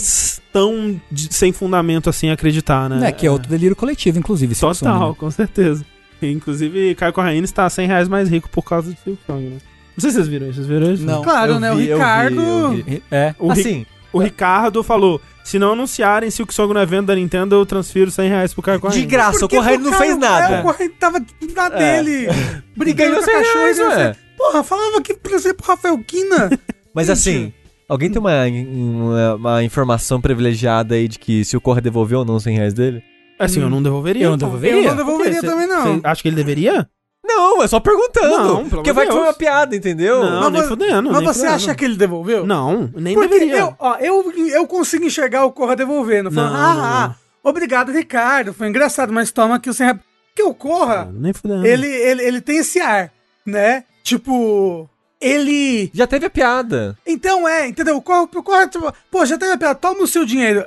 tão 0.53 1.01
de- 1.11 1.33
sem 1.35 1.53
fundamento 1.53 2.09
assim 2.11 2.31
acreditar, 2.31 2.89
né? 2.89 3.09
É, 3.09 3.13
que 3.13 3.27
é 3.27 3.31
outro 3.31 3.49
delírio 3.49 3.75
coletivo, 3.75 4.19
inclusive. 4.19 4.55
Total, 4.55 4.75
som, 4.75 5.09
né? 5.09 5.15
com 5.19 5.31
certeza. 5.31 5.85
Inclusive, 6.21 6.95
Caio 6.97 7.13
Corraine 7.13 7.45
está 7.45 7.69
100 7.69 7.87
reais 7.87 8.09
mais 8.09 8.29
rico 8.29 8.49
por 8.51 8.63
causa 8.63 8.93
de 8.93 8.99
Silk 9.01 9.21
Song, 9.27 9.43
né? 9.45 9.59
Não 9.99 10.01
sei 10.01 10.11
se 10.11 10.17
vocês 10.17 10.29
viram 10.29 10.47
isso. 10.47 10.55
Vocês 10.57 10.67
viram 10.67 10.93
isso? 10.93 11.05
Não. 11.05 11.23
Claro, 11.23 11.53
Eu 11.55 11.61
né? 11.61 11.73
o 11.73 11.77
vi, 11.77 11.89
eu 11.89 11.97
vi, 11.97 12.03
Ricardo. 12.03 12.41
eu 12.41 12.71
vi. 12.71 13.03
É. 13.11 13.35
O, 13.39 13.49
Ri- 13.53 13.61
assim, 13.61 13.87
o 14.13 14.19
Ricardo 14.21 14.83
falou: 14.83 15.21
se 15.43 15.59
não 15.59 15.73
anunciarem 15.73 16.31
Silk 16.31 16.55
Song 16.55 16.73
no 16.73 16.81
evento 16.81 17.07
da 17.07 17.15
Nintendo, 17.17 17.57
eu 17.57 17.67
transfiro 17.67 18.11
100 18.11 18.29
reais 18.29 18.55
pro 18.55 18.63
Caio 18.63 18.81
de 18.91 19.05
graça, 19.07 19.39
o 19.39 19.41
Porque 19.41 19.57
Correio 19.57 19.81
não 19.81 19.93
fez 19.93 20.17
nada. 20.17 20.55
É, 20.57 20.61
o 20.61 20.63
Correio 20.63 20.91
tava 21.01 21.21
na 21.55 21.69
dele. 21.69 22.29
Brigando 22.77 23.15
com 23.17 23.21
a 23.21 23.25
100 23.25 23.35
cachorra. 23.35 23.59
reais, 23.59 23.79
e 23.79 23.83
não. 23.83 24.15
Porra, 24.37 24.63
falava 24.63 25.03
que 25.03 25.15
pra 25.15 25.39
ser 25.39 25.55
pro 25.55 25.67
Rafael 25.67 25.99
Kina. 26.07 26.49
Mas 26.95 27.09
Gente. 27.09 27.17
assim, 27.19 27.53
alguém 27.89 28.09
tem 28.11 28.21
uma, 28.21 28.45
uma, 28.47 29.35
uma 29.35 29.65
informação 29.65 30.21
privilegiada 30.21 30.95
aí 30.95 31.09
de 31.09 31.19
que 31.19 31.45
se 31.45 31.57
o 31.57 31.61
Correio 31.61 31.83
devolveu 31.83 32.21
ou 32.21 32.25
não 32.25 32.37
os 32.37 32.45
100 32.45 32.57
reais 32.57 32.73
dele? 32.75 33.03
Assim, 33.39 33.61
eu 33.61 33.69
não 33.71 33.83
devolveria. 33.83 34.25
Eu 34.25 34.31
não 34.31 34.39
devolveria. 34.39 34.81
Eu 34.83 34.89
não 34.91 34.97
devolveria 34.97 35.41
também, 35.41 35.67
não. 35.67 35.95
cê 35.97 36.01
acha 36.05 36.23
que 36.23 36.29
ele 36.29 36.37
deveria? 36.37 36.89
Não, 37.29 37.63
é 37.63 37.69
só 37.69 37.79
perguntando. 37.79 38.29
Não, 38.39 38.57
pelo 38.69 38.69
porque 38.71 38.91
amor 38.91 38.95
vai 38.95 39.05
de 39.05 39.11
que 39.11 39.17
foi 39.17 39.23
Deus. 39.23 39.27
uma 39.29 39.33
piada, 39.35 39.77
entendeu? 39.77 40.23
Não, 40.23 40.51
nem 40.51 40.63
vo- 40.63 40.69
fudendo, 40.69 41.11
Mas 41.11 41.19
nem 41.19 41.27
você 41.27 41.41
fudendo. 41.41 41.55
acha 41.57 41.75
que 41.75 41.85
ele 41.85 41.97
devolveu? 41.97 42.47
Não, 42.47 42.91
nem 42.97 43.15
Porque 43.15 43.29
deveria. 43.29 43.59
eu, 43.61 43.75
ó, 43.79 43.97
eu, 43.99 44.33
eu 44.49 44.67
consigo 44.67 45.05
enxergar 45.05 45.45
o 45.45 45.53
Corra 45.53 45.77
devolvendo. 45.77 46.31
Falando, 46.33 46.53
Não, 46.53 46.59
ah, 46.61 46.75
não, 46.75 46.85
ah, 46.85 47.15
obrigado, 47.45 47.93
Ricardo. 47.93 48.53
Foi 48.55 48.67
engraçado, 48.69 49.13
mas 49.13 49.31
toma 49.31 49.57
aqui 49.57 49.69
o 49.69 49.75
sem 49.75 49.87
rap. 49.87 50.01
Porque 50.35 50.43
o 50.49 50.55
Corra, 50.55 51.11
Nem 51.13 51.33
fudendo. 51.33 51.67
ele, 51.67 51.87
ele, 51.87 52.23
ele 52.25 52.41
tem 52.41 52.59
esse 52.59 52.81
ar, 52.81 53.13
né? 53.45 53.85
Tipo, 54.03 54.89
ele. 55.21 55.91
Já 55.93 56.07
teve 56.07 56.27
a 56.27 56.31
piada. 56.31 56.97
Então 57.07 57.47
é, 57.49 57.67
entendeu? 57.69 57.97
O 57.97 58.03
Corra, 58.03 58.23
o 58.23 58.43
Corra 58.43 58.67
tipo, 58.69 58.93
pô, 59.11 59.27
já 59.27 59.37
teve 59.37 59.53
a 59.53 59.59
piada, 59.59 59.75
toma 59.75 60.03
o 60.03 60.07
seu 60.07 60.25
dinheiro. 60.25 60.65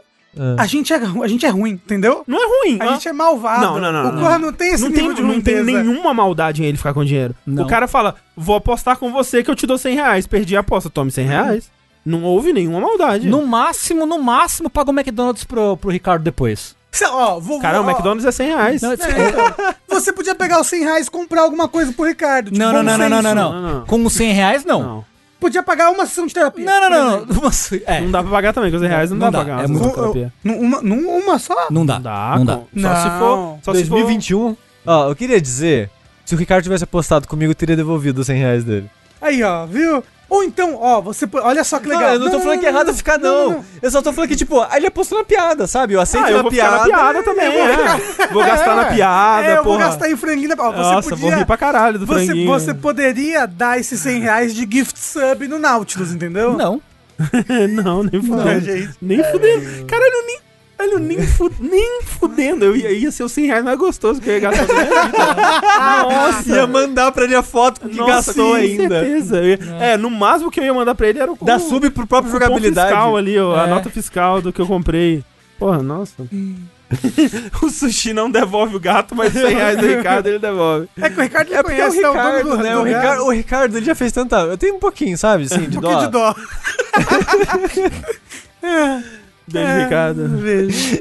A 0.58 0.66
gente, 0.66 0.94
é, 0.94 0.96
a 0.98 1.28
gente 1.28 1.46
é 1.46 1.50
ruim, 1.50 1.72
entendeu? 1.72 2.24
Não 2.26 2.38
é 2.42 2.46
ruim. 2.46 2.78
A 2.82 2.86
ó. 2.86 2.94
gente 2.94 3.08
é 3.08 3.14
malvado. 3.14 3.62
Não, 3.66 3.80
não, 3.80 3.92
não, 3.92 4.10
O 4.10 4.14
não. 4.14 4.22
Corra 4.22 4.40
não 4.40 4.54
tem 4.54 4.74
esse 4.74 4.84
não 4.84 4.90
nível 4.90 5.08
tem, 5.08 5.16
de 5.16 5.22
não 5.22 5.42
tem 5.42 5.64
nenhuma 5.64 6.14
maldade 6.14 6.64
em 6.64 6.66
ele 6.68 6.78
ficar 6.78 6.94
com 6.94 7.04
dinheiro. 7.04 7.36
Não. 7.46 7.64
O 7.64 7.68
cara 7.68 7.88
fala, 7.88 8.16
vou 8.36 8.56
apostar 8.56 8.98
com 8.98 9.12
você 9.12 9.44
que 9.44 9.52
eu 9.52 9.56
te 9.56 9.68
dou 9.68 9.78
100 9.78 9.96
reais. 9.96 10.28
Perdi 10.28 10.56
a 10.56 10.62
aposta, 10.62 10.90
tome 10.90 11.12
100 11.12 11.26
reais. 11.26 11.72
Não 12.06 12.24
houve 12.24 12.54
nenhuma 12.54 12.80
maldade. 12.80 13.28
No 13.28 13.46
máximo, 13.46 14.06
no 14.06 14.20
máximo, 14.24 14.70
paga 14.70 14.90
o 14.90 14.94
McDonald's 14.94 15.44
pro, 15.44 15.76
pro 15.78 15.92
Ricardo 15.92 16.24
depois. 16.24 16.76
Cê- 16.92 17.06
ó, 17.06 17.40
vou, 17.40 17.60
Cara, 17.60 17.82
o 17.82 17.88
McDonald's 17.90 18.26
é 18.26 18.32
100 18.32 18.48
reais. 18.48 18.82
Não, 18.82 18.92
é, 18.92 18.96
então, 18.96 19.76
você 19.90 20.12
podia 20.12 20.34
pegar 20.36 20.60
os 20.60 20.68
100 20.68 20.84
reais 20.84 21.08
e 21.08 21.12
comprar 21.12 21.42
alguma 21.44 21.68
coisa 21.68 21.94
pro 21.94 22.06
Ricardo. 22.06 22.52
tipo, 22.52 22.58
não, 22.58 22.72
não, 22.74 22.84
não, 22.84 22.98
não, 22.98 23.10
não, 23.10 23.22
não, 23.22 23.36
Não, 23.36 23.62
não. 23.62 23.74
não. 23.80 23.86
Com 23.86 24.04
os 24.06 24.14
100 24.14 24.34
reais, 24.34 24.66
não. 24.66 24.82
Não. 24.84 25.06
Podia 25.42 25.64
pagar 25.64 25.90
uma 25.90 26.06
sessão 26.06 26.28
de 26.28 26.34
terapia. 26.36 26.64
Não, 26.64 26.80
não, 26.82 26.90
não. 26.90 27.26
não. 27.26 27.42
Mas, 27.44 27.72
é, 27.86 28.00
Não 28.00 28.12
dá 28.12 28.22
pra 28.22 28.32
pagar 28.32 28.54
também, 28.54 28.72
com 28.72 28.78
100 28.80 28.88
reais 28.88 29.10
não, 29.10 29.18
Não 29.18 29.32
dá 29.32 29.40
dá, 29.40 29.44
pra 29.44 29.54
pagar. 29.56 29.64
é 29.64 29.68
uma 29.68 29.80
muito 29.80 29.96
terapia. 29.96 30.34
Numa, 30.44 30.82
numa 30.82 31.40
só? 31.40 31.68
não 31.72 31.84
dá. 31.86 31.96
Não 31.96 32.02
dá, 32.04 32.36
Não 32.38 32.46
dá. 32.46 32.54
Só 32.56 33.02
se 33.02 33.10
Não. 33.10 33.20
for. 33.20 33.60
Só 33.64 33.74
se 33.74 33.84
for 33.86 33.96
2021. 33.96 34.56
Ó, 34.86 35.10
eu 35.10 35.16
queria 35.16 35.42
dizer, 35.42 35.90
se 36.24 36.36
o 36.36 36.38
Ricardo 36.38 36.64
tivesse 36.64 36.84
apostado 36.84 37.28
comigo, 37.28 37.52
eu 37.52 37.56
teria 37.56 37.76
devolvido 37.76 38.22
os 38.22 38.28
100 38.28 38.38
reais 38.40 38.64
dele. 38.64 38.88
Aí, 39.20 39.42
ó, 39.44 39.66
viu? 39.66 40.04
Ou 40.32 40.46
então, 40.46 40.78
ó, 40.80 41.02
você. 41.02 41.28
Olha 41.34 41.62
só 41.62 41.78
que 41.78 41.90
legal. 41.90 42.04
Não, 42.04 42.14
eu 42.14 42.20
não 42.22 42.32
tô 42.32 42.40
falando 42.40 42.60
que 42.62 42.66
é 42.66 42.70
errado 42.70 42.94
ficar, 42.94 43.18
não. 43.20 43.66
Eu 43.82 43.92
só 43.92 44.02
tô 44.02 44.14
falando 44.14 44.30
que, 44.30 44.36
tipo, 44.38 44.62
aí 44.62 44.78
ele 44.78 44.88
apostou 44.88 45.18
na 45.18 45.26
piada, 45.26 45.68
sabe? 45.68 45.94
Eu 45.94 46.00
aceito 46.00 46.24
Ah, 46.26 46.32
eu 46.32 46.38
na 46.38 46.44
vou 46.44 46.52
ficar 46.52 46.70
piada. 46.70 46.78
na 46.78 46.84
piada 46.86 47.24
também, 47.24 47.48
é. 47.48 48.28
Vou 48.32 48.42
gastar 48.42 48.76
na 48.78 48.86
piada, 48.86 49.46
É, 49.46 49.58
eu 49.58 49.64
vou 49.66 49.78
gastar 49.78 50.10
em 50.10 50.16
franguinho. 50.16 50.56
Ó, 50.58 50.72
você 50.72 50.78
Nossa, 50.78 51.10
podia, 51.10 51.30
vou 51.30 51.38
rir 51.38 51.46
pra 51.46 51.58
caralho 51.58 52.00
do 52.00 52.06
você, 52.06 52.26
franguinho. 52.28 52.48
você 52.48 52.74
poderia 52.74 53.46
dar 53.46 53.78
esses 53.78 54.00
100 54.00 54.22
reais 54.22 54.56
de 54.56 54.66
gift 54.72 54.98
sub 54.98 55.46
no 55.50 55.60
Nautilus, 55.60 56.14
entendeu? 56.14 56.54
Não. 56.54 56.82
não, 57.84 58.02
nem 58.04 58.22
Não, 58.22 58.38
fudendo. 58.38 58.62
gente. 58.62 58.90
Nem 59.02 59.22
fudendo. 59.26 59.86
Caralho, 59.86 60.26
nem. 60.28 60.40
Caralho, 60.82 61.00
nem, 61.00 61.22
fu 61.28 61.52
nem 61.60 62.02
fudendo. 62.04 62.66
Eu 62.66 62.76
ia, 62.76 62.92
ia 62.92 63.12
ser 63.12 63.24
os 63.24 63.32
100 63.32 63.46
reais 63.46 63.64
mais 63.64 63.78
gostoso 63.78 64.20
que 64.20 64.30
eu 64.30 64.34
ia 64.34 64.40
gastar 64.40 64.66
na 64.68 64.74
minha 64.74 65.04
vida. 65.06 65.18
Nossa. 66.04 66.50
Ia 66.56 66.68
mandar 66.68 67.12
pra 67.12 67.24
ele 67.26 67.36
a 67.36 67.44
foto 67.44 67.82
que 67.88 67.96
Nossa, 67.96 68.12
gastou 68.34 68.50
com 68.50 68.56
ainda. 68.56 69.00
certeza. 69.02 69.44
Ia- 69.44 69.60
É, 69.80 69.98
no 69.98 70.10
máximo 70.10 70.50
que 70.50 70.60
eu 70.60 70.64
ia 70.64 70.74
mandar 70.74 70.96
pra 70.96 71.08
ele 71.08 71.20
era 71.20 71.32
o 71.32 71.38
o- 71.40 71.60
sub 71.60 71.90
pro 71.92 72.08
próprio 72.08 72.30
o 72.30 72.34
jogabilidade. 72.34 72.88
fiscal 72.90 73.16
ali, 73.18 73.38
ó, 73.40 73.56
a 73.56 73.68
É. 73.68 73.70
nota 73.70 73.90
fiscal 73.90 74.42
do 74.42 74.52
que 74.52 74.60
eu 74.62 74.66
comprei. 74.68 75.24
Porra, 75.60 75.84
nossa. 75.84 76.14
o 77.62 77.70
sushi 77.70 78.12
não 78.14 78.30
devolve 78.30 78.76
o 78.76 78.80
gato, 78.80 79.16
mas 79.16 79.32
100 79.32 79.54
reais 79.56 79.78
do 79.78 79.86
Ricardo 79.86 80.28
ele 80.28 80.40
devolve. 80.40 80.90
É 81.00 81.10
que 81.10 81.20
o 81.20 81.24
Ricardo 81.24 81.48
ele 81.48 81.56
É 81.56 81.58
é 81.58 81.62
o 81.62 81.64
conhece, 81.64 81.96
né, 81.98 82.02
dono 82.02 82.14
Ricardo, 82.20 82.50
do- 82.50 82.58
né? 82.58 82.74
do 82.74 82.80
O. 82.80 82.84
Ricardo, 82.84 83.24
o 83.26 83.30
Ricardo, 83.32 83.78
ele 83.78 83.86
já 83.86 83.96
fez 83.96 84.12
tanta... 84.12 84.40
Eu 84.42 84.58
tenho 84.58 84.76
um 84.76 84.80
pouquinho, 84.80 85.18
sabe? 85.18 85.44
Assim, 85.44 85.62
de 85.70 85.78
Um 85.78 85.82
pouquinho 85.82 86.10
dó. 86.10 86.34
de 86.34 86.42
dó. 86.42 86.42
É, 88.64 89.02
Ricardo. 89.48 90.28
vejo. 90.38 90.98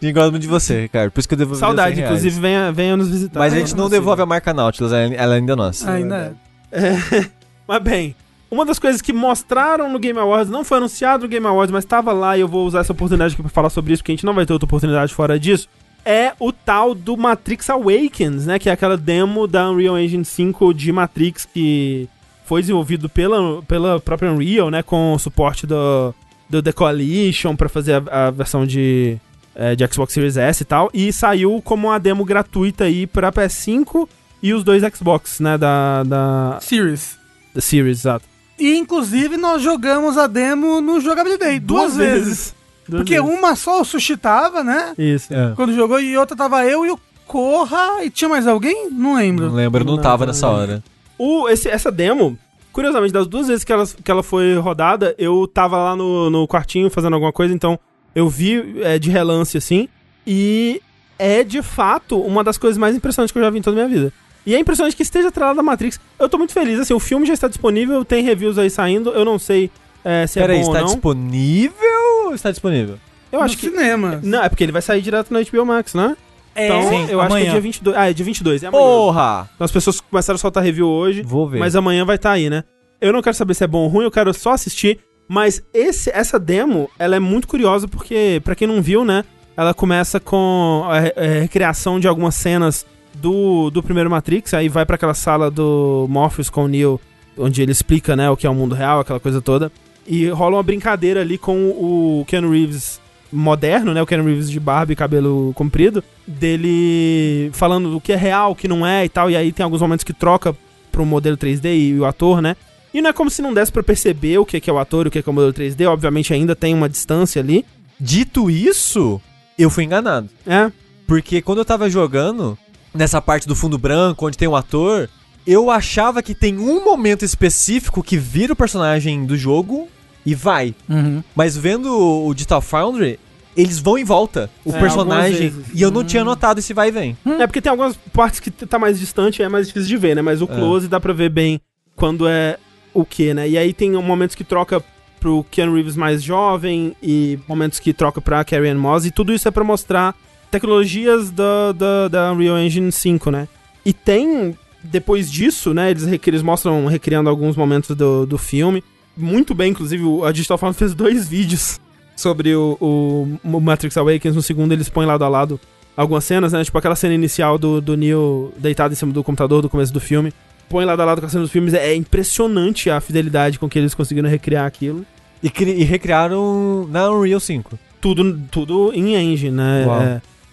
E 0.00 0.12
gosto 0.12 0.30
muito 0.30 0.42
de 0.42 0.48
você, 0.48 0.82
Ricardo. 0.82 1.10
Por 1.10 1.20
isso 1.20 1.28
que 1.28 1.34
eu 1.34 1.38
devolvi 1.38 1.54
os 1.54 1.60
100 1.60 1.68
Saudade, 1.68 2.00
inclusive, 2.00 2.40
venha, 2.40 2.70
venha 2.70 2.96
nos 2.96 3.08
visitar. 3.08 3.40
Mas 3.40 3.54
a 3.54 3.58
gente 3.58 3.74
não 3.74 3.88
devolve 3.88 4.22
a 4.22 4.26
marca 4.26 4.52
Nautilus, 4.52 4.92
ela 4.92 5.14
ela 5.14 5.34
ainda 5.34 5.52
é 5.54 5.56
nossa. 5.56 5.90
Ainda 5.90 6.36
é. 6.70 6.96
Mas 7.66 7.82
bem, 7.82 8.14
uma 8.50 8.64
das 8.64 8.78
coisas 8.78 9.00
que 9.00 9.12
mostraram 9.12 9.90
no 9.90 9.98
Game 9.98 10.18
Awards, 10.18 10.50
não 10.50 10.64
foi 10.64 10.78
anunciado 10.78 11.24
no 11.24 11.28
Game 11.28 11.44
Awards, 11.46 11.72
mas 11.72 11.84
estava 11.84 12.12
lá 12.12 12.36
e 12.36 12.40
eu 12.40 12.48
vou 12.48 12.64
usar 12.64 12.80
essa 12.80 12.92
oportunidade 12.92 13.34
aqui 13.34 13.42
pra 13.42 13.50
falar 13.50 13.70
sobre 13.70 13.92
isso, 13.92 14.02
porque 14.02 14.12
a 14.12 14.14
gente 14.14 14.24
não 14.24 14.34
vai 14.34 14.46
ter 14.46 14.52
outra 14.52 14.66
oportunidade 14.66 15.12
fora 15.12 15.38
disso, 15.38 15.68
é 16.04 16.32
o 16.38 16.52
tal 16.52 16.94
do 16.94 17.16
Matrix 17.16 17.68
Awakens, 17.68 18.46
né? 18.46 18.58
Que 18.60 18.70
é 18.70 18.72
aquela 18.72 18.96
demo 18.96 19.48
da 19.48 19.68
Unreal 19.68 19.98
Engine 19.98 20.24
5 20.24 20.72
de 20.72 20.92
Matrix 20.92 21.44
que 21.44 22.08
foi 22.44 22.60
desenvolvido 22.60 23.08
pela, 23.08 23.60
pela 23.62 23.98
própria 23.98 24.30
Unreal, 24.30 24.70
né? 24.70 24.80
Com 24.80 25.14
o 25.14 25.18
suporte 25.18 25.66
do, 25.66 26.14
do 26.48 26.62
The 26.62 26.72
Coalition 26.72 27.56
pra 27.56 27.68
fazer 27.68 28.02
a, 28.10 28.28
a 28.28 28.30
versão 28.30 28.66
de, 28.66 29.16
é, 29.54 29.74
de 29.74 29.86
Xbox 29.92 30.12
Series 30.12 30.36
S 30.36 30.62
e 30.62 30.66
tal. 30.66 30.90
E 30.94 31.12
saiu 31.12 31.60
como 31.64 31.88
uma 31.88 31.98
demo 31.98 32.24
gratuita 32.24 32.84
aí 32.84 33.06
pra 33.06 33.32
PS5 33.32 34.08
e 34.42 34.52
os 34.52 34.62
dois 34.64 34.82
Xbox, 34.94 35.40
né? 35.40 35.56
Da, 35.58 36.02
da, 36.04 36.58
Series. 36.60 37.18
da 37.54 37.60
Series, 37.60 37.98
exato. 38.00 38.24
E, 38.58 38.76
inclusive, 38.76 39.36
nós 39.36 39.60
jogamos 39.60 40.16
a 40.16 40.26
demo 40.26 40.80
no 40.80 41.00
Jogabilidade 41.00 41.58
duas, 41.58 41.96
vezes. 41.96 42.54
Duas 42.88 43.02
Porque 43.02 43.20
vezes. 43.20 43.38
uma 43.38 43.54
só 43.56 43.80
o 43.80 43.84
Sushi 43.84 44.16
tava, 44.16 44.62
né? 44.64 44.94
Isso. 44.96 45.32
É. 45.34 45.52
Quando 45.56 45.74
jogou, 45.74 46.00
e 46.00 46.16
outra 46.16 46.34
tava 46.36 46.64
eu 46.64 46.86
e 46.86 46.90
o 46.90 46.98
Corra. 47.26 48.04
E 48.04 48.08
tinha 48.08 48.28
mais 48.28 48.46
alguém? 48.46 48.88
Não 48.90 49.16
lembro. 49.16 49.46
Não 49.48 49.54
lembro, 49.54 49.84
não 49.84 49.96
Não, 49.96 50.02
tava 50.02 50.24
não 50.24 50.32
nessa 50.32 50.46
lembro. 50.48 50.62
hora. 50.62 50.84
O, 51.18 51.48
esse, 51.48 51.68
essa 51.68 51.90
demo, 51.90 52.38
curiosamente, 52.76 53.10
das 53.10 53.26
duas 53.26 53.48
vezes 53.48 53.64
que 53.64 53.72
ela, 53.72 53.86
que 53.86 54.10
ela 54.10 54.22
foi 54.22 54.54
rodada, 54.56 55.14
eu 55.16 55.48
tava 55.48 55.78
lá 55.78 55.96
no, 55.96 56.28
no 56.28 56.46
quartinho 56.46 56.90
fazendo 56.90 57.14
alguma 57.14 57.32
coisa, 57.32 57.54
então 57.54 57.80
eu 58.14 58.28
vi 58.28 58.82
é, 58.82 58.98
de 58.98 59.10
relance 59.10 59.56
assim. 59.56 59.88
E 60.26 60.82
é 61.18 61.42
de 61.42 61.62
fato 61.62 62.20
uma 62.20 62.44
das 62.44 62.58
coisas 62.58 62.76
mais 62.76 62.94
impressionantes 62.94 63.32
que 63.32 63.38
eu 63.38 63.42
já 63.42 63.48
vi 63.48 63.60
em 63.60 63.62
toda 63.62 63.80
a 63.80 63.86
minha 63.86 63.98
vida. 63.98 64.12
E 64.44 64.54
é 64.54 64.58
impressionante 64.58 64.94
que 64.94 65.02
esteja 65.02 65.28
atrelado 65.28 65.58
a 65.58 65.62
Matrix. 65.62 65.98
Eu 66.18 66.28
tô 66.28 66.36
muito 66.36 66.52
feliz, 66.52 66.78
assim, 66.78 66.92
o 66.92 67.00
filme 67.00 67.24
já 67.24 67.32
está 67.32 67.48
disponível, 67.48 68.04
tem 68.04 68.22
reviews 68.22 68.58
aí 68.58 68.68
saindo, 68.68 69.08
eu 69.08 69.24
não 69.24 69.38
sei 69.38 69.70
é, 70.04 70.26
se 70.26 70.38
Peraí, 70.38 70.58
é 70.58 70.60
bom 70.60 70.66
está 70.66 70.80
ou 70.80 70.86
não. 70.86 70.92
disponível 70.92 72.26
ou 72.26 72.34
está 72.34 72.50
disponível? 72.50 72.98
Eu 73.32 73.40
acho 73.40 73.54
no 73.54 73.60
que... 73.60 73.70
cinema. 73.70 74.20
Não, 74.22 74.42
é 74.42 74.50
porque 74.50 74.62
ele 74.62 74.72
vai 74.72 74.82
sair 74.82 75.00
direto 75.00 75.32
no 75.32 75.42
HBO 75.42 75.64
Max, 75.64 75.94
né? 75.94 76.14
É, 76.56 76.66
Então, 76.66 76.82
sim, 76.88 77.06
eu 77.10 77.20
acho 77.20 77.28
que 77.28 77.34
é 77.34 77.40
amanhã. 77.40 77.50
dia 77.52 77.60
22. 77.60 77.96
Ah, 77.96 78.10
é 78.10 78.12
dia 78.12 78.24
22, 78.24 78.62
é 78.62 78.66
amanhã. 78.66 78.82
Porra! 78.84 79.50
Então 79.54 79.64
as 79.64 79.70
pessoas 79.72 80.00
começaram 80.00 80.36
a 80.36 80.38
soltar 80.38 80.62
review 80.64 80.88
hoje. 80.88 81.22
Vou 81.22 81.48
ver. 81.48 81.58
Mas 81.58 81.76
amanhã 81.76 82.04
vai 82.04 82.16
estar 82.16 82.32
aí, 82.32 82.48
né? 82.50 82.64
Eu 83.00 83.12
não 83.12 83.22
quero 83.22 83.36
saber 83.36 83.54
se 83.54 83.62
é 83.62 83.66
bom 83.66 83.80
ou 83.80 83.88
ruim, 83.88 84.04
eu 84.04 84.10
quero 84.10 84.32
só 84.32 84.52
assistir. 84.52 84.98
Mas 85.28 85.62
esse, 85.74 86.10
essa 86.10 86.38
demo, 86.38 86.88
ela 86.98 87.16
é 87.16 87.20
muito 87.20 87.46
curiosa 87.48 87.86
porque, 87.88 88.40
pra 88.44 88.54
quem 88.54 88.66
não 88.68 88.80
viu, 88.80 89.04
né? 89.04 89.24
Ela 89.56 89.74
começa 89.74 90.18
com 90.20 90.84
a, 90.86 90.98
a 90.98 91.26
recriação 91.40 91.98
de 92.00 92.06
algumas 92.06 92.34
cenas 92.34 92.86
do, 93.14 93.70
do 93.70 93.82
primeiro 93.82 94.10
Matrix. 94.10 94.54
Aí 94.54 94.68
vai 94.68 94.86
pra 94.86 94.96
aquela 94.96 95.14
sala 95.14 95.50
do 95.50 96.06
Morpheus 96.08 96.48
com 96.50 96.64
o 96.64 96.68
Neo, 96.68 97.00
onde 97.36 97.60
ele 97.62 97.72
explica, 97.72 98.14
né, 98.14 98.30
o 98.30 98.36
que 98.36 98.46
é 98.46 98.50
o 98.50 98.54
mundo 98.54 98.74
real, 98.74 99.00
aquela 99.00 99.18
coisa 99.20 99.40
toda. 99.40 99.70
E 100.06 100.28
rola 100.28 100.56
uma 100.56 100.62
brincadeira 100.62 101.20
ali 101.22 101.36
com 101.36 101.56
o 101.70 102.24
Keanu 102.28 102.50
Reeves 102.52 103.00
moderno, 103.32 103.92
né? 103.92 104.02
O 104.02 104.06
Keanu 104.06 104.24
Reeves 104.24 104.50
de 104.50 104.60
barba 104.60 104.92
e 104.92 104.96
cabelo 104.96 105.52
comprido. 105.54 106.02
Dele 106.26 107.50
falando 107.52 107.96
o 107.96 108.00
que 108.00 108.12
é 108.12 108.16
real, 108.16 108.52
o 108.52 108.56
que 108.56 108.68
não 108.68 108.86
é 108.86 109.04
e 109.04 109.08
tal. 109.08 109.30
E 109.30 109.36
aí 109.36 109.52
tem 109.52 109.64
alguns 109.64 109.80
momentos 109.80 110.04
que 110.04 110.12
troca 110.12 110.56
pro 110.90 111.04
modelo 111.04 111.36
3D 111.36 111.76
e 111.76 112.00
o 112.00 112.04
ator, 112.04 112.40
né? 112.40 112.56
E 112.94 113.02
não 113.02 113.10
é 113.10 113.12
como 113.12 113.28
se 113.28 113.42
não 113.42 113.52
desse 113.52 113.70
pra 113.70 113.82
perceber 113.82 114.38
o 114.38 114.46
que 114.46 114.60
que 114.60 114.70
é 114.70 114.72
o 114.72 114.78
ator 114.78 115.06
e 115.06 115.08
o 115.08 115.10
que 115.10 115.22
que 115.22 115.28
é 115.28 115.30
o 115.30 115.34
modelo 115.34 115.52
3D. 115.52 115.86
Obviamente 115.86 116.32
ainda 116.32 116.56
tem 116.56 116.74
uma 116.74 116.88
distância 116.88 117.42
ali. 117.42 117.64
Dito 118.00 118.50
isso, 118.50 119.20
eu 119.58 119.68
fui 119.70 119.84
enganado. 119.84 120.28
É. 120.46 120.70
Porque 121.06 121.42
quando 121.42 121.58
eu 121.58 121.64
tava 121.64 121.88
jogando, 121.88 122.58
nessa 122.94 123.20
parte 123.20 123.46
do 123.46 123.54
fundo 123.54 123.78
branco, 123.78 124.26
onde 124.26 124.38
tem 124.38 124.48
um 124.48 124.56
ator, 124.56 125.08
eu 125.46 125.70
achava 125.70 126.22
que 126.22 126.34
tem 126.34 126.58
um 126.58 126.84
momento 126.84 127.24
específico 127.24 128.02
que 128.02 128.16
vira 128.16 128.52
o 128.52 128.56
personagem 128.56 129.24
do 129.24 129.36
jogo 129.36 129.88
e 130.26 130.34
vai. 130.34 130.74
Uhum. 130.88 131.22
Mas 131.34 131.56
vendo 131.56 131.90
o 132.26 132.34
Digital 132.34 132.60
Foundry, 132.60 133.18
eles 133.56 133.78
vão 133.78 133.96
em 133.96 134.04
volta, 134.04 134.50
o 134.64 134.70
É, 134.70 134.78
personagem, 134.78 135.54
e 135.72 135.80
eu 135.80 135.90
não 135.90 136.04
tinha 136.04 136.24
notado 136.24 136.58
esse 136.58 136.74
vai 136.74 136.88
e 136.88 136.90
vem. 136.90 137.16
É 137.38 137.46
porque 137.46 137.62
tem 137.62 137.70
algumas 137.70 137.96
partes 138.12 138.40
que 138.40 138.50
tá 138.50 138.78
mais 138.78 138.98
distante 138.98 139.40
e 139.40 139.42
é 139.44 139.48
mais 139.48 139.68
difícil 139.68 139.88
de 139.88 139.96
ver, 139.96 140.16
né? 140.16 140.20
Mas 140.20 140.42
o 140.42 140.46
close 140.46 140.88
dá 140.88 141.00
pra 141.00 141.12
ver 141.14 141.30
bem 141.30 141.60
quando 141.94 142.28
é 142.28 142.58
o 142.92 143.04
que, 143.04 143.32
né? 143.32 143.48
E 143.48 143.56
aí 143.56 143.72
tem 143.72 143.92
momentos 143.92 144.34
que 144.36 144.44
troca 144.44 144.82
pro 145.18 145.44
Keanu 145.50 145.74
Reeves 145.74 145.96
mais 145.96 146.22
jovem 146.22 146.94
e 147.02 147.38
momentos 147.48 147.78
que 147.78 147.92
troca 147.94 148.20
pra 148.20 148.44
Carrie 148.44 148.68
Ann 148.68 148.78
Moss. 148.78 149.06
E 149.06 149.10
tudo 149.10 149.32
isso 149.32 149.48
é 149.48 149.50
pra 149.50 149.64
mostrar 149.64 150.14
tecnologias 150.50 151.30
da, 151.30 151.72
da, 151.72 152.08
da 152.08 152.32
Unreal 152.32 152.58
Engine 152.58 152.92
5, 152.92 153.30
né? 153.30 153.48
E 153.84 153.92
tem, 153.92 154.56
depois 154.82 155.30
disso, 155.30 155.72
né? 155.72 155.90
Eles, 155.90 156.04
eles 156.26 156.42
mostram 156.42 156.86
recriando 156.86 157.30
alguns 157.30 157.56
momentos 157.56 157.96
do, 157.96 158.26
do 158.26 158.36
filme. 158.36 158.82
Muito 159.16 159.54
bem, 159.54 159.70
inclusive, 159.70 160.04
a 160.24 160.32
Digital 160.32 160.58
Foundry 160.58 160.78
fez 160.78 160.94
dois 160.94 161.28
vídeos 161.28 161.80
sobre 162.14 162.54
o, 162.54 162.76
o, 162.80 163.60
Matrix 163.60 163.96
Awakens. 163.96 164.34
No 164.34 164.42
segundo, 164.42 164.72
eles 164.72 164.88
põem 164.88 165.06
lado 165.06 165.24
a 165.24 165.28
lado 165.28 165.60
algumas 165.96 166.24
cenas, 166.24 166.52
né? 166.52 166.62
Tipo 166.62 166.78
aquela 166.78 166.96
cena 166.96 167.14
inicial 167.14 167.58
do, 167.58 167.80
do 167.80 167.96
Neo 167.96 168.52
deitado 168.58 168.92
em 168.92 168.96
cima 168.96 169.12
do 169.12 169.24
computador 169.24 169.62
do 169.62 169.68
começo 169.68 169.92
do 169.92 170.00
filme. 170.00 170.32
Põe 170.68 170.84
lado 170.84 171.00
a 171.00 171.04
lado 171.04 171.20
com 171.20 171.26
a 171.26 171.30
cena 171.30 171.42
dos 171.42 171.52
filmes. 171.52 171.74
É 171.74 171.94
impressionante 171.94 172.90
a 172.90 173.00
fidelidade 173.00 173.58
com 173.58 173.68
que 173.68 173.78
eles 173.78 173.94
conseguiram 173.94 174.28
recriar 174.28 174.66
aquilo. 174.66 175.06
E, 175.42 175.52
e 175.62 175.84
recriaram 175.84 176.88
na 176.90 177.10
Unreal 177.10 177.38
5. 177.38 177.78
Tudo, 178.00 178.40
tudo 178.50 178.92
em 178.92 179.14
engine, 179.14 179.50
né? 179.52 179.84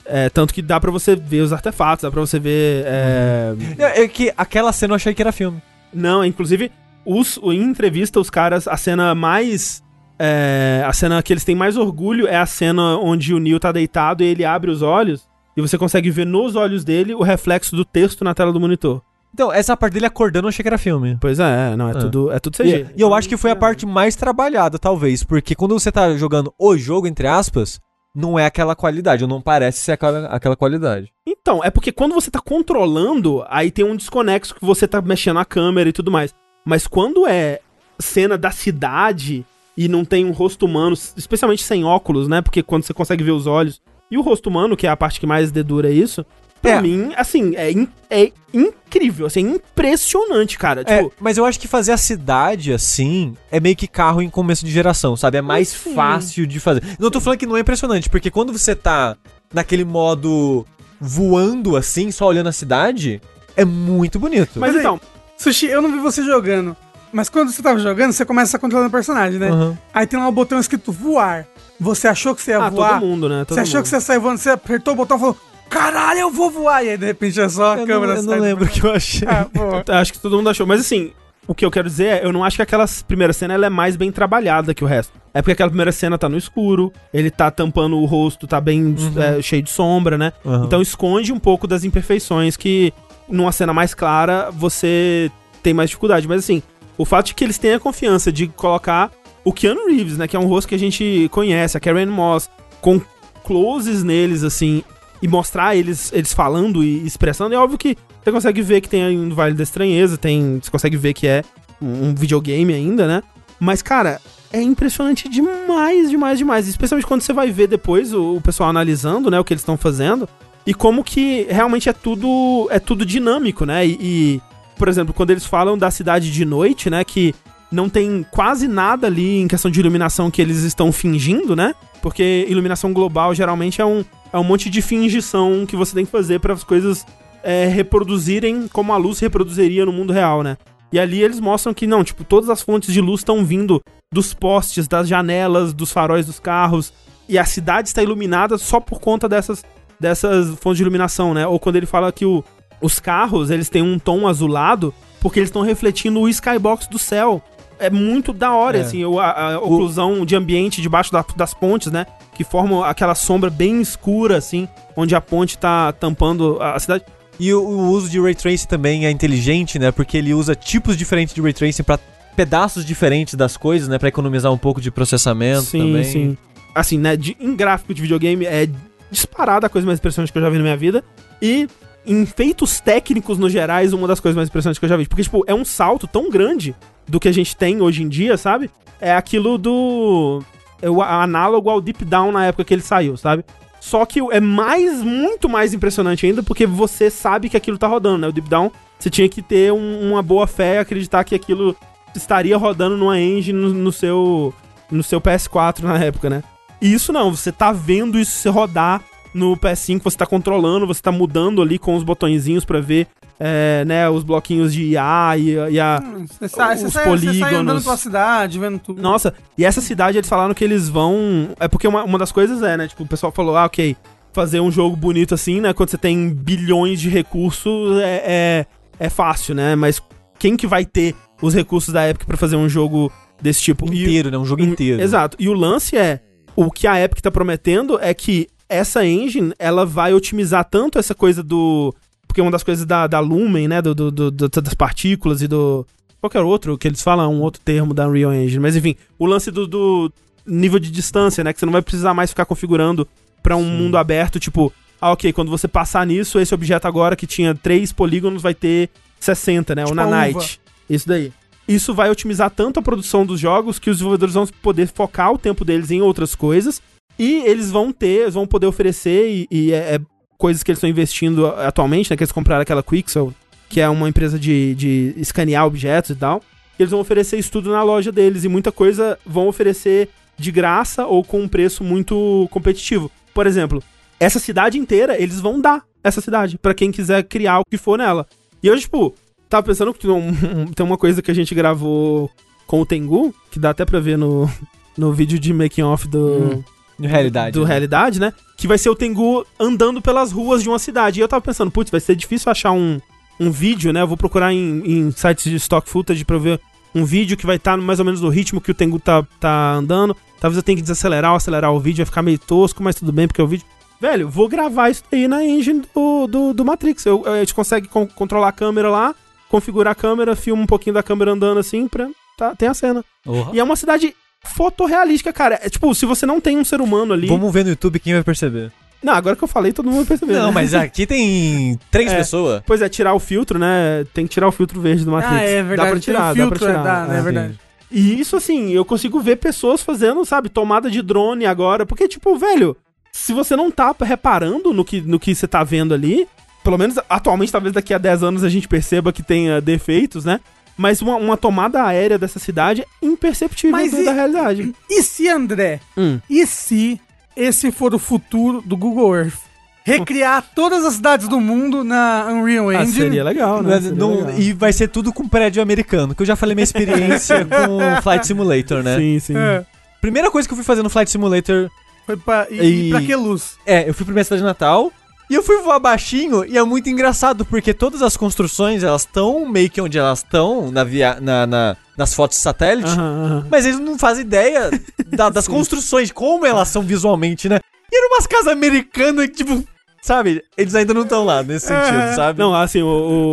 É, 0.06 0.26
É, 0.26 0.30
tanto 0.30 0.54
que 0.54 0.62
dá 0.62 0.80
pra 0.80 0.92
você 0.92 1.16
ver 1.16 1.42
os 1.42 1.54
artefatos, 1.54 2.04
dá 2.04 2.12
pra 2.12 2.22
você 2.22 2.38
ver. 2.38 2.84
é, 2.86 3.56
É, 3.78 4.04
é 4.04 4.08
que 4.08 4.32
aquela 4.38 4.72
cena 4.72 4.92
eu 4.92 4.96
achei 4.96 5.14
que 5.14 5.22
era 5.22 5.32
filme. 5.32 5.62
Não, 5.94 6.26
inclusive, 6.26 6.72
os, 7.06 7.38
em 7.44 7.62
entrevista, 7.62 8.20
os 8.20 8.30
caras, 8.30 8.68
a 8.68 8.78
cena 8.78 9.14
mais. 9.16 9.84
é, 10.20 10.84
a 10.86 10.94
cena 10.94 11.22
que 11.24 11.34
eles 11.34 11.44
têm 11.44 11.56
mais 11.56 11.76
orgulho 11.78 12.28
é 12.28 12.38
a 12.38 12.46
cena 12.46 12.98
onde 12.98 13.34
o 13.34 13.40
Neil 13.40 13.60
tá 13.60 13.72
deitado 13.72 14.24
e 14.24 14.28
ele 14.28 14.46
abre 14.46 14.70
os 14.72 14.82
olhos 14.82 15.28
e 15.58 15.62
você 15.62 15.78
consegue 15.78 16.10
ver 16.10 16.26
nos 16.26 16.56
olhos 16.56 16.84
dele 16.84 17.14
o 17.14 17.22
reflexo 17.24 17.76
do 17.76 17.84
texto 17.84 18.24
na 18.24 18.34
tela 18.34 18.52
do 18.54 18.60
monitor. 18.60 19.02
Então, 19.34 19.52
essa 19.52 19.76
parte 19.76 19.94
dele 19.96 20.06
acordando 20.06 20.46
eu 20.46 20.50
achei 20.50 20.62
que 20.62 20.70
era 20.70 20.78
filme. 20.78 21.18
Pois 21.20 21.40
é, 21.40 21.76
não, 21.76 21.90
é, 21.90 21.92
É. 21.92 21.96
tudo 21.96 22.32
é 22.32 22.40
tudo 22.40 22.56
E, 22.62 22.84
CG. 22.84 22.86
e 22.96 23.02
eu 23.02 23.14
acho 23.16 23.28
que 23.28 23.36
foi 23.38 23.50
a 23.52 23.56
parte 23.56 23.86
mais 23.86 24.16
trabalhada, 24.16 24.78
talvez, 24.78 25.24
porque 25.24 25.56
quando 25.56 25.74
você 25.78 25.92
tá 25.92 26.16
jogando 26.16 26.54
o 26.60 26.78
jogo, 26.78 27.08
entre 27.08 27.28
aspas, 27.28 27.80
não 28.16 28.38
é 28.38 28.46
aquela 28.46 28.76
qualidade, 28.76 29.24
ou 29.24 29.28
não 29.30 29.42
parece 29.42 29.80
ser 29.80 29.94
aquela, 29.94 30.28
aquela 30.28 30.56
qualidade. 30.56 31.12
Então, 31.28 31.64
é 31.64 31.72
porque 31.72 31.92
quando 31.92 32.14
você 32.14 32.30
tá 32.30 32.40
controlando, 32.40 33.44
aí 33.50 33.72
tem 33.72 33.84
um 33.84 33.96
desconexo 33.96 34.54
que 34.54 34.64
você 34.64 34.88
tá 34.88 35.02
mexendo 35.02 35.40
a 35.40 35.46
câmera 35.46 35.90
e 35.90 35.94
tudo 35.94 36.12
mais. 36.12 36.32
Mas 36.66 36.88
quando 36.88 37.28
é 37.28 37.60
cena 38.00 38.38
da 38.38 38.52
cidade 38.52 39.46
e 39.78 39.88
não 39.88 40.04
tem 40.06 40.26
um 40.26 40.32
rosto 40.32 40.66
humano, 40.66 40.96
especialmente 41.18 41.64
sem 41.64 41.84
óculos, 41.84 42.28
né? 42.28 42.42
Porque 42.42 42.62
quando 42.64 42.84
você 42.84 42.94
consegue 42.94 43.24
ver 43.24 43.32
os 43.32 43.48
olhos 43.48 43.82
e 44.10 44.18
o 44.18 44.22
rosto 44.22 44.48
humano, 44.50 44.78
que 44.78 44.86
é 44.86 44.90
a 44.90 44.98
parte 44.98 45.20
que 45.20 45.26
mais 45.26 45.52
dedura 45.52 45.90
isso, 45.90 46.26
pra 46.62 46.72
É. 46.74 46.82
mim, 46.82 47.12
assim, 47.18 47.56
é, 47.56 47.72
in- 47.72 47.88
é 48.10 48.32
incrível, 48.54 49.26
assim, 49.26 49.46
é 49.46 49.56
impressionante, 49.56 50.58
cara. 50.58 50.82
É, 50.86 51.04
Tipo, 51.04 51.14
mas 51.20 51.38
eu 51.38 51.46
acho 51.46 51.60
que 51.60 51.68
fazer 51.68 51.92
a 51.92 51.98
cidade 51.98 52.72
assim 52.72 53.36
é 53.52 53.60
meio 53.60 53.76
que 53.76 53.88
carro 53.88 54.22
em 54.22 54.30
começo 54.30 54.64
de 54.66 54.72
geração, 54.72 55.16
sabe? 55.18 55.38
É 55.38 55.42
mais 55.42 55.68
sim. 55.70 55.94
fácil 55.94 56.46
de 56.48 56.60
fazer. 56.60 56.82
Não 57.00 57.12
tô 57.12 57.20
falando 57.20 57.40
que 57.40 57.46
não 57.46 57.58
é 57.58 57.60
impressionante, 57.62 58.10
porque 58.10 58.30
quando 58.32 58.54
você 58.54 58.76
tá 58.76 59.18
naquele 59.54 59.84
modo 59.84 60.66
voando 61.02 61.76
assim, 61.76 62.12
só 62.12 62.28
olhando 62.28 62.48
a 62.48 62.54
cidade, 62.54 63.22
é 63.58 63.66
muito 63.66 64.20
bonito. 64.20 64.52
mas 64.60 64.72
Mas 64.74 64.80
então, 64.80 65.02
Sushi, 65.38 65.68
eu 65.68 65.82
não 65.82 65.92
vi 65.92 66.00
você 66.00 66.24
jogando. 66.24 66.76
Mas 67.12 67.30
quando 67.30 67.52
você 67.52 67.62
tava 67.62 67.80
jogando, 67.80 68.12
você 68.12 68.26
começa 68.26 68.58
controlando 68.58 68.90
o 68.90 68.92
personagem, 68.92 69.40
né? 69.40 69.50
Aham. 69.50 69.78
Aí 69.94 70.08
tem 70.08 70.20
lá 70.20 70.28
um 70.28 70.32
botão 70.32 70.60
escrito 70.60 70.92
voar. 70.92 71.46
Você 71.80 72.08
achou 72.08 72.34
que 72.34 72.42
você 72.42 72.52
ia 72.52 72.58
ah, 72.58 72.70
voar? 72.70 72.94
todo 72.94 73.06
mundo, 73.06 73.30
né? 73.30 73.46
Todo 73.46 73.56
você 73.56 73.62
achou 73.62 73.76
mundo. 73.76 73.84
que 73.84 73.90
você 73.90 73.96
ia 73.98 74.02
sair 74.02 74.20
voando, 74.20 74.40
você 74.40 74.50
apertou 74.50 74.94
o 74.94 74.98
botão 74.98 75.18
e 75.18 75.20
falou: 75.20 75.38
Caralho, 75.70 76.20
eu 76.20 76.32
vou 76.32 76.50
voar! 76.50 76.84
E 76.84 76.90
aí 76.90 76.98
de 76.98 77.06
repente 77.06 77.40
é 77.40 77.48
só 77.48 77.74
a 77.74 77.80
Eu, 77.80 77.86
câmera 77.86 78.16
não, 78.16 78.22
eu 78.22 78.38
não 78.38 78.44
lembro 78.44 78.66
o 78.66 78.68
que 78.68 78.84
eu 78.84 78.92
achei. 78.92 79.28
Ah, 79.28 79.48
Acho 80.00 80.14
que 80.14 80.20
todo 80.20 80.36
mundo 80.38 80.50
achou. 80.50 80.66
Mas 80.66 80.82
assim, 80.82 81.12
o 81.48 81.54
que 81.54 81.66
eu 81.66 81.72
quero 81.72 81.90
dizer 81.90 82.06
é, 82.06 82.26
eu 82.26 82.32
não 82.32 82.44
acho 82.44 82.56
que 82.56 82.62
aquela 82.62 82.86
primeira 83.08 83.34
cena 83.34 83.54
ela 83.54 83.66
é 83.66 83.70
mais 83.70 83.96
bem 83.96 84.12
trabalhada 84.12 84.74
que 84.74 84.84
o 84.84 84.88
resto. 84.88 85.14
É 85.34 85.42
porque 85.42 85.52
aquela 85.52 85.70
primeira 85.70 85.92
cena 85.92 86.18
tá 86.18 86.30
no 86.30 86.38
escuro, 86.38 86.92
ele 87.14 87.30
tá 87.30 87.52
tampando 87.52 87.98
o 87.98 88.06
rosto, 88.06 88.48
tá 88.48 88.62
bem 88.62 88.96
é, 89.18 89.42
cheio 89.42 89.62
de 89.62 89.70
sombra, 89.70 90.18
né? 90.18 90.32
Aham. 90.46 90.66
Então 90.66 90.82
esconde 90.82 91.34
um 91.34 91.40
pouco 91.40 91.68
das 91.68 91.84
imperfeições 91.84 92.56
que 92.56 92.94
numa 93.28 93.52
cena 93.52 93.74
mais 93.74 93.94
clara 93.94 94.50
você 94.52 95.32
tem 95.62 95.74
mais 95.74 95.90
dificuldade. 95.90 96.28
Mas 96.28 96.40
assim, 96.40 96.62
o 96.98 97.06
fato 97.06 97.28
de 97.28 97.34
que 97.34 97.44
eles 97.44 97.58
têm 97.58 97.74
a 97.74 97.80
confiança 97.80 98.32
de 98.32 98.48
colocar 98.48 99.12
o 99.44 99.52
Keanu 99.52 99.88
Reeves, 99.88 100.18
né? 100.18 100.28
Que 100.28 100.36
é 100.36 100.40
um 100.40 100.48
rosto 100.48 100.68
que 100.68 100.76
a 100.76 100.80
gente 100.80 101.28
conhece, 101.32 101.78
a 101.78 101.80
Karen 101.80 102.06
Moss, 102.06 102.50
com 102.82 103.02
closes 103.44 104.04
neles, 104.04 104.44
assim, 104.44 104.84
e 105.22 105.28
mostrar 105.28 105.76
eles, 105.76 106.12
eles 106.14 106.34
falando 106.34 106.84
e 106.84 107.06
expressando, 107.06 107.54
é 107.54 107.58
óbvio 107.58 107.78
que 107.78 107.98
você 108.24 108.32
consegue 108.32 108.62
ver 108.62 108.80
que 108.80 108.88
tem 108.88 109.18
um 109.18 109.34
Vale 109.34 109.54
da 109.54 109.64
Estranheza, 109.64 110.18
tem, 110.18 110.60
você 110.62 110.72
consegue 110.72 110.96
ver 110.96 111.14
que 111.14 111.28
é 111.28 111.44
um 111.82 112.08
um 112.08 112.16
videogame 112.16 112.74
ainda, 112.74 113.06
né? 113.06 113.24
Mas, 113.60 113.82
cara, 113.82 114.22
é 114.52 114.62
impressionante 114.62 115.28
demais, 115.28 116.10
demais, 116.10 116.38
demais. 116.38 116.68
Especialmente 116.68 117.06
quando 117.06 117.22
você 117.22 117.34
vai 117.34 117.52
ver 117.52 117.68
depois 117.68 118.14
o, 118.14 118.36
o 118.36 118.42
pessoal 118.42 118.70
analisando, 118.70 119.30
né, 119.30 119.40
o 119.40 119.44
que 119.44 119.54
eles 119.54 119.62
estão 119.62 119.78
fazendo. 119.78 120.28
E 120.66 120.74
como 120.74 121.04
que 121.04 121.46
realmente 121.50 121.90
é 121.90 121.94
tudo 121.94 122.68
é 122.72 122.80
tudo 122.80 123.06
dinâmico, 123.06 123.66
né? 123.66 123.86
E, 123.86 123.98
e, 124.00 124.42
por 124.78 124.88
exemplo, 124.88 125.14
quando 125.14 125.32
eles 125.32 125.46
falam 125.46 125.78
da 125.78 125.92
cidade 125.92 126.32
de 126.32 126.46
noite, 126.46 126.90
né, 126.90 127.04
que 127.04 127.36
não 127.72 127.90
tem 127.90 128.26
quase 128.32 128.68
nada 128.68 129.08
ali 129.08 129.40
em 129.40 129.48
questão 129.48 129.70
de 129.70 129.80
iluminação 129.80 130.30
que 130.30 130.42
eles 130.42 130.64
estão 130.64 130.92
fingindo, 130.92 131.56
né? 131.56 131.74
Porque 132.02 132.46
iluminação 132.48 132.94
global 132.94 133.34
geralmente 133.34 133.82
é 133.82 133.86
um, 133.86 134.06
é 134.32 134.38
um 134.38 134.44
monte 134.44 134.70
de 134.70 134.82
fingição 134.82 135.66
que 135.66 135.76
você 135.76 135.94
tem 135.96 136.06
que 136.06 136.12
fazer 136.12 136.40
para 136.40 136.54
as 136.54 136.64
coisas 136.64 137.06
é, 137.44 137.68
reproduzirem 137.68 138.68
como 138.68 138.94
a 138.94 138.98
luz 138.98 139.20
reproduziria 139.20 139.86
no 139.86 139.92
mundo 139.92 140.14
real, 140.14 140.44
né? 140.44 140.58
E 140.92 141.00
ali 141.00 141.24
eles 141.24 141.40
mostram 141.40 141.74
que 141.74 141.88
não, 141.88 142.04
tipo, 142.04 142.24
todas 142.24 142.50
as 142.50 142.62
fontes 142.62 142.94
de 142.94 143.02
luz 143.02 143.22
estão 143.22 143.44
vindo 143.44 143.82
dos 144.14 144.32
postes, 144.32 144.88
das 144.88 145.08
janelas, 145.08 145.74
dos 145.74 145.92
faróis 145.92 146.28
dos 146.28 146.40
carros, 146.40 146.94
e 147.28 147.40
a 147.40 147.46
cidade 147.46 147.88
está 147.88 148.04
iluminada 148.04 148.60
só 148.60 148.80
por 148.80 149.00
conta 149.00 149.28
dessas, 149.28 149.64
dessas 150.00 150.50
fontes 150.60 150.78
de 150.78 150.84
iluminação, 150.84 151.34
né? 151.34 151.46
Ou 151.48 151.60
quando 151.60 151.76
ele 151.78 151.86
fala 151.86 152.12
que 152.12 152.26
o, 152.26 152.44
os 152.82 153.00
carros, 153.00 153.50
eles 153.50 153.70
têm 153.70 153.82
um 153.82 153.98
tom 154.00 154.28
azulado 154.28 154.94
porque 155.22 155.40
eles 155.40 155.48
estão 155.50 155.62
refletindo 155.62 156.20
o 156.20 156.28
skybox 156.30 156.88
do 156.88 157.00
céu. 157.00 157.42
É 157.80 157.90
muito 157.90 158.32
da 158.32 158.54
hora, 158.54 158.78
É. 158.78 158.82
assim, 158.82 159.04
o- 159.04 159.20
a, 159.20 159.54
a 159.56 159.60
oclusão 159.60 160.26
de 160.26 160.36
ambiente 160.36 160.82
debaixo 160.82 161.12
da- 161.12 161.26
das 161.36 161.54
pontes, 161.54 161.92
né? 161.92 162.06
Que 162.36 162.44
formam 162.44 162.84
aquela 162.84 163.16
sombra 163.16 163.50
bem 163.50 163.82
escura, 163.82 164.38
assim, 164.38 164.68
onde 164.96 165.16
a 165.16 165.22
ponte 165.22 165.58
tá 165.58 165.92
tampando 165.92 166.58
a 166.62 166.76
a 166.76 166.80
cidade. 166.80 167.04
E 167.40 167.52
o, 167.54 167.62
o 167.62 167.90
uso 167.90 168.10
de 168.10 168.20
Ray 168.22 168.36
Tracing 168.36 168.68
também 168.68 169.06
é 169.06 169.12
inteligente, 169.12 169.80
né? 169.80 169.92
Porque 169.92 170.18
ele 170.18 170.34
usa 170.34 170.56
tipos 170.56 170.96
diferentes 170.96 171.34
de 171.34 171.42
Ray 171.42 171.52
Tracing 171.54 171.84
pra 171.84 171.98
pedaços 172.36 172.86
diferentes 172.86 173.34
das 173.36 173.58
coisas, 173.58 173.88
né? 173.88 173.98
Pra 173.98 174.08
economizar 174.10 174.52
um 174.52 174.58
pouco 174.58 174.80
de 174.80 174.92
processamento 174.92 175.64
sim, 175.64 175.80
também. 175.80 176.04
sim. 176.04 176.38
Assim, 176.76 176.98
né, 176.98 177.16
de- 177.18 177.36
em 177.40 177.56
gráfico 177.56 177.94
de 177.94 178.02
videogame 178.02 178.46
é 178.46 178.68
disparada 179.14 179.68
a 179.68 179.70
coisa 179.70 179.86
mais 179.86 180.00
impressionante 180.00 180.32
que 180.32 180.38
eu 180.38 180.42
já 180.42 180.50
vi 180.50 180.58
na 180.58 180.64
minha 180.64 180.78
vida. 180.78 181.04
E 181.42 181.68
em 182.06 182.26
feitos 182.26 182.82
técnicos 182.82 183.38
no 183.38 183.50
gerais, 183.50 183.94
uma 183.94 184.08
das 184.08 184.20
coisas 184.20 184.36
mais 184.36 184.50
impressionantes 184.50 184.78
que 184.80 184.84
eu 184.86 184.90
já 184.90 184.98
vi. 184.98 185.08
Porque, 185.08 185.24
tipo, 185.24 185.44
é 185.48 185.54
um 185.54 185.64
salto 185.64 186.06
tão 186.08 186.30
grande 186.30 186.76
do 187.08 187.20
que 187.20 187.30
a 187.30 187.32
gente 187.32 187.56
tem 187.56 187.82
hoje 187.82 188.04
em 188.04 188.10
dia, 188.10 188.36
sabe? 188.36 188.70
É 189.00 189.14
aquilo 189.16 189.58
do. 189.58 190.44
É 190.82 190.90
o 190.90 191.02
análogo 191.02 191.70
ao 191.70 191.80
Deep 191.80 192.04
Down 192.04 192.32
na 192.34 192.46
época 192.48 192.66
que 192.66 192.74
ele 192.74 192.82
saiu, 192.82 193.16
sabe? 193.16 193.46
Só 193.80 194.06
que 194.06 194.20
é 194.32 194.40
mais, 194.40 195.02
muito 195.02 195.48
mais 195.50 195.74
impressionante 195.74 196.26
ainda, 196.26 196.42
porque 196.44 196.66
você 196.66 197.10
sabe 197.10 197.50
que 197.50 197.56
aquilo 197.58 197.78
tá 197.78 197.88
rodando, 197.88 198.18
né? 198.20 198.28
O 198.28 198.32
Deep 198.32 198.50
Down, 198.50 198.72
você 199.00 199.10
tinha 199.10 199.28
que 199.30 199.42
ter 199.42 199.72
um- 199.74 200.12
uma 200.12 200.22
boa 200.22 200.48
fé 200.48 200.76
e 200.76 200.78
acreditar 200.80 201.24
que 201.26 201.36
aquilo 201.36 201.76
estaria 202.16 202.56
rodando 202.58 202.96
numa 202.98 203.20
engine 203.20 203.58
no, 203.60 203.74
no 203.74 203.92
seu 203.92 204.54
no 204.92 205.02
seu 205.04 205.20
PS4 205.20 205.82
na 205.84 205.98
época, 205.98 206.30
né? 206.30 206.44
E 206.84 206.94
isso 206.94 207.12
não, 207.14 207.34
você 207.36 207.52
tá 207.52 207.72
vendo 207.72 208.20
isso 208.20 208.32
se 208.34 208.50
rodar 208.50 209.02
no 209.34 209.58
PS5, 209.58 210.02
você 210.04 210.18
tá 210.18 210.26
controlando, 210.28 210.86
você 210.86 211.02
tá 211.02 211.12
mudando 211.12 211.62
ali 211.62 211.80
com 211.80 211.96
os 211.96 212.04
botõezinhos 212.04 212.66
pra 212.66 212.80
ver, 212.80 213.08
é, 213.40 213.84
né, 213.86 214.08
os 214.08 214.24
bloquinhos 214.24 214.72
de 214.72 214.84
IA 214.90 215.34
e, 215.38 215.50
e 215.74 215.80
a... 215.80 216.00
Você 216.28 216.48
sai, 216.48 216.78
você 216.78 216.86
Os 216.86 216.94
sai, 216.94 217.06
você 217.06 217.26
sai 217.26 217.34
andando 217.56 217.56
polígonos. 217.56 217.84
pela 217.86 217.98
cidade, 217.98 218.60
vendo 218.60 218.78
tudo. 218.78 219.02
Nossa, 219.02 219.34
e 219.58 219.66
essa 219.66 219.82
cidade 219.82 220.18
eles 220.20 220.30
falaram 220.30 220.54
que 220.54 220.64
eles 220.64 220.88
vão... 220.88 221.50
É 221.60 221.68
porque 221.68 221.88
uma, 221.88 222.04
uma 222.04 222.20
das 222.20 222.32
coisas 222.32 222.62
é, 222.62 222.78
né, 222.78 222.88
tipo, 222.88 223.02
o 223.04 223.08
pessoal 223.08 223.32
falou, 223.32 223.58
ah, 223.58 223.66
ok, 223.66 223.96
fazer 224.34 224.60
um 224.60 224.70
jogo 224.70 224.96
bonito 224.96 225.34
assim, 225.34 225.62
né, 225.62 225.74
quando 225.74 225.90
você 225.90 225.98
tem 225.98 226.30
bilhões 226.30 227.00
de 227.02 227.10
recursos 227.10 227.98
é, 228.02 228.22
é, 228.26 228.66
é 229.00 229.10
fácil, 229.10 229.56
né, 229.56 229.76
mas 229.76 230.00
quem 230.38 230.56
que 230.56 230.68
vai 230.68 230.86
ter 230.86 231.16
os 231.42 231.56
recursos 231.56 231.92
da 231.94 232.08
Epic 232.08 232.28
pra 232.28 232.38
fazer 232.38 232.56
um 232.56 232.70
jogo 232.70 233.12
desse 233.42 233.62
tipo? 233.62 233.92
E- 233.92 234.02
Inteiro, 234.04 234.30
né? 234.30 234.38
Um 234.38 234.46
jogo 234.46 234.62
inteiro. 234.64 235.02
Exato. 235.02 235.36
E 235.40 235.50
o 235.50 235.54
lance 235.54 235.98
é, 235.98 236.20
o 236.56 236.72
que 236.72 236.88
a 236.88 237.00
Epic 237.02 237.20
tá 237.22 237.32
prometendo 237.32 237.98
é 238.02 238.14
que 238.14 238.48
essa 238.70 239.06
engine, 239.06 239.54
ela 239.60 239.86
vai 239.86 240.14
otimizar 240.14 240.66
tanto 240.66 240.98
essa 240.98 241.14
coisa 241.14 241.44
do... 241.44 241.94
Porque 242.28 242.42
uma 242.42 242.50
das 242.52 242.64
coisas 242.64 242.86
da, 242.86 243.06
da 243.06 243.20
Lumen, 243.20 243.68
né, 243.68 243.82
do, 243.82 243.94
do- 243.94 244.12
do- 244.12 244.32
das 244.50 244.74
partículas 244.74 245.42
e 245.42 245.48
do... 245.48 245.86
Qualquer 246.20 246.42
outro, 246.42 246.78
que 246.78 246.88
eles 246.88 247.02
falam 247.04 247.34
um 247.34 247.42
outro 247.42 247.62
termo 247.64 247.94
da 247.94 248.08
Unreal 248.08 248.34
Engine. 248.34 248.60
Mas 248.60 248.76
enfim, 248.76 248.96
o 249.20 249.26
lance 249.26 249.52
do, 249.52 249.68
do 249.68 250.12
nível 250.46 250.80
de 250.80 250.90
distância, 250.90 251.44
né, 251.44 251.54
que 251.54 251.60
você 251.60 251.66
não 251.66 251.74
vai 251.74 251.82
precisar 251.82 252.14
mais 252.14 252.30
ficar 252.32 252.46
configurando 252.46 253.08
pra 253.44 253.56
um 253.56 253.66
mundo 253.66 253.98
aberto, 253.98 254.40
tipo... 254.40 254.74
Ah, 255.00 255.12
ok, 255.12 255.34
quando 255.34 255.52
você 255.52 255.68
passar 255.68 256.08
nisso, 256.08 256.40
esse 256.40 256.54
objeto 256.56 256.88
agora 256.88 257.16
que 257.16 257.28
tinha 257.28 257.54
três 257.54 257.92
polígonos 257.92 258.42
vai 258.42 258.54
ter 258.54 258.90
60, 259.20 259.76
né, 259.76 259.84
Tipo 259.84 259.94
o 259.94 259.96
Nanite. 259.96 260.62
Isso 260.90 261.08
daí. 261.08 261.32
Isso 261.68 261.94
vai 261.94 262.10
otimizar 262.10 262.50
tanto 262.50 262.80
a 262.80 262.84
produção 262.84 263.26
dos 263.26 263.40
jogos 263.40 263.80
que 263.80 263.90
os 263.90 263.98
desenvolvedores 263.98 264.34
vão 264.34 264.46
poder 264.62 264.88
focar 264.88 265.32
o 265.32 265.38
tempo 265.38 265.64
deles 265.64 265.92
em 265.92 266.02
outras 266.02 266.36
coisas. 266.36 266.82
E 267.18 267.44
eles 267.46 267.72
vão 267.72 267.92
ter, 267.92 268.30
vão 268.32 268.46
poder 268.46 268.68
oferecer, 268.68 269.30
e, 269.30 269.48
e 269.50 269.72
é, 269.72 269.96
é 269.96 270.02
coisas 270.38 270.64
que 270.64 270.72
eles 270.72 270.78
estão 270.78 270.90
investindo 270.90 271.46
atualmente, 271.48 272.10
né? 272.10 272.18
Que 272.18 272.24
eles 272.24 272.32
compraram 272.32 272.62
aquela 272.62 272.84
Quixel, 272.84 273.34
que 273.70 273.80
é 273.80 273.88
uma 273.88 274.10
empresa 274.10 274.38
de, 274.38 274.76
de 274.76 275.14
escanear 275.18 275.66
objetos 275.66 276.12
e 276.12 276.16
tal. 276.16 276.42
Eles 276.78 276.92
vão 276.92 277.00
oferecer 277.00 277.38
isso 277.38 277.52
tudo 277.52 277.72
na 277.72 277.84
loja 277.84 278.12
deles. 278.12 278.44
E 278.44 278.50
muita 278.50 278.72
coisa 278.72 279.18
vão 279.26 279.48
oferecer 279.48 280.10
de 280.38 280.52
graça 280.52 281.06
ou 281.06 281.24
com 281.24 281.42
um 281.42 281.48
preço 281.48 281.84
muito 281.84 282.48
competitivo. 282.52 283.12
Por 283.34 283.48
exemplo, 283.48 283.82
essa 284.20 284.40
cidade 284.40 284.78
inteira, 284.78 285.22
eles 285.22 285.40
vão 285.40 285.62
dar 285.62 285.84
essa 286.04 286.20
cidade 286.20 286.58
pra 286.58 286.74
quem 286.74 286.92
quiser 286.92 287.24
criar 287.24 287.60
o 287.60 287.66
que 287.70 287.78
for 287.78 287.98
nela. 287.98 288.28
E 288.62 288.68
eu, 288.68 288.78
tipo, 288.78 289.14
tava 289.54 289.64
pensando 289.68 289.94
que 289.94 290.00
tem, 290.00 290.10
um- 290.12 290.86
uma 290.88 290.98
coisa 290.98 291.22
que 291.22 291.30
a 291.32 291.34
gente 291.34 291.54
gravou 291.56 292.30
com 292.68 292.82
o 292.82 292.86
Tengu, 292.86 293.34
que 293.52 293.60
dá 293.60 293.70
até 293.70 293.86
pra 293.86 294.00
ver 294.00 294.18
no, 294.18 294.50
no 294.98 295.14
vídeo 295.14 295.38
de 295.38 295.54
making 295.54 295.84
off 295.84 296.08
do, 296.08 296.64
Realidade. 297.00 297.54
do 297.54 297.62
né? 297.64 297.68
realidade, 297.68 298.20
né? 298.20 298.34
Que 298.58 298.68
vai 298.68 298.78
ser 298.78 298.90
o 298.90 298.96
Tengu 298.96 299.46
andando 299.60 300.02
pelas 300.02 300.32
ruas 300.32 300.64
de 300.64 300.70
uma 300.70 300.80
cidade. 300.80 301.20
E 301.20 301.22
eu 301.22 301.28
tava 301.28 301.42
pensando, 301.42 301.70
putz, 301.72 301.92
vai 301.92 302.00
ser 302.00 302.16
difícil 302.16 302.52
achar 302.52 302.72
um, 302.72 303.00
um 303.40 303.52
vídeo, 303.52 303.92
né? 303.94 304.02
Eu 304.02 304.08
vou 304.08 304.18
procurar 304.18 304.54
em, 304.54 304.82
em 304.86 305.12
sites 305.12 305.44
de 305.52 305.56
stock 305.58 305.90
footage 305.90 306.24
pra 306.26 306.36
eu 306.36 306.40
ver 306.40 306.62
um 306.96 307.04
vídeo 307.06 307.36
que 307.38 307.46
vai 307.46 307.56
estar 307.58 307.76
mais 307.78 308.00
ou 308.00 308.06
menos 308.06 308.22
no 308.22 308.30
ritmo 308.30 308.62
que 308.62 308.72
o 308.72 308.74
Tengu 308.74 309.00
tá, 309.00 309.26
tá 309.40 309.74
andando. 309.74 310.16
Talvez 310.40 310.58
eu 310.58 310.64
tenha 310.64 310.76
que 310.76 310.82
desacelerar 310.82 311.32
ou 311.32 311.38
acelerar 311.38 311.72
o 311.74 311.80
vídeo, 311.80 311.98
vai 311.98 312.06
ficar 312.06 312.22
meio 312.22 312.38
tosco, 312.40 312.82
mas 312.84 312.96
tudo 312.96 313.12
bem, 313.12 313.28
porque 313.28 313.42
o 313.42 313.48
vídeo. 313.48 313.66
Velho, 314.00 314.28
vou 314.30 314.50
gravar 314.50 314.90
isso 314.90 315.04
aí 315.12 315.28
na 315.28 315.44
engine 315.46 315.84
do, 315.96 316.28
do, 316.28 316.54
do 316.54 316.66
Matrix. 316.66 317.06
Eu, 317.06 317.24
a 317.26 317.40
gente 317.40 317.54
consegue 317.54 317.88
con- 317.88 318.08
controlar 318.08 318.50
a 318.50 318.52
câmera 318.52 318.90
lá, 318.90 319.16
configurar 319.54 319.92
a 319.92 319.96
câmera, 319.96 320.36
filma 320.36 320.64
um 320.64 320.66
pouquinho 320.66 320.96
da 320.96 321.04
câmera 321.04 321.32
andando 321.32 321.60
assim, 321.60 321.88
pra. 321.88 322.08
Tá, 322.36 322.56
tem 322.56 322.68
a 322.68 322.74
cena. 322.74 323.06
Porra. 323.24 323.52
E 323.54 323.60
é 323.60 323.64
uma 323.64 323.76
cidade 323.76 324.16
fotorrealística, 324.44 325.32
cara. 325.32 325.60
É 325.62 325.70
tipo, 325.70 325.94
se 325.94 326.08
você 326.08 326.26
não 326.26 326.42
tem 326.42 326.58
um 326.58 326.64
ser 326.66 326.82
humano 326.82 327.14
ali. 327.14 327.28
Vamos 327.28 327.54
ver 327.54 327.64
no 327.64 327.70
YouTube 327.70 328.00
quem 328.00 328.14
vai 328.14 328.24
perceber. 328.24 328.72
Não, 329.04 329.14
agora 329.14 329.36
que 329.36 329.44
eu 329.44 329.48
falei, 329.48 329.72
todo 329.72 329.92
mundo 329.92 330.08
percebeu. 330.08 330.40
Não, 330.40 330.48
né? 330.48 330.52
mas 330.54 330.74
aqui 330.74 331.06
tem 331.06 331.78
três 331.92 332.10
É. 332.14 332.16
pessoas. 332.18 332.64
Pois 332.66 332.82
é, 332.82 332.90
tirar 332.90 333.14
o 333.14 333.20
filtro, 333.20 333.60
né? 333.60 334.06
Tem 334.14 334.26
que 334.26 334.34
tirar 334.34 334.48
o 334.48 334.52
filtro 334.52 334.82
verde 334.82 335.06
do 335.06 335.12
Matrix. 335.12 335.36
Ah, 335.38 335.44
é 335.44 335.62
verdade. 335.62 335.76
Dá 335.78 335.84
pra 335.84 335.92
tem 335.92 336.00
tirar, 336.00 336.32
o 336.32 336.36
filtro, 336.36 336.60
dá 336.60 336.66
pra 336.66 336.82
tirar. 336.82 336.84
dá, 336.84 337.08
né, 337.08 337.16
É. 337.16 337.20
é 337.20 337.22
verdade. 337.22 337.60
E 337.92 338.20
isso, 338.20 338.36
assim, 338.36 338.72
eu 338.72 338.84
consigo 338.84 339.20
ver 339.20 339.36
pessoas 339.36 339.84
fazendo, 339.84 340.26
sabe, 340.26 340.50
tomada 340.50 340.90
de 340.90 341.02
drone 341.04 341.46
agora. 341.46 341.86
Porque, 341.86 342.08
tipo, 342.08 342.36
velho, 342.38 342.76
se 343.12 343.34
você 343.34 343.56
não 343.56 343.70
tá 343.70 343.94
reparando 344.02 344.74
no 344.74 344.84
que, 344.84 345.00
no 345.02 345.20
que 345.20 345.36
você 345.36 345.48
tá 345.48 345.64
vendo 345.64 345.94
ali, 345.94 346.28
pelo 346.64 346.78
menos 346.78 346.98
atualmente, 347.10 347.52
talvez 347.52 347.74
daqui 347.74 347.94
a 347.94 347.98
10 347.98 348.24
anos 348.24 348.44
a 348.44 348.50
gente 348.50 348.68
perceba 348.68 349.12
que 349.14 349.22
tenha 349.24 349.60
defeitos, 349.62 350.24
né? 350.26 350.40
Mas 350.78 351.02
uma, 351.02 351.16
uma 351.18 351.38
tomada 351.38 351.84
aérea 351.86 352.18
dessa 352.18 352.40
cidade 352.40 352.82
é 352.82 352.86
imperceptível 353.06 353.72
Mas 353.78 353.94
e- 353.94 354.04
da 354.06 354.12
realidade. 354.12 354.74
E 354.90 355.04
se, 355.04 355.28
André, 355.30 355.80
Hum. 355.96 356.20
e 356.30 356.46
se 356.48 357.00
esse 357.36 357.72
for 357.72 357.94
o 357.94 358.00
futuro 358.00 358.62
do 358.66 358.76
Google 358.76 359.16
Earth? 359.16 359.38
Recriar 359.86 360.44
todas 360.56 360.84
as 360.86 360.94
cidades 360.96 361.28
do 361.28 361.40
mundo 361.42 361.84
na 361.84 362.26
Unreal 362.30 362.70
Ah, 362.70 362.84
Engine. 362.84 362.94
seria 362.94 363.24
legal, 363.24 363.62
né? 363.62 363.76
Mas 363.76 363.84
Seria 363.84 363.98
não- 364.00 364.16
legal. 364.22 364.40
e 364.40 364.54
vai 364.54 364.72
ser 364.74 364.88
tudo 364.88 365.12
com 365.14 365.28
prédio 365.28 365.62
americano, 365.62 366.16
que 366.16 366.22
eu 366.22 366.26
já 366.26 366.36
falei 366.36 366.56
minha 366.56 366.64
experiência 366.64 367.44
com 367.46 368.02
Flight 368.02 368.26
Simulator, 368.26 368.82
né? 368.82 368.98
Sim, 368.98 369.20
sim. 369.20 369.38
É, 369.38 369.66
Primeira 370.02 370.32
coisa 370.32 370.48
que 370.48 370.54
eu 370.54 370.58
fui 370.58 370.66
fazer 370.66 370.82
no 370.84 370.90
Flight 370.90 371.12
Simulator 371.12 371.70
foi 372.06 372.18
pra, 372.18 372.48
e, 372.50 372.88
E- 372.88 372.90
pra 372.90 373.02
que 373.02 373.16
luz? 373.16 373.58
é, 373.66 373.88
eu 373.88 373.94
fui 373.94 374.06
pra 374.06 374.14
minha 374.14 374.24
cidade 374.24 374.42
natal 374.44 374.92
e 375.34 375.36
eu 375.36 375.44
fui 375.44 375.58
voar 375.62 375.80
baixinho 375.80 376.46
e 376.46 376.58
é 376.58 376.64
muito 376.64 376.90
engraçado 376.90 377.44
porque 377.46 377.74
todas 377.74 378.02
as 378.02 378.16
construções 378.16 378.84
elas 378.84 379.02
estão 379.02 379.46
meio 379.50 379.70
que 379.70 379.82
onde 379.82 379.98
elas 379.98 380.20
estão 380.20 380.72
na 380.72 380.84
via, 380.84 381.18
na, 381.20 381.48
na- 381.48 381.78
nas 381.98 382.14
fotos 382.14 382.38
de 382.38 382.44
satélite, 382.44 382.90
Aham, 382.90 383.26
aham. 383.26 383.48
mas 383.52 383.66
eles 383.66 383.80
não 383.80 383.98
fazem 383.98 384.24
ideia 384.24 384.70
da- 385.08 385.30
das 385.30 385.48
construções, 385.50 386.12
como 386.12 386.46
elas 386.46 386.68
são 386.68 386.82
visualmente, 386.82 387.48
né? 387.50 387.60
E 387.92 387.96
eram 387.98 388.10
umas 388.16 388.26
casas 388.28 388.48
americanas 388.48 389.28
que, 389.28 389.34
tipo, 389.44 389.64
sabe, 390.02 390.44
eles 390.58 390.74
ainda 390.76 390.94
não 390.94 391.04
estão 391.04 391.24
lá 391.24 391.44
nesse 391.44 391.68
sentido, 391.68 391.98
É. 391.98 392.14
sabe? 392.14 392.40
Não, 392.40 392.54
assim, 392.56 392.80
eu, 392.80 392.88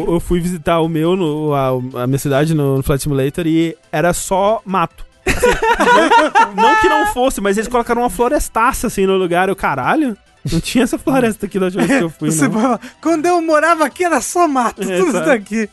eu- 0.06 0.14
eu 0.14 0.20
fui 0.20 0.40
visitar 0.40 0.81
o 0.81 0.89
meu, 0.89 1.16
no, 1.16 1.55
a, 1.55 2.02
a 2.02 2.06
minha 2.06 2.18
cidade 2.18 2.55
no, 2.55 2.77
no 2.78 2.82
Flight 2.82 3.02
Simulator 3.02 3.47
e 3.47 3.77
era 3.90 4.12
só 4.12 4.60
mato. 4.64 5.05
Assim, 5.27 5.47
não, 6.56 6.62
não 6.70 6.77
que 6.81 6.89
não 6.89 7.06
fosse, 7.09 7.40
mas 7.40 7.56
eles 7.56 7.68
colocaram 7.68 8.02
uma 8.02 8.10
florestaça 8.10 8.86
assim 8.86 9.06
no 9.06 9.16
lugar. 9.16 9.48
Eu, 9.48 9.56
caralho, 9.56 10.16
não 10.50 10.60
tinha 10.60 10.84
essa 10.84 10.98
floresta 10.98 11.46
aqui 11.46 11.58
da 11.58 11.66
última 11.66 11.84
vez 11.84 11.98
que 11.98 12.04
eu 12.04 12.10
fui, 12.10 12.30
não. 12.34 12.52
fala, 12.52 12.80
quando 13.00 13.26
eu 13.26 13.40
morava 13.42 13.84
aqui 13.84 14.04
era 14.04 14.20
só 14.20 14.46
mato, 14.46 14.82
É, 14.82 14.98
tudo 14.98 15.08
isso 15.08 15.24
daqui. 15.24 15.68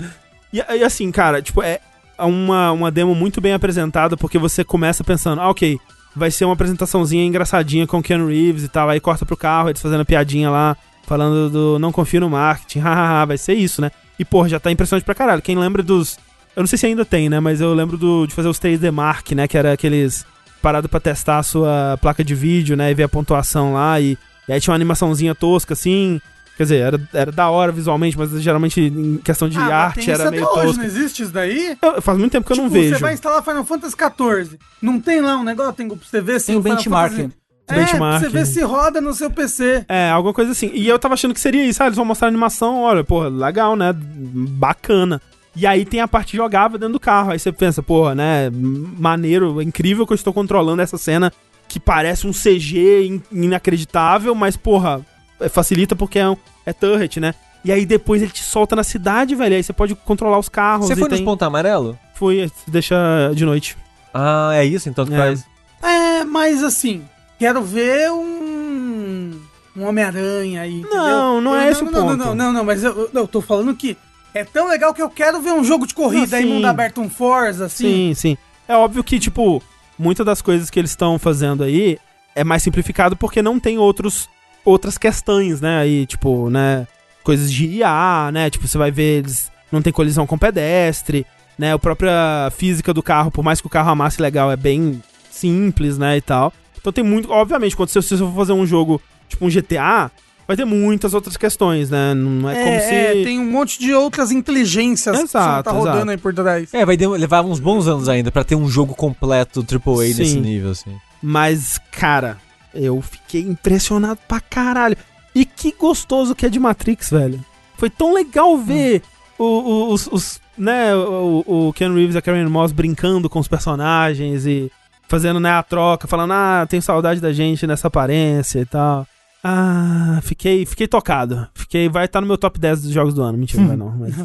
E, 0.52 0.57
e 0.57 0.84
assim, 0.84 1.11
cara, 1.11 1.41
tipo, 1.41 1.61
é 1.61 1.80
uma, 2.19 2.72
uma 2.72 2.91
demo 2.91 3.14
muito 3.14 3.39
bem 3.39 3.53
apresentada, 3.53 4.18
porque 4.18 4.38
você 4.38 4.64
começa 4.64 5.03
pensando, 5.03 5.41
ah, 5.41 5.49
ok, 5.49 5.80
vai 6.15 6.31
ser 6.31 6.45
uma 6.45 6.53
apresentaçãozinha 6.53 7.26
engraçadinha 7.26 7.85
com 7.85 7.99
o 7.99 8.03
Keanu 8.03 8.27
Reeves 8.27 8.64
e 8.64 8.68
tal, 8.68 8.89
aí 8.89 8.99
corta 8.99 9.26
pro 9.26 9.38
carro, 9.38 9.69
eles 9.69 9.81
fazendo 9.81 10.02
a 10.02 10.06
piadinha 10.06 10.49
lá, 10.49 10.76
falando 11.06 11.49
do 11.49 11.80
não 11.80 11.91
confio 11.91 12.19
no 12.22 12.30
marketing, 12.30 12.80
hahaha, 12.81 13.26
vai 13.26 13.38
ser 13.38 13.53
isso, 13.53 13.81
né? 13.81 13.91
E, 14.19 14.26
porra, 14.26 14.49
já 14.49 14.60
tá 14.60 14.72
impressionante 14.72 15.06
pra 15.06 15.14
caralho. 15.14 15.44
Quem 15.44 15.56
lembra 15.57 15.84
dos... 15.84 16.18
Eu 16.56 16.61
não 16.64 16.68
sei 16.68 16.80
se 16.80 16.88
ainda 16.88 17.06
tem, 17.06 17.30
né? 17.30 17.39
Mas 17.39 17.61
eu 17.61 17.72
lembro 17.73 17.99
do, 17.99 18.26
de 18.26 18.34
fazer 18.34 18.48
os 18.48 18.60
3D 18.60 18.91
Mark, 18.91 19.31
né? 19.34 19.48
Que 19.48 19.56
era 19.56 19.72
aqueles... 19.73 20.26
Parado 20.60 20.89
pra 20.89 20.99
testar 20.99 21.38
a 21.38 21.44
sua 21.44 21.99
placa 22.02 22.23
de 22.23 22.34
vídeo, 22.34 22.76
né? 22.76 22.89
E 22.89 22.95
ver 22.95 23.03
a 23.03 23.07
pontuação 23.07 23.73
lá 23.73 24.02
e... 24.02 24.18
E 24.48 24.53
aí 24.53 24.60
tinha 24.61 24.72
uma 24.72 24.78
animaçãozinha 24.78 25.34
tosca, 25.36 25.74
assim... 25.74 26.19
Quer 26.56 26.64
dizer, 26.64 26.78
era, 26.78 27.10
era 27.14 27.32
da 27.32 27.49
hora 27.52 27.72
visualmente, 27.72 28.18
mas 28.18 28.32
geralmente 28.41 28.82
em 28.82 29.18
questão 29.18 29.48
de 29.48 29.57
Ah, 29.60 29.61
mas 29.61 29.72
arte 29.72 30.10
era 30.10 30.24
isso 30.24 30.32
meio 30.32 30.44
até 30.44 30.53
hoje, 30.53 30.65
tosco. 30.65 30.78
não 30.80 30.86
existe 30.88 31.22
isso 31.22 31.32
daí? 31.32 31.78
Eu- 31.80 32.02
faz 32.02 32.18
muito 32.18 32.32
tempo 32.32 32.48
que 32.48 32.53
eu 32.53 32.57
não 32.57 32.64
Tipo, 32.64 32.74
vejo. 32.82 32.95
Você 32.95 33.02
vai 33.02 33.14
instalar 33.14 33.44
Final 33.44 33.64
Fantasy 33.64 33.95
XIV. 33.95 34.57
Não 34.82 34.99
tem 34.99 35.22
lá 35.22 35.38
um 35.38 35.44
negócio, 35.44 35.74
tem 35.74 35.88
pra 35.88 35.98
você 36.02 36.19
ver 36.19 36.40
se 36.40 36.48
Tem 36.48 36.56
o 36.57 36.64
Final 36.64 36.78
benchmark. 36.78 37.11
Fantasy- 37.14 37.34
É, 37.69 37.76
Benchmark. 37.76 38.19
você 38.24 38.30
ver 38.30 38.45
se 38.48 38.61
roda 38.64 38.99
no 38.99 39.14
seu 39.14 39.30
PC. 39.30 39.86
É, 39.88 40.10
alguma 40.10 40.34
coisa 40.34 40.52
assim. 40.52 40.72
E 40.74 40.88
eu 40.88 40.98
tava 40.98 41.14
achando 41.14 41.34
que 41.36 41.40
seria 41.40 41.64
isso. 41.64 41.84
Ah, 41.84 41.86
eles 41.86 41.95
vão 41.95 42.06
mostrar 42.06 42.28
a 42.28 42.32
animação, 42.32 42.82
olha, 42.82 43.03
porra, 43.03 43.28
legal, 43.30 43.76
né? 43.76 43.94
Bacana. 43.95 45.22
E 45.56 45.65
aí 45.65 45.86
tem 45.86 45.99
a 46.02 46.07
parte 46.07 46.36
jogável 46.38 46.78
dentro 46.78 46.94
do 46.94 46.99
carro. 46.99 47.32
Aí 47.32 47.40
você 47.40 47.52
pensa, 47.52 47.84
porra, 47.84 48.15
né? 48.15 48.49
Maneiro, 48.52 49.61
incrível 49.61 50.06
que 50.07 50.14
eu 50.14 50.15
estou 50.15 50.34
controlando 50.34 50.82
essa 50.82 50.98
cena 50.98 51.32
que 51.68 51.80
parece 51.80 52.26
um 52.27 52.31
CG 52.31 53.06
in- 53.07 53.22
inacreditável, 53.31 54.34
mas, 54.34 54.56
porra, 54.57 55.06
é, 55.39 55.49
facilita 55.49 55.95
porque 55.95 56.19
é, 56.19 56.30
um, 56.30 56.38
é 56.65 56.73
turret, 56.73 57.19
né? 57.19 57.34
E 57.65 57.72
aí 57.72 57.85
depois 57.85 58.22
ele 58.22 58.31
te 58.31 58.44
solta 58.44 58.76
na 58.76 58.84
cidade, 58.84 59.35
velho. 59.35 59.56
Aí 59.56 59.64
você 59.64 59.73
pode 59.73 59.94
controlar 59.95 60.38
os 60.39 60.48
carros. 60.48 60.88
Você 60.88 60.94
e 60.94 60.95
foi 60.95 61.10
nos 61.10 61.18
tem... 61.18 61.26
pontos 61.26 61.45
amarelo? 61.45 61.98
Fui, 62.14 62.48
você 62.48 62.72
deixa 62.72 62.95
de 63.35 63.44
noite. 63.45 63.76
Ah, 64.14 64.52
é 64.53 64.64
isso, 64.65 64.88
então 64.89 65.06
tu 65.06 65.14
É. 65.14 65.18
faz. 65.18 65.45
É, 65.84 66.23
mas 66.23 66.64
assim, 66.64 67.03
quero 67.38 67.61
ver 67.61 68.10
um. 68.11 69.39
Um 69.76 69.85
Homem-Aranha 69.85 70.61
aí. 70.61 70.80
entendeu? 70.80 70.98
Não, 70.98 71.41
não 71.41 71.56
é 71.56 71.68
Eu- 71.68 71.72
esse 71.72 71.84
o 71.84 71.85
não, 71.85 71.91
ponto. 72.07 72.18
Não, 72.18 72.26
não, 72.27 72.35
não, 72.35 72.53
não, 72.53 72.64
mas 72.64 72.84
eu, 72.84 73.10
eu- 73.14 73.27
tô 73.27 73.41
falando 73.41 73.76
que 73.76 73.95
é 74.34 74.44
tão 74.44 74.68
legal 74.68 74.91
que 74.94 75.02
eu 75.02 75.10
quero 75.10 75.39
ver 75.39 75.52
um 75.52 75.64
jogo 75.64 75.85
de 75.85 75.94
corrida 75.94 76.35
Ah, 76.35 76.39
aí, 76.39 76.45
mundo 76.48 76.65
aberto, 76.65 76.99
um 76.99 77.07
Forza, 77.10 77.65
assim. 77.65 77.84
Sim, 77.85 78.14
sim. 78.15 78.38
É 78.68 78.76
óbvio 78.76 79.03
que, 79.03 79.19
tipo, 79.19 79.61
muitas 79.98 80.26
das 80.26 80.41
coisas 80.41 80.69
que 80.69 80.80
eles 80.80 80.91
estão 80.91 81.18
fazendo 81.18 81.64
aí 81.64 81.98
é 82.36 82.44
mais 82.44 82.64
simplificado 82.64 83.15
porque 83.15 83.41
não 83.41 83.60
tem 83.60 83.78
outros 83.78 84.30
outras 84.64 84.98
questões, 84.98 85.61
né? 85.61 85.80
Aí, 85.80 86.06
tipo, 86.06 86.49
né, 86.49 86.86
coisas 87.24 87.52
de 87.52 87.65
IA, 87.68 88.30
né? 88.32 88.49
Tipo, 88.49 88.68
você 88.68 88.78
vai 88.78 88.91
ver 88.91 89.19
eles 89.19 89.52
não 89.72 89.82
tem 89.82 89.94
colisão 89.94 90.28
com 90.28 90.38
pedestre, 90.38 91.26
né? 91.57 91.74
A 91.74 91.80
própria 91.80 92.52
física 92.56 92.94
do 92.94 93.03
carro, 93.03 93.32
por 93.32 93.44
mais 93.44 93.60
que 93.60 93.68
o 93.68 93.69
carro 93.69 93.90
amasse 93.90 94.22
legal, 94.22 94.52
é 94.52 94.56
bem 94.56 95.02
simples, 95.30 95.98
né, 95.98 96.18
e 96.18 96.22
tal. 96.22 96.52
Então 96.80 96.91
tem 96.91 97.03
muito, 97.03 97.32
obviamente, 97.32 97.76
quando 97.76 97.90
você, 97.90 98.02
se 98.02 98.10
você 98.10 98.24
for 98.24 98.34
fazer 98.34 98.53
um 98.53 98.65
jogo, 98.65 99.02
tipo 99.28 99.45
um 99.45 99.49
GTA, 99.49 100.11
vai 100.48 100.56
ter 100.56 100.65
muitas 100.65 101.14
outras 101.14 101.36
questões, 101.38 101.90
né? 101.90 102.14
Não 102.14 102.49
é, 102.49 102.60
É, 102.61 102.64
como 102.64 102.80
se 102.90 102.95
é, 102.95 103.24
tem 103.24 103.40
um 103.40 103.52
monte 103.52 103.80
de 103.80 103.94
outras 103.94 104.32
inteligências 104.32 105.15
que 105.18 105.24
Exato, 105.24 105.64
tá 105.64 105.72
rodando 105.72 105.98
exato. 105.98 106.11
aí 106.11 106.18
por 106.18 106.34
trás. 106.34 106.74
É, 106.74 106.86
vai 106.86 106.95
levar 106.95 107.44
uns 107.44 107.60
bons 107.60 107.88
anos 107.88 108.07
ainda 108.10 108.32
pra 108.32 108.44
ter 108.44 108.56
um 108.56 108.69
jogo 108.69 108.95
completo 108.95 109.64
AAA 109.64 110.06
nesse 110.07 110.26
Sim. 110.28 110.41
nível, 110.41 110.72
assim. 110.72 110.95
Mas, 111.22 111.80
cara, 111.91 112.38
eu 112.74 113.02
fiquei 113.02 113.41
impressionado 113.41 114.19
pra 114.28 114.40
caralho. 114.40 114.95
E 115.36 115.45
que 115.45 115.72
gostoso 115.78 116.34
que 116.34 116.45
é 116.45 116.49
de 116.49 116.60
Matrix, 116.60 117.10
velho. 117.10 117.44
Foi 117.78 117.90
tão 117.90 118.14
legal 118.14 118.57
ver 118.57 119.02
o- 119.38 119.44
o- 119.44 119.94
os, 119.94 120.07
os- 120.11 120.40
né, 120.57 120.95
o, 120.95 121.44
o 121.45 121.74
Ken 121.74 121.94
Reeves 121.94 122.15
e 122.15 122.18
a 122.18 122.22
Karen 122.22 122.48
Moss 122.49 122.72
brincando 122.72 123.30
com 123.30 123.38
os 123.40 123.48
personagens 123.48 124.45
e 124.48 124.72
fazendo, 125.07 125.40
né, 125.40 125.52
a 125.52 125.61
troca, 125.64 126.07
falando, 126.07 126.34
ah, 126.34 126.65
tenho 126.68 126.82
saudade 126.82 127.22
da 127.22 127.32
gente 127.32 127.68
nessa 127.68 127.88
aparência 127.88 128.60
e 128.60 128.65
tal. 128.65 129.06
Ah, 129.49 130.19
fiquei, 130.24 130.65
fiquei 130.65 130.88
tocado. 130.90 131.48
Fiquei, 131.53 131.88
vai 131.88 132.03
estar 132.03 132.19
no 132.19 132.28
meu 132.28 132.38
top 132.38 132.60
10 132.60 132.82
dos 132.82 132.91
jogos 132.91 133.14
do 133.14 133.22
ano. 133.22 133.38
Mentira, 133.38 133.61
não 133.61 133.68
vai 133.68 133.78
não. 133.78 133.98
Mas, 133.98 134.15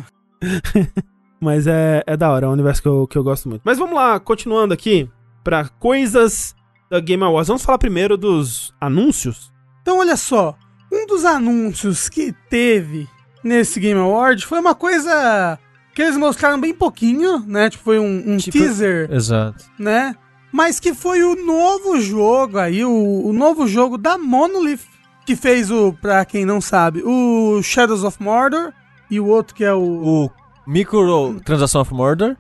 mas 1.41 1.67
é, 1.69 2.03
é 2.07 2.17
da 2.17 2.31
hora, 2.33 2.47
é 2.47 2.49
um 2.49 2.53
universo 2.53 2.83
que 2.83 2.89
eu, 2.89 3.07
que 3.07 3.17
eu 3.17 3.23
gosto 3.23 3.49
muito. 3.49 3.63
Mas 3.65 3.79
vamos 3.79 3.95
lá, 3.95 4.19
continuando 4.19 4.75
aqui 4.75 5.09
pra 5.45 5.69
coisas 5.69 6.57
da 6.91 6.99
Game 6.99 7.23
Awards. 7.23 7.47
Vamos 7.47 7.63
falar 7.63 7.79
primeiro 7.79 8.17
dos 8.17 8.75
anúncios. 8.81 9.53
Então, 9.81 9.99
olha 9.99 10.17
só. 10.17 10.57
Um 10.93 11.07
dos 11.07 11.25
anúncios 11.25 12.09
que 12.09 12.35
teve 12.51 13.09
nesse 13.45 13.79
Game 13.79 13.99
Award 14.01 14.45
foi 14.45 14.59
uma 14.59 14.75
coisa 14.75 15.59
que 15.95 16.03
eles 16.03 16.17
mostraram 16.17 16.61
bem 16.61 16.75
pouquinho, 16.75 17.39
né? 17.47 17.71
Tipo, 17.71 17.85
foi 17.85 17.99
um, 17.99 18.35
um 18.35 18.37
Tipo- 18.39 18.59
teaser, 18.59 19.09
Exato. 19.11 19.65
né? 19.79 20.17
Mas 20.53 20.79
que 20.79 20.93
foi 20.93 21.23
o 21.23 21.35
novo 21.47 21.99
jogo 22.01 22.59
aí, 22.59 22.85
o, 22.85 23.23
o 23.25 23.33
novo 23.33 23.67
jogo 23.67 23.97
da 23.97 24.19
Monolith, 24.19 24.81
que 25.27 25.37
fez 25.37 25.71
o, 25.71 25.93
pra 25.93 26.25
quem 26.25 26.45
não 26.45 26.61
sabe, 26.61 27.03
o 27.05 27.61
Shadows 27.63 28.05
of 28.05 28.23
Mordor 28.23 28.73
e 29.11 29.19
o 29.21 29.27
outro 29.27 29.55
que 29.55 29.65
é 29.65 29.73
o... 29.73 29.81
O 30.27 30.31
Micro 30.67 31.41
Transaction 31.45 31.81
of 31.81 31.93
Murder. 31.93 32.37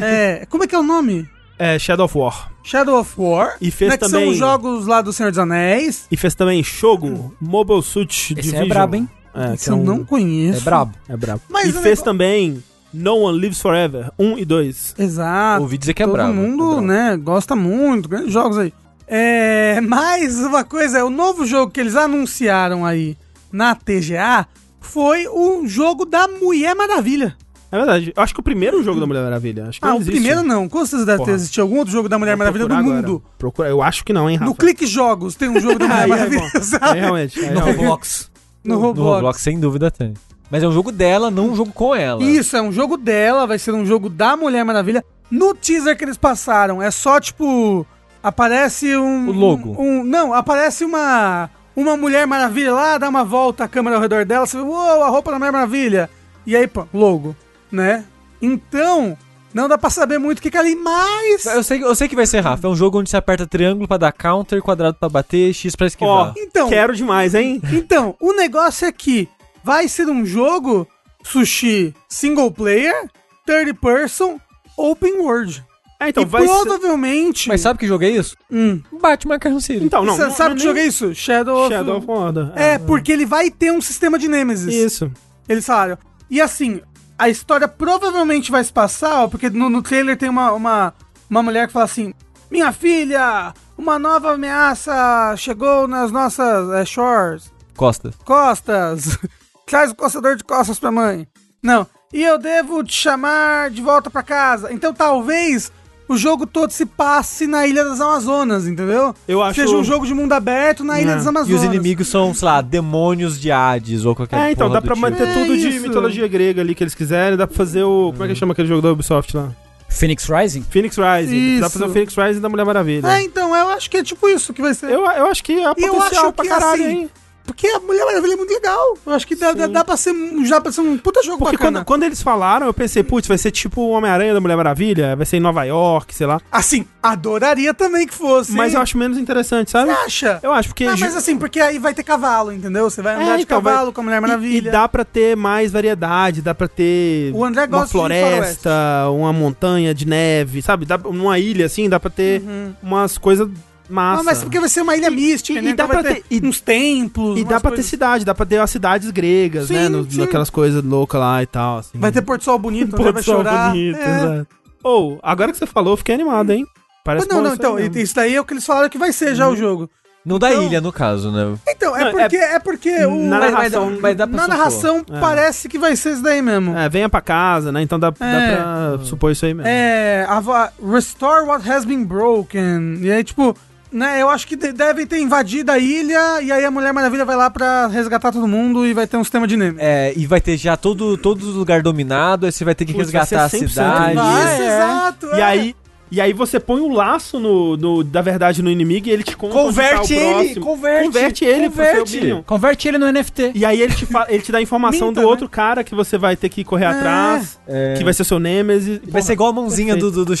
é, 0.00 0.46
como 0.48 0.64
é 0.64 0.66
que 0.66 0.74
é 0.74 0.78
o 0.78 0.82
nome? 0.82 1.28
É 1.58 1.78
Shadow 1.78 2.06
of 2.06 2.16
War. 2.18 2.50
Shadow 2.62 2.98
of 3.00 3.12
War. 3.18 3.56
E 3.60 3.70
fez 3.70 3.90
né, 3.92 3.96
que 3.96 4.04
também- 4.04 4.24
são 4.24 4.30
os 4.32 4.36
jogos 4.38 4.86
lá 4.86 5.00
do 5.02 5.12
Senhor 5.12 5.30
dos 5.30 5.38
Anéis. 5.38 6.06
E 6.10 6.16
fez 6.16 6.34
também 6.34 6.62
Shogo, 6.62 7.34
Mobile 7.40 7.82
Suit 7.82 8.12
Esse 8.14 8.34
Division. 8.34 8.64
é 8.64 8.68
brabo, 8.68 8.96
hein? 8.96 9.08
É, 9.34 9.54
Esse 9.54 9.68
é 9.68 9.72
eu 9.72 9.76
um- 9.76 9.84
não 9.84 10.04
conheço. 10.04 10.60
É 10.60 10.62
brabo. 10.62 10.94
É 11.08 11.16
brabo. 11.16 11.42
Mas 11.50 11.68
e 11.68 11.72
fez 11.72 11.84
negócio- 11.84 12.04
também 12.04 12.62
No 12.92 13.16
One 13.18 13.38
Lives 13.38 13.60
Forever, 13.60 14.10
1 14.18 14.38
e 14.38 14.44
2. 14.46 14.94
Exato. 14.98 15.62
Ouvi 15.62 15.76
dizer 15.78 15.92
que 15.94 16.02
é 16.02 16.06
Todo 16.06 16.14
brabo. 16.14 16.32
mundo, 16.32 16.62
é 16.64 16.66
brabo. 16.72 16.80
né, 16.86 17.16
gosta 17.18 17.54
muito, 17.54 18.08
grandes 18.08 18.32
jogos 18.32 18.56
aí. 18.58 18.72
É, 19.08 19.80
mais 19.80 20.38
uma 20.40 20.64
coisa, 20.64 21.04
o 21.04 21.10
novo 21.10 21.46
jogo 21.46 21.70
que 21.70 21.80
eles 21.80 21.94
anunciaram 21.94 22.84
aí 22.84 23.16
na 23.52 23.74
TGA 23.74 24.46
foi 24.80 25.26
o 25.28 25.66
jogo 25.66 26.04
da 26.04 26.26
Mulher 26.26 26.74
Maravilha. 26.74 27.36
É 27.70 27.76
verdade. 27.76 28.12
Eu 28.16 28.22
acho 28.22 28.32
que 28.34 28.40
o 28.40 28.42
primeiro 28.42 28.82
jogo 28.82 28.98
da 29.00 29.06
Mulher 29.06 29.22
Maravilha. 29.24 29.66
Acho 29.68 29.80
que 29.80 29.86
Ah, 29.86 29.90
não 29.90 29.96
o 29.98 30.00
existe. 30.00 30.12
primeiro 30.14 30.42
não. 30.42 30.68
Com 30.68 30.84
certeza 30.86 31.04
deve 31.06 31.24
ter 31.24 31.32
existido 31.32 31.62
algum 31.62 31.78
outro 31.78 31.92
jogo 31.92 32.08
da 32.08 32.18
Mulher 32.18 32.36
Maravilha 32.36 32.66
do 32.66 32.74
mundo. 32.76 33.22
Procura. 33.38 33.68
Eu 33.68 33.82
acho 33.82 34.04
que 34.04 34.12
não, 34.12 34.28
hein, 34.30 34.36
Rafa? 34.36 34.48
No 34.50 34.56
Clique 34.56 34.86
Jogos 34.86 35.34
tem 35.34 35.48
um 35.48 35.60
jogo 35.60 35.78
da 35.78 35.86
Mulher 35.88 36.04
é 36.04 36.06
Maravilha, 36.06 36.62
sabe? 36.62 37.00
realmente. 37.00 37.40
No. 37.50 37.60
Roblox. 37.60 38.30
No 38.64 38.74
No 38.74 38.80
Roblox. 38.80 39.14
Roblox, 39.14 39.40
sem 39.40 39.58
dúvida, 39.60 39.90
tem. 39.90 40.14
Mas 40.50 40.62
é 40.62 40.68
um 40.68 40.72
jogo 40.72 40.92
dela, 40.92 41.28
não 41.30 41.50
um 41.50 41.56
jogo 41.56 41.72
com 41.72 41.94
ela. 41.94 42.22
Isso, 42.22 42.56
é 42.56 42.62
um 42.62 42.70
jogo 42.72 42.96
dela, 42.96 43.46
vai 43.46 43.58
ser 43.58 43.72
um 43.72 43.84
jogo 43.84 44.08
da 44.08 44.36
Mulher 44.36 44.64
Maravilha. 44.64 45.04
No 45.28 45.52
teaser 45.54 45.96
que 45.96 46.04
eles 46.04 46.16
passaram, 46.16 46.80
é 46.80 46.90
só 46.90 47.20
tipo. 47.20 47.84
Aparece 48.26 48.96
um. 48.96 49.28
O 49.28 49.32
logo. 49.32 49.80
Um, 49.80 50.02
não, 50.02 50.34
aparece 50.34 50.84
uma. 50.84 51.48
Uma 51.76 51.96
Mulher 51.96 52.26
Maravilha 52.26 52.72
lá, 52.72 52.98
dá 52.98 53.08
uma 53.08 53.22
volta 53.22 53.62
a 53.62 53.68
câmera 53.68 53.96
ao 53.96 54.02
redor 54.02 54.24
dela, 54.24 54.46
você 54.46 54.56
vê, 54.56 54.62
uou, 54.64 55.04
a 55.04 55.08
roupa 55.08 55.30
da 55.30 55.38
Mulher 55.38 55.52
Maravilha. 55.52 56.10
E 56.44 56.56
aí, 56.56 56.66
pô, 56.66 56.88
logo, 56.92 57.36
né? 57.70 58.04
Então, 58.42 59.16
não 59.54 59.68
dá 59.68 59.78
pra 59.78 59.90
saber 59.90 60.18
muito 60.18 60.38
o 60.40 60.42
que, 60.42 60.50
que 60.50 60.56
é 60.56 60.60
ali, 60.60 60.74
mas. 60.74 61.44
Eu 61.46 61.62
sei, 61.62 61.84
eu 61.84 61.94
sei 61.94 62.08
que 62.08 62.16
vai 62.16 62.26
ser, 62.26 62.40
Rafa. 62.40 62.66
É 62.66 62.70
um 62.70 62.74
jogo 62.74 62.98
onde 62.98 63.10
você 63.10 63.16
aperta 63.16 63.46
triângulo 63.46 63.86
pra 63.86 63.96
dar 63.96 64.10
counter, 64.10 64.60
quadrado 64.60 64.96
pra 64.98 65.08
bater, 65.08 65.54
X 65.54 65.76
pra 65.76 65.84
Ó, 65.84 65.86
esquivar. 65.86 66.34
Então, 66.36 66.68
quero 66.68 66.96
demais, 66.96 67.32
hein? 67.32 67.62
Então, 67.70 68.16
o 68.18 68.32
negócio 68.32 68.88
é 68.88 68.90
que 68.90 69.28
vai 69.62 69.86
ser 69.86 70.08
um 70.08 70.26
jogo 70.26 70.88
sushi 71.22 71.94
single 72.08 72.50
player, 72.50 73.08
third 73.46 73.72
person, 73.74 74.40
open 74.76 75.20
world. 75.20 75.64
É, 75.98 76.10
então 76.10 76.22
e 76.22 76.26
vai 76.26 76.46
ser... 76.46 76.62
provavelmente. 76.62 77.48
Mas 77.48 77.60
sabe 77.60 77.78
que 77.78 77.86
jogo 77.86 78.04
é 78.04 78.10
isso? 78.10 78.36
Hum. 78.50 78.82
Batman 79.00 79.34
Arkham 79.34 79.60
City. 79.60 79.84
Então, 79.84 80.04
não. 80.04 80.14
Você 80.14 80.24
não- 80.24 80.30
sabe 80.30 80.50
não 80.50 80.56
que 80.56 80.62
é 80.62 80.64
jogo 80.64 80.78
é 80.78 80.80
nem 80.80 80.88
isso? 80.88 81.14
Shadow 81.14 81.64
of... 81.64 81.74
Shadow 81.74 81.98
of 81.98 82.06
Mordor. 82.06 82.52
É, 82.54 82.78
porque 82.78 83.12
ele 83.12 83.24
vai 83.24 83.50
ter 83.50 83.72
um 83.72 83.80
sistema 83.80 84.18
de 84.18 84.28
Nemesis. 84.28 84.74
Isso. 84.74 85.10
Eles 85.48 85.64
falaram. 85.64 85.98
E 86.28 86.40
assim, 86.40 86.80
a 87.18 87.28
história 87.28 87.66
provavelmente 87.66 88.50
vai 88.50 88.62
se 88.62 88.72
passar, 88.72 89.24
ó, 89.24 89.28
porque 89.28 89.48
no, 89.48 89.70
no 89.70 89.82
trailer 89.82 90.16
tem 90.16 90.28
uma, 90.28 90.52
uma, 90.52 90.94
uma 91.30 91.42
mulher 91.42 91.66
que 91.66 91.72
fala 91.72 91.86
assim: 91.86 92.12
Minha 92.50 92.72
filha, 92.72 93.54
uma 93.78 93.98
nova 93.98 94.32
ameaça 94.32 95.34
chegou 95.36 95.88
nas 95.88 96.12
nossas 96.12 96.70
é, 96.72 96.84
shores. 96.84 97.52
Costa. 97.76 98.10
Costas. 98.24 99.18
Traz 99.66 99.90
o 99.90 99.94
coçador 99.94 100.36
de 100.36 100.44
costas 100.44 100.78
pra 100.78 100.92
mãe. 100.92 101.26
Não. 101.62 101.86
E 102.12 102.22
eu 102.22 102.38
devo 102.38 102.84
te 102.84 102.92
chamar 102.92 103.70
de 103.70 103.82
volta 103.82 104.08
pra 104.08 104.22
casa. 104.22 104.72
Então 104.72 104.94
talvez 104.94 105.72
o 106.08 106.16
jogo 106.16 106.46
todo 106.46 106.70
se 106.70 106.86
passe 106.86 107.46
na 107.46 107.66
Ilha 107.66 107.84
das 107.84 108.00
Amazonas, 108.00 108.66
entendeu? 108.66 109.14
Eu 109.26 109.42
acho- 109.42 109.60
Seja 109.60 109.76
um 109.76 109.82
jogo 109.84 110.06
de 110.06 110.14
mundo 110.14 110.32
aberto 110.32 110.84
na 110.84 111.00
Ilha 111.00 111.12
É. 111.12 111.14
das 111.16 111.24
E 111.24 111.28
Amazonas. 111.28 111.58
os 111.60 111.64
inimigos 111.64 112.08
são, 112.08 112.32
sei 112.34 112.46
lá, 112.46 112.60
demônios 112.60 113.40
de 113.40 113.50
Hades 113.50 114.04
ou 114.04 114.14
qualquer 114.14 114.36
É, 114.38 114.52
então, 114.52 114.68
porra 114.68 114.80
dá 114.80 114.82
pra 114.86 114.94
do 114.94 115.00
tipo. 115.00 115.10
manter 115.10 115.28
É 115.28 115.32
tudo 115.34 115.56
de 115.56 115.68
isso. 115.68 115.80
mitologia 115.86 116.28
grega 116.28 116.60
ali 116.62 116.74
que 116.74 116.82
eles 116.84 116.94
quiserem. 116.94 117.36
Dá 117.36 117.46
pra 117.46 117.56
fazer 117.56 117.82
o. 117.82 118.12
Como 118.12 118.24
é 118.24 118.28
que 118.28 118.34
chama 118.34 118.52
aquele 118.52 118.68
jogo 118.68 118.82
da 118.82 118.92
Ubisoft 118.92 119.36
lá? 119.36 119.50
Phoenix 119.88 120.26
Rising? 120.28 120.62
Phoenix 120.68 120.96
Rising. 120.96 121.54
Dá 121.54 121.58
pra 121.60 121.66
Isso. 121.68 121.70
fazer 121.78 121.84
o 121.84 121.92
Phoenix 121.92 122.14
Rising 122.16 122.40
da 122.40 122.48
Mulher 122.48 122.66
Maravilha. 122.66 123.06
É, 123.08 123.22
então, 123.22 123.54
eu 123.56 123.68
acho 123.70 123.88
que 123.88 123.96
é 123.98 124.02
tipo 124.02 124.28
isso 124.28 124.52
que 124.52 124.60
vai 124.60 124.74
ser. 124.74 124.86
Eu, 124.90 125.00
eu 125.06 125.26
acho 125.26 125.42
que 125.44 125.52
é 125.52 125.56
E 125.56 125.62
eu 125.62 125.74
potencial 125.74 126.24
acho 126.24 126.32
pra 126.32 126.44
que, 126.44 126.50
caralho, 126.50 126.82
assim, 126.84 126.92
hein? 127.02 127.10
Porque 127.46 127.66
a 127.68 127.80
Mulher 127.80 128.04
Maravilha 128.04 128.32
é 128.34 128.36
muito 128.36 128.52
legal. 128.52 128.98
Eu 129.06 129.12
acho 129.12 129.26
que 129.26 129.36
dá, 129.36 129.52
dá, 129.52 129.66
dá 129.66 129.84
pra 129.84 129.96
ser 129.96 130.12
já 130.44 130.60
pra 130.60 130.72
ser 130.72 130.80
um 130.80 130.98
puta 130.98 131.22
jogo 131.22 131.38
Porque 131.38 131.56
bacana. 131.56 131.78
quando, 131.78 131.84
quando 131.86 132.02
eles 132.02 132.20
falaram, 132.22 132.66
eu 132.66 132.74
pensei, 132.74 133.02
putz, 133.02 133.28
vai 133.28 133.38
ser 133.38 133.50
tipo 133.50 133.80
o 133.80 133.90
Homem-Aranha 133.90 134.34
da 134.34 134.40
Mulher 134.40 134.56
Maravilha, 134.56 135.14
vai 135.16 135.24
ser 135.24 135.36
em 135.36 135.40
Nova 135.40 135.64
York, 135.64 136.14
sei 136.14 136.26
lá. 136.26 136.40
Assim, 136.50 136.84
adoraria 137.02 137.72
também 137.72 138.06
que 138.06 138.14
fosse. 138.14 138.52
Mas 138.52 138.74
eu 138.74 138.80
acho 138.80 138.98
menos 138.98 139.16
interessante, 139.16 139.70
sabe? 139.70 139.90
Você 139.92 139.98
acha? 140.04 140.40
Eu 140.42 140.52
acho, 140.52 140.68
porque. 140.70 140.84
Não, 140.86 140.96
mas 140.98 141.14
assim, 141.16 141.36
porque 141.38 141.60
aí 141.60 141.78
vai 141.78 141.94
ter 141.94 142.02
cavalo, 142.02 142.52
entendeu? 142.52 142.90
Você 142.90 143.00
vai 143.00 143.14
andar 143.14 143.34
É, 143.34 143.36
de 143.36 143.42
então, 143.44 143.60
vai- 143.60 143.72
cavalo 143.72 143.92
com 143.92 144.00
a 144.00 144.04
Mulher 144.04 144.20
Maravilha. 144.20 144.54
E, 144.54 144.68
e 144.68 144.70
dá 144.72 144.88
pra 144.88 145.04
ter 145.04 145.36
mais 145.36 145.70
variedade, 145.72 146.42
dá 146.42 146.54
pra 146.54 146.66
ter 146.68 147.32
O 147.34 147.44
André 147.44 147.62
uma 147.62 147.68
gosta 147.68 147.86
de 147.86 147.92
floresta, 147.92 148.70
uma 149.12 149.32
montanha 149.32 149.94
de 149.94 150.06
neve, 150.06 150.62
sabe? 150.62 150.84
Dá, 150.84 150.98
numa 150.98 151.38
ilha 151.38 151.66
assim, 151.66 151.88
dá 151.88 151.98
pra 152.00 152.10
ter 152.10 152.42
umas 152.82 153.16
coisas 153.18 153.48
massa. 153.88 154.20
Ah, 154.20 154.24
mas 154.24 154.42
porque 154.42 154.58
vai 154.60 154.68
ser 154.68 154.82
uma 154.82 154.96
ilha 154.96 155.10
mística, 155.10 155.58
e- 155.58 155.62
né? 155.62 155.70
e 155.70 155.74
dá 155.74 155.84
Então 155.84 155.88
pra 155.88 156.02
ter 156.02 156.22
ter- 156.22 156.24
e- 156.30 156.46
uns 156.46 156.60
templos, 156.60 157.38
E 157.38 157.44
dá 157.44 157.60
pra 157.60 157.70
ter 157.70 157.76
coisas- 157.76 157.86
cidade, 157.86 158.24
dá 158.24 158.34
pra 158.34 158.46
ter 158.46 158.58
as 158.60 158.70
cidades 158.70 159.10
gregas, 159.10 159.68
Sim, 159.68 159.74
né? 159.74 159.88
No, 159.88 160.10
sim. 160.10 160.18
naquelas 160.20 160.50
coisas 160.50 160.82
loucas 160.82 161.20
lá 161.20 161.42
e 161.42 161.46
tal. 161.46 161.78
Assim. 161.78 161.98
Vai 161.98 162.10
ter 162.12 162.22
Porto 162.22 162.44
Sol 162.44 162.58
bonito, 162.58 162.96
Pôr 162.96 163.04
vai 163.04 163.12
do 163.12 163.22
sol 163.22 163.36
chorar. 163.36 163.70
bonito, 163.70 163.98
É. 163.98 164.16
exato. 164.16 164.46
Ou, 164.82 165.18
agora 165.22 165.52
que 165.52 165.58
você 165.58 165.66
falou, 165.66 165.92
eu 165.94 165.96
fiquei 165.96 166.14
animado, 166.14 166.50
hein? 166.50 166.64
Parece 167.04 167.26
Mas 167.28 167.36
não, 167.36 167.42
não, 167.42 167.54
então, 167.54 167.74
mesmo. 167.74 167.98
isso 167.98 168.14
daí 168.14 168.34
é 168.34 168.40
o 168.40 168.44
que 168.44 168.52
eles 168.52 168.66
falaram 168.66 168.88
que 168.88 168.98
vai 168.98 169.12
ser 169.12 169.34
já 169.34 169.48
o 169.48 169.54
jogo. 169.56 169.88
Não 170.24 170.40
da 170.40 170.50
Então- 170.50 170.64
ilha, 170.64 170.80
no 170.80 170.90
caso, 170.90 171.30
né? 171.30 171.54
Então, 171.68 171.96
é 171.96 172.02
Não, 172.06 172.10
porque, 172.10 172.36
é, 172.36 172.58
porque 172.58 173.04
o... 173.06 173.14
Na 173.28 173.38
vai- 173.38 173.50
vai 173.52 173.68
narração- 173.68 173.92
dar- 173.92 174.00
mas 174.00 174.16
dá 174.16 174.26
pra 174.26 174.36
na 174.36 174.48
narração 174.48 175.04
É. 175.08 175.20
parece 175.20 175.68
que 175.68 175.78
vai 175.78 175.94
ser 175.94 176.14
isso 176.14 176.22
daí 176.24 176.42
mesmo. 176.42 176.76
É, 176.76 176.88
venha 176.88 177.08
pra 177.08 177.20
casa, 177.20 177.70
né? 177.70 177.80
Então 177.80 177.96
dá, 177.96 178.10
dá 178.10 178.26
É. 178.26 178.56
pra 178.96 179.04
supor 179.04 179.30
isso 179.30 179.46
aí 179.46 179.54
mesmo. 179.54 179.68
É, 179.68 180.26
a 180.28 180.72
Restore 180.84 181.46
What 181.46 181.70
Has 181.70 181.84
Been 181.84 182.02
Broken. 182.04 182.98
E 183.02 183.12
aí, 183.12 183.22
tipo, 183.22 183.56
né, 183.96 184.20
eu 184.22 184.28
acho 184.30 184.46
que 184.46 184.54
de- 184.56 184.72
devem 184.72 185.06
ter 185.06 185.20
invadido 185.20 185.72
a 185.72 185.78
ilha 185.78 186.40
e 186.42 186.52
aí 186.52 186.64
a 186.64 186.70
Mulher 186.70 186.92
Maravilha 186.92 187.24
vai 187.24 187.36
lá 187.36 187.50
pra 187.50 187.86
resgatar 187.86 188.30
todo 188.32 188.46
mundo 188.46 188.86
e 188.86 188.92
vai 188.94 189.06
ter 189.06 189.16
um 189.16 189.24
sistema 189.24 189.46
de 189.46 189.56
neve. 189.56 189.76
É, 189.80 190.12
e 190.16 190.26
vai 190.26 190.40
ter 190.40 190.56
já 190.56 190.76
todo, 190.76 191.16
todo 191.16 191.44
lugar 191.46 191.82
dominado, 191.82 192.46
aí 192.46 192.52
você 192.52 192.64
vai 192.64 192.74
ter 192.74 192.84
que 192.84 192.92
Putz, 192.92 193.06
resgatar 193.10 193.44
a 193.44 193.48
ser 193.48 193.58
100% 193.64 193.68
cidade. 193.68 194.14
vai. 194.14 194.60
É. 194.60 194.66
exato. 194.66 195.26
E 195.34 195.40
é. 195.40 195.42
aí, 195.42 195.76
e 196.08 196.20
aí 196.20 196.32
você 196.32 196.60
põe 196.60 196.80
o 196.80 196.88
laço 196.88 197.40
no, 197.40 197.76
no- 197.76 198.04
da 198.04 198.22
verdade 198.22 198.62
no 198.62 198.70
inimigo 198.70 199.08
e 199.08 199.10
ele 199.10 199.22
te 199.24 199.36
conta 199.36 199.54
Converte 199.54 199.98
onde 199.98 200.14
tá 200.14 200.20
o 200.20 200.24
ele, 200.24 200.34
próximo. 200.44 200.64
converte, 200.64 201.06
converte 201.06 201.44
ele 201.44 201.70
pro 201.70 201.84
seu 201.84 202.04
converte. 202.04 202.42
Converte 202.46 202.88
ele 202.88 202.98
no 202.98 203.06
NFT. 203.10 203.52
E 203.54 203.64
aí 203.64 203.80
ele 203.82 203.92
te, 203.94 204.06
ele 204.28 204.42
te 204.42 204.52
dá 204.52 204.58
a 204.58 204.62
informação 204.62 205.08
Minta, 205.08 205.20
do 205.20 205.24
né? 205.24 205.30
outro 205.30 205.48
cara 205.48 205.82
que 205.82 205.94
você 205.96 206.16
vai 206.16 206.36
ter 206.36 206.48
que 206.48 206.62
correr 206.62 206.86
atrás, 206.86 207.58
que 207.98 208.04
vai 208.04 208.12
ser 208.14 208.22
seu 208.24 208.38
Nemesis. 208.38 209.00
Vai 209.08 209.20
ser 209.22 209.32
igual 209.32 209.50
a 209.50 209.52
mãozinha 209.54 209.96
do, 209.96 210.10
do, 210.12 210.24
do 210.24 210.34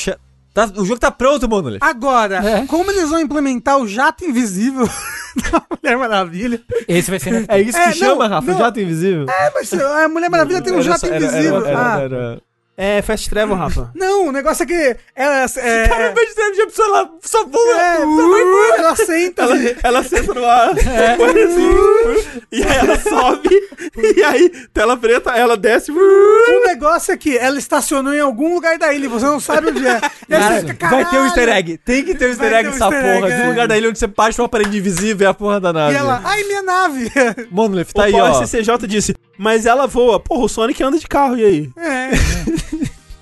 Tá- 0.56 0.72
o 0.74 0.86
jogo 0.86 0.98
tá 0.98 1.10
pronto, 1.10 1.46
Monolith. 1.46 1.80
Agora, 1.82 2.36
É. 2.36 2.66
como 2.66 2.90
eles 2.90 3.10
vão 3.10 3.20
implementar 3.20 3.76
o 3.78 3.86
jato 3.86 4.24
invisível 4.24 4.88
da 5.52 5.62
Mulher 5.70 5.98
Maravilha? 5.98 6.62
Esse 6.88 7.10
vai 7.10 7.20
ser 7.20 7.30
NFT. 7.30 7.52
É 7.52 7.60
isso 7.60 7.72
que 7.78 7.84
É, 7.84 7.92
chama, 7.92 8.26
não, 8.26 8.36
Rafa? 8.36 8.50
não. 8.52 8.58
Jato 8.58 8.80
invisível? 8.80 9.26
É, 9.28 9.52
mas 9.54 9.70
a 9.74 10.08
Mulher 10.08 10.30
Maravilha 10.30 10.62
tem 10.62 10.72
um 10.72 10.76
Era 10.76 10.84
jato 10.84 11.00
só- 11.00 11.14
invisível. 11.14 11.66
era- 11.66 12.00
era- 12.00 12.34
Ah, 12.36 12.40
É, 12.76 13.00
Fast 13.00 13.30
Travel, 13.30 13.56
Rafa. 13.56 13.90
Não, 13.96 14.28
o 14.28 14.32
negócio 14.32 14.62
é 14.64 14.66
que 14.66 14.96
ela. 15.14 15.46
É, 15.56 15.88
Cara, 15.88 16.06
ao 16.06 16.10
invés 16.12 16.28
de 16.28 16.34
ter 16.34 16.52
de 16.52 16.66
pessoa 16.66 16.88
lá, 16.88 17.10
só 17.22 17.44
voa. 17.46 17.82
é, 17.82 18.04
uh, 18.04 18.74
ela 18.76 18.96
senta. 18.96 19.42
Ela, 19.42 19.56
ela 19.82 20.02
senta 20.02 20.34
no 20.34 20.44
ar, 20.44 20.74
põe 21.16 21.42
assim, 21.42 22.42
e 22.52 22.62
aí 22.62 22.76
ela 22.76 22.98
sobe, 22.98 23.48
e 23.96 24.22
aí, 24.22 24.50
tela 24.74 24.96
preta, 24.96 25.30
ela 25.30 25.56
desce. 25.56 25.90
O 25.90 26.66
negócio 26.66 27.12
é 27.12 27.16
que 27.16 27.36
ela 27.38 27.58
estacionou 27.58 28.12
em 28.12 28.20
algum 28.20 28.54
lugar 28.54 28.78
da 28.78 28.92
ilha 28.92 29.06
e 29.06 29.08
você 29.08 29.24
não 29.24 29.40
sabe 29.40 29.68
onde 29.70 29.86
é. 29.86 30.00
Fica, 30.60 30.88
vai 30.88 31.08
ter 31.08 31.18
um 31.18 31.24
easter 31.24 31.48
egg. 31.48 31.78
Tem 31.78 32.04
que 32.04 32.14
ter 32.14 32.26
um 32.26 32.28
easter 32.28 32.52
egg 32.52 32.68
um 32.68 32.72
easter 32.72 32.88
porra. 32.88 33.06
egg, 33.08 33.26
De 33.26 33.32
é. 33.32 33.48
lugar 33.48 33.68
da 33.68 33.78
ilha 33.78 33.88
onde 33.88 33.98
você 33.98 34.06
baixa 34.06 34.42
uma 34.42 34.48
parede 34.48 34.76
invisível 34.76 35.26
é 35.26 35.30
a 35.30 35.34
porra 35.34 35.60
da 35.60 35.72
nave. 35.72 35.94
E 35.94 35.96
ela, 35.96 36.20
ai, 36.24 36.44
minha 36.44 36.62
nave. 36.62 37.10
Monolith, 37.50 37.92
tá 37.94 38.02
o 38.02 38.04
aí, 38.04 38.14
ó. 38.14 38.42
SCJ 38.44 38.86
disse, 38.86 39.14
mas 39.38 39.66
ela 39.66 39.86
voa. 39.86 40.18
Porra, 40.20 40.44
o 40.44 40.48
Sonic 40.48 40.82
anda 40.82 40.98
de 40.98 41.06
carro, 41.06 41.36
e 41.36 41.44
aí? 41.44 41.70
É. 41.76 42.10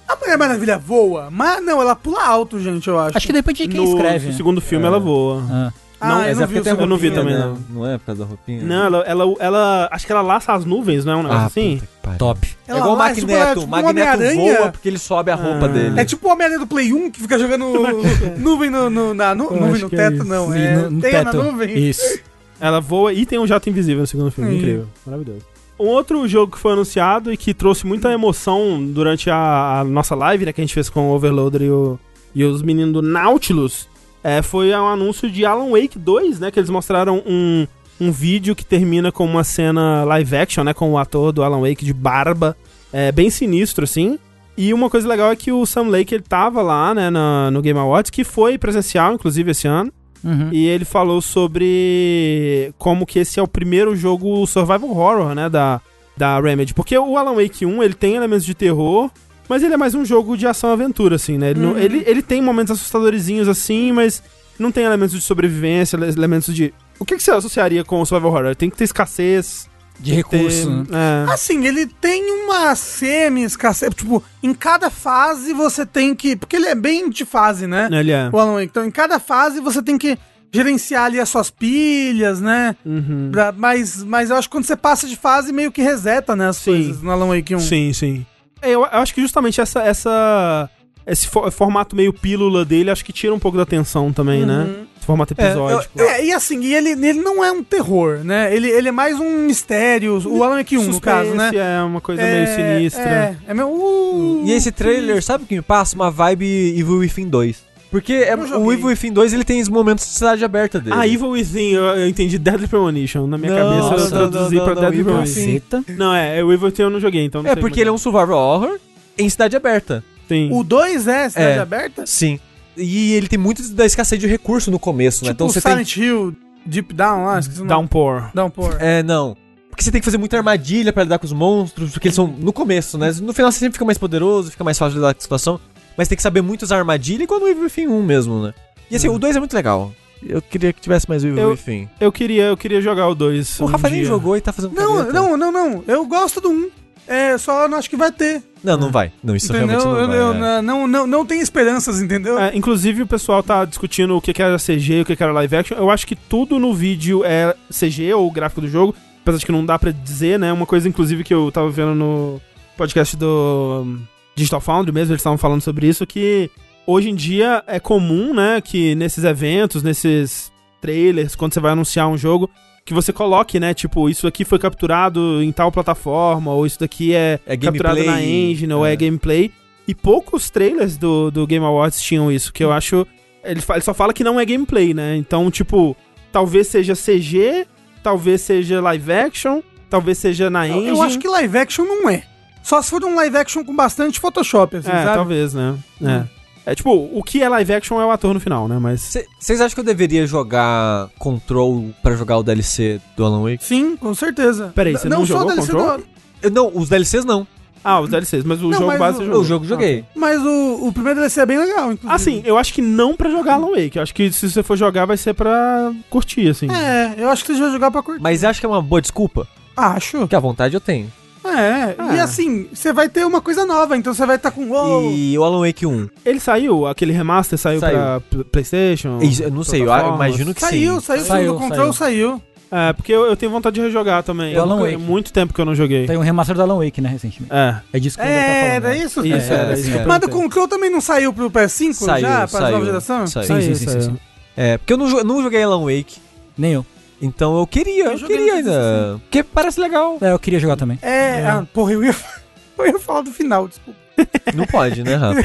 A 0.07 0.17
Mulher 0.17 0.37
Maravilha 0.39 0.79
voa, 0.79 1.29
mas 1.31 1.65
não, 1.65 1.81
ela 1.81 1.97
pula 1.97 2.23
alto, 2.25 2.61
gente, 2.61 2.87
eu 2.89 2.99
acho. 2.99 3.17
Acho 3.17 3.27
que 3.27 3.33
depende 3.33 3.63
de 3.67 3.69
quem 3.69 3.81
no, 3.81 3.95
escreve. 3.95 4.27
no 4.29 4.33
segundo 4.35 4.61
filme 4.61 4.87
ela 4.87 5.01
voa. 5.01 5.43
Ah. 5.51 5.73
Ah, 6.01 6.09
não, 6.09 6.15
eu 6.17 6.21
mas 6.27 6.37
não 6.37 6.45
é 6.45 6.47
vi 6.47 6.69
eu 6.69 6.87
não 6.87 6.97
vi 6.99 7.11
também, 7.11 7.35
né? 7.35 7.41
não. 7.41 7.59
Não 7.71 7.91
é 7.91 7.97
por 7.97 8.05
causa 8.07 8.23
da 8.25 8.29
roupinha? 8.29 8.63
Não, 8.63 8.85
ela, 8.85 8.99
ela, 9.07 9.25
ela- 9.39 9.89
Acho 9.91 10.05
que 10.05 10.13
ela 10.13 10.21
laça 10.21 10.53
as 10.53 10.67
nuvens, 10.67 11.03
não 11.05 11.15
é 11.15 11.17
um 11.17 11.23
negócio 11.23 11.47
assim? 11.47 11.77
puta 11.77 11.87
que 11.87 12.03
pariu. 12.03 12.19
Top. 12.19 12.41
É 12.47 12.71
Ela 12.71 12.81
igual 12.81 12.95
o 12.95 12.99
lá, 12.99 13.15
tipo, 13.15 13.27
Magneto. 13.27 13.41
ela 13.41 13.49
é 13.49 13.53
O 13.53 13.55
tipo 13.55 13.67
um 13.67 13.71
Magneto 13.71 14.35
voa 14.59 14.73
porque 14.73 14.89
ele 14.89 14.99
sobe 14.99 15.31
a 15.31 15.35
roupa 15.35 15.65
Ah. 15.65 15.69
dele. 15.69 15.99
É 16.01 16.05
tipo 16.05 16.29
o 16.29 16.31
Homem-Aranha 16.33 16.59
do 16.61 16.67
Play 16.67 16.93
1 16.93 17.11
que 17.11 17.21
fica 17.23 17.39
jogando 17.39 17.65
nuvem 18.37 18.69
no, 18.69 18.91
no- 18.91 19.15
na 19.15 19.35
nu- 19.35 19.51
nuvem 19.51 19.81
no 19.81 19.87
é 19.87 19.91
teto, 19.91 20.15
isso. 20.17 20.25
não. 20.25 20.55
E 20.55 20.61
É 20.61 20.77
no- 20.77 20.91
no 20.91 21.01
teto. 21.01 21.25
na 21.25 21.33
nuvem. 21.33 21.79
Isso. 21.89 22.19
Ela 22.61 22.81
voa 22.81 23.13
e 23.15 23.25
tem 23.25 23.39
um 23.39 23.47
jato 23.47 23.71
invisível 23.71 24.03
no 24.03 24.07
segundo 24.07 24.31
filme. 24.31 24.51
Sim. 24.51 24.59
Incrível. 24.59 24.87
Maravilhoso. 25.07 25.54
Um 25.85 25.89
outro 25.89 26.27
jogo 26.27 26.53
que 26.53 26.59
foi 26.59 26.73
anunciado 26.73 27.33
e 27.33 27.37
que 27.37 27.53
trouxe 27.55 27.87
muita 27.87 28.11
emoção 28.13 28.85
durante 28.85 29.29
a, 29.31 29.81
a 29.81 29.85
nossa 29.85 30.15
live, 30.15 30.47
né, 30.47 30.53
que 30.53 30.61
a 30.61 30.65
gente 30.65 30.75
fez 30.75 30.89
com 30.89 31.11
o 31.11 31.15
Overloader 31.15 31.63
e, 31.63 31.71
o- 31.71 31.99
e 32.35 32.45
os 32.45 32.63
meninos 32.63 32.93
do 32.95 33.03
Nautilus, 33.03 33.89
é, 34.23 34.41
foi 34.43 34.71
o 34.71 34.87
anúncio 34.87 35.31
de 35.31 35.45
Alan 35.45 35.71
Wake 35.71 35.99
2, 35.99 36.41
né, 36.41 36.51
que 36.51 36.59
eles 36.59 36.71
mostraram 36.71 37.23
um, 37.27 37.67
um 38.01 38.11
vídeo 38.11 38.57
que 38.57 38.65
termina 38.65 39.13
com 39.13 39.25
uma 39.25 39.45
cena 39.45 40.03
live 40.05 40.37
action, 40.37 40.65
né, 40.65 40.73
com 40.73 40.91
o 40.93 40.99
ator 40.99 41.33
do 41.33 41.43
Alan 41.43 41.61
Wake 41.61 41.85
de 41.85 41.93
barba, 41.93 42.57
é, 42.93 43.13
bem 43.13 43.29
sinistro, 43.31 43.85
assim. 43.85 44.19
E 44.57 44.73
uma 44.73 44.89
coisa 44.89 45.07
legal 45.09 45.31
é 45.33 45.37
que 45.37 45.51
o 45.53 45.67
Sam 45.67 45.89
Lake, 45.89 46.15
ele 46.15 46.23
tava 46.23 46.63
lá, 46.63 46.95
né, 46.95 47.11
no 47.53 47.61
Game 47.61 47.79
Awards, 47.79 48.11
que 48.11 48.23
foi 48.25 48.57
presencial, 48.57 49.13
inclusive, 49.13 49.51
esse 49.51 49.67
ano. 49.67 49.93
Uhum. 50.25 50.49
E 50.53 50.67
ele 50.67 50.85
falou 50.85 51.21
sobre 51.21 52.73
como 52.79 53.05
que 53.07 53.19
esse 53.19 53.39
é 53.39 53.43
o 53.43 53.49
primeiro 53.49 53.95
jogo 53.95 54.47
survival 54.47 54.91
horror, 54.91 55.35
né, 55.35 55.49
da, 55.49 55.81
da 56.17 56.41
Remedy. 56.41 56.73
Porque 56.75 56.97
o 56.97 57.17
Alan 57.19 57.35
Wake 57.35 57.67
1, 57.67 57.83
ele 57.83 57.95
tem 57.95 58.15
elementos 58.17 58.45
de 58.47 58.55
terror, 58.55 59.11
mas 59.49 59.63
ele 59.63 59.75
é 59.75 59.77
mais 59.77 59.95
um 59.95 60.05
jogo 60.05 60.37
de 60.37 60.47
ação-aventura, 60.47 61.17
assim, 61.17 61.37
né? 61.39 61.51
Ele, 61.51 61.61
não- 61.61 61.73
Uhum. 61.73 61.79
ele, 61.79 62.03
ele 62.07 62.23
tem 62.23 62.41
momentos 62.41 62.73
assustadorzinhos, 62.73 63.49
assim, 63.49 63.93
mas 63.93 64.23
não 64.59 64.73
tem 64.73 64.85
elementos 64.85 65.15
de 65.15 65.21
sobrevivência, 65.21 65.97
ele- 65.97 66.07
elementos 66.07 66.55
de. 66.55 66.73
O 66.99 67.05
que, 67.05 67.17
que 67.17 67.23
você 67.23 67.31
associaria 67.33 67.85
com 67.85 68.01
o 68.01 68.07
Survival 68.07 68.33
Horror? 68.33 68.57
Tem 68.57 68.71
que 68.71 68.77
ter 68.77 68.85
escassez. 68.85 69.69
De 69.99 70.11
tem 70.11 70.17
recurso. 70.17 70.71
né? 70.71 70.85
É. 71.29 71.33
Assim, 71.33 71.65
ele 71.67 71.87
tem 71.87 72.31
uma 72.45 72.75
semi-escassez. 72.75 73.95
Tipo, 73.95 74.23
em 74.43 74.53
cada 74.53 74.91
fase 74.91 75.53
você 75.53 75.87
tem 75.87 76.15
que. 76.15 76.37
Porque 76.37 76.57
ele 76.57 76.67
é 76.67 76.75
bem 76.75 77.09
de 77.09 77.25
fase, 77.25 77.67
né? 77.67 77.89
Ele 77.91 78.11
é. 78.13 78.29
O 78.33 78.39
Alan 78.39 78.55
Wake. 78.55 78.67
Então, 78.67 78.85
em 78.85 78.91
cada 78.91 79.19
fase 79.19 79.61
você 79.61 79.83
tem 79.83 79.97
que 79.97 80.19
gerenciar 80.53 81.05
ali 81.07 81.19
as 81.19 81.29
suas 81.29 81.51
pilhas, 81.51 82.41
né? 82.41 82.77
Uhum. 82.85 83.29
Pra- 83.33 83.53
mas, 83.53 84.03
mas 84.05 84.31
eu 84.31 84.37
acho 84.37 84.49
que 84.49 84.53
quando 84.53 84.65
você 84.65 84.77
passa 84.77 85.07
de 85.09 85.17
fase, 85.17 85.53
meio 85.53 85.73
que 85.73 85.83
reseta, 85.83 86.37
né? 86.37 86.49
As 86.49 86.59
Sim. 86.59 86.71
coisas 86.73 87.03
no 87.03 87.11
Alan 87.11 87.27
Wake 87.29 87.55
1. 87.57 87.61
Sim, 87.61 87.93
sim. 87.93 88.27
É, 88.63 88.69
Eu, 88.71 88.81
eu 88.83 88.87
acho 89.01 89.13
que 89.15 89.21
justamente 89.21 89.61
essa. 89.61 89.81
essa 89.83 90.71
esse 91.07 91.27
fo- 91.29 91.51
formato 91.51 91.95
meio 91.95 92.13
pílula 92.13 92.65
dele, 92.65 92.91
acho 92.91 93.05
que 93.05 93.13
tira 93.13 93.35
um 93.35 93.39
pouco 93.39 93.57
da 93.57 93.63
atenção 93.63 94.13
também, 94.13 94.45
né? 94.47 94.69
Esse 94.97 95.07
formato 95.07 95.35
episódico. 95.35 96.01
É, 96.01 96.25
e 96.25 96.33
assim, 96.33 96.61
e 96.63 96.75
ele, 96.75 96.91
ele 96.91 97.21
não 97.21 97.45
é 97.45 97.53
um 97.53 97.63
terror, 97.63 98.19
né? 98.25 98.55
Ele, 98.55 98.69
ele 98.71 98.89
é 98.89 98.93
mais 98.93 99.19
um 99.21 99.41
mistério. 99.47 100.21
O 100.27 100.43
Alan 100.43 100.57
Wake 100.57 100.79
1, 100.79 100.85
no 100.85 101.01
caso, 101.01 101.35
né? 101.35 101.51
É 101.55 101.83
uma 101.83 102.01
coisa 102.01 102.23
meio 102.23 102.47
sinistra. 102.47 103.03
É, 103.03 103.37
é 103.49 103.55
meio. 103.55 103.69
uh, 103.69 104.43
E 104.47 104.53
esse 104.53 104.73
trailer, 104.73 105.23
sabe 105.23 105.45
o 105.45 105.47
que 105.47 105.55
me 105.57 105.63
passa? 105.63 105.95
Uma 105.95 106.11
vibe 106.11 106.75
Evil 106.79 106.99
Within 106.99 107.29
2. 107.29 107.75
Porque 107.91 108.13
é, 108.13 108.35
o. 108.35 108.73
Evil 108.73 108.87
Within 108.87 109.13
2 109.13 109.33
ele 109.35 109.45
tem 109.45 109.61
os 109.61 109.69
momentos 109.69 110.05
de 110.07 110.13
cidade 110.13 110.45
aberta 110.45 110.81
dele. 110.81 110.97
Ah, 110.99 111.07
Evil 111.07 111.29
Within, 111.29 111.73
eu, 111.75 111.85
eu 111.85 112.09
entendi 112.09 112.39
Deadly 112.39 112.67
Premonition. 112.67 113.27
Na 113.29 113.39
minha 113.39 113.53
Não, 113.53 113.89
cabeça 113.91 114.05
eu 114.07 114.11
traduzi 114.11 114.57
não, 114.57 114.65
pra 114.65 114.75
não, 114.75 114.81
Deadly 114.81 115.01
Evil 115.01 115.13
Premonition. 115.13 115.85
Não, 115.97 116.15
é, 116.15 116.43
o 116.43 116.53
Evil 116.53 116.67
Within 116.67 116.83
eu 116.83 116.91
não 116.91 116.99
joguei, 116.99 117.25
então 117.25 117.43
não 117.43 117.51
É 117.51 117.53
sei 117.53 117.61
porque 117.61 117.79
ele 117.81 117.91
é 117.91 117.93
um 117.93 117.99
survival 117.99 118.37
horror 118.39 118.79
em 119.17 119.29
cidade 119.29 119.55
aberta. 119.55 120.03
Sim. 120.29 120.49
O 120.53 120.63
2 120.65 121.07
é 121.09 121.29
cidade 121.29 121.59
É. 121.59 121.59
aberta? 121.59 122.07
Sim. 122.07 122.39
E 122.77 123.13
ele 123.13 123.29
tem 123.29 123.39
muito 123.39 123.63
da 123.73 123.87
escassez 123.87 124.21
de 124.21 124.27
recurso 124.27 124.71
no 124.71 124.79
começo, 124.79 125.25
né? 125.25 125.31
Tipo 125.31 125.45
Então 125.45 125.49
você 125.49 125.61
tem. 125.61 125.73
Silent 125.73 125.97
Hill, 125.97 126.37
Deep 126.67 126.93
Down 126.95 127.25
lá, 127.27 127.39
esqueci 127.39 127.59
o 127.61 127.65
nome. 127.65 127.69
Downpour. 127.69 128.31
Downpour. 128.35 128.77
É, 128.81 129.03
não. 129.03 129.37
Porque 129.71 129.83
você 129.85 129.91
tem 129.91 130.01
que 130.01 130.05
fazer 130.05 130.19
muita 130.19 130.37
armadilha 130.37 130.93
pra 130.93 131.03
lidar 131.03 131.19
com 131.19 131.27
os 131.27 131.33
monstros, 131.33 131.93
porque 131.93 132.09
eles 132.09 132.15
são 132.17 132.27
no 132.27 132.53
começo, 132.53 132.97
né? 132.97 133.13
No 133.21 133.33
final 133.33 133.51
você 133.51 133.59
sempre 133.59 133.73
fica 133.75 133.85
mais 133.85 133.99
poderoso, 133.99 134.51
fica 134.51 134.63
mais 134.65 134.79
fácil 134.79 134.93
de 134.93 134.99
lidar 134.99 135.15
com 135.15 135.19
a 135.19 135.23
situação. 135.23 135.61
Mas 135.97 136.09
tem 136.09 136.17
que 136.17 136.23
saber 136.23 136.43
muito 136.43 136.63
usar 136.63 136.79
armadilha, 136.79 137.23
igual 137.25 137.39
no 137.41 137.47
Evil 137.49 137.65
Within 137.65 137.87
1 137.89 138.03
mesmo, 138.03 138.43
né? 138.43 138.55
E 138.91 138.97
assim, 138.97 139.09
o 139.09 139.19
2 139.19 139.37
é 139.37 139.39
muito 139.39 139.55
legal. 139.55 139.93
Eu 140.27 140.41
queria 140.41 140.73
que 140.73 140.81
tivesse 140.81 141.09
mais 141.09 141.23
o 141.23 141.27
Evil 141.29 141.43
Eu- 141.43 141.51
Within. 141.51 141.89
Eu 142.01 142.11
queria, 142.11 142.45
eu 142.45 142.57
queria 142.57 142.81
jogar 142.81 143.09
o 143.09 143.15
2. 143.15 143.61
O 143.61 143.67
Rafa 143.67 143.91
nem 143.91 144.05
jogou 144.05 144.37
e 144.37 144.41
tá 144.41 144.53
fazendo 144.53 144.75
Não, 144.75 144.97
careta. 144.97 145.13
não, 145.13 145.37
não, 145.37 145.53
não. 145.53 145.85
Eu 145.87 146.05
gosto 146.07 146.41
do 146.41 146.51
1. 146.51 146.71
É, 147.07 147.37
só 147.37 147.69
não 147.69 147.79
acho 147.79 147.91
que 147.91 147.97
vai 147.97 148.11
ter. 148.11 148.43
Não, 148.63 148.77
não 148.77 148.91
vai. 148.91 149.13
Não, 149.23 149.37
isso 149.37 149.55
entendeu? 149.55 149.79
realmente 149.79 149.87
não 149.87 150.01
eu, 150.01 150.09
vai. 150.09 150.19
eu 150.19 150.47
é. 150.47 150.63
não, 150.63 150.87
não, 150.87 151.07
não 151.07 151.27
tenho 151.27 151.43
esperanças, 151.43 152.01
entendeu? 152.01 152.39
É, 152.39 152.57
inclusive 152.57 153.03
o 153.03 153.07
pessoal 153.07 153.43
tá 153.43 153.65
discutindo 153.65 154.17
o 154.17 154.21
que 154.21 154.33
que 154.33 154.43
era 154.43 154.57
CG 154.57 154.95
e 154.95 155.01
o 155.03 155.05
que 155.05 155.15
que 155.15 155.23
era 155.23 155.33
live 155.33 155.57
action. 155.57 155.77
Eu 155.77 155.91
acho 155.91 156.07
que 156.07 156.17
tudo 156.17 156.59
no 156.59 156.73
vídeo 156.73 157.23
é 157.25 157.55
CG 157.71 158.15
ou 158.15 158.31
gráfico 158.31 158.63
do 158.63 158.69
jogo, 158.69 158.95
apesar 159.21 159.39
de 159.39 159.47
que 159.47 159.53
não 159.53 159.67
dá 159.67 159.79
pra 159.79 159.91
dizer, 159.91 160.39
né? 160.39 160.53
Uma 160.53 160.67
coisa, 160.67 160.89
inclusive, 160.89 161.25
que 161.25 161.35
eu 161.35 161.53
tava 161.53 161.69
vendo 161.69 161.95
no 161.95 162.41
podcast 162.77 163.17
do 163.17 163.83
um, 163.85 164.03
Digital 164.35 164.61
Foundry 164.61 164.93
mesmo, 164.93 165.13
eles 165.13 165.21
estavam 165.21 165.39
falando 165.39 165.61
sobre 165.61 165.87
isso, 165.87 166.07
que 166.07 166.51
hoje 166.87 167.11
em 167.11 167.15
dia 167.15 167.63
é 167.67 167.79
comum, 167.79 168.35
né, 168.35 168.61
que 168.61 168.95
nesses 168.95 169.25
eventos, 169.25 169.83
nesses 169.83 170.53
trailers, 170.81 171.35
quando 171.35 171.55
você 171.55 171.61
vai 171.61 171.73
anunciar 171.73 172.09
um 172.09 172.19
jogo, 172.19 172.51
que 172.85 172.93
você 172.93 173.13
coloque, 173.13 173.59
né, 173.59 173.73
tipo, 173.73 174.09
isso 174.11 174.27
aqui 174.27 174.45
foi 174.45 174.59
capturado 174.59 175.43
em 175.43 175.51
tal 175.51 175.73
plataforma, 175.73 176.53
ou 176.53 176.67
isso 176.67 176.79
daqui 176.79 177.15
é, 177.15 177.41
É 177.47 177.57
capturado 177.57 177.97
gameplay, 177.97 178.07
na 178.07 178.23
engine, 178.23 178.73
ou 178.75 178.85
é 178.85 178.93
é. 178.93 178.97
gameplay. 178.97 179.51
E 179.89 179.95
poucos 179.95 180.51
trailers 180.51 180.97
do, 180.97 181.31
do 181.31 181.47
Game 181.47 181.65
Awards 181.65 182.01
tinham 182.01 182.31
isso, 182.31 182.53
que 182.53 182.63
eu 182.63 182.73
acho. 182.73 183.07
Ele, 183.43 183.61
ele 183.69 183.81
só 183.81 183.93
fala 183.95 184.13
que 184.13 184.25
não 184.25 184.39
é 184.39 184.45
gameplay, 184.45 184.93
né? 184.95 185.17
Então, 185.17 185.51
tipo, 185.51 185.97
talvez 186.33 186.69
seja 186.69 186.95
CG, 186.95 187.67
talvez 188.03 188.41
seja 188.43 188.81
live 188.81 189.13
action, 189.13 189.61
talvez 189.89 190.19
seja 190.19 190.49
na 190.51 190.67
Eu, 190.69 190.77
engine. 190.77 190.89
eu 190.89 191.03
acho 191.03 191.19
que 191.19 191.29
live 191.29 191.59
action 191.59 191.85
não 191.85 192.09
é. 192.09 192.23
Só 192.63 192.81
se 192.81 192.91
for 192.91 193.05
um 193.05 193.15
live 193.15 193.37
action 193.37 193.63
com 193.65 193.77
bastante 193.77 194.19
Photoshop, 194.19 194.77
assim, 194.77 194.89
É, 194.91 195.05
sabe? 195.05 195.15
talvez, 195.17 195.53
né? 195.53 195.75
Hum. 196.01 196.09
É. 196.09 196.27
É 196.67 196.75
tipo, 196.75 196.91
o 196.93 197.23
que 197.23 197.43
é 197.43 197.49
live 197.49 197.75
action 197.75 198.01
é 198.01 198.07
o 198.07 198.11
ator 198.11 198.33
no 198.33 198.41
final, 198.41 198.67
né? 198.67 198.79
Mas. 198.79 199.17
Vocês 199.39 199.61
acham 199.61 199.75
que 199.75 199.81
eu 199.81 199.85
deveria 199.85 200.27
jogar 200.27 201.11
Control 201.19 201.91
pra 202.03 202.15
jogar 202.17 202.39
o 202.39 202.43
DLC 202.43 203.01
do 203.17 203.25
Alan 203.25 203.43
Wake? 203.43 203.63
Sim, 203.65 203.97
com 203.97 204.15
certeza. 204.15 204.73
Peraí, 204.75 204.93
você 204.95 205.09
não 205.09 205.21
só 205.21 205.39
jogou 205.39 205.47
DLC 205.53 205.73
Control? 205.73 205.99
do- 205.99 206.05
Eu, 206.43 206.51
não, 206.51 206.71
os 206.75 206.89
DLCs 206.89 207.25
não. 207.25 207.47
Ah, 207.87 208.01
os 208.01 208.09
DLCs, 208.09 208.45
mas 208.45 208.61
o 208.63 208.71
Não, 208.71 208.73
jogo 208.79 208.87
mas 208.87 208.99
base 208.99 209.19
o- 209.19 209.21
você 209.21 209.25
O 209.25 209.27
jogou. 209.27 209.45
jogo 209.45 209.65
joguei. 209.67 210.05
Mas 210.17 210.41
o, 210.41 210.87
o 210.89 210.91
primeiro 210.93 211.21
DLC 211.21 211.41
é 211.43 211.47
bem 211.47 211.59
legal, 211.59 211.93
inclusive. 211.93 212.15
Assim, 212.15 212.43
eu 212.47 212.57
acho 212.57 212.73
que 212.73 212.81
não 212.81 213.15
pra 213.15 213.29
jogar 213.31 213.55
Alan 213.57 213.73
Wake. 213.73 213.97
Eu 213.97 214.03
acho 214.03 214.15
que 214.15 214.33
se 214.33 214.49
você 214.51 214.63
for 214.63 214.75
jogar 214.75 215.05
vai 215.05 215.19
ser 215.19 215.35
pra 215.35 215.93
curtir, 216.09 216.49
assim. 216.49 216.67
É, 216.71 217.15
eu 217.19 217.29
acho 217.29 217.45
que 217.45 217.53
você 217.55 217.61
vai 217.61 217.71
jogar 217.73 217.91
pra 217.91 218.03
curtir. 218.03 218.23
Mas 218.23 218.43
acho 218.43 218.59
que 218.59 218.65
é 218.65 218.69
uma 218.71 218.81
boa 218.81 219.03
desculpa. 219.03 219.47
Acho. 219.77 220.21
Porque 220.21 220.35
a 220.37 220.41
vontade 220.41 220.73
eu 220.73 220.81
tenho. 220.81 221.13
É, 221.45 221.95
Ah. 221.99 222.15
e 222.17 222.21
assim, 222.21 222.67
você 222.73 222.93
vai 222.93 223.09
ter 223.09 223.25
uma 223.27 223.41
coisa 223.41 223.67
nova, 223.67 223.97
então 223.97 224.15
você 224.15 224.25
vai 224.25 224.37
estar 224.37 224.51
com. 224.51 224.69
Uou, 224.71 225.11
E 225.13 225.39
o 225.39 225.45
Alan 225.45 225.67
Wake 225.67 225.85
1. 225.87 226.09
Ele 226.25 226.41
saiu, 226.41 226.87
aquele 226.87 227.13
remaster 227.13 227.59
saiu, 227.59 227.81
Saiu. 227.81 227.97
pra 227.99 228.21
Pl- 228.21 228.45
PlayStation. 228.45 229.19
Isso, 229.23 229.43
eu 229.43 229.51
não 229.51 229.63
sei, 229.63 229.83
eu 229.83 230.15
imagino 230.15 230.55
que 230.55 230.61
saiu, 230.61 230.95
sim. 230.95 231.01
saiu, 231.01 231.21
Saiu, 231.21 231.25
saiu, 231.27 231.53
do 231.53 231.59
Control 231.59 231.93
saiu. 231.93 232.43
É, 232.73 232.93
porque 232.93 233.13
eu, 233.13 233.27
eu 233.27 233.37
tenho 233.37 233.53
vontade 233.53 233.75
de 233.75 233.81
rejogar 233.83 234.25
também. 234.25 234.57
O 234.57 234.61
Alan 234.61 234.75
Eu 234.75 234.79
nunca- 234.79 234.91
Wake. 234.93 235.03
muito 235.03 235.33
tempo 235.33 235.55
que 235.55 235.61
eu 235.61 235.65
não 235.65 235.77
joguei. 235.77 236.07
Tem 236.07 236.17
um 236.17 236.21
remaster 236.23 236.57
do 236.57 236.63
Alan 236.63 236.79
Wake, 236.85 237.01
né, 237.01 237.09
recentemente. 237.09 237.53
É. 237.55 237.77
É 237.93 238.01
disso 238.01 238.17
que 238.19 238.25
tá 238.25 238.29
É, 238.29 238.41
falando. 238.41 238.73
era 238.73 238.89
né? 238.89 238.99
isso? 239.05 239.25
Isso, 239.27 239.53
É, 239.53 239.55
era 239.57 239.77
sim, 239.77 239.83
isso. 239.91 239.99
é. 239.99 240.05
Mas 240.07 240.21
do. 240.21 240.29
Control 240.29 240.67
também 240.67 240.91
não 240.91 241.01
saiu 241.01 241.33
pro 241.33 241.49
PS5 241.51 241.93
Saiu, 242.07 242.23
já, 242.23 242.39
pra 242.39 242.47
saiu, 242.49 242.73
nova 242.73 242.85
geração? 242.87 243.27
saiu. 243.29 243.47
Sim, 243.47 243.53
Saiu, 243.55 243.63
sim, 243.63 243.75
sim, 243.77 243.85
saiu. 243.87 244.03
sim. 244.03 244.17
É, 244.57 244.79
porque 244.79 244.93
eu 244.93 244.97
não, 244.97 245.07
não 245.23 245.43
joguei 245.43 245.63
Alan 245.63 245.83
Wake. 245.85 246.17
Nem 246.59 246.73
eu. 246.73 246.87
Então 247.25 247.59
eu 247.59 247.67
queria, 247.67 248.05
Eu 248.07 248.13
eu, 248.19 248.27
queria 248.27 248.55
ainda. 248.55 249.21
Porque 249.23 249.43
parece 249.43 249.81
legal. 249.81 250.19
É, 250.21 250.33
eu 250.33 250.39
queria 250.39 250.59
jogar 250.61 250.77
também. 250.77 250.99
É, 251.03 251.45
ah, 251.47 251.67
porra, 251.73 251.93
eu 251.93 252.05
ia, 252.05 252.15
eu 252.79 252.87
ia 252.87 252.99
falar 252.99 253.23
do 253.23 253.33
final, 253.33 253.67
desculpa. 253.67 253.99
Não 254.55 254.67
pode, 254.67 255.03
né, 255.03 255.17
Rafa? 255.17 255.41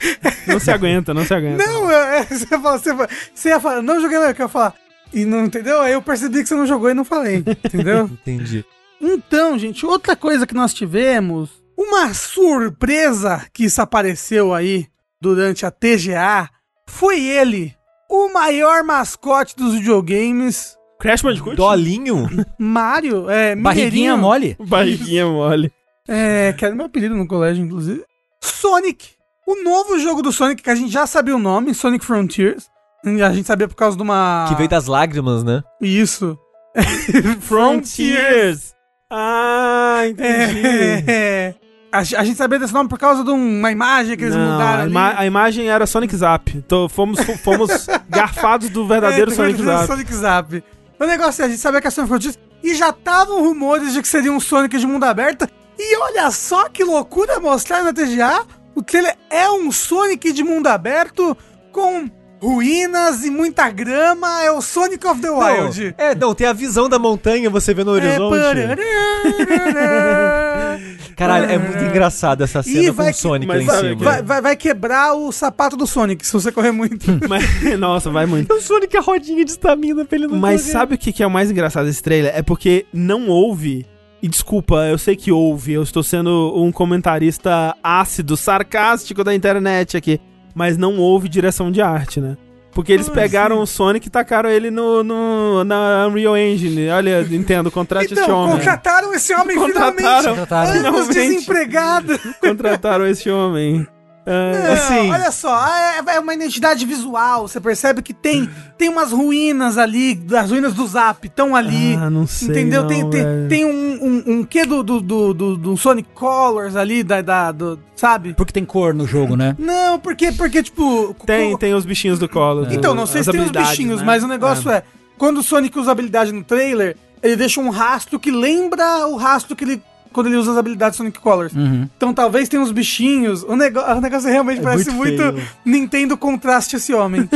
Não 0.46 0.58
se 0.58 0.70
aguenta, 0.70 1.12
não 1.12 1.24
se 1.26 1.34
aguenta. 1.34 1.66
Não, 1.66 1.90
é, 1.90 2.20
é, 2.20 2.24
você, 2.24 2.46
ia 2.50 2.60
falar, 2.60 2.78
você, 2.78 2.90
ia- 2.90 3.08
você 3.34 3.48
ia 3.50 3.60
falar, 3.60 3.82
não 3.82 4.00
joguei, 4.00 4.16
eu 4.16 4.22
ia 4.30 4.48
falar. 4.48 4.74
E 5.12 5.24
não 5.24 5.44
entendeu? 5.44 5.80
Aí 5.80 5.92
eu 5.92 6.00
percebi 6.02 6.42
que 6.42 6.48
você 6.48 6.54
não 6.54 6.66
jogou 6.66 6.90
e 6.90 6.94
não 6.94 7.04
falei, 7.04 7.36
entendeu? 7.64 8.04
Entendi. 8.06 8.64
Então, 9.00 9.58
gente, 9.58 9.84
outra 9.86 10.16
coisa 10.16 10.46
que 10.46 10.54
nós 10.54 10.72
tivemos, 10.74 11.50
uma 11.76 12.12
surpresa 12.14 13.44
que 13.52 13.64
isso 13.64 13.80
apareceu 13.82 14.54
aí 14.54 14.86
durante 15.20 15.64
a 15.66 15.70
TGA, 15.70 16.48
foi 16.88 17.20
ele, 17.22 17.74
o 18.10 18.32
maior 18.32 18.82
mascote 18.84 19.54
dos 19.56 19.74
videogames, 19.74 20.76
Crash 21.04 21.20
Bandicoot? 21.20 21.54
Dolinho? 21.54 22.26
Mario, 22.58 23.28
é, 23.28 23.54
Barriguinha 23.54 24.16
Mineirinho, 24.16 24.18
mole? 24.18 24.56
Barriguinha 24.58 25.26
mole. 25.26 25.70
é, 26.08 26.54
que 26.56 26.64
era 26.64 26.74
meu 26.74 26.86
apelido 26.86 27.14
no 27.14 27.28
colégio, 27.28 27.62
inclusive, 27.62 28.02
Sonic, 28.42 29.10
o 29.46 29.62
novo 29.62 29.98
jogo 29.98 30.22
do 30.22 30.32
Sonic, 30.32 30.62
que 30.62 30.70
a 30.70 30.74
gente 30.74 30.90
já 30.90 31.06
sabia 31.06 31.36
o 31.36 31.38
nome, 31.38 31.74
Sonic 31.74 32.02
Frontiers, 32.06 32.64
a 33.04 33.32
gente 33.34 33.46
sabia 33.46 33.68
por 33.68 33.74
causa 33.74 33.98
de 33.98 34.02
uma... 34.02 34.46
Que 34.48 34.54
veio 34.54 34.66
das 34.68 34.86
lágrimas, 34.86 35.44
né? 35.44 35.62
Isso. 35.78 36.38
Frontiers. 37.42 38.72
Ah, 39.10 40.02
entendi. 40.08 41.04
É, 41.06 41.54
a, 41.92 42.02
ge- 42.02 42.16
a 42.16 42.24
gente 42.24 42.36
sabia 42.36 42.58
desse 42.58 42.72
nome 42.72 42.88
por 42.88 42.98
causa 42.98 43.22
de 43.22 43.30
uma 43.30 43.70
imagem 43.70 44.16
que 44.16 44.24
eles 44.24 44.34
Não, 44.34 44.52
mudaram 44.52 44.78
a, 44.78 44.82
ali. 44.82 44.90
ima- 44.90 45.14
a 45.18 45.26
imagem 45.26 45.68
era 45.68 45.86
Sonic 45.86 46.16
Zap. 46.16 46.62
Tô- 46.62 46.88
fomos, 46.88 47.20
fomos 47.42 47.86
garfados 48.08 48.70
do 48.70 48.86
verdadeiro 48.86 49.30
É, 49.30 49.34
Sonic 49.34 49.56
verdadeiro 49.58 49.86
Zap. 49.86 49.92
Sonic 49.92 50.14
Zap. 50.14 50.64
O 50.98 51.04
negócio 51.04 51.42
é, 51.42 51.46
a 51.46 51.48
gente 51.48 51.60
sabia 51.60 51.80
que 51.80 51.88
a 51.88 51.90
Sonic 51.90 52.08
Frontiers 52.08 52.38
e 52.62 52.74
já 52.74 52.90
estavam 52.90 53.42
rumores 53.42 53.92
de 53.92 54.00
que 54.00 54.08
seria 54.08 54.32
um 54.32 54.40
Sonic 54.40 54.78
de 54.78 54.86
mundo 54.86 55.04
aberto. 55.04 55.48
E 55.78 55.96
olha 55.98 56.30
só 56.30 56.68
que 56.68 56.82
loucura 56.84 57.40
mostrar 57.40 57.82
na 57.82 57.92
TGA. 57.92 58.46
O 58.74 58.82
trailer 58.82 59.16
é 59.28 59.50
um 59.50 59.70
Sonic 59.70 60.32
de 60.32 60.42
mundo 60.42 60.66
aberto 60.68 61.36
com 61.70 62.08
ruínas 62.44 63.24
e 63.24 63.30
muita 63.30 63.70
grama. 63.70 64.42
É 64.42 64.50
o 64.50 64.60
Sonic 64.60 65.06
of 65.06 65.20
the 65.20 65.30
Wild. 65.30 65.94
Não, 65.98 66.04
é, 66.06 66.14
não, 66.14 66.34
tem 66.34 66.46
a 66.46 66.52
visão 66.52 66.88
da 66.88 66.98
montanha, 66.98 67.48
você 67.50 67.72
vê 67.72 67.84
no 67.84 67.92
É, 67.98 68.04
horizonte. 68.18 68.34
Caralho, 71.16 71.44
é 71.48 71.56
muito 71.58 71.84
engraçado 71.84 72.42
essa 72.42 72.60
cena 72.62 72.80
Ih, 72.80 72.92
com 72.92 73.02
o 73.08 73.14
Sonic 73.14 73.46
mas 73.46 73.58
lá 73.58 73.62
em 73.62 73.66
sabe 73.76 73.88
cima. 73.88 73.96
que- 73.98 74.04
vai, 74.04 74.22
vai, 74.22 74.42
vai 74.42 74.56
quebrar 74.56 75.14
o 75.14 75.30
sapato 75.30 75.76
do 75.76 75.86
Sonic 75.86 76.26
se 76.26 76.32
você 76.32 76.50
correr 76.50 76.72
muito. 76.72 77.06
Mas- 77.28 77.78
nossa, 77.78 78.10
vai 78.10 78.26
muito. 78.26 78.52
O 78.52 78.60
Sonic 78.60 78.96
é 78.96 78.98
a 78.98 79.02
rodinha 79.02 79.44
de 79.44 79.52
estamina 79.52 80.04
pra 80.04 80.18
ele 80.18 80.26
não 80.26 80.36
Mas 80.38 80.62
correr. 80.62 80.72
sabe 80.72 80.94
o 80.96 80.98
que 80.98 81.12
que 81.12 81.22
é 81.22 81.26
o 81.26 81.30
mais 81.30 81.50
engraçado 81.52 81.86
desse 81.86 82.02
trailer? 82.02 82.32
É 82.34 82.42
porque 82.42 82.84
não 82.92 83.28
houve. 83.28 83.86
E 84.20 84.28
desculpa, 84.28 84.86
eu 84.86 84.98
sei 84.98 85.14
que 85.14 85.30
houve, 85.30 85.72
eu 85.74 85.82
estou 85.82 86.02
sendo 86.02 86.52
um 86.56 86.72
comentarista 86.72 87.76
ácido, 87.82 88.36
sarcástico 88.36 89.22
da 89.22 89.34
internet 89.34 89.96
aqui. 89.96 90.20
Mas 90.54 90.76
não 90.76 90.96
houve 90.98 91.28
direção 91.28 91.70
de 91.70 91.80
arte, 91.82 92.20
né? 92.20 92.36
Porque 92.72 92.92
eles 92.92 93.08
Ah, 93.08 93.12
pegaram 93.12 93.56
sim. 93.56 93.62
o 93.62 93.66
Sonic 93.66 94.06
e 94.08 94.10
tacaram 94.10 94.50
ele 94.50 94.68
no, 94.70 95.04
no- 95.04 95.62
na 95.64 96.06
Unreal 96.08 96.36
Engine. 96.36 96.88
Olha, 96.90 97.22
Nintendo, 97.22 97.70
contrate 97.70 98.12
esse 98.12 98.20
Então, 98.22 98.36
homem. 98.36 98.56
contrataram 98.56 99.14
esse 99.14 99.32
homem 99.32 99.56
Contrataram. 99.56 99.96
finalmente. 99.96 100.28
Contrataram. 100.28 100.72
Finalmente. 100.72 101.12
desempregado. 101.12 102.18
Contrataram 102.40 103.06
esse 103.06 103.30
homem. 103.30 103.86
É, 104.26 104.62
Não, 104.66 104.72
assim- 104.72 105.10
olha 105.10 105.30
só, 105.30 105.66
é, 105.68 106.02
é 106.16 106.20
uma 106.20 106.32
identidade 106.32 106.86
visual. 106.86 107.46
Você 107.46 107.60
percebe 107.60 108.00
que 108.02 108.14
tem, 108.14 108.48
tem 108.78 108.88
umas 108.88 109.12
ruínas 109.12 109.76
ali, 109.76 110.18
as 110.38 110.50
ruínas 110.50 110.72
do 110.72 110.86
Zap 110.86 111.26
estão 111.26 111.54
ali. 111.54 111.94
Ah, 111.94 112.08
não 112.08 112.26
sei 112.26 112.48
Entendeu? 112.48 112.82
não, 112.82 112.88
tem, 112.88 113.10
tem, 113.10 113.24
tem 113.48 113.64
um, 113.66 113.70
um, 114.02 114.24
um 114.38 114.44
quê 114.44 114.64
do, 114.64 114.82
do, 114.82 115.00
do, 115.00 115.34
do, 115.34 115.56
do 115.56 115.76
Sonic 115.76 116.08
Colors 116.14 116.74
ali, 116.74 117.02
da, 117.02 117.20
da, 117.20 117.52
do, 117.52 117.78
sabe? 117.94 118.32
Porque 118.34 118.52
tem 118.52 118.64
cor 118.64 118.94
no 118.94 119.06
jogo, 119.06 119.36
né? 119.36 119.54
Não, 119.58 119.98
porque, 119.98 120.32
porque 120.32 120.62
tipo. 120.62 121.14
Tem, 121.26 121.52
co- 121.52 121.58
tem 121.58 121.74
os 121.74 121.84
bichinhos 121.84 122.18
do 122.18 122.28
colo. 122.28 122.66
Então, 122.70 122.94
não 122.94 123.06
sei 123.06 123.20
as 123.20 123.26
se 123.26 123.32
tem 123.32 123.42
os 123.42 123.50
bichinhos, 123.50 124.00
né? 124.00 124.06
mas 124.06 124.22
o 124.24 124.28
negócio 124.28 124.70
é. 124.70 124.82
Quando 125.18 125.38
o 125.38 125.42
Sonic 125.42 125.78
usa 125.78 125.92
habilidade 125.92 126.32
no 126.32 126.42
trailer, 126.42 126.96
ele 127.22 127.36
deixa 127.36 127.60
um 127.60 127.70
rastro 127.70 128.18
que 128.18 128.30
lembra 128.30 129.06
o 129.06 129.16
rastro 129.16 129.54
que 129.54 129.64
ele. 129.64 129.82
Quando 130.14 130.28
ele 130.28 130.36
usa 130.36 130.52
as 130.52 130.56
habilidades 130.56 130.96
Sonic 130.96 131.18
Colors. 131.18 131.52
Uhum. 131.52 131.86
Então 131.96 132.14
talvez 132.14 132.48
tenha 132.48 132.62
uns 132.62 132.70
bichinhos. 132.72 133.42
O, 133.42 133.54
nego... 133.56 133.80
o 133.80 134.00
negócio 134.00 134.30
realmente 134.30 134.60
É 134.60 134.62
parece 134.62 134.90
muito 134.90 135.22
muito. 135.22 135.42
Nintendo 135.66 136.16
contraste 136.16 136.76
esse 136.76 136.94
homem. 136.94 137.28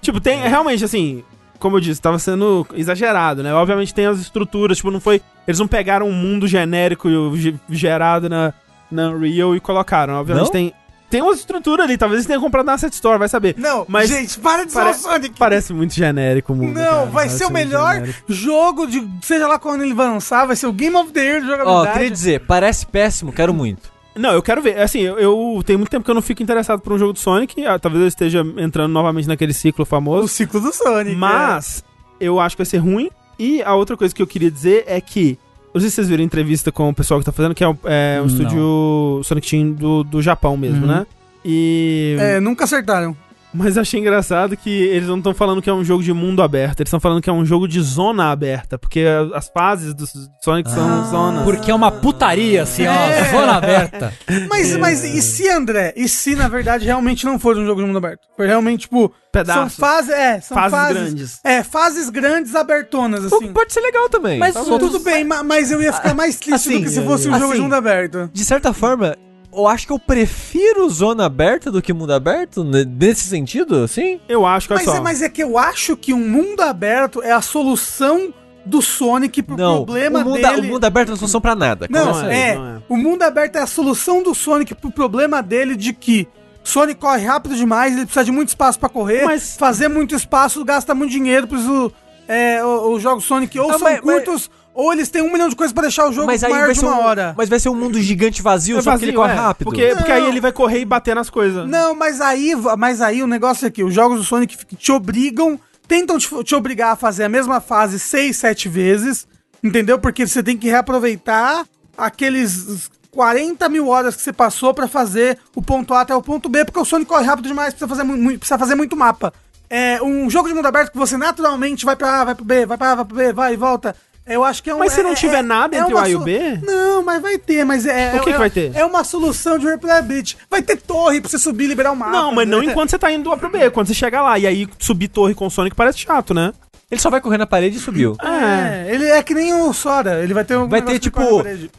Tipo, 0.00 0.20
tem 0.20 0.40
realmente 0.40 0.84
assim, 0.84 1.22
como 1.58 1.76
eu 1.76 1.80
disse, 1.80 2.00
tava 2.00 2.18
sendo 2.18 2.66
exagerado, 2.74 3.42
né? 3.42 3.52
Obviamente 3.54 3.94
tem 3.94 4.06
as 4.06 4.18
estruturas, 4.18 4.76
tipo, 4.76 4.90
não 4.90 5.00
foi. 5.00 5.20
Eles 5.46 5.58
não 5.58 5.68
pegaram 5.68 6.08
um 6.08 6.12
mundo 6.12 6.46
genérico 6.46 7.08
ge- 7.36 7.54
gerado 7.70 8.28
na, 8.28 8.52
na 8.90 9.10
Unreal 9.10 9.54
e 9.56 9.60
colocaram. 9.60 10.14
Obviamente 10.14 10.46
Não? 10.46 10.52
tem. 10.52 10.72
Tem 11.12 11.22
uma 11.22 11.32
estrutura 11.32 11.84
ali, 11.84 11.96
talvez 11.98 12.18
eles 12.20 12.26
tenham 12.26 12.40
comprado 12.40 12.66
na 12.66 12.72
Asset 12.72 12.92
Store, 12.94 13.18
vai 13.18 13.28
saber. 13.28 13.54
Não, 13.58 13.84
Mas 13.86 14.08
gente, 14.08 14.38
para 14.40 14.64
de 14.64 14.72
pare- 14.72 14.90
o 14.90 14.94
Sonic. 14.94 15.38
Parece 15.38 15.72
muito 15.72 15.94
genérico 15.94 16.52
o 16.52 16.56
mundo. 16.56 16.74
Não, 16.74 16.84
cara, 16.84 17.06
vai 17.06 17.28
ser 17.28 17.44
o 17.44 17.50
melhor 17.50 17.94
genérico. 17.94 18.32
jogo 18.32 18.86
de. 18.86 19.06
Seja 19.22 19.46
lá 19.46 19.58
quando 19.58 19.82
ele 19.82 19.92
vai 19.94 20.08
lançar, 20.08 20.46
vai 20.46 20.56
ser 20.56 20.66
o 20.66 20.72
Game 20.72 20.96
of 20.96 21.12
the 21.12 21.20
Year 21.22 21.40
de 21.42 21.46
Ó, 21.46 21.50
jogabilidade. 21.50 21.92
queria 21.92 22.10
dizer, 22.10 22.40
parece 22.46 22.86
péssimo, 22.86 23.32
quero 23.32 23.52
muito. 23.54 23.92
Não, 24.16 24.32
eu 24.32 24.42
quero 24.42 24.60
ver. 24.60 24.78
Assim, 24.78 25.00
eu, 25.00 25.18
eu 25.18 25.62
tenho 25.64 25.78
muito 25.78 25.90
tempo 25.90 26.04
que 26.04 26.10
eu 26.10 26.14
não 26.14 26.20
fico 26.22 26.42
interessado 26.42 26.80
por 26.80 26.92
um 26.92 26.98
jogo 26.98 27.12
do 27.12 27.18
Sonic. 27.18 27.64
ah, 27.66 27.78
talvez 27.78 28.02
eu 28.02 28.08
esteja 28.08 28.42
entrando 28.58 28.90
novamente 28.92 29.28
naquele 29.28 29.52
ciclo 29.54 29.84
O 29.84 29.86
famoso. 29.86 30.28
ciclo 30.28 30.60
do 30.60 30.72
Sonic. 30.72 31.16
Mas 31.16 31.82
eu 32.20 32.38
acho 32.40 32.56
que 32.56 32.62
vai 32.62 32.66
ser 32.66 32.78
ruim. 32.78 33.10
E 33.38 33.62
a 33.62 33.74
outra 33.74 33.96
coisa 33.96 34.14
que 34.14 34.20
eu 34.22 34.26
queria 34.26 34.50
dizer 34.50 34.84
é 34.86 35.00
que. 35.00 35.38
Não 35.74 35.80
sei 35.80 35.88
se 35.90 35.96
vocês 35.96 36.08
viram 36.08 36.22
a 36.22 36.26
entrevista 36.26 36.70
com 36.70 36.88
o 36.90 36.94
pessoal 36.94 37.18
que 37.20 37.26
tá 37.26 37.32
fazendo, 37.32 37.54
que 37.54 37.64
é, 37.64 37.68
um- 37.68 37.78
é 37.84 38.20
um 38.22 38.26
estúdio 38.26 39.20
Sonic 39.24 39.48
Team 39.48 39.72
do, 39.72 40.04
do 40.04 40.20
Japão 40.20 40.56
mesmo, 40.56 40.82
Uhum. 40.82 40.86
né? 40.86 41.06
E. 41.44 42.16
É, 42.20 42.40
nunca 42.40 42.64
acertaram. 42.64 43.16
Mas 43.54 43.76
achei 43.76 44.00
engraçado 44.00 44.56
que 44.56 44.70
eles 44.70 45.08
não 45.08 45.18
estão 45.18 45.34
falando 45.34 45.60
que 45.60 45.68
é 45.68 45.72
um 45.74 45.84
jogo 45.84 46.02
de 46.02 46.12
mundo 46.12 46.42
aberto, 46.42 46.80
eles 46.80 46.88
estão 46.88 46.98
falando 47.00 47.20
que 47.20 47.28
é 47.28 47.32
um 47.32 47.44
jogo 47.44 47.68
de 47.68 47.80
zona 47.82 48.30
aberta, 48.30 48.78
porque 48.78 49.04
as 49.34 49.48
fases 49.48 49.92
do 49.94 50.06
Sonic 50.42 50.70
são 50.70 50.82
Ah, 50.82 51.04
zonas. 51.10 51.44
Porque 51.44 51.70
é 51.70 51.74
uma 51.74 51.90
putaria, 51.90 52.62
assim, 52.62 52.86
ó, 52.86 52.92
É. 52.92 53.30
zona 53.30 53.56
aberta. 53.56 54.12
Mas, 54.48 54.76
mas 54.76 55.04
e 55.04 55.20
se, 55.20 55.48
André? 55.48 55.92
E 55.96 56.08
se, 56.08 56.34
na 56.34 56.48
verdade, 56.48 56.84
realmente 56.86 57.24
não 57.26 57.38
for 57.38 57.56
um 57.56 57.64
jogo 57.66 57.80
de 57.80 57.86
mundo 57.86 57.98
aberto? 57.98 58.20
Foi 58.36 58.46
realmente, 58.46 58.82
tipo. 58.82 59.12
Pedaços. 59.30 59.74
São 59.74 59.86
fases. 59.88 60.10
É, 60.10 60.40
são 60.40 60.54
Fases 60.56 60.70
fases, 60.78 60.96
grandes. 61.02 61.40
É, 61.44 61.62
fases 61.62 62.10
grandes 62.10 62.54
abertonas, 62.54 63.24
O 63.24 63.26
assim. 63.36 63.46
que 63.48 63.52
pode 63.52 63.72
ser 63.72 63.80
legal 63.80 64.08
também. 64.08 64.38
Mas 64.38 64.54
Tá 64.54 64.62
tudo 64.64 64.98
bem, 65.00 65.24
ma- 65.24 65.42
mas 65.42 65.70
eu 65.70 65.80
ia 65.82 65.92
ficar 65.92 66.14
mais 66.14 66.36
triste 66.36 66.54
assim, 66.54 66.78
do 66.78 66.84
que 66.84 66.90
se 66.90 67.02
fosse 67.02 67.28
um 67.28 67.32
jogo 67.32 67.46
de 67.46 67.52
assim, 67.52 67.62
mundo 67.62 67.74
aberto. 67.74 68.30
De 68.32 68.44
certa 68.44 68.72
forma, 68.72 69.16
eu 69.52 69.66
acho 69.68 69.86
que 69.86 69.92
eu 69.92 69.98
prefiro 69.98 70.88
zona 70.88 71.26
aberta 71.26 71.70
do 71.70 71.82
que 71.82 71.92
mundo 71.92 72.12
aberto, 72.12 72.64
nesse 72.64 73.24
sentido, 73.24 73.76
assim. 73.84 74.20
Eu 74.28 74.46
acho 74.46 74.68
que 74.68 74.74
Mas 74.74 74.84
só. 74.84 74.96
é, 74.96 75.00
mas 75.00 75.22
é 75.22 75.28
que 75.28 75.42
eu 75.42 75.58
acho 75.58 75.96
que 75.96 76.12
um 76.14 76.28
mundo 76.28 76.60
aberto 76.60 77.22
é 77.22 77.32
a 77.32 77.42
solução 77.42 78.32
do 78.64 78.80
Sonic 78.80 79.42
pro 79.42 79.56
Não, 79.56 79.84
problema 79.84 80.20
o 80.20 80.24
mundo, 80.24 80.40
dele. 80.40 80.60
o 80.60 80.64
mundo 80.64 80.84
aberto 80.84 81.08
não 81.08 81.14
é 81.14 81.18
solução 81.18 81.40
pra 81.40 81.54
nada. 81.56 81.86
Não, 81.90 82.14
aí. 82.20 82.34
é, 82.36 82.54
não 82.54 82.66
é. 82.76 82.82
O 82.88 82.96
mundo 82.96 83.22
aberto 83.22 83.56
é 83.56 83.60
a 83.60 83.66
solução 83.66 84.22
do 84.22 84.34
Sonic 84.34 84.74
pro 84.74 84.90
problema 84.90 85.42
dele 85.42 85.74
de 85.76 85.92
que 85.92 86.28
Sonic 86.62 87.00
corre 87.00 87.24
rápido 87.24 87.56
demais, 87.56 87.92
ele 87.92 88.04
precisa 88.04 88.24
de 88.24 88.30
muito 88.30 88.48
espaço 88.50 88.78
pra 88.78 88.88
correr, 88.88 89.24
Mas- 89.24 89.56
fazer 89.56 89.88
muito 89.88 90.14
espaço 90.14 90.64
gasta 90.64 90.94
muito 90.94 91.10
dinheiro, 91.10 91.48
isso 91.52 91.92
é, 92.28 92.64
o- 92.64 92.92
os 92.92 93.02
jogos 93.02 93.24
Sonic 93.24 93.58
ou 93.58 93.68
Ah, 93.68 93.72
são 93.78 93.80
mas- 93.82 94.00
curtos 94.00 94.48
ou 94.74 94.92
eles 94.92 95.08
têm 95.08 95.22
um 95.22 95.32
milhão 95.32 95.48
de 95.48 95.56
coisas 95.56 95.72
pra 95.72 95.82
deixar 95.82 96.08
o 96.08 96.12
jogo 96.12 96.26
Mas 96.26 96.42
aí 96.42 96.50
maior 96.50 96.64
vai 96.66 96.74
de 96.74 96.80
ser 96.80 96.86
uma 96.86 96.96
um, 96.98 97.04
hora. 97.04 97.34
Mas 97.36 97.48
vai 97.48 97.58
ser 97.60 97.68
um 97.68 97.74
mundo 97.74 98.00
gigante 98.00 98.40
vazio, 98.42 98.78
É 98.78 98.82
só 98.82 98.92
porque 98.92 99.04
ele 99.06 99.12
corre 99.12 99.32
é. 99.32 99.36
rápido. 99.36 99.64
Porque, 99.66 99.94
porque 99.96 100.12
aí 100.12 100.26
ele 100.26 100.40
vai 100.40 100.52
correr 100.52 100.80
e 100.80 100.84
bater 100.84 101.14
nas 101.14 101.28
coisas. 101.30 101.68
Não, 101.68 101.94
mas 101.94 102.20
aí, 102.20 102.52
mas 102.78 103.00
aí 103.00 103.22
o 103.22 103.26
negócio 103.26 103.66
é 103.66 103.70
que 103.70 103.84
os 103.84 103.92
jogos 103.94 104.18
do 104.18 104.24
Sonic 104.24 104.56
te 104.76 104.92
obrigam, 104.92 105.58
tentam 105.86 106.16
te, 106.18 106.28
te 106.44 106.54
obrigar 106.54 106.92
a 106.92 106.96
fazer 106.96 107.24
a 107.24 107.28
mesma 107.28 107.60
fase 107.60 107.98
seis, 107.98 108.36
sete 108.36 108.68
vezes, 108.68 109.26
entendeu? 109.62 109.98
Porque 109.98 110.26
você 110.26 110.42
tem 110.42 110.56
que 110.56 110.68
reaproveitar 110.68 111.64
aqueles 111.96 112.90
40 113.10 113.68
mil 113.68 113.88
horas 113.88 114.16
que 114.16 114.22
você 114.22 114.32
passou 114.32 114.72
pra 114.72 114.88
fazer 114.88 115.38
o 115.54 115.60
ponto 115.62 115.92
A 115.92 116.00
até 116.00 116.14
o 116.14 116.22
ponto 116.22 116.48
B, 116.48 116.64
porque 116.64 116.80
o 116.80 116.84
Sonic 116.84 117.08
corre 117.08 117.24
rápido 117.26 117.46
demais, 117.48 117.74
precisa 117.74 117.88
fazer, 117.88 118.02
mu- 118.04 118.16
mu- 118.16 118.38
precisa 118.38 118.58
fazer 118.58 118.74
muito 118.74 118.96
mapa. 118.96 119.32
É 119.68 120.02
um 120.02 120.28
jogo 120.28 120.48
de 120.48 120.54
mundo 120.54 120.66
aberto 120.66 120.92
que 120.92 120.98
você 120.98 121.16
naturalmente 121.16 121.84
vai 121.84 121.96
pra 121.96 122.20
A, 122.20 122.24
vai 122.24 122.34
pro 122.34 122.44
B, 122.44 122.66
vai 122.66 122.76
pra 122.78 122.92
A, 122.92 122.94
vai 122.96 123.04
pro 123.04 123.16
B, 123.16 123.32
vai 123.32 123.54
e 123.54 123.56
volta. 123.56 123.94
Eu 124.26 124.44
acho 124.44 124.62
que 124.62 124.70
é 124.70 124.74
um. 124.74 124.78
Mas 124.78 124.92
se 124.92 125.02
não 125.02 125.12
é- 125.12 125.14
tiver 125.14 125.38
é- 125.38 125.42
nada 125.42 125.76
é 125.76 125.80
entre 125.80 125.94
o 125.94 125.98
A 125.98 126.08
e 126.08 126.14
o 126.14 126.20
B? 126.20 126.58
Não, 126.62 127.02
mas 127.02 127.20
vai 127.20 127.38
ter, 127.38 127.64
mas 127.64 127.84
é. 127.86 128.14
O 128.16 128.20
que 128.22 128.30
é- 128.30 128.32
que 128.32 128.38
vai 128.38 128.50
ter? 128.50 128.70
É 128.74 128.84
uma 128.84 129.02
solução 129.02 129.58
de 129.58 129.66
replayability. 129.66 130.36
Vai 130.48 130.62
ter 130.62 130.76
torre 130.76 131.20
pra 131.20 131.28
você 131.28 131.38
subir 131.38 131.64
e 131.64 131.68
liberar 131.68 131.92
o 131.92 131.96
mapa. 131.96 132.12
Não, 132.12 132.32
mas 132.32 132.46
não 132.48 132.60
né? 132.60 132.66
enquanto 132.66 132.90
você 132.90 132.98
tá 132.98 133.10
indo 133.10 133.24
do 133.24 133.32
A 133.32 133.36
pro 133.36 133.50
B. 133.50 133.68
Quando 133.70 133.88
você 133.88 133.94
chegar 133.94 134.22
lá 134.22 134.38
e 134.38 134.46
aí 134.46 134.68
subir 134.78 135.08
torre 135.08 135.34
com 135.34 135.46
o 135.46 135.50
Sonic 135.50 135.74
parece 135.74 135.98
chato, 135.98 136.32
né? 136.32 136.52
Ele 136.90 137.00
só 137.00 137.08
vai 137.08 137.20
correr 137.20 137.38
na 137.38 137.46
parede 137.46 137.78
e 137.78 137.80
subiu. 137.80 138.16
É, 138.22 138.94
ele 138.94 139.06
é 139.08 139.22
que 139.22 139.32
nem 139.34 139.54
o 139.54 139.72
Sora. 139.72 140.22
Ele 140.22 140.34
vai 140.34 140.44
ter 140.44 140.56
um. 140.56 140.68
Vai 140.68 140.82
ter, 140.82 140.98
tipo, 140.98 141.20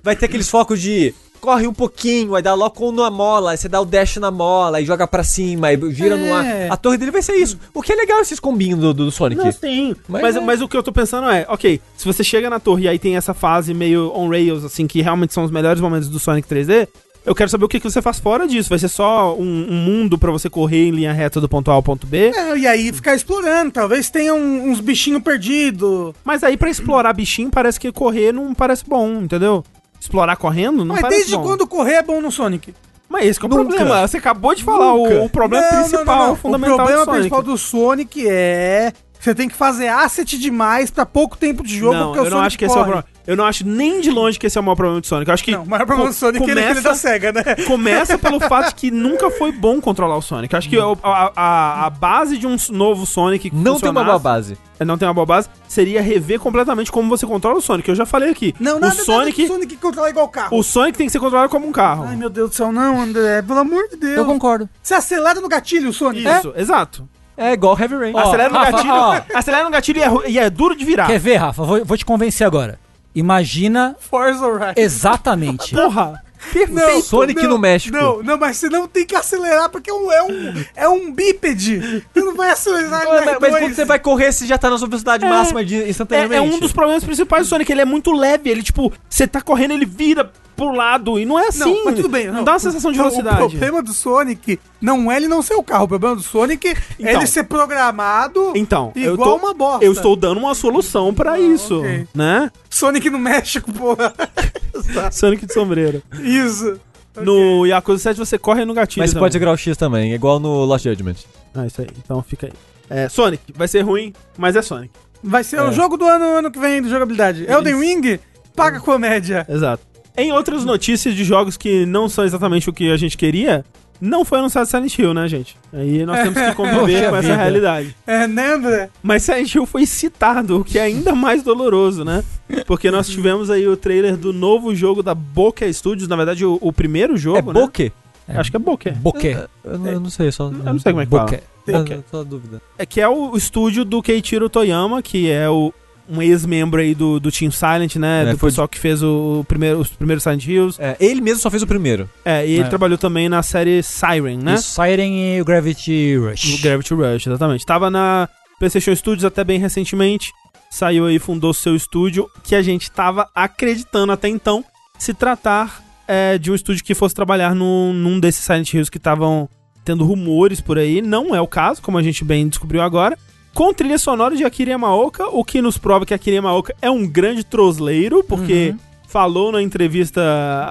vai 0.01 0.15
ter 0.15 0.25
aqueles 0.25 0.49
focos 0.49 0.81
de 0.81 1.13
corre 1.43 1.67
um 1.67 1.73
pouquinho, 1.73 2.35
aí 2.35 2.41
dá 2.41 2.53
logo 2.53 2.89
na 2.93 3.11
mola, 3.11 3.51
aí 3.51 3.57
você 3.57 3.67
dá 3.67 3.81
o 3.81 3.85
dash 3.85 4.15
na 4.15 4.31
mola, 4.31 4.77
aí 4.77 4.85
joga 4.85 5.05
pra 5.05 5.25
cima, 5.25 5.67
aí 5.67 5.77
gira 5.91 6.15
no 6.15 6.33
ar. 6.33 6.45
É. 6.45 6.69
A 6.69 6.77
torre 6.77 6.97
dele 6.97 7.11
vai 7.11 7.21
ser 7.21 7.35
isso. 7.35 7.59
O 7.73 7.81
que 7.81 7.91
é 7.91 7.95
legal 7.97 8.21
esses 8.21 8.39
combinhos 8.39 8.79
do, 8.79 8.93
do 8.93 9.11
Sonic. 9.11 9.43
Não, 9.43 9.51
sim. 9.51 9.93
Mas 10.07 10.21
Mas, 10.21 10.35
é. 10.37 10.39
mas, 10.39 10.61
o 10.61 10.69
que 10.69 10.77
eu 10.77 10.81
tô 10.81 10.93
pensando 10.93 11.29
é, 11.29 11.45
ok, 11.49 11.81
se 11.97 12.05
você 12.05 12.23
chega 12.23 12.49
na 12.49 12.61
torre 12.61 12.85
e 12.85 12.87
aí 12.87 12.97
tem 12.97 13.17
essa 13.17 13.33
fase 13.33 13.73
meio 13.73 14.09
on 14.15 14.29
rails, 14.29 14.63
assim, 14.63 14.87
que 14.87 15.01
realmente 15.01 15.33
são 15.33 15.43
os 15.43 15.51
melhores 15.51 15.81
momentos 15.81 16.07
do 16.07 16.17
Sonic 16.17 16.47
3D, 16.47 16.87
eu 17.25 17.35
quero 17.35 17.49
saber 17.49 17.65
o 17.65 17.67
que, 17.67 17.79
que 17.81 17.89
você 17.91 18.01
faz 18.01 18.19
fora 18.19 18.47
disso. 18.47 18.69
Vai 18.69 18.79
ser 18.79 18.87
só 18.87 19.35
um, 19.35 19.67
um 19.69 19.75
mundo 19.75 20.17
pra 20.17 20.31
você 20.31 20.49
correr 20.49 20.87
em 20.87 20.91
linha 20.91 21.11
reta 21.11 21.41
do 21.41 21.49
ponto 21.49 21.69
A 21.69 21.73
ao 21.73 21.83
ponto 21.83 22.07
B? 22.07 22.31
É, 22.33 22.57
e 22.57 22.65
aí 22.65 22.91
ficar 22.93 23.15
explorando. 23.15 23.71
Talvez 23.71 24.09
tenha 24.09 24.33
um- 24.33 24.69
uns 24.71 24.79
bichinhos 24.79 25.21
perdidos. 25.21 26.13
Mas 26.23 26.41
aí 26.43 26.55
pra 26.55 26.69
explorar 26.69 27.11
bichinho 27.13 27.49
parece 27.49 27.79
que 27.79 27.91
correr 27.91 28.31
não 28.31 28.53
parece 28.53 28.83
bom, 28.87 29.21
entendeu? 29.21 29.63
Explorar 30.03 30.35
correndo 30.35 30.83
não 30.83 30.93
Mas 30.95 31.01
parece 31.01 31.19
desde 31.21 31.37
bom. 31.37 31.43
quando 31.43 31.65
correr 31.65 31.93
é 31.93 32.03
bom 32.03 32.19
no 32.19 32.29
Sonic? 32.29 32.73
Mas 33.07 33.25
esse 33.25 33.39
que 33.39 33.45
é 33.45 33.47
o 33.47 33.49
Nunca. 33.49 33.69
problema. 33.75 34.05
Você 34.05 34.17
acabou 34.17 34.53
de 34.53 34.61
falar 34.61 34.93
o, 34.95 35.23
o 35.25 35.29
problema 35.29 35.65
Não, 35.65 35.71
não, 35.77 35.79
principal, 35.89 36.17
não, 36.17 36.27
não. 36.27 36.35
fundamental 36.35 36.73
O 36.73 36.77
problema 36.77 36.99
do 37.01 37.05
Sonic. 37.05 37.19
principal 37.21 37.43
do 37.43 37.57
Sonic 37.57 38.27
é. 38.29 38.93
Você 39.23 39.33
tem 39.33 39.47
que 39.47 39.55
fazer 39.55 39.87
asset 39.87 40.37
demais 40.37 40.91
pra 40.91 41.05
pouco 41.05 41.37
tempo 41.37 41.63
de 41.63 41.77
jogo, 41.79 41.93
não, 41.93 42.05
porque 42.07 42.19
eu 42.19 42.23
o 42.23 42.25
não 42.25 42.31
Sonic 42.31 42.47
acho 42.47 42.57
que 42.57 42.65
esse 42.65 42.73
é 42.73 42.75
o 42.77 42.83
corre. 42.83 42.91
problema. 42.91 43.13
Eu 43.25 43.37
não 43.37 43.45
acho 43.45 43.65
nem 43.65 44.01
de 44.01 44.11
longe 44.11 44.37
que 44.37 44.45
esse 44.47 44.57
é 44.57 44.61
o 44.61 44.63
maior 44.65 44.75
problema 44.75 44.99
do 44.99 45.07
Sonic. 45.07 45.29
Eu 45.29 45.33
acho 45.33 45.43
que 45.45 45.51
Não, 45.51 45.63
o 45.63 45.69
maior 45.69 45.85
problema 45.85 46.09
do 46.09 46.13
Sonic 46.13 46.41
é 46.41 46.43
aquele 46.51 46.61
começa, 46.67 46.81
da 46.81 46.93
SEGA, 46.93 47.31
né? 47.31 47.43
começa 47.65 48.17
pelo 48.17 48.37
fato 48.49 48.67
de 48.69 48.75
que 48.75 48.91
nunca 48.91 49.31
foi 49.31 49.53
bom 49.53 49.79
controlar 49.79 50.17
o 50.17 50.21
Sonic. 50.21 50.53
Eu 50.53 50.57
acho 50.57 50.67
que 50.69 50.77
o- 50.77 50.97
a, 51.01 51.31
a, 51.33 51.85
a 51.85 51.89
base 51.89 52.37
de 52.37 52.45
um 52.45 52.57
novo 52.71 53.05
Sonic 53.05 53.49
que 53.49 53.55
Não 53.55 53.79
tem 53.79 53.89
uma 53.91 54.03
boa 54.03 54.19
base. 54.19 54.57
é, 54.77 54.83
Não 54.83 54.97
tem 54.97 55.07
uma 55.07 55.13
boa 55.13 55.25
base. 55.25 55.47
Seria 55.69 56.01
rever 56.01 56.37
completamente 56.37 56.91
como 56.91 57.07
você 57.07 57.25
controla 57.25 57.59
o 57.59 57.61
Sonic. 57.61 57.87
Eu 57.87 57.95
já 57.95 58.05
falei 58.05 58.29
aqui. 58.29 58.53
Não, 58.59 58.75
o 58.75 58.79
nada, 58.81 58.93
nada 58.93 59.05
Sonic, 59.05 59.43
do 59.43 59.47
Sonic 59.53 59.77
controla 59.77 60.09
igual 60.09 60.27
carro. 60.27 60.57
o 60.59 60.61
Sonic 60.61 60.97
tem 60.97 61.07
que 61.07 61.13
ser 61.13 61.19
controlado 61.21 61.47
como 61.49 61.65
um 61.65 61.71
carro. 61.71 62.03
Ai, 62.09 62.17
meu 62.17 62.29
Deus 62.29 62.49
do 62.49 62.55
céu, 62.57 62.73
não, 62.73 62.99
André. 62.99 63.41
Pelo 63.41 63.59
amor 63.59 63.87
de 63.87 63.95
Deus. 63.95 64.17
Eu 64.17 64.25
concordo. 64.25 64.67
Você 64.81 64.95
acelera 64.95 65.39
no 65.39 65.47
gatilho, 65.47 65.91
o 65.91 65.93
Sonic. 65.93 66.27
Isso, 66.27 66.53
exato. 66.57 67.07
É 67.35 67.53
igual 67.53 67.77
Heavy 67.79 67.95
Rain. 67.95 68.13
Ó, 68.15 68.19
acelera 68.19 68.49
no 68.49 68.57
Rafa, 68.59 68.71
gatilho. 68.71 68.93
ó. 68.93 69.21
Acelera 69.33 69.63
no 69.63 69.69
gatilho 69.71 69.99
e 69.99 70.03
é, 70.03 70.29
e 70.31 70.39
é 70.39 70.49
duro 70.49 70.75
de 70.75 70.85
virar. 70.85 71.07
Quer 71.07 71.19
ver, 71.19 71.37
Rafa? 71.37 71.63
Vou, 71.63 71.83
vou 71.85 71.97
te 71.97 72.05
convencer 72.05 72.45
agora. 72.45 72.79
Imagina 73.15 73.95
Forza 73.99 74.45
Horizon. 74.45 74.73
exatamente. 74.75 75.75
Porra! 75.75 76.21
Não, 76.69 77.01
Sonic 77.01 77.45
no 77.47 77.57
México. 77.57 77.95
Não, 77.95 78.21
não, 78.23 78.37
mas 78.37 78.57
você 78.57 78.69
não 78.69 78.87
tem 78.87 79.05
que 79.05 79.15
acelerar 79.15 79.69
porque 79.69 79.89
é 79.89 79.93
um, 79.93 80.11
é 80.11 80.23
um, 80.23 80.63
é 80.75 80.89
um 80.89 81.11
bípede. 81.11 82.03
Você 82.13 82.19
não 82.21 82.35
vai 82.35 82.51
acelerar 82.51 83.05
Mas, 83.05 83.19
no 83.21 83.25
mas- 83.25 83.37
mas 83.39 83.53
R2. 83.53 83.59
quando 83.59 83.75
você 83.75 83.85
vai 83.85 83.99
correr, 83.99 84.31
você 84.31 84.45
já 84.45 84.57
tá 84.57 84.69
na 84.69 84.77
sua 84.77 84.87
velocidade 84.87 85.25
É. 85.25 85.29
máxima 85.29 85.63
de, 85.63 85.83
É, 85.83 85.89
instantaneamente. 85.89 86.37
é 86.37 86.55
um 86.55 86.59
dos 86.59 86.71
problemas 86.71 87.03
principais 87.03 87.45
do 87.45 87.49
Sonic. 87.49 87.71
Ele 87.71 87.81
é 87.81 87.85
muito 87.85 88.11
leve. 88.11 88.49
Ele, 88.49 88.61
tipo, 88.63 88.91
você 89.09 89.25
tá 89.27 89.41
correndo, 89.41 89.71
ele 89.71 89.85
vira 89.85 90.31
pro 90.55 90.71
lado. 90.71 91.17
E 91.19 91.25
não 91.25 91.39
é 91.39 91.47
assim. 91.47 91.59
Não, 91.59 91.85
mas 91.85 91.95
tudo 91.95 92.09
bem. 92.09 92.27
Não, 92.27 92.43
dá 92.43 92.53
uma 92.53 92.59
sensação 92.59 92.91
de 92.91 92.97
Não, 92.97 93.05
velocidade. 93.05 93.43
O 93.43 93.49
problema 93.49 93.81
do 93.81 93.93
Sonic 93.93 94.59
não 94.79 95.11
é 95.11 95.17
ele 95.17 95.27
não 95.27 95.41
ser 95.41 95.55
o 95.55 95.63
carro. 95.63 95.85
O 95.85 95.87
problema 95.87 96.15
do 96.15 96.21
Sonic 96.21 96.67
é 96.67 96.75
Então. 96.99 97.11
ele 97.13 97.25
ser 97.27 97.43
programado 97.43 98.53
Então, 98.55 98.91
eu 98.95 99.15
igual 99.15 99.31
tô, 99.39 99.45
uma 99.45 99.53
bosta. 99.53 99.83
eu 99.85 99.91
estou 99.91 100.15
dando 100.15 100.37
uma 100.37 100.53
solução 100.53 101.13
pra 101.13 101.39
isso, 101.39 101.79
ok. 101.79 102.07
né? 102.13 102.51
Sonic 102.69 103.09
no 103.09 103.17
México, 103.19 103.71
porra. 103.73 104.13
Sonic 105.11 105.45
de 105.45 105.53
sombreiro. 105.53 106.01
Isso. 106.37 106.79
No 107.21 107.65
Yakuza 107.65 107.99
7 108.01 108.17
você 108.17 108.37
corre 108.39 108.65
no 108.65 108.73
gatilho 108.73 109.01
Mas 109.03 109.11
você 109.11 109.13
também. 109.13 109.25
pode 109.25 109.33
segurar 109.33 109.51
o 109.51 109.57
X 109.57 109.77
também, 109.77 110.13
igual 110.13 110.39
no 110.39 110.65
Lost 110.65 110.83
Judgment. 110.85 111.15
Ah, 111.53 111.65
isso 111.67 111.81
aí. 111.81 111.87
Então 112.03 112.21
fica 112.23 112.47
aí. 112.47 112.53
É, 112.89 113.07
Sonic, 113.07 113.53
vai 113.55 113.67
ser 113.67 113.81
ruim, 113.81 114.11
mas 114.37 114.55
é 114.55 114.61
Sonic. 114.61 114.91
Vai 115.23 115.43
ser 115.43 115.57
É. 115.57 115.63
o 115.63 115.71
jogo 115.71 115.95
do 115.95 116.05
ano, 116.05 116.25
ano 116.25 116.51
que 116.51 116.59
vem 116.59 116.81
de 116.81 116.89
jogabilidade. 116.89 117.45
Elden 117.49 117.79
Ring, 117.79 118.19
paga 118.55 118.79
comédia. 118.79 119.45
Exato. 119.47 119.83
Em 120.17 120.31
outras 120.31 120.65
notícias 120.65 121.15
de 121.15 121.23
jogos 121.23 121.55
que 121.55 121.85
não 121.85 122.09
são 122.09 122.23
exatamente 122.25 122.69
o 122.69 122.73
que 122.73 122.91
a 122.91 122.97
gente 122.97 123.15
queria, 123.17 123.63
não 124.05 124.25
foi 124.25 124.39
anunciado 124.39 124.67
Silent 124.67 124.97
Hill, 124.97 125.13
né, 125.13 125.27
gente? 125.27 125.57
Aí 125.71 126.05
nós 126.05 126.19
temos 126.21 126.39
que 126.41 126.53
conviver 126.55 127.09
com 127.09 127.15
essa 127.15 127.21
vida. 127.29 127.35
realidade. 127.37 127.95
É, 128.05 128.27
né, 128.27 128.53
André? 128.53 128.89
Mas 129.01 129.23
Silent 129.23 129.53
Hill 129.55 129.65
foi 129.65 129.85
citado, 129.85 130.59
o 130.59 130.63
que 130.63 130.77
é 130.77 130.83
ainda 130.83 131.15
mais 131.15 131.41
doloroso, 131.43 132.03
né? 132.03 132.23
Porque 132.67 132.91
nós 132.91 133.07
tivemos 133.07 133.49
aí 133.49 133.67
o 133.67 133.77
trailer 133.77 134.17
do 134.17 134.33
novo 134.33 134.75
jogo 134.75 135.01
da 135.01 135.15
Boca 135.15 135.71
Studios, 135.71 136.07
na 136.07 136.15
verdade 136.15 136.45
o, 136.45 136.57
o 136.61 136.71
primeiro 136.73 137.15
jogo, 137.17 137.37
É 137.51 137.53
né? 137.53 137.61
Boque? 137.61 137.91
Acho 138.27 138.49
que 138.51 138.55
é 138.57 138.59
Boca. 138.59 138.91
Boquê. 138.91 139.37
Eu, 139.63 139.77
não- 139.79 139.87
eu 139.91 139.99
não 139.99 140.09
sei, 140.09 140.31
só. 140.31 140.45
Eu 140.45 140.51
não 140.51 140.79
sei 140.79 140.91
como 140.93 141.01
é 141.01 141.05
que 141.05 141.11
fala. 141.11 141.31
Eu, 141.67 141.73
Boque. 141.79 141.93
eu 141.93 142.03
tô 142.09 142.17
na 142.19 142.23
dúvida. 142.23 142.61
É 142.77 142.85
que 142.85 143.01
é 143.01 143.07
o, 143.07 143.31
o 143.31 143.37
estúdio 143.37 143.83
do 143.83 144.01
Keiichiro 144.01 144.49
Toyama, 144.49 145.01
que 145.01 145.29
é 145.29 145.49
o, 145.49 145.73
um 146.09 146.21
ex-membro 146.21 146.81
aí 146.81 146.93
do, 146.93 147.19
do 147.19 147.31
Team 147.31 147.49
Silent, 147.51 147.95
né? 147.95 148.23
É, 148.27 148.31
do 148.31 148.37
foi 148.37 148.49
pessoal 148.49 148.67
que 148.67 148.77
fez 148.79 149.01
o, 149.01 149.39
o 149.39 149.45
primeiro, 149.45 149.79
os 149.79 149.89
primeiros 149.89 150.23
Silent 150.23 150.45
Hills. 150.45 150.77
É, 150.81 150.97
ele 150.99 151.21
mesmo 151.21 151.39
só 151.41 151.49
fez 151.49 151.63
o 151.63 151.67
primeiro. 151.67 152.09
É, 152.25 152.45
e 152.45 152.53
ele 152.53 152.63
É. 152.63 152.67
trabalhou 152.69 152.97
também 152.97 153.29
na 153.29 153.41
série 153.41 153.81
Siren, 153.81 154.37
né? 154.37 154.55
O 154.55 154.57
Siren 154.61 155.35
e 155.37 155.41
o 155.41 155.45
Gravity 155.45 156.17
Rush. 156.17 156.51
No 156.51 156.57
Gravity 156.59 156.93
Rush, 156.93 157.27
exatamente. 157.27 157.65
Tava 157.65 157.89
na 157.89 158.27
PlayStation 158.59 158.95
Studios 158.95 159.25
até 159.25 159.43
bem 159.43 159.59
recentemente. 159.59 160.31
Saiu 160.69 161.05
aí, 161.05 161.19
fundou 161.19 161.53
seu 161.53 161.75
estúdio, 161.75 162.27
que 162.43 162.55
a 162.55 162.61
gente 162.61 162.91
tava 162.91 163.29
acreditando 163.35 164.11
até 164.11 164.27
então 164.27 164.65
se 164.97 165.13
tratar 165.13 165.83
é, 166.07 166.37
de 166.37 166.51
um 166.51 166.55
estúdio 166.55 166.83
que 166.83 166.93
fosse 166.95 167.13
trabalhar 167.15 167.53
num, 167.55 167.93
num 167.93 168.19
desses 168.19 168.43
Silent 168.43 168.73
Hills 168.73 168.89
que 168.91 168.97
estavam 168.97 169.47
tendo 169.85 170.03
rumores 170.03 170.59
por 170.61 170.77
aí. 170.79 171.01
Não 171.01 171.35
é 171.35 171.39
o 171.41 171.47
caso, 171.47 171.81
como 171.81 171.97
a 171.97 172.03
gente 172.03 172.23
bem 172.25 172.47
descobriu 172.47 172.81
agora. 172.81 173.17
Com 173.53 173.73
trilha 173.73 173.97
sonora 173.99 174.35
de 174.35 174.43
Akira 174.43 174.71
Yamaoka, 174.71 175.27
o 175.27 175.43
que 175.43 175.61
nos 175.61 175.77
prova 175.77 176.05
que 176.05 176.13
Akira 176.13 176.37
Yamaoka 176.37 176.75
é 176.81 176.89
um 176.89 177.05
grande 177.07 177.43
trosleiro, 177.43 178.23
porque 178.23 178.69
Uhum. 178.71 178.79
falou 179.07 179.51
na 179.51 179.61
entrevista 179.61 180.21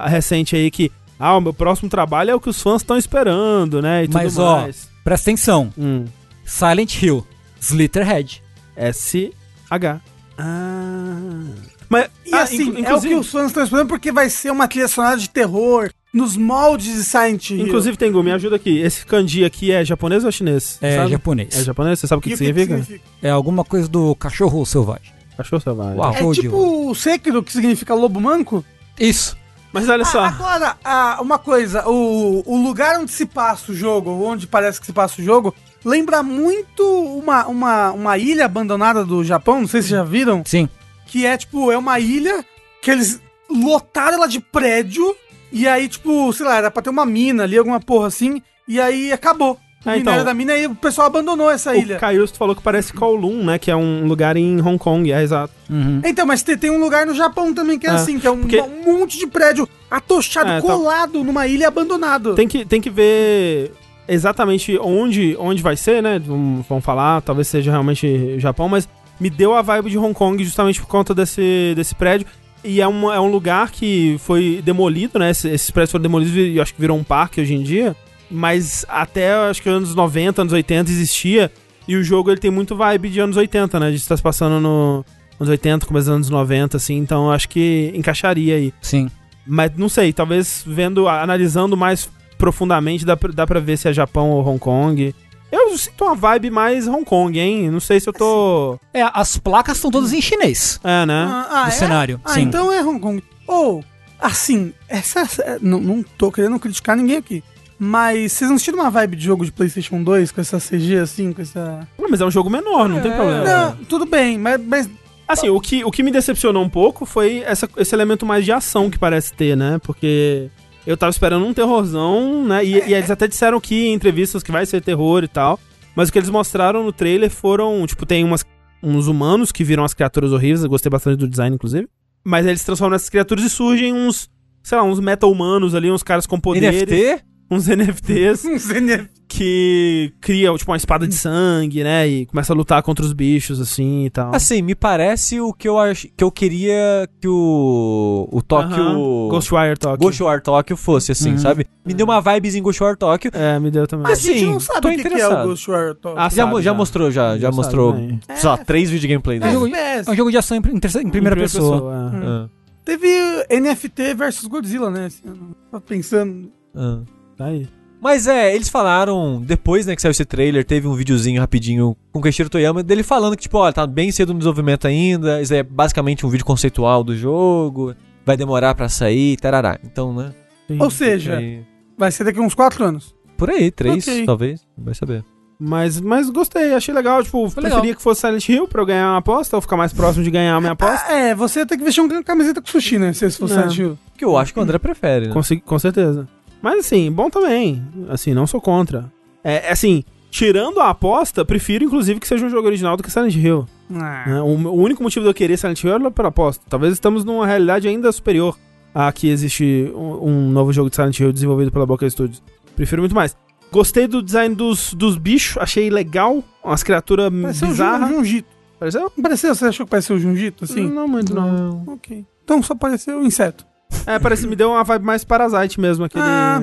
recente 0.09 0.57
aí 0.57 0.71
que 0.71 0.91
ah, 1.19 1.37
o 1.37 1.41
meu 1.41 1.55
próximo 1.55 1.89
trabalho 1.89 2.31
é 2.33 2.35
o 2.35 2.41
que 2.41 2.49
os 2.51 2.61
fãs 2.61 2.83
estão 2.83 2.97
esperando, 2.99 3.81
né? 3.81 4.05
E 4.05 4.09
Mas, 4.09 4.35
tudo 4.35 4.45
ó, 4.45 4.61
mais. 4.63 4.89
Presta 5.05 5.31
atenção. 5.31 5.73
Hum. 5.79 6.05
Silent 6.45 7.01
Hill. 7.01 7.25
Slitterhead. 7.61 8.43
S-H. 8.75 10.01
Ah. 10.37 11.45
Mas, 11.89 12.11
E 12.27 12.35
ah, 12.35 12.43
assim, 12.43 12.83
é 12.85 12.93
o 12.95 13.01
que 13.01 13.15
os 13.15 13.31
fãs 13.31 13.47
estão 13.47 13.63
esperando 13.63 13.87
porque 13.87 14.11
vai 14.11 14.29
ser 14.29 14.51
uma 14.51 14.67
trilha 14.67 14.89
sonora 14.89 15.17
de 15.17 15.29
terror 15.31 15.91
nos 16.13 16.37
moldes 16.37 16.95
de 16.95 17.05
Silent 17.05 17.51
Hill. 17.51 17.67
Inclusive, 17.67 17.97
Tengu, 17.97 18.23
me 18.23 18.33
ajuda 18.33 18.57
aqui. 18.57 18.79
Esse 18.79 19.05
kanji 19.07 19.45
aqui 19.45 19.73
é 19.73 19.85
japonês 19.85 20.23
ou 20.23 20.29
é 20.29 20.33
chinês? 20.33 20.79
É 20.83 20.97
Sabe? 20.97 21.11
japonês. 21.11 21.57
É 21.59 21.65
japonês? 21.65 21.99
Você 21.99 22.07
sabe 22.07 22.19
o 22.19 22.23
que, 22.23 22.29
E 22.29 22.33
que 22.33 22.39
significa? 22.39 23.01
É 23.23 23.31
alguma 23.31 23.65
coisa 23.65 23.89
do 23.89 24.15
cachorro 24.17 24.65
selvagem. 24.67 25.13
Cachorro 25.37 25.63
selvagem. 25.63 25.99
Uau. 25.99 26.15
É 26.15 26.35
tipo 26.35 26.91
o 26.91 26.95
Sekiro, 26.95 27.43
que 27.43 27.53
significa 27.53 27.95
lobo 27.95 28.21
manco? 28.21 28.63
Isso. 29.01 29.37
Mas 29.73 29.89
olha 29.89 30.05
só. 30.05 30.21
Ah, 30.21 30.29
agora, 30.29 30.77
ah, 30.85 31.19
uma 31.23 31.39
coisa, 31.39 31.89
o, 31.89 32.43
o 32.45 32.63
lugar 32.63 33.01
onde 33.01 33.11
se 33.11 33.25
passa 33.25 33.73
o 33.73 33.75
jogo, 33.75 34.11
onde 34.11 34.47
parece 34.47 34.79
que 34.79 34.85
se 34.85 34.93
passa 34.93 35.21
o 35.21 35.25
jogo, 35.25 35.55
lembra 35.83 36.23
muito 36.23 36.85
uma, 36.85 37.47
uma, 37.47 37.91
uma 37.93 38.19
ilha 38.19 38.45
abandonada 38.45 39.03
do 39.03 39.25
Japão, 39.25 39.61
não 39.63 39.67
sei 39.67 39.81
se 39.81 39.89
já 39.89 40.05
viram, 40.05 40.43
Sim. 40.45 40.69
que 41.07 41.25
é 41.25 41.39
tipo, 41.39 41.73
é 41.73 41.79
uma 41.79 41.99
ilha 41.99 42.45
que 42.83 42.91
eles 42.91 43.19
lotaram 43.51 44.19
ela 44.19 44.29
de 44.29 44.41
prédio, 44.41 45.17
e 45.53 45.69
aí, 45.69 45.87
tipo, 45.89 46.33
sei 46.33 46.47
lá, 46.47 46.57
era 46.57 46.71
pra 46.71 46.83
ter 46.83 46.91
uma 46.91 47.05
mina 47.07 47.43
ali, 47.45 47.57
alguma 47.59 47.79
porra 47.81 48.07
assim, 48.09 48.41
e 48.67 48.81
aí 48.81 49.13
acabou. 49.13 49.59
O 49.85 49.89
Ah, 49.89 49.97
minério 49.97 50.13
então. 50.21 50.25
da 50.27 50.33
mina 50.35 50.57
e 50.57 50.67
o 50.69 50.77
pessoal 50.77 51.09
abandonou 51.09 51.51
essa 51.51 51.75
ilha. 51.77 51.97
o 51.97 51.99
Caiusto 51.99 52.39
falou 52.39 52.55
que 52.55 52.63
parece 52.63 52.93
Kowloon, 52.93 53.43
né? 53.43 53.59
Que 53.59 53.69
é 53.69 53.75
um 53.75 54.07
lugar 54.07 54.37
em 54.37 54.61
Hong 54.61 54.79
Kong, 54.79 55.11
é 55.11 55.21
exato. 55.21 55.53
Uhum. 55.69 56.01
Então, 56.05 56.25
mas 56.25 56.41
tem, 56.45 56.57
tem 56.57 56.71
um 56.71 56.79
lugar 56.79 57.05
no 57.05 57.13
Japão 57.15 57.53
também 57.53 57.77
que 57.81 57.87
é, 57.89 57.91
É, 57.91 57.95
assim, 57.95 58.17
que 58.21 58.25
é 58.27 58.31
um, 58.31 58.39
porque- 58.43 58.61
um 58.61 59.01
monte 59.01 59.19
de 59.19 59.27
prédio 59.27 59.69
atochado, 59.91 60.49
É, 60.51 60.61
tá- 60.61 60.63
colado 60.63 61.25
numa 61.25 61.49
ilha 61.49 61.67
abandonado. 61.67 62.37
Tem 62.37 62.47
que, 62.47 62.65
tem 62.65 62.81
que 62.81 62.91
ver 62.91 63.73
exatamente 64.07 64.79
onde, 64.81 65.37
onde 65.39 65.61
vai 65.63 65.77
ser, 65.77 66.01
né? 66.01 66.17
Vamos, 66.25 66.65
vamos 66.69 66.85
falar, 66.85 67.21
talvez 67.23 67.49
seja 67.49 67.73
realmente 67.73 68.39
Japão, 68.39 68.69
mas 68.69 68.89
me 69.19 69.29
deu 69.31 69.53
a 69.53 69.63
vibe 69.63 69.91
de 69.91 69.99
Hong 69.99 70.15
Kong 70.15 70.45
justamente 70.45 70.81
por 70.81 70.87
conta 70.87 71.13
desse, 71.13 71.73
desse 71.75 71.95
prédio. 71.97 72.27
E 72.65 72.81
é 72.81 72.87
um, 72.87 73.13
é 73.13 73.21
um 73.21 73.31
lugar 73.31 73.71
que 73.71 74.17
foi 74.21 74.63
demolido, 74.65 75.19
né? 75.19 75.31
Esses, 75.31 75.71
prédios 75.71 75.91
foram 75.91 76.03
demolidos 76.03 76.35
e 76.37 76.61
acho 76.61 76.75
que 76.75 76.81
virou 76.81 76.97
um 76.97 77.05
parque 77.05 77.41
hoje 77.41 77.55
em 77.55 77.63
dia. 77.63 77.97
Mas 78.31 78.87
até 78.89 79.35
acho 79.35 79.61
que 79.61 79.69
anos 79.69 79.95
90, 79.95 80.43
anos 80.43 80.53
80 80.53 80.91
existia. 80.91 81.51
E 81.87 81.97
o 81.97 82.05
jogo 82.05 82.31
ele 82.31 82.41
tem 82.41 82.51
muito 82.51 82.77
vibe 82.77 83.09
de 83.09 83.21
anos 83.21 83.37
80, 83.37 83.81
né? 83.81 83.91
De 83.91 83.97
estar 83.97 84.17
se 84.17 84.23
passando 84.23 84.61
no 84.61 85.05
anos 85.39 85.51
80, 85.51 85.87
começo 85.87 86.07
dos 86.07 86.15
anos 86.15 86.31
90, 86.31 86.77
assim. 86.77 86.97
Então 86.97 87.31
acho 87.31 87.49
que 87.49 87.93
encaixaria 87.95 88.55
aí. 88.55 88.73
Sim. 88.81 89.11
Mas 89.47 89.73
não 89.77 89.89
sei, 89.89 90.13
talvez 90.13 90.63
vendo, 90.65 91.09
analisando 91.09 91.77
mais 91.77 92.09
profundamente, 92.39 93.05
dá 93.05 93.17
pra, 93.17 93.33
dá 93.33 93.47
pra 93.47 93.61
ver 93.61 93.77
se 93.77 93.89
é 93.89 93.93
Japão 93.93 94.31
ou 94.31 94.47
Hong 94.47 94.59
Kong. 94.59 95.15
Eu 95.53 95.77
sinto 95.77 96.03
uma 96.05 96.15
vibe 96.15 96.51
mais 96.51 96.89
Hong 96.89 97.05
Kong, 97.05 97.39
hein? 97.39 97.71
Não 97.71 97.79
sei 97.81 98.01
se 98.01 98.09
eu 98.09 98.13
tô. 98.13 98.79
É, 98.95 99.03
as 99.13 99.37
placas 99.37 99.77
estão 99.77 99.91
todas 99.91 100.13
em 100.15 100.21
chinês. 100.23 100.81
É, 100.83 101.05
né? 101.05 101.27
Ah, 101.29 101.47
ah, 101.51 101.63
do 101.65 101.69
é? 101.69 101.71
cenário. 101.73 102.21
Ah, 102.25 102.33
Sim. 102.33 102.41
então 102.43 102.73
é 102.73 102.83
Hong 102.83 102.99
Kong. 102.99 103.23
Ou, 103.47 103.85
assim, 104.19 104.73
essa. 104.89 105.21
essa- 105.21 105.59
Não, 105.61 105.79
não 105.79 106.03
tô 106.03 106.33
querendo 106.33 106.59
criticar 106.59 106.97
ninguém 106.97 107.19
aqui. 107.19 107.45
Mas 107.79 108.33
vocês 108.33 108.49
não 108.51 108.57
tiram 108.59 108.79
uma 108.79 108.91
vibe 108.91 109.17
de 109.17 109.25
jogo 109.25 109.45
de 109.45 109.51
PlayStation 109.53 110.03
2 110.03 110.31
com 110.33 110.41
essa 110.41 110.59
CG 110.59 110.97
assim, 110.99 111.33
com 111.33 111.43
essa. 111.43 111.87
Não, 111.99 112.09
mas 112.09 112.21
é 112.21 112.25
um 112.25 112.31
jogo 112.31 112.49
menor, 112.49 112.89
não 112.89 113.01
tem 113.03 113.11
É. 113.13 113.15
problema. 113.17 113.45
Não, 113.45 113.77
tudo 113.85 114.07
bem, 114.07 114.39
mas. 114.39 114.61
mas 114.67 114.89
Assim, 115.29 115.49
o 115.49 115.59
que, 115.61 115.83
o 115.85 115.91
que 115.91 116.03
me 116.03 116.11
decepcionou 116.11 116.63
um 116.63 116.69
pouco 116.69 117.07
foi 117.07 117.43
essa- 117.47 117.69
esse 117.79 117.95
elemento 117.95 118.27
mais 118.27 118.45
de 118.45 118.53
ação 118.53 118.91
que 118.91 118.99
parece 118.99 119.33
ter, 119.33 119.57
né? 119.57 119.79
Porque 119.83 120.49
eu 120.87 120.97
tava 120.97 121.11
esperando 121.11 121.47
um 121.47 121.55
terrorzão, 121.55 122.45
né? 122.45 122.65
E, 122.65 122.73
e 122.73 122.95
eles 122.95 123.11
até 123.11 123.29
disseram 123.29 123.61
que 123.61 123.87
em 123.87 123.93
entrevistas 123.93 124.43
que 124.43 124.51
vai 124.51 124.67
ser 124.67 124.81
terror 124.83 125.23
e 125.23 125.29
tal. 125.29 125.59
Mas 125.95 126.09
o 126.09 126.13
que 126.13 126.19
eles 126.19 126.31
mostraram 126.31 126.83
no 126.83 126.93
trailer 126.93 127.31
foram, 127.31 127.87
tipo, 127.87 128.07
tem 128.07 128.25
umas, 128.25 128.45
uns 128.83 129.07
humanos 129.07 129.53
que 129.53 129.63
viram 129.63 129.85
as 129.85 129.95
criaturas 129.95 130.33
horríveis. 130.33 130.65
Eu 130.65 130.71
gostei 130.71 130.91
bastante 130.91 131.19
do 131.19 131.29
design, 131.29 131.55
inclusive. 131.55 131.89
Mas 132.25 132.47
eles 132.47 132.65
transformam 132.65 132.93
nessas 132.93 133.11
criaturas 133.11 133.45
e 133.45 133.51
surgem 133.51 133.93
uns, 133.93 134.31
sei 134.63 134.79
lá, 134.79 134.85
uns 134.85 135.01
meta-humanos 135.01 135.75
ali, 135.75 135.91
uns 135.91 136.03
caras 136.03 136.27
com 136.27 136.41
poderes. 136.41 136.83
NFT? 136.83 137.25
Uns 137.51 137.67
NFTs 137.67 138.41
sei 138.63 138.81
nem. 138.81 139.09
Que 139.33 140.13
criam, 140.21 140.57
tipo, 140.59 140.71
uma 140.71 140.77
espada 140.77 141.07
de 141.09 141.15
sangue, 141.15 141.83
né? 141.83 142.07
E 142.07 142.27
começa 142.27 142.53
a 142.53 142.57
lutar 142.57 142.83
contra 142.83 143.05
os 143.05 143.13
bichos, 143.15 143.61
assim 143.61 144.05
e 144.05 144.11
tal. 144.11 144.35
Assim, 144.35 144.61
me 144.61 144.75
parece 144.75 145.41
o 145.41 145.53
que 145.55 145.67
eu 145.67 145.79
ach... 145.79 146.05
que 146.17 146.23
eu 146.23 146.31
queria 146.31 147.09
que 147.21 147.27
o 147.27 148.29
o 148.31 148.43
Tóquio 148.43 148.83
Aham. 148.83 149.29
Ghostwire 149.31 149.77
Tokyo. 149.79 149.99
Ghostwire 149.99 150.43
Tóquio 150.43 150.77
fosse 150.77 151.13
assim, 151.13 151.33
Uhum. 151.33 151.39
sabe? 151.39 151.67
Me 151.85 151.95
deu 151.95 152.05
uma 152.05 152.21
vibezinha 152.21 152.61
em 152.61 152.63
Ghostwire 152.63 152.97
Tóquio. 152.97 153.31
É, 153.35 153.59
me 153.59 153.71
deu 153.71 153.87
também. 153.87 154.13
A 154.13 154.15
gente 154.15 154.31
Assim, 154.37 154.47
não 154.53 154.61
sabe 154.61 154.81
tô 154.83 154.89
o 154.89 154.97
que, 154.97 155.09
que 155.09 155.21
é 155.21 155.29
o. 155.29 155.47
Ghostwire 155.49 155.95
Tokyo. 155.95 156.19
Ah, 156.19 156.25
já, 156.29 156.31
sabe, 156.37 156.51
mo- 156.53 156.63
já 156.63 156.75
mostrou 156.75 157.11
já, 157.11 157.33
já 157.39 157.39
Já 157.39 157.51
mostrou, 157.51 157.93
sabe, 157.95 158.07
né? 158.07 158.19
sei 158.37 158.49
lá, 158.49 158.59
três 158.59 158.85
vídeos 158.91 159.01
de 159.01 159.09
gameplay 159.09 159.39
É 159.39 159.41
dele. 159.41 159.53
jogo- 159.55 159.67
FPS. 159.69 160.09
É 160.09 160.13
um 160.13 160.17
jogo 160.17 160.31
de 160.31 160.37
ação 160.37 160.57
em, 160.57 160.61
em 160.61 160.79
terceira- 160.81 161.07
em 161.09 161.11
primeira, 161.11 161.37
pessoa. 161.37 162.11
é. 162.15 162.27
Ah, 162.27 162.49
Teve 162.85 163.09
NFT 163.49 164.15
versus 164.15 164.47
Godzilla, 164.49 164.91
né? 164.91 165.09
ano. 165.25 165.57
Tava 165.71 165.81
pensando. 165.81 166.51
ah. 166.75 167.01
Tá 167.37 167.47
aí. 167.47 167.67
Mas 168.03 168.27
é, 168.27 168.53
eles 168.53 168.69
falaram, 168.69 169.41
depois 169.41 169.87
né, 169.87 169.95
que 169.95 170.03
saiu 170.03 170.11
esse 170.11 170.25
trailer, 170.25 170.65
teve 170.65 170.89
um 170.89 170.95
videozinho 170.95 171.41
rapidinho 171.41 171.97
com 172.11 172.19
o 172.19 172.23
Keiichiro 172.23 172.51
Toyama, 172.51 172.83
dele 172.83 173.05
falando 173.05 173.37
que, 173.37 173.43
tipo, 173.45 173.59
olha, 173.59 173.73
tá 173.73 173.87
bem 173.87 174.11
cedo 174.11 174.33
no 174.33 174.41
desenvolvimento 174.41 174.87
ainda, 174.89 175.41
isso 175.41 175.55
é 175.55 175.63
basicamente 175.63 176.27
um 176.27 176.29
vídeo 176.29 176.45
conceitual 176.45 177.05
do 177.05 177.17
jogo, 177.17 177.95
vai 178.27 178.37
demorar 178.37 178.75
pra 178.75 178.89
sair, 178.89 179.37
tarará. 179.37 179.79
Então, 179.85 180.13
né? 180.13 180.33
Ou 180.81 180.91
seja, 180.91 181.37
aí- 181.39 181.63
vai 181.97 182.11
ser 182.11 182.25
daqui 182.25 182.41
uns 182.41 182.55
4 182.55 182.85
anos. 182.85 183.15
por 183.37 183.51
aí, 183.51 183.71
três, 183.71 184.07
Ok. 184.07 184.25
talvez, 184.27 184.67
vai 184.77 184.95
saber. 184.95 185.25
Mas, 185.65 186.01
mas 186.01 186.29
gostei, 186.29 186.75
achei 186.75 186.93
legal. 186.93 187.23
Tipo, 187.23 187.49
Foi 187.49 187.63
preferia 187.63 187.83
legal. 187.83 187.97
que 187.97 188.03
fosse 188.03 188.21
Silent 188.23 188.49
Hill 188.49 188.67
pra 188.67 188.83
eu 188.83 188.87
ganhar 188.87 189.11
uma 189.13 189.19
aposta, 189.19 189.55
ou 189.57 189.63
ficar 189.63 189.77
mais 189.77 189.93
próximo 189.93 190.25
de 190.25 190.31
ganhar 190.31 190.57
a 190.57 190.61
minha 190.61 190.73
aposta. 190.73 191.07
Ah, 191.09 191.13
é, 191.17 191.35
você 191.37 191.61
ia 191.61 191.67
ter 191.67 191.77
que 191.77 191.85
vestir 191.85 192.01
uma 192.01 192.23
camiseta 192.25 192.61
com 192.61 192.67
sushi, 192.69 192.99
né? 192.99 193.13
Se 193.13 193.25
esse 193.27 193.39
fosse 193.39 193.55
Não. 193.55 193.63
Silent 193.71 193.79
Hill. 193.79 193.99
Que 194.19 194.25
eu 194.25 194.37
acho 194.37 194.53
que 194.53 194.59
o 194.59 194.63
André 194.63 194.79
prefere, 194.79 195.29
né? 195.29 195.33
Com, 195.33 195.41
com 195.65 195.79
certeza. 195.79 196.29
Mas 196.63 196.87
assim, 196.87 197.11
bom 197.11 197.29
também. 197.29 197.83
Assim, 198.09 198.33
não 198.33 198.47
sou 198.47 198.61
contra. 198.61 199.13
É, 199.43 199.69
é 199.69 199.73
assim, 199.73 200.05
tirando 200.31 200.81
a 200.81 200.91
aposta, 200.91 201.45
prefiro 201.45 201.85
inclusive 201.85 202.21
que 202.21 202.29
seja 202.29 202.47
um 202.47 202.51
jogo 202.51 202.67
original 202.67 202.97
do 202.97 203.03
que 203.03 203.11
Silent 203.11 203.35
Hill. 203.35 203.67
Ah. 203.95 204.25
né? 204.27 204.41
O, 204.41 204.47
o 204.47 204.75
único 204.75 205.03
motivo 205.03 205.25
de 205.25 205.31
eu 205.31 205.35
querer 205.35 205.59
Silent 205.59 205.83
Hill 205.83 205.95
era 205.95 206.11
pela 206.11 206.29
aposta. 206.29 206.65
Talvez 206.69 206.93
estamos 206.93 207.25
numa 207.25 207.47
realidade 207.47 207.89
ainda 207.89 208.11
superior 208.13 208.57
a 208.95 209.11
que 209.13 209.29
existe 209.29 209.91
um, 209.95 210.29
um 210.29 210.51
novo 210.51 210.73
jogo 210.73 210.89
de 210.89 210.97
Silent 210.97 211.19
Hill 211.19 211.33
desenvolvido 211.33 211.73
pela 211.73 211.85
Boca 211.85 212.09
Studios. 212.09 212.43
Prefiro 212.77 213.03
muito 213.03 213.15
mais. 213.15 213.37
Gostei 213.71 214.07
do 214.07 214.23
design 214.23 214.55
dos, 214.55 214.93
dos 214.95 215.17
bichos, 215.17 215.57
achei 215.57 215.89
legal. 215.91 216.45
Umas 216.63 216.83
criaturas 216.83 217.33
Pareceu 217.33 217.69
bizarras. 217.69 218.11
Junjito. 218.11 218.49
Pareceu? 218.79 219.13
Não 219.17 219.23
pareceu? 219.23 219.55
Você 219.55 219.65
achou 219.65 219.87
que 219.87 219.91
pareceu 219.91 220.17
o 220.17 220.19
Junjito, 220.19 220.65
assim? 220.65 220.89
Não 220.89 221.09
muito, 221.09 221.35
não. 221.35 221.85
Ok. 221.87 222.25
Então 222.45 222.63
só 222.63 222.75
pareceu 222.75 223.21
o 223.21 223.25
inseto. 223.25 223.65
É, 224.07 224.19
parece 224.19 224.47
me 224.47 224.57
deu 224.57 224.71
uma 224.71 224.83
vibe 224.85 225.05
mais 225.05 225.25
Parasite 225.25 225.81
mesmo, 225.81 226.05
aquele. 226.05 226.25
Ah, 226.25 226.61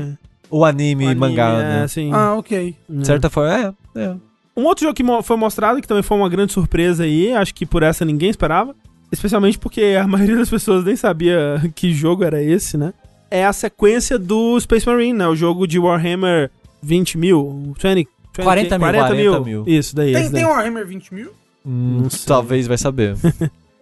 O 0.50 0.66
anime, 0.66 1.06
anime, 1.06 1.20
mangá, 1.20 1.50
é, 1.52 1.58
né? 1.64 1.84
assim. 1.84 2.12
Ah, 2.14 2.36
ok. 2.36 2.76
É. 2.90 2.94
De 2.94 3.06
certa 3.08 3.30
forma, 3.30 3.76
é, 3.96 4.02
é. 4.02 4.16
Um 4.58 4.64
outro 4.66 4.84
jogo 4.84 4.94
que 4.96 5.04
mo- 5.04 5.22
foi 5.24 5.38
mostrado, 5.38 5.80
que 5.82 5.88
também 5.88 6.04
foi 6.04 6.18
uma 6.18 6.28
grande 6.28 6.52
surpresa 6.52 7.04
aí, 7.04 7.32
acho 7.34 7.54
que 7.56 7.66
por 7.66 7.82
essa 7.84 8.04
ninguém 8.04 8.30
esperava, 8.30 8.76
especialmente 9.12 9.58
porque 9.58 9.98
a 10.02 10.06
maioria 10.08 10.36
das 10.38 10.50
pessoas 10.50 10.84
nem 10.84 10.96
sabia 10.96 11.62
que 11.76 11.94
jogo 11.94 12.24
era 12.24 12.42
esse, 12.44 12.78
né? 12.78 12.94
É 13.32 13.46
a 13.46 13.54
sequência 13.54 14.18
do 14.20 14.60
Space 14.60 14.86
Marine, 14.88 15.14
né? 15.20 15.28
O 15.28 15.36
jogo 15.36 15.68
de 15.68 15.78
Warhammer 15.80 16.50
20 16.82 17.18
mil, 17.18 17.74
20, 17.82 17.96
20 17.96 18.08
40 18.44 18.78
mil. 18.78 18.80
40 18.80 19.16
mil. 19.16 19.32
40 19.32 19.40
mil. 19.46 19.64
Isso, 19.68 19.96
daí. 19.96 20.14
Tem, 20.14 20.22
esse 20.24 20.32
tem 20.34 20.44
daí. 20.44 20.52
Warhammer 20.52 20.86
20 20.88 21.14
mil? 21.14 21.32
Hum, 21.66 22.08
talvez 22.26 22.66
vai 22.68 22.78
saber. 22.78 23.16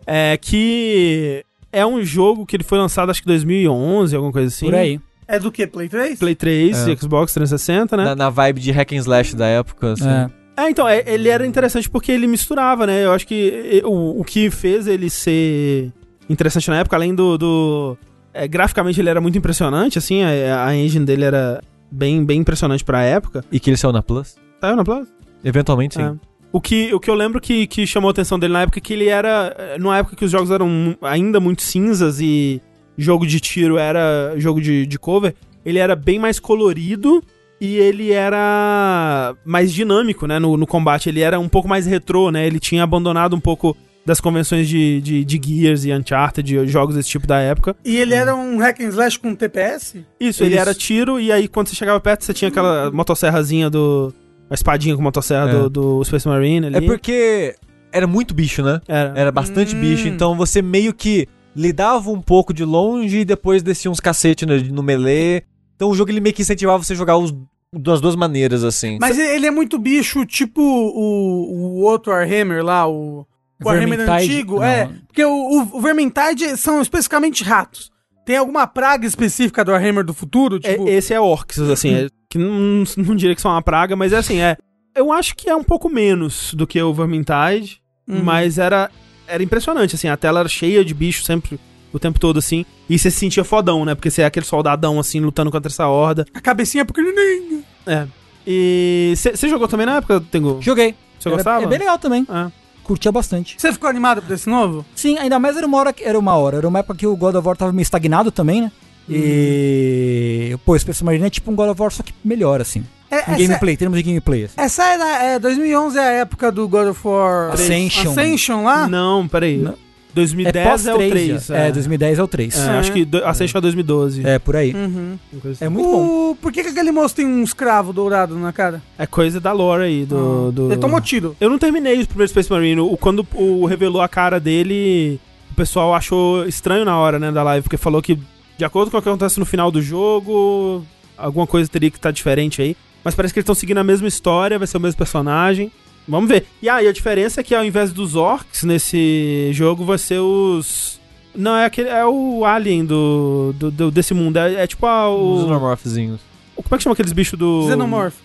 É 0.09 0.37
que 0.37 1.43
é 1.71 1.85
um 1.85 2.03
jogo 2.03 2.45
que 2.45 2.55
ele 2.55 2.63
foi 2.63 2.77
lançado 2.77 3.09
acho 3.09 3.21
que 3.21 3.27
em 3.29 3.33
2011, 3.33 4.15
alguma 4.15 4.31
coisa 4.33 4.47
assim. 4.47 4.65
Por 4.65 4.75
aí. 4.75 4.99
É 5.27 5.37
do 5.39 5.51
que? 5.51 5.67
Play 5.67 5.89
3? 5.89 6.17
Play 6.19 6.35
3, 6.35 6.87
É. 6.87 6.95
Xbox 6.95 7.33
360, 7.33 7.97
né? 7.97 8.05
na, 8.05 8.15
na 8.15 8.29
vibe 8.29 8.61
de 8.61 8.71
hack 8.71 8.93
and 8.93 8.97
slash 8.97 9.35
da 9.35 9.45
época, 9.45 9.91
assim. 9.93 10.07
É. 10.07 10.29
É, 10.59 10.69
então, 10.71 10.87
é- 10.87 11.03
ele 11.05 11.29
era 11.29 11.45
interessante 11.45 11.87
porque 11.89 12.11
ele 12.11 12.25
misturava, 12.25 12.87
né? 12.87 13.05
Eu 13.05 13.11
acho 13.11 13.27
que 13.27 13.81
o, 13.85 14.21
o 14.21 14.23
que 14.23 14.49
fez 14.49 14.87
ele 14.87 15.07
ser 15.09 15.91
interessante 16.27 16.67
na 16.69 16.79
época, 16.79 16.95
além 16.95 17.13
do. 17.13 17.37
do 17.37 17.97
é, 18.33 18.47
graficamente 18.47 18.99
ele 18.99 19.09
era 19.09 19.21
muito 19.21 19.37
impressionante, 19.37 19.97
assim, 19.99 20.23
a, 20.23 20.65
a 20.65 20.75
engine 20.75 21.05
dele 21.05 21.25
era 21.25 21.61
bem, 21.91 22.23
bem 22.25 22.39
impressionante 22.39 22.83
pra 22.83 23.03
época. 23.03 23.43
E 23.51 23.59
que 23.59 23.69
ele 23.69 23.77
saiu 23.77 23.91
na 23.91 24.01
Plus? 24.01 24.35
Saiu 24.59 24.75
na 24.75 24.83
Plus? 24.83 25.07
Eventualmente, 25.43 25.95
sim. 25.95 26.19
O 26.51 26.61
que, 26.61 26.93
o 26.93 26.99
que 26.99 27.09
eu 27.09 27.15
lembro 27.15 27.41
que, 27.41 27.67
que 27.67 27.85
chamou 27.85 28.07
a 28.07 28.11
atenção 28.11 28.39
dele 28.39 28.53
na 28.53 28.61
época 28.61 28.79
é 28.79 28.81
que 28.81 28.93
ele 28.93 29.07
era. 29.07 29.53
eh, 29.57 29.77
Numa 29.77 29.97
época 29.97 30.15
que 30.15 30.25
os 30.25 30.31
jogos 30.31 30.49
eram 30.49 30.97
ainda 31.01 31.39
muito 31.39 31.61
cinzas 31.61 32.19
e 32.21 32.61
jogo 32.97 33.27
de 33.27 33.39
tiro 33.39 33.77
era 33.77 34.33
jogo 34.37 34.59
de, 34.59 34.85
de 34.87 34.97
cover, 34.97 35.35
ele 35.63 35.77
era 35.77 35.95
bem 35.95 36.17
mais 36.17 36.39
colorido 36.39 37.21
e 37.59 37.75
ele 37.75 38.11
era 38.11 39.35
mais 39.45 39.73
dinâmico, 39.73 40.25
né? 40.25 40.39
No, 40.39 40.55
no 40.57 40.65
combate. 40.65 41.09
Ele 41.09 41.21
era 41.21 41.39
um 41.39 41.49
pouco 41.49 41.67
mais 41.67 41.85
retrô, 41.85 42.31
né? 42.31 42.45
Ele 42.47 42.59
tinha 42.59 42.83
abandonado 42.83 43.35
um 43.35 43.39
pouco 43.39 43.75
das 44.05 44.21
convenções 44.21 44.69
de, 44.69 45.01
de, 45.01 45.25
de 45.25 45.41
Gears 45.43 45.83
e 45.83 45.91
Uncharted, 45.91 46.47
de 46.65 46.67
jogos 46.67 46.95
desse 46.95 47.09
tipo 47.09 47.27
da 47.27 47.39
época. 47.39 47.75
E 47.83 47.97
ele 47.97 48.13
era 48.13 48.33
um 48.33 48.57
hack 48.57 48.79
and 48.79 48.87
slash 48.87 49.19
com 49.19 49.35
TPS? 49.35 49.95
Isso, 50.17 50.43
ele 50.45 50.53
Isso. 50.53 50.61
era 50.61 50.73
tiro, 50.73 51.19
e 51.19 51.29
aí 51.29 51.45
quando 51.47 51.67
você 51.67 51.75
chegava 51.75 51.99
perto, 51.99 52.23
você 52.23 52.33
tinha 52.33 52.47
aquela 52.47 52.89
motosserrazinha 52.89 53.69
do. 53.69 54.13
A 54.49 54.53
espadinha 54.53 54.95
com 54.95 55.01
motosserra 55.01 55.49
É. 55.49 55.53
do, 55.53 55.69
do 55.69 56.03
Space 56.05 56.27
Marine 56.27 56.67
ali. 56.67 56.75
É 56.77 56.81
porque 56.81 57.55
era 57.91 58.07
muito 58.07 58.33
bicho, 58.33 58.61
né? 58.63 58.79
Era. 58.87 59.13
Era 59.15 59.31
bastante 59.31 59.75
Hum. 59.75 59.79
bicho, 59.81 60.07
então 60.07 60.35
você 60.37 60.61
meio 60.61 60.93
que 60.93 61.27
lidava 61.55 62.09
um 62.11 62.21
pouco 62.21 62.53
de 62.53 62.63
longe 62.63 63.19
e 63.19 63.25
depois 63.25 63.63
descia 63.63 63.89
uns 63.89 63.99
cacete 63.99 64.45
no, 64.45 64.57
no 64.59 64.83
melee. 64.83 65.43
Então 65.75 65.89
o 65.89 65.95
jogo 65.95 66.11
ele 66.11 66.19
meio 66.19 66.33
que 66.35 66.41
incentivava 66.43 66.83
você 66.83 66.93
a 66.93 66.95
jogar 66.95 67.17
os, 67.17 67.33
das 67.73 67.99
duas 67.99 68.15
maneiras, 68.15 68.63
assim. 68.63 68.97
Mas 69.01 69.17
ele 69.17 69.45
é 69.47 69.51
muito 69.51 69.77
bicho, 69.79 70.25
tipo 70.25 70.61
o, 70.61 71.79
o 71.79 71.81
outro 71.81 72.11
Warhammer 72.13 72.63
lá, 72.63 72.87
o, 72.87 73.25
o 73.61 73.65
Warhammer 73.67 73.99
antigo. 74.09 74.55
não. 74.57 74.63
É, 74.63 74.89
porque 75.07 75.23
o, 75.25 75.31
o, 75.31 75.77
o 75.77 75.81
Vermintide 75.81 76.55
são 76.57 76.81
especificamente 76.81 77.43
ratos. 77.43 77.91
Tem 78.25 78.37
alguma 78.37 78.67
praga 78.67 79.05
específica 79.07 79.63
do 79.63 79.71
Warhammer 79.71 80.03
do 80.03 80.13
futuro? 80.13 80.57
É, 80.63 80.71
Tipo, 80.73 80.87
esse 80.89 81.13
é 81.13 81.19
Orcs, 81.19 81.59
assim, 81.59 81.93
é- 81.93 82.09
que 82.29 82.37
não, 82.37 82.83
não 82.97 83.15
diria 83.15 83.35
que 83.35 83.41
são 83.41 83.51
uma 83.51 83.61
praga, 83.61 83.95
mas 83.95 84.13
é 84.13 84.17
assim, 84.17 84.39
é. 84.39 84.57
Eu 84.95 85.11
acho 85.11 85.35
que 85.35 85.49
é 85.49 85.55
um 85.55 85.63
pouco 85.63 85.89
menos 85.89 86.53
do 86.53 86.65
que 86.65 86.81
o 86.81 86.93
Vermintide, 86.93 87.81
Uhum. 88.07 88.23
mas 88.23 88.57
era, 88.57 88.89
era 89.27 89.43
impressionante, 89.43 89.95
assim, 89.95 90.07
a 90.07 90.15
tela 90.15 90.39
era 90.39 90.47
cheia 90.47 90.83
de 90.85 90.93
bicho 90.93 91.23
sempre, 91.23 91.59
o 91.91 91.99
tempo 91.99 92.17
todo, 92.19 92.39
assim, 92.39 92.65
e 92.89 92.97
você 92.97 93.11
se 93.11 93.17
sentia 93.19 93.43
fodão, 93.43 93.83
né? 93.83 93.93
Porque 93.95 94.09
você 94.09 94.21
é 94.21 94.25
aquele 94.25 94.45
soldadão, 94.45 94.97
assim, 94.97 95.19
lutando 95.19 95.51
contra 95.51 95.69
essa 95.69 95.87
horda. 95.87 96.25
a 96.33 96.39
cabecinha 96.39 96.83
é 96.83 96.85
pequenininha. 96.85 97.63
É. 97.85 98.07
E 98.45 99.13
você 99.15 99.49
jogou 99.49 99.67
também 99.67 99.85
na 99.85 99.97
época, 99.97 100.21
Tengu? 100.31 100.59
Joguei. 100.61 100.95
Você 101.19 101.29
gostava? 101.29 101.63
É 101.63 101.67
bem 101.67 101.79
legal 101.79 101.99
também. 101.99 102.25
É. 102.29 102.49
Curtia 102.81 103.11
bastante. 103.11 103.55
Você 103.59 103.73
ficou 103.73 103.89
animado 103.89 104.21
por 104.21 104.31
esse 104.33 104.49
novo? 104.49 104.85
Sim, 104.95 105.17
ainda 105.17 105.37
mais 105.37 105.57
era 105.57 105.67
uma 105.67 105.77
hora 105.77 105.91
que 105.91 106.05
era 106.05 106.17
uma 106.17 106.33
hora. 106.35 106.55
Era 106.57 106.67
uma 106.67 106.79
época 106.79 106.97
que 106.99 107.05
o 107.05 107.15
God 107.17 107.35
of 107.35 107.45
War 107.45 107.57
tava 107.57 107.73
meio 107.73 107.81
estagnado 107.83 108.31
também, 108.31 108.61
né? 108.61 108.71
E. 109.09 110.55
Pô, 110.65 110.77
Space 110.77 111.03
Marine 111.03 111.25
é 111.25 111.29
tipo 111.29 111.51
um 111.51 111.55
God 111.55 111.69
of 111.69 111.81
War, 111.81 111.91
só 111.91 112.03
que 112.03 112.13
melhor, 112.23 112.61
assim. 112.61 112.83
É, 113.09 113.35
Em 113.35 113.47
gameplay, 113.47 113.77
termos 113.77 113.97
de 113.97 114.03
gameplay. 114.03 114.43
assim. 114.45 114.55
essa 114.57 114.83
era, 114.83 115.23
é, 115.23 115.39
2011 115.39 115.97
é 115.97 116.01
a 116.01 116.11
época 116.11 116.51
do 116.51 116.67
God 116.67 116.87
of 116.89 117.07
War 117.07 117.53
Ascension. 117.53 118.11
Ascension 118.11 118.63
lá? 118.65 118.87
Não, 118.87 119.27
peraí. 119.27 119.57
Não. 119.57 119.75
2010 120.13 120.87
é, 120.87 120.93
o 120.93 120.97
3. 120.97 121.45
já. 121.45 121.57
É, 121.57 121.71
2010 121.71 122.19
é 122.19 122.23
o 122.23 122.27
3. 122.27 122.57
É, 122.57 122.59
É, 122.59 122.69
acho 122.79 122.91
que 122.91 123.05
do, 123.05 123.23
Ascension 123.23 123.59
é 123.59 123.61
2012. 123.61 124.23
por 124.43 124.55
aí. 124.55 124.73
Uhum. 124.73 125.17
Coisa 125.39 125.51
assim. 125.55 125.65
É 125.65 125.69
muito 125.69 125.87
bom. 125.89 126.31
O- 126.31 126.35
Por 126.41 126.51
que, 126.51 126.63
que 126.63 126.69
aquele 126.69 126.91
moço 126.91 127.15
tem 127.15 127.25
um 127.25 127.43
escravo 127.43 127.93
dourado 127.93 128.35
na 128.35 128.51
cara? 128.51 128.81
É 128.97 129.05
coisa 129.05 129.39
da 129.39 129.51
lore 129.53 129.83
aí, 129.83 130.05
do... 130.05 130.47
Ah, 130.49 130.51
do... 130.51 130.71
Ele 130.71 130.77
tomou 130.81 130.99
tiro. 130.99 131.35
Eu 131.39 131.49
não 131.51 131.59
terminei 131.59 132.01
o 132.01 132.07
primeiro 132.07 132.29
Space 132.29 132.51
Marine. 132.51 132.81
O, 132.81 132.97
quando 132.97 133.25
o 133.35 133.65
revelou 133.67 134.01
a 134.01 134.09
cara 134.09 134.39
dele, 134.39 135.19
o 135.51 135.55
pessoal 135.55 135.93
achou 135.93 136.45
estranho 136.47 136.83
na 136.83 136.97
hora, 136.97 137.19
né, 137.19 137.31
da 137.31 137.43
live, 137.43 137.61
porque 137.63 137.77
falou 137.77 138.01
que, 138.01 138.17
de 138.57 138.65
acordo 138.65 138.89
com 138.91 138.97
o 138.97 139.01
que 139.01 139.07
acontece 139.09 139.39
no 139.39 139.45
final 139.45 139.69
do 139.71 139.81
jogo, 139.81 140.85
alguma 141.17 141.45
coisa 141.47 141.69
teria 141.69 141.89
que 141.91 141.97
estar 141.97 142.11
diferente 142.11 142.61
aí. 142.61 142.75
Mas 143.03 143.15
parece 143.15 143.33
que 143.33 143.39
eles 143.39 143.43
estão 143.43 143.55
seguindo 143.55 143.77
a 143.77 143.83
mesma 143.83 144.07
história, 144.07 144.57
vai 144.57 144.67
ser 144.67 144.77
o 144.77 144.81
mesmo 144.81 144.97
personagem. 144.97 145.71
Vamos 146.07 146.29
ver. 146.29 146.45
E 146.61 146.69
aí, 146.69 146.87
a 146.87 146.91
diferença 146.93 147.41
é 147.41 147.43
que 147.43 147.53
ao 147.53 147.63
invés 147.65 147.91
dos 147.93 148.15
orcs 148.15 148.63
nesse 148.63 149.49
jogo, 149.53 149.83
vai 149.85 149.97
ser 149.97 150.19
os. 150.19 150.99
Não, 151.35 151.55
é 151.55 151.65
aquele. 151.65 151.89
É 151.89 152.05
o 152.05 152.43
alien 152.45 152.85
do, 152.85 153.53
do, 153.57 153.69
do- 153.71 153.91
desse 153.91 154.13
mundo. 154.13 154.37
É, 154.37 154.63
é 154.63 154.67
tipo 154.67 154.85
a, 154.85 155.09
Os 155.13 155.41
o. 155.41 155.43
xenomorphzinhos. 155.43 156.19
Como 156.55 156.67
é 156.71 156.77
que 156.77 156.83
chama 156.83 156.93
aqueles 156.93 157.11
bichos 157.13 157.37
do. 157.37 157.65
Xenomorph. 157.67 158.15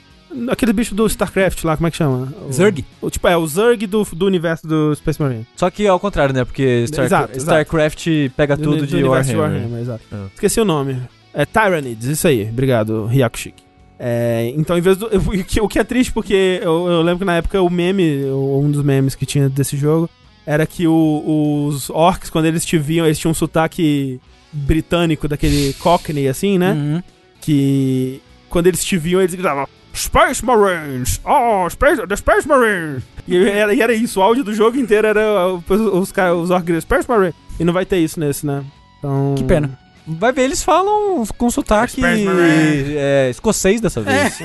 Aquele 0.51 0.73
bicho 0.73 0.95
do 0.95 1.07
StarCraft 1.07 1.63
lá, 1.65 1.77
como 1.77 1.87
é 1.87 1.91
que 1.91 1.97
chama? 1.97 2.33
O- 2.49 2.53
Zerg? 2.53 2.85
o, 3.01 3.11
tipo, 3.11 3.29
é 3.29 3.37
o 3.37 3.47
Zerg 3.47 3.87
do, 3.87 4.03
do 4.13 4.27
universo 4.27 4.67
do 4.67 4.95
Space 4.95 5.21
Marine. 5.21 5.47
Só 5.57 5.69
que 5.71 5.87
ao 5.87 6.01
contrário, 6.01 6.35
né? 6.35 6.45
Porque 6.45 6.85
Star- 6.87 7.05
Exato, 7.05 7.33
exato. 7.33 7.39
StarCraft 7.39 8.07
pega 8.37 8.57
Do- 8.57 8.63
tudo 8.63 8.77
do 8.79 8.87
de 8.87 8.97
universo 8.97 9.37
Warhammer. 9.37 9.81
exato. 9.81 10.03
É. 10.13 10.17
Esqueci 10.35 10.61
o 10.61 10.65
nome. 10.65 10.97
É 11.35 11.45
Tyranids, 11.47 12.07
isso 12.07 12.27
aí. 12.29 12.49
Obrigado, 12.49 13.07
Hyakushik. 13.07 13.63
É, 13.99 14.53
então, 14.57 14.77
em 14.77 14.81
vez 14.81 14.97
do. 14.97 15.07
O 15.63 15.69
que, 15.69 15.79
é 15.79 15.85
triste, 15.85 16.13
porque 16.13 16.61
eu, 16.63 16.89
eu 16.89 17.03
lembro 17.03 17.21
que 17.21 17.25
na 17.25 17.37
época 17.37 17.61
o 17.63 17.71
meme, 17.71 18.25
um 18.27 18.71
dos 18.71 18.83
memes 18.83 19.15
que 19.15 19.25
tinha 19.25 19.49
desse 19.49 19.77
jogo, 19.77 20.11
era 20.45 20.67
que 20.67 20.87
o- 20.89 21.67
os 21.69 21.89
orcs, 21.89 22.29
quando 22.29 22.47
eles 22.47 22.65
te 22.65 22.77
viam, 22.79 23.07
eles 23.07 23.19
tinham 23.19 23.31
um 23.31 23.35
sotaque 23.35 24.21
britânico, 24.53 25.29
daquele 25.29 25.73
cockney, 25.75 26.27
assim, 26.29 26.59
né? 26.59 26.73
Uhum. 26.73 27.03
Que 27.41 28.21
quando 28.49 28.67
eles 28.67 28.85
te 28.85 28.97
viam, 28.99 29.21
eles 29.21 29.35
gritavam 29.35 29.67
Space 29.95 30.45
Marines! 30.45 31.21
Oh, 31.25 31.69
Space, 31.71 32.07
the 32.07 32.17
Space 32.17 32.47
Marines! 32.49 33.03
E 33.27 33.49
era, 33.49 33.75
e 33.75 33.81
era 33.81 33.93
isso, 33.93 34.21
o 34.21 34.23
áudio 34.23 34.43
do 34.43 34.55
jogo 34.55 34.79
inteiro 34.79 35.07
era 35.07 35.49
os, 35.49 35.63
os, 35.69 36.13
os 36.43 36.51
orcs 36.51 36.83
Space 36.83 37.09
Marines! 37.09 37.35
E 37.61 37.65
não 37.65 37.73
vai 37.73 37.85
ter 37.85 37.99
isso 37.99 38.19
nesse, 38.19 38.47
né? 38.47 38.65
Então... 38.99 39.35
Que 39.37 39.45
pena. 39.45 39.79
Vai 40.05 40.33
ver, 40.33 40.43
eles 40.43 40.65
falam 40.65 41.25
com 41.39 41.49
sotaque 41.49 41.93
Space 41.93 42.25
Marine. 42.25 42.97
é, 42.97 43.31
escocês 43.31 43.81
dessa 43.81 44.01
vez. 44.01 44.37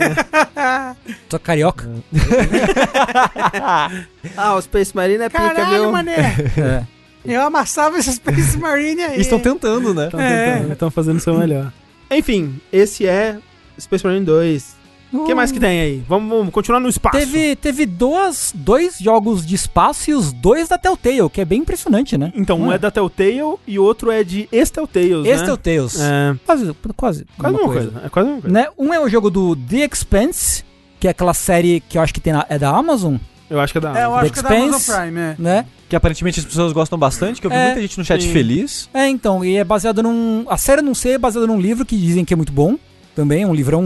Só 1.30 1.40
carioca. 1.40 1.90
Ah, 4.35 4.56
o 4.56 4.61
Space 4.61 4.95
Marine 4.95 5.24
é 5.24 5.30
Caralho, 5.30 5.92
mané. 5.92 6.35
É. 6.58 6.84
Eu 7.26 7.42
amassava 7.42 7.98
esse 7.98 8.14
Space 8.14 8.58
Marine 8.58 9.01
aí. 9.01 9.14
Eles 9.16 9.26
estão 9.26 9.40
tentando, 9.40 9.93
né? 9.93 10.09
É. 10.14 10.72
Estão 10.72 10.92
fazendo 10.92 11.17
o 11.17 11.19
seu 11.19 11.38
melhor. 11.38 11.74
Enfim, 12.09 12.61
esse 12.72 13.06
é 13.06 13.38
Space 13.80 14.06
Marine 14.06 14.26
2. 14.26 14.77
O 15.14 15.24
que 15.26 15.34
mais 15.34 15.52
que 15.52 15.60
tem 15.60 15.80
aí? 15.82 16.03
Vamos, 16.08 16.30
vamos 16.30 16.53
continuar 16.53 16.80
no 16.80 16.90
espaço. 16.90 17.18
Teve, 17.18 17.56
teve 17.56 17.86
duas, 17.86 18.52
dois 18.56 18.98
jogos 19.00 19.45
de 19.45 19.56
espaço 19.56 20.10
e 20.11 20.14
os 20.14 20.34
dois 20.34 20.68
da 20.68 20.77
Telltale, 20.77 21.30
que 21.30 21.40
é 21.40 21.45
bem 21.45 21.61
impressionante, 21.61 22.18
né? 22.18 22.32
Então, 22.36 22.58
um 22.60 22.66
Não 22.66 22.72
é 22.74 22.77
da 22.77 22.92
Telltale 22.92 23.56
e 23.66 23.80
o 23.80 23.84
outro 23.84 24.11
é 24.11 24.24
de 24.24 24.50
Ex-Telltales, 24.52 25.24
né? 25.24 25.30
Esse 25.30 25.45
Telltales. 25.45 26.00
É, 26.02 26.36
Quase, 26.45 26.74
quase. 26.95 27.26
quase 27.26 27.26
a 27.40 27.50
mesma 27.52 27.68
coisa. 27.74 28.02
É 28.06 28.10
quase 28.10 28.27
a 28.27 28.32
mesma 28.34 28.42
coisa. 28.42 28.53
Né? 28.53 28.68
Um 28.77 28.94
é 28.94 29.00
o 29.00 29.08
jogo 29.08 29.30
do 29.30 29.56
The 29.56 29.88
Expanse, 29.92 30.64
que 31.00 31.08
é 31.08 31.11
aquela 31.11 31.34
série 31.34 31.80
que 31.80 31.98
eu 31.98 32.02
acho 32.02 32.14
que 32.14 32.19
tem 32.19 32.34
na, 32.34 32.45
é 32.50 32.58
da 32.60 32.69
Amazon, 32.69 33.16
Eu 33.50 33.60
acho 33.61 33.72
que 33.72 33.77
é 33.77 33.82
da 33.82 33.98
É, 33.98 34.03
eu 34.03 34.08
Amazon. 34.14 34.19
acho 34.19 34.34
The 34.34 34.34
que 34.34 34.40
é 34.40 34.42
da 34.44 34.50
Amazon 34.50 34.80
Expanse. 34.80 35.02
Prime, 35.02 35.19
é. 35.19 35.36
né? 35.40 35.66
Que 35.88 35.95
aparentemente 35.95 36.40
as 36.42 36.45
pessoas 36.45 36.74
gostam 36.74 37.00
bastante, 37.00 37.40
que 37.40 37.48
eu 37.48 37.52
vi 37.52 37.56
É, 37.56 37.66
muita 37.68 37.82
gente 37.82 37.98
no 37.98 38.03
chat 38.03 38.22
sim. 38.22 38.34
feliz. 38.34 38.90
É, 38.94 39.08
então, 39.08 39.45
e 39.45 39.56
é 39.56 39.64
baseado 39.64 40.03
num. 40.03 40.45
A 40.50 40.58
série 40.58 40.82
eu 40.82 40.86
não 40.86 40.94
sei, 40.94 41.14
é 41.14 41.18
baseada 41.18 41.48
num 41.48 41.58
livro 41.58 41.86
que 41.86 41.95
dizem 41.95 42.26
que 42.26 42.34
é 42.34 42.36
muito 42.38 42.52
bom. 42.52 42.76
Também, 43.18 43.44
um 43.48 43.54
livrão 43.56 43.84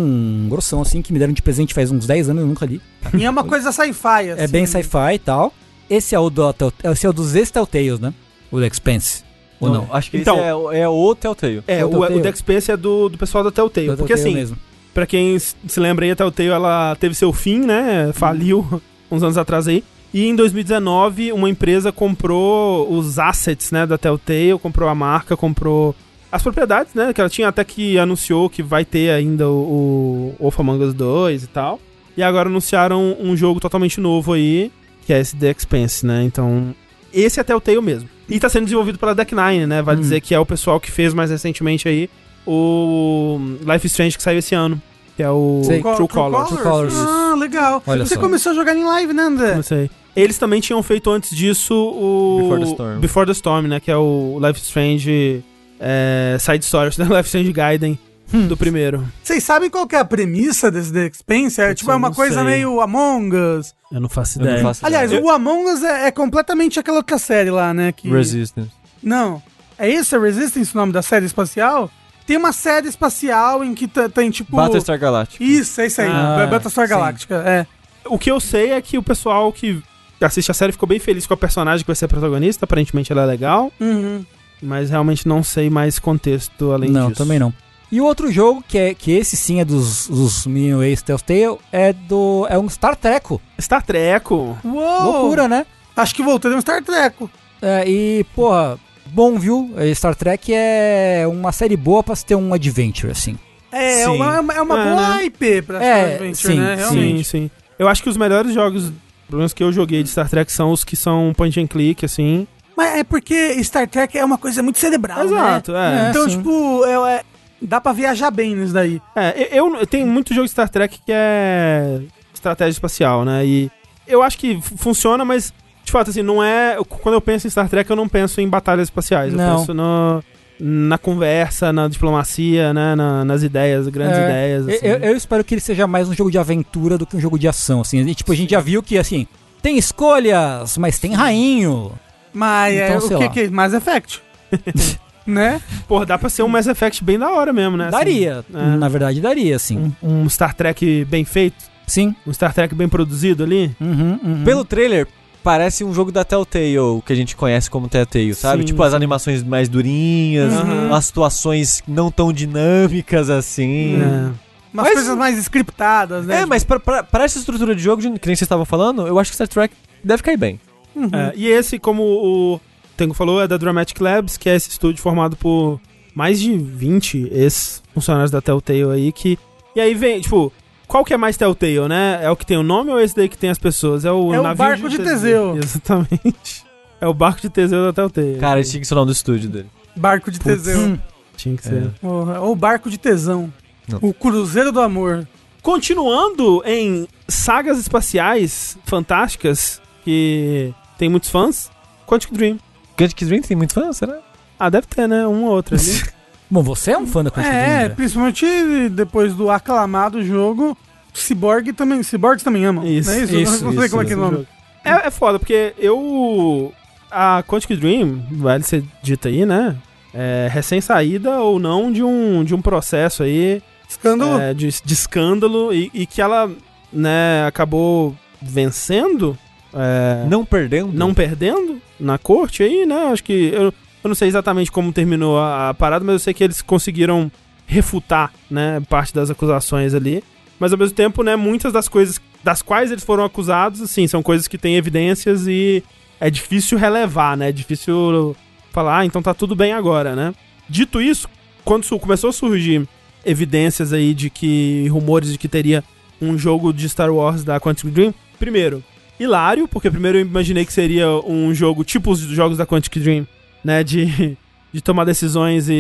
grossão, 0.50 0.82
assim, 0.82 1.02
que 1.02 1.14
me 1.14 1.18
deram 1.18 1.32
de 1.32 1.42
presente 1.42 1.74
faz 1.74 1.90
uns 1.90 2.06
10 2.06 2.28
anos, 2.30 2.42
eu 2.42 2.48
nunca 2.50 2.66
li. 2.66 2.82
E 3.18 3.24
é 3.24 3.30
uma 3.30 3.46
coisa 3.46 3.72
sci-fi, 3.72 4.30
assim. 4.32 4.42
É 4.44 4.46
bem 4.46 4.66
sci-fi 4.66 5.14
e 5.16 5.20
tal. 5.20 5.54
Esse 5.90 6.14
é 6.14 6.20
o 6.20 6.30
do 6.30 6.52
Tell- 6.52 6.74
esse 6.84 7.06
é 7.06 7.10
o 7.10 7.14
dos 7.14 7.32
Telltales, 7.50 7.98
né? 8.02 8.14
O 8.52 8.60
The 8.60 8.68
Expanse. 8.68 9.24
Ou 9.58 9.70
não? 9.70 9.88
Acho 9.90 10.12
que 10.12 10.18
Então- 10.18 10.36
esse 10.36 10.76
é, 10.76 10.82
é 10.82 10.88
o 10.90 11.16
Telltale. 11.16 11.64
É, 11.66 11.80
É 11.80 11.86
o 11.86 11.88
o, 11.88 11.92
Telltale. 12.08 12.30
o 12.30 12.36
Space 12.38 12.72
é 12.72 12.76
do, 12.76 13.08
do 13.08 13.18
pessoal 13.18 13.42
da 13.42 13.52
Telltale. 13.52 13.88
Do 13.88 13.96
porque 13.98 14.14
Telltale 14.16 14.30
assim, 14.32 14.38
mesmo. 14.38 14.58
pra 14.94 15.06
quem 15.06 15.40
se 15.40 15.80
lembra 15.80 16.04
aí, 16.04 16.12
a 16.12 16.16
Telltale 16.18 16.50
ela 16.50 16.98
teve 17.00 17.16
seu 17.16 17.32
fim, 17.32 17.60
né? 17.60 18.12
Faliu 18.14 18.82
uns 19.10 19.24
anos 19.24 19.38
atrás 19.38 19.66
aí. 19.66 19.82
E 20.14 20.26
em 20.28 20.36
2019, 20.36 21.32
uma 21.32 21.50
empresa 21.50 21.90
comprou 21.90 22.92
os 22.92 23.18
assets, 23.18 23.72
né, 23.72 23.86
da 23.88 23.98
Telltale, 23.98 24.60
comprou 24.62 24.90
a 24.90 24.94
marca, 24.96 25.38
comprou 25.38 25.96
as 26.32 26.42
propriedades, 26.42 26.94
né, 26.94 27.12
que 27.14 27.20
ela 27.20 27.30
tinha 27.30 27.48
até 27.48 27.64
que 27.64 27.98
anunciou 27.98 28.50
que 28.50 28.64
vai 28.64 28.86
ter 28.86 29.12
ainda 29.12 29.50
o, 29.50 30.34
o 30.40 30.44
Wolf 30.44 30.60
Among 30.60 30.84
Us 30.84 30.94
2 30.94 31.44
e 31.44 31.48
tal. 31.48 31.80
E 32.16 32.24
agora 32.24 32.50
anunciaram 32.50 33.16
um 33.20 33.36
jogo 33.36 33.60
totalmente 33.60 34.00
novo 34.00 34.34
aí, 34.34 34.72
que 35.06 35.14
é 35.14 35.20
esse 35.20 35.36
The 35.36 35.52
Expanse, 35.52 36.06
né? 36.06 36.24
Então, 36.24 36.76
esse 37.14 37.40
é 37.40 37.44
Telltale 37.44 37.82
mesmo. 37.82 38.10
E 38.30 38.40
tá 38.40 38.50
sendo 38.50 38.66
desenvolvido 38.66 38.98
pela 38.98 39.16
Deck 39.16 39.34
Nine, 39.34 39.66
né? 39.66 39.82
Vale 39.82 40.00
dizer 40.00 40.22
que 40.22 40.34
é 40.34 40.40
o 40.40 40.46
pessoal 40.46 40.80
que 40.80 40.92
fez 40.92 41.14
mais 41.14 41.30
recentemente 41.32 41.88
aí 41.88 42.10
o 42.46 43.40
Life 43.62 43.86
is 43.86 43.92
Strange 43.92 44.18
que 44.18 44.24
saiu 44.24 44.40
esse 44.40 44.56
ano. 44.56 44.82
Que 45.16 45.24
é 45.24 45.30
o 45.30 45.62
Sei. 45.64 45.82
True, 45.82 46.08
Colors. 46.08 46.48
True 46.48 46.62
Colors. 46.62 46.94
Ah, 46.96 47.36
legal. 47.38 47.84
Olha 47.86 48.06
Você 48.06 48.16
só. 48.16 48.22
começou 48.22 48.54
a 48.54 48.56
jogar 48.56 48.76
em 48.76 48.84
live, 48.84 49.14
né, 49.14 49.24
André? 49.24 49.56
Não 49.56 49.64
sei. 49.64 49.90
Eles 50.16 50.38
também 50.38 50.60
tinham 50.60 50.82
feito 50.82 51.10
antes 51.10 51.36
disso 51.36 51.74
o. 51.74 52.40
Before 52.42 52.60
the 52.60 52.70
Storm. 52.72 53.00
Before 53.00 53.26
the 53.26 53.32
Storm, 53.34 53.68
né? 53.68 53.80
Que 53.80 53.92
é 53.92 53.98
o 53.98 54.40
Life 54.42 54.60
is 54.60 54.68
Strange 54.68 55.44
é, 55.82 56.38
Side 56.40 56.64
Stories, 56.64 56.96
né? 57.00 57.06
Life 57.06 57.22
is 57.22 57.26
Strange 57.28 57.52
Gaiden 57.52 58.00
Hum. 58.34 58.48
do 58.48 58.56
primeiro. 58.56 59.06
Vocês 59.22 59.44
sabem 59.44 59.70
qual 59.70 59.86
que 59.86 59.94
é 59.94 60.00
a 60.00 60.06
premissa 60.06 60.72
desse 60.72 60.94
The 60.94 61.08
Expanse? 61.08 61.60
É, 61.60 61.74
tipo, 61.74 61.92
é 61.92 61.96
uma 61.96 62.14
coisa 62.14 62.36
sei. 62.36 62.44
meio 62.46 62.80
Among 62.80 63.36
Us. 63.36 63.74
Eu 63.92 64.00
não 64.00 64.08
faço 64.08 64.40
Eu 64.40 64.44
não 64.46 64.52
ideia. 64.52 64.64
faço 64.64 64.86
Aliás, 64.86 65.12
ideia. 65.12 65.26
o 65.26 65.30
Among 65.30 65.70
Us 65.70 65.84
é, 65.84 66.08
é 66.08 66.12
completamente 66.12 66.80
aquela 66.80 66.98
outra 66.98 67.18
série 67.18 67.50
lá, 67.50 67.74
né? 67.74 67.92
Que... 67.92 68.10
Resistance. 68.10 68.70
Não. 69.04 69.44
É 69.78 69.90
isso? 69.90 70.16
É 70.16 70.20
Resistance 70.20 70.74
o 70.74 70.78
nome 70.78 70.94
da 70.94 71.02
série 71.02 71.26
espacial? 71.26 71.92
Tem 72.26 72.38
uma 72.38 72.54
série 72.54 72.88
espacial 72.88 73.66
em 73.66 73.74
que 73.74 73.86
tem, 74.14 74.32
tipo... 74.32 74.56
Battlestar 74.56 74.98
Galactica. 74.98 75.44
Isso, 75.44 75.82
é 75.82 75.88
isso 75.88 76.00
aí. 76.02 76.08
Ah, 76.10 76.48
Battlestar 76.50 76.88
sim. 76.88 76.90
Galactica, 76.94 77.36
é. 77.46 77.68
O 78.06 78.18
que 78.18 78.32
eu 78.32 78.40
sei 78.40 78.72
é 78.72 78.82
que 78.82 78.98
o 78.98 79.04
pessoal 79.04 79.52
que 79.52 79.84
assiste 80.22 80.50
a 80.50 80.54
série 80.54 80.72
ficou 80.72 80.88
bem 80.88 81.00
feliz 81.00 81.28
com 81.28 81.34
a 81.34 81.38
personagem 81.38 81.84
que 81.84 81.88
vai 81.88 81.96
ser 81.98 82.06
a 82.06 82.08
protagonista. 82.08 82.64
Aparentemente 82.64 83.12
ela 83.12 83.24
é 83.24 83.26
legal. 83.26 83.74
Uhum. 83.80 84.24
Mas 84.62 84.90
realmente 84.90 85.28
não 85.28 85.42
sei 85.44 85.70
mais 85.70 85.98
contexto 86.00 86.72
além 86.72 86.90
não, 86.90 87.10
disso. 87.10 87.18
também 87.24 87.40
não. 87.40 87.54
E 87.92 88.00
o 88.00 88.06
outro 88.06 88.32
jogo, 88.32 88.64
que, 88.66 88.78
é, 88.78 88.94
que 88.94 89.12
esse 89.12 89.36
sim 89.36 89.60
é 89.60 89.66
dos, 89.66 90.08
dos 90.08 90.46
Minion 90.46 90.82
Ace 90.82 91.04
Telltale, 91.04 91.58
é 91.72 91.92
do. 91.92 92.46
é 92.50 92.58
um 92.58 92.70
Star 92.70 92.96
Treco. 92.96 93.42
Star 93.60 93.84
Treco. 93.84 94.58
Uou! 94.64 95.04
Loucura, 95.12 95.48
né? 95.48 95.66
Acho 95.96 96.16
que 96.16 96.24
voltei 96.24 96.50
no 96.52 96.62
Star 96.62 96.82
Trek. 96.84 97.28
É, 97.62 97.84
e, 97.88 98.24
porra, 98.34 98.80
bom, 99.08 99.38
viu? 99.38 99.74
É, 99.76 99.94
Star 99.94 100.16
Trek 100.16 100.54
é 100.56 101.26
uma 101.30 101.52
série 101.52 101.76
boa 101.76 102.02
pra 102.02 102.16
se 102.16 102.26
ter 102.26 102.36
um 102.36 102.54
adventure, 102.54 103.12
assim. 103.12 103.38
É, 103.72 104.02
é 104.02 104.06
Sim. 104.06 104.12
uma, 104.16 104.36
é 104.54 104.62
uma 104.62 104.80
É, 104.80 104.84
boa 104.90 105.16
né? 105.18 105.26
IP 105.26 105.62
pra 105.64 105.84
É, 105.84 105.96
Star 106.06 106.14
Adventure, 106.16 106.36
sim, 106.54 106.60
né? 106.60 106.76
sim. 106.78 106.82
Realmente. 106.82 107.18
Sim, 107.18 107.24
sim. 107.24 107.52
Eu 107.78 107.88
acho 107.90 108.02
que 108.04 108.10
os 108.10 108.16
melhores 108.18 108.54
jogos, 108.54 108.84
pelo 109.28 109.40
menos 109.40 109.54
que 109.54 109.64
eu 109.64 109.72
joguei 109.72 110.02
de 110.02 110.10
Star 110.10 110.30
Trek, 110.30 110.50
são 110.52 110.72
os 110.72 110.84
que 110.86 110.96
são 110.96 111.34
point 111.36 111.60
and 111.60 111.68
click, 111.68 112.06
assim. 112.06 112.48
Mas 112.82 113.00
é 113.00 113.04
porque 113.04 113.64
Star 113.64 113.88
Trek 113.88 114.18
é 114.18 114.24
uma 114.26 114.38
coisa 114.38 114.62
muito 114.64 114.80
cerebral, 114.80 115.20
né? 115.20 115.26
Exato, 115.26 115.76
é. 115.76 116.06
É. 116.06 116.10
Então, 116.10 116.30
sim. 116.30 116.38
tipo, 116.38 116.86
é, 116.86 117.16
é- 117.18 117.24
dá 117.62 117.80
pra 117.80 117.94
viajar 117.94 118.32
bem 118.32 118.56
nisso 118.56 118.74
daí. 118.74 119.02
É, 119.16 119.50
eu, 119.58 119.76
eu 119.76 119.86
tenho 119.88 120.08
muito 120.08 120.34
jogo 120.34 120.46
de 120.46 120.52
Star 120.52 120.70
Trek 120.70 121.00
que 121.06 121.12
é 121.14 122.02
estratégia 122.34 122.72
espacial, 122.72 123.24
né? 123.24 123.46
E 123.46 123.72
eu 124.08 124.24
acho 124.24 124.38
que 124.38 124.60
funciona, 124.78 125.24
mas 125.24 125.54
de 125.84 125.92
fato, 125.92 126.10
assim, 126.10 126.22
não 126.22 126.44
é. 126.44 126.78
Quando 126.88 127.16
eu 127.16 127.22
penso 127.22 127.48
em 127.48 127.50
Star 127.50 127.68
Trek, 127.70 127.90
eu 127.90 127.96
não 127.96 128.08
penso 128.08 128.40
em 128.42 128.48
batalhas 128.48 128.88
espaciais. 128.88 129.34
Não. 129.34 129.52
Eu 129.54 129.58
penso 129.60 129.74
no, 129.74 130.24
na 130.60 130.98
conversa, 130.98 131.72
na 131.74 131.88
diplomacia, 131.88 132.74
né? 132.74 132.96
na- 132.96 133.26
nas 133.26 133.44
ideias, 133.44 133.88
grandes 133.88 134.18
É, 134.18 134.24
ideias. 134.24 134.68
Assim. 134.68 134.86
Eu, 134.88 134.98
eu 134.98 135.18
espero 135.18 135.44
que 135.44 135.54
ele 135.54 135.62
seja 135.62 135.88
mais 135.88 136.08
um 136.08 136.14
jogo 136.14 136.32
de 136.32 136.38
aventura 136.38 136.98
do 136.98 137.06
que 137.06 137.16
um 137.16 137.20
jogo 137.20 137.38
de 137.38 137.48
ação, 137.48 137.82
assim. 137.82 138.00
E, 138.00 138.16
tipo, 138.16 138.32
a 138.32 138.36
gente 138.36 138.52
já 138.52 138.60
viu 138.60 138.82
que, 138.84 138.98
assim, 138.98 139.28
tem 139.62 139.78
escolhas, 139.78 140.78
mas 140.78 140.98
tem 141.00 141.14
rainho. 141.14 141.92
Mas 142.34 142.76
é, 142.76 142.86
Então, 142.88 142.98
o 142.98 143.02
sei 143.02 143.18
que 143.18 143.24
lá. 143.24 143.30
que 143.30 143.40
é? 143.42 143.50
Mass 143.50 143.74
Effect. 143.74 144.22
né? 145.26 145.62
Pô, 145.88 146.06
dá 146.06 146.18
pra 146.18 146.30
ser 146.30 146.44
um 146.44 146.48
Mass 146.48 146.68
Effect 146.68 147.04
bem 147.04 147.18
da 147.20 147.30
hora 147.30 147.54
mesmo, 147.54 147.78
né? 147.78 147.86
assim. 147.88 147.98
Daria, 147.98 148.46
é. 148.54 148.76
na 148.78 148.88
verdade 148.90 149.22
daria, 149.22 149.58
sim. 149.60 149.94
um, 150.02 150.24
um 150.24 150.30
Star 150.30 150.54
Trek 150.54 151.06
bem 151.06 151.24
feito, 151.26 151.56
Sim. 151.88 152.16
um 152.26 152.34
Star 152.34 152.54
Trek 152.54 152.74
bem 152.74 152.88
produzido 152.90 153.44
ali. 153.44 153.76
Uhum, 153.80 154.20
uhum. 154.24 154.44
Pelo 154.44 154.64
trailer, 154.66 155.08
parece 155.44 155.84
um 155.84 155.94
jogo 155.94 156.12
da 156.12 156.24
Telltale, 156.24 157.02
que 157.06 157.12
a 157.14 157.16
gente 157.16 157.36
conhece 157.36 157.70
como 157.70 157.88
Telltale, 157.90 158.34
sabe? 158.34 158.62
Sim, 158.62 158.68
tipo, 158.68 158.82
as 158.84 158.92
sim. 158.92 158.96
animações 158.96 159.44
mais 159.44 159.68
durinhas, 159.70 160.54
Uhum. 160.54 160.94
as 160.94 161.06
situações 161.06 161.84
não 161.88 162.10
tão 162.12 162.32
dinâmicas 162.34 163.30
assim. 163.30 164.02
É. 164.02 164.52
Umas 164.74 164.86
Mas- 164.86 164.94
coisas 164.94 165.18
mais 165.18 165.38
scriptadas, 165.38 166.26
né? 166.26 166.42
É, 166.42 166.46
mas 166.46 166.64
pra, 166.64 166.80
pra, 166.80 167.04
pra 167.04 167.26
essa 167.26 167.38
estrutura 167.38 167.76
de 167.76 167.82
jogo, 167.84 168.02
que 168.02 168.08
nem 168.08 168.20
vocês 168.20 168.42
estavam 168.44 168.64
falando, 168.66 169.06
eu 169.06 169.20
acho 169.20 169.30
que 169.30 169.36
Star 169.36 169.48
Trek 169.48 169.76
deve 170.04 170.24
cair 170.24 170.38
bem. 170.38 170.60
Uhum. 170.96 171.10
É, 171.14 171.34
e 171.36 171.48
esse, 171.48 171.80
como 171.80 172.04
o 172.04 172.60
Tengo 172.98 173.14
falou, 173.14 173.42
é 173.42 173.48
da 173.48 173.58
Dramatic 173.58 174.00
Labs, 174.00 174.38
que 174.38 174.50
é 174.50 174.56
esse 174.56 174.70
estúdio 174.70 175.02
formado 175.02 175.36
por 175.36 175.80
mais 176.14 176.40
de 176.40 176.58
20 176.58 177.30
ex-funcionários 177.32 178.32
da 178.32 178.42
Telltale 178.42 178.92
aí, 178.92 179.12
que... 179.12 179.38
E 179.76 179.80
aí 179.80 179.94
vem, 179.94 180.20
tipo, 180.20 180.52
qual 180.88 181.06
que 181.06 181.14
é 181.14 181.18
mais 181.18 181.38
Telltale, 181.38 181.88
né? 181.88 182.20
É 182.22 182.30
o 182.30 182.36
que 182.36 182.46
tem 182.46 182.58
o 182.58 182.64
nome 182.64 182.92
ou 182.92 183.00
esse 183.00 183.16
daí 183.16 183.30
que 183.30 183.38
tem 183.38 183.50
as 183.50 183.58
pessoas? 183.58 184.04
É 184.04 184.12
o, 184.12 184.34
É 184.34 184.42
o 184.42 184.56
barco 184.56 184.90
de 184.90 184.98
Teseu. 185.00 185.56
Exatamente. 185.62 186.66
É 187.00 187.08
o 187.08 187.14
barco 187.14 187.42
de 187.42 187.50
Teseu 187.50 187.86
da 187.86 187.94
Telltale. 187.94 188.38
Cara, 188.38 188.60
esse 188.60 188.72
tinha 188.72 188.82
que 188.82 188.88
ser 188.88 188.94
o 188.94 188.98
nome 188.98 189.08
do 189.08 189.14
estúdio 189.14 189.50
dele. 189.50 189.70
Barco 189.96 190.30
de 190.30 190.40
Putz. 190.40 190.64
Teseu. 190.64 190.80
Hum. 190.80 191.00
Tinha 191.38 191.56
que 191.56 191.64
ser. 191.64 191.92
Ou, 192.04 192.28
ou 192.42 192.56
Barco 192.56 192.90
de 192.90 192.98
Tesão. 192.98 193.52
Não. 193.88 194.00
O 194.02 194.14
Cruzeiro 194.14 194.72
do 194.72 194.82
Amor. 194.82 195.28
Continuando 195.62 196.62
em 196.66 197.08
sagas 197.28 197.80
espaciais 197.80 198.78
fantásticas, 198.86 199.82
que 200.04 200.74
tem 201.02 201.10
muitos 201.10 201.32
fãs, 201.32 201.72
Quantic 202.06 202.32
Dream. 202.32 202.60
Quantic 202.96 203.26
Dream 203.26 203.42
tem 203.42 203.58
muito 203.58 203.74
fã, 203.74 203.92
será? 203.92 204.20
Ah, 204.60 204.70
deve 204.70 204.86
ter, 204.86 205.08
né? 205.08 205.26
Um 205.26 205.46
ou 205.46 205.54
outro 205.54 205.76
ali. 205.76 206.04
Bom, 206.48 206.62
você 206.62 206.92
é 206.92 206.98
um 206.98 207.08
fã 207.08 207.24
da 207.24 207.32
Quantic 207.32 207.52
é, 207.52 207.66
Dream, 207.66 207.80
né? 207.80 207.90
principalmente 207.90 208.90
depois 208.90 209.34
do 209.34 209.50
aclamado 209.50 210.24
jogo, 210.24 210.78
Cyborg 211.12 211.74
também, 211.74 212.04
Cyborgs 212.04 212.44
também 212.44 212.66
amam. 212.66 212.86
Isso, 212.86 213.10
não 213.10 213.18
é 213.18 213.24
isso? 213.24 213.36
isso, 213.36 213.66
não 213.66 213.74
sei 213.74 213.86
isso, 213.86 213.90
como 213.90 214.04
é 214.04 214.06
que 214.06 214.14
é 214.14 214.16
o 214.16 214.20
nome. 214.20 214.48
É, 214.86 215.08
é 215.08 215.10
foda, 215.10 215.40
porque 215.40 215.74
eu. 215.80 216.72
A 217.10 217.44
Quantic 217.48 217.80
Dream, 217.80 218.24
vale 218.34 218.64
ser 218.64 218.84
dita 219.02 219.28
aí, 219.28 219.44
né? 219.44 219.76
É 220.14 220.50
recém-saída 220.52 221.40
ou 221.40 221.58
não 221.58 221.92
de 221.92 222.04
um, 222.04 222.44
de 222.44 222.54
um 222.54 222.62
processo 222.62 223.24
aí 223.24 223.60
Escândalo. 223.90 224.40
é, 224.40 224.54
de, 224.54 224.70
de 224.86 224.94
escândalo 224.94 225.74
e, 225.74 225.90
e 225.96 226.06
que 226.06 226.22
ela, 226.22 226.52
né, 226.94 227.44
acabou 227.48 228.16
vencendo, 228.40 229.36
é, 229.74 230.26
Não 230.28 230.46
perdendo? 230.46 230.92
não 230.94 231.14
perdendo 231.14 231.82
na 232.00 232.18
corte 232.18 232.64
aí, 232.64 232.86
né? 232.86 233.10
Acho 233.12 233.24
que. 233.24 233.52
Eu, 233.54 233.74
eu 234.04 234.08
não 234.08 234.16
sei 234.16 234.28
exatamente 234.28 234.72
como 234.72 234.92
terminou 234.92 235.38
a, 235.38 235.70
a 235.70 235.74
parada, 235.74 236.04
mas 236.04 236.14
eu 236.14 236.20
sei 236.20 236.34
que 236.34 236.44
eles 236.44 236.62
conseguiram 236.62 237.32
refutar, 237.68 238.34
né, 238.50 238.82
parte 238.90 239.14
das 239.14 239.30
acusações 239.30 239.94
ali. 239.94 240.24
Mas 240.60 240.74
ao 240.74 240.78
mesmo 240.78 240.96
tempo, 240.96 241.24
né, 241.24 241.36
muitas 241.36 241.72
das 241.72 241.88
coisas 241.88 242.20
das 242.44 242.62
quais 242.62 242.92
eles 242.92 243.04
foram 243.04 243.24
acusados, 243.24 243.82
assim, 243.82 244.08
são 244.08 244.22
coisas 244.22 244.48
que 244.48 244.58
têm 244.58 244.76
evidências 244.76 245.48
e 245.48 245.84
é 246.20 246.30
difícil 246.30 246.78
relevar, 246.78 247.38
né? 247.38 247.50
É 247.50 247.52
difícil 247.52 248.36
falar, 248.72 249.00
ah, 249.00 249.06
então 249.06 249.22
tá 249.22 249.34
tudo 249.34 249.56
bem 249.56 249.74
agora, 249.74 250.16
né? 250.16 250.34
Dito 250.68 251.02
isso, 251.02 251.28
quando 251.64 251.88
começou 252.00 252.30
a 252.30 252.34
surgir 252.34 252.88
evidências 253.26 253.94
aí 253.94 254.14
de 254.14 254.30
que 254.30 254.88
rumores 254.90 255.32
de 255.32 255.38
que 255.38 255.48
teria 255.48 255.84
um 256.22 256.38
jogo 256.38 256.74
de 256.74 256.88
Star 256.90 257.12
Wars 257.12 257.44
da 257.44 257.60
Quantic 257.60 257.90
Dream, 257.90 258.14
primeiro, 258.40 258.84
hilário, 259.22 259.68
porque 259.68 259.90
primeiro 259.92 260.18
eu 260.18 260.22
imaginei 260.22 260.66
que 260.66 260.74
seria 260.74 261.08
um 261.26 261.54
jogo 261.54 261.84
tipo 261.84 262.12
os 262.12 262.20
jogos 262.20 262.58
da 262.58 262.66
Quantic 262.66 262.98
Dream, 263.00 263.28
né, 263.64 263.84
de, 263.84 264.38
de 264.74 264.82
tomar 264.82 265.06
decisões 265.06 265.70
e, 265.70 265.74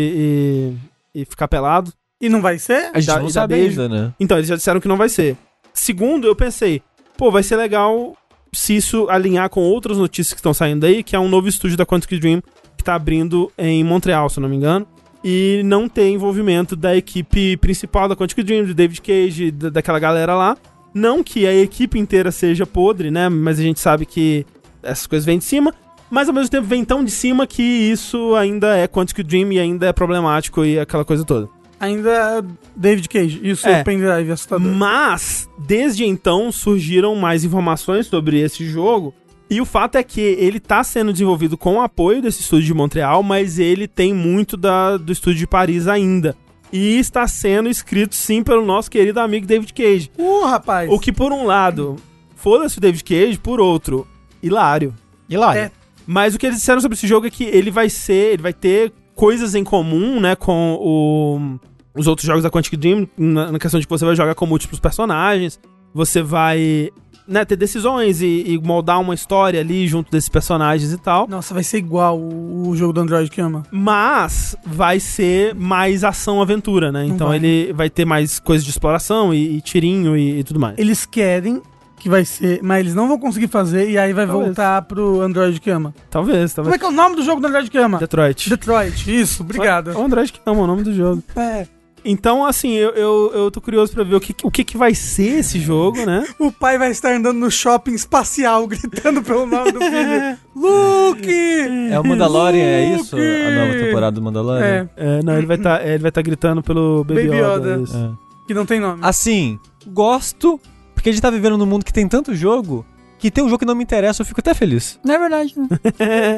e, 1.15 1.21
e 1.21 1.25
ficar 1.25 1.47
pelado. 1.47 1.91
E 2.21 2.29
não 2.29 2.41
vai 2.41 2.59
ser? 2.59 2.91
A 2.93 2.99
gente 2.99 3.07
Dá- 3.15 3.19
não 3.19 3.29
sabe 3.29 3.55
ainda, 3.55 3.89
né? 3.89 4.13
Então, 4.19 4.37
eles 4.37 4.47
já 4.47 4.55
disseram 4.55 4.79
que 4.79 4.87
não 4.87 4.95
vai 4.97 5.09
ser. 5.09 5.35
Segundo, 5.73 6.27
eu 6.27 6.35
pensei, 6.35 6.81
pô, 7.17 7.31
vai 7.31 7.41
ser 7.41 7.55
legal 7.55 8.15
se 8.53 8.75
isso 8.75 9.07
alinhar 9.09 9.49
com 9.49 9.61
outras 9.61 9.97
notícias 9.97 10.33
que 10.33 10.39
estão 10.39 10.53
saindo 10.53 10.85
aí, 10.85 11.01
que 11.03 11.15
é 11.15 11.19
um 11.19 11.29
novo 11.29 11.47
estúdio 11.47 11.77
da 11.77 11.85
Quantic 11.85 12.19
Dream 12.19 12.43
que 12.77 12.83
tá 12.83 12.93
abrindo 12.95 13.51
em 13.57 13.83
Montreal, 13.83 14.29
se 14.29 14.37
eu 14.37 14.41
não 14.43 14.49
me 14.49 14.55
engano. 14.55 14.85
E 15.23 15.61
não 15.65 15.87
ter 15.87 16.09
envolvimento 16.09 16.75
da 16.75 16.95
equipe 16.95 17.55
principal 17.57 18.07
da 18.09 18.15
Quantic 18.15 18.43
Dream, 18.43 18.65
do 18.65 18.73
David 18.73 19.01
Cage, 19.01 19.49
da- 19.51 19.69
daquela 19.69 19.97
galera 19.99 20.35
lá. 20.35 20.57
Não 20.93 21.23
que 21.23 21.45
a 21.47 21.53
equipe 21.53 21.97
inteira 21.97 22.31
seja 22.31 22.65
podre, 22.65 23.09
né? 23.11 23.29
Mas 23.29 23.59
a 23.59 23.63
gente 23.63 23.79
sabe 23.79 24.05
que 24.05 24.45
essas 24.83 25.07
coisas 25.07 25.25
vêm 25.25 25.37
de 25.37 25.45
cima. 25.45 25.73
Mas 26.09 26.27
ao 26.27 26.35
mesmo 26.35 26.49
tempo 26.49 26.67
vem 26.67 26.83
tão 26.83 27.03
de 27.03 27.11
cima 27.11 27.47
que 27.47 27.63
isso 27.63 28.35
ainda 28.35 28.75
é 28.75 28.87
Quantic 28.87 29.23
Dream 29.23 29.53
e 29.53 29.59
ainda 29.59 29.87
é 29.87 29.93
problemático 29.93 30.65
e 30.65 30.77
aquela 30.77 31.05
coisa 31.05 31.23
toda. 31.23 31.47
Ainda 31.79 32.09
é 32.11 32.41
David 32.75 33.07
Cage. 33.07 33.39
E 33.41 33.51
o 33.51 33.55
seu 33.55 33.71
É. 33.71 33.83
pendrive 33.83 34.29
assustador. 34.31 34.67
Mas, 34.71 35.49
desde 35.57 36.05
então, 36.05 36.51
surgiram 36.51 37.15
mais 37.15 37.43
informações 37.43 38.07
sobre 38.07 38.39
esse 38.39 38.65
jogo. 38.65 39.13
E 39.49 39.59
o 39.59 39.65
fato 39.65 39.97
é 39.97 40.03
que 40.03 40.21
ele 40.21 40.59
tá 40.59 40.83
sendo 40.83 41.11
desenvolvido 41.11 41.57
com 41.57 41.75
o 41.77 41.81
apoio 41.81 42.21
desse 42.21 42.41
estúdio 42.41 42.67
de 42.67 42.73
Montreal, 42.73 43.23
mas 43.23 43.57
ele 43.59 43.87
tem 43.87 44.13
muito 44.13 44.55
da, 44.55 44.95
do 44.97 45.11
estúdio 45.11 45.39
de 45.39 45.47
Paris 45.47 45.87
ainda. 45.87 46.35
E 46.71 46.97
está 46.99 47.27
sendo 47.27 47.67
escrito, 47.69 48.15
sim, 48.15 48.43
pelo 48.43 48.65
nosso 48.65 48.89
querido 48.89 49.19
amigo 49.19 49.45
David 49.45 49.73
Cage. 49.73 50.11
Uh, 50.17 50.45
rapaz. 50.45 50.89
O 50.89 50.97
que, 50.99 51.11
por 51.11 51.31
um 51.31 51.45
lado, 51.45 51.97
foda-se 52.35 52.77
o 52.77 52.81
David 52.81 53.03
Cage, 53.03 53.37
por 53.37 53.59
outro, 53.59 54.07
hilário. 54.41 54.93
Hilário. 55.29 55.61
É. 55.63 55.71
Mas 56.07 56.33
o 56.33 56.39
que 56.39 56.45
eles 56.45 56.57
disseram 56.59 56.81
sobre 56.81 56.95
esse 56.97 57.07
jogo 57.07 57.27
é 57.27 57.29
que 57.29 57.43
ele 57.43 57.69
vai 57.71 57.89
ser, 57.89 58.33
ele 58.33 58.41
vai 58.41 58.53
ter 58.53 58.91
coisas 59.15 59.53
em 59.53 59.63
comum, 59.63 60.19
né, 60.19 60.35
com 60.35 60.77
o- 60.81 61.59
os 61.99 62.07
outros 62.07 62.25
jogos 62.25 62.41
da 62.43 62.49
Quantic 62.49 62.75
Dream, 62.77 63.07
na, 63.17 63.51
na 63.51 63.59
questão 63.59 63.79
de 63.79 63.85
que 63.85 63.89
você 63.89 64.05
vai 64.05 64.15
jogar 64.15 64.33
com 64.33 64.45
múltiplos 64.45 64.79
personagens, 64.79 65.59
você 65.93 66.21
vai 66.21 66.89
né, 67.31 67.45
ter 67.45 67.55
decisões 67.55 68.21
e, 68.21 68.43
e 68.45 68.57
moldar 68.59 68.99
uma 68.99 69.13
história 69.13 69.59
ali 69.59 69.87
junto 69.87 70.11
desses 70.11 70.29
personagens 70.29 70.91
e 70.91 70.97
tal. 70.97 71.27
Nossa, 71.27 71.53
vai 71.53 71.63
ser 71.63 71.77
igual 71.77 72.19
o, 72.19 72.75
jogo 72.75 72.93
do 72.93 73.01
Android 73.01 73.29
que 73.29 73.39
ama. 73.41 73.63
Mas 73.71 74.55
vai 74.65 74.99
ser 74.99 75.55
mais 75.55 76.03
ação-aventura, 76.03 76.91
né? 76.91 77.05
Não 77.05 77.15
Então 77.15 77.27
vai. 77.29 77.37
ele 77.37 77.73
vai 77.73 77.89
ter 77.89 78.05
mais 78.05 78.39
coisas 78.39 78.63
de 78.65 78.71
exploração 78.71 79.33
e, 79.33 79.57
e 79.57 79.61
tirinho 79.61 80.15
e, 80.17 80.39
e 80.39 80.43
tudo 80.43 80.59
mais. 80.59 80.77
Eles 80.77 81.05
querem 81.05 81.61
que 81.97 82.09
vai 82.09 82.25
ser, 82.25 82.61
mas 82.63 82.79
eles 82.79 82.95
não 82.95 83.07
vão 83.07 83.19
conseguir 83.19 83.47
fazer 83.47 83.89
e 83.89 83.95
aí 83.97 84.11
vai 84.11 84.25
Talvez. 84.25 84.47
voltar 84.47 84.81
pro 84.83 85.21
Android 85.21 85.59
que 85.61 85.69
ama. 85.69 85.93
Talvez, 86.09 86.53
Como 86.53 86.65
talvez. 86.65 86.75
é 86.75 86.79
que 86.79 86.85
é 86.85 86.87
o 86.87 86.91
nome 86.91 87.15
do 87.15 87.23
jogo 87.23 87.39
do 87.39 87.47
Android 87.47 87.69
que 87.69 87.77
ama? 87.77 87.99
Detroit. 87.99 88.49
Detroit, 88.49 89.21
isso, 89.21 89.43
obrigado. 89.43 89.91
É 89.91 89.95
o 89.95 90.03
Android 90.03 90.33
que 90.33 90.39
ama 90.45 90.61
o 90.61 90.67
nome 90.67 90.81
do 90.83 90.93
jogo. 90.93 91.23
É. 91.35 91.67
Então, 92.03 92.45
assim, 92.45 92.71
eu, 92.73 92.91
eu, 92.91 93.31
eu 93.33 93.51
tô 93.51 93.61
curioso 93.61 93.93
pra 93.93 94.03
ver 94.03 94.15
o 94.15 94.19
que, 94.19 94.35
o 94.43 94.51
que, 94.51 94.63
que 94.63 94.77
vai 94.77 94.93
ser 94.95 95.39
esse 95.39 95.59
jogo, 95.59 96.05
né? 96.05 96.25
O 96.39 96.51
pai 96.51 96.77
vai 96.77 96.91
estar 96.91 97.13
andando 97.13 97.37
no 97.37 97.51
shopping 97.51 97.93
espacial, 97.93 98.65
gritando 98.67 99.21
pelo 99.21 99.45
nome 99.45 99.71
do 99.71 99.79
filho. 99.79 100.37
Luke! 100.55 101.89
É 101.91 101.99
o 101.99 102.03
Mandalorian, 102.03 102.63
é 102.63 102.95
isso? 102.95 103.15
Luke! 103.15 103.27
A 103.27 103.51
nova 103.51 103.73
temporada 103.79 104.11
do 104.15 104.21
Mandalorian? 104.21 104.65
É, 104.65 104.89
É, 104.95 105.23
não, 105.23 105.37
ele 105.37 105.45
vai 105.45 105.57
estar 105.57 105.85
ele 105.85 105.99
vai 105.99 106.11
tá 106.11 106.21
gritando 106.21 106.61
pelo 106.63 107.03
Baby, 107.03 107.27
Baby 107.27 107.37
Yoda. 107.37 107.69
Yoda. 107.73 107.83
isso. 107.83 107.97
É. 107.97 108.09
que 108.47 108.53
não 108.53 108.65
tem 108.65 108.79
nome. 108.79 108.99
Assim, 109.03 109.59
gosto, 109.87 110.59
porque 110.93 111.09
a 111.09 111.11
gente 111.11 111.21
tá 111.21 111.29
vivendo 111.29 111.57
num 111.57 111.65
mundo 111.65 111.85
que 111.85 111.93
tem 111.93 112.07
tanto 112.07 112.33
jogo, 112.35 112.85
que 113.21 113.31
tem 113.31 113.43
um 113.43 113.47
jogo 113.47 113.59
que 113.59 113.65
não 113.65 113.75
me 113.75 113.83
interessa, 113.83 114.21
eu 114.21 114.25
fico 114.25 114.39
até 114.39 114.53
feliz. 114.53 114.99
Não 115.05 115.13
é 115.13 115.19
verdade, 115.19 115.53
né? 115.55 115.67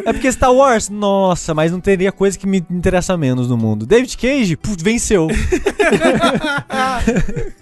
É 0.06 0.14
porque 0.14 0.32
Star 0.32 0.54
Wars, 0.54 0.90
nossa, 0.90 1.54
mas 1.54 1.72
não 1.72 1.80
teria 1.80 2.12
coisa 2.12 2.38
que 2.38 2.46
me 2.46 2.64
interessa 2.70 3.18
menos 3.18 3.50
no 3.50 3.58
mundo. 3.58 3.86
David 3.86 4.18
Cage, 4.18 4.58
putz, 4.58 4.84
venceu. 4.84 5.28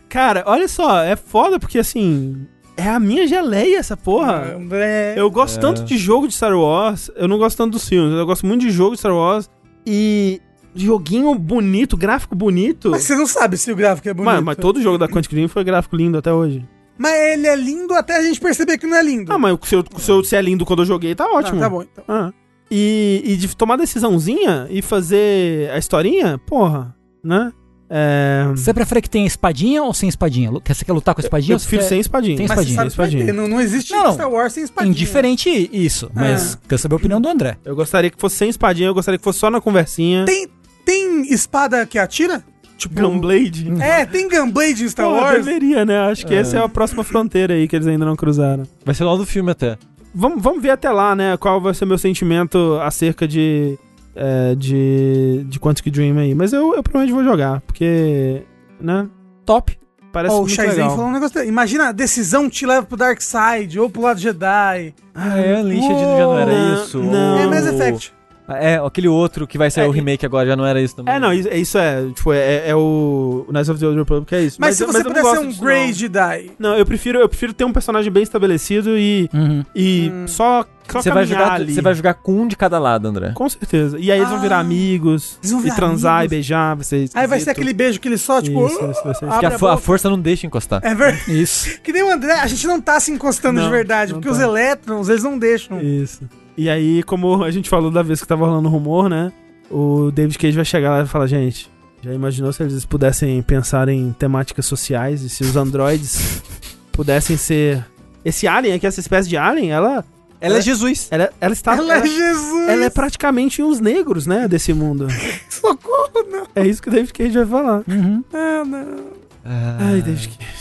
Cara, 0.09 0.43
olha 0.45 0.67
só, 0.67 1.01
é 1.03 1.15
foda 1.15 1.59
porque, 1.59 1.79
assim, 1.79 2.45
é 2.75 2.87
a 2.89 2.99
minha 2.99 3.27
geleia 3.27 3.77
essa 3.77 3.95
porra. 3.95 4.55
André. 4.55 5.13
Eu 5.15 5.29
gosto 5.29 5.57
É. 5.57 5.61
tanto 5.61 5.83
de 5.83 5.97
jogo 5.97 6.27
de 6.27 6.33
Star 6.33 6.57
Wars, 6.57 7.09
eu 7.15 7.27
não 7.27 7.37
gosto 7.37 7.57
tanto 7.57 7.73
dos 7.73 7.87
filmes, 7.87 8.17
eu 8.17 8.25
gosto 8.25 8.45
muito 8.45 8.61
de 8.61 8.71
jogo 8.71 8.93
de 8.95 8.99
Star 8.99 9.15
Wars 9.15 9.49
e 9.85 10.41
joguinho 10.75 11.33
bonito, 11.35 11.95
gráfico 11.95 12.35
bonito. 12.35 12.89
Mas 12.91 13.03
você 13.03 13.15
não 13.15 13.27
sabe 13.27 13.57
se 13.57 13.71
o 13.71 13.75
gráfico 13.75 14.09
é 14.09 14.13
bonito. 14.13 14.33
Mas, 14.33 14.43
mas 14.43 14.57
todo 14.57 14.81
jogo 14.81 14.97
da 14.97 15.07
Quantic 15.07 15.31
Dream 15.31 15.47
foi 15.47 15.63
gráfico 15.63 15.95
lindo 15.95 16.17
até 16.17 16.33
hoje. 16.33 16.65
Mas 16.97 17.13
ele 17.33 17.47
é 17.47 17.55
lindo 17.55 17.93
até 17.93 18.17
a 18.17 18.23
gente 18.23 18.39
perceber 18.39 18.77
que 18.77 18.85
não 18.85 18.95
é 18.97 19.03
lindo. 19.03 19.31
Ah, 19.33 19.37
mas 19.37 19.53
o 19.59 19.65
seu, 19.65 19.83
o 19.95 19.99
seu 19.99 20.23
se 20.23 20.35
é 20.35 20.41
lindo 20.41 20.65
quando 20.65 20.81
eu 20.83 20.85
joguei, 20.85 21.15
tá 21.15 21.25
Ah, 21.25 21.35
ótimo. 21.37 21.59
tá 21.59 21.69
bom, 21.69 21.81
então. 21.83 22.03
Ah. 22.07 22.31
E, 22.69 23.21
e 23.25 23.35
de 23.37 23.55
tomar 23.55 23.75
decisãozinha 23.77 24.67
e 24.69 24.81
fazer 24.81 25.69
a 25.71 25.77
historinha, 25.77 26.37
porra, 26.45 26.95
né? 27.23 27.51
É... 27.93 28.45
Você 28.55 28.73
prefere 28.73 29.01
que 29.01 29.09
tenha 29.09 29.27
espadinha 29.27 29.83
ou 29.83 29.93
sem 29.93 30.07
espadinha? 30.07 30.49
Você 30.65 30.85
quer 30.85 30.93
lutar 30.93 31.13
com 31.13 31.19
a 31.19 31.23
espadinha 31.25 31.55
Eu 31.55 31.59
prefiro 31.59 31.81
quer- 31.81 31.89
sem 31.89 31.99
espadinha. 31.99 32.37
Sem 32.37 32.47
Mas 32.47 32.55
você 32.55 32.69
espadinha. 32.69 32.77
vai 32.77 32.87
espadinha. 33.07 33.33
não, 33.33 33.47
não 33.49 33.59
existe 33.59 33.91
Não. 33.91 34.13
Star 34.13 34.31
Wars 34.31 34.53
sem 34.53 34.63
espadinha. 34.63 34.89
Indiferente 34.91 35.69
isso, 35.73 36.09
mas 36.15 36.57
quero 36.69 36.79
saber 36.79 36.95
a 36.95 36.97
opinião 36.97 37.19
do 37.19 37.27
André. 37.27 37.57
Eu 37.65 37.75
gostaria 37.75 38.09
que 38.09 38.17
fosse 38.17 38.37
sem 38.37 38.47
espadinha, 38.49 38.87
eu 38.87 38.93
gostaria 38.93 39.17
que 39.17 39.23
fosse 39.25 39.39
só 39.39 39.49
na 39.51 39.59
conversinha. 39.59 40.23
Tem, 40.23 40.47
tem 40.85 41.33
espada 41.33 41.85
que 41.85 41.99
atira? 41.99 42.41
Tipo... 42.89 43.01
Gunblade. 43.01 43.71
É, 43.81 44.05
tem 44.05 44.27
Gunblade 44.29 44.83
em 44.83 44.89
Star 44.89 45.05
Pô, 45.07 45.13
Wars? 45.13 45.45
deveria, 45.45 45.85
né? 45.85 45.99
Acho 46.09 46.25
que 46.25 46.33
É. 46.33 46.37
essa 46.37 46.57
é 46.57 46.63
a 46.63 46.69
próxima 46.69 47.03
fronteira 47.03 47.53
aí 47.53 47.67
que 47.67 47.75
eles 47.75 47.87
ainda 47.87 48.05
não 48.05 48.15
cruzaram. 48.15 48.63
Vai 48.85 48.95
ser 48.95 49.03
lá 49.03 49.15
do 49.15 49.25
filme 49.25 49.51
até. 49.51 49.77
Vamos, 50.13 50.41
vamos 50.41 50.61
ver 50.61 50.71
até 50.71 50.89
lá, 50.91 51.15
né? 51.15 51.37
Qual 51.37 51.61
vai 51.61 51.73
ser 51.73 51.85
meu 51.85 51.97
sentimento 51.97 52.77
acerca 52.81 53.27
de. 53.27 53.77
é, 54.15 54.55
de. 54.55 55.45
de 55.47 55.59
Quantic 55.59 55.89
Dream 55.91 56.17
aí. 56.17 56.33
Mas 56.35 56.51
eu, 56.53 56.73
eu 56.75 56.83
provavelmente 56.83 57.13
vou 57.13 57.23
jogar, 57.23 57.61
porque. 57.61 58.41
né? 58.79 59.07
Top. 59.45 59.77
Parece 60.11 60.33
Ó, 60.35 60.39
o 60.39 60.41
muito 60.41 60.53
Shaizen 60.53 60.75
legal. 60.75 60.89
falou 60.95 61.05
um 61.09 61.13
negócio. 61.13 61.41
Imagina 61.45 61.87
a 61.87 61.91
decisão 61.93 62.49
te 62.49 62.65
leva 62.65 62.85
pro 62.85 62.97
Dark 62.97 63.21
Side 63.21 63.79
ou 63.79 63.89
pro 63.89 64.01
lado 64.01 64.19
Jedi. 64.19 64.93
Ah, 65.15 65.39
é, 65.39 65.61
Unleashed 65.61 65.87
já 65.89 66.05
não 66.25 66.37
era 66.37 66.51
Não, 66.51 66.83
isso. 66.83 66.97
não. 67.01 67.37
É 67.39 67.47
Mass 67.47 67.65
Effect. 67.67 68.13
É, 68.59 68.75
aquele 68.85 69.07
outro 69.07 69.45
que 69.47 69.57
vai 69.57 69.69
sair 69.71 69.85
É, 69.85 69.87
o 69.87 69.91
remake 69.91 70.25
agora 70.25 70.47
já 70.47 70.55
não 70.55 70.65
era 70.65 70.81
isso 70.81 70.95
também. 70.95 71.13
É, 71.15 71.19
não, 71.19 71.31
isso, 71.33 71.49
isso 71.49 71.77
é. 71.77 72.05
Tipo, 72.15 72.33
é, 72.33 72.69
é 72.69 72.75
o. 72.75 73.45
O 73.47 73.51
Knights 73.53 73.69
of 73.69 73.79
the 73.79 73.85
Old 73.87 73.97
Republic, 73.99 74.33
é 74.35 74.41
isso. 74.41 74.57
Mas, 74.59 74.75
se 74.77 74.85
você 74.85 74.99
não 75.03 75.05
pudesse 75.11 75.29
ser 75.31 75.39
um 75.39 75.53
Grey 75.53 75.87
não. 75.87 75.93
Jedi. 75.93 76.51
Não, 76.59 76.75
eu 76.77 76.85
prefiro, 76.85 77.19
eu 77.19 77.29
prefiro 77.29 77.53
ter 77.53 77.65
um 77.65 77.73
personagem 77.73 78.11
bem 78.11 78.23
estabelecido 78.23 78.97
e. 78.97 79.29
Uhum. 79.33 79.63
E 79.75 80.11
Hum. 80.13 80.27
só, 80.27 80.65
só 80.89 81.01
Você 81.01 81.11
vai, 81.11 81.25
jogar, 81.25 81.53
ali. 81.53 81.73
você 81.73 81.81
vai 81.81 81.93
jogar 81.93 82.13
com 82.15 82.41
um 82.41 82.47
de 82.47 82.55
cada 82.57 82.77
lado, 82.79 83.07
André. 83.07 83.31
Com 83.33 83.47
certeza. 83.47 83.97
E 83.99 84.11
aí 84.11 84.19
eles 84.19 84.29
vão 84.29 84.39
virar 84.41 84.57
Ah, 84.57 84.61
amigos. 84.61 85.37
vão 85.43 85.59
e 85.59 85.63
virar 85.63 85.75
transar 85.75 86.13
amigos. 86.17 86.31
e 86.31 86.35
beijar. 86.35 86.75
Vai 86.75 86.83
ser 86.83 87.09
Aí 87.13 87.27
vai 87.27 87.39
ser 87.39 87.49
aquele 87.51 87.73
beijo 87.73 87.99
que 87.99 88.07
ele 88.07 88.17
só, 88.17 88.41
tipo. 88.41 88.65
Isso, 88.65 88.73
isso 88.91 89.03
vai 89.03 89.13
ser 89.15 89.25
abre 89.25 89.49
Porque 89.49 89.65
a, 89.65 89.69
a 89.69 89.73
a 89.73 89.77
força 89.77 90.09
não 90.09 90.19
deixa 90.19 90.45
encostar. 90.47 90.81
É 90.83 90.93
verdade. 90.93 91.41
Isso. 91.41 91.69
Que 91.83 91.91
nem 91.93 92.03
o 92.03 92.11
André, 92.11 92.33
a 92.33 92.47
gente 92.47 92.65
não 92.67 92.79
tá 92.81 92.99
se 92.99 93.11
encostando 93.11 93.59
Não, 93.59 93.65
de 93.65 93.71
verdade, 93.71 94.13
porque 94.13 94.27
tá. 94.27 94.33
os 94.33 94.39
elétrons, 94.39 95.09
eles 95.09 95.23
não 95.23 95.37
deixam. 95.37 95.79
Isso. 95.81 96.21
E 96.57 96.69
aí, 96.69 97.03
como 97.03 97.43
a 97.43 97.51
gente 97.51 97.69
falou 97.69 97.89
da 97.89 98.01
vez 98.01 98.21
que 98.21 98.27
tava 98.27 98.45
rolando 98.45 98.69
rumor, 98.69 99.09
né? 99.09 99.31
O 99.69 100.11
David 100.11 100.37
Cage 100.37 100.55
vai 100.55 100.65
chegar 100.65 100.89
lá 100.89 101.03
e 101.03 101.07
falar, 101.07 101.27
gente, 101.27 101.69
já 102.01 102.13
imaginou 102.13 102.51
se 102.51 102.61
eles 102.63 102.85
pudessem 102.85 103.41
pensar 103.41 103.87
em 103.87 104.11
temáticas 104.13 104.65
sociais 104.65 105.21
e 105.21 105.29
se 105.29 105.43
os 105.43 105.55
androides 105.55 106.41
pudessem 106.91 107.37
ser. 107.37 107.85
Esse 108.23 108.47
alien 108.47 108.75
aqui, 108.75 108.85
essa 108.85 108.99
espécie 108.99 109.29
de 109.29 109.37
alien, 109.37 109.71
ela. 109.71 110.03
Ela 110.39 110.57
é 110.57 110.61
Jesus. 110.61 111.07
Ela, 111.11 111.31
ela 111.39 111.53
está. 111.53 111.75
Ela 111.75 111.97
é 111.97 112.05
Jesus! 112.05 112.69
ela 112.69 112.85
é 112.85 112.89
praticamente 112.89 113.61
os 113.61 113.79
negros, 113.79 114.25
né? 114.25 114.47
Desse 114.47 114.73
mundo. 114.73 115.07
Socorro, 115.47 116.25
não. 116.29 116.47
É 116.55 116.65
isso 116.65 116.81
que 116.81 116.89
o 116.89 116.91
David 116.91 117.13
Cage 117.13 117.37
vai 117.37 117.45
falar. 117.45 117.83
Uhum. 117.87 118.23
Ah, 118.33 118.63
não. 118.65 119.05
Ai, 119.45 120.01
David 120.01 120.29
Cage. 120.29 120.51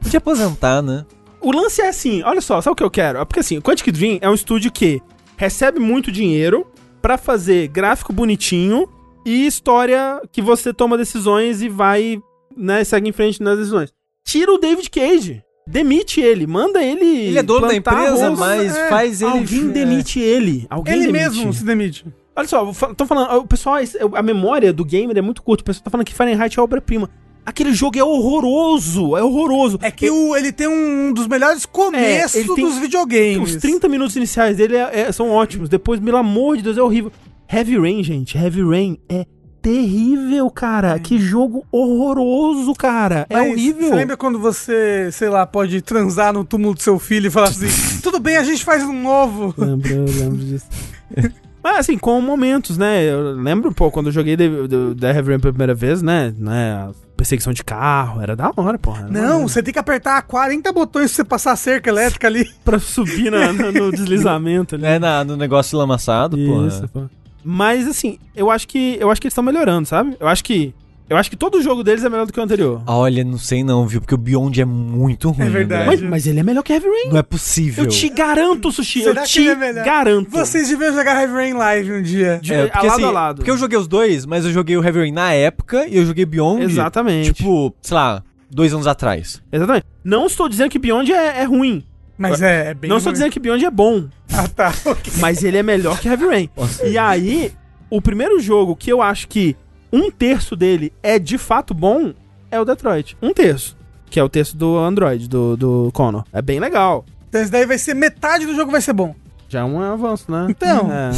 Podia 0.00 0.18
aposentar, 0.18 0.82
né? 0.82 1.04
O 1.40 1.52
lance 1.52 1.80
é 1.80 1.88
assim, 1.88 2.22
olha 2.22 2.40
só, 2.40 2.60
sabe 2.60 2.72
o 2.72 2.76
que 2.76 2.82
eu 2.82 2.90
quero? 2.90 3.18
É 3.18 3.24
Porque 3.24 3.40
assim, 3.40 3.56
o 3.56 3.62
Quantic 3.62 3.90
Dream 3.90 4.18
é 4.20 4.28
um 4.28 4.34
estúdio 4.34 4.70
que 4.70 5.02
recebe 5.40 5.80
muito 5.80 6.12
dinheiro 6.12 6.66
pra 7.00 7.16
fazer 7.16 7.68
gráfico 7.68 8.12
bonitinho 8.12 8.86
e 9.24 9.46
história 9.46 10.20
que 10.30 10.42
você 10.42 10.70
toma 10.70 10.98
decisões 10.98 11.62
e 11.62 11.68
vai, 11.68 12.20
né, 12.54 12.84
segue 12.84 13.08
em 13.08 13.12
frente 13.12 13.42
nas 13.42 13.56
decisões. 13.56 13.90
Tira 14.22 14.52
o 14.52 14.58
David 14.58 14.90
Cage. 14.90 15.42
Demite 15.66 16.20
ele, 16.20 16.46
manda 16.46 16.82
ele. 16.84 17.06
Ele 17.06 17.38
é 17.38 17.42
dono 17.42 17.66
da 17.66 17.74
empresa, 17.74 18.30
mas 18.32 18.76
é, 18.76 18.88
faz 18.90 19.22
ele. 19.22 19.30
Alguém 19.30 19.70
é. 19.70 19.72
demite 19.72 20.20
ele. 20.20 20.66
Alguém 20.68 20.94
Ele 20.94 21.06
demite. 21.06 21.24
mesmo 21.24 21.52
se 21.54 21.64
demite. 21.64 22.04
Olha 22.36 22.46
só, 22.46 22.70
estão 22.70 23.06
falando, 23.06 23.38
o 23.38 23.46
pessoal, 23.46 23.76
a 24.14 24.22
memória 24.22 24.74
do 24.74 24.84
gamer 24.84 25.16
é 25.16 25.22
muito 25.22 25.42
curta. 25.42 25.62
O 25.62 25.64
pessoal 25.64 25.84
tá 25.84 25.90
falando 25.90 26.06
que 26.06 26.14
Fahrenheit 26.14 26.58
é 26.58 26.62
obra-prima. 26.62 27.08
Aquele 27.44 27.72
jogo 27.72 27.98
é 27.98 28.04
horroroso, 28.04 29.16
é 29.16 29.22
horroroso. 29.22 29.78
É 29.82 29.90
que 29.90 30.10
o, 30.10 30.36
ele 30.36 30.52
tem 30.52 30.68
um 30.68 31.12
dos 31.12 31.26
melhores 31.26 31.64
começos 31.66 32.36
É, 32.36 32.40
ele 32.40 32.54
tem 32.54 32.64
dos 32.64 32.78
videogames. 32.78 33.54
Os 33.54 33.60
30 33.60 33.88
minutos 33.88 34.14
iniciais 34.16 34.56
dele 34.56 34.76
é- 34.76 35.00
é- 35.08 35.12
são 35.12 35.30
ótimos. 35.30 35.68
Depois, 35.68 35.98
pelo 36.00 36.16
amor 36.16 36.56
de 36.56 36.62
Deus, 36.62 36.76
é 36.78 36.82
horrível. 36.82 37.10
Heavy 37.52 37.78
Rain, 37.78 38.04
gente. 38.04 38.36
Heavy 38.38 38.62
Rain 38.62 38.98
é 39.08 39.26
terrível, 39.60 40.48
cara. 40.50 40.98
Que 40.98 41.18
jogo 41.18 41.64
horroroso, 41.72 42.72
cara. 42.74 43.26
É 43.28 43.36
Mas 43.36 43.50
horrível. 43.52 43.88
Você 43.88 43.94
lembra 43.94 44.16
quando 44.16 44.38
você, 44.38 45.10
sei 45.12 45.28
lá, 45.28 45.46
pode 45.46 45.80
transar 45.82 46.32
no 46.32 46.44
túmulo 46.44 46.74
do 46.74 46.82
seu 46.82 46.98
filho 46.98 47.26
e 47.26 47.30
falar 47.30 47.48
assim: 47.48 47.66
tudo 48.02 48.18
bem, 48.20 48.36
a 48.36 48.44
gente 48.44 48.64
faz 48.64 48.82
um 48.84 49.02
novo. 49.02 49.54
Lembro, 49.58 49.92
eu 49.92 50.04
lembro 50.04 50.36
disso. 50.38 50.66
Mas 51.62 51.76
assim, 51.80 51.98
com 51.98 52.18
momentos, 52.22 52.78
né? 52.78 53.04
Eu 53.04 53.34
lembro, 53.34 53.70
pô, 53.74 53.90
quando 53.90 54.06
eu 54.06 54.12
joguei 54.12 54.34
The, 54.34 54.48
The- 54.48 54.94
The 54.98 55.08
Heavy 55.10 55.28
Rain 55.30 55.40
pela 55.40 55.52
primeira 55.52 55.74
vez, 55.74 56.00
né? 56.00 56.32
né 56.38 56.88
perseguição 57.20 57.52
de 57.52 57.62
carro, 57.62 58.22
era 58.22 58.34
da 58.34 58.50
hora, 58.56 58.78
porra. 58.78 59.00
Era 59.02 59.10
Não, 59.10 59.46
você 59.46 59.62
tem 59.62 59.72
que 59.74 59.78
apertar 59.78 60.22
40 60.22 60.72
botões 60.72 61.10
pra 61.10 61.16
você 61.16 61.24
passar 61.24 61.52
a 61.52 61.56
cerca 61.56 61.90
elétrica 61.90 62.26
ali. 62.26 62.48
Pra 62.64 62.78
subir 62.78 63.30
na- 63.30 63.52
na- 63.52 63.70
no 63.70 63.90
deslizamento 63.92 64.74
ali. 64.74 64.86
É 64.86 64.98
na- 64.98 65.22
no 65.22 65.36
negócio 65.36 65.76
lamaçado, 65.78 66.38
Isso, 66.38 66.88
pô. 66.88 67.00
pô. 67.00 67.06
Mas 67.44 67.86
assim, 67.86 68.18
eu 68.34 68.50
acho 68.50 68.66
que 68.66 68.96
eu 68.98 69.10
acho 69.10 69.20
que 69.20 69.26
eles 69.26 69.32
estão 69.32 69.44
melhorando, 69.44 69.86
sabe? 69.86 70.16
Eu 70.18 70.28
acho 70.28 70.42
que 70.42 70.74
eu 71.10 71.16
acho 71.16 71.28
que 71.28 71.36
todo 71.36 71.60
jogo 71.60 71.82
deles 71.82 72.04
é 72.04 72.08
melhor 72.08 72.24
do 72.24 72.32
que 72.32 72.38
o 72.38 72.42
anterior. 72.42 72.80
Olha, 72.86 73.24
não 73.24 73.36
sei 73.36 73.64
não, 73.64 73.84
viu? 73.86 74.00
Porque 74.00 74.14
o 74.14 74.18
Beyond 74.18 74.60
é 74.60 74.64
muito 74.64 75.30
ruim. 75.30 75.50
verdade. 75.50 75.82
André. 75.82 75.96
Mas, 76.02 76.08
mas 76.10 76.26
ele 76.28 76.38
é 76.38 76.42
melhor 76.44 76.62
que 76.62 76.72
Heavy 76.72 76.86
Rain. 76.86 77.10
Não 77.10 77.18
é 77.18 77.22
possível. 77.22 77.82
Eu 77.84 77.90
te 77.90 78.08
garanto, 78.08 78.70
Sushi. 78.70 79.02
Será 79.02 79.22
eu 79.22 79.24
que 79.24 79.28
te 79.32 79.40
ele 79.40 79.64
é 79.64 79.72
garanto. 79.84 80.30
Vocês 80.30 80.68
deviam 80.68 80.94
jogar 80.94 81.20
Heavy 81.20 81.32
Rain 81.34 81.52
Live 81.54 81.92
um 81.92 82.02
dia. 82.02 82.38
De- 82.40 82.54
É, 82.54 82.62
a 82.62 82.68
porque, 82.68 82.86
lado 82.86 82.94
assim, 82.96 83.04
a 83.04 83.10
lado. 83.10 83.36
Porque 83.38 83.50
eu 83.50 83.56
joguei 83.58 83.76
os 83.76 83.88
dois, 83.88 84.24
mas 84.24 84.44
eu 84.44 84.52
joguei 84.52 84.76
o 84.76 84.84
Heavy 84.84 85.00
Rain 85.00 85.12
na 85.12 85.32
época 85.32 85.84
e 85.88 85.96
eu 85.96 86.06
joguei 86.06 86.24
Beyond. 86.24 86.62
Exatamente. 86.62 87.32
Tipo, 87.32 87.74
sei 87.82 87.94
lá, 87.96 88.22
dois 88.48 88.72
anos 88.72 88.86
atrás. 88.86 89.42
Exatamente. 89.52 89.86
Não 90.04 90.26
estou 90.26 90.48
dizendo 90.48 90.70
que 90.70 90.78
Beyond 90.78 91.12
é, 91.12 91.40
é 91.40 91.44
ruim. 91.44 91.84
Mas 92.16 92.40
é, 92.42 92.68
é 92.70 92.74
bem. 92.74 92.88
não 92.88 92.98
estou 92.98 93.12
dizendo 93.12 93.32
que 93.32 93.40
Beyond 93.40 93.64
é 93.64 93.70
bom. 93.70 94.04
Ah, 94.32 94.46
tá. 94.46 94.72
ok. 94.86 95.12
Mas 95.18 95.42
ele 95.42 95.56
é 95.56 95.62
melhor 95.62 95.98
que 95.98 96.06
Heavy 96.06 96.26
Rain. 96.26 96.50
Nossa. 96.56 96.86
E 96.86 96.96
aí, 96.96 97.50
o 97.88 98.00
primeiro 98.00 98.38
jogo 98.38 98.76
que 98.76 98.92
eu 98.92 99.02
acho 99.02 99.26
que 99.26 99.56
um 99.92 100.10
terço 100.10 100.54
dele 100.56 100.92
é 101.02 101.18
de 101.18 101.36
fato 101.38 101.74
bom 101.74 102.12
é 102.50 102.60
o 102.60 102.64
Detroit. 102.64 103.16
Um 103.22 103.32
terço. 103.32 103.76
Que 104.08 104.18
é 104.18 104.24
o 104.24 104.28
terço 104.28 104.56
do 104.56 104.76
Android, 104.76 105.28
do, 105.28 105.56
do 105.56 105.90
Connor. 105.92 106.24
É 106.32 106.42
bem 106.42 106.58
legal. 106.58 107.04
Então 107.28 107.40
isso 107.40 107.52
daí 107.52 107.64
vai 107.64 107.78
ser 107.78 107.94
metade 107.94 108.44
do 108.44 108.54
jogo 108.56 108.72
vai 108.72 108.80
ser 108.80 108.92
bom. 108.92 109.14
Já 109.48 109.60
é 109.60 109.64
um 109.64 109.80
avanço, 109.80 110.30
né? 110.30 110.46
Então. 110.48 110.90
É. 110.92 111.10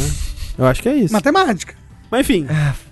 Eu 0.57 0.65
acho 0.65 0.81
que 0.81 0.89
é 0.89 0.95
isso. 0.95 1.13
Matemática. 1.13 1.75
Mas 2.11 2.21
enfim, 2.21 2.45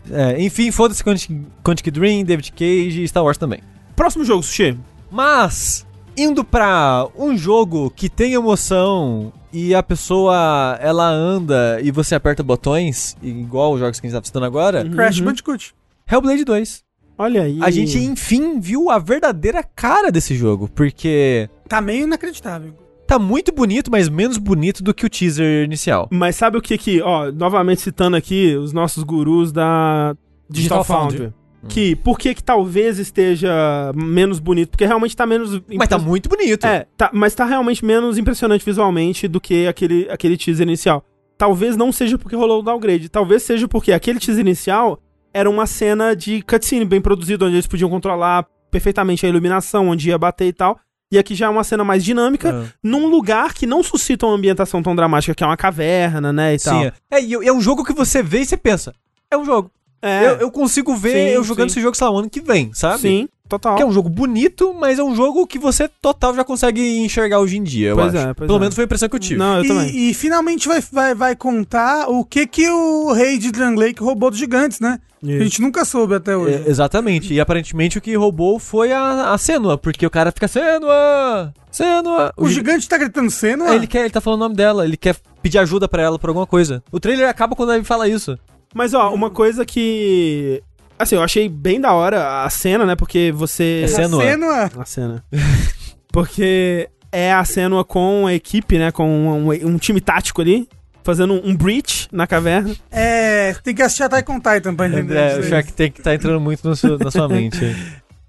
É, 0.09 0.41
enfim, 0.41 0.71
foda-se 0.71 1.03
Quantic, 1.03 1.29
Quantic 1.63 1.91
Dream, 1.91 2.23
David 2.23 2.51
Cage 2.53 3.03
e 3.03 3.07
Star 3.07 3.23
Wars 3.23 3.37
também. 3.37 3.59
próximo 3.95 4.25
jogo, 4.25 4.41
Sushi. 4.41 4.75
Mas, 5.11 5.85
indo 6.17 6.43
pra 6.43 7.07
um 7.17 7.37
jogo 7.37 7.89
que 7.95 8.09
tem 8.09 8.33
emoção 8.33 9.31
e 9.53 9.73
a 9.75 9.81
pessoa 9.83 10.77
ela 10.81 11.07
anda 11.09 11.79
e 11.81 11.91
você 11.91 12.15
aperta 12.15 12.41
botões, 12.43 13.15
igual 13.21 13.73
os 13.73 13.79
jogos 13.79 13.99
que 13.99 14.07
a 14.07 14.09
gente 14.09 14.19
tá 14.19 14.25
citando 14.25 14.45
agora, 14.45 14.83
Uhum. 14.83 14.91
Crash 14.91 15.19
Bandicoot. 15.19 15.73
Hellblade 16.09 16.43
2. 16.45 16.83
Olha 17.17 17.43
aí. 17.43 17.59
A 17.61 17.69
gente 17.69 17.97
enfim 17.99 18.59
viu 18.59 18.89
a 18.89 18.97
verdadeira 18.97 19.63
cara 19.63 20.11
desse 20.11 20.35
jogo, 20.35 20.67
porque 20.73 21.49
Tá 21.67 21.79
meio 21.81 22.03
inacreditável. 22.03 22.73
tá 23.05 23.19
muito 23.19 23.51
bonito, 23.51 23.91
mas 23.91 24.07
menos 24.09 24.37
bonito 24.37 24.81
do 24.83 24.93
que 24.93 25.05
o 25.05 25.09
teaser 25.09 25.65
inicial. 25.65 26.07
Mas 26.11 26.35
sabe 26.35 26.57
o 26.57 26.61
que 26.61 26.77
que, 26.77 27.01
ó, 27.01 27.31
novamente 27.31 27.81
citando 27.81 28.15
aqui 28.17 28.55
os 28.55 28.73
nossos 28.73 29.03
gurus 29.03 29.51
da 29.51 30.15
Digital, 30.49 30.79
Digital 30.79 30.83
Foundry. 30.83 31.17
Foundry. 31.17 31.33
Que, 31.67 31.95
por 31.95 32.17
que 32.17 32.33
que 32.33 32.43
talvez 32.43 32.97
esteja 32.97 33.51
menos 33.95 34.39
bonito? 34.39 34.69
Porque 34.69 34.85
realmente 34.85 35.15
tá 35.15 35.25
menos... 35.25 35.61
Mas 35.75 35.87
tá 35.87 35.97
muito 35.97 36.27
bonito. 36.27 36.65
É, 36.65 36.87
tá, 36.97 37.09
mas 37.13 37.35
tá 37.35 37.45
realmente 37.45 37.85
menos 37.85 38.17
impressionante 38.17 38.65
visualmente 38.65 39.27
do 39.27 39.39
que 39.39 39.67
aquele, 39.67 40.07
aquele 40.09 40.37
teaser 40.37 40.67
inicial. 40.67 41.03
Talvez 41.37 41.75
não 41.77 41.91
seja 41.91 42.17
porque 42.17 42.35
rolou 42.35 42.59
o 42.59 42.63
downgrade, 42.63 43.09
talvez 43.09 43.43
seja 43.43 43.67
porque 43.67 43.91
aquele 43.91 44.19
teaser 44.19 44.41
inicial 44.41 44.99
era 45.33 45.49
uma 45.49 45.65
cena 45.65 46.15
de 46.15 46.41
cutscene 46.41 46.83
bem 46.85 46.99
produzida, 47.01 47.45
onde 47.45 47.55
eles 47.55 47.67
podiam 47.67 47.89
controlar 47.89 48.45
perfeitamente 48.69 49.25
a 49.25 49.29
iluminação, 49.29 49.89
onde 49.89 50.09
ia 50.09 50.17
bater 50.17 50.47
e 50.47 50.53
tal. 50.53 50.79
E 51.11 51.17
aqui 51.19 51.35
já 51.35 51.47
é 51.47 51.49
uma 51.49 51.63
cena 51.63 51.83
mais 51.83 52.03
dinâmica, 52.05 52.49
É. 52.49 52.73
num 52.81 53.07
lugar 53.07 53.53
que 53.53 53.65
não 53.67 53.83
suscita 53.83 54.25
uma 54.25 54.35
ambientação 54.35 54.81
tão 54.81 54.95
dramática, 54.95 55.35
que 55.35 55.43
é 55.43 55.47
uma 55.47 55.57
caverna, 55.57 56.31
né, 56.31 56.55
e 56.55 56.57
tal. 56.59 56.79
Sim, 56.81 56.85
é. 56.87 56.93
É, 57.17 57.21
e 57.23 57.33
é 57.33 57.51
um 57.53 57.59
jogo 57.61 57.83
que 57.83 57.91
você 57.93 58.23
vê 58.23 58.39
e 58.39 58.45
você 58.45 58.55
pensa, 58.55 58.93
é 59.29 59.37
um 59.37 59.43
jogo. 59.43 59.69
É, 60.01 60.25
Eu, 60.25 60.35
eu 60.37 60.51
consigo 60.51 60.95
ver 60.95 61.11
Sim, 61.13 61.35
eu 61.35 61.43
jogando 61.43 61.69
sim. 61.69 61.73
esse 61.75 61.81
jogo, 61.81 61.95
sei 61.95 62.07
lá, 62.07 62.13
o 62.13 62.17
ano 62.19 62.29
que 62.29 62.41
vem, 62.41 62.71
sabe? 62.73 62.99
sim, 63.01 63.29
total. 63.47 63.75
Que 63.75 63.83
é 63.83 63.85
um 63.85 63.91
jogo 63.91 64.09
bonito, 64.09 64.73
mas 64.73 64.97
é 64.97 65.03
um 65.03 65.13
jogo 65.15 65.45
que 65.45 65.59
você 65.59 65.87
total 66.01 66.33
já 66.33 66.43
consegue 66.43 66.81
enxergar 66.99 67.39
hoje 67.39 67.57
em 67.57 67.63
dia, 67.63 67.89
eu 67.89 67.95
Pois 67.95 68.15
acho. 68.15 68.27
é, 68.29 68.33
pois 68.33 68.47
Pelo 68.47 68.57
é. 68.57 68.59
menos 68.61 68.73
foi 68.75 68.83
a 68.83 68.85
impressão 68.85 69.07
que 69.09 69.15
eu 69.15 69.19
tive. 69.19 69.37
Não, 69.39 69.57
eu 69.57 69.67
também. 69.67 69.89
E, 69.89 70.09
e 70.09 70.13
finalmente 70.13 70.67
vai, 70.67 70.81
vai, 70.91 71.13
vai 71.13 71.35
contar 71.35 72.07
o 72.09 72.25
que 72.25 72.47
que 72.47 72.67
o 72.69 73.11
rei 73.13 73.37
de 73.37 73.51
Drang 73.51 73.77
Lake 73.79 74.01
roubou 74.01 74.29
dos 74.31 74.39
gigantes, 74.39 74.79
né? 74.79 74.99
Que 75.23 75.35
A 75.37 75.43
gente 75.43 75.61
nunca 75.61 75.85
soube 75.85 76.15
até 76.15 76.35
hoje. 76.35 76.63
É, 76.65 76.69
exatamente. 76.69 77.31
E 77.31 77.39
aparentemente 77.39 77.95
o 77.95 78.01
que 78.01 78.15
roubou 78.15 78.57
foi 78.57 78.91
a, 78.91 79.31
a 79.33 79.37
Senua, 79.37 79.77
porque 79.77 80.03
o 80.03 80.09
cara 80.09 80.31
fica 80.31 80.47
Senua! 80.47 81.53
Senua! 81.71 82.33
o 82.35 82.47
gi- 82.47 82.55
gigante 82.55 82.89
tá 82.89 82.97
gritando. 82.97 83.29
É, 83.67 83.75
ele, 83.75 83.85
quer, 83.85 83.99
ele 84.01 84.09
tá 84.09 84.19
falando 84.19 84.39
o 84.39 84.43
nome 84.45 84.55
dela, 84.55 84.83
ele 84.83 84.97
quer 84.97 85.15
pedir 85.43 85.59
ajuda 85.59 85.87
pra 85.87 86.01
ela 86.01 86.17
por 86.17 86.29
alguma 86.29 86.47
coisa. 86.47 86.83
O 86.91 86.99
trailer 86.99 87.29
acaba 87.29 87.55
quando 87.55 87.71
ele 87.73 87.83
fala 87.83 88.07
isso. 88.07 88.35
Mas, 88.73 88.93
ó, 88.93 89.13
uma 89.13 89.29
coisa 89.29 89.65
que. 89.65 90.61
Assim, 90.97 91.15
eu 91.15 91.23
achei 91.23 91.49
bem 91.49 91.81
da 91.81 91.93
hora 91.93 92.43
a 92.43 92.49
cena, 92.49 92.85
né? 92.85 92.95
Porque 92.95 93.31
você. 93.35 93.81
É 93.83 93.87
Senua. 93.87 94.69
A 94.77 94.85
cena. 94.85 95.23
Porque 96.11 96.89
é 97.11 97.31
a 97.31 97.43
cena 97.45 97.83
com 97.83 98.27
a 98.27 98.33
equipe, 98.33 98.77
né? 98.77 98.91
Com 98.91 99.07
um, 99.09 99.49
um 99.51 99.77
time 99.77 99.99
tático 100.01 100.41
ali. 100.41 100.67
Fazendo 101.03 101.33
um, 101.33 101.41
um 101.49 101.55
breach 101.55 102.07
na 102.11 102.27
caverna. 102.27 102.75
É, 102.91 103.55
tem 103.63 103.73
que 103.73 103.81
assistir 103.81 104.03
on 104.29 104.39
Titan 104.39 104.75
pra 104.75 104.85
entender 104.87 105.01
André, 105.17 105.31
isso 105.31 105.39
o. 105.39 105.43
Shark 105.49 105.73
Tank 105.73 105.99
tá 105.99 106.13
entrando 106.13 106.39
muito 106.39 106.67
no 106.69 106.75
seu- 106.75 106.99
na 106.99 107.09
sua 107.09 107.25
mente. 107.27 107.57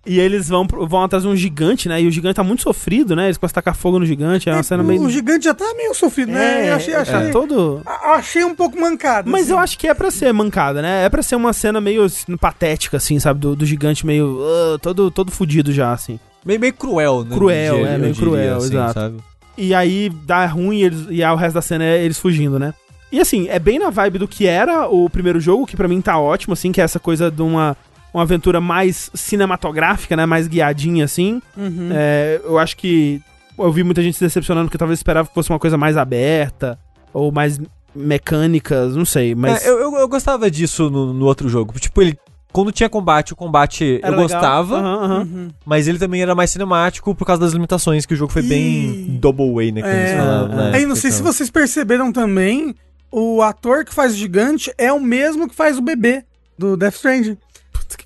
E 0.04 0.18
eles 0.18 0.48
vão, 0.48 0.66
vão 0.66 1.04
atrás 1.04 1.22
de 1.22 1.28
um 1.28 1.36
gigante, 1.36 1.88
né? 1.88 2.02
E 2.02 2.08
o 2.08 2.10
gigante 2.10 2.34
tá 2.34 2.42
muito 2.42 2.62
sofrido, 2.62 3.14
né? 3.14 3.26
Eles 3.26 3.38
a 3.40 3.48
tacar 3.48 3.76
fogo 3.76 4.00
no 4.00 4.06
gigante. 4.06 4.48
É 4.48 4.52
uma 4.52 4.62
cena 4.62 4.82
meio. 4.82 5.00
O 5.00 5.08
gigante 5.08 5.44
já 5.44 5.54
tá 5.54 5.72
meio 5.76 5.94
sofrido, 5.94 6.32
né? 6.32 6.70
Eu 6.70 6.74
achei, 6.74 6.94
achei, 6.94 7.14
é 7.14 7.30
todo. 7.30 7.82
achei 7.86 8.44
um 8.44 8.54
pouco 8.54 8.80
mancado. 8.80 9.30
Mas 9.30 9.42
assim. 9.42 9.52
eu 9.52 9.58
acho 9.58 9.78
que 9.78 9.86
é 9.86 9.94
pra 9.94 10.10
ser 10.10 10.32
mancada, 10.32 10.82
né? 10.82 11.04
É 11.04 11.08
pra 11.08 11.22
ser 11.22 11.36
uma 11.36 11.52
cena 11.52 11.80
meio 11.80 12.02
assim, 12.02 12.36
patética, 12.36 12.96
assim, 12.96 13.20
sabe? 13.20 13.38
Do, 13.38 13.54
do 13.54 13.64
gigante 13.64 14.04
meio. 14.04 14.40
ah, 14.42 14.78
todo, 14.80 15.08
todo 15.08 15.30
fudido 15.30 15.72
já, 15.72 15.92
assim. 15.92 16.18
Meio, 16.44 16.58
meio 16.58 16.72
cruel, 16.72 17.24
né? 17.24 17.36
Cruel, 17.36 17.78
eu 17.78 17.86
é, 17.86 17.98
meio 17.98 18.12
diria, 18.12 18.28
cruel, 18.28 18.56
assim, 18.56 18.66
exato. 18.66 18.94
sabe? 18.94 19.16
E 19.56 19.72
aí 19.72 20.10
dá 20.24 20.44
ruim 20.46 20.78
e, 20.78 20.82
eles, 20.82 21.06
e 21.10 21.22
aí 21.22 21.32
o 21.32 21.36
resto 21.36 21.54
da 21.54 21.62
cena 21.62 21.84
é 21.84 22.02
eles 22.02 22.18
fugindo, 22.18 22.58
né? 22.58 22.74
E 23.12 23.20
assim, 23.20 23.46
é 23.48 23.58
bem 23.58 23.78
na 23.78 23.90
vibe 23.90 24.18
do 24.18 24.26
que 24.26 24.46
era 24.46 24.88
o 24.88 25.08
primeiro 25.08 25.38
jogo, 25.38 25.66
que 25.66 25.76
pra 25.76 25.86
mim 25.86 26.00
tá 26.00 26.18
ótimo, 26.18 26.54
assim, 26.54 26.72
que 26.72 26.80
é 26.80 26.84
essa 26.84 26.98
coisa 26.98 27.30
de 27.30 27.42
uma, 27.42 27.76
uma 28.12 28.22
aventura 28.22 28.60
mais 28.60 29.10
cinematográfica, 29.14 30.16
né? 30.16 30.26
Mais 30.26 30.46
guiadinha, 30.48 31.04
assim. 31.04 31.40
Uhum. 31.56 31.88
É, 31.92 32.40
eu 32.44 32.58
acho 32.58 32.76
que 32.76 33.20
eu 33.58 33.70
vi 33.72 33.82
muita 33.84 34.02
gente 34.02 34.16
se 34.16 34.24
decepcionando 34.24 34.66
porque 34.66 34.78
talvez 34.78 34.98
esperava 34.98 35.28
que 35.28 35.34
fosse 35.34 35.50
uma 35.50 35.58
coisa 35.58 35.76
mais 35.78 35.96
aberta 35.96 36.78
ou 37.12 37.30
mais 37.32 37.60
mecânicas, 37.94 38.96
não 38.96 39.04
sei, 39.04 39.34
mas 39.34 39.64
É, 39.64 39.68
eu, 39.68 39.78
eu, 39.78 39.94
eu 39.96 40.08
gostava 40.08 40.50
disso 40.50 40.90
no, 40.90 41.12
no 41.12 41.26
outro 41.26 41.48
jogo. 41.48 41.78
Tipo, 41.78 42.02
ele. 42.02 42.18
Quando 42.52 42.70
tinha 42.70 42.86
combate, 42.88 43.32
o 43.32 43.36
combate 43.36 43.98
era 44.02 44.08
eu 44.14 44.20
legal. 44.20 44.24
gostava, 44.28 44.76
aham. 44.78 45.20
Uhum. 45.20 45.48
mas 45.64 45.88
ele 45.88 45.98
também 45.98 46.20
era 46.20 46.34
mais 46.34 46.50
cinemático 46.50 47.14
por 47.14 47.24
causa 47.24 47.40
das 47.40 47.52
limitações, 47.54 48.04
que 48.04 48.12
o 48.12 48.16
jogo 48.16 48.30
foi 48.30 48.42
E- 48.42 48.46
bem 48.46 49.06
double 49.18 49.54
way, 49.54 49.72
né? 49.72 49.80
É, 49.82 50.16
falavam 50.18 50.48
na 50.56 50.70
Aí, 50.76 50.84
não 50.84 50.94
sei 50.94 51.10
se 51.10 51.20
então. 51.22 51.32
vocês 51.32 51.48
perceberam 51.50 52.12
também, 52.12 52.74
o 53.10 53.40
ator 53.40 53.86
que 53.86 53.94
faz 53.94 54.12
o 54.12 54.16
gigante 54.16 54.70
é 54.76 54.92
o 54.92 55.00
mesmo 55.00 55.48
que 55.48 55.54
faz 55.54 55.78
o 55.78 55.80
bebê 55.82 56.24
do 56.58 56.76
Death 56.76 56.96
Stranding. 56.96 57.38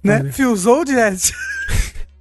Né? 0.03 0.31
Fiozou 0.33 0.85
direto. 0.85 1.33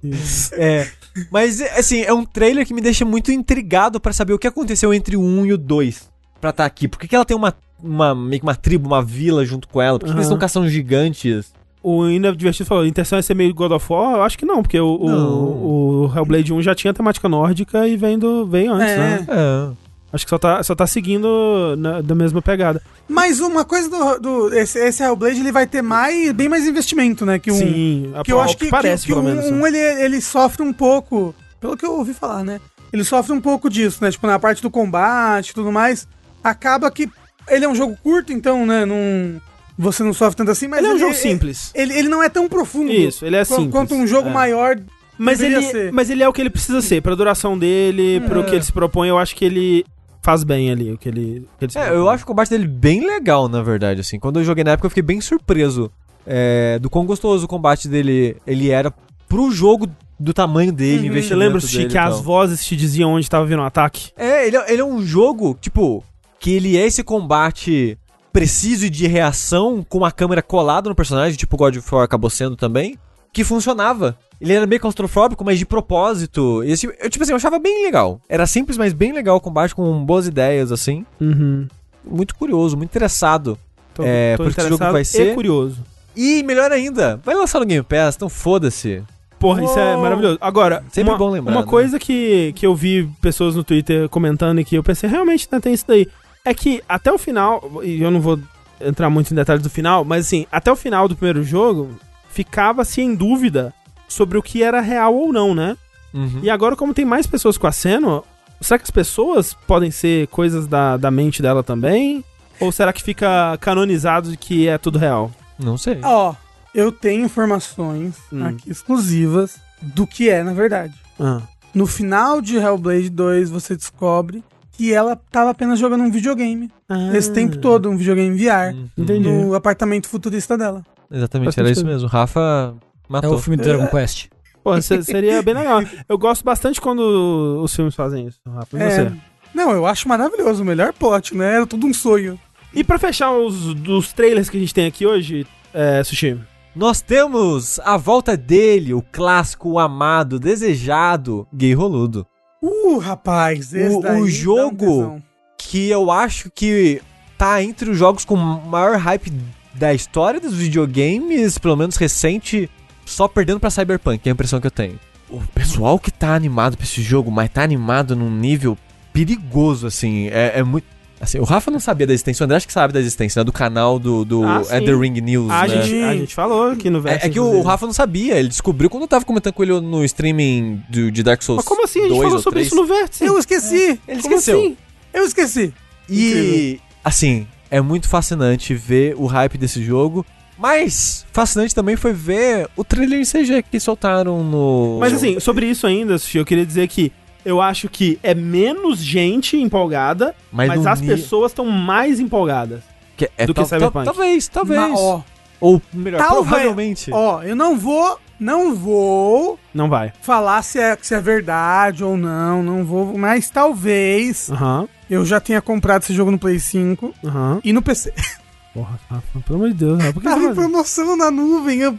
É. 0.52 0.86
Mas, 1.32 1.60
assim, 1.60 2.02
é 2.02 2.12
um 2.12 2.24
trailer 2.24 2.64
que 2.66 2.74
me 2.74 2.80
deixa 2.80 3.04
muito 3.04 3.32
intrigado 3.32 3.98
pra 3.98 4.12
saber 4.12 4.34
o 4.34 4.38
que 4.38 4.46
aconteceu 4.46 4.92
entre 4.94 5.16
o 5.16 5.20
1 5.20 5.46
e 5.46 5.52
o 5.54 5.58
2 5.58 6.08
pra 6.40 6.50
estar 6.50 6.64
aqui. 6.64 6.86
Por 6.86 6.98
que, 7.00 7.08
que 7.08 7.16
ela 7.16 7.24
tem 7.24 7.36
uma, 7.36 7.54
uma, 7.82 8.14
meio 8.14 8.40
que 8.40 8.46
uma 8.46 8.54
tribo, 8.54 8.86
uma 8.86 9.02
vila 9.02 9.44
junto 9.44 9.66
com 9.66 9.80
ela? 9.80 9.98
Por 9.98 10.04
que, 10.04 10.12
que 10.12 10.16
eles 10.16 10.26
estão 10.26 10.38
caçando 10.38 10.68
gigantes? 10.68 11.52
O 11.82 12.06
Ina 12.08 12.36
Divertido 12.36 12.68
falou, 12.68 12.84
a 12.84 12.88
intenção 12.88 13.18
é 13.18 13.22
ser 13.22 13.34
meio 13.34 13.54
God 13.54 13.72
of 13.72 13.86
War? 13.92 14.16
Eu 14.16 14.22
acho 14.22 14.36
que 14.38 14.44
não, 14.44 14.62
porque 14.62 14.78
o, 14.78 14.96
o, 14.96 15.08
Não. 15.08 15.42
o 15.42 16.12
Hellblade 16.14 16.52
1 16.52 16.62
já 16.62 16.74
tinha 16.74 16.92
temática 16.92 17.28
nórdica 17.28 17.88
e 17.88 17.96
vem 17.96 18.18
do, 18.18 18.46
veio 18.46 18.72
antes, 18.72 18.92
É. 18.92 18.96
né? 18.98 19.26
É. 19.28 19.85
Acho 20.16 20.24
que 20.26 20.30
só 20.30 20.38
tá, 20.38 20.60
só 20.62 20.74
tá 20.74 20.86
seguindo 20.86 21.76
na, 21.78 22.00
da 22.00 22.14
mesma 22.14 22.42
pegada. 22.42 22.82
Mas 23.08 23.38
uma 23.38 23.64
coisa 23.64 23.88
do. 23.88 24.18
do- 24.18 24.54
esse, 24.54 24.78
esse 24.78 25.02
Hellblade 25.02 25.38
ele 25.38 25.52
vai 25.52 25.66
ter 25.66 25.82
mais, 25.82 26.32
bem 26.32 26.48
mais 26.48 26.66
investimento, 26.66 27.24
né? 27.24 27.38
Que 27.38 27.52
um, 27.52 27.54
Sim, 27.58 28.12
que 28.24 28.32
eu 28.32 28.40
acho 28.40 28.56
que, 28.56 28.68
parece, 28.68 29.04
que, 29.06 29.12
que 29.12 29.14
pelo 29.14 29.24
um, 29.24 29.30
menos. 29.30 29.46
um, 29.50 29.60
né? 29.60 29.68
ele, 29.68 30.02
ele 30.04 30.20
sofre 30.20 30.62
um 30.62 30.72
pouco, 30.72 31.32
pelo 31.60 31.76
que 31.76 31.86
eu 31.86 31.92
ouvi 31.96 32.12
falar, 32.12 32.42
né? 32.42 32.60
Ele 32.92 33.04
sofre 33.04 33.32
um 33.32 33.40
pouco 33.40 33.70
disso, 33.70 33.98
né? 34.02 34.10
Tipo, 34.10 34.26
na 34.26 34.38
parte 34.38 34.60
do 34.62 34.70
combate 34.70 35.50
e 35.50 35.54
tudo 35.54 35.70
mais. 35.70 36.08
Acaba 36.42 36.90
que 36.90 37.08
ele 37.48 37.64
é 37.64 37.68
um 37.68 37.74
jogo 37.74 37.96
curto, 38.02 38.32
então, 38.32 38.64
né? 38.66 38.84
Não, 38.84 39.40
você 39.78 40.02
não 40.02 40.12
sofre 40.14 40.36
tanto 40.36 40.50
assim, 40.50 40.66
mas 40.66 40.78
Ele 40.78 40.88
é 40.88 40.94
um 40.94 40.98
jogo 40.98 41.14
simples. 41.14 41.70
Ele, 41.74 41.92
ele 41.92 42.08
não 42.08 42.22
é 42.22 42.28
tão 42.28 42.48
profundo 42.48 42.90
Isso, 42.90 43.24
ele 43.26 43.36
é 43.36 43.44
simples. 43.44 43.70
quanto 43.70 43.94
um 43.94 44.06
jogo 44.06 44.28
É. 44.28 44.32
maior. 44.32 44.78
Mas 45.18 45.40
ele, 45.40 45.62
ser. 45.62 45.92
mas 45.92 46.10
ele 46.10 46.22
é 46.22 46.28
o 46.28 46.32
que 46.32 46.40
ele 46.42 46.50
precisa 46.50 46.80
ser. 46.82 47.00
Pra 47.02 47.14
duração 47.14 47.58
dele, 47.58 48.20
pro 48.26 48.40
É. 48.40 48.42
que 48.44 48.54
ele 48.54 48.64
se 48.64 48.72
propõe, 48.72 49.08
eu 49.08 49.18
acho 49.18 49.34
que 49.34 49.44
ele 49.44 49.84
faz 50.26 50.42
bem 50.42 50.72
ali. 50.72 50.90
O 50.92 50.98
que 50.98 51.08
ele, 51.08 51.46
o 51.54 51.58
que 51.58 51.64
ele 51.66 51.72
É, 51.76 51.90
eu 51.90 52.10
acho 52.10 52.24
o 52.24 52.26
combate 52.26 52.50
dele 52.50 52.66
bem 52.66 53.06
legal, 53.06 53.48
na 53.48 53.62
verdade, 53.62 54.00
assim. 54.00 54.18
Quando 54.18 54.40
eu 54.40 54.44
joguei 54.44 54.64
na 54.64 54.72
época, 54.72 54.86
eu 54.86 54.90
fiquei 54.90 55.02
bem 55.04 55.20
surpreso 55.20 55.88
é, 56.26 56.80
do 56.80 56.90
quão 56.90 57.06
gostoso 57.06 57.44
o 57.44 57.48
combate 57.48 57.86
dele 57.86 58.36
ele 58.44 58.68
era 58.70 58.92
pro 59.28 59.52
jogo 59.52 59.88
do 60.18 60.34
tamanho 60.34 60.72
dele, 60.72 61.08
Uhum. 61.10 61.22
Você 61.22 61.34
lembra, 61.34 61.60
Sushi, 61.60 61.86
que 61.86 61.96
as 61.98 62.20
vozes 62.20 62.64
te 62.64 62.74
diziam 62.74 63.12
onde 63.12 63.30
tava 63.30 63.46
vindo 63.46 63.60
o 63.60 63.64
ataque? 63.64 64.10
É, 64.16 64.46
ele, 64.48 64.56
é- 64.56 64.72
ele 64.72 64.80
é 64.80 64.84
um 64.84 65.00
jogo, 65.04 65.56
tipo, 65.60 66.02
que 66.40 66.50
ele 66.50 66.76
é 66.76 66.84
esse 66.86 67.04
combate 67.04 67.96
preciso 68.32 68.86
e 68.86 68.90
de 68.90 69.06
reação 69.06 69.86
com 69.88 70.04
a 70.04 70.10
câmera 70.10 70.42
colada 70.42 70.88
no 70.88 70.94
personagem, 70.94 71.38
tipo 71.38 71.56
God 71.56 71.76
of 71.76 71.94
War 71.94 72.02
acabou 72.04 72.28
sendo 72.30 72.56
também, 72.56 72.98
que 73.32 73.44
funcionava. 73.44 74.16
Ele 74.40 74.52
era 74.52 74.66
meio 74.66 74.80
claustrofóbico, 74.80 75.44
mas 75.44 75.58
de 75.58 75.64
propósito. 75.66 76.62
E 76.64 76.70
esse, 76.72 76.86
eu, 76.86 77.08
tipo 77.10 77.22
assim, 77.22 77.32
eu 77.32 77.36
achava 77.36 77.58
bem 77.58 77.84
legal. 77.84 78.20
Era 78.28 78.46
simples, 78.46 78.76
mas 78.76 78.92
bem 78.92 79.12
legal 79.12 79.36
o 79.36 79.40
combate, 79.40 79.74
com 79.74 80.04
boas 80.04 80.26
ideias, 80.26 80.70
assim. 80.70 81.06
Uhum. 81.20 81.66
Muito 82.04 82.34
curioso, 82.34 82.76
muito 82.76 82.90
interessado. 82.90 83.58
Tô, 83.94 84.02
É, 84.04 84.36
porque 84.36 84.60
esse 84.60 84.68
jogo 84.68 84.92
vai 84.92 85.02
e 85.02 85.04
ser- 85.04 85.34
curioso. 85.34 85.82
E 86.14 86.42
melhor 86.42 86.70
ainda, 86.72 87.20
vai 87.24 87.34
lançar 87.34 87.60
no 87.60 87.66
Game 87.66 87.82
Pass, 87.84 88.16
então 88.16 88.28
foda-se. 88.28 89.02
Porra, 89.38 89.62
isso 89.64 89.78
é 89.78 89.92
Uou. 89.94 90.02
maravilhoso. 90.02 90.38
Agora, 90.40 90.82
Sempre 90.90 91.12
uma, 91.12 91.18
bom 91.18 91.28
lembrar, 91.30 91.52
uma 91.52 91.60
né? 91.60 91.66
coisa 91.66 91.98
que, 91.98 92.52
que 92.56 92.66
eu 92.66 92.74
vi 92.74 93.06
pessoas 93.20 93.54
no 93.54 93.62
Twitter 93.62 94.08
comentando 94.08 94.58
e 94.60 94.64
que 94.64 94.76
eu 94.76 94.82
pensei, 94.82 95.10
realmente 95.10 95.46
né, 95.52 95.60
tem 95.60 95.74
isso 95.74 95.84
daí. 95.86 96.08
É 96.42 96.54
que 96.54 96.82
até 96.88 97.12
o 97.12 97.18
final, 97.18 97.80
e 97.82 98.00
eu 98.02 98.10
não 98.10 98.20
vou 98.20 98.38
entrar 98.80 99.10
muito 99.10 99.30
em 99.30 99.34
detalhes 99.34 99.62
do 99.62 99.68
final, 99.68 100.04
mas 100.06 100.26
assim, 100.26 100.46
até 100.50 100.72
o 100.72 100.76
final 100.76 101.06
do 101.06 101.14
primeiro 101.16 101.42
jogo, 101.42 101.90
ficava-se 102.30 103.00
em 103.02 103.14
dúvida 103.14 103.74
sobre 104.08 104.38
o 104.38 104.42
que 104.42 104.62
era 104.62 104.80
real 104.80 105.14
ou 105.14 105.32
não, 105.32 105.54
né? 105.54 105.76
Uhum. 106.14 106.40
E 106.42 106.48
agora, 106.50 106.76
como 106.76 106.94
tem 106.94 107.04
mais 107.04 107.26
pessoas 107.26 107.58
com 107.58 107.66
a 107.66 107.72
Senua, 107.72 108.22
será 108.60 108.78
que 108.78 108.84
as 108.84 108.90
pessoas 108.90 109.54
podem 109.66 109.90
ser 109.90 110.26
coisas 110.28 110.66
da, 110.66 110.96
da 110.96 111.10
mente 111.10 111.42
dela 111.42 111.62
também? 111.62 112.24
Ou 112.58 112.72
será 112.72 112.92
que 112.92 113.02
fica 113.02 113.56
canonizado 113.60 114.30
de 114.30 114.36
que 114.36 114.66
é 114.66 114.78
tudo 114.78 114.98
real? 114.98 115.30
Não 115.58 115.76
sei. 115.76 115.98
Ó, 116.02 116.34
eu 116.74 116.90
tenho 116.90 117.24
informações 117.24 118.14
Hum. 118.32 118.44
aqui 118.46 118.70
exclusivas 118.70 119.56
do 119.82 120.06
que 120.06 120.30
é, 120.30 120.42
na 120.42 120.52
verdade. 120.54 120.94
Ah. 121.20 121.42
No 121.74 121.86
final 121.86 122.40
de 122.40 122.56
Hellblade 122.56 123.10
2, 123.10 123.50
você 123.50 123.76
descobre 123.76 124.42
que 124.72 124.92
ela 124.92 125.16
tava 125.30 125.50
apenas 125.50 125.78
jogando 125.78 126.04
um 126.04 126.10
videogame. 126.10 126.70
Esse 127.14 127.30
tempo 127.32 127.58
todo, 127.58 127.90
um 127.90 127.96
videogame 127.96 128.36
VR. 128.36 128.74
Uhum. 128.74 128.88
Entendi. 128.96 129.28
No 129.28 129.54
apartamento 129.54 130.08
futurista 130.08 130.56
dela. 130.56 130.82
Exatamente, 131.10 131.46
Faz 131.54 131.58
era 131.58 131.70
isso 131.70 131.80
sentido. 131.80 131.92
mesmo. 131.92 132.08
Rafa 132.08 132.74
É 133.08 133.12
matou. 133.12 133.34
o 133.34 133.38
filme 133.38 133.56
do 133.56 133.62
Dragon 133.62 133.86
Quest. 133.88 134.26
Pô, 134.62 134.80
se- 134.82 135.02
seria 135.04 135.42
bem 135.42 135.54
legal. 135.54 135.80
Eu 136.08 136.18
gosto 136.18 136.44
bastante 136.44 136.80
quando 136.80 137.60
os 137.62 137.74
filmes 137.74 137.94
fazem 137.94 138.26
isso, 138.26 138.40
Rafa. 138.46 138.76
E 138.76 138.82
É, 138.82 138.90
você? 138.90 139.12
Não, 139.54 139.70
eu 139.70 139.86
acho 139.86 140.08
maravilhoso. 140.08 140.62
O 140.62 140.66
melhor 140.66 140.92
plot, 140.92 141.34
né? 141.36 141.54
Era 141.56 141.66
tudo 141.66 141.86
um 141.86 141.94
sonho. 141.94 142.38
E 142.74 142.82
pra 142.84 142.98
fechar 142.98 143.30
os 143.32 143.72
dos 143.74 144.12
trailers 144.12 144.50
que 144.50 144.56
a 144.56 144.60
gente 144.60 144.74
tem 144.74 144.86
aqui 144.86 145.06
hoje, 145.06 145.46
é, 145.72 146.02
Sushi, 146.04 146.38
Nós 146.74 147.00
temos 147.00 147.78
a 147.80 147.96
volta 147.96 148.36
dele, 148.36 148.92
o 148.92 149.00
clássico, 149.00 149.70
o 149.70 149.78
amado, 149.78 150.38
desejado, 150.38 151.46
gay 151.54 151.72
roludo. 151.72 152.26
Uh, 152.62 152.98
rapaz, 152.98 153.72
esse 153.72 153.94
O- 153.94 153.98
o 154.00 154.02
daí 154.02 154.20
um 154.20 154.26
jogo-. 154.28 155.22
Que 155.58 155.88
eu 155.88 156.10
acho 156.10 156.50
que 156.50 157.00
tá 157.38 157.62
entre 157.62 157.88
os 157.90 157.96
jogos 157.96 158.24
com 158.24 158.36
maior 158.36 158.96
hype 158.98 159.32
da 159.74 159.94
história 159.94 160.38
dos 160.40 160.54
videogames, 160.54 161.56
pelo 161.58 161.76
menos 161.76 161.96
recente, 161.96 162.68
só 163.06 163.26
perdendo 163.26 163.58
pra 163.58 163.70
Cyberpunk, 163.70 164.20
é 164.26 164.30
a 164.30 164.32
impressão 164.32 164.60
que 164.60 164.66
eu 164.66 164.70
tenho. 164.70 164.98
O 165.30 165.40
pessoal 165.54 165.98
que 165.98 166.10
tá 166.10 166.34
animado 166.34 166.76
pra 166.76 166.84
esse 166.84 167.00
jogo, 167.02 167.30
mas 167.30 167.48
tá 167.50 167.62
animado 167.62 168.14
num 168.14 168.30
nível 168.30 168.76
perigoso, 169.12 169.86
assim, 169.86 170.28
é, 170.28 170.52
é 170.56 170.62
muito. 170.62 170.84
Assim, 171.18 171.38
o 171.38 171.44
Rafa 171.44 171.70
não 171.70 171.80
sabia 171.80 172.06
da 172.06 172.12
existência, 172.12 172.42
o 172.42 172.44
André 172.44 172.58
acho 172.58 172.66
que 172.66 172.72
sabe 172.74 172.92
da 172.92 173.00
existência, 173.00 173.40
né, 173.40 173.44
do 173.44 173.50
canal 173.52 173.98
do, 173.98 174.22
do 174.22 174.44
Ah, 174.44 174.60
The 174.68 174.94
Ring 174.94 175.18
News, 175.22 175.50
a, 175.50 175.66
né? 175.66 175.82
gente, 175.82 176.02
a 176.04 176.12
gente 176.14 176.34
falou 176.34 176.70
aqui 176.72 176.90
no 176.90 176.98
É, 176.98 177.00
Verso. 177.00 177.26
é 177.26 177.30
que 177.30 177.40
o, 177.40 177.44
inclusive. 177.44 177.66
Rafa 177.66 177.86
não 177.86 177.92
sabia, 177.94 178.34
ele 178.38 178.48
descobriu 178.48 178.90
quando 178.90 179.04
eu 179.04 179.08
tava 179.08 179.24
comentando 179.24 179.54
com 179.54 179.62
ele 179.62 179.80
no 179.80 180.04
streaming 180.04 180.82
do, 180.90 181.10
de 181.10 181.22
Dark 181.22 181.42
Souls 181.42 181.56
Mas 181.56 181.64
como 181.66 181.82
assim? 181.84 182.00
A 182.00 182.02
gente 182.02 182.10
2 182.10 182.20
falou 182.22 182.36
ou 182.36 182.42
sobre 182.42 182.60
3. 182.60 182.66
isso 182.66 182.76
no 182.76 182.84
Vértice. 182.86 183.24
Eu 183.24 183.38
esqueci. 183.38 183.98
Ele 184.06 184.20
Como 184.22 184.34
esqueceu. 184.34 184.58
assim? 184.60 184.76
Eu 185.14 185.24
esqueci. 185.24 185.74
E, 186.10 186.78
assim, 187.02 187.46
é 187.70 187.80
muito 187.80 188.08
fascinante 188.10 188.74
ver 188.74 189.14
o 189.16 189.24
hype 189.24 189.56
desse 189.56 189.82
jogo. 189.82 190.24
Mas 190.58 191.26
fascinante 191.32 191.74
também 191.74 191.96
foi 191.96 192.12
ver 192.12 192.68
o 192.76 192.82
trailer 192.84 193.20
em 193.20 193.24
CG 193.24 193.62
que 193.62 193.78
soltaram 193.78 194.42
no. 194.42 194.98
Mas 195.00 195.12
assim, 195.12 195.38
sobre 195.40 195.66
isso 195.66 195.86
ainda, 195.86 196.18
Sushi, 196.18 196.38
eu 196.38 196.44
queria 196.44 196.64
dizer 196.64 196.88
que 196.88 197.12
eu 197.44 197.60
acho 197.60 197.88
que 197.88 198.18
é 198.22 198.34
menos 198.34 198.98
gente 198.98 199.56
empolgada, 199.56 200.34
mas, 200.50 200.74
no 200.80 200.88
as 200.88 201.00
ni- 201.00 201.06
pessoas 201.06 201.52
estão 201.52 201.66
mais 201.66 202.18
empolgadas. 202.20 202.80
que 203.16 203.30
é 203.38 203.46
do 203.46 203.54
que 203.54 203.64
Cyberpunk. 203.64 204.04
tal- 204.04 204.14
Talvez, 204.14 204.48
talvez. 204.48 204.80
Mas, 204.80 204.98
ó, 205.00 205.22
Ou 205.60 205.80
melhor, 205.92 206.18
Talvez. 206.18 206.46
provavelmente. 206.48 207.10
ó, 207.12 207.42
eu 207.42 207.56
não 207.56 207.78
vou, 207.78 208.18
não 208.38 208.74
vou 208.74 209.58
Não 209.72 209.88
vai. 209.88 210.12
falar 210.20 210.60
se 210.62 210.78
é, 210.78 210.98
se 211.00 211.14
é 211.14 211.20
verdade 211.20 212.04
ou 212.04 212.14
não, 212.16 212.62
não 212.62 212.84
vou, 212.84 213.16
mas 213.16 213.48
talvez 213.48 214.50
Aham, 214.50 214.86
eu 215.08 215.24
já 215.24 215.40
tenha 215.40 215.62
comprado 215.62 216.02
esse 216.02 216.12
jogo 216.12 216.30
no 216.30 216.38
Play 216.38 216.58
5 216.60 217.14
aham. 217.24 217.58
e 217.64 217.72
no 217.72 217.80
PC. 217.80 218.12
Porra, 218.76 219.00
Rafa, 219.10 219.40
pelo 219.40 219.56
amor 219.58 219.68
de 219.68 219.74
Deus, 219.74 219.98
Rafa, 219.98 220.12
por 220.12 220.22
que 220.22 220.28
Tava 220.28 220.40
você 220.42 220.50
em 220.50 220.54
promoção 220.54 221.16
na 221.16 221.30
nuvem. 221.30 221.80
Eu... 221.80 221.98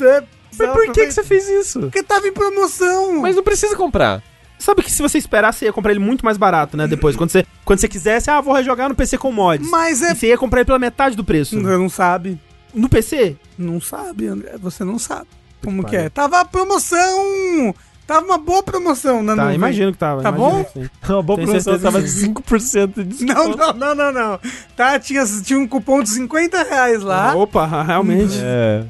é, 0.00 0.24
Mas 0.58 0.70
por 0.70 0.92
que, 0.92 1.06
que 1.06 1.12
você 1.12 1.22
fez 1.22 1.48
isso? 1.48 1.80
Porque 1.80 2.02
tava 2.02 2.26
em 2.26 2.32
promoção. 2.32 3.20
Mas 3.20 3.36
não 3.36 3.42
precisa 3.44 3.76
comprar. 3.76 4.20
Sabe 4.58 4.82
que 4.82 4.90
se 4.90 5.00
você 5.00 5.16
esperar, 5.18 5.52
você 5.54 5.66
ia 5.66 5.72
comprar 5.72 5.92
ele 5.92 6.00
muito 6.00 6.24
mais 6.24 6.36
barato, 6.36 6.76
né? 6.76 6.88
Depois, 6.88 7.14
quando 7.14 7.30
você, 7.30 7.46
quando 7.64 7.78
você 7.78 7.86
quisesse, 7.86 8.28
ah, 8.28 8.40
vou 8.40 8.52
rejogar 8.52 8.88
no 8.88 8.94
PC 8.96 9.16
com 9.16 9.30
mods. 9.30 9.70
Mas 9.70 10.02
é. 10.02 10.10
E 10.10 10.16
você 10.16 10.26
ia 10.26 10.36
comprar 10.38 10.58
ele 10.60 10.66
pela 10.66 10.80
metade 10.80 11.14
do 11.14 11.22
preço. 11.22 11.54
Você 11.54 11.62
não 11.78 11.88
sabe. 11.88 12.40
No 12.74 12.88
PC? 12.88 13.36
Não 13.56 13.80
sabe, 13.80 14.26
André. 14.26 14.56
Você 14.58 14.82
não 14.82 14.98
sabe. 14.98 15.28
Como 15.62 15.84
que 15.84 15.92
pariu. 15.92 16.06
é? 16.06 16.08
Tava 16.08 16.44
promoção. 16.44 17.72
Tava 18.08 18.24
uma 18.24 18.38
boa 18.38 18.62
promoção 18.62 19.22
na 19.22 19.36
Tá, 19.36 19.42
nuvem. 19.42 19.56
imagino 19.56 19.92
que 19.92 19.98
tava. 19.98 20.22
Tá 20.22 20.32
bom? 20.32 20.64
que 20.64 20.72
sim. 20.72 20.90
Uma 21.08 21.22
boa 21.22 21.36
Tem 21.36 21.46
promoção 21.46 21.72
certeza 21.78 21.92
tava 21.92 22.02
de 22.02 22.08
5% 22.10 23.04
de 23.04 23.24
Não, 23.24 23.48
não, 23.54 23.72
não, 23.74 23.94
não, 23.94 24.12
não. 24.12 24.40
Tá, 24.74 24.98
tinha, 24.98 25.22
tinha 25.44 25.58
um 25.58 25.68
cupom 25.68 26.02
de 26.02 26.08
50 26.08 26.62
reais 26.64 27.02
lá. 27.02 27.34
Opa, 27.36 27.66
realmente. 27.84 28.38
É. 28.42 28.82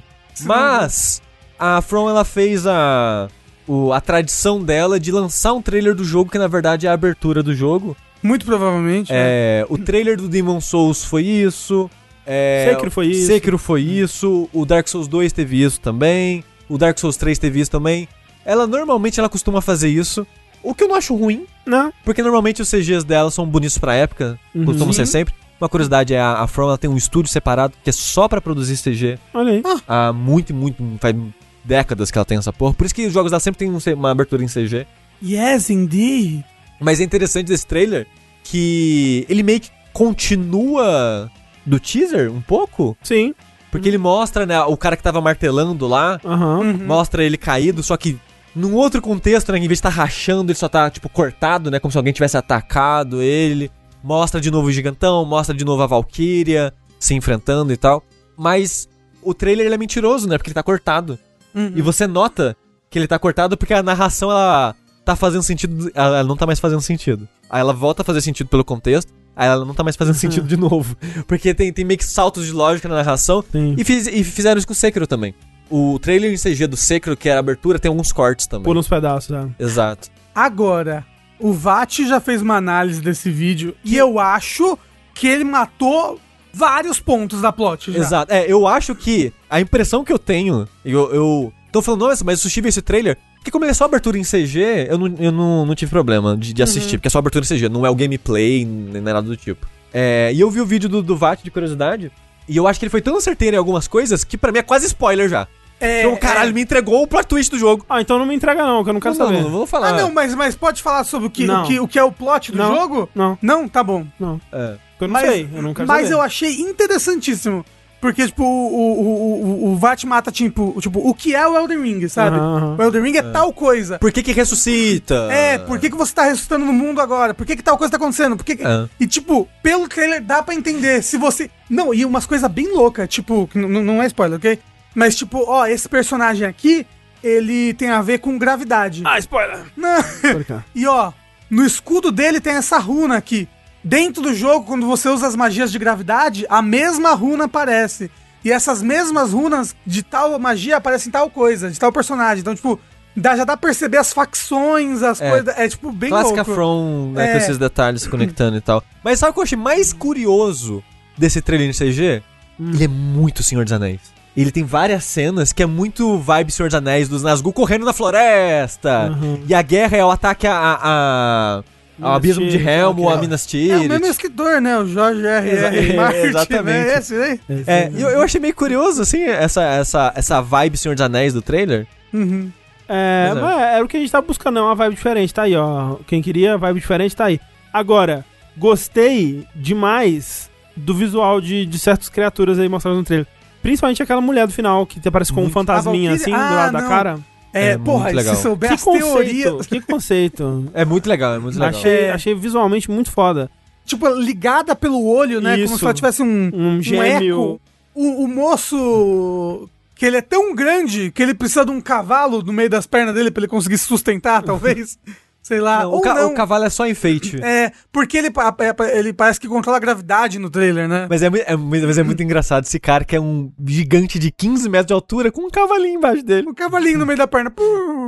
Mas 0.45 1.21
a 1.59 1.83
From 1.83 2.09
ela 2.09 2.25
fez 2.25 2.67
a 2.67 3.29
o- 3.67 3.93
a 3.93 4.01
tradição 4.01 4.63
dela 4.63 4.99
de 4.99 5.11
lançar 5.13 5.53
um 5.53 5.61
trailer 5.61 5.95
do 5.95 6.05
jogo 6.05 6.31
que 6.31 6.39
na 6.39 6.47
verdade 6.47 6.87
é 6.87 6.91
a 6.91 6.93
abertura 6.95 7.43
do 7.43 7.55
jogo. 7.55 7.97
Muito 8.23 8.47
provavelmente. 8.47 9.13
né? 9.13 9.19
É, 9.21 9.67
o 9.69 9.77
trailer 9.77 10.17
do 10.17 10.29
Demon 10.29 10.61
Souls 10.61 11.05
foi 11.05 11.25
isso. 11.25 11.91
É, 12.27 12.69
Sekiro 12.71 12.91
foi 12.91 13.07
isso. 13.09 13.27
Sekiro 13.27 13.59
foi 13.59 13.83
isso. 13.83 14.49
O 14.53 14.65
Dark 14.65 14.87
Souls 14.89 15.09
2 15.09 15.33
teve 15.33 15.63
isso 15.63 15.81
também. 15.81 16.43
O 16.69 16.79
Dark 16.79 16.99
Souls 16.99 17.17
3 17.17 17.39
teve 17.39 17.61
isso 17.61 17.71
também. 17.71 18.09
Ela 18.49 18.67
normalmente 18.67 19.21
ela 19.21 19.29
costuma 19.29 19.61
fazer 19.61 19.89
isso. 19.91 20.27
O 20.63 20.75
que 20.75 20.83
eu 20.83 20.89
não 20.89 20.95
acho 20.97 21.15
ruim, 21.15 21.45
Não. 21.67 21.93
porque 22.03 22.23
normalmente 22.23 22.63
os 22.63 22.71
CGs 22.71 23.05
dela 23.05 23.31
são 23.31 23.47
bonitos 23.47 23.77
pra 23.77 23.95
época, 23.95 24.39
Uhum. 24.55 24.65
costumam 24.65 24.93
ser 24.95 25.05
sempre. 25.07 25.35
Uma 25.61 25.69
curiosidade 25.69 26.15
é 26.15 26.21
a, 26.21 26.41
a 26.43 26.47
From 26.47 26.69
ela 26.69 26.79
tem 26.79 26.89
um 26.89 26.97
estúdio 26.97 27.31
separado 27.31 27.75
que 27.85 27.91
é 27.91 27.93
só 27.93 28.27
pra 28.27 28.41
produzir 28.41 28.77
CG. 28.79 29.19
Olha 29.35 29.53
aí. 29.53 29.63
Há 29.87 30.13
muito, 30.15 30.55
muito. 30.55 30.83
faz 30.99 31.15
décadas 31.63 32.11
que 32.11 32.17
ela 32.17 32.25
tem 32.25 32.39
essa 32.39 32.53
porra. 32.53 32.73
Por 32.73 32.87
isso 32.87 32.95
que 32.95 33.07
os 33.07 33.13
jogos 33.13 33.31
dela 33.31 33.41
sempre 33.41 33.59
tem 33.59 33.71
um 33.71 33.79
uma 33.95 34.11
abertura 34.11 34.43
em 34.43 34.47
CG. 34.49 34.87
Yes, 35.23 35.69
indeed. 35.69 36.43
Mas 36.81 37.01
é 37.01 37.05
interessante 37.05 37.49
desse 37.49 37.67
trailer 37.67 38.07
que 38.45 39.27
ele 39.29 39.43
meio 39.43 39.61
que 39.61 39.69
continua 39.93 41.31
do 41.67 41.79
teaser 41.79 42.33
um 42.33 42.41
pouco. 42.41 42.97
Sim. 43.03 43.35
Porque 43.71 43.87
ele 43.89 43.99
mostra, 43.99 44.47
né, 44.47 44.59
o 44.63 44.77
cara 44.77 44.97
que 44.97 45.03
tava 45.03 45.21
martelando 45.21 45.87
lá, 45.87 46.19
Aham. 46.25 46.59
Uhum. 46.61 46.87
mostra 46.87 47.23
ele 47.23 47.37
caído, 47.37 47.83
só 47.83 47.97
que 47.97 48.17
num 48.59 48.75
outro 48.75 49.01
contexto, 49.01 49.53
né, 49.53 49.59
em 49.59 49.63
vez 49.63 49.69
de 49.71 49.75
estar 49.75 49.89
rachando, 49.89 50.51
ele 50.51 50.59
só 50.59 50.69
tá, 50.69 50.91
tipo, 50.91 51.09
cortado, 51.09 51.71
né, 51.71 51.79
como 51.79 51.91
se 51.93 51.97
alguém 51.99 52.13
tivesse 52.13 52.37
atacado 52.37 53.23
ele. 53.23 53.71
Mostra 54.03 54.41
de 54.41 54.51
novo 54.51 54.69
o 54.69 54.73
gigantão, 54.73 55.25
mostra 55.25 55.55
de 55.55 55.65
novo 55.65 55.83
a 55.83 55.87
Valkyria 55.87 56.73
se 56.99 57.15
enfrentando 57.15 57.73
e 57.73 57.77
tal. 57.77 58.03
Mas 58.37 58.89
o 59.23 59.35
trailer 59.35 59.67
ele 59.67 59.75
é 59.75 59.79
mentiroso, 59.79 60.29
né, 60.29 60.37
porque 60.37 60.49
ele 60.51 60.55
tá 60.55 60.63
cortado. 60.63 61.19
Uhum. 61.55 61.73
E 61.75 61.83
você 61.83 62.07
nota 62.07 62.57
que 62.91 62.99
ele 62.99 63.07
tá 63.09 63.19
cortado 63.19 63.57
porque 63.57 63.75
a 63.75 63.83
narração 63.83 64.31
ela 64.31 64.75
tá 65.05 65.17
fazendo 65.17 65.43
sentido, 65.43 65.91
ela 65.95 66.23
não 66.23 66.37
tá 66.37 66.47
mais 66.47 66.61
fazendo 66.61 66.81
sentido. 66.81 67.27
Aí 67.51 67.61
ela 67.61 67.73
volta 67.73 68.03
a 68.03 68.05
fazer 68.05 68.21
sentido 68.21 68.49
pelo 68.49 68.65
contexto, 68.65 69.13
aí 69.35 69.49
ela 69.49 69.65
não 69.65 69.75
tá 69.75 69.83
mais 69.83 69.97
fazendo 69.97 70.15
sentido 70.15 70.47
de 70.47 70.57
novo. 70.57 70.97
Porque 71.27 71.53
tem, 71.55 71.73
tem 71.73 71.85
meio 71.85 71.99
que 71.99 72.05
saltos 72.05 72.47
de 72.47 72.53
lógica 72.53 72.89
na 72.89 72.97
narração. 72.97 73.43
E, 73.79 73.85
fiz- 73.85 74.07
e 74.07 74.23
fizeram 74.23 74.59
isso 74.59 74.67
com 74.67 74.73
o 74.73 74.77
Sekiro 74.77 75.07
também. 75.07 75.35
O 75.71 75.99
trailer 75.99 76.33
em 76.33 76.37
CG 76.37 76.67
do 76.67 76.77
Sekiro, 76.77 77.17
que 77.17 77.29
era 77.29 77.39
a 77.39 77.41
abertura, 77.41 77.79
tem 77.79 77.89
alguns 77.89 78.13
cortes 78.13 78.47
também. 78.47 78.65
Por 78.65 78.77
uns 78.77 78.89
pedaços, 78.89 79.31
né? 79.31 79.51
Exato. 79.59 80.09
Agora, 80.35 81.05
o 81.39 81.53
VAT 81.53 82.07
já 82.07 82.21
fez 82.21 82.43
uma 82.43 82.57
análise 82.57 83.01
desse 83.01 83.31
vídeo 83.31 83.75
e 83.85 83.97
eu 83.97 84.19
acho 84.19 84.79
que 85.15 85.27
ele 85.27 85.45
matou 85.45 86.21
vários 86.53 86.99
pontos 87.01 87.41
da 87.41 87.53
plot 87.53 87.93
já. 87.93 87.99
Exato. 87.99 88.33
É, 88.33 88.51
eu 88.51 88.67
acho 88.67 88.95
que 88.95 89.33
a 89.49 89.61
impressão 89.61 90.05
que 90.05 90.13
eu 90.13 90.19
tenho, 90.19 90.67
eu, 90.85 91.13
eu 91.15 91.53
tô 91.71 91.83
falando, 91.83 92.07
nossa, 92.07 92.25
mas 92.25 92.41
Sushi 92.41 92.61
viu 92.61 92.69
esse 92.69 92.83
trailer, 92.83 93.17
porque 93.37 93.51
como 93.51 93.65
ele 93.65 93.71
é 93.71 93.75
só 93.75 93.85
abertura 93.85 94.19
em 94.19 94.23
CG, 94.23 94.87
eu 94.89 94.99
não, 94.99 95.15
eu 95.19 95.33
não, 95.33 95.67
não 95.67 95.75
tive 95.75 95.91
problema 95.91 96.37
de, 96.37 96.53
de 96.53 96.63
assistir, 96.63 96.99
porque 96.99 97.09
é 97.09 97.11
só 97.11 97.19
abertura 97.19 97.45
em 97.45 97.49
CG, 97.49 97.69
não 97.69 97.87
é 97.87 97.91
o 97.91 97.95
gameplay, 97.95 98.65
nem 98.65 99.01
nada 99.01 99.23
do 99.23 99.37
tipo. 99.37 99.67
É, 99.93 100.31
e 100.35 100.41
eu 100.41 100.51
vi 100.51 100.61
o 100.61 100.67
vídeo 100.67 100.89
do, 100.89 101.03
do 101.03 101.17
VAT 101.17 101.43
de 101.43 101.51
curiosidade, 101.51 102.11
e 102.49 102.57
eu 102.57 102.67
acho 102.67 102.79
que 102.79 102.85
ele 102.85 102.91
foi 102.91 103.03
tão 103.03 103.21
certeiro 103.21 103.57
em 103.57 103.59
algumas 103.59 103.87
coisas 103.87 104.25
que 104.25 104.37
pra 104.39 104.51
mim 104.51 104.59
é 104.59 104.63
quase 104.63 104.87
spoiler 104.87 105.29
já. 105.29 105.47
É, 105.81 106.01
então, 106.03 106.17
caralho, 106.17 106.51
é. 106.51 106.53
me 106.53 106.63
entregou 106.63 107.03
o 107.03 107.07
plot 107.07 107.27
twist 107.27 107.51
do 107.51 107.59
jogo. 107.59 107.85
Ah, 107.89 108.01
então 108.01 108.19
não 108.19 108.27
me 108.27 108.35
entrega 108.35 108.65
não, 108.67 108.83
que 108.83 108.91
eu 108.91 108.95
não 108.95 109.01
quero 109.01 109.15
não, 109.17 109.27
saber. 109.27 109.37
não, 109.39 109.45
não 109.45 109.59
vou 109.59 109.67
falar. 109.67 109.91
Ah, 109.91 109.93
não, 109.93 110.13
mas, 110.13 110.35
mas 110.35 110.57
pode 110.57 110.83
falar 110.83 111.05
sobre 111.05 111.29
o 111.29 111.31
que, 111.31 111.49
o 111.49 111.63
que, 111.65 111.81
o 111.81 111.89
que 111.89 111.99
é 111.99 112.03
o 112.05 112.11
plot 112.13 112.51
do 112.53 112.59
Não. 112.59 112.75
jogo? 112.75 113.09
Não, 113.15 113.39
Não, 113.41 113.69
tá 113.69 113.83
bom. 113.85 114.05
não. 114.19 114.41
É. 114.53 114.77
Eu 115.01 115.07
não 115.07 115.13
Mas, 115.13 115.31
sei, 115.31 115.49
eu 115.55 115.63
não 115.63 115.73
quero 115.73 115.87
mas 115.87 116.03
saber. 116.09 116.15
eu 116.15 116.21
achei 116.21 116.61
interessantíssimo. 116.61 117.65
Porque, 118.01 118.25
tipo, 118.27 118.45
o, 118.45 118.47
o, 118.47 119.67
o, 119.67 119.73
o, 119.73 119.77
VAT 119.77 120.05
mata, 120.05 120.31
tipo, 120.31 120.77
tipo, 120.81 121.01
o 121.01 121.13
que 121.13 121.35
é 121.35 121.47
o 121.49 121.57
Elden 121.57 121.83
Ring, 121.83 122.09
sabe? 122.09 122.37
Aham. 122.37 122.77
O 122.79 122.83
Elden 122.83 123.03
Ring 123.03 123.17
é, 123.17 123.23
tal 123.23 123.53
coisa. 123.53 123.99
Por 123.99 124.13
que 124.13 124.23
que 124.23 124.31
ressuscita? 124.33 125.29
É, 125.33 125.59
por 125.59 125.81
que, 125.81 125.91
que 125.91 125.97
você 125.97 126.15
tá 126.15 126.23
ressuscitando 126.25 126.65
no 126.65 126.73
mundo 126.73 127.01
agora? 127.01 127.35
Por 127.35 127.45
que, 127.45 127.57
que 127.57 127.63
tal 127.63 127.77
coisa 127.77 127.91
tá 127.91 127.97
acontecendo? 127.97 128.37
Por 128.37 128.45
que 128.45 128.55
que- 128.57 128.65
É. 128.65 128.89
E, 129.01 129.07
tipo, 129.07 129.49
pelo 129.65 129.89
trailer 129.89 130.23
dá 130.23 130.43
pra 130.45 130.55
entender. 130.55 131.03
Se 131.03 131.17
você. 131.17 131.51
Não, 131.69 131.93
e 131.93 132.05
umas 132.05 132.25
coisas 132.25 132.49
bem 132.51 132.73
loucas, 132.73 133.09
tipo, 133.09 133.49
não 133.55 134.01
é 134.03 134.07
spoiler, 134.07 134.37
ok? 134.39 134.59
Mas, 134.99 135.15
tipo, 135.15 135.45
ó, 135.47 135.65
esse 135.65 135.89
personagem 135.89 136.45
aqui, 136.45 136.85
ele 137.23 137.73
tem 137.75 137.89
a 137.89 138.03
ver 138.03 138.19
com 138.19 138.37
gravidade. 138.37 139.03
Ah, 139.07 139.17
spoiler! 139.21 139.61
Não. 139.77 139.97
E 140.75 140.89
ó, 140.89 141.13
no 141.49 141.65
escudo 141.65 142.11
dele 142.11 142.41
tem 142.41 142.55
essa 142.55 142.79
runa 142.79 143.17
aqui. 143.17 143.49
Dentro 143.85 144.21
do 144.21 144.35
jogo, 144.35 144.67
quando 144.67 144.89
você 144.89 145.09
usa 145.09 145.29
as 145.29 145.37
magias 145.37 145.71
de 145.71 145.79
gravidade, 145.79 146.45
a 146.51 146.61
mesma 146.61 147.15
runa 147.15 147.45
aparece. 147.45 148.11
E 148.45 148.51
essas 148.51 148.83
mesmas 148.83 149.33
runas 149.33 149.77
de 149.87 150.03
tal 150.03 150.37
magia 150.37 150.79
aparecem 150.79 151.11
em 151.11 151.13
tal 151.13 151.31
coisa, 151.31 151.71
de 151.71 151.79
tal 151.79 151.93
personagem. 151.93 152.41
Então, 152.41 152.57
tipo, 152.57 152.81
dá, 153.17 153.37
já 153.37 153.45
dá 153.45 153.57
pra 153.57 153.69
perceber 153.69 153.99
as 153.99 154.13
facções, 154.13 155.01
as 155.05 155.21
É. 155.21 155.31
coisas. 155.31 155.55
É, 155.57 155.69
tipo, 155.69 155.93
bem 155.93 156.11
Clássica 156.11 156.43
louco. 156.43 156.55
From, 156.55 157.13
né, 157.13 157.29
É. 157.29 157.33
com 157.33 157.39
esses 157.39 157.57
detalhes 157.57 158.03
se 158.03 158.09
conectando 158.09 158.57
e 158.57 158.61
tal. 158.61 158.83
Mas 159.05 159.21
sabe 159.21 159.31
o 159.31 159.35
que 159.35 159.39
eu 159.39 159.45
achei 159.45 159.57
mais 159.59 159.93
curioso 159.93 160.83
desse 161.17 161.41
trailer 161.41 161.69
em 161.69 161.73
CG? 161.73 162.21
Ele 162.59 162.83
é 162.85 162.89
muito 162.89 163.45
Senhor 163.45 163.63
dos 163.63 163.73
Anéis. 163.73 164.01
Ele 164.43 164.51
tem 164.51 164.65
várias 164.65 165.05
cenas 165.05 165.53
que 165.53 165.63
é 165.63 165.67
muito 165.67 166.19
vibe 166.19 166.53
Senhor 166.53 166.69
dos 166.69 166.75
Anéis, 166.77 167.09
dos 167.09 167.23
Nazgûl 167.23 167.53
correndo 167.53 167.85
na 167.85 167.93
floresta. 167.93 169.11
Uhum. 169.11 169.41
E 169.49 169.55
a 169.55 169.63
guerra 169.63 169.97
é 169.97 170.05
o 170.05 170.11
ataque 170.11 170.47
a... 170.47 170.53
a, 170.53 170.79
a 170.83 171.63
ao 172.01 172.11
Minas 172.11 172.17
abismo 172.17 172.45
de 172.45 172.51
Tirith, 172.53 172.69
Helm, 172.69 172.99
ou 173.01 173.11
a. 173.11 173.17
Minas 173.17 173.43
É 173.43 173.47
o 173.47 173.49
Tirith. 173.51 173.89
mesmo 173.89 174.07
escritor, 174.07 174.61
né? 174.61 174.79
O 174.79 174.87
Jorge 174.87 175.27
R. 175.27 175.51
R. 175.51 175.97
Martin, 175.97 176.19
exatamente. 176.19 176.87
né? 176.87 176.99
Esse, 176.99 177.15
né? 177.15 177.41
É, 177.67 177.91
eu, 177.93 178.09
eu 178.09 178.23
achei 178.23 178.41
meio 178.41 178.55
curioso, 178.55 179.03
assim, 179.03 179.25
essa, 179.25 179.63
essa, 179.65 180.13
essa 180.15 180.41
vibe 180.41 180.77
Senhor 180.77 180.95
dos 180.95 181.03
Anéis 181.03 181.33
do 181.33 181.43
trailer. 181.43 181.89
Uhum. 182.13 182.53
É, 182.89 183.31
é. 183.31 183.35
mas 183.35 183.61
era 183.61 183.85
o 183.85 183.89
que 183.89 183.97
a 183.97 184.01
gente 184.01 184.13
tava 184.13 184.27
buscando, 184.27 184.61
é 184.61 184.63
uma 184.63 184.75
vibe 184.75 184.95
diferente, 184.95 185.35
tá 185.35 185.43
aí, 185.43 185.57
ó. 185.57 185.97
Quem 186.07 186.23
queria 186.23 186.57
vibe 186.57 186.79
diferente, 186.79 187.17
tá 187.17 187.25
aí. 187.25 187.41
Agora, 187.73 188.25
gostei 188.57 189.45
demais 189.55 190.49
do 190.77 190.95
visual 190.95 191.41
de, 191.41 191.67
de 191.67 191.79
certas 191.79 192.09
criaturas 192.09 192.59
aí 192.59 192.69
mostradas 192.69 192.99
no 192.99 193.05
trailer. 193.05 193.27
Principalmente 193.63 194.03
aquela 194.03 194.21
mulher 194.21 194.47
do 194.47 194.53
final, 194.53 194.87
que 194.87 195.01
te 195.01 195.09
aparece 195.09 195.33
com 195.33 195.43
um 195.45 195.51
fantasminha 195.51 196.13
A 196.13 196.15
assim, 196.15 196.31
Valkyria? 196.31 196.49
do 196.51 196.55
lado 196.57 196.69
Ah, 196.69 196.73
da 196.73 196.81
não. 196.83 196.89
cara. 196.89 197.19
É, 197.53 197.69
É 197.71 197.79
porra, 197.79 198.05
muito 198.05 198.17
legal. 198.17 198.35
se 198.37 198.43
souber 198.43 198.69
Que 198.69 198.75
as 198.75 198.85
teorias. 198.85 199.51
conceito, 199.53 199.69
que 199.69 199.81
conceito. 199.81 200.71
É 200.75 200.85
muito 200.85 201.09
legal, 201.09 201.35
é 201.35 201.39
muito 201.39 201.55
legal. 201.59 201.71
achei, 201.71 202.11
achei 202.11 202.35
visualmente 202.35 202.91
muito 202.91 203.11
foda. 203.11 203.51
Tipo, 203.85 204.07
ligada 204.11 204.77
pelo 204.77 205.03
olho, 205.07 205.41
né? 205.41 205.53
Como 205.55 205.65
Isso. 205.65 205.79
se 205.79 205.85
ela 205.85 205.95
tivesse 205.95 206.23
um, 206.23 206.51
Um 206.55 206.83
gêmeo. 206.83 207.55
eco. 207.55 207.61
O, 207.95 208.25
o 208.25 208.29
moço. 208.29 209.69
Que 209.95 210.07
ele 210.07 210.17
é 210.19 210.21
tão 210.23 210.55
grande 210.55 211.11
que 211.11 211.21
ele 211.23 211.35
precisa 211.35 211.65
de 211.65 211.73
um 211.73 211.81
cavalo 211.81 212.43
no 212.43 212.53
meio 212.53 212.71
das 212.71 212.87
pernas 212.87 213.15
dele 213.15 213.31
pra 213.33 213.41
ele 213.41 213.49
conseguir 213.49 213.79
se 213.79 213.87
sustentar, 213.87 214.43
talvez. 214.45 214.99
Sei 215.43 215.61
lá. 215.61 215.83
Não, 215.85 215.93
Ou 215.93 215.99
o, 215.99 216.01
ca- 216.03 216.15
não. 216.15 216.31
o 216.33 216.35
cavalo 216.35 216.65
é 216.65 216.71
só 216.71 216.87
enfeite. 216.87 217.43
É, 217.43 217.73
porque 217.91 218.19
ele, 218.19 218.31
pa- 218.31 218.55
é, 218.61 218.99
ele 218.99 219.13
parece 219.15 219.41
que 219.41 219.49
controla 219.49 219.79
a 219.79 219.81
gravidade 219.81 220.39
no 220.39 220.51
trailer, 220.51 220.87
né? 220.87 221.07
Mas 221.09 221.23
é, 221.23 221.27
é 221.47 221.57
mas 221.57 221.97
é 221.97 222.03
muito 222.03 222.23
engraçado 222.23 222.65
esse 222.65 222.79
cara 222.79 223.03
que 223.05 223.17
é 223.17 223.21
um 223.21 223.51
gigante 223.67 224.19
de 224.19 224.31
15 224.31 224.69
metros 224.69 224.89
de 224.89 224.93
altura 224.93 225.33
com 225.33 225.43
um 225.47 225.51
cavalinho 225.51 225.95
embaixo 225.97 226.23
dele. 226.23 226.47
Um 226.49 226.53
cavalinho 226.55 226.99
no 226.99 227.07
meio 227.07 227.17
da 227.19 227.27
perna. 227.27 227.51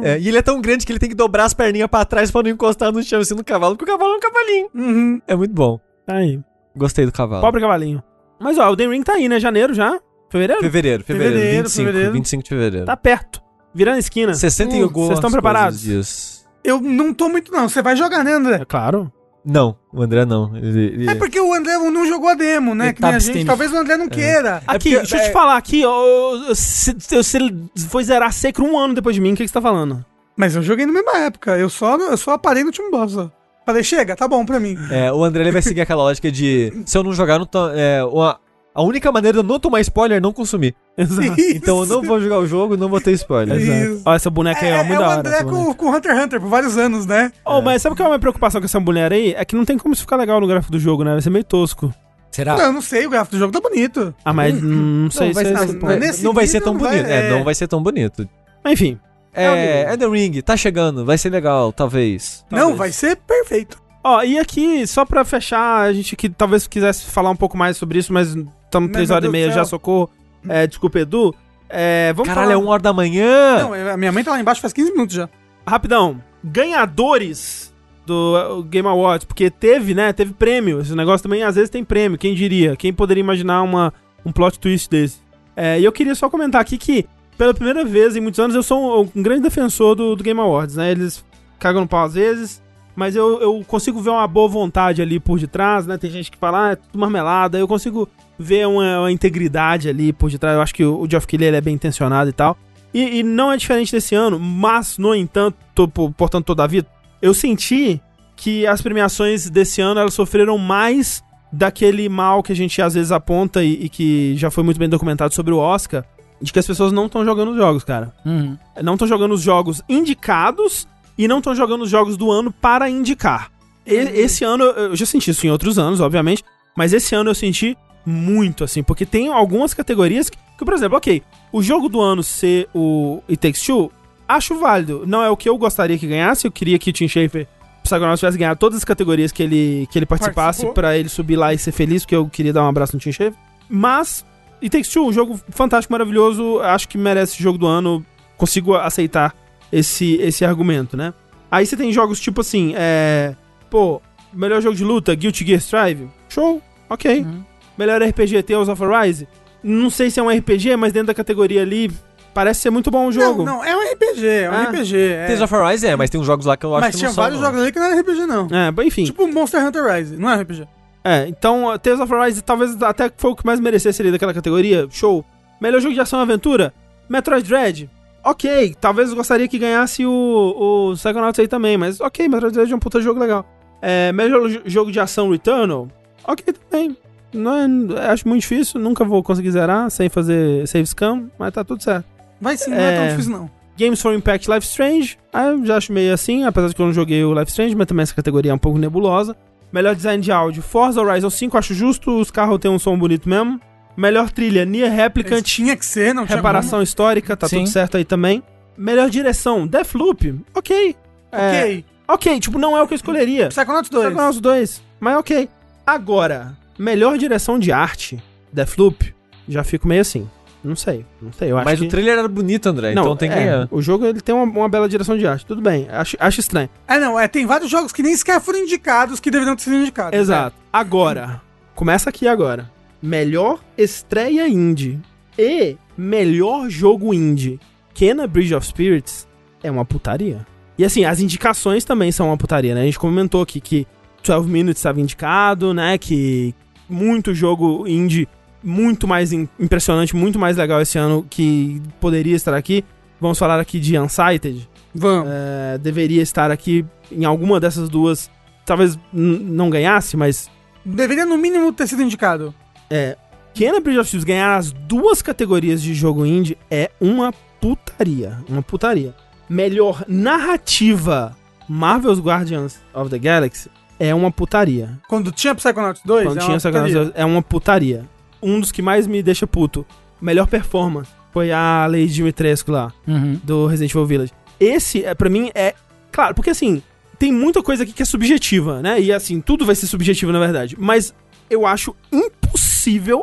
É, 0.03 0.19
e 0.19 0.29
ele 0.29 0.37
é 0.37 0.43
tão 0.43 0.61
grande 0.61 0.85
que 0.85 0.93
ele 0.93 0.99
tem 0.99 1.09
que 1.09 1.15
dobrar 1.15 1.45
as 1.45 1.55
perninhas 1.55 1.89
pra 1.89 2.05
trás 2.05 2.31
pra 2.31 2.43
não 2.43 2.51
encostar 2.51 2.93
no 2.93 3.03
chão 3.03 3.21
assim 3.21 3.35
no 3.35 3.45
cavalo, 3.45 3.75
porque 3.77 3.91
o 3.91 3.97
cavalo 3.97 4.13
é 4.15 4.17
um 4.17 4.21
cavalinho. 4.21 4.69
Uhum. 4.75 5.23
É 5.27 5.35
muito 5.35 5.55
bom. 5.55 5.81
Tá 6.07 6.17
aí. 6.17 6.39
Gostei 6.77 7.07
do 7.07 7.13
cavalo. 7.13 7.41
Pobre 7.41 7.61
cavalinho. 7.61 8.03
Mas 8.39 8.59
ó, 8.59 8.71
o 8.71 8.77
The 8.77 8.87
Ring 8.87 9.03
tá 9.03 9.15
aí, 9.15 9.29
né? 9.29 9.41
Janeiro 9.41 9.73
já? 9.73 9.99
Fevereiro? 10.31 10.61
Fevereiro, 10.63 11.05
fevereiro, 11.05 11.35
Fevereiro, 11.35 11.63
25, 11.65 11.87
fevereiro. 11.87 12.13
25 12.13 12.43
de 12.43 12.49
fevereiro. 12.49 12.87
Tá 12.87 12.97
perto. 12.97 13.41
Virando 13.75 13.97
a 13.97 13.99
esquina. 14.01 14.35
60 14.35 14.75
Hum, 14.75 14.79
e 14.79 14.83
algumas 14.83 15.07
vocês 15.09 15.19
estão 15.19 15.31
preparados? 15.31 15.81
dias. 15.81 16.40
Eu 16.65 16.81
não 16.81 17.13
tô 17.15 17.29
muito, 17.29 17.51
não. 17.53 17.69
Você 17.69 17.83
vai 17.83 17.97
jogar, 17.97 18.23
né, 18.25 18.33
André? 18.35 18.57
É 18.57 18.65
claro. 18.65 19.11
Não, 19.45 19.75
o 19.91 20.03
André 20.03 20.27
não. 20.27 20.55
Ele, 20.55 20.85
ele- 20.85 21.11
É 21.11 21.15
porque 21.15 21.41
o 21.41 21.55
André 21.55 21.79
não 21.79 22.07
jogou 22.07 22.29
a 22.29 22.35
demo, 22.35 22.75
né? 22.75 22.87
Ele 22.87 22.93
Que 22.95 23.01
tá 23.01 23.07
nem 23.09 23.17
a 23.17 23.19
gente. 23.21 23.47
Talvez 23.47 23.73
o 23.73 23.77
André 23.77 23.97
não 23.97 24.07
queira. 24.09 24.63
Aqui, 24.67 24.91
porque- 24.91 24.97
deixa 24.99 25.17
eu 25.17 25.21
é- 25.21 25.29
te 25.29 25.33
falar 25.33 25.57
aqui, 25.57 25.83
ó, 25.87 26.55
se, 26.55 26.95
se, 26.99 27.25
se 27.25 27.37
ele 27.39 27.65
foi 27.89 28.05
zerar 28.05 28.33
seco 28.35 28.63
um 28.63 28.77
ano 28.79 28.93
depois 28.95 29.15
de 29.15 29.21
mim, 29.23 29.33
o 29.33 29.37
que, 29.37 29.45
que 29.45 29.49
você 29.49 29.55
tá 29.55 29.63
falando? 29.63 30.05
Mas 30.37 30.55
eu 30.55 30.63
joguei 30.63 30.85
na 30.85 30.93
mesma 30.93 31.17
época. 31.21 31.57
Eu 31.57 31.71
só, 31.71 31.97
eu 31.97 32.17
só 32.19 32.37
parei 32.37 32.63
no 32.63 32.69
último 32.69 32.91
boss, 32.91 33.17
ó. 33.17 33.31
Falei, 33.65 33.83
chega, 33.83 34.15
tá 34.15 34.29
bom 34.29 34.45
pra 34.45 34.61
mim. 34.61 34.77
É, 34.91 35.11
o 35.13 35.25
André 35.25 35.43
ele 35.45 35.53
vai 35.53 35.63
seguir 35.63 35.81
aquela 35.81 36.03
lógica 36.03 36.31
de 36.31 36.83
se 36.85 36.99
eu 36.99 37.03
não 37.03 37.13
jogar, 37.15 37.39
não 37.39 37.47
to- 37.47 37.71
é, 37.75 38.05
uma- 38.05 38.39
a 38.75 38.83
única 38.83 39.11
maneira 39.11 39.39
de 39.39 39.45
eu 39.45 39.49
não 39.49 39.59
tomar 39.59 39.81
spoiler 39.81 40.19
é 40.19 40.21
não 40.21 40.33
consumir. 40.33 40.75
Exato. 40.97 41.35
Então 41.55 41.81
eu 41.81 41.87
não 41.87 42.03
vou 42.03 42.21
jogar 42.21 42.39
o 42.39 42.47
jogo, 42.47 42.77
não 42.77 42.89
vou 42.89 43.01
ter 43.01 43.13
spoiler. 43.13 43.59
Isso. 43.61 43.71
Exato. 43.71 44.03
Ó, 44.07 44.15
essa 44.15 44.31
boneca 44.31 44.61
aí, 44.65 44.71
É, 44.73 44.77
ó, 44.77 44.81
é 44.81 44.85
muito 44.85 44.97
o 44.99 45.01
da 45.03 45.09
hora. 45.09 45.21
André 45.21 45.43
boneca. 45.45 45.65
com, 45.67 45.75
com 45.75 45.91
Hunter 45.97 46.13
x 46.15 46.25
Hunter 46.25 46.41
por 46.41 46.49
vários 46.49 46.77
anos, 46.79 47.07
né? 47.07 47.33
Oh, 47.45 47.61
mas 47.61 47.83
sabe 47.83 47.97
qual 47.97 48.05
é 48.05 48.07
a 48.07 48.11
minha 48.11 48.19
preocupação 48.21 48.61
com 48.61 48.65
essa 48.65 48.81
mulher 48.81 49.13
aí? 49.13 49.35
É 49.37 49.45
que 49.45 49.55
não 49.57 49.65
tem 49.65 49.77
como 49.79 49.93
isso 49.93 50.03
ficar 50.03 50.17
legal 50.17 50.41
no 50.41 50.47
gráfico 50.47 50.73
do 50.73 50.79
jogo, 50.79 51.03
né? 51.05 51.13
Vai 51.13 51.23
ser 51.23 51.31
meio 51.31 51.45
tosco. 51.45 51.93
Será? 52.31 52.57
Não, 52.57 52.65
eu 52.67 52.73
não 52.73 52.81
sei, 52.81 53.07
o 53.07 53.11
gráfico 53.11 53.35
do 53.35 53.41
jogo 53.41 53.53
tá 53.53 53.61
bonito. 53.61 54.15
Ah, 54.25 54.33
mas 54.33 54.55
hum, 54.55 55.03
não 55.05 55.11
sei 55.11 55.27
Não, 55.29 55.35
vai 55.35 55.45
se 55.45 55.51
é 55.51 55.55
não, 55.55 55.67
ponto. 55.75 55.97
nesse 55.99 56.23
não 56.25 56.33
vai 56.33 56.47
ser 56.47 56.61
tão 56.61 56.73
não 56.75 56.81
vai- 56.81 56.91
bonito. 56.99 57.11
É, 57.11 57.27
é. 57.27 57.31
não 57.31 57.43
vai 57.45 57.55
ser 57.57 57.67
tão 57.67 57.83
bonito. 57.83 58.29
Mas 58.63 58.73
enfim. 58.75 58.99
É, 59.35 59.45
É 59.45 59.81
é 59.93 59.97
The 59.97 60.07
Ring, 60.09 60.41
tá 60.43 60.57
chegando, 60.57 61.05
vai 61.05 61.19
ser 61.19 61.31
legal, 61.31 61.73
talvez. 61.73 62.45
Não, 62.51 62.59
Talvez. 62.59 62.79
vai 62.79 62.93
ser 62.93 63.17
perfeito. 63.17 63.79
Ó, 64.03 64.23
e 64.23 64.39
aqui, 64.39 64.87
só 64.87 65.05
pra 65.05 65.25
fechar, 65.25 65.81
a 65.83 65.93
gente 65.93 66.15
que 66.17 66.29
talvez 66.29 66.67
quisesse 66.69 67.05
falar 67.07 67.31
um 67.31 67.37
pouco 67.37 67.57
mais 67.57 67.77
sobre 67.77 67.99
isso, 67.99 68.13
mas 68.13 68.35
estamos 68.71 68.93
três 68.93 69.09
meu 69.09 69.17
horas 69.17 69.29
e 69.29 69.33
meia 69.33 69.51
já, 69.51 69.65
socorro. 69.65 70.09
É, 70.49 70.67
desculpa, 70.67 71.01
Edu. 71.01 71.35
É, 71.69 72.13
vamos 72.15 72.29
Caralho, 72.29 72.49
falar 72.49 72.61
é 72.61 72.63
uma 72.63 72.73
hora 72.73 72.83
da 72.83 72.93
manhã. 72.93 73.59
Não, 73.59 73.93
a 73.93 73.97
minha 73.97 74.13
mãe 74.13 74.25
tá 74.25 74.31
lá 74.31 74.41
embaixo 74.41 74.61
faz 74.61 74.73
15 74.73 74.93
minutos 74.93 75.15
já. 75.15 75.29
rapidão. 75.67 76.21
Ganhadores 76.43 77.73
do 78.07 78.59
uh, 78.59 78.63
Game 78.65 78.89
Awards, 78.89 79.25
porque 79.25 79.51
teve, 79.51 79.95
né? 79.95 80.13
Teve 80.13 80.33
prêmio. 80.33 80.81
Esse 80.81 80.95
negócio 80.95 81.23
também 81.23 81.43
às 81.43 81.55
vezes 81.55 81.71
tem 81.71 81.85
prêmio. 81.85 82.19
Quem 82.19 82.35
diria? 82.35 82.75
Quem 82.75 82.93
poderia 82.93 83.21
imaginar 83.21 83.63
uma, 83.63 83.93
um 84.25 84.33
plot 84.33 84.59
twist 84.59 84.89
desse? 84.89 85.19
É, 85.55 85.79
e 85.79 85.85
eu 85.85 85.93
queria 85.93 86.15
só 86.15 86.31
comentar 86.31 86.61
aqui 86.61 86.79
que, 86.79 87.07
pela 87.37 87.53
primeira 87.53 87.85
vez 87.85 88.17
em 88.17 88.21
muitos 88.21 88.41
anos, 88.41 88.57
eu 88.57 88.63
sou 88.63 89.05
um, 89.05 89.11
um 89.15 89.23
grande 89.23 89.43
defensor 89.43 89.95
do, 89.95 90.17
do 90.17 90.25
Game 90.25 90.41
Awards, 90.41 90.77
né? 90.77 90.91
Eles 90.91 91.25
cagam 91.59 91.83
no 91.83 91.89
pau 91.89 92.05
às 92.05 92.15
vezes, 92.15 92.63
mas 92.97 93.15
eu, 93.17 93.41
eu 93.41 93.65
consigo 93.67 94.01
ver 94.01 94.11
uma 94.11 94.27
boa 94.27 94.49
vontade 94.49 95.01
ali 95.01 95.19
por 95.21 95.39
detrás, 95.39 95.87
né? 95.87 95.97
Tem 95.99 96.11
gente 96.11 96.31
que 96.31 96.37
fala, 96.39 96.69
ah, 96.69 96.73
é 96.73 96.77
tudo 96.77 96.99
marmelada. 96.99 97.59
Eu 97.59 97.67
consigo 97.69 98.09
ver 98.39 98.67
uma, 98.67 99.01
uma 99.01 99.13
integridade 99.13 99.89
ali 99.89 100.13
por 100.13 100.31
detrás. 100.31 100.57
Eu 100.57 100.63
acho 100.63 100.75
que 100.75 100.85
o, 100.85 101.01
o 101.01 101.09
Geoff 101.11 101.27
Keighley 101.27 101.55
é 101.55 101.61
bem 101.61 101.75
intencionado 101.75 102.29
e 102.29 102.33
tal. 102.33 102.57
E, 102.93 103.21
e 103.21 103.23
não 103.23 103.53
é 103.53 103.57
diferente 103.57 103.93
desse 103.93 104.15
ano, 104.15 104.39
mas, 104.39 104.99
no 104.99 105.15
entanto, 105.15 105.57
to- 105.75 105.87
po- 105.89 106.11
portanto, 106.13 106.45
todavia, 106.47 106.85
eu 107.23 107.33
senti 107.33 108.01
que 108.35 108.67
as 108.67 108.83
premiações 108.83 109.49
desse 109.49 109.81
ano 109.81 110.01
elas 110.01 110.15
sofreram 110.15 110.59
mais 110.59 111.23
daquele 111.53 112.09
mal 112.09 112.43
que 112.43 112.53
a 112.53 112.57
gente 112.57 112.81
às 112.83 112.95
vezes 112.95 113.13
aponta 113.13 113.63
e, 113.63 113.85
e 113.85 113.89
que 113.89 114.35
já 114.37 114.51
foi 114.51 114.65
muito 114.65 114.79
bem 114.79 114.89
documentado 114.89 115.35
sobre 115.35 115.53
o 115.53 115.59
Oscar, 115.59 116.05
de 116.43 116.53
que 116.53 116.59
as 116.59 116.67
pessoas 116.67 116.91
não 116.91 117.07
estão 117.07 117.25
jogando 117.25 117.51
os 117.51 117.57
jogos, 117.57 117.85
cara. 117.85 118.13
Uhum. 118.25 118.57
Não 118.83 118.95
estão 118.95 119.07
jogando 119.07 119.33
os 119.35 119.43
jogos 119.43 119.83
indicados 119.89 120.89
e 121.21 121.29
não 121.29 121.37
estão 121.37 121.55
jogando 121.55 121.83
os 121.83 121.91
jogos 121.91 122.17
do 122.17 122.31
ano 122.31 122.51
para 122.51 122.89
indicar. 122.89 123.53
E- 123.87 123.93
esse 123.95 124.43
ano, 124.43 124.65
eu 124.65 124.97
já 124.97 125.05
senti 125.05 125.31
isso 125.31 125.47
em 125.47 125.51
outros 125.51 125.79
anos, 125.79 126.01
obviamente, 126.01 126.43
mas 126.75 126.95
esse 126.95 127.15
ano 127.15 127.29
eu 127.29 127.35
senti 127.35 127.77
muito, 128.07 128.65
assim, 128.65 128.83
porque 128.83 129.05
tem 129.05 129.29
algumas 129.29 129.75
categorias 129.75 130.31
que, 130.31 130.39
que, 130.59 130.65
por 130.65 130.73
exemplo, 130.73 130.97
ok, 130.97 131.23
o 131.53 131.63
jogo 131.63 131.91
do 131.91 132.01
ano 132.01 132.23
ser 132.23 132.69
o 132.75 133.21
It 133.29 133.37
Takes 133.39 133.61
Two, 133.63 133.93
acho 134.27 134.59
válido. 134.59 135.05
Não 135.07 135.23
é 135.23 135.29
o 135.29 135.37
que 135.37 135.47
eu 135.47 135.59
gostaria 135.59 135.99
que 135.99 136.07
ganhasse, 136.07 136.47
eu 136.47 136.51
queria 136.51 136.79
que 136.79 136.89
o 136.89 136.93
Tim 136.93 137.07
Schafer 137.07 137.47
Psychonauts 137.83 138.21
tivesse 138.21 138.39
ganhado 138.39 138.59
todas 138.59 138.79
as 138.79 138.85
categorias 138.85 139.31
que 139.31 139.43
ele, 139.43 139.87
que 139.93 139.99
ele 139.99 140.07
participasse 140.07 140.67
pra 140.73 140.97
ele 140.97 141.11
subir 141.11 141.37
lá 141.37 141.53
e 141.53 141.59
ser 141.59 141.73
feliz, 141.73 142.03
porque 142.03 142.17
eu 142.17 142.29
queria 142.29 142.53
dar 142.53 142.65
um 142.65 142.69
abraço 142.69 142.95
no 142.97 143.01
Tim 143.01 143.13
Schafer. 143.13 143.35
Mas, 143.69 144.25
It 144.63 144.71
Takes 144.71 144.91
Two, 144.91 145.07
um 145.07 145.13
jogo 145.13 145.39
fantástico, 145.51 145.93
maravilhoso, 145.93 146.61
acho 146.61 146.89
que 146.89 146.97
merece 146.97 147.43
jogo 147.43 147.59
do 147.59 147.67
ano, 147.67 148.05
consigo 148.39 148.75
aceitar 148.75 149.35
esse, 149.73 150.17
esse 150.17 150.45
argumento, 150.45 150.97
né? 150.97 151.13
Aí 151.51 151.67
você 151.67 151.77
tem 151.77 151.93
jogos 151.93 152.21
tipo 152.21 152.41
assim, 152.41 152.75
é... 152.77 153.35
Pô, 153.69 154.01
melhor 154.33 154.61
jogo 154.61 154.77
de 154.77 154.85
luta, 154.85 155.15
Guilty 155.15 155.45
Gear 155.47 155.61
Strive, 155.61 156.09
show, 156.29 156.61
ok. 156.89 157.21
Uhum. 157.23 157.43
Melhor 157.79 158.03
RPG, 158.03 158.43
Tales 158.43 158.69
of 158.69 158.83
Arise, 158.85 159.27
não 159.63 159.91
sei 159.91 160.11
se 160.11 160.21
é 160.21 160.23
um 160.23 160.29
RPG, 160.29 160.77
mas 160.77 160.93
dentro 160.93 161.09
da 161.09 161.15
categoria 161.15 161.63
ali, 161.63 161.91
parece 162.35 162.61
ser 162.61 162.71
muito 162.71 162.91
bom 162.91 163.07
o 163.07 163.13
jogo. 163.13 163.45
Não, 163.45 163.57
não, 163.57 163.65
é 163.65 163.77
um 163.77 163.93
RPG, 163.93 164.27
é 164.27 164.51
um 164.51 164.55
Ah. 164.55 164.63
RPG. 164.65 164.97
É. 164.97 165.27
Tales 165.27 165.41
of 165.43 165.55
Arise 165.55 165.87
é, 165.87 165.97
mas 165.97 166.11
tem 166.11 166.21
uns 166.21 166.27
jogos 166.27 166.47
lá 166.47 166.57
que 166.57 166.67
eu 166.67 166.75
acho 166.75 166.81
Mas 166.87 166.95
que 166.95 166.99
tinha 166.99 167.09
não 167.09 167.15
são, 167.15 167.23
vários 167.25 167.41
não. 167.41 167.47
jogos 167.47 167.63
ali 167.63 167.73
que 167.73 167.79
não 167.79 167.87
era 167.87 168.01
RPG, 168.01 168.27
não. 168.27 168.49
É, 168.51 168.87
enfim. 168.87 169.05
Tipo 169.05 169.27
Monster 169.29 169.65
Hunter 169.65 169.85
Rise, 169.85 170.17
não 170.17 170.31
é 170.31 170.37
RPG. 170.43 170.67
É, 171.03 171.27
então, 171.29 171.73
uh, 171.73 171.79
Tales 171.79 172.01
of 172.01 172.13
Arise 172.13 172.43
talvez 172.43 172.81
até 172.83 173.11
foi 173.17 173.31
o 173.31 173.37
que 173.37 173.47
mais 173.47 173.59
merecesse 173.59 174.03
ali 174.03 174.11
daquela 174.13 174.35
categoria. 174.35 174.87
Show. 174.91 175.25
Melhor 175.61 175.81
jogo 175.81 175.95
de 175.95 176.01
ação 176.01 176.21
e 176.21 176.23
aventura? 176.23 176.73
Metroid 177.09 177.47
Dread. 177.47 177.91
Ok, 178.23 178.75
talvez 178.81 179.11
eu 179.11 179.17
gostaria 179.17 179.49
que 179.49 179.59
ganhasse 179.59 180.05
o, 180.05 180.91
o 180.91 180.93
Psychonauts 180.95 181.39
aí 181.41 181.49
também, 181.49 181.79
mas 181.79 182.01
ok, 182.01 182.29
Metroid 182.29 182.55
Dread 182.55 182.71
é 182.73 182.77
um 182.77 182.79
puta 182.79 183.01
jogo 183.01 183.19
legal. 183.19 183.47
É, 183.81 184.13
melhor 184.13 184.47
jo- 184.49 184.61
jogo 184.67 184.93
de 184.93 185.01
ação 185.01 185.31
Returnal? 185.31 185.89
Ok 186.27 186.53
também. 186.53 186.97
Não 187.33 187.97
é- 187.97 188.11
acho 188.11 188.29
muito 188.29 188.43
difícil, 188.43 188.79
nunca 188.81 189.05
vou 189.05 189.23
conseguir 189.23 189.51
zerar 189.53 189.89
sem 189.91 190.09
fazer 190.11 190.67
save 190.69 190.87
scam, 190.87 191.31
mas 191.39 191.53
tá 191.53 191.65
tudo 191.65 191.83
certo. 191.83 192.05
Vai 192.41 192.57
sim, 192.59 192.71
não 192.71 192.77
é 192.79 192.95
tão 192.97 193.05
É. 193.05 193.09
difícil, 193.11 193.33
não. 193.33 193.51
Games 193.79 194.03
for 194.03 194.13
Impact 194.13 194.51
Life 194.51 194.67
Strange, 194.67 195.17
ah, 195.33 195.47
eu 195.47 195.65
já 195.65 195.77
acho 195.79 195.91
meio 195.91 196.13
assim, 196.13 196.45
apesar 196.45 196.69
de 196.69 196.75
que 196.75 196.83
eu 196.83 196.87
não 196.87 196.93
joguei 196.93 197.25
o 197.25 197.33
Life 197.33 197.51
Strange, 197.51 197.75
mas 197.75 197.87
também 197.87 198.03
essa 198.03 198.15
categoria 198.15 198.51
é 198.51 198.55
um 198.55 198.59
pouco 198.59 198.79
nebulosa. 198.79 199.35
Melhor 199.73 199.95
design 199.95 200.23
de 200.23 200.31
áudio, 200.31 200.61
Forza 200.63 201.01
Horizon 201.01 201.31
5, 201.31 201.57
acho 201.57 201.73
justo, 201.73 202.21
os 202.21 202.31
carros 202.31 202.59
têm 202.59 202.71
um 202.71 202.79
som 202.79 202.99
bonito 202.99 203.27
mesmo. 203.29 203.59
Melhor 204.01 204.31
trilha, 204.31 204.65
Nier 204.65 204.91
Replicant, 204.91 205.43
Tinha 205.43 205.77
que 205.77 205.85
ser, 205.85 206.15
não 206.15 206.25
tinha 206.25 206.37
reparação 206.37 206.81
histórica, 206.81 207.37
tá 207.37 207.47
Sim. 207.47 207.59
tudo 207.59 207.69
certo 207.69 207.99
aí 207.99 208.05
também. 208.05 208.43
Melhor 208.75 209.11
direção, 209.11 209.67
Deathloop, 209.67 210.41
ok. 210.55 210.97
como. 211.31 211.43
É, 211.43 211.61
Ok. 211.61 211.85
ok, 212.09 212.41
tipo, 212.41 212.59
não 212.59 212.75
é 212.75 212.83
o 212.83 212.87
que 212.89 212.95
eu 212.95 212.97
escolheria. 212.97 213.49
Psychonauts 213.49 213.91
2. 213.91 214.07
Psychonauts 214.07 214.41
2, 214.41 214.83
mas 214.99 215.19
ok. 215.19 215.51
Agora, 215.87 216.57
melhor 216.79 217.19
direção 217.19 217.59
de 217.59 217.71
arte, 217.71 218.19
Deathloop, 218.51 219.15
já 219.47 219.63
fico 219.63 219.87
meio 219.87 220.01
assim. 220.01 220.27
Não 220.65 220.75
sei, 220.77 221.05
não 221.21 221.33
sei, 221.33 221.51
eu 221.53 221.59
acho 221.59 221.65
Mas 221.67 221.79
que... 221.79 221.87
o 221.87 221.89
trailer 221.89 222.19
era 222.19 222.29
bonito, 222.29 222.67
André, 222.69 222.95
Não, 222.95 223.03
então 223.03 223.17
tem 223.17 223.29
que 223.31 223.37
é, 223.37 223.45
ganhar. 223.45 223.69
O 223.71 223.83
jogo 223.83 224.07
ele 224.07 224.21
tem 224.23 224.35
uma, 224.35 224.45
uma 224.45 224.69
bela 224.69 224.89
direção 224.89 225.17
de 225.17 225.27
arte, 225.27 225.45
tudo 225.45 225.61
bem. 225.61 225.87
Acho, 225.91 226.17
acho 226.19 226.41
estranho. 226.41 226.71
É, 226.89 226.99
não, 226.99 227.19
é, 227.21 227.29
tem 227.29 227.45
vários 227.45 227.71
jogos 227.71 227.93
que 227.93 228.03
nem 228.03 228.17
sequer 228.17 228.41
foram 228.41 228.61
indicados 228.61 229.21
que 229.21 229.31
deveriam 229.31 229.57
ter 229.57 229.63
sido 229.65 229.77
indicados. 229.77 230.19
Exato. 230.19 230.57
Agora, 230.73 231.41
começa 231.75 232.09
aqui 232.09 232.27
agora. 232.27 232.71
Melhor 233.03 233.61
estreia 233.79 234.47
indie 234.49 234.99
e 235.39 235.77
melhor 235.97 236.69
jogo 236.69 237.15
indie. 237.15 237.59
Kena 237.95 238.27
Bridge 238.27 238.55
of 238.55 238.67
Spirits 238.67 239.27
é 239.63 239.71
uma 239.71 239.85
putaria. 239.85 240.47
E 240.79 240.85
assim, 240.85 241.05
as 241.05 241.21
indicações 241.21 241.85
também 241.85 242.11
são 242.13 242.29
uma 242.29 242.37
putaria, 242.37 242.75
né? 242.75 242.83
A 242.83 242.85
gente 242.85 242.99
comentou 242.99 243.43
aqui 243.43 243.61
que 243.61 243.87
12 244.27 244.49
Minutes 244.49 244.81
estava 244.81 245.01
indicado, 245.01 245.73
né? 245.75 245.97
Que 245.99 246.55
muito 246.89 247.35
jogo 247.35 247.87
indie 247.87 248.29
muito 248.63 249.09
mais 249.09 249.33
im- 249.33 249.49
impressionante, 249.59 250.15
muito 250.15 250.39
mais 250.39 250.57
legal 250.59 250.81
esse 250.83 250.99
ano 250.99 251.25
que 251.29 251.81
poderia 252.01 252.37
estar 252.37 252.55
aqui. 252.55 252.85
vamos 253.21 253.39
falar 253.39 253.59
aqui 253.61 253.79
de 253.79 253.99
Unsighted, 253.99 254.69
Vamos. 254.95 255.29
é, 255.31 255.79
deveria 255.79 256.23
estar 256.23 256.51
aqui 256.51 256.85
em 257.13 257.25
alguma 257.25 257.59
dessas 257.61 257.89
duas. 257.89 258.31
Talvez 258.67 258.99
não 259.13 259.69
ganhasse, 259.71 260.17
mas 260.17 260.51
Deveria 260.85 261.27
no 261.27 261.37
mínimo 261.37 261.73
ter 261.73 261.87
sido 261.87 262.03
indicado. 262.03 262.55
É. 262.91 263.17
Kenna 263.55 263.81
Bridge 263.81 263.99
of 263.99 264.09
Thieves 264.11 264.25
ganhar 264.25 264.57
as 264.57 264.71
duas 264.73 265.21
categorias 265.23 265.83
de 265.83 265.93
jogo 265.95 266.25
indie 266.25 266.57
é 266.71 266.91
uma 267.01 267.33
putaria. 267.61 268.39
Uma 268.49 268.63
putaria. 268.63 269.15
Melhor 269.49 270.05
narrativa 270.07 271.37
Marvel's 271.69 272.21
Guardians 272.21 272.79
of 272.95 273.11
the 273.11 273.19
Galaxy 273.19 273.69
é 273.99 274.15
uma 274.15 274.31
putaria. 274.31 274.99
Quando 275.09 275.31
tinha 275.33 275.55
Psychonauts 275.55 276.01
2, 276.05 276.25
Quando 276.27 276.39
é 276.39 276.41
tinha 276.45 276.57
putaria. 276.57 276.81
ganância, 276.95 277.13
é 277.15 277.25
uma 277.25 277.43
putaria. 277.43 278.05
Um 278.43 278.61
dos 278.61 278.73
que 278.73 278.81
mais 278.83 279.07
me 279.07 279.23
deixa 279.23 279.47
puto. 279.47 279.85
Melhor 280.21 280.47
performance 280.47 281.11
foi 281.33 281.53
a 281.53 281.87
Lady 281.87 282.09
Dimitrescu 282.09 282.71
lá, 282.73 282.93
Uhum. 283.07 283.39
do 283.45 283.67
Resident 283.67 283.91
Evil 283.93 284.07
Village. 284.07 284.33
Esse, 284.59 285.05
é, 285.05 285.15
pra 285.15 285.29
mim, 285.29 285.51
é. 285.55 285.75
Claro, 286.13 286.35
porque 286.35 286.51
assim, 286.51 286.83
tem 287.19 287.33
muita 287.33 287.63
coisa 287.63 287.83
aqui 287.83 287.93
que 287.93 288.03
é 288.03 288.07
subjetiva, 288.07 288.81
né? 288.83 289.01
E 289.01 289.13
assim, 289.13 289.41
tudo 289.41 289.65
vai 289.67 289.75
ser 289.75 289.87
subjetivo, 289.87 290.33
na 290.33 290.39
verdade. 290.39 290.77
Mas 290.79 291.15
eu 291.49 291.67
acho 291.67 291.95
impossível 292.13 292.70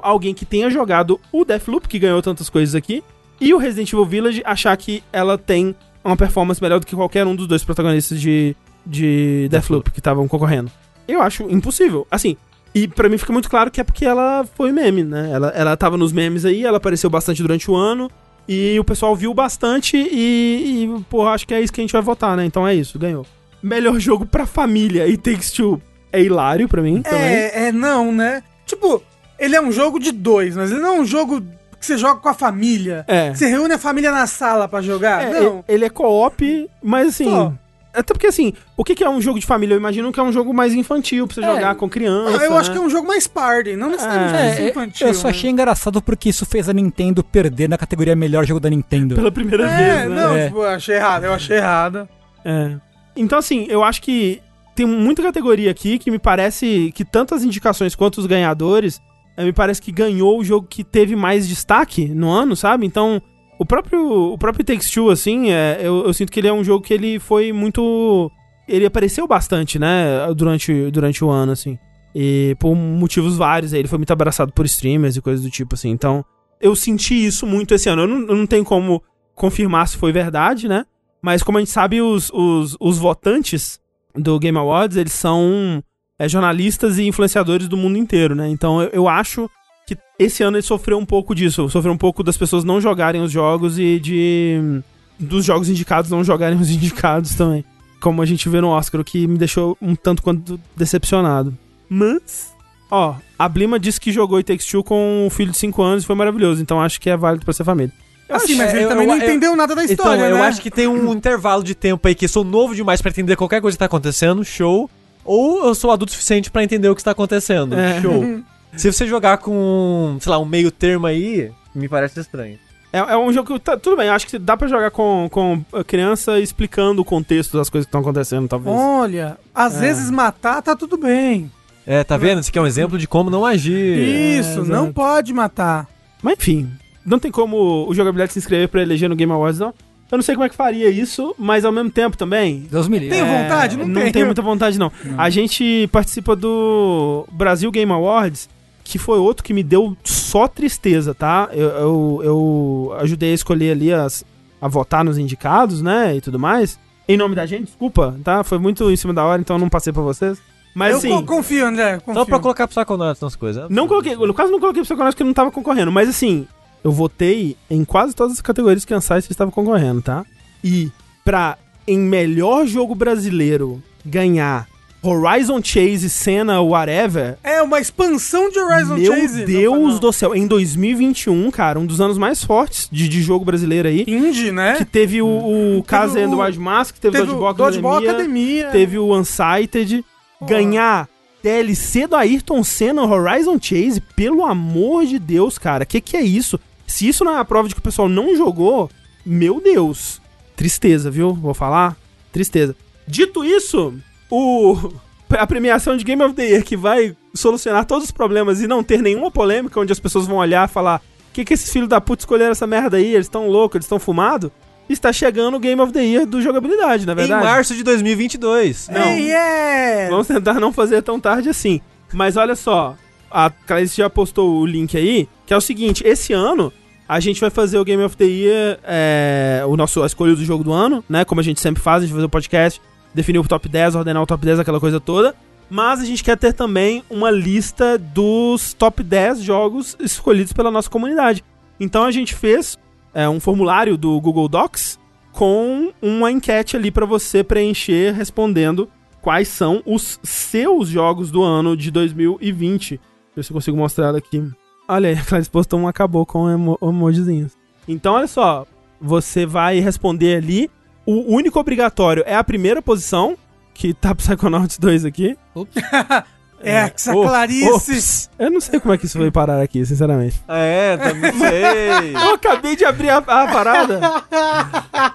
alguém 0.02 0.34
que 0.34 0.46
tenha 0.46 0.70
jogado 0.70 1.20
o 1.32 1.46
Deathloop, 1.46 1.88
que 1.88 2.00
ganhou 2.00 2.22
tantas 2.22 2.50
coisas 2.50 2.76
aqui, 2.76 3.04
e 3.40 3.54
o 3.54 3.58
Resident 3.58 3.92
Evil 3.92 4.06
Village 4.06 4.42
achar 4.46 4.76
que 4.78 5.04
ela 5.12 5.38
tem 5.38 5.76
uma 6.04 6.16
performance 6.16 6.62
melhor 6.62 6.80
do 6.80 6.86
que 6.86 6.96
qualquer 6.96 7.26
um 7.26 7.36
dos 7.36 7.48
dois 7.48 7.64
protagonistas 7.64 8.20
de, 8.20 8.56
de 8.86 9.48
Deathloop 9.50 9.92
que 9.92 10.00
estavam 10.00 10.28
concorrendo. 10.28 10.72
Eu 11.08 11.22
acho 11.22 11.44
impossível. 11.44 12.08
Assim, 12.10 12.36
e 12.74 12.88
pra 12.88 13.10
mim 13.10 13.18
fica 13.18 13.34
muito 13.34 13.50
claro 13.50 13.72
que 13.72 13.82
é 13.82 13.84
porque 13.84 14.06
ela 14.06 14.46
foi 14.56 14.72
meme, 14.72 15.04
né? 15.04 15.30
Ela, 15.32 15.50
ela 15.50 15.78
tava 15.78 15.98
nos 15.98 16.12
memes 16.12 16.46
aí, 16.46 16.64
ela 16.64 16.78
apareceu 16.78 17.10
bastante 17.10 17.42
durante 17.42 17.70
o 17.70 17.76
ano. 17.76 18.10
E 18.48 18.80
o 18.80 18.84
pessoal 18.84 19.14
viu 19.16 19.34
bastante 19.34 19.98
e, 19.98 20.86
e 20.86 21.04
pô, 21.10 21.28
acho 21.28 21.46
que 21.46 21.54
é 21.54 21.60
isso 21.60 21.74
que 21.74 21.82
a 21.82 21.84
gente 21.84 21.92
vai 21.92 22.02
votar, 22.02 22.38
né? 22.38 22.46
Então 22.46 22.66
é 22.66 22.74
isso, 22.74 22.98
ganhou. 22.98 23.26
Melhor 23.62 24.00
jogo 24.00 24.26
pra 24.26 24.46
família 24.46 25.06
e 25.08 25.18
Takes 25.18 25.52
Two 25.52 25.82
é 26.14 26.22
hilário 26.22 26.70
pra 26.70 26.82
mim 26.82 27.02
também. 27.02 27.20
É, 27.20 27.68
é, 27.68 27.72
não, 27.72 28.12
né? 28.12 28.42
Tipo, 28.66 29.04
ele 29.40 29.56
é 29.56 29.62
um 29.62 29.72
jogo 29.72 30.00
de 30.00 30.12
dois, 30.12 30.56
mas 30.56 30.72
ele 30.72 30.80
não 30.82 30.96
é 30.96 31.00
um 31.00 31.06
jogo 31.06 31.42
que 31.80 31.86
você 31.86 31.98
joga 31.98 32.20
com 32.20 32.30
a 32.30 32.34
família. 32.34 33.06
É. 33.08 33.34
Você 33.34 33.48
reúne 33.48 33.74
a 33.74 33.78
família 33.78 34.12
na 34.12 34.26
sala 34.28 34.68
pra 34.68 34.82
jogar. 34.82 35.24
É, 35.24 35.40
não. 35.42 35.64
Ele 35.68 35.86
é 35.86 35.90
co-op, 35.90 36.70
mas 36.84 37.10
assim. 37.10 37.26
Só. 37.30 37.54
Até 37.94 38.14
porque 38.14 38.28
assim, 38.28 38.54
o 38.76 38.84
que 38.84 39.04
é 39.04 39.10
um 39.10 39.20
jogo 39.20 39.40
de 39.40 39.46
família? 39.46 39.74
Eu 39.74 39.80
imagino 39.80 40.12
que 40.12 40.20
é 40.20 40.24
um 40.24 40.32
jogo 40.32 40.54
mais 40.54 40.72
infantil 40.76 41.26
pra 41.26 41.34
você 41.36 41.42
É. 41.42 41.56
jogar 41.56 41.74
com 41.76 41.90
criança. 41.90 42.40
Ah, 42.42 42.46
eu 42.46 42.56
acho 42.56 42.70
né? 42.70 42.76
que 42.78 42.82
é 42.84 42.86
um 42.86 42.90
jogo 42.92 43.08
mais 43.08 43.26
party, 43.26 43.76
não 43.76 43.90
necessariamente 43.90 44.34
mais 44.34 44.60
É, 44.60 44.70
infantil. 44.70 45.08
eu 45.08 45.14
só 45.16 45.24
né? 45.24 45.30
achei 45.32 45.50
engraçado 45.50 46.00
porque 46.00 46.30
isso 46.30 46.46
fez 46.46 46.70
a 46.70 46.74
Nintendo 46.74 47.24
perder 47.24 47.68
na 47.68 47.76
categoria 47.78 48.16
melhor 48.16 48.46
jogo 48.46 48.60
da 48.60 48.70
Nintendo. 48.70 49.16
Pela 49.16 49.32
primeira 49.32 49.68
É, 49.68 49.78
vez, 49.78 50.10
né? 50.12 50.16
não, 50.22 50.36
É. 50.36 50.46
tipo, 50.46 50.58
eu 50.60 50.70
achei 50.70 50.96
errado, 50.96 51.24
eu 51.24 51.34
achei 51.34 51.58
errado. 51.58 52.08
É. 52.46 52.76
Então, 53.16 53.40
assim, 53.40 53.66
eu 53.68 53.84
acho 53.84 54.00
que 54.04 54.42
tem 54.76 54.86
muita 54.86 55.24
categoria 55.24 55.72
aqui 55.72 55.98
que 55.98 56.12
me 56.12 56.20
parece 56.20 56.92
que 56.94 57.04
tanto 57.04 57.34
as 57.34 57.42
indicações 57.42 57.96
quanto 57.96 58.20
os 58.20 58.28
ganhadores, 58.28 59.02
me 59.46 59.54
parece 59.54 59.82
que 59.82 59.92
ganhou 59.92 60.40
o 60.40 60.44
jogo 60.44 60.68
que 60.68 60.84
teve 60.84 61.16
mais 61.16 61.48
destaque 61.48 62.08
no 62.08 62.30
ano, 62.30 62.56
sabe? 62.56 62.86
Então, 62.86 63.22
o 63.60 63.66
próprio, 63.66 64.34
o 64.34 64.38
próprio 64.38 64.66
Takes 64.66 64.90
Two, 64.90 65.10
assim, 65.10 65.52
é, 65.52 65.80
eu, 65.82 66.06
eu 66.06 66.14
sinto 66.14 66.32
que 66.32 66.40
ele 66.40 66.48
é 66.48 66.54
um 66.54 66.64
jogo 66.64 66.84
que 66.84 66.94
ele 66.94 67.20
foi 67.20 67.52
muito... 67.52 68.32
Ele 68.68 68.86
apareceu 68.86 69.28
bastante, 69.28 69.80
né, 69.80 70.34
durante, 70.36 70.92
durante 70.92 71.24
o 71.24 71.30
ano, 71.30 71.54
assim. 71.54 71.78
E 72.14 72.56
por 72.60 72.76
motivos 72.76 73.38
vários, 73.38 73.74
ele 73.74 73.88
foi 73.88 73.98
muito 73.98 74.12
abraçado 74.12 74.52
por 74.52 74.66
streamers 74.66 75.16
e 75.16 75.22
coisas 75.22 75.44
do 75.44 75.50
tipo, 75.50 75.76
assim. 75.76 75.90
Então, 75.90 76.26
eu 76.60 76.76
senti 76.76 77.14
isso 77.14 77.46
muito 77.46 77.74
esse 77.74 77.88
ano. 77.88 78.02
Eu 78.02 78.08
não, 78.08 78.20
eu 78.28 78.36
não 78.36 78.48
tenho 78.48 78.66
como 78.66 79.02
confirmar 79.36 79.88
se 79.88 79.98
foi 79.98 80.12
verdade, 80.12 80.68
né? 80.68 80.86
Mas 81.22 81.44
como 81.44 81.58
a 81.58 81.62
gente 81.62 81.72
sabe, 81.72 82.02
os, 82.02 82.30
os, 82.32 82.76
os 82.80 82.98
votantes 82.98 83.80
do 84.16 84.40
Game 84.40 84.58
Awards, 84.58 84.98
eles 84.98 85.14
são 85.14 85.84
é, 86.20 86.28
jornalistas 86.28 86.98
e 86.98 87.08
influenciadores 87.08 87.68
do 87.68 87.78
mundo 87.78 87.98
inteiro, 87.98 88.34
né? 88.36 88.50
Então 88.50 88.82
eu, 88.82 88.90
eu 88.92 89.08
acho 89.08 89.50
que 89.88 89.98
esse 90.20 90.44
ano 90.44 90.58
ele 90.58 90.64
sofreu 90.64 90.98
um 90.98 91.06
pouco 91.06 91.34
disso. 91.36 91.70
Sofreu 91.70 91.94
um 91.94 91.98
pouco 91.98 92.24
das 92.24 92.36
pessoas 92.38 92.64
não 92.64 92.82
jogarem 92.82 93.22
os 93.22 93.32
jogos 93.32 93.78
e 93.80 94.00
de... 94.00 94.82
dos 95.20 95.46
jogos 95.46 95.70
indicados 95.70 96.10
não 96.12 96.24
jogarem 96.24 96.58
os 96.60 96.70
indicados 96.70 97.36
também. 97.36 97.64
Como 98.02 98.22
a 98.22 98.26
gente 98.26 98.48
vê 98.50 98.62
no 98.62 98.68
Oscar, 98.70 99.02
o 99.02 99.04
que 99.04 99.26
me 99.28 99.38
deixou 99.38 99.78
um 99.82 99.96
tanto 99.96 100.22
quanto 100.22 100.60
decepcionado. 100.76 101.56
Mas... 101.90 102.56
Ó, 102.90 103.16
a 103.38 103.50
Blima 103.50 103.78
disse 103.78 104.00
que 104.00 104.14
jogou 104.14 104.38
It 104.38 104.48
Takes 104.48 104.66
Two 104.66 104.82
com 104.82 105.26
um 105.26 105.30
filho 105.30 105.52
de 105.52 105.58
5 105.58 105.82
anos 105.84 106.04
e 106.04 106.08
foi 106.08 106.16
maravilhoso. 106.16 106.62
Então 106.62 106.82
acho 106.82 107.02
que 107.02 107.10
é 107.10 107.18
válido 107.18 107.44
pra 107.44 107.54
ser 107.54 107.66
família. 107.66 107.92
Assim, 108.30 108.54
acho- 108.54 108.58
mas 108.64 108.74
ele 108.74 108.84
eu- 108.86 108.90
também 108.90 109.04
eu- 109.06 109.10
não 109.14 109.18
eu- 109.22 109.24
entendeu 109.28 109.56
nada 109.58 109.76
da 109.76 109.84
história, 109.84 110.16
então, 110.20 110.30
eu 110.30 110.38
né? 110.38 110.42
acho 110.44 110.62
que 110.62 110.72
tem 110.72 110.88
um 110.88 111.12
intervalo 111.14 111.64
de 111.64 111.76
tempo 111.76 112.08
aí 112.08 112.16
que 112.16 112.24
eu 112.26 112.30
sou 112.30 112.44
novo 112.46 112.74
demais 112.74 113.02
pra 113.02 113.10
entender 113.12 113.36
qualquer 113.36 113.60
coisa 113.62 113.76
que 113.76 113.80
tá 113.80 113.86
acontecendo, 113.86 114.44
show. 114.46 114.90
Ou 115.28 115.68
eu 115.68 115.76
sou 115.76 115.92
adulto 115.92 116.12
o 116.12 116.14
suficiente 116.16 116.50
pra 116.50 116.64
entender 116.64 116.90
o 116.90 116.96
que 116.96 117.02
está 117.02 117.12
acontecendo, 117.12 117.76
É. 117.78 118.02
show. 118.02 118.42
Se 118.76 118.92
você 118.92 119.06
jogar 119.08 119.38
com, 119.40 120.18
sei 120.22 120.30
lá, 120.32 120.38
um 120.40 120.46
meio 120.46 120.72
termo 120.72 121.06
aí, 121.08 121.52
me 121.76 121.88
parece 121.90 122.20
estranho. 122.20 122.58
É, 122.94 123.00
é 123.00 123.18
um 123.18 123.32
jogo 123.34 123.54
que. 123.54 123.60
tá- 123.60 123.76
tudo 123.78 123.98
bem, 123.98 124.08
acho 124.10 124.26
que 124.28 124.38
dá 124.40 124.56
pra 124.56 124.68
jogar 124.68 124.92
com, 124.92 125.28
com 125.32 125.62
a 125.74 125.84
criança 125.84 126.40
explicando 126.40 127.02
o 127.02 127.06
contexto 127.06 127.58
das 127.58 127.70
coisas 127.70 127.86
que 127.86 127.90
estão 127.90 128.02
acontecendo, 128.02 128.48
talvez. 128.48 128.76
Olha, 128.76 129.38
às 129.54 129.76
É. 129.78 129.80
vezes 129.82 130.10
matar 130.12 130.62
tá 130.62 130.76
tudo 130.76 130.98
bem. 130.98 131.52
É, 131.86 132.04
tá 132.04 132.18
vendo? 132.18 132.40
Esse 132.40 132.50
aqui 132.50 132.60
é 132.60 132.62
um 132.62 132.68
exemplo 132.68 132.98
de 132.98 133.08
como 133.08 133.30
não 133.30 133.46
agir. 133.46 133.98
Isso, 134.40 134.60
exato. 134.62 134.70
não 134.70 134.92
pode 134.94 135.34
matar. 135.34 135.88
Mas 136.22 136.38
enfim, 136.38 136.70
não 137.06 137.18
tem 137.20 137.32
como 137.32 137.88
o 137.90 137.94
jogabilidade 137.94 138.34
se 138.34 138.40
inscrever 138.40 138.68
pra 138.70 138.82
eleger 138.82 139.10
no 139.10 139.16
Game 139.16 139.32
Awards, 139.32 139.60
não. 139.60 139.74
Eu 140.12 140.18
não 140.18 140.24
sei 140.24 140.36
como 140.36 140.46
é 140.46 140.50
que 140.50 140.56
faria 140.56 140.90
isso, 140.90 141.36
mas 141.38 141.66
ao 141.66 141.72
mesmo 141.72 141.90
tempo 141.92 142.16
também. 142.18 142.66
Deus 142.72 142.88
me 142.88 142.98
livre. 143.00 143.16
Tem 143.16 143.26
vontade? 143.26 143.76
Não 143.78 143.86
não 143.88 144.02
tenho. 144.02 144.14
tenho 144.14 144.26
muita 144.26 144.42
vontade, 144.42 144.80
não. 144.80 144.92
A 145.18 145.30
gente 145.30 145.90
participa 145.92 146.36
do 146.36 147.28
Brasil 147.32 147.70
Game 147.72 147.92
Awards, 147.92 148.48
que 148.86 148.98
foi 148.98 149.20
outro 149.20 149.44
que 149.44 149.54
me 149.54 149.64
deu 149.64 149.98
só 150.06 150.48
tristeza, 150.48 151.14
tá? 151.14 151.50
Eu, 151.52 151.68
eu, 151.70 152.22
eu 152.24 152.98
ajudei 153.02 153.32
a 153.32 153.36
escolher 153.36 153.72
ali 153.72 153.92
as, 153.94 154.24
a 154.62 154.68
votar 154.70 155.04
nos 155.04 155.18
indicados, 155.18 155.82
né? 155.82 156.16
E 156.16 156.22
tudo 156.22 156.40
mais. 156.40 156.80
Em 157.10 157.18
nome 157.18 157.36
da 157.36 157.46
gente, 157.46 157.66
desculpa, 157.66 158.16
tá? 158.24 158.44
Foi 158.46 158.58
muito 158.58 158.90
em 158.90 158.96
cima 158.96 159.14
da 159.14 159.26
hora, 159.26 159.42
então 159.42 159.58
eu 159.58 159.60
não 159.62 159.70
passei 159.70 159.92
pra 159.92 160.02
vocês. 160.02 160.38
Mas 160.74 160.92
eu 160.92 160.98
assim. 161.00 161.10
co- 161.10 161.36
confio, 161.38 161.66
André. 161.66 162.00
Confio. 162.00 162.14
Só 162.22 162.26
pra 162.26 162.40
colocar 162.40 162.68
Psychonauts 162.68 163.22
nas 163.22 163.36
coisas. 163.36 163.70
Não 163.70 163.88
coloquei, 163.88 164.16
no 164.16 164.34
caso 164.34 164.52
não 164.52 164.60
coloquei 164.60 164.84
Psychonauts 164.84 165.16
porque 165.16 165.24
não 165.24 165.34
tava 165.34 165.52
concorrendo, 165.52 165.92
mas 165.92 166.08
assim, 166.08 166.48
eu 166.84 166.92
votei 166.92 167.56
em 167.70 167.84
quase 167.84 168.16
todas 168.16 168.34
as 168.34 168.42
categorias 168.42 168.86
que 168.86 168.94
Unsight 168.96 169.30
estava 169.32 169.52
concorrendo, 169.52 170.02
tá? 170.02 170.26
E 170.64 170.92
pra 171.26 171.58
em 171.88 171.98
melhor 172.00 172.66
jogo 172.66 172.94
brasileiro 172.96 173.82
ganhar 174.06 174.68
Horizon 175.04 175.62
Chase, 175.64 176.10
Senna, 176.10 176.60
whatever, 176.62 177.38
É 177.44 177.62
uma 177.62 177.80
expansão 177.80 178.50
de 178.50 178.60
Horizon 178.60 178.96
meu 178.98 179.14
Chase. 179.16 179.46
Deus 179.46 179.94
não, 179.94 180.00
do 180.00 180.12
céu, 180.12 180.36
em 180.36 180.48
2021, 180.48 181.50
cara, 181.52 181.80
um 181.80 181.86
dos 181.86 182.02
anos 182.02 182.18
mais 182.18 182.44
fortes 182.44 182.90
de, 182.92 183.08
de 183.08 183.22
jogo 183.22 183.46
brasileiro 183.46 183.88
aí, 183.88 184.04
Indie, 184.08 184.52
né? 184.52 184.76
que 184.76 184.84
teve 184.84 185.22
o, 185.22 185.78
o 185.78 185.84
Kazen 185.84 186.24
and 186.24 186.30
the 186.32 186.36
o- 186.36 186.40
Wild 186.44 186.60
Mask, 186.60 186.98
teve, 186.98 187.18
Teve 187.20 187.32
o 187.32 187.54
Dodgeball 187.54 187.98
Academia, 188.00 188.12
Academia. 188.12 188.70
teve 188.72 188.98
o 188.98 189.16
Unsighted, 189.16 190.04
ganhar 190.46 191.08
DLC 191.48 192.08
do 192.08 192.16
Ayrton 192.18 192.62
Senna 192.62 193.06
Horizon 193.06 193.58
Chase, 193.62 194.02
pelo 194.02 194.46
amor 194.46 195.06
de 195.06 195.18
Deus, 195.18 195.58
cara, 195.58 195.86
que 195.86 196.02
que 196.02 196.18
é 196.18 196.22
isso? 196.22 196.60
Se 196.86 197.08
isso 197.08 197.24
não 197.24 197.38
é 197.38 197.40
a 197.40 197.46
prova 197.46 197.70
de 197.70 197.74
que 197.74 197.80
o 197.80 197.84
pessoal 197.84 198.10
não 198.10 198.36
jogou, 198.36 198.90
meu 199.26 199.62
Deus, 199.62 200.22
tristeza, 200.58 201.10
viu? 201.10 201.34
Vou 201.34 201.54
falar, 201.54 201.96
tristeza. 202.34 202.76
Dito 203.08 203.46
isso, 203.46 203.94
o 204.30 204.92
a 205.32 205.48
premiação 205.48 205.96
de 205.96 206.04
Game 206.04 206.22
of 206.22 206.36
the 206.36 206.46
Year 206.46 206.66
que 206.66 206.76
vai 206.76 207.16
solucionar 207.34 207.86
todos 207.86 208.06
os 208.06 208.12
problemas 208.12 208.62
e 208.62 208.68
não 208.68 208.84
ter 208.84 209.02
nenhuma 209.02 209.32
polêmica 209.32 209.80
onde 209.80 209.94
as 209.94 210.02
pessoas 210.02 210.28
vão 210.28 210.38
olhar 210.38 210.68
e 210.68 210.72
falar: 210.72 211.02
"Que 211.32 211.46
que 211.46 211.54
esses 211.54 211.72
filhos 211.72 211.88
da 211.88 212.02
puta 212.02 212.24
escolheram 212.24 212.52
essa 212.52 212.68
merda 212.68 212.98
aí? 212.98 213.14
Eles 213.14 213.28
estão 213.28 213.48
loucos, 213.48 213.76
eles 213.76 213.86
estão 213.86 214.00
fumados?" 214.00 214.52
Está 214.90 215.12
chegando 215.12 215.56
o 215.56 215.60
Game 215.60 215.82
of 215.82 215.92
the 215.92 216.04
Year 216.04 216.26
do 216.26 216.42
jogabilidade, 216.42 217.06
na 217.06 217.14
Em 217.14 217.16
verdade. 217.16 217.44
março 217.44 217.76
de 217.76 217.84
2022. 217.84 218.90
Não. 218.90 219.02
Hey, 219.02 219.28
yeah! 219.30 220.10
Vamos 220.10 220.28
tentar 220.28 220.54
não 220.56 220.72
fazer 220.72 221.02
tão 221.02 221.20
tarde 221.20 221.50
assim. 221.50 221.82
Mas 222.14 222.38
olha 222.38 222.56
só, 222.56 222.96
a 223.30 223.50
Clarice 223.50 223.98
já 223.98 224.10
postou 224.10 224.60
o 224.62 224.66
link 224.66 224.96
aí, 224.98 225.28
que 225.46 225.54
é 225.54 225.58
o 225.58 225.62
seguinte, 225.62 226.04
esse 226.06 226.32
ano 226.32 226.72
a 227.08 227.20
gente 227.20 227.40
vai 227.40 227.50
fazer 227.50 227.78
o 227.78 227.86
Game 227.86 228.02
of 228.04 228.16
the 228.18 228.26
Year, 228.26 228.80
é, 228.84 229.64
o 229.68 229.76
nosso, 229.78 230.04
a 230.04 230.06
escolha 230.08 230.36
do 230.36 230.44
jogo 230.44 230.64
do 230.64 230.72
ano, 230.74 231.04
né? 231.10 231.24
Como 231.26 231.40
a 231.40 231.44
gente 231.44 231.60
sempre 231.60 231.82
faz, 231.82 231.98
a 231.98 232.06
gente 232.06 232.12
vai 232.12 232.18
fazer 232.18 232.26
o 232.26 232.30
podcast, 232.30 232.82
definir 233.14 233.40
o 233.40 233.48
top 233.48 233.68
10, 233.70 233.96
ordenar 233.96 234.22
o 234.22 234.26
top 234.26 234.46
10, 234.46 234.60
aquela 234.60 234.80
coisa 234.80 235.00
toda. 235.00 235.34
Mas 235.70 236.00
a 236.02 236.06
gente 236.06 236.24
quer 236.24 236.38
ter 236.38 236.54
também 236.54 237.04
uma 237.10 237.30
lista 237.30 237.98
dos 237.98 238.74
top 238.74 239.04
10 239.04 239.42
jogos 239.42 239.98
escolhidos 240.00 240.54
pela 240.54 240.72
nossa 240.72 240.90
comunidade. 240.90 241.44
Então 241.80 242.04
a 242.06 242.12
gente 242.12 242.34
fez 242.34 242.78
é, 243.18 243.28
um 243.28 243.40
formulário 243.40 243.98
do 243.98 244.22
Google 244.22 244.48
Docs 244.48 245.00
com 245.34 245.92
uma 246.00 246.32
enquete 246.32 246.78
ali 246.78 246.92
pra 246.92 247.04
você 247.04 247.44
preencher 247.44 248.14
respondendo 248.14 248.88
quais 249.24 249.48
são 249.48 249.82
os 249.88 250.20
seus 250.22 250.88
jogos 250.88 251.32
do 251.32 251.42
ano 251.42 251.76
de 251.76 251.90
2020. 251.90 252.90
Deixa 252.90 253.00
eu 253.00 253.02
ver 253.36 253.44
se 253.44 253.52
eu 253.52 253.54
consigo 253.56 253.78
mostrar 253.78 254.10
ela 254.10 254.20
aqui. 254.20 254.48
Olha 254.88 255.10
aí, 255.10 255.16
a 255.18 255.24
Clarice 255.26 255.50
postou 255.50 255.80
um 255.80 255.88
acabou 255.88 256.28
com 256.28 256.48
emo 256.48 256.78
emojizinhos. 256.80 257.58
Então, 257.88 258.14
olha 258.14 258.28
só. 258.28 258.68
você 259.02 259.48
vai 259.48 259.80
responder 259.80 260.36
ali. 260.36 260.70
O 261.04 261.34
único 261.34 261.60
obrigatório 261.60 262.24
é 262.28 262.36
a 262.36 262.44
primeira 262.44 262.84
posição, 262.84 263.36
que 263.74 263.96
tá 263.96 264.14
Psychonauts 264.14 264.78
2 264.78 265.06
aqui. 265.06 265.36
É, 266.62 266.90
que 266.90 266.96
essa 266.96 267.16
Oh, 267.16 267.24
clarice. 267.24 267.70
ops. 267.70 268.30
Eu 268.40 268.50
não 268.52 268.60
sei 268.60 268.80
como 268.80 268.94
é 268.94 268.98
que 268.98 269.06
isso 269.06 269.18
foi 269.18 269.30
parar 269.32 269.62
aqui, 269.62 269.86
sinceramente. 269.86 270.42
É, 270.50 270.98
também 270.98 271.32
sei. 271.34 272.14
Eu 272.16 272.34
acabei 272.36 272.76
de 272.76 272.84
abrir 272.86 273.10
a, 273.10 273.18
a 273.18 273.22
parada. 273.48 274.00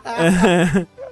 É. 0.07 0.87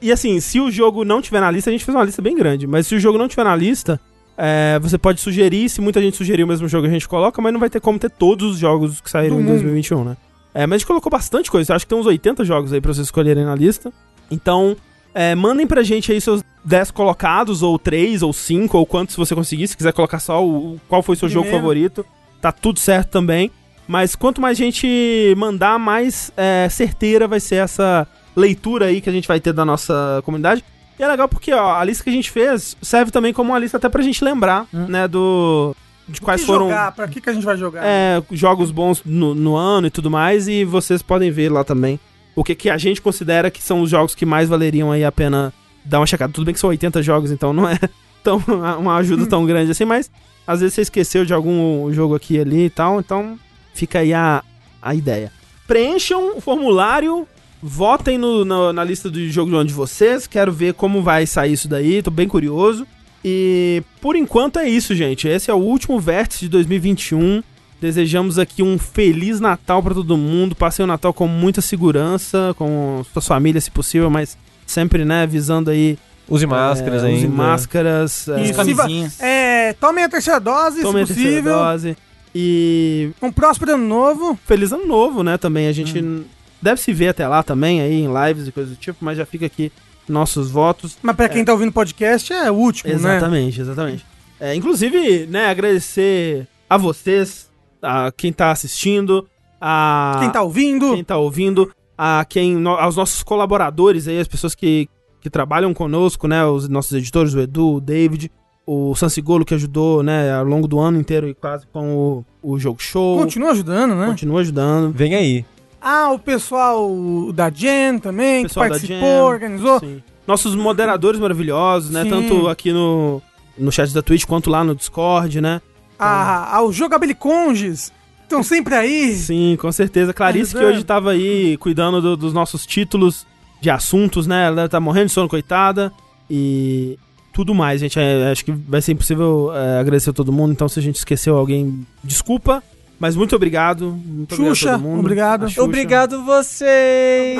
E 0.00 0.10
assim, 0.10 0.40
se 0.40 0.58
o 0.58 0.68
jogo 0.68 1.04
não 1.04 1.22
tiver 1.22 1.38
na 1.40 1.48
lista, 1.48 1.70
a 1.70 1.72
gente 1.72 1.84
fez 1.84 1.94
uma 1.94 2.02
lista 2.02 2.20
bem 2.20 2.34
grande, 2.34 2.66
mas 2.66 2.88
se 2.88 2.94
o 2.96 2.98
jogo 2.98 3.16
não 3.16 3.28
tiver 3.28 3.44
na 3.44 3.54
lista, 3.54 4.00
é, 4.36 4.76
você 4.82 4.98
pode 4.98 5.20
sugerir, 5.20 5.68
se 5.68 5.80
muita 5.80 6.00
gente 6.02 6.16
sugerir 6.16 6.42
o 6.42 6.46
mesmo 6.48 6.66
jogo 6.66 6.88
a 6.88 6.90
gente 6.90 7.06
coloca, 7.08 7.40
mas 7.40 7.52
não 7.52 7.60
vai 7.60 7.70
ter 7.70 7.78
como 7.80 8.00
ter 8.00 8.10
todos 8.10 8.50
os 8.54 8.58
jogos 8.58 9.00
que 9.00 9.08
saíram 9.08 9.36
Do 9.36 9.42
em 9.42 9.44
mundo. 9.44 9.52
2021, 9.52 10.02
né? 10.02 10.16
É, 10.52 10.66
mas 10.66 10.74
a 10.74 10.78
gente 10.78 10.86
colocou 10.88 11.08
bastante 11.08 11.48
coisa, 11.52 11.76
acho 11.76 11.84
que 11.86 11.90
tem 11.90 11.96
uns 11.96 12.06
80 12.06 12.44
jogos 12.44 12.72
aí 12.72 12.80
pra 12.80 12.92
vocês 12.92 13.06
escolherem 13.06 13.44
na 13.44 13.54
lista. 13.54 13.92
Então, 14.28 14.76
é, 15.14 15.34
mandem 15.34 15.66
pra 15.66 15.82
gente 15.82 16.10
aí 16.10 16.20
seus 16.20 16.42
10 16.64 16.90
colocados, 16.90 17.62
ou 17.62 17.78
3, 17.78 18.22
ou 18.22 18.32
5, 18.32 18.78
ou 18.78 18.86
quantos 18.86 19.16
você 19.16 19.34
conseguir. 19.34 19.68
Se 19.68 19.76
quiser 19.76 19.92
colocar 19.92 20.18
só 20.18 20.44
o, 20.44 20.80
qual 20.88 21.02
foi 21.02 21.16
seu 21.16 21.28
jogo 21.28 21.44
Primeiro. 21.44 21.62
favorito, 21.62 22.06
tá 22.40 22.52
tudo 22.52 22.78
certo 22.78 23.10
também. 23.10 23.50
Mas 23.86 24.14
quanto 24.14 24.40
mais 24.40 24.56
gente 24.56 25.34
mandar, 25.36 25.78
mais 25.78 26.32
é, 26.36 26.68
certeira 26.70 27.26
vai 27.26 27.40
ser 27.40 27.56
essa 27.56 28.06
leitura 28.34 28.86
aí 28.86 29.00
que 29.00 29.10
a 29.10 29.12
gente 29.12 29.28
vai 29.28 29.40
ter 29.40 29.52
da 29.52 29.64
nossa 29.64 30.22
comunidade. 30.24 30.64
E 30.98 31.02
é 31.02 31.08
legal 31.08 31.28
porque, 31.28 31.52
ó, 31.52 31.74
a 31.74 31.84
lista 31.84 32.04
que 32.04 32.10
a 32.10 32.12
gente 32.12 32.30
fez 32.30 32.76
serve 32.80 33.10
também 33.10 33.32
como 33.32 33.50
uma 33.50 33.58
lista 33.58 33.76
até 33.76 33.88
pra 33.88 34.02
gente 34.02 34.24
lembrar, 34.24 34.66
né, 34.72 35.08
do... 35.08 35.74
De 36.08 36.20
quais 36.20 36.40
que 36.40 36.46
foram 36.46 36.68
jogar? 36.68 36.92
Pra 36.92 37.08
que, 37.08 37.20
que 37.20 37.30
a 37.30 37.32
gente 37.32 37.44
vai 37.44 37.56
jogar? 37.56 37.82
é, 37.84 38.22
jogos 38.32 38.70
bons 38.70 39.02
no, 39.04 39.34
no 39.34 39.56
ano 39.56 39.86
e 39.86 39.90
tudo 39.90 40.10
mais, 40.10 40.48
e 40.48 40.64
vocês 40.64 41.00
podem 41.00 41.30
ver 41.30 41.50
lá 41.50 41.64
também 41.64 41.98
o 42.34 42.42
que, 42.44 42.54
que 42.54 42.70
a 42.70 42.78
gente 42.78 43.00
considera 43.00 43.50
que 43.50 43.62
são 43.62 43.82
os 43.82 43.90
jogos 43.90 44.14
que 44.14 44.24
mais 44.26 44.48
valeriam 44.48 44.90
aí 44.90 45.04
a 45.04 45.12
pena 45.12 45.52
dar 45.84 46.00
uma 46.00 46.06
checada. 46.06 46.32
Tudo 46.32 46.44
bem 46.44 46.54
que 46.54 46.60
são 46.60 46.70
80 46.70 47.02
jogos, 47.02 47.30
então 47.30 47.52
não 47.52 47.68
é 47.68 47.78
tão, 48.22 48.42
uma 48.78 48.96
ajuda 48.96 49.26
tão 49.26 49.44
grande 49.44 49.70
assim, 49.70 49.84
mas 49.84 50.10
às 50.46 50.60
vezes 50.60 50.74
você 50.74 50.80
esqueceu 50.82 51.24
de 51.24 51.32
algum 51.34 51.92
jogo 51.92 52.14
aqui 52.14 52.34
e 52.34 52.40
ali 52.40 52.64
e 52.66 52.70
tal, 52.70 53.00
então 53.00 53.38
fica 53.74 53.98
aí 54.00 54.12
a, 54.14 54.42
a 54.80 54.94
ideia. 54.94 55.30
Preencham 55.66 56.36
o 56.36 56.40
formulário, 56.40 57.26
votem 57.62 58.18
no- 58.18 58.44
no- 58.44 58.72
na 58.72 58.82
lista 58.84 59.08
do 59.10 59.24
jogo 59.28 59.62
de 59.64 59.72
vocês, 59.72 60.26
quero 60.26 60.52
ver 60.52 60.74
como 60.74 61.02
vai 61.02 61.26
sair 61.26 61.52
isso 61.52 61.68
daí, 61.68 62.02
tô 62.02 62.10
bem 62.10 62.26
curioso. 62.28 62.86
E 63.24 63.82
por 64.00 64.16
enquanto 64.16 64.58
é 64.58 64.68
isso, 64.68 64.94
gente. 64.96 65.28
Esse 65.28 65.48
é 65.50 65.54
o 65.54 65.58
último 65.58 66.00
vértice 66.00 66.40
de 66.40 66.48
2021. 66.48 67.40
Desejamos 67.82 68.38
aqui 68.38 68.62
um 68.62 68.78
feliz 68.78 69.40
Natal 69.40 69.82
pra 69.82 69.92
todo 69.92 70.16
mundo. 70.16 70.54
Passem 70.54 70.84
o 70.84 70.86
Natal 70.86 71.12
com 71.12 71.26
muita 71.26 71.60
segurança, 71.60 72.54
com 72.56 73.04
suas 73.12 73.26
famílias, 73.26 73.64
se 73.64 73.72
possível, 73.72 74.08
mas 74.08 74.38
sempre, 74.64 75.04
né, 75.04 75.26
visando 75.26 75.68
aí. 75.68 75.98
Use 76.28 76.46
máscaras 76.46 77.02
é, 77.02 77.06
ainda. 77.08 77.18
Use 77.18 77.28
máscaras. 77.28 78.28
é, 78.28 78.42
Isso. 78.44 78.54
Camisinha. 78.54 79.12
É, 79.18 79.72
tomem 79.72 80.04
a 80.04 80.08
terceira 80.08 80.38
dose, 80.38 80.80
tomem 80.80 81.02
a 81.02 81.06
se 81.06 81.12
terceira 81.14 81.42
possível. 81.42 81.58
dose. 81.58 81.96
E 82.32 83.10
Um 83.20 83.32
próspero 83.32 83.74
ano 83.74 83.84
novo. 83.86 84.38
feliz 84.46 84.72
ano 84.72 84.86
novo, 84.86 85.24
né? 85.24 85.36
Também 85.36 85.66
a 85.66 85.72
gente 85.72 85.98
n- 85.98 86.24
deve 86.62 86.80
se 86.80 86.92
ver 86.92 87.08
até 87.08 87.26
lá 87.26 87.42
também, 87.42 87.80
aí 87.80 87.94
em 88.04 88.08
lives 88.28 88.46
e 88.46 88.52
coisas 88.52 88.72
do 88.74 88.78
tipo, 88.80 89.04
mas 89.04 89.18
já 89.18 89.26
fica 89.26 89.44
aqui 89.46 89.72
nossos 90.08 90.52
votos. 90.52 90.96
Mas 91.02 91.16
pra 91.16 91.28
quem 91.28 91.44
tá 91.44 91.52
ouvindo 91.52 91.72
podcast, 91.72 92.32
é 92.32 92.48
o 92.48 92.54
último, 92.54 92.88
né? 92.90 92.94
Exatamente, 92.96 93.60
exatamente. 93.60 94.06
É, 94.38 94.54
inclusive, 94.54 95.26
né, 95.26 95.46
agradecer 95.46 96.46
a 96.70 96.76
vocês, 96.78 97.48
a 97.82 98.12
quem 98.16 98.32
tá 98.32 98.50
assistindo, 98.50 99.26
a 99.60 100.16
Quem 100.20 100.30
tá 100.30 100.42
ouvindo. 100.42 100.94
quem 100.94 101.04
tá 101.04 101.16
ouvindo, 101.16 101.70
a 101.98 102.24
quem, 102.28 102.54
no- 102.56 102.70
aos 102.70 102.96
nossos 102.96 103.22
colaboradores 103.22 104.06
aí, 104.08 104.18
as 104.18 104.28
pessoas 104.28 104.54
que, 104.54 104.88
que 105.20 105.28
trabalham 105.30 105.72
conosco, 105.74 106.26
né, 106.28 106.44
os 106.44 106.68
nossos 106.68 106.92
editores, 106.92 107.34
o 107.34 107.40
Edu, 107.40 107.74
o 107.76 107.80
David, 107.80 108.30
o 108.66 108.94
Sansigolo 108.94 109.44
que 109.44 109.54
ajudou, 109.54 110.02
né, 110.02 110.32
ao 110.34 110.44
longo 110.44 110.68
do 110.68 110.78
ano 110.78 110.98
inteiro 111.00 111.28
e 111.28 111.34
quase 111.34 111.66
com 111.72 112.24
o, 112.42 112.52
o 112.54 112.58
jogo 112.58 112.80
show. 112.80 113.18
Continua 113.18 113.50
ajudando, 113.50 113.94
né? 113.94 114.06
Continua 114.06 114.40
ajudando. 114.40 114.92
Vem 114.92 115.14
aí. 115.14 115.44
Ah, 115.80 116.12
o 116.12 116.18
pessoal 116.18 116.88
da 117.34 117.50
Gen 117.50 117.98
também, 117.98 118.44
Pessoal 118.44 118.66
que 118.66 118.70
da 118.70 118.74
participou, 118.78 119.08
Gen, 119.08 119.20
organizou. 119.22 119.80
Sim. 119.80 120.02
Nossos 120.26 120.54
moderadores 120.54 121.18
maravilhosos, 121.18 121.90
né, 121.90 122.04
Sim. 122.04 122.10
tanto 122.10 122.46
aqui 122.48 122.72
no, 122.72 123.20
no 123.58 123.72
chat 123.72 123.92
da 123.92 124.00
Twitch 124.00 124.24
quanto 124.24 124.48
lá 124.48 124.62
no 124.62 124.76
Discord, 124.76 125.40
né. 125.40 125.60
Ah, 126.02 126.56
aos 126.56 126.74
Jogabiliconges. 126.74 127.92
Estão 128.22 128.42
sempre 128.42 128.74
aí. 128.74 129.14
Sim, 129.14 129.56
com 129.60 129.70
certeza. 129.70 130.12
Clarice 130.14 130.54
que 130.56 130.64
hoje 130.64 130.82
tava 130.84 131.10
aí 131.10 131.56
cuidando 131.58 132.00
do- 132.00 132.16
dos 132.16 132.32
nossos 132.32 132.64
títulos 132.64 133.26
de 133.60 133.68
assuntos, 133.70 134.26
né? 134.26 134.46
Ela 134.46 134.68
tá 134.68 134.80
morrendo 134.80 135.06
de 135.06 135.12
sono, 135.12 135.28
coitada. 135.28 135.92
E 136.30 136.98
tudo 137.32 137.54
mais, 137.54 137.80
gente. 137.80 137.98
É, 137.98 138.30
acho 138.32 138.42
que 138.44 138.52
vai 138.52 138.80
ser 138.80 138.92
impossível 138.92 139.50
é, 139.54 139.80
agradecer 139.80 140.10
a 140.10 140.12
todo 140.14 140.32
mundo. 140.32 140.50
Então, 140.52 140.66
se 140.68 140.78
a 140.78 140.82
gente 140.82 140.96
esqueceu 140.96 141.36
alguém, 141.36 141.86
desculpa. 142.02 142.62
Mas 142.98 143.14
muito 143.16 143.34
obrigado. 143.36 143.90
Muito 143.92 144.34
Xuxa, 144.36 144.46
obrigado 144.46 144.74
a 144.74 144.78
todo 144.78 144.88
mundo. 144.88 145.00
obrigado. 145.00 145.44
A 145.44 145.48
Xuxa. 145.48 145.62
Obrigado 145.62 146.24
vocês! 146.24 147.38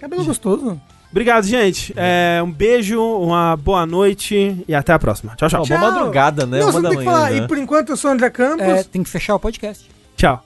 Cabelo 0.00 0.24
gostoso. 0.24 0.80
Obrigado, 1.14 1.46
gente. 1.46 1.94
É, 1.96 2.42
um 2.42 2.50
beijo, 2.50 3.00
uma 3.00 3.56
boa 3.56 3.86
noite 3.86 4.64
e 4.66 4.74
até 4.74 4.92
a 4.92 4.98
próxima. 4.98 5.36
Tchau, 5.36 5.48
tchau. 5.48 5.62
Ó, 5.62 5.64
boa 5.64 5.78
Tchau. 5.78 5.90
madrugada, 5.92 6.44
né? 6.44 6.58
Não, 6.58 6.66
Uma 6.66 6.72
você 6.72 6.82
da 6.82 6.88
tem 6.88 6.98
que 6.98 7.04
manhã 7.04 7.16
falar. 7.18 7.30
já. 7.32 7.36
E 7.44 7.46
por 7.46 7.56
enquanto 7.56 7.90
eu 7.90 7.96
sou 7.96 8.10
o 8.10 8.14
André 8.14 8.30
Campos. 8.30 8.66
É, 8.66 8.82
tem 8.82 9.00
que 9.04 9.08
fechar 9.08 9.36
o 9.36 9.38
podcast. 9.38 9.88
Tchau. 10.16 10.44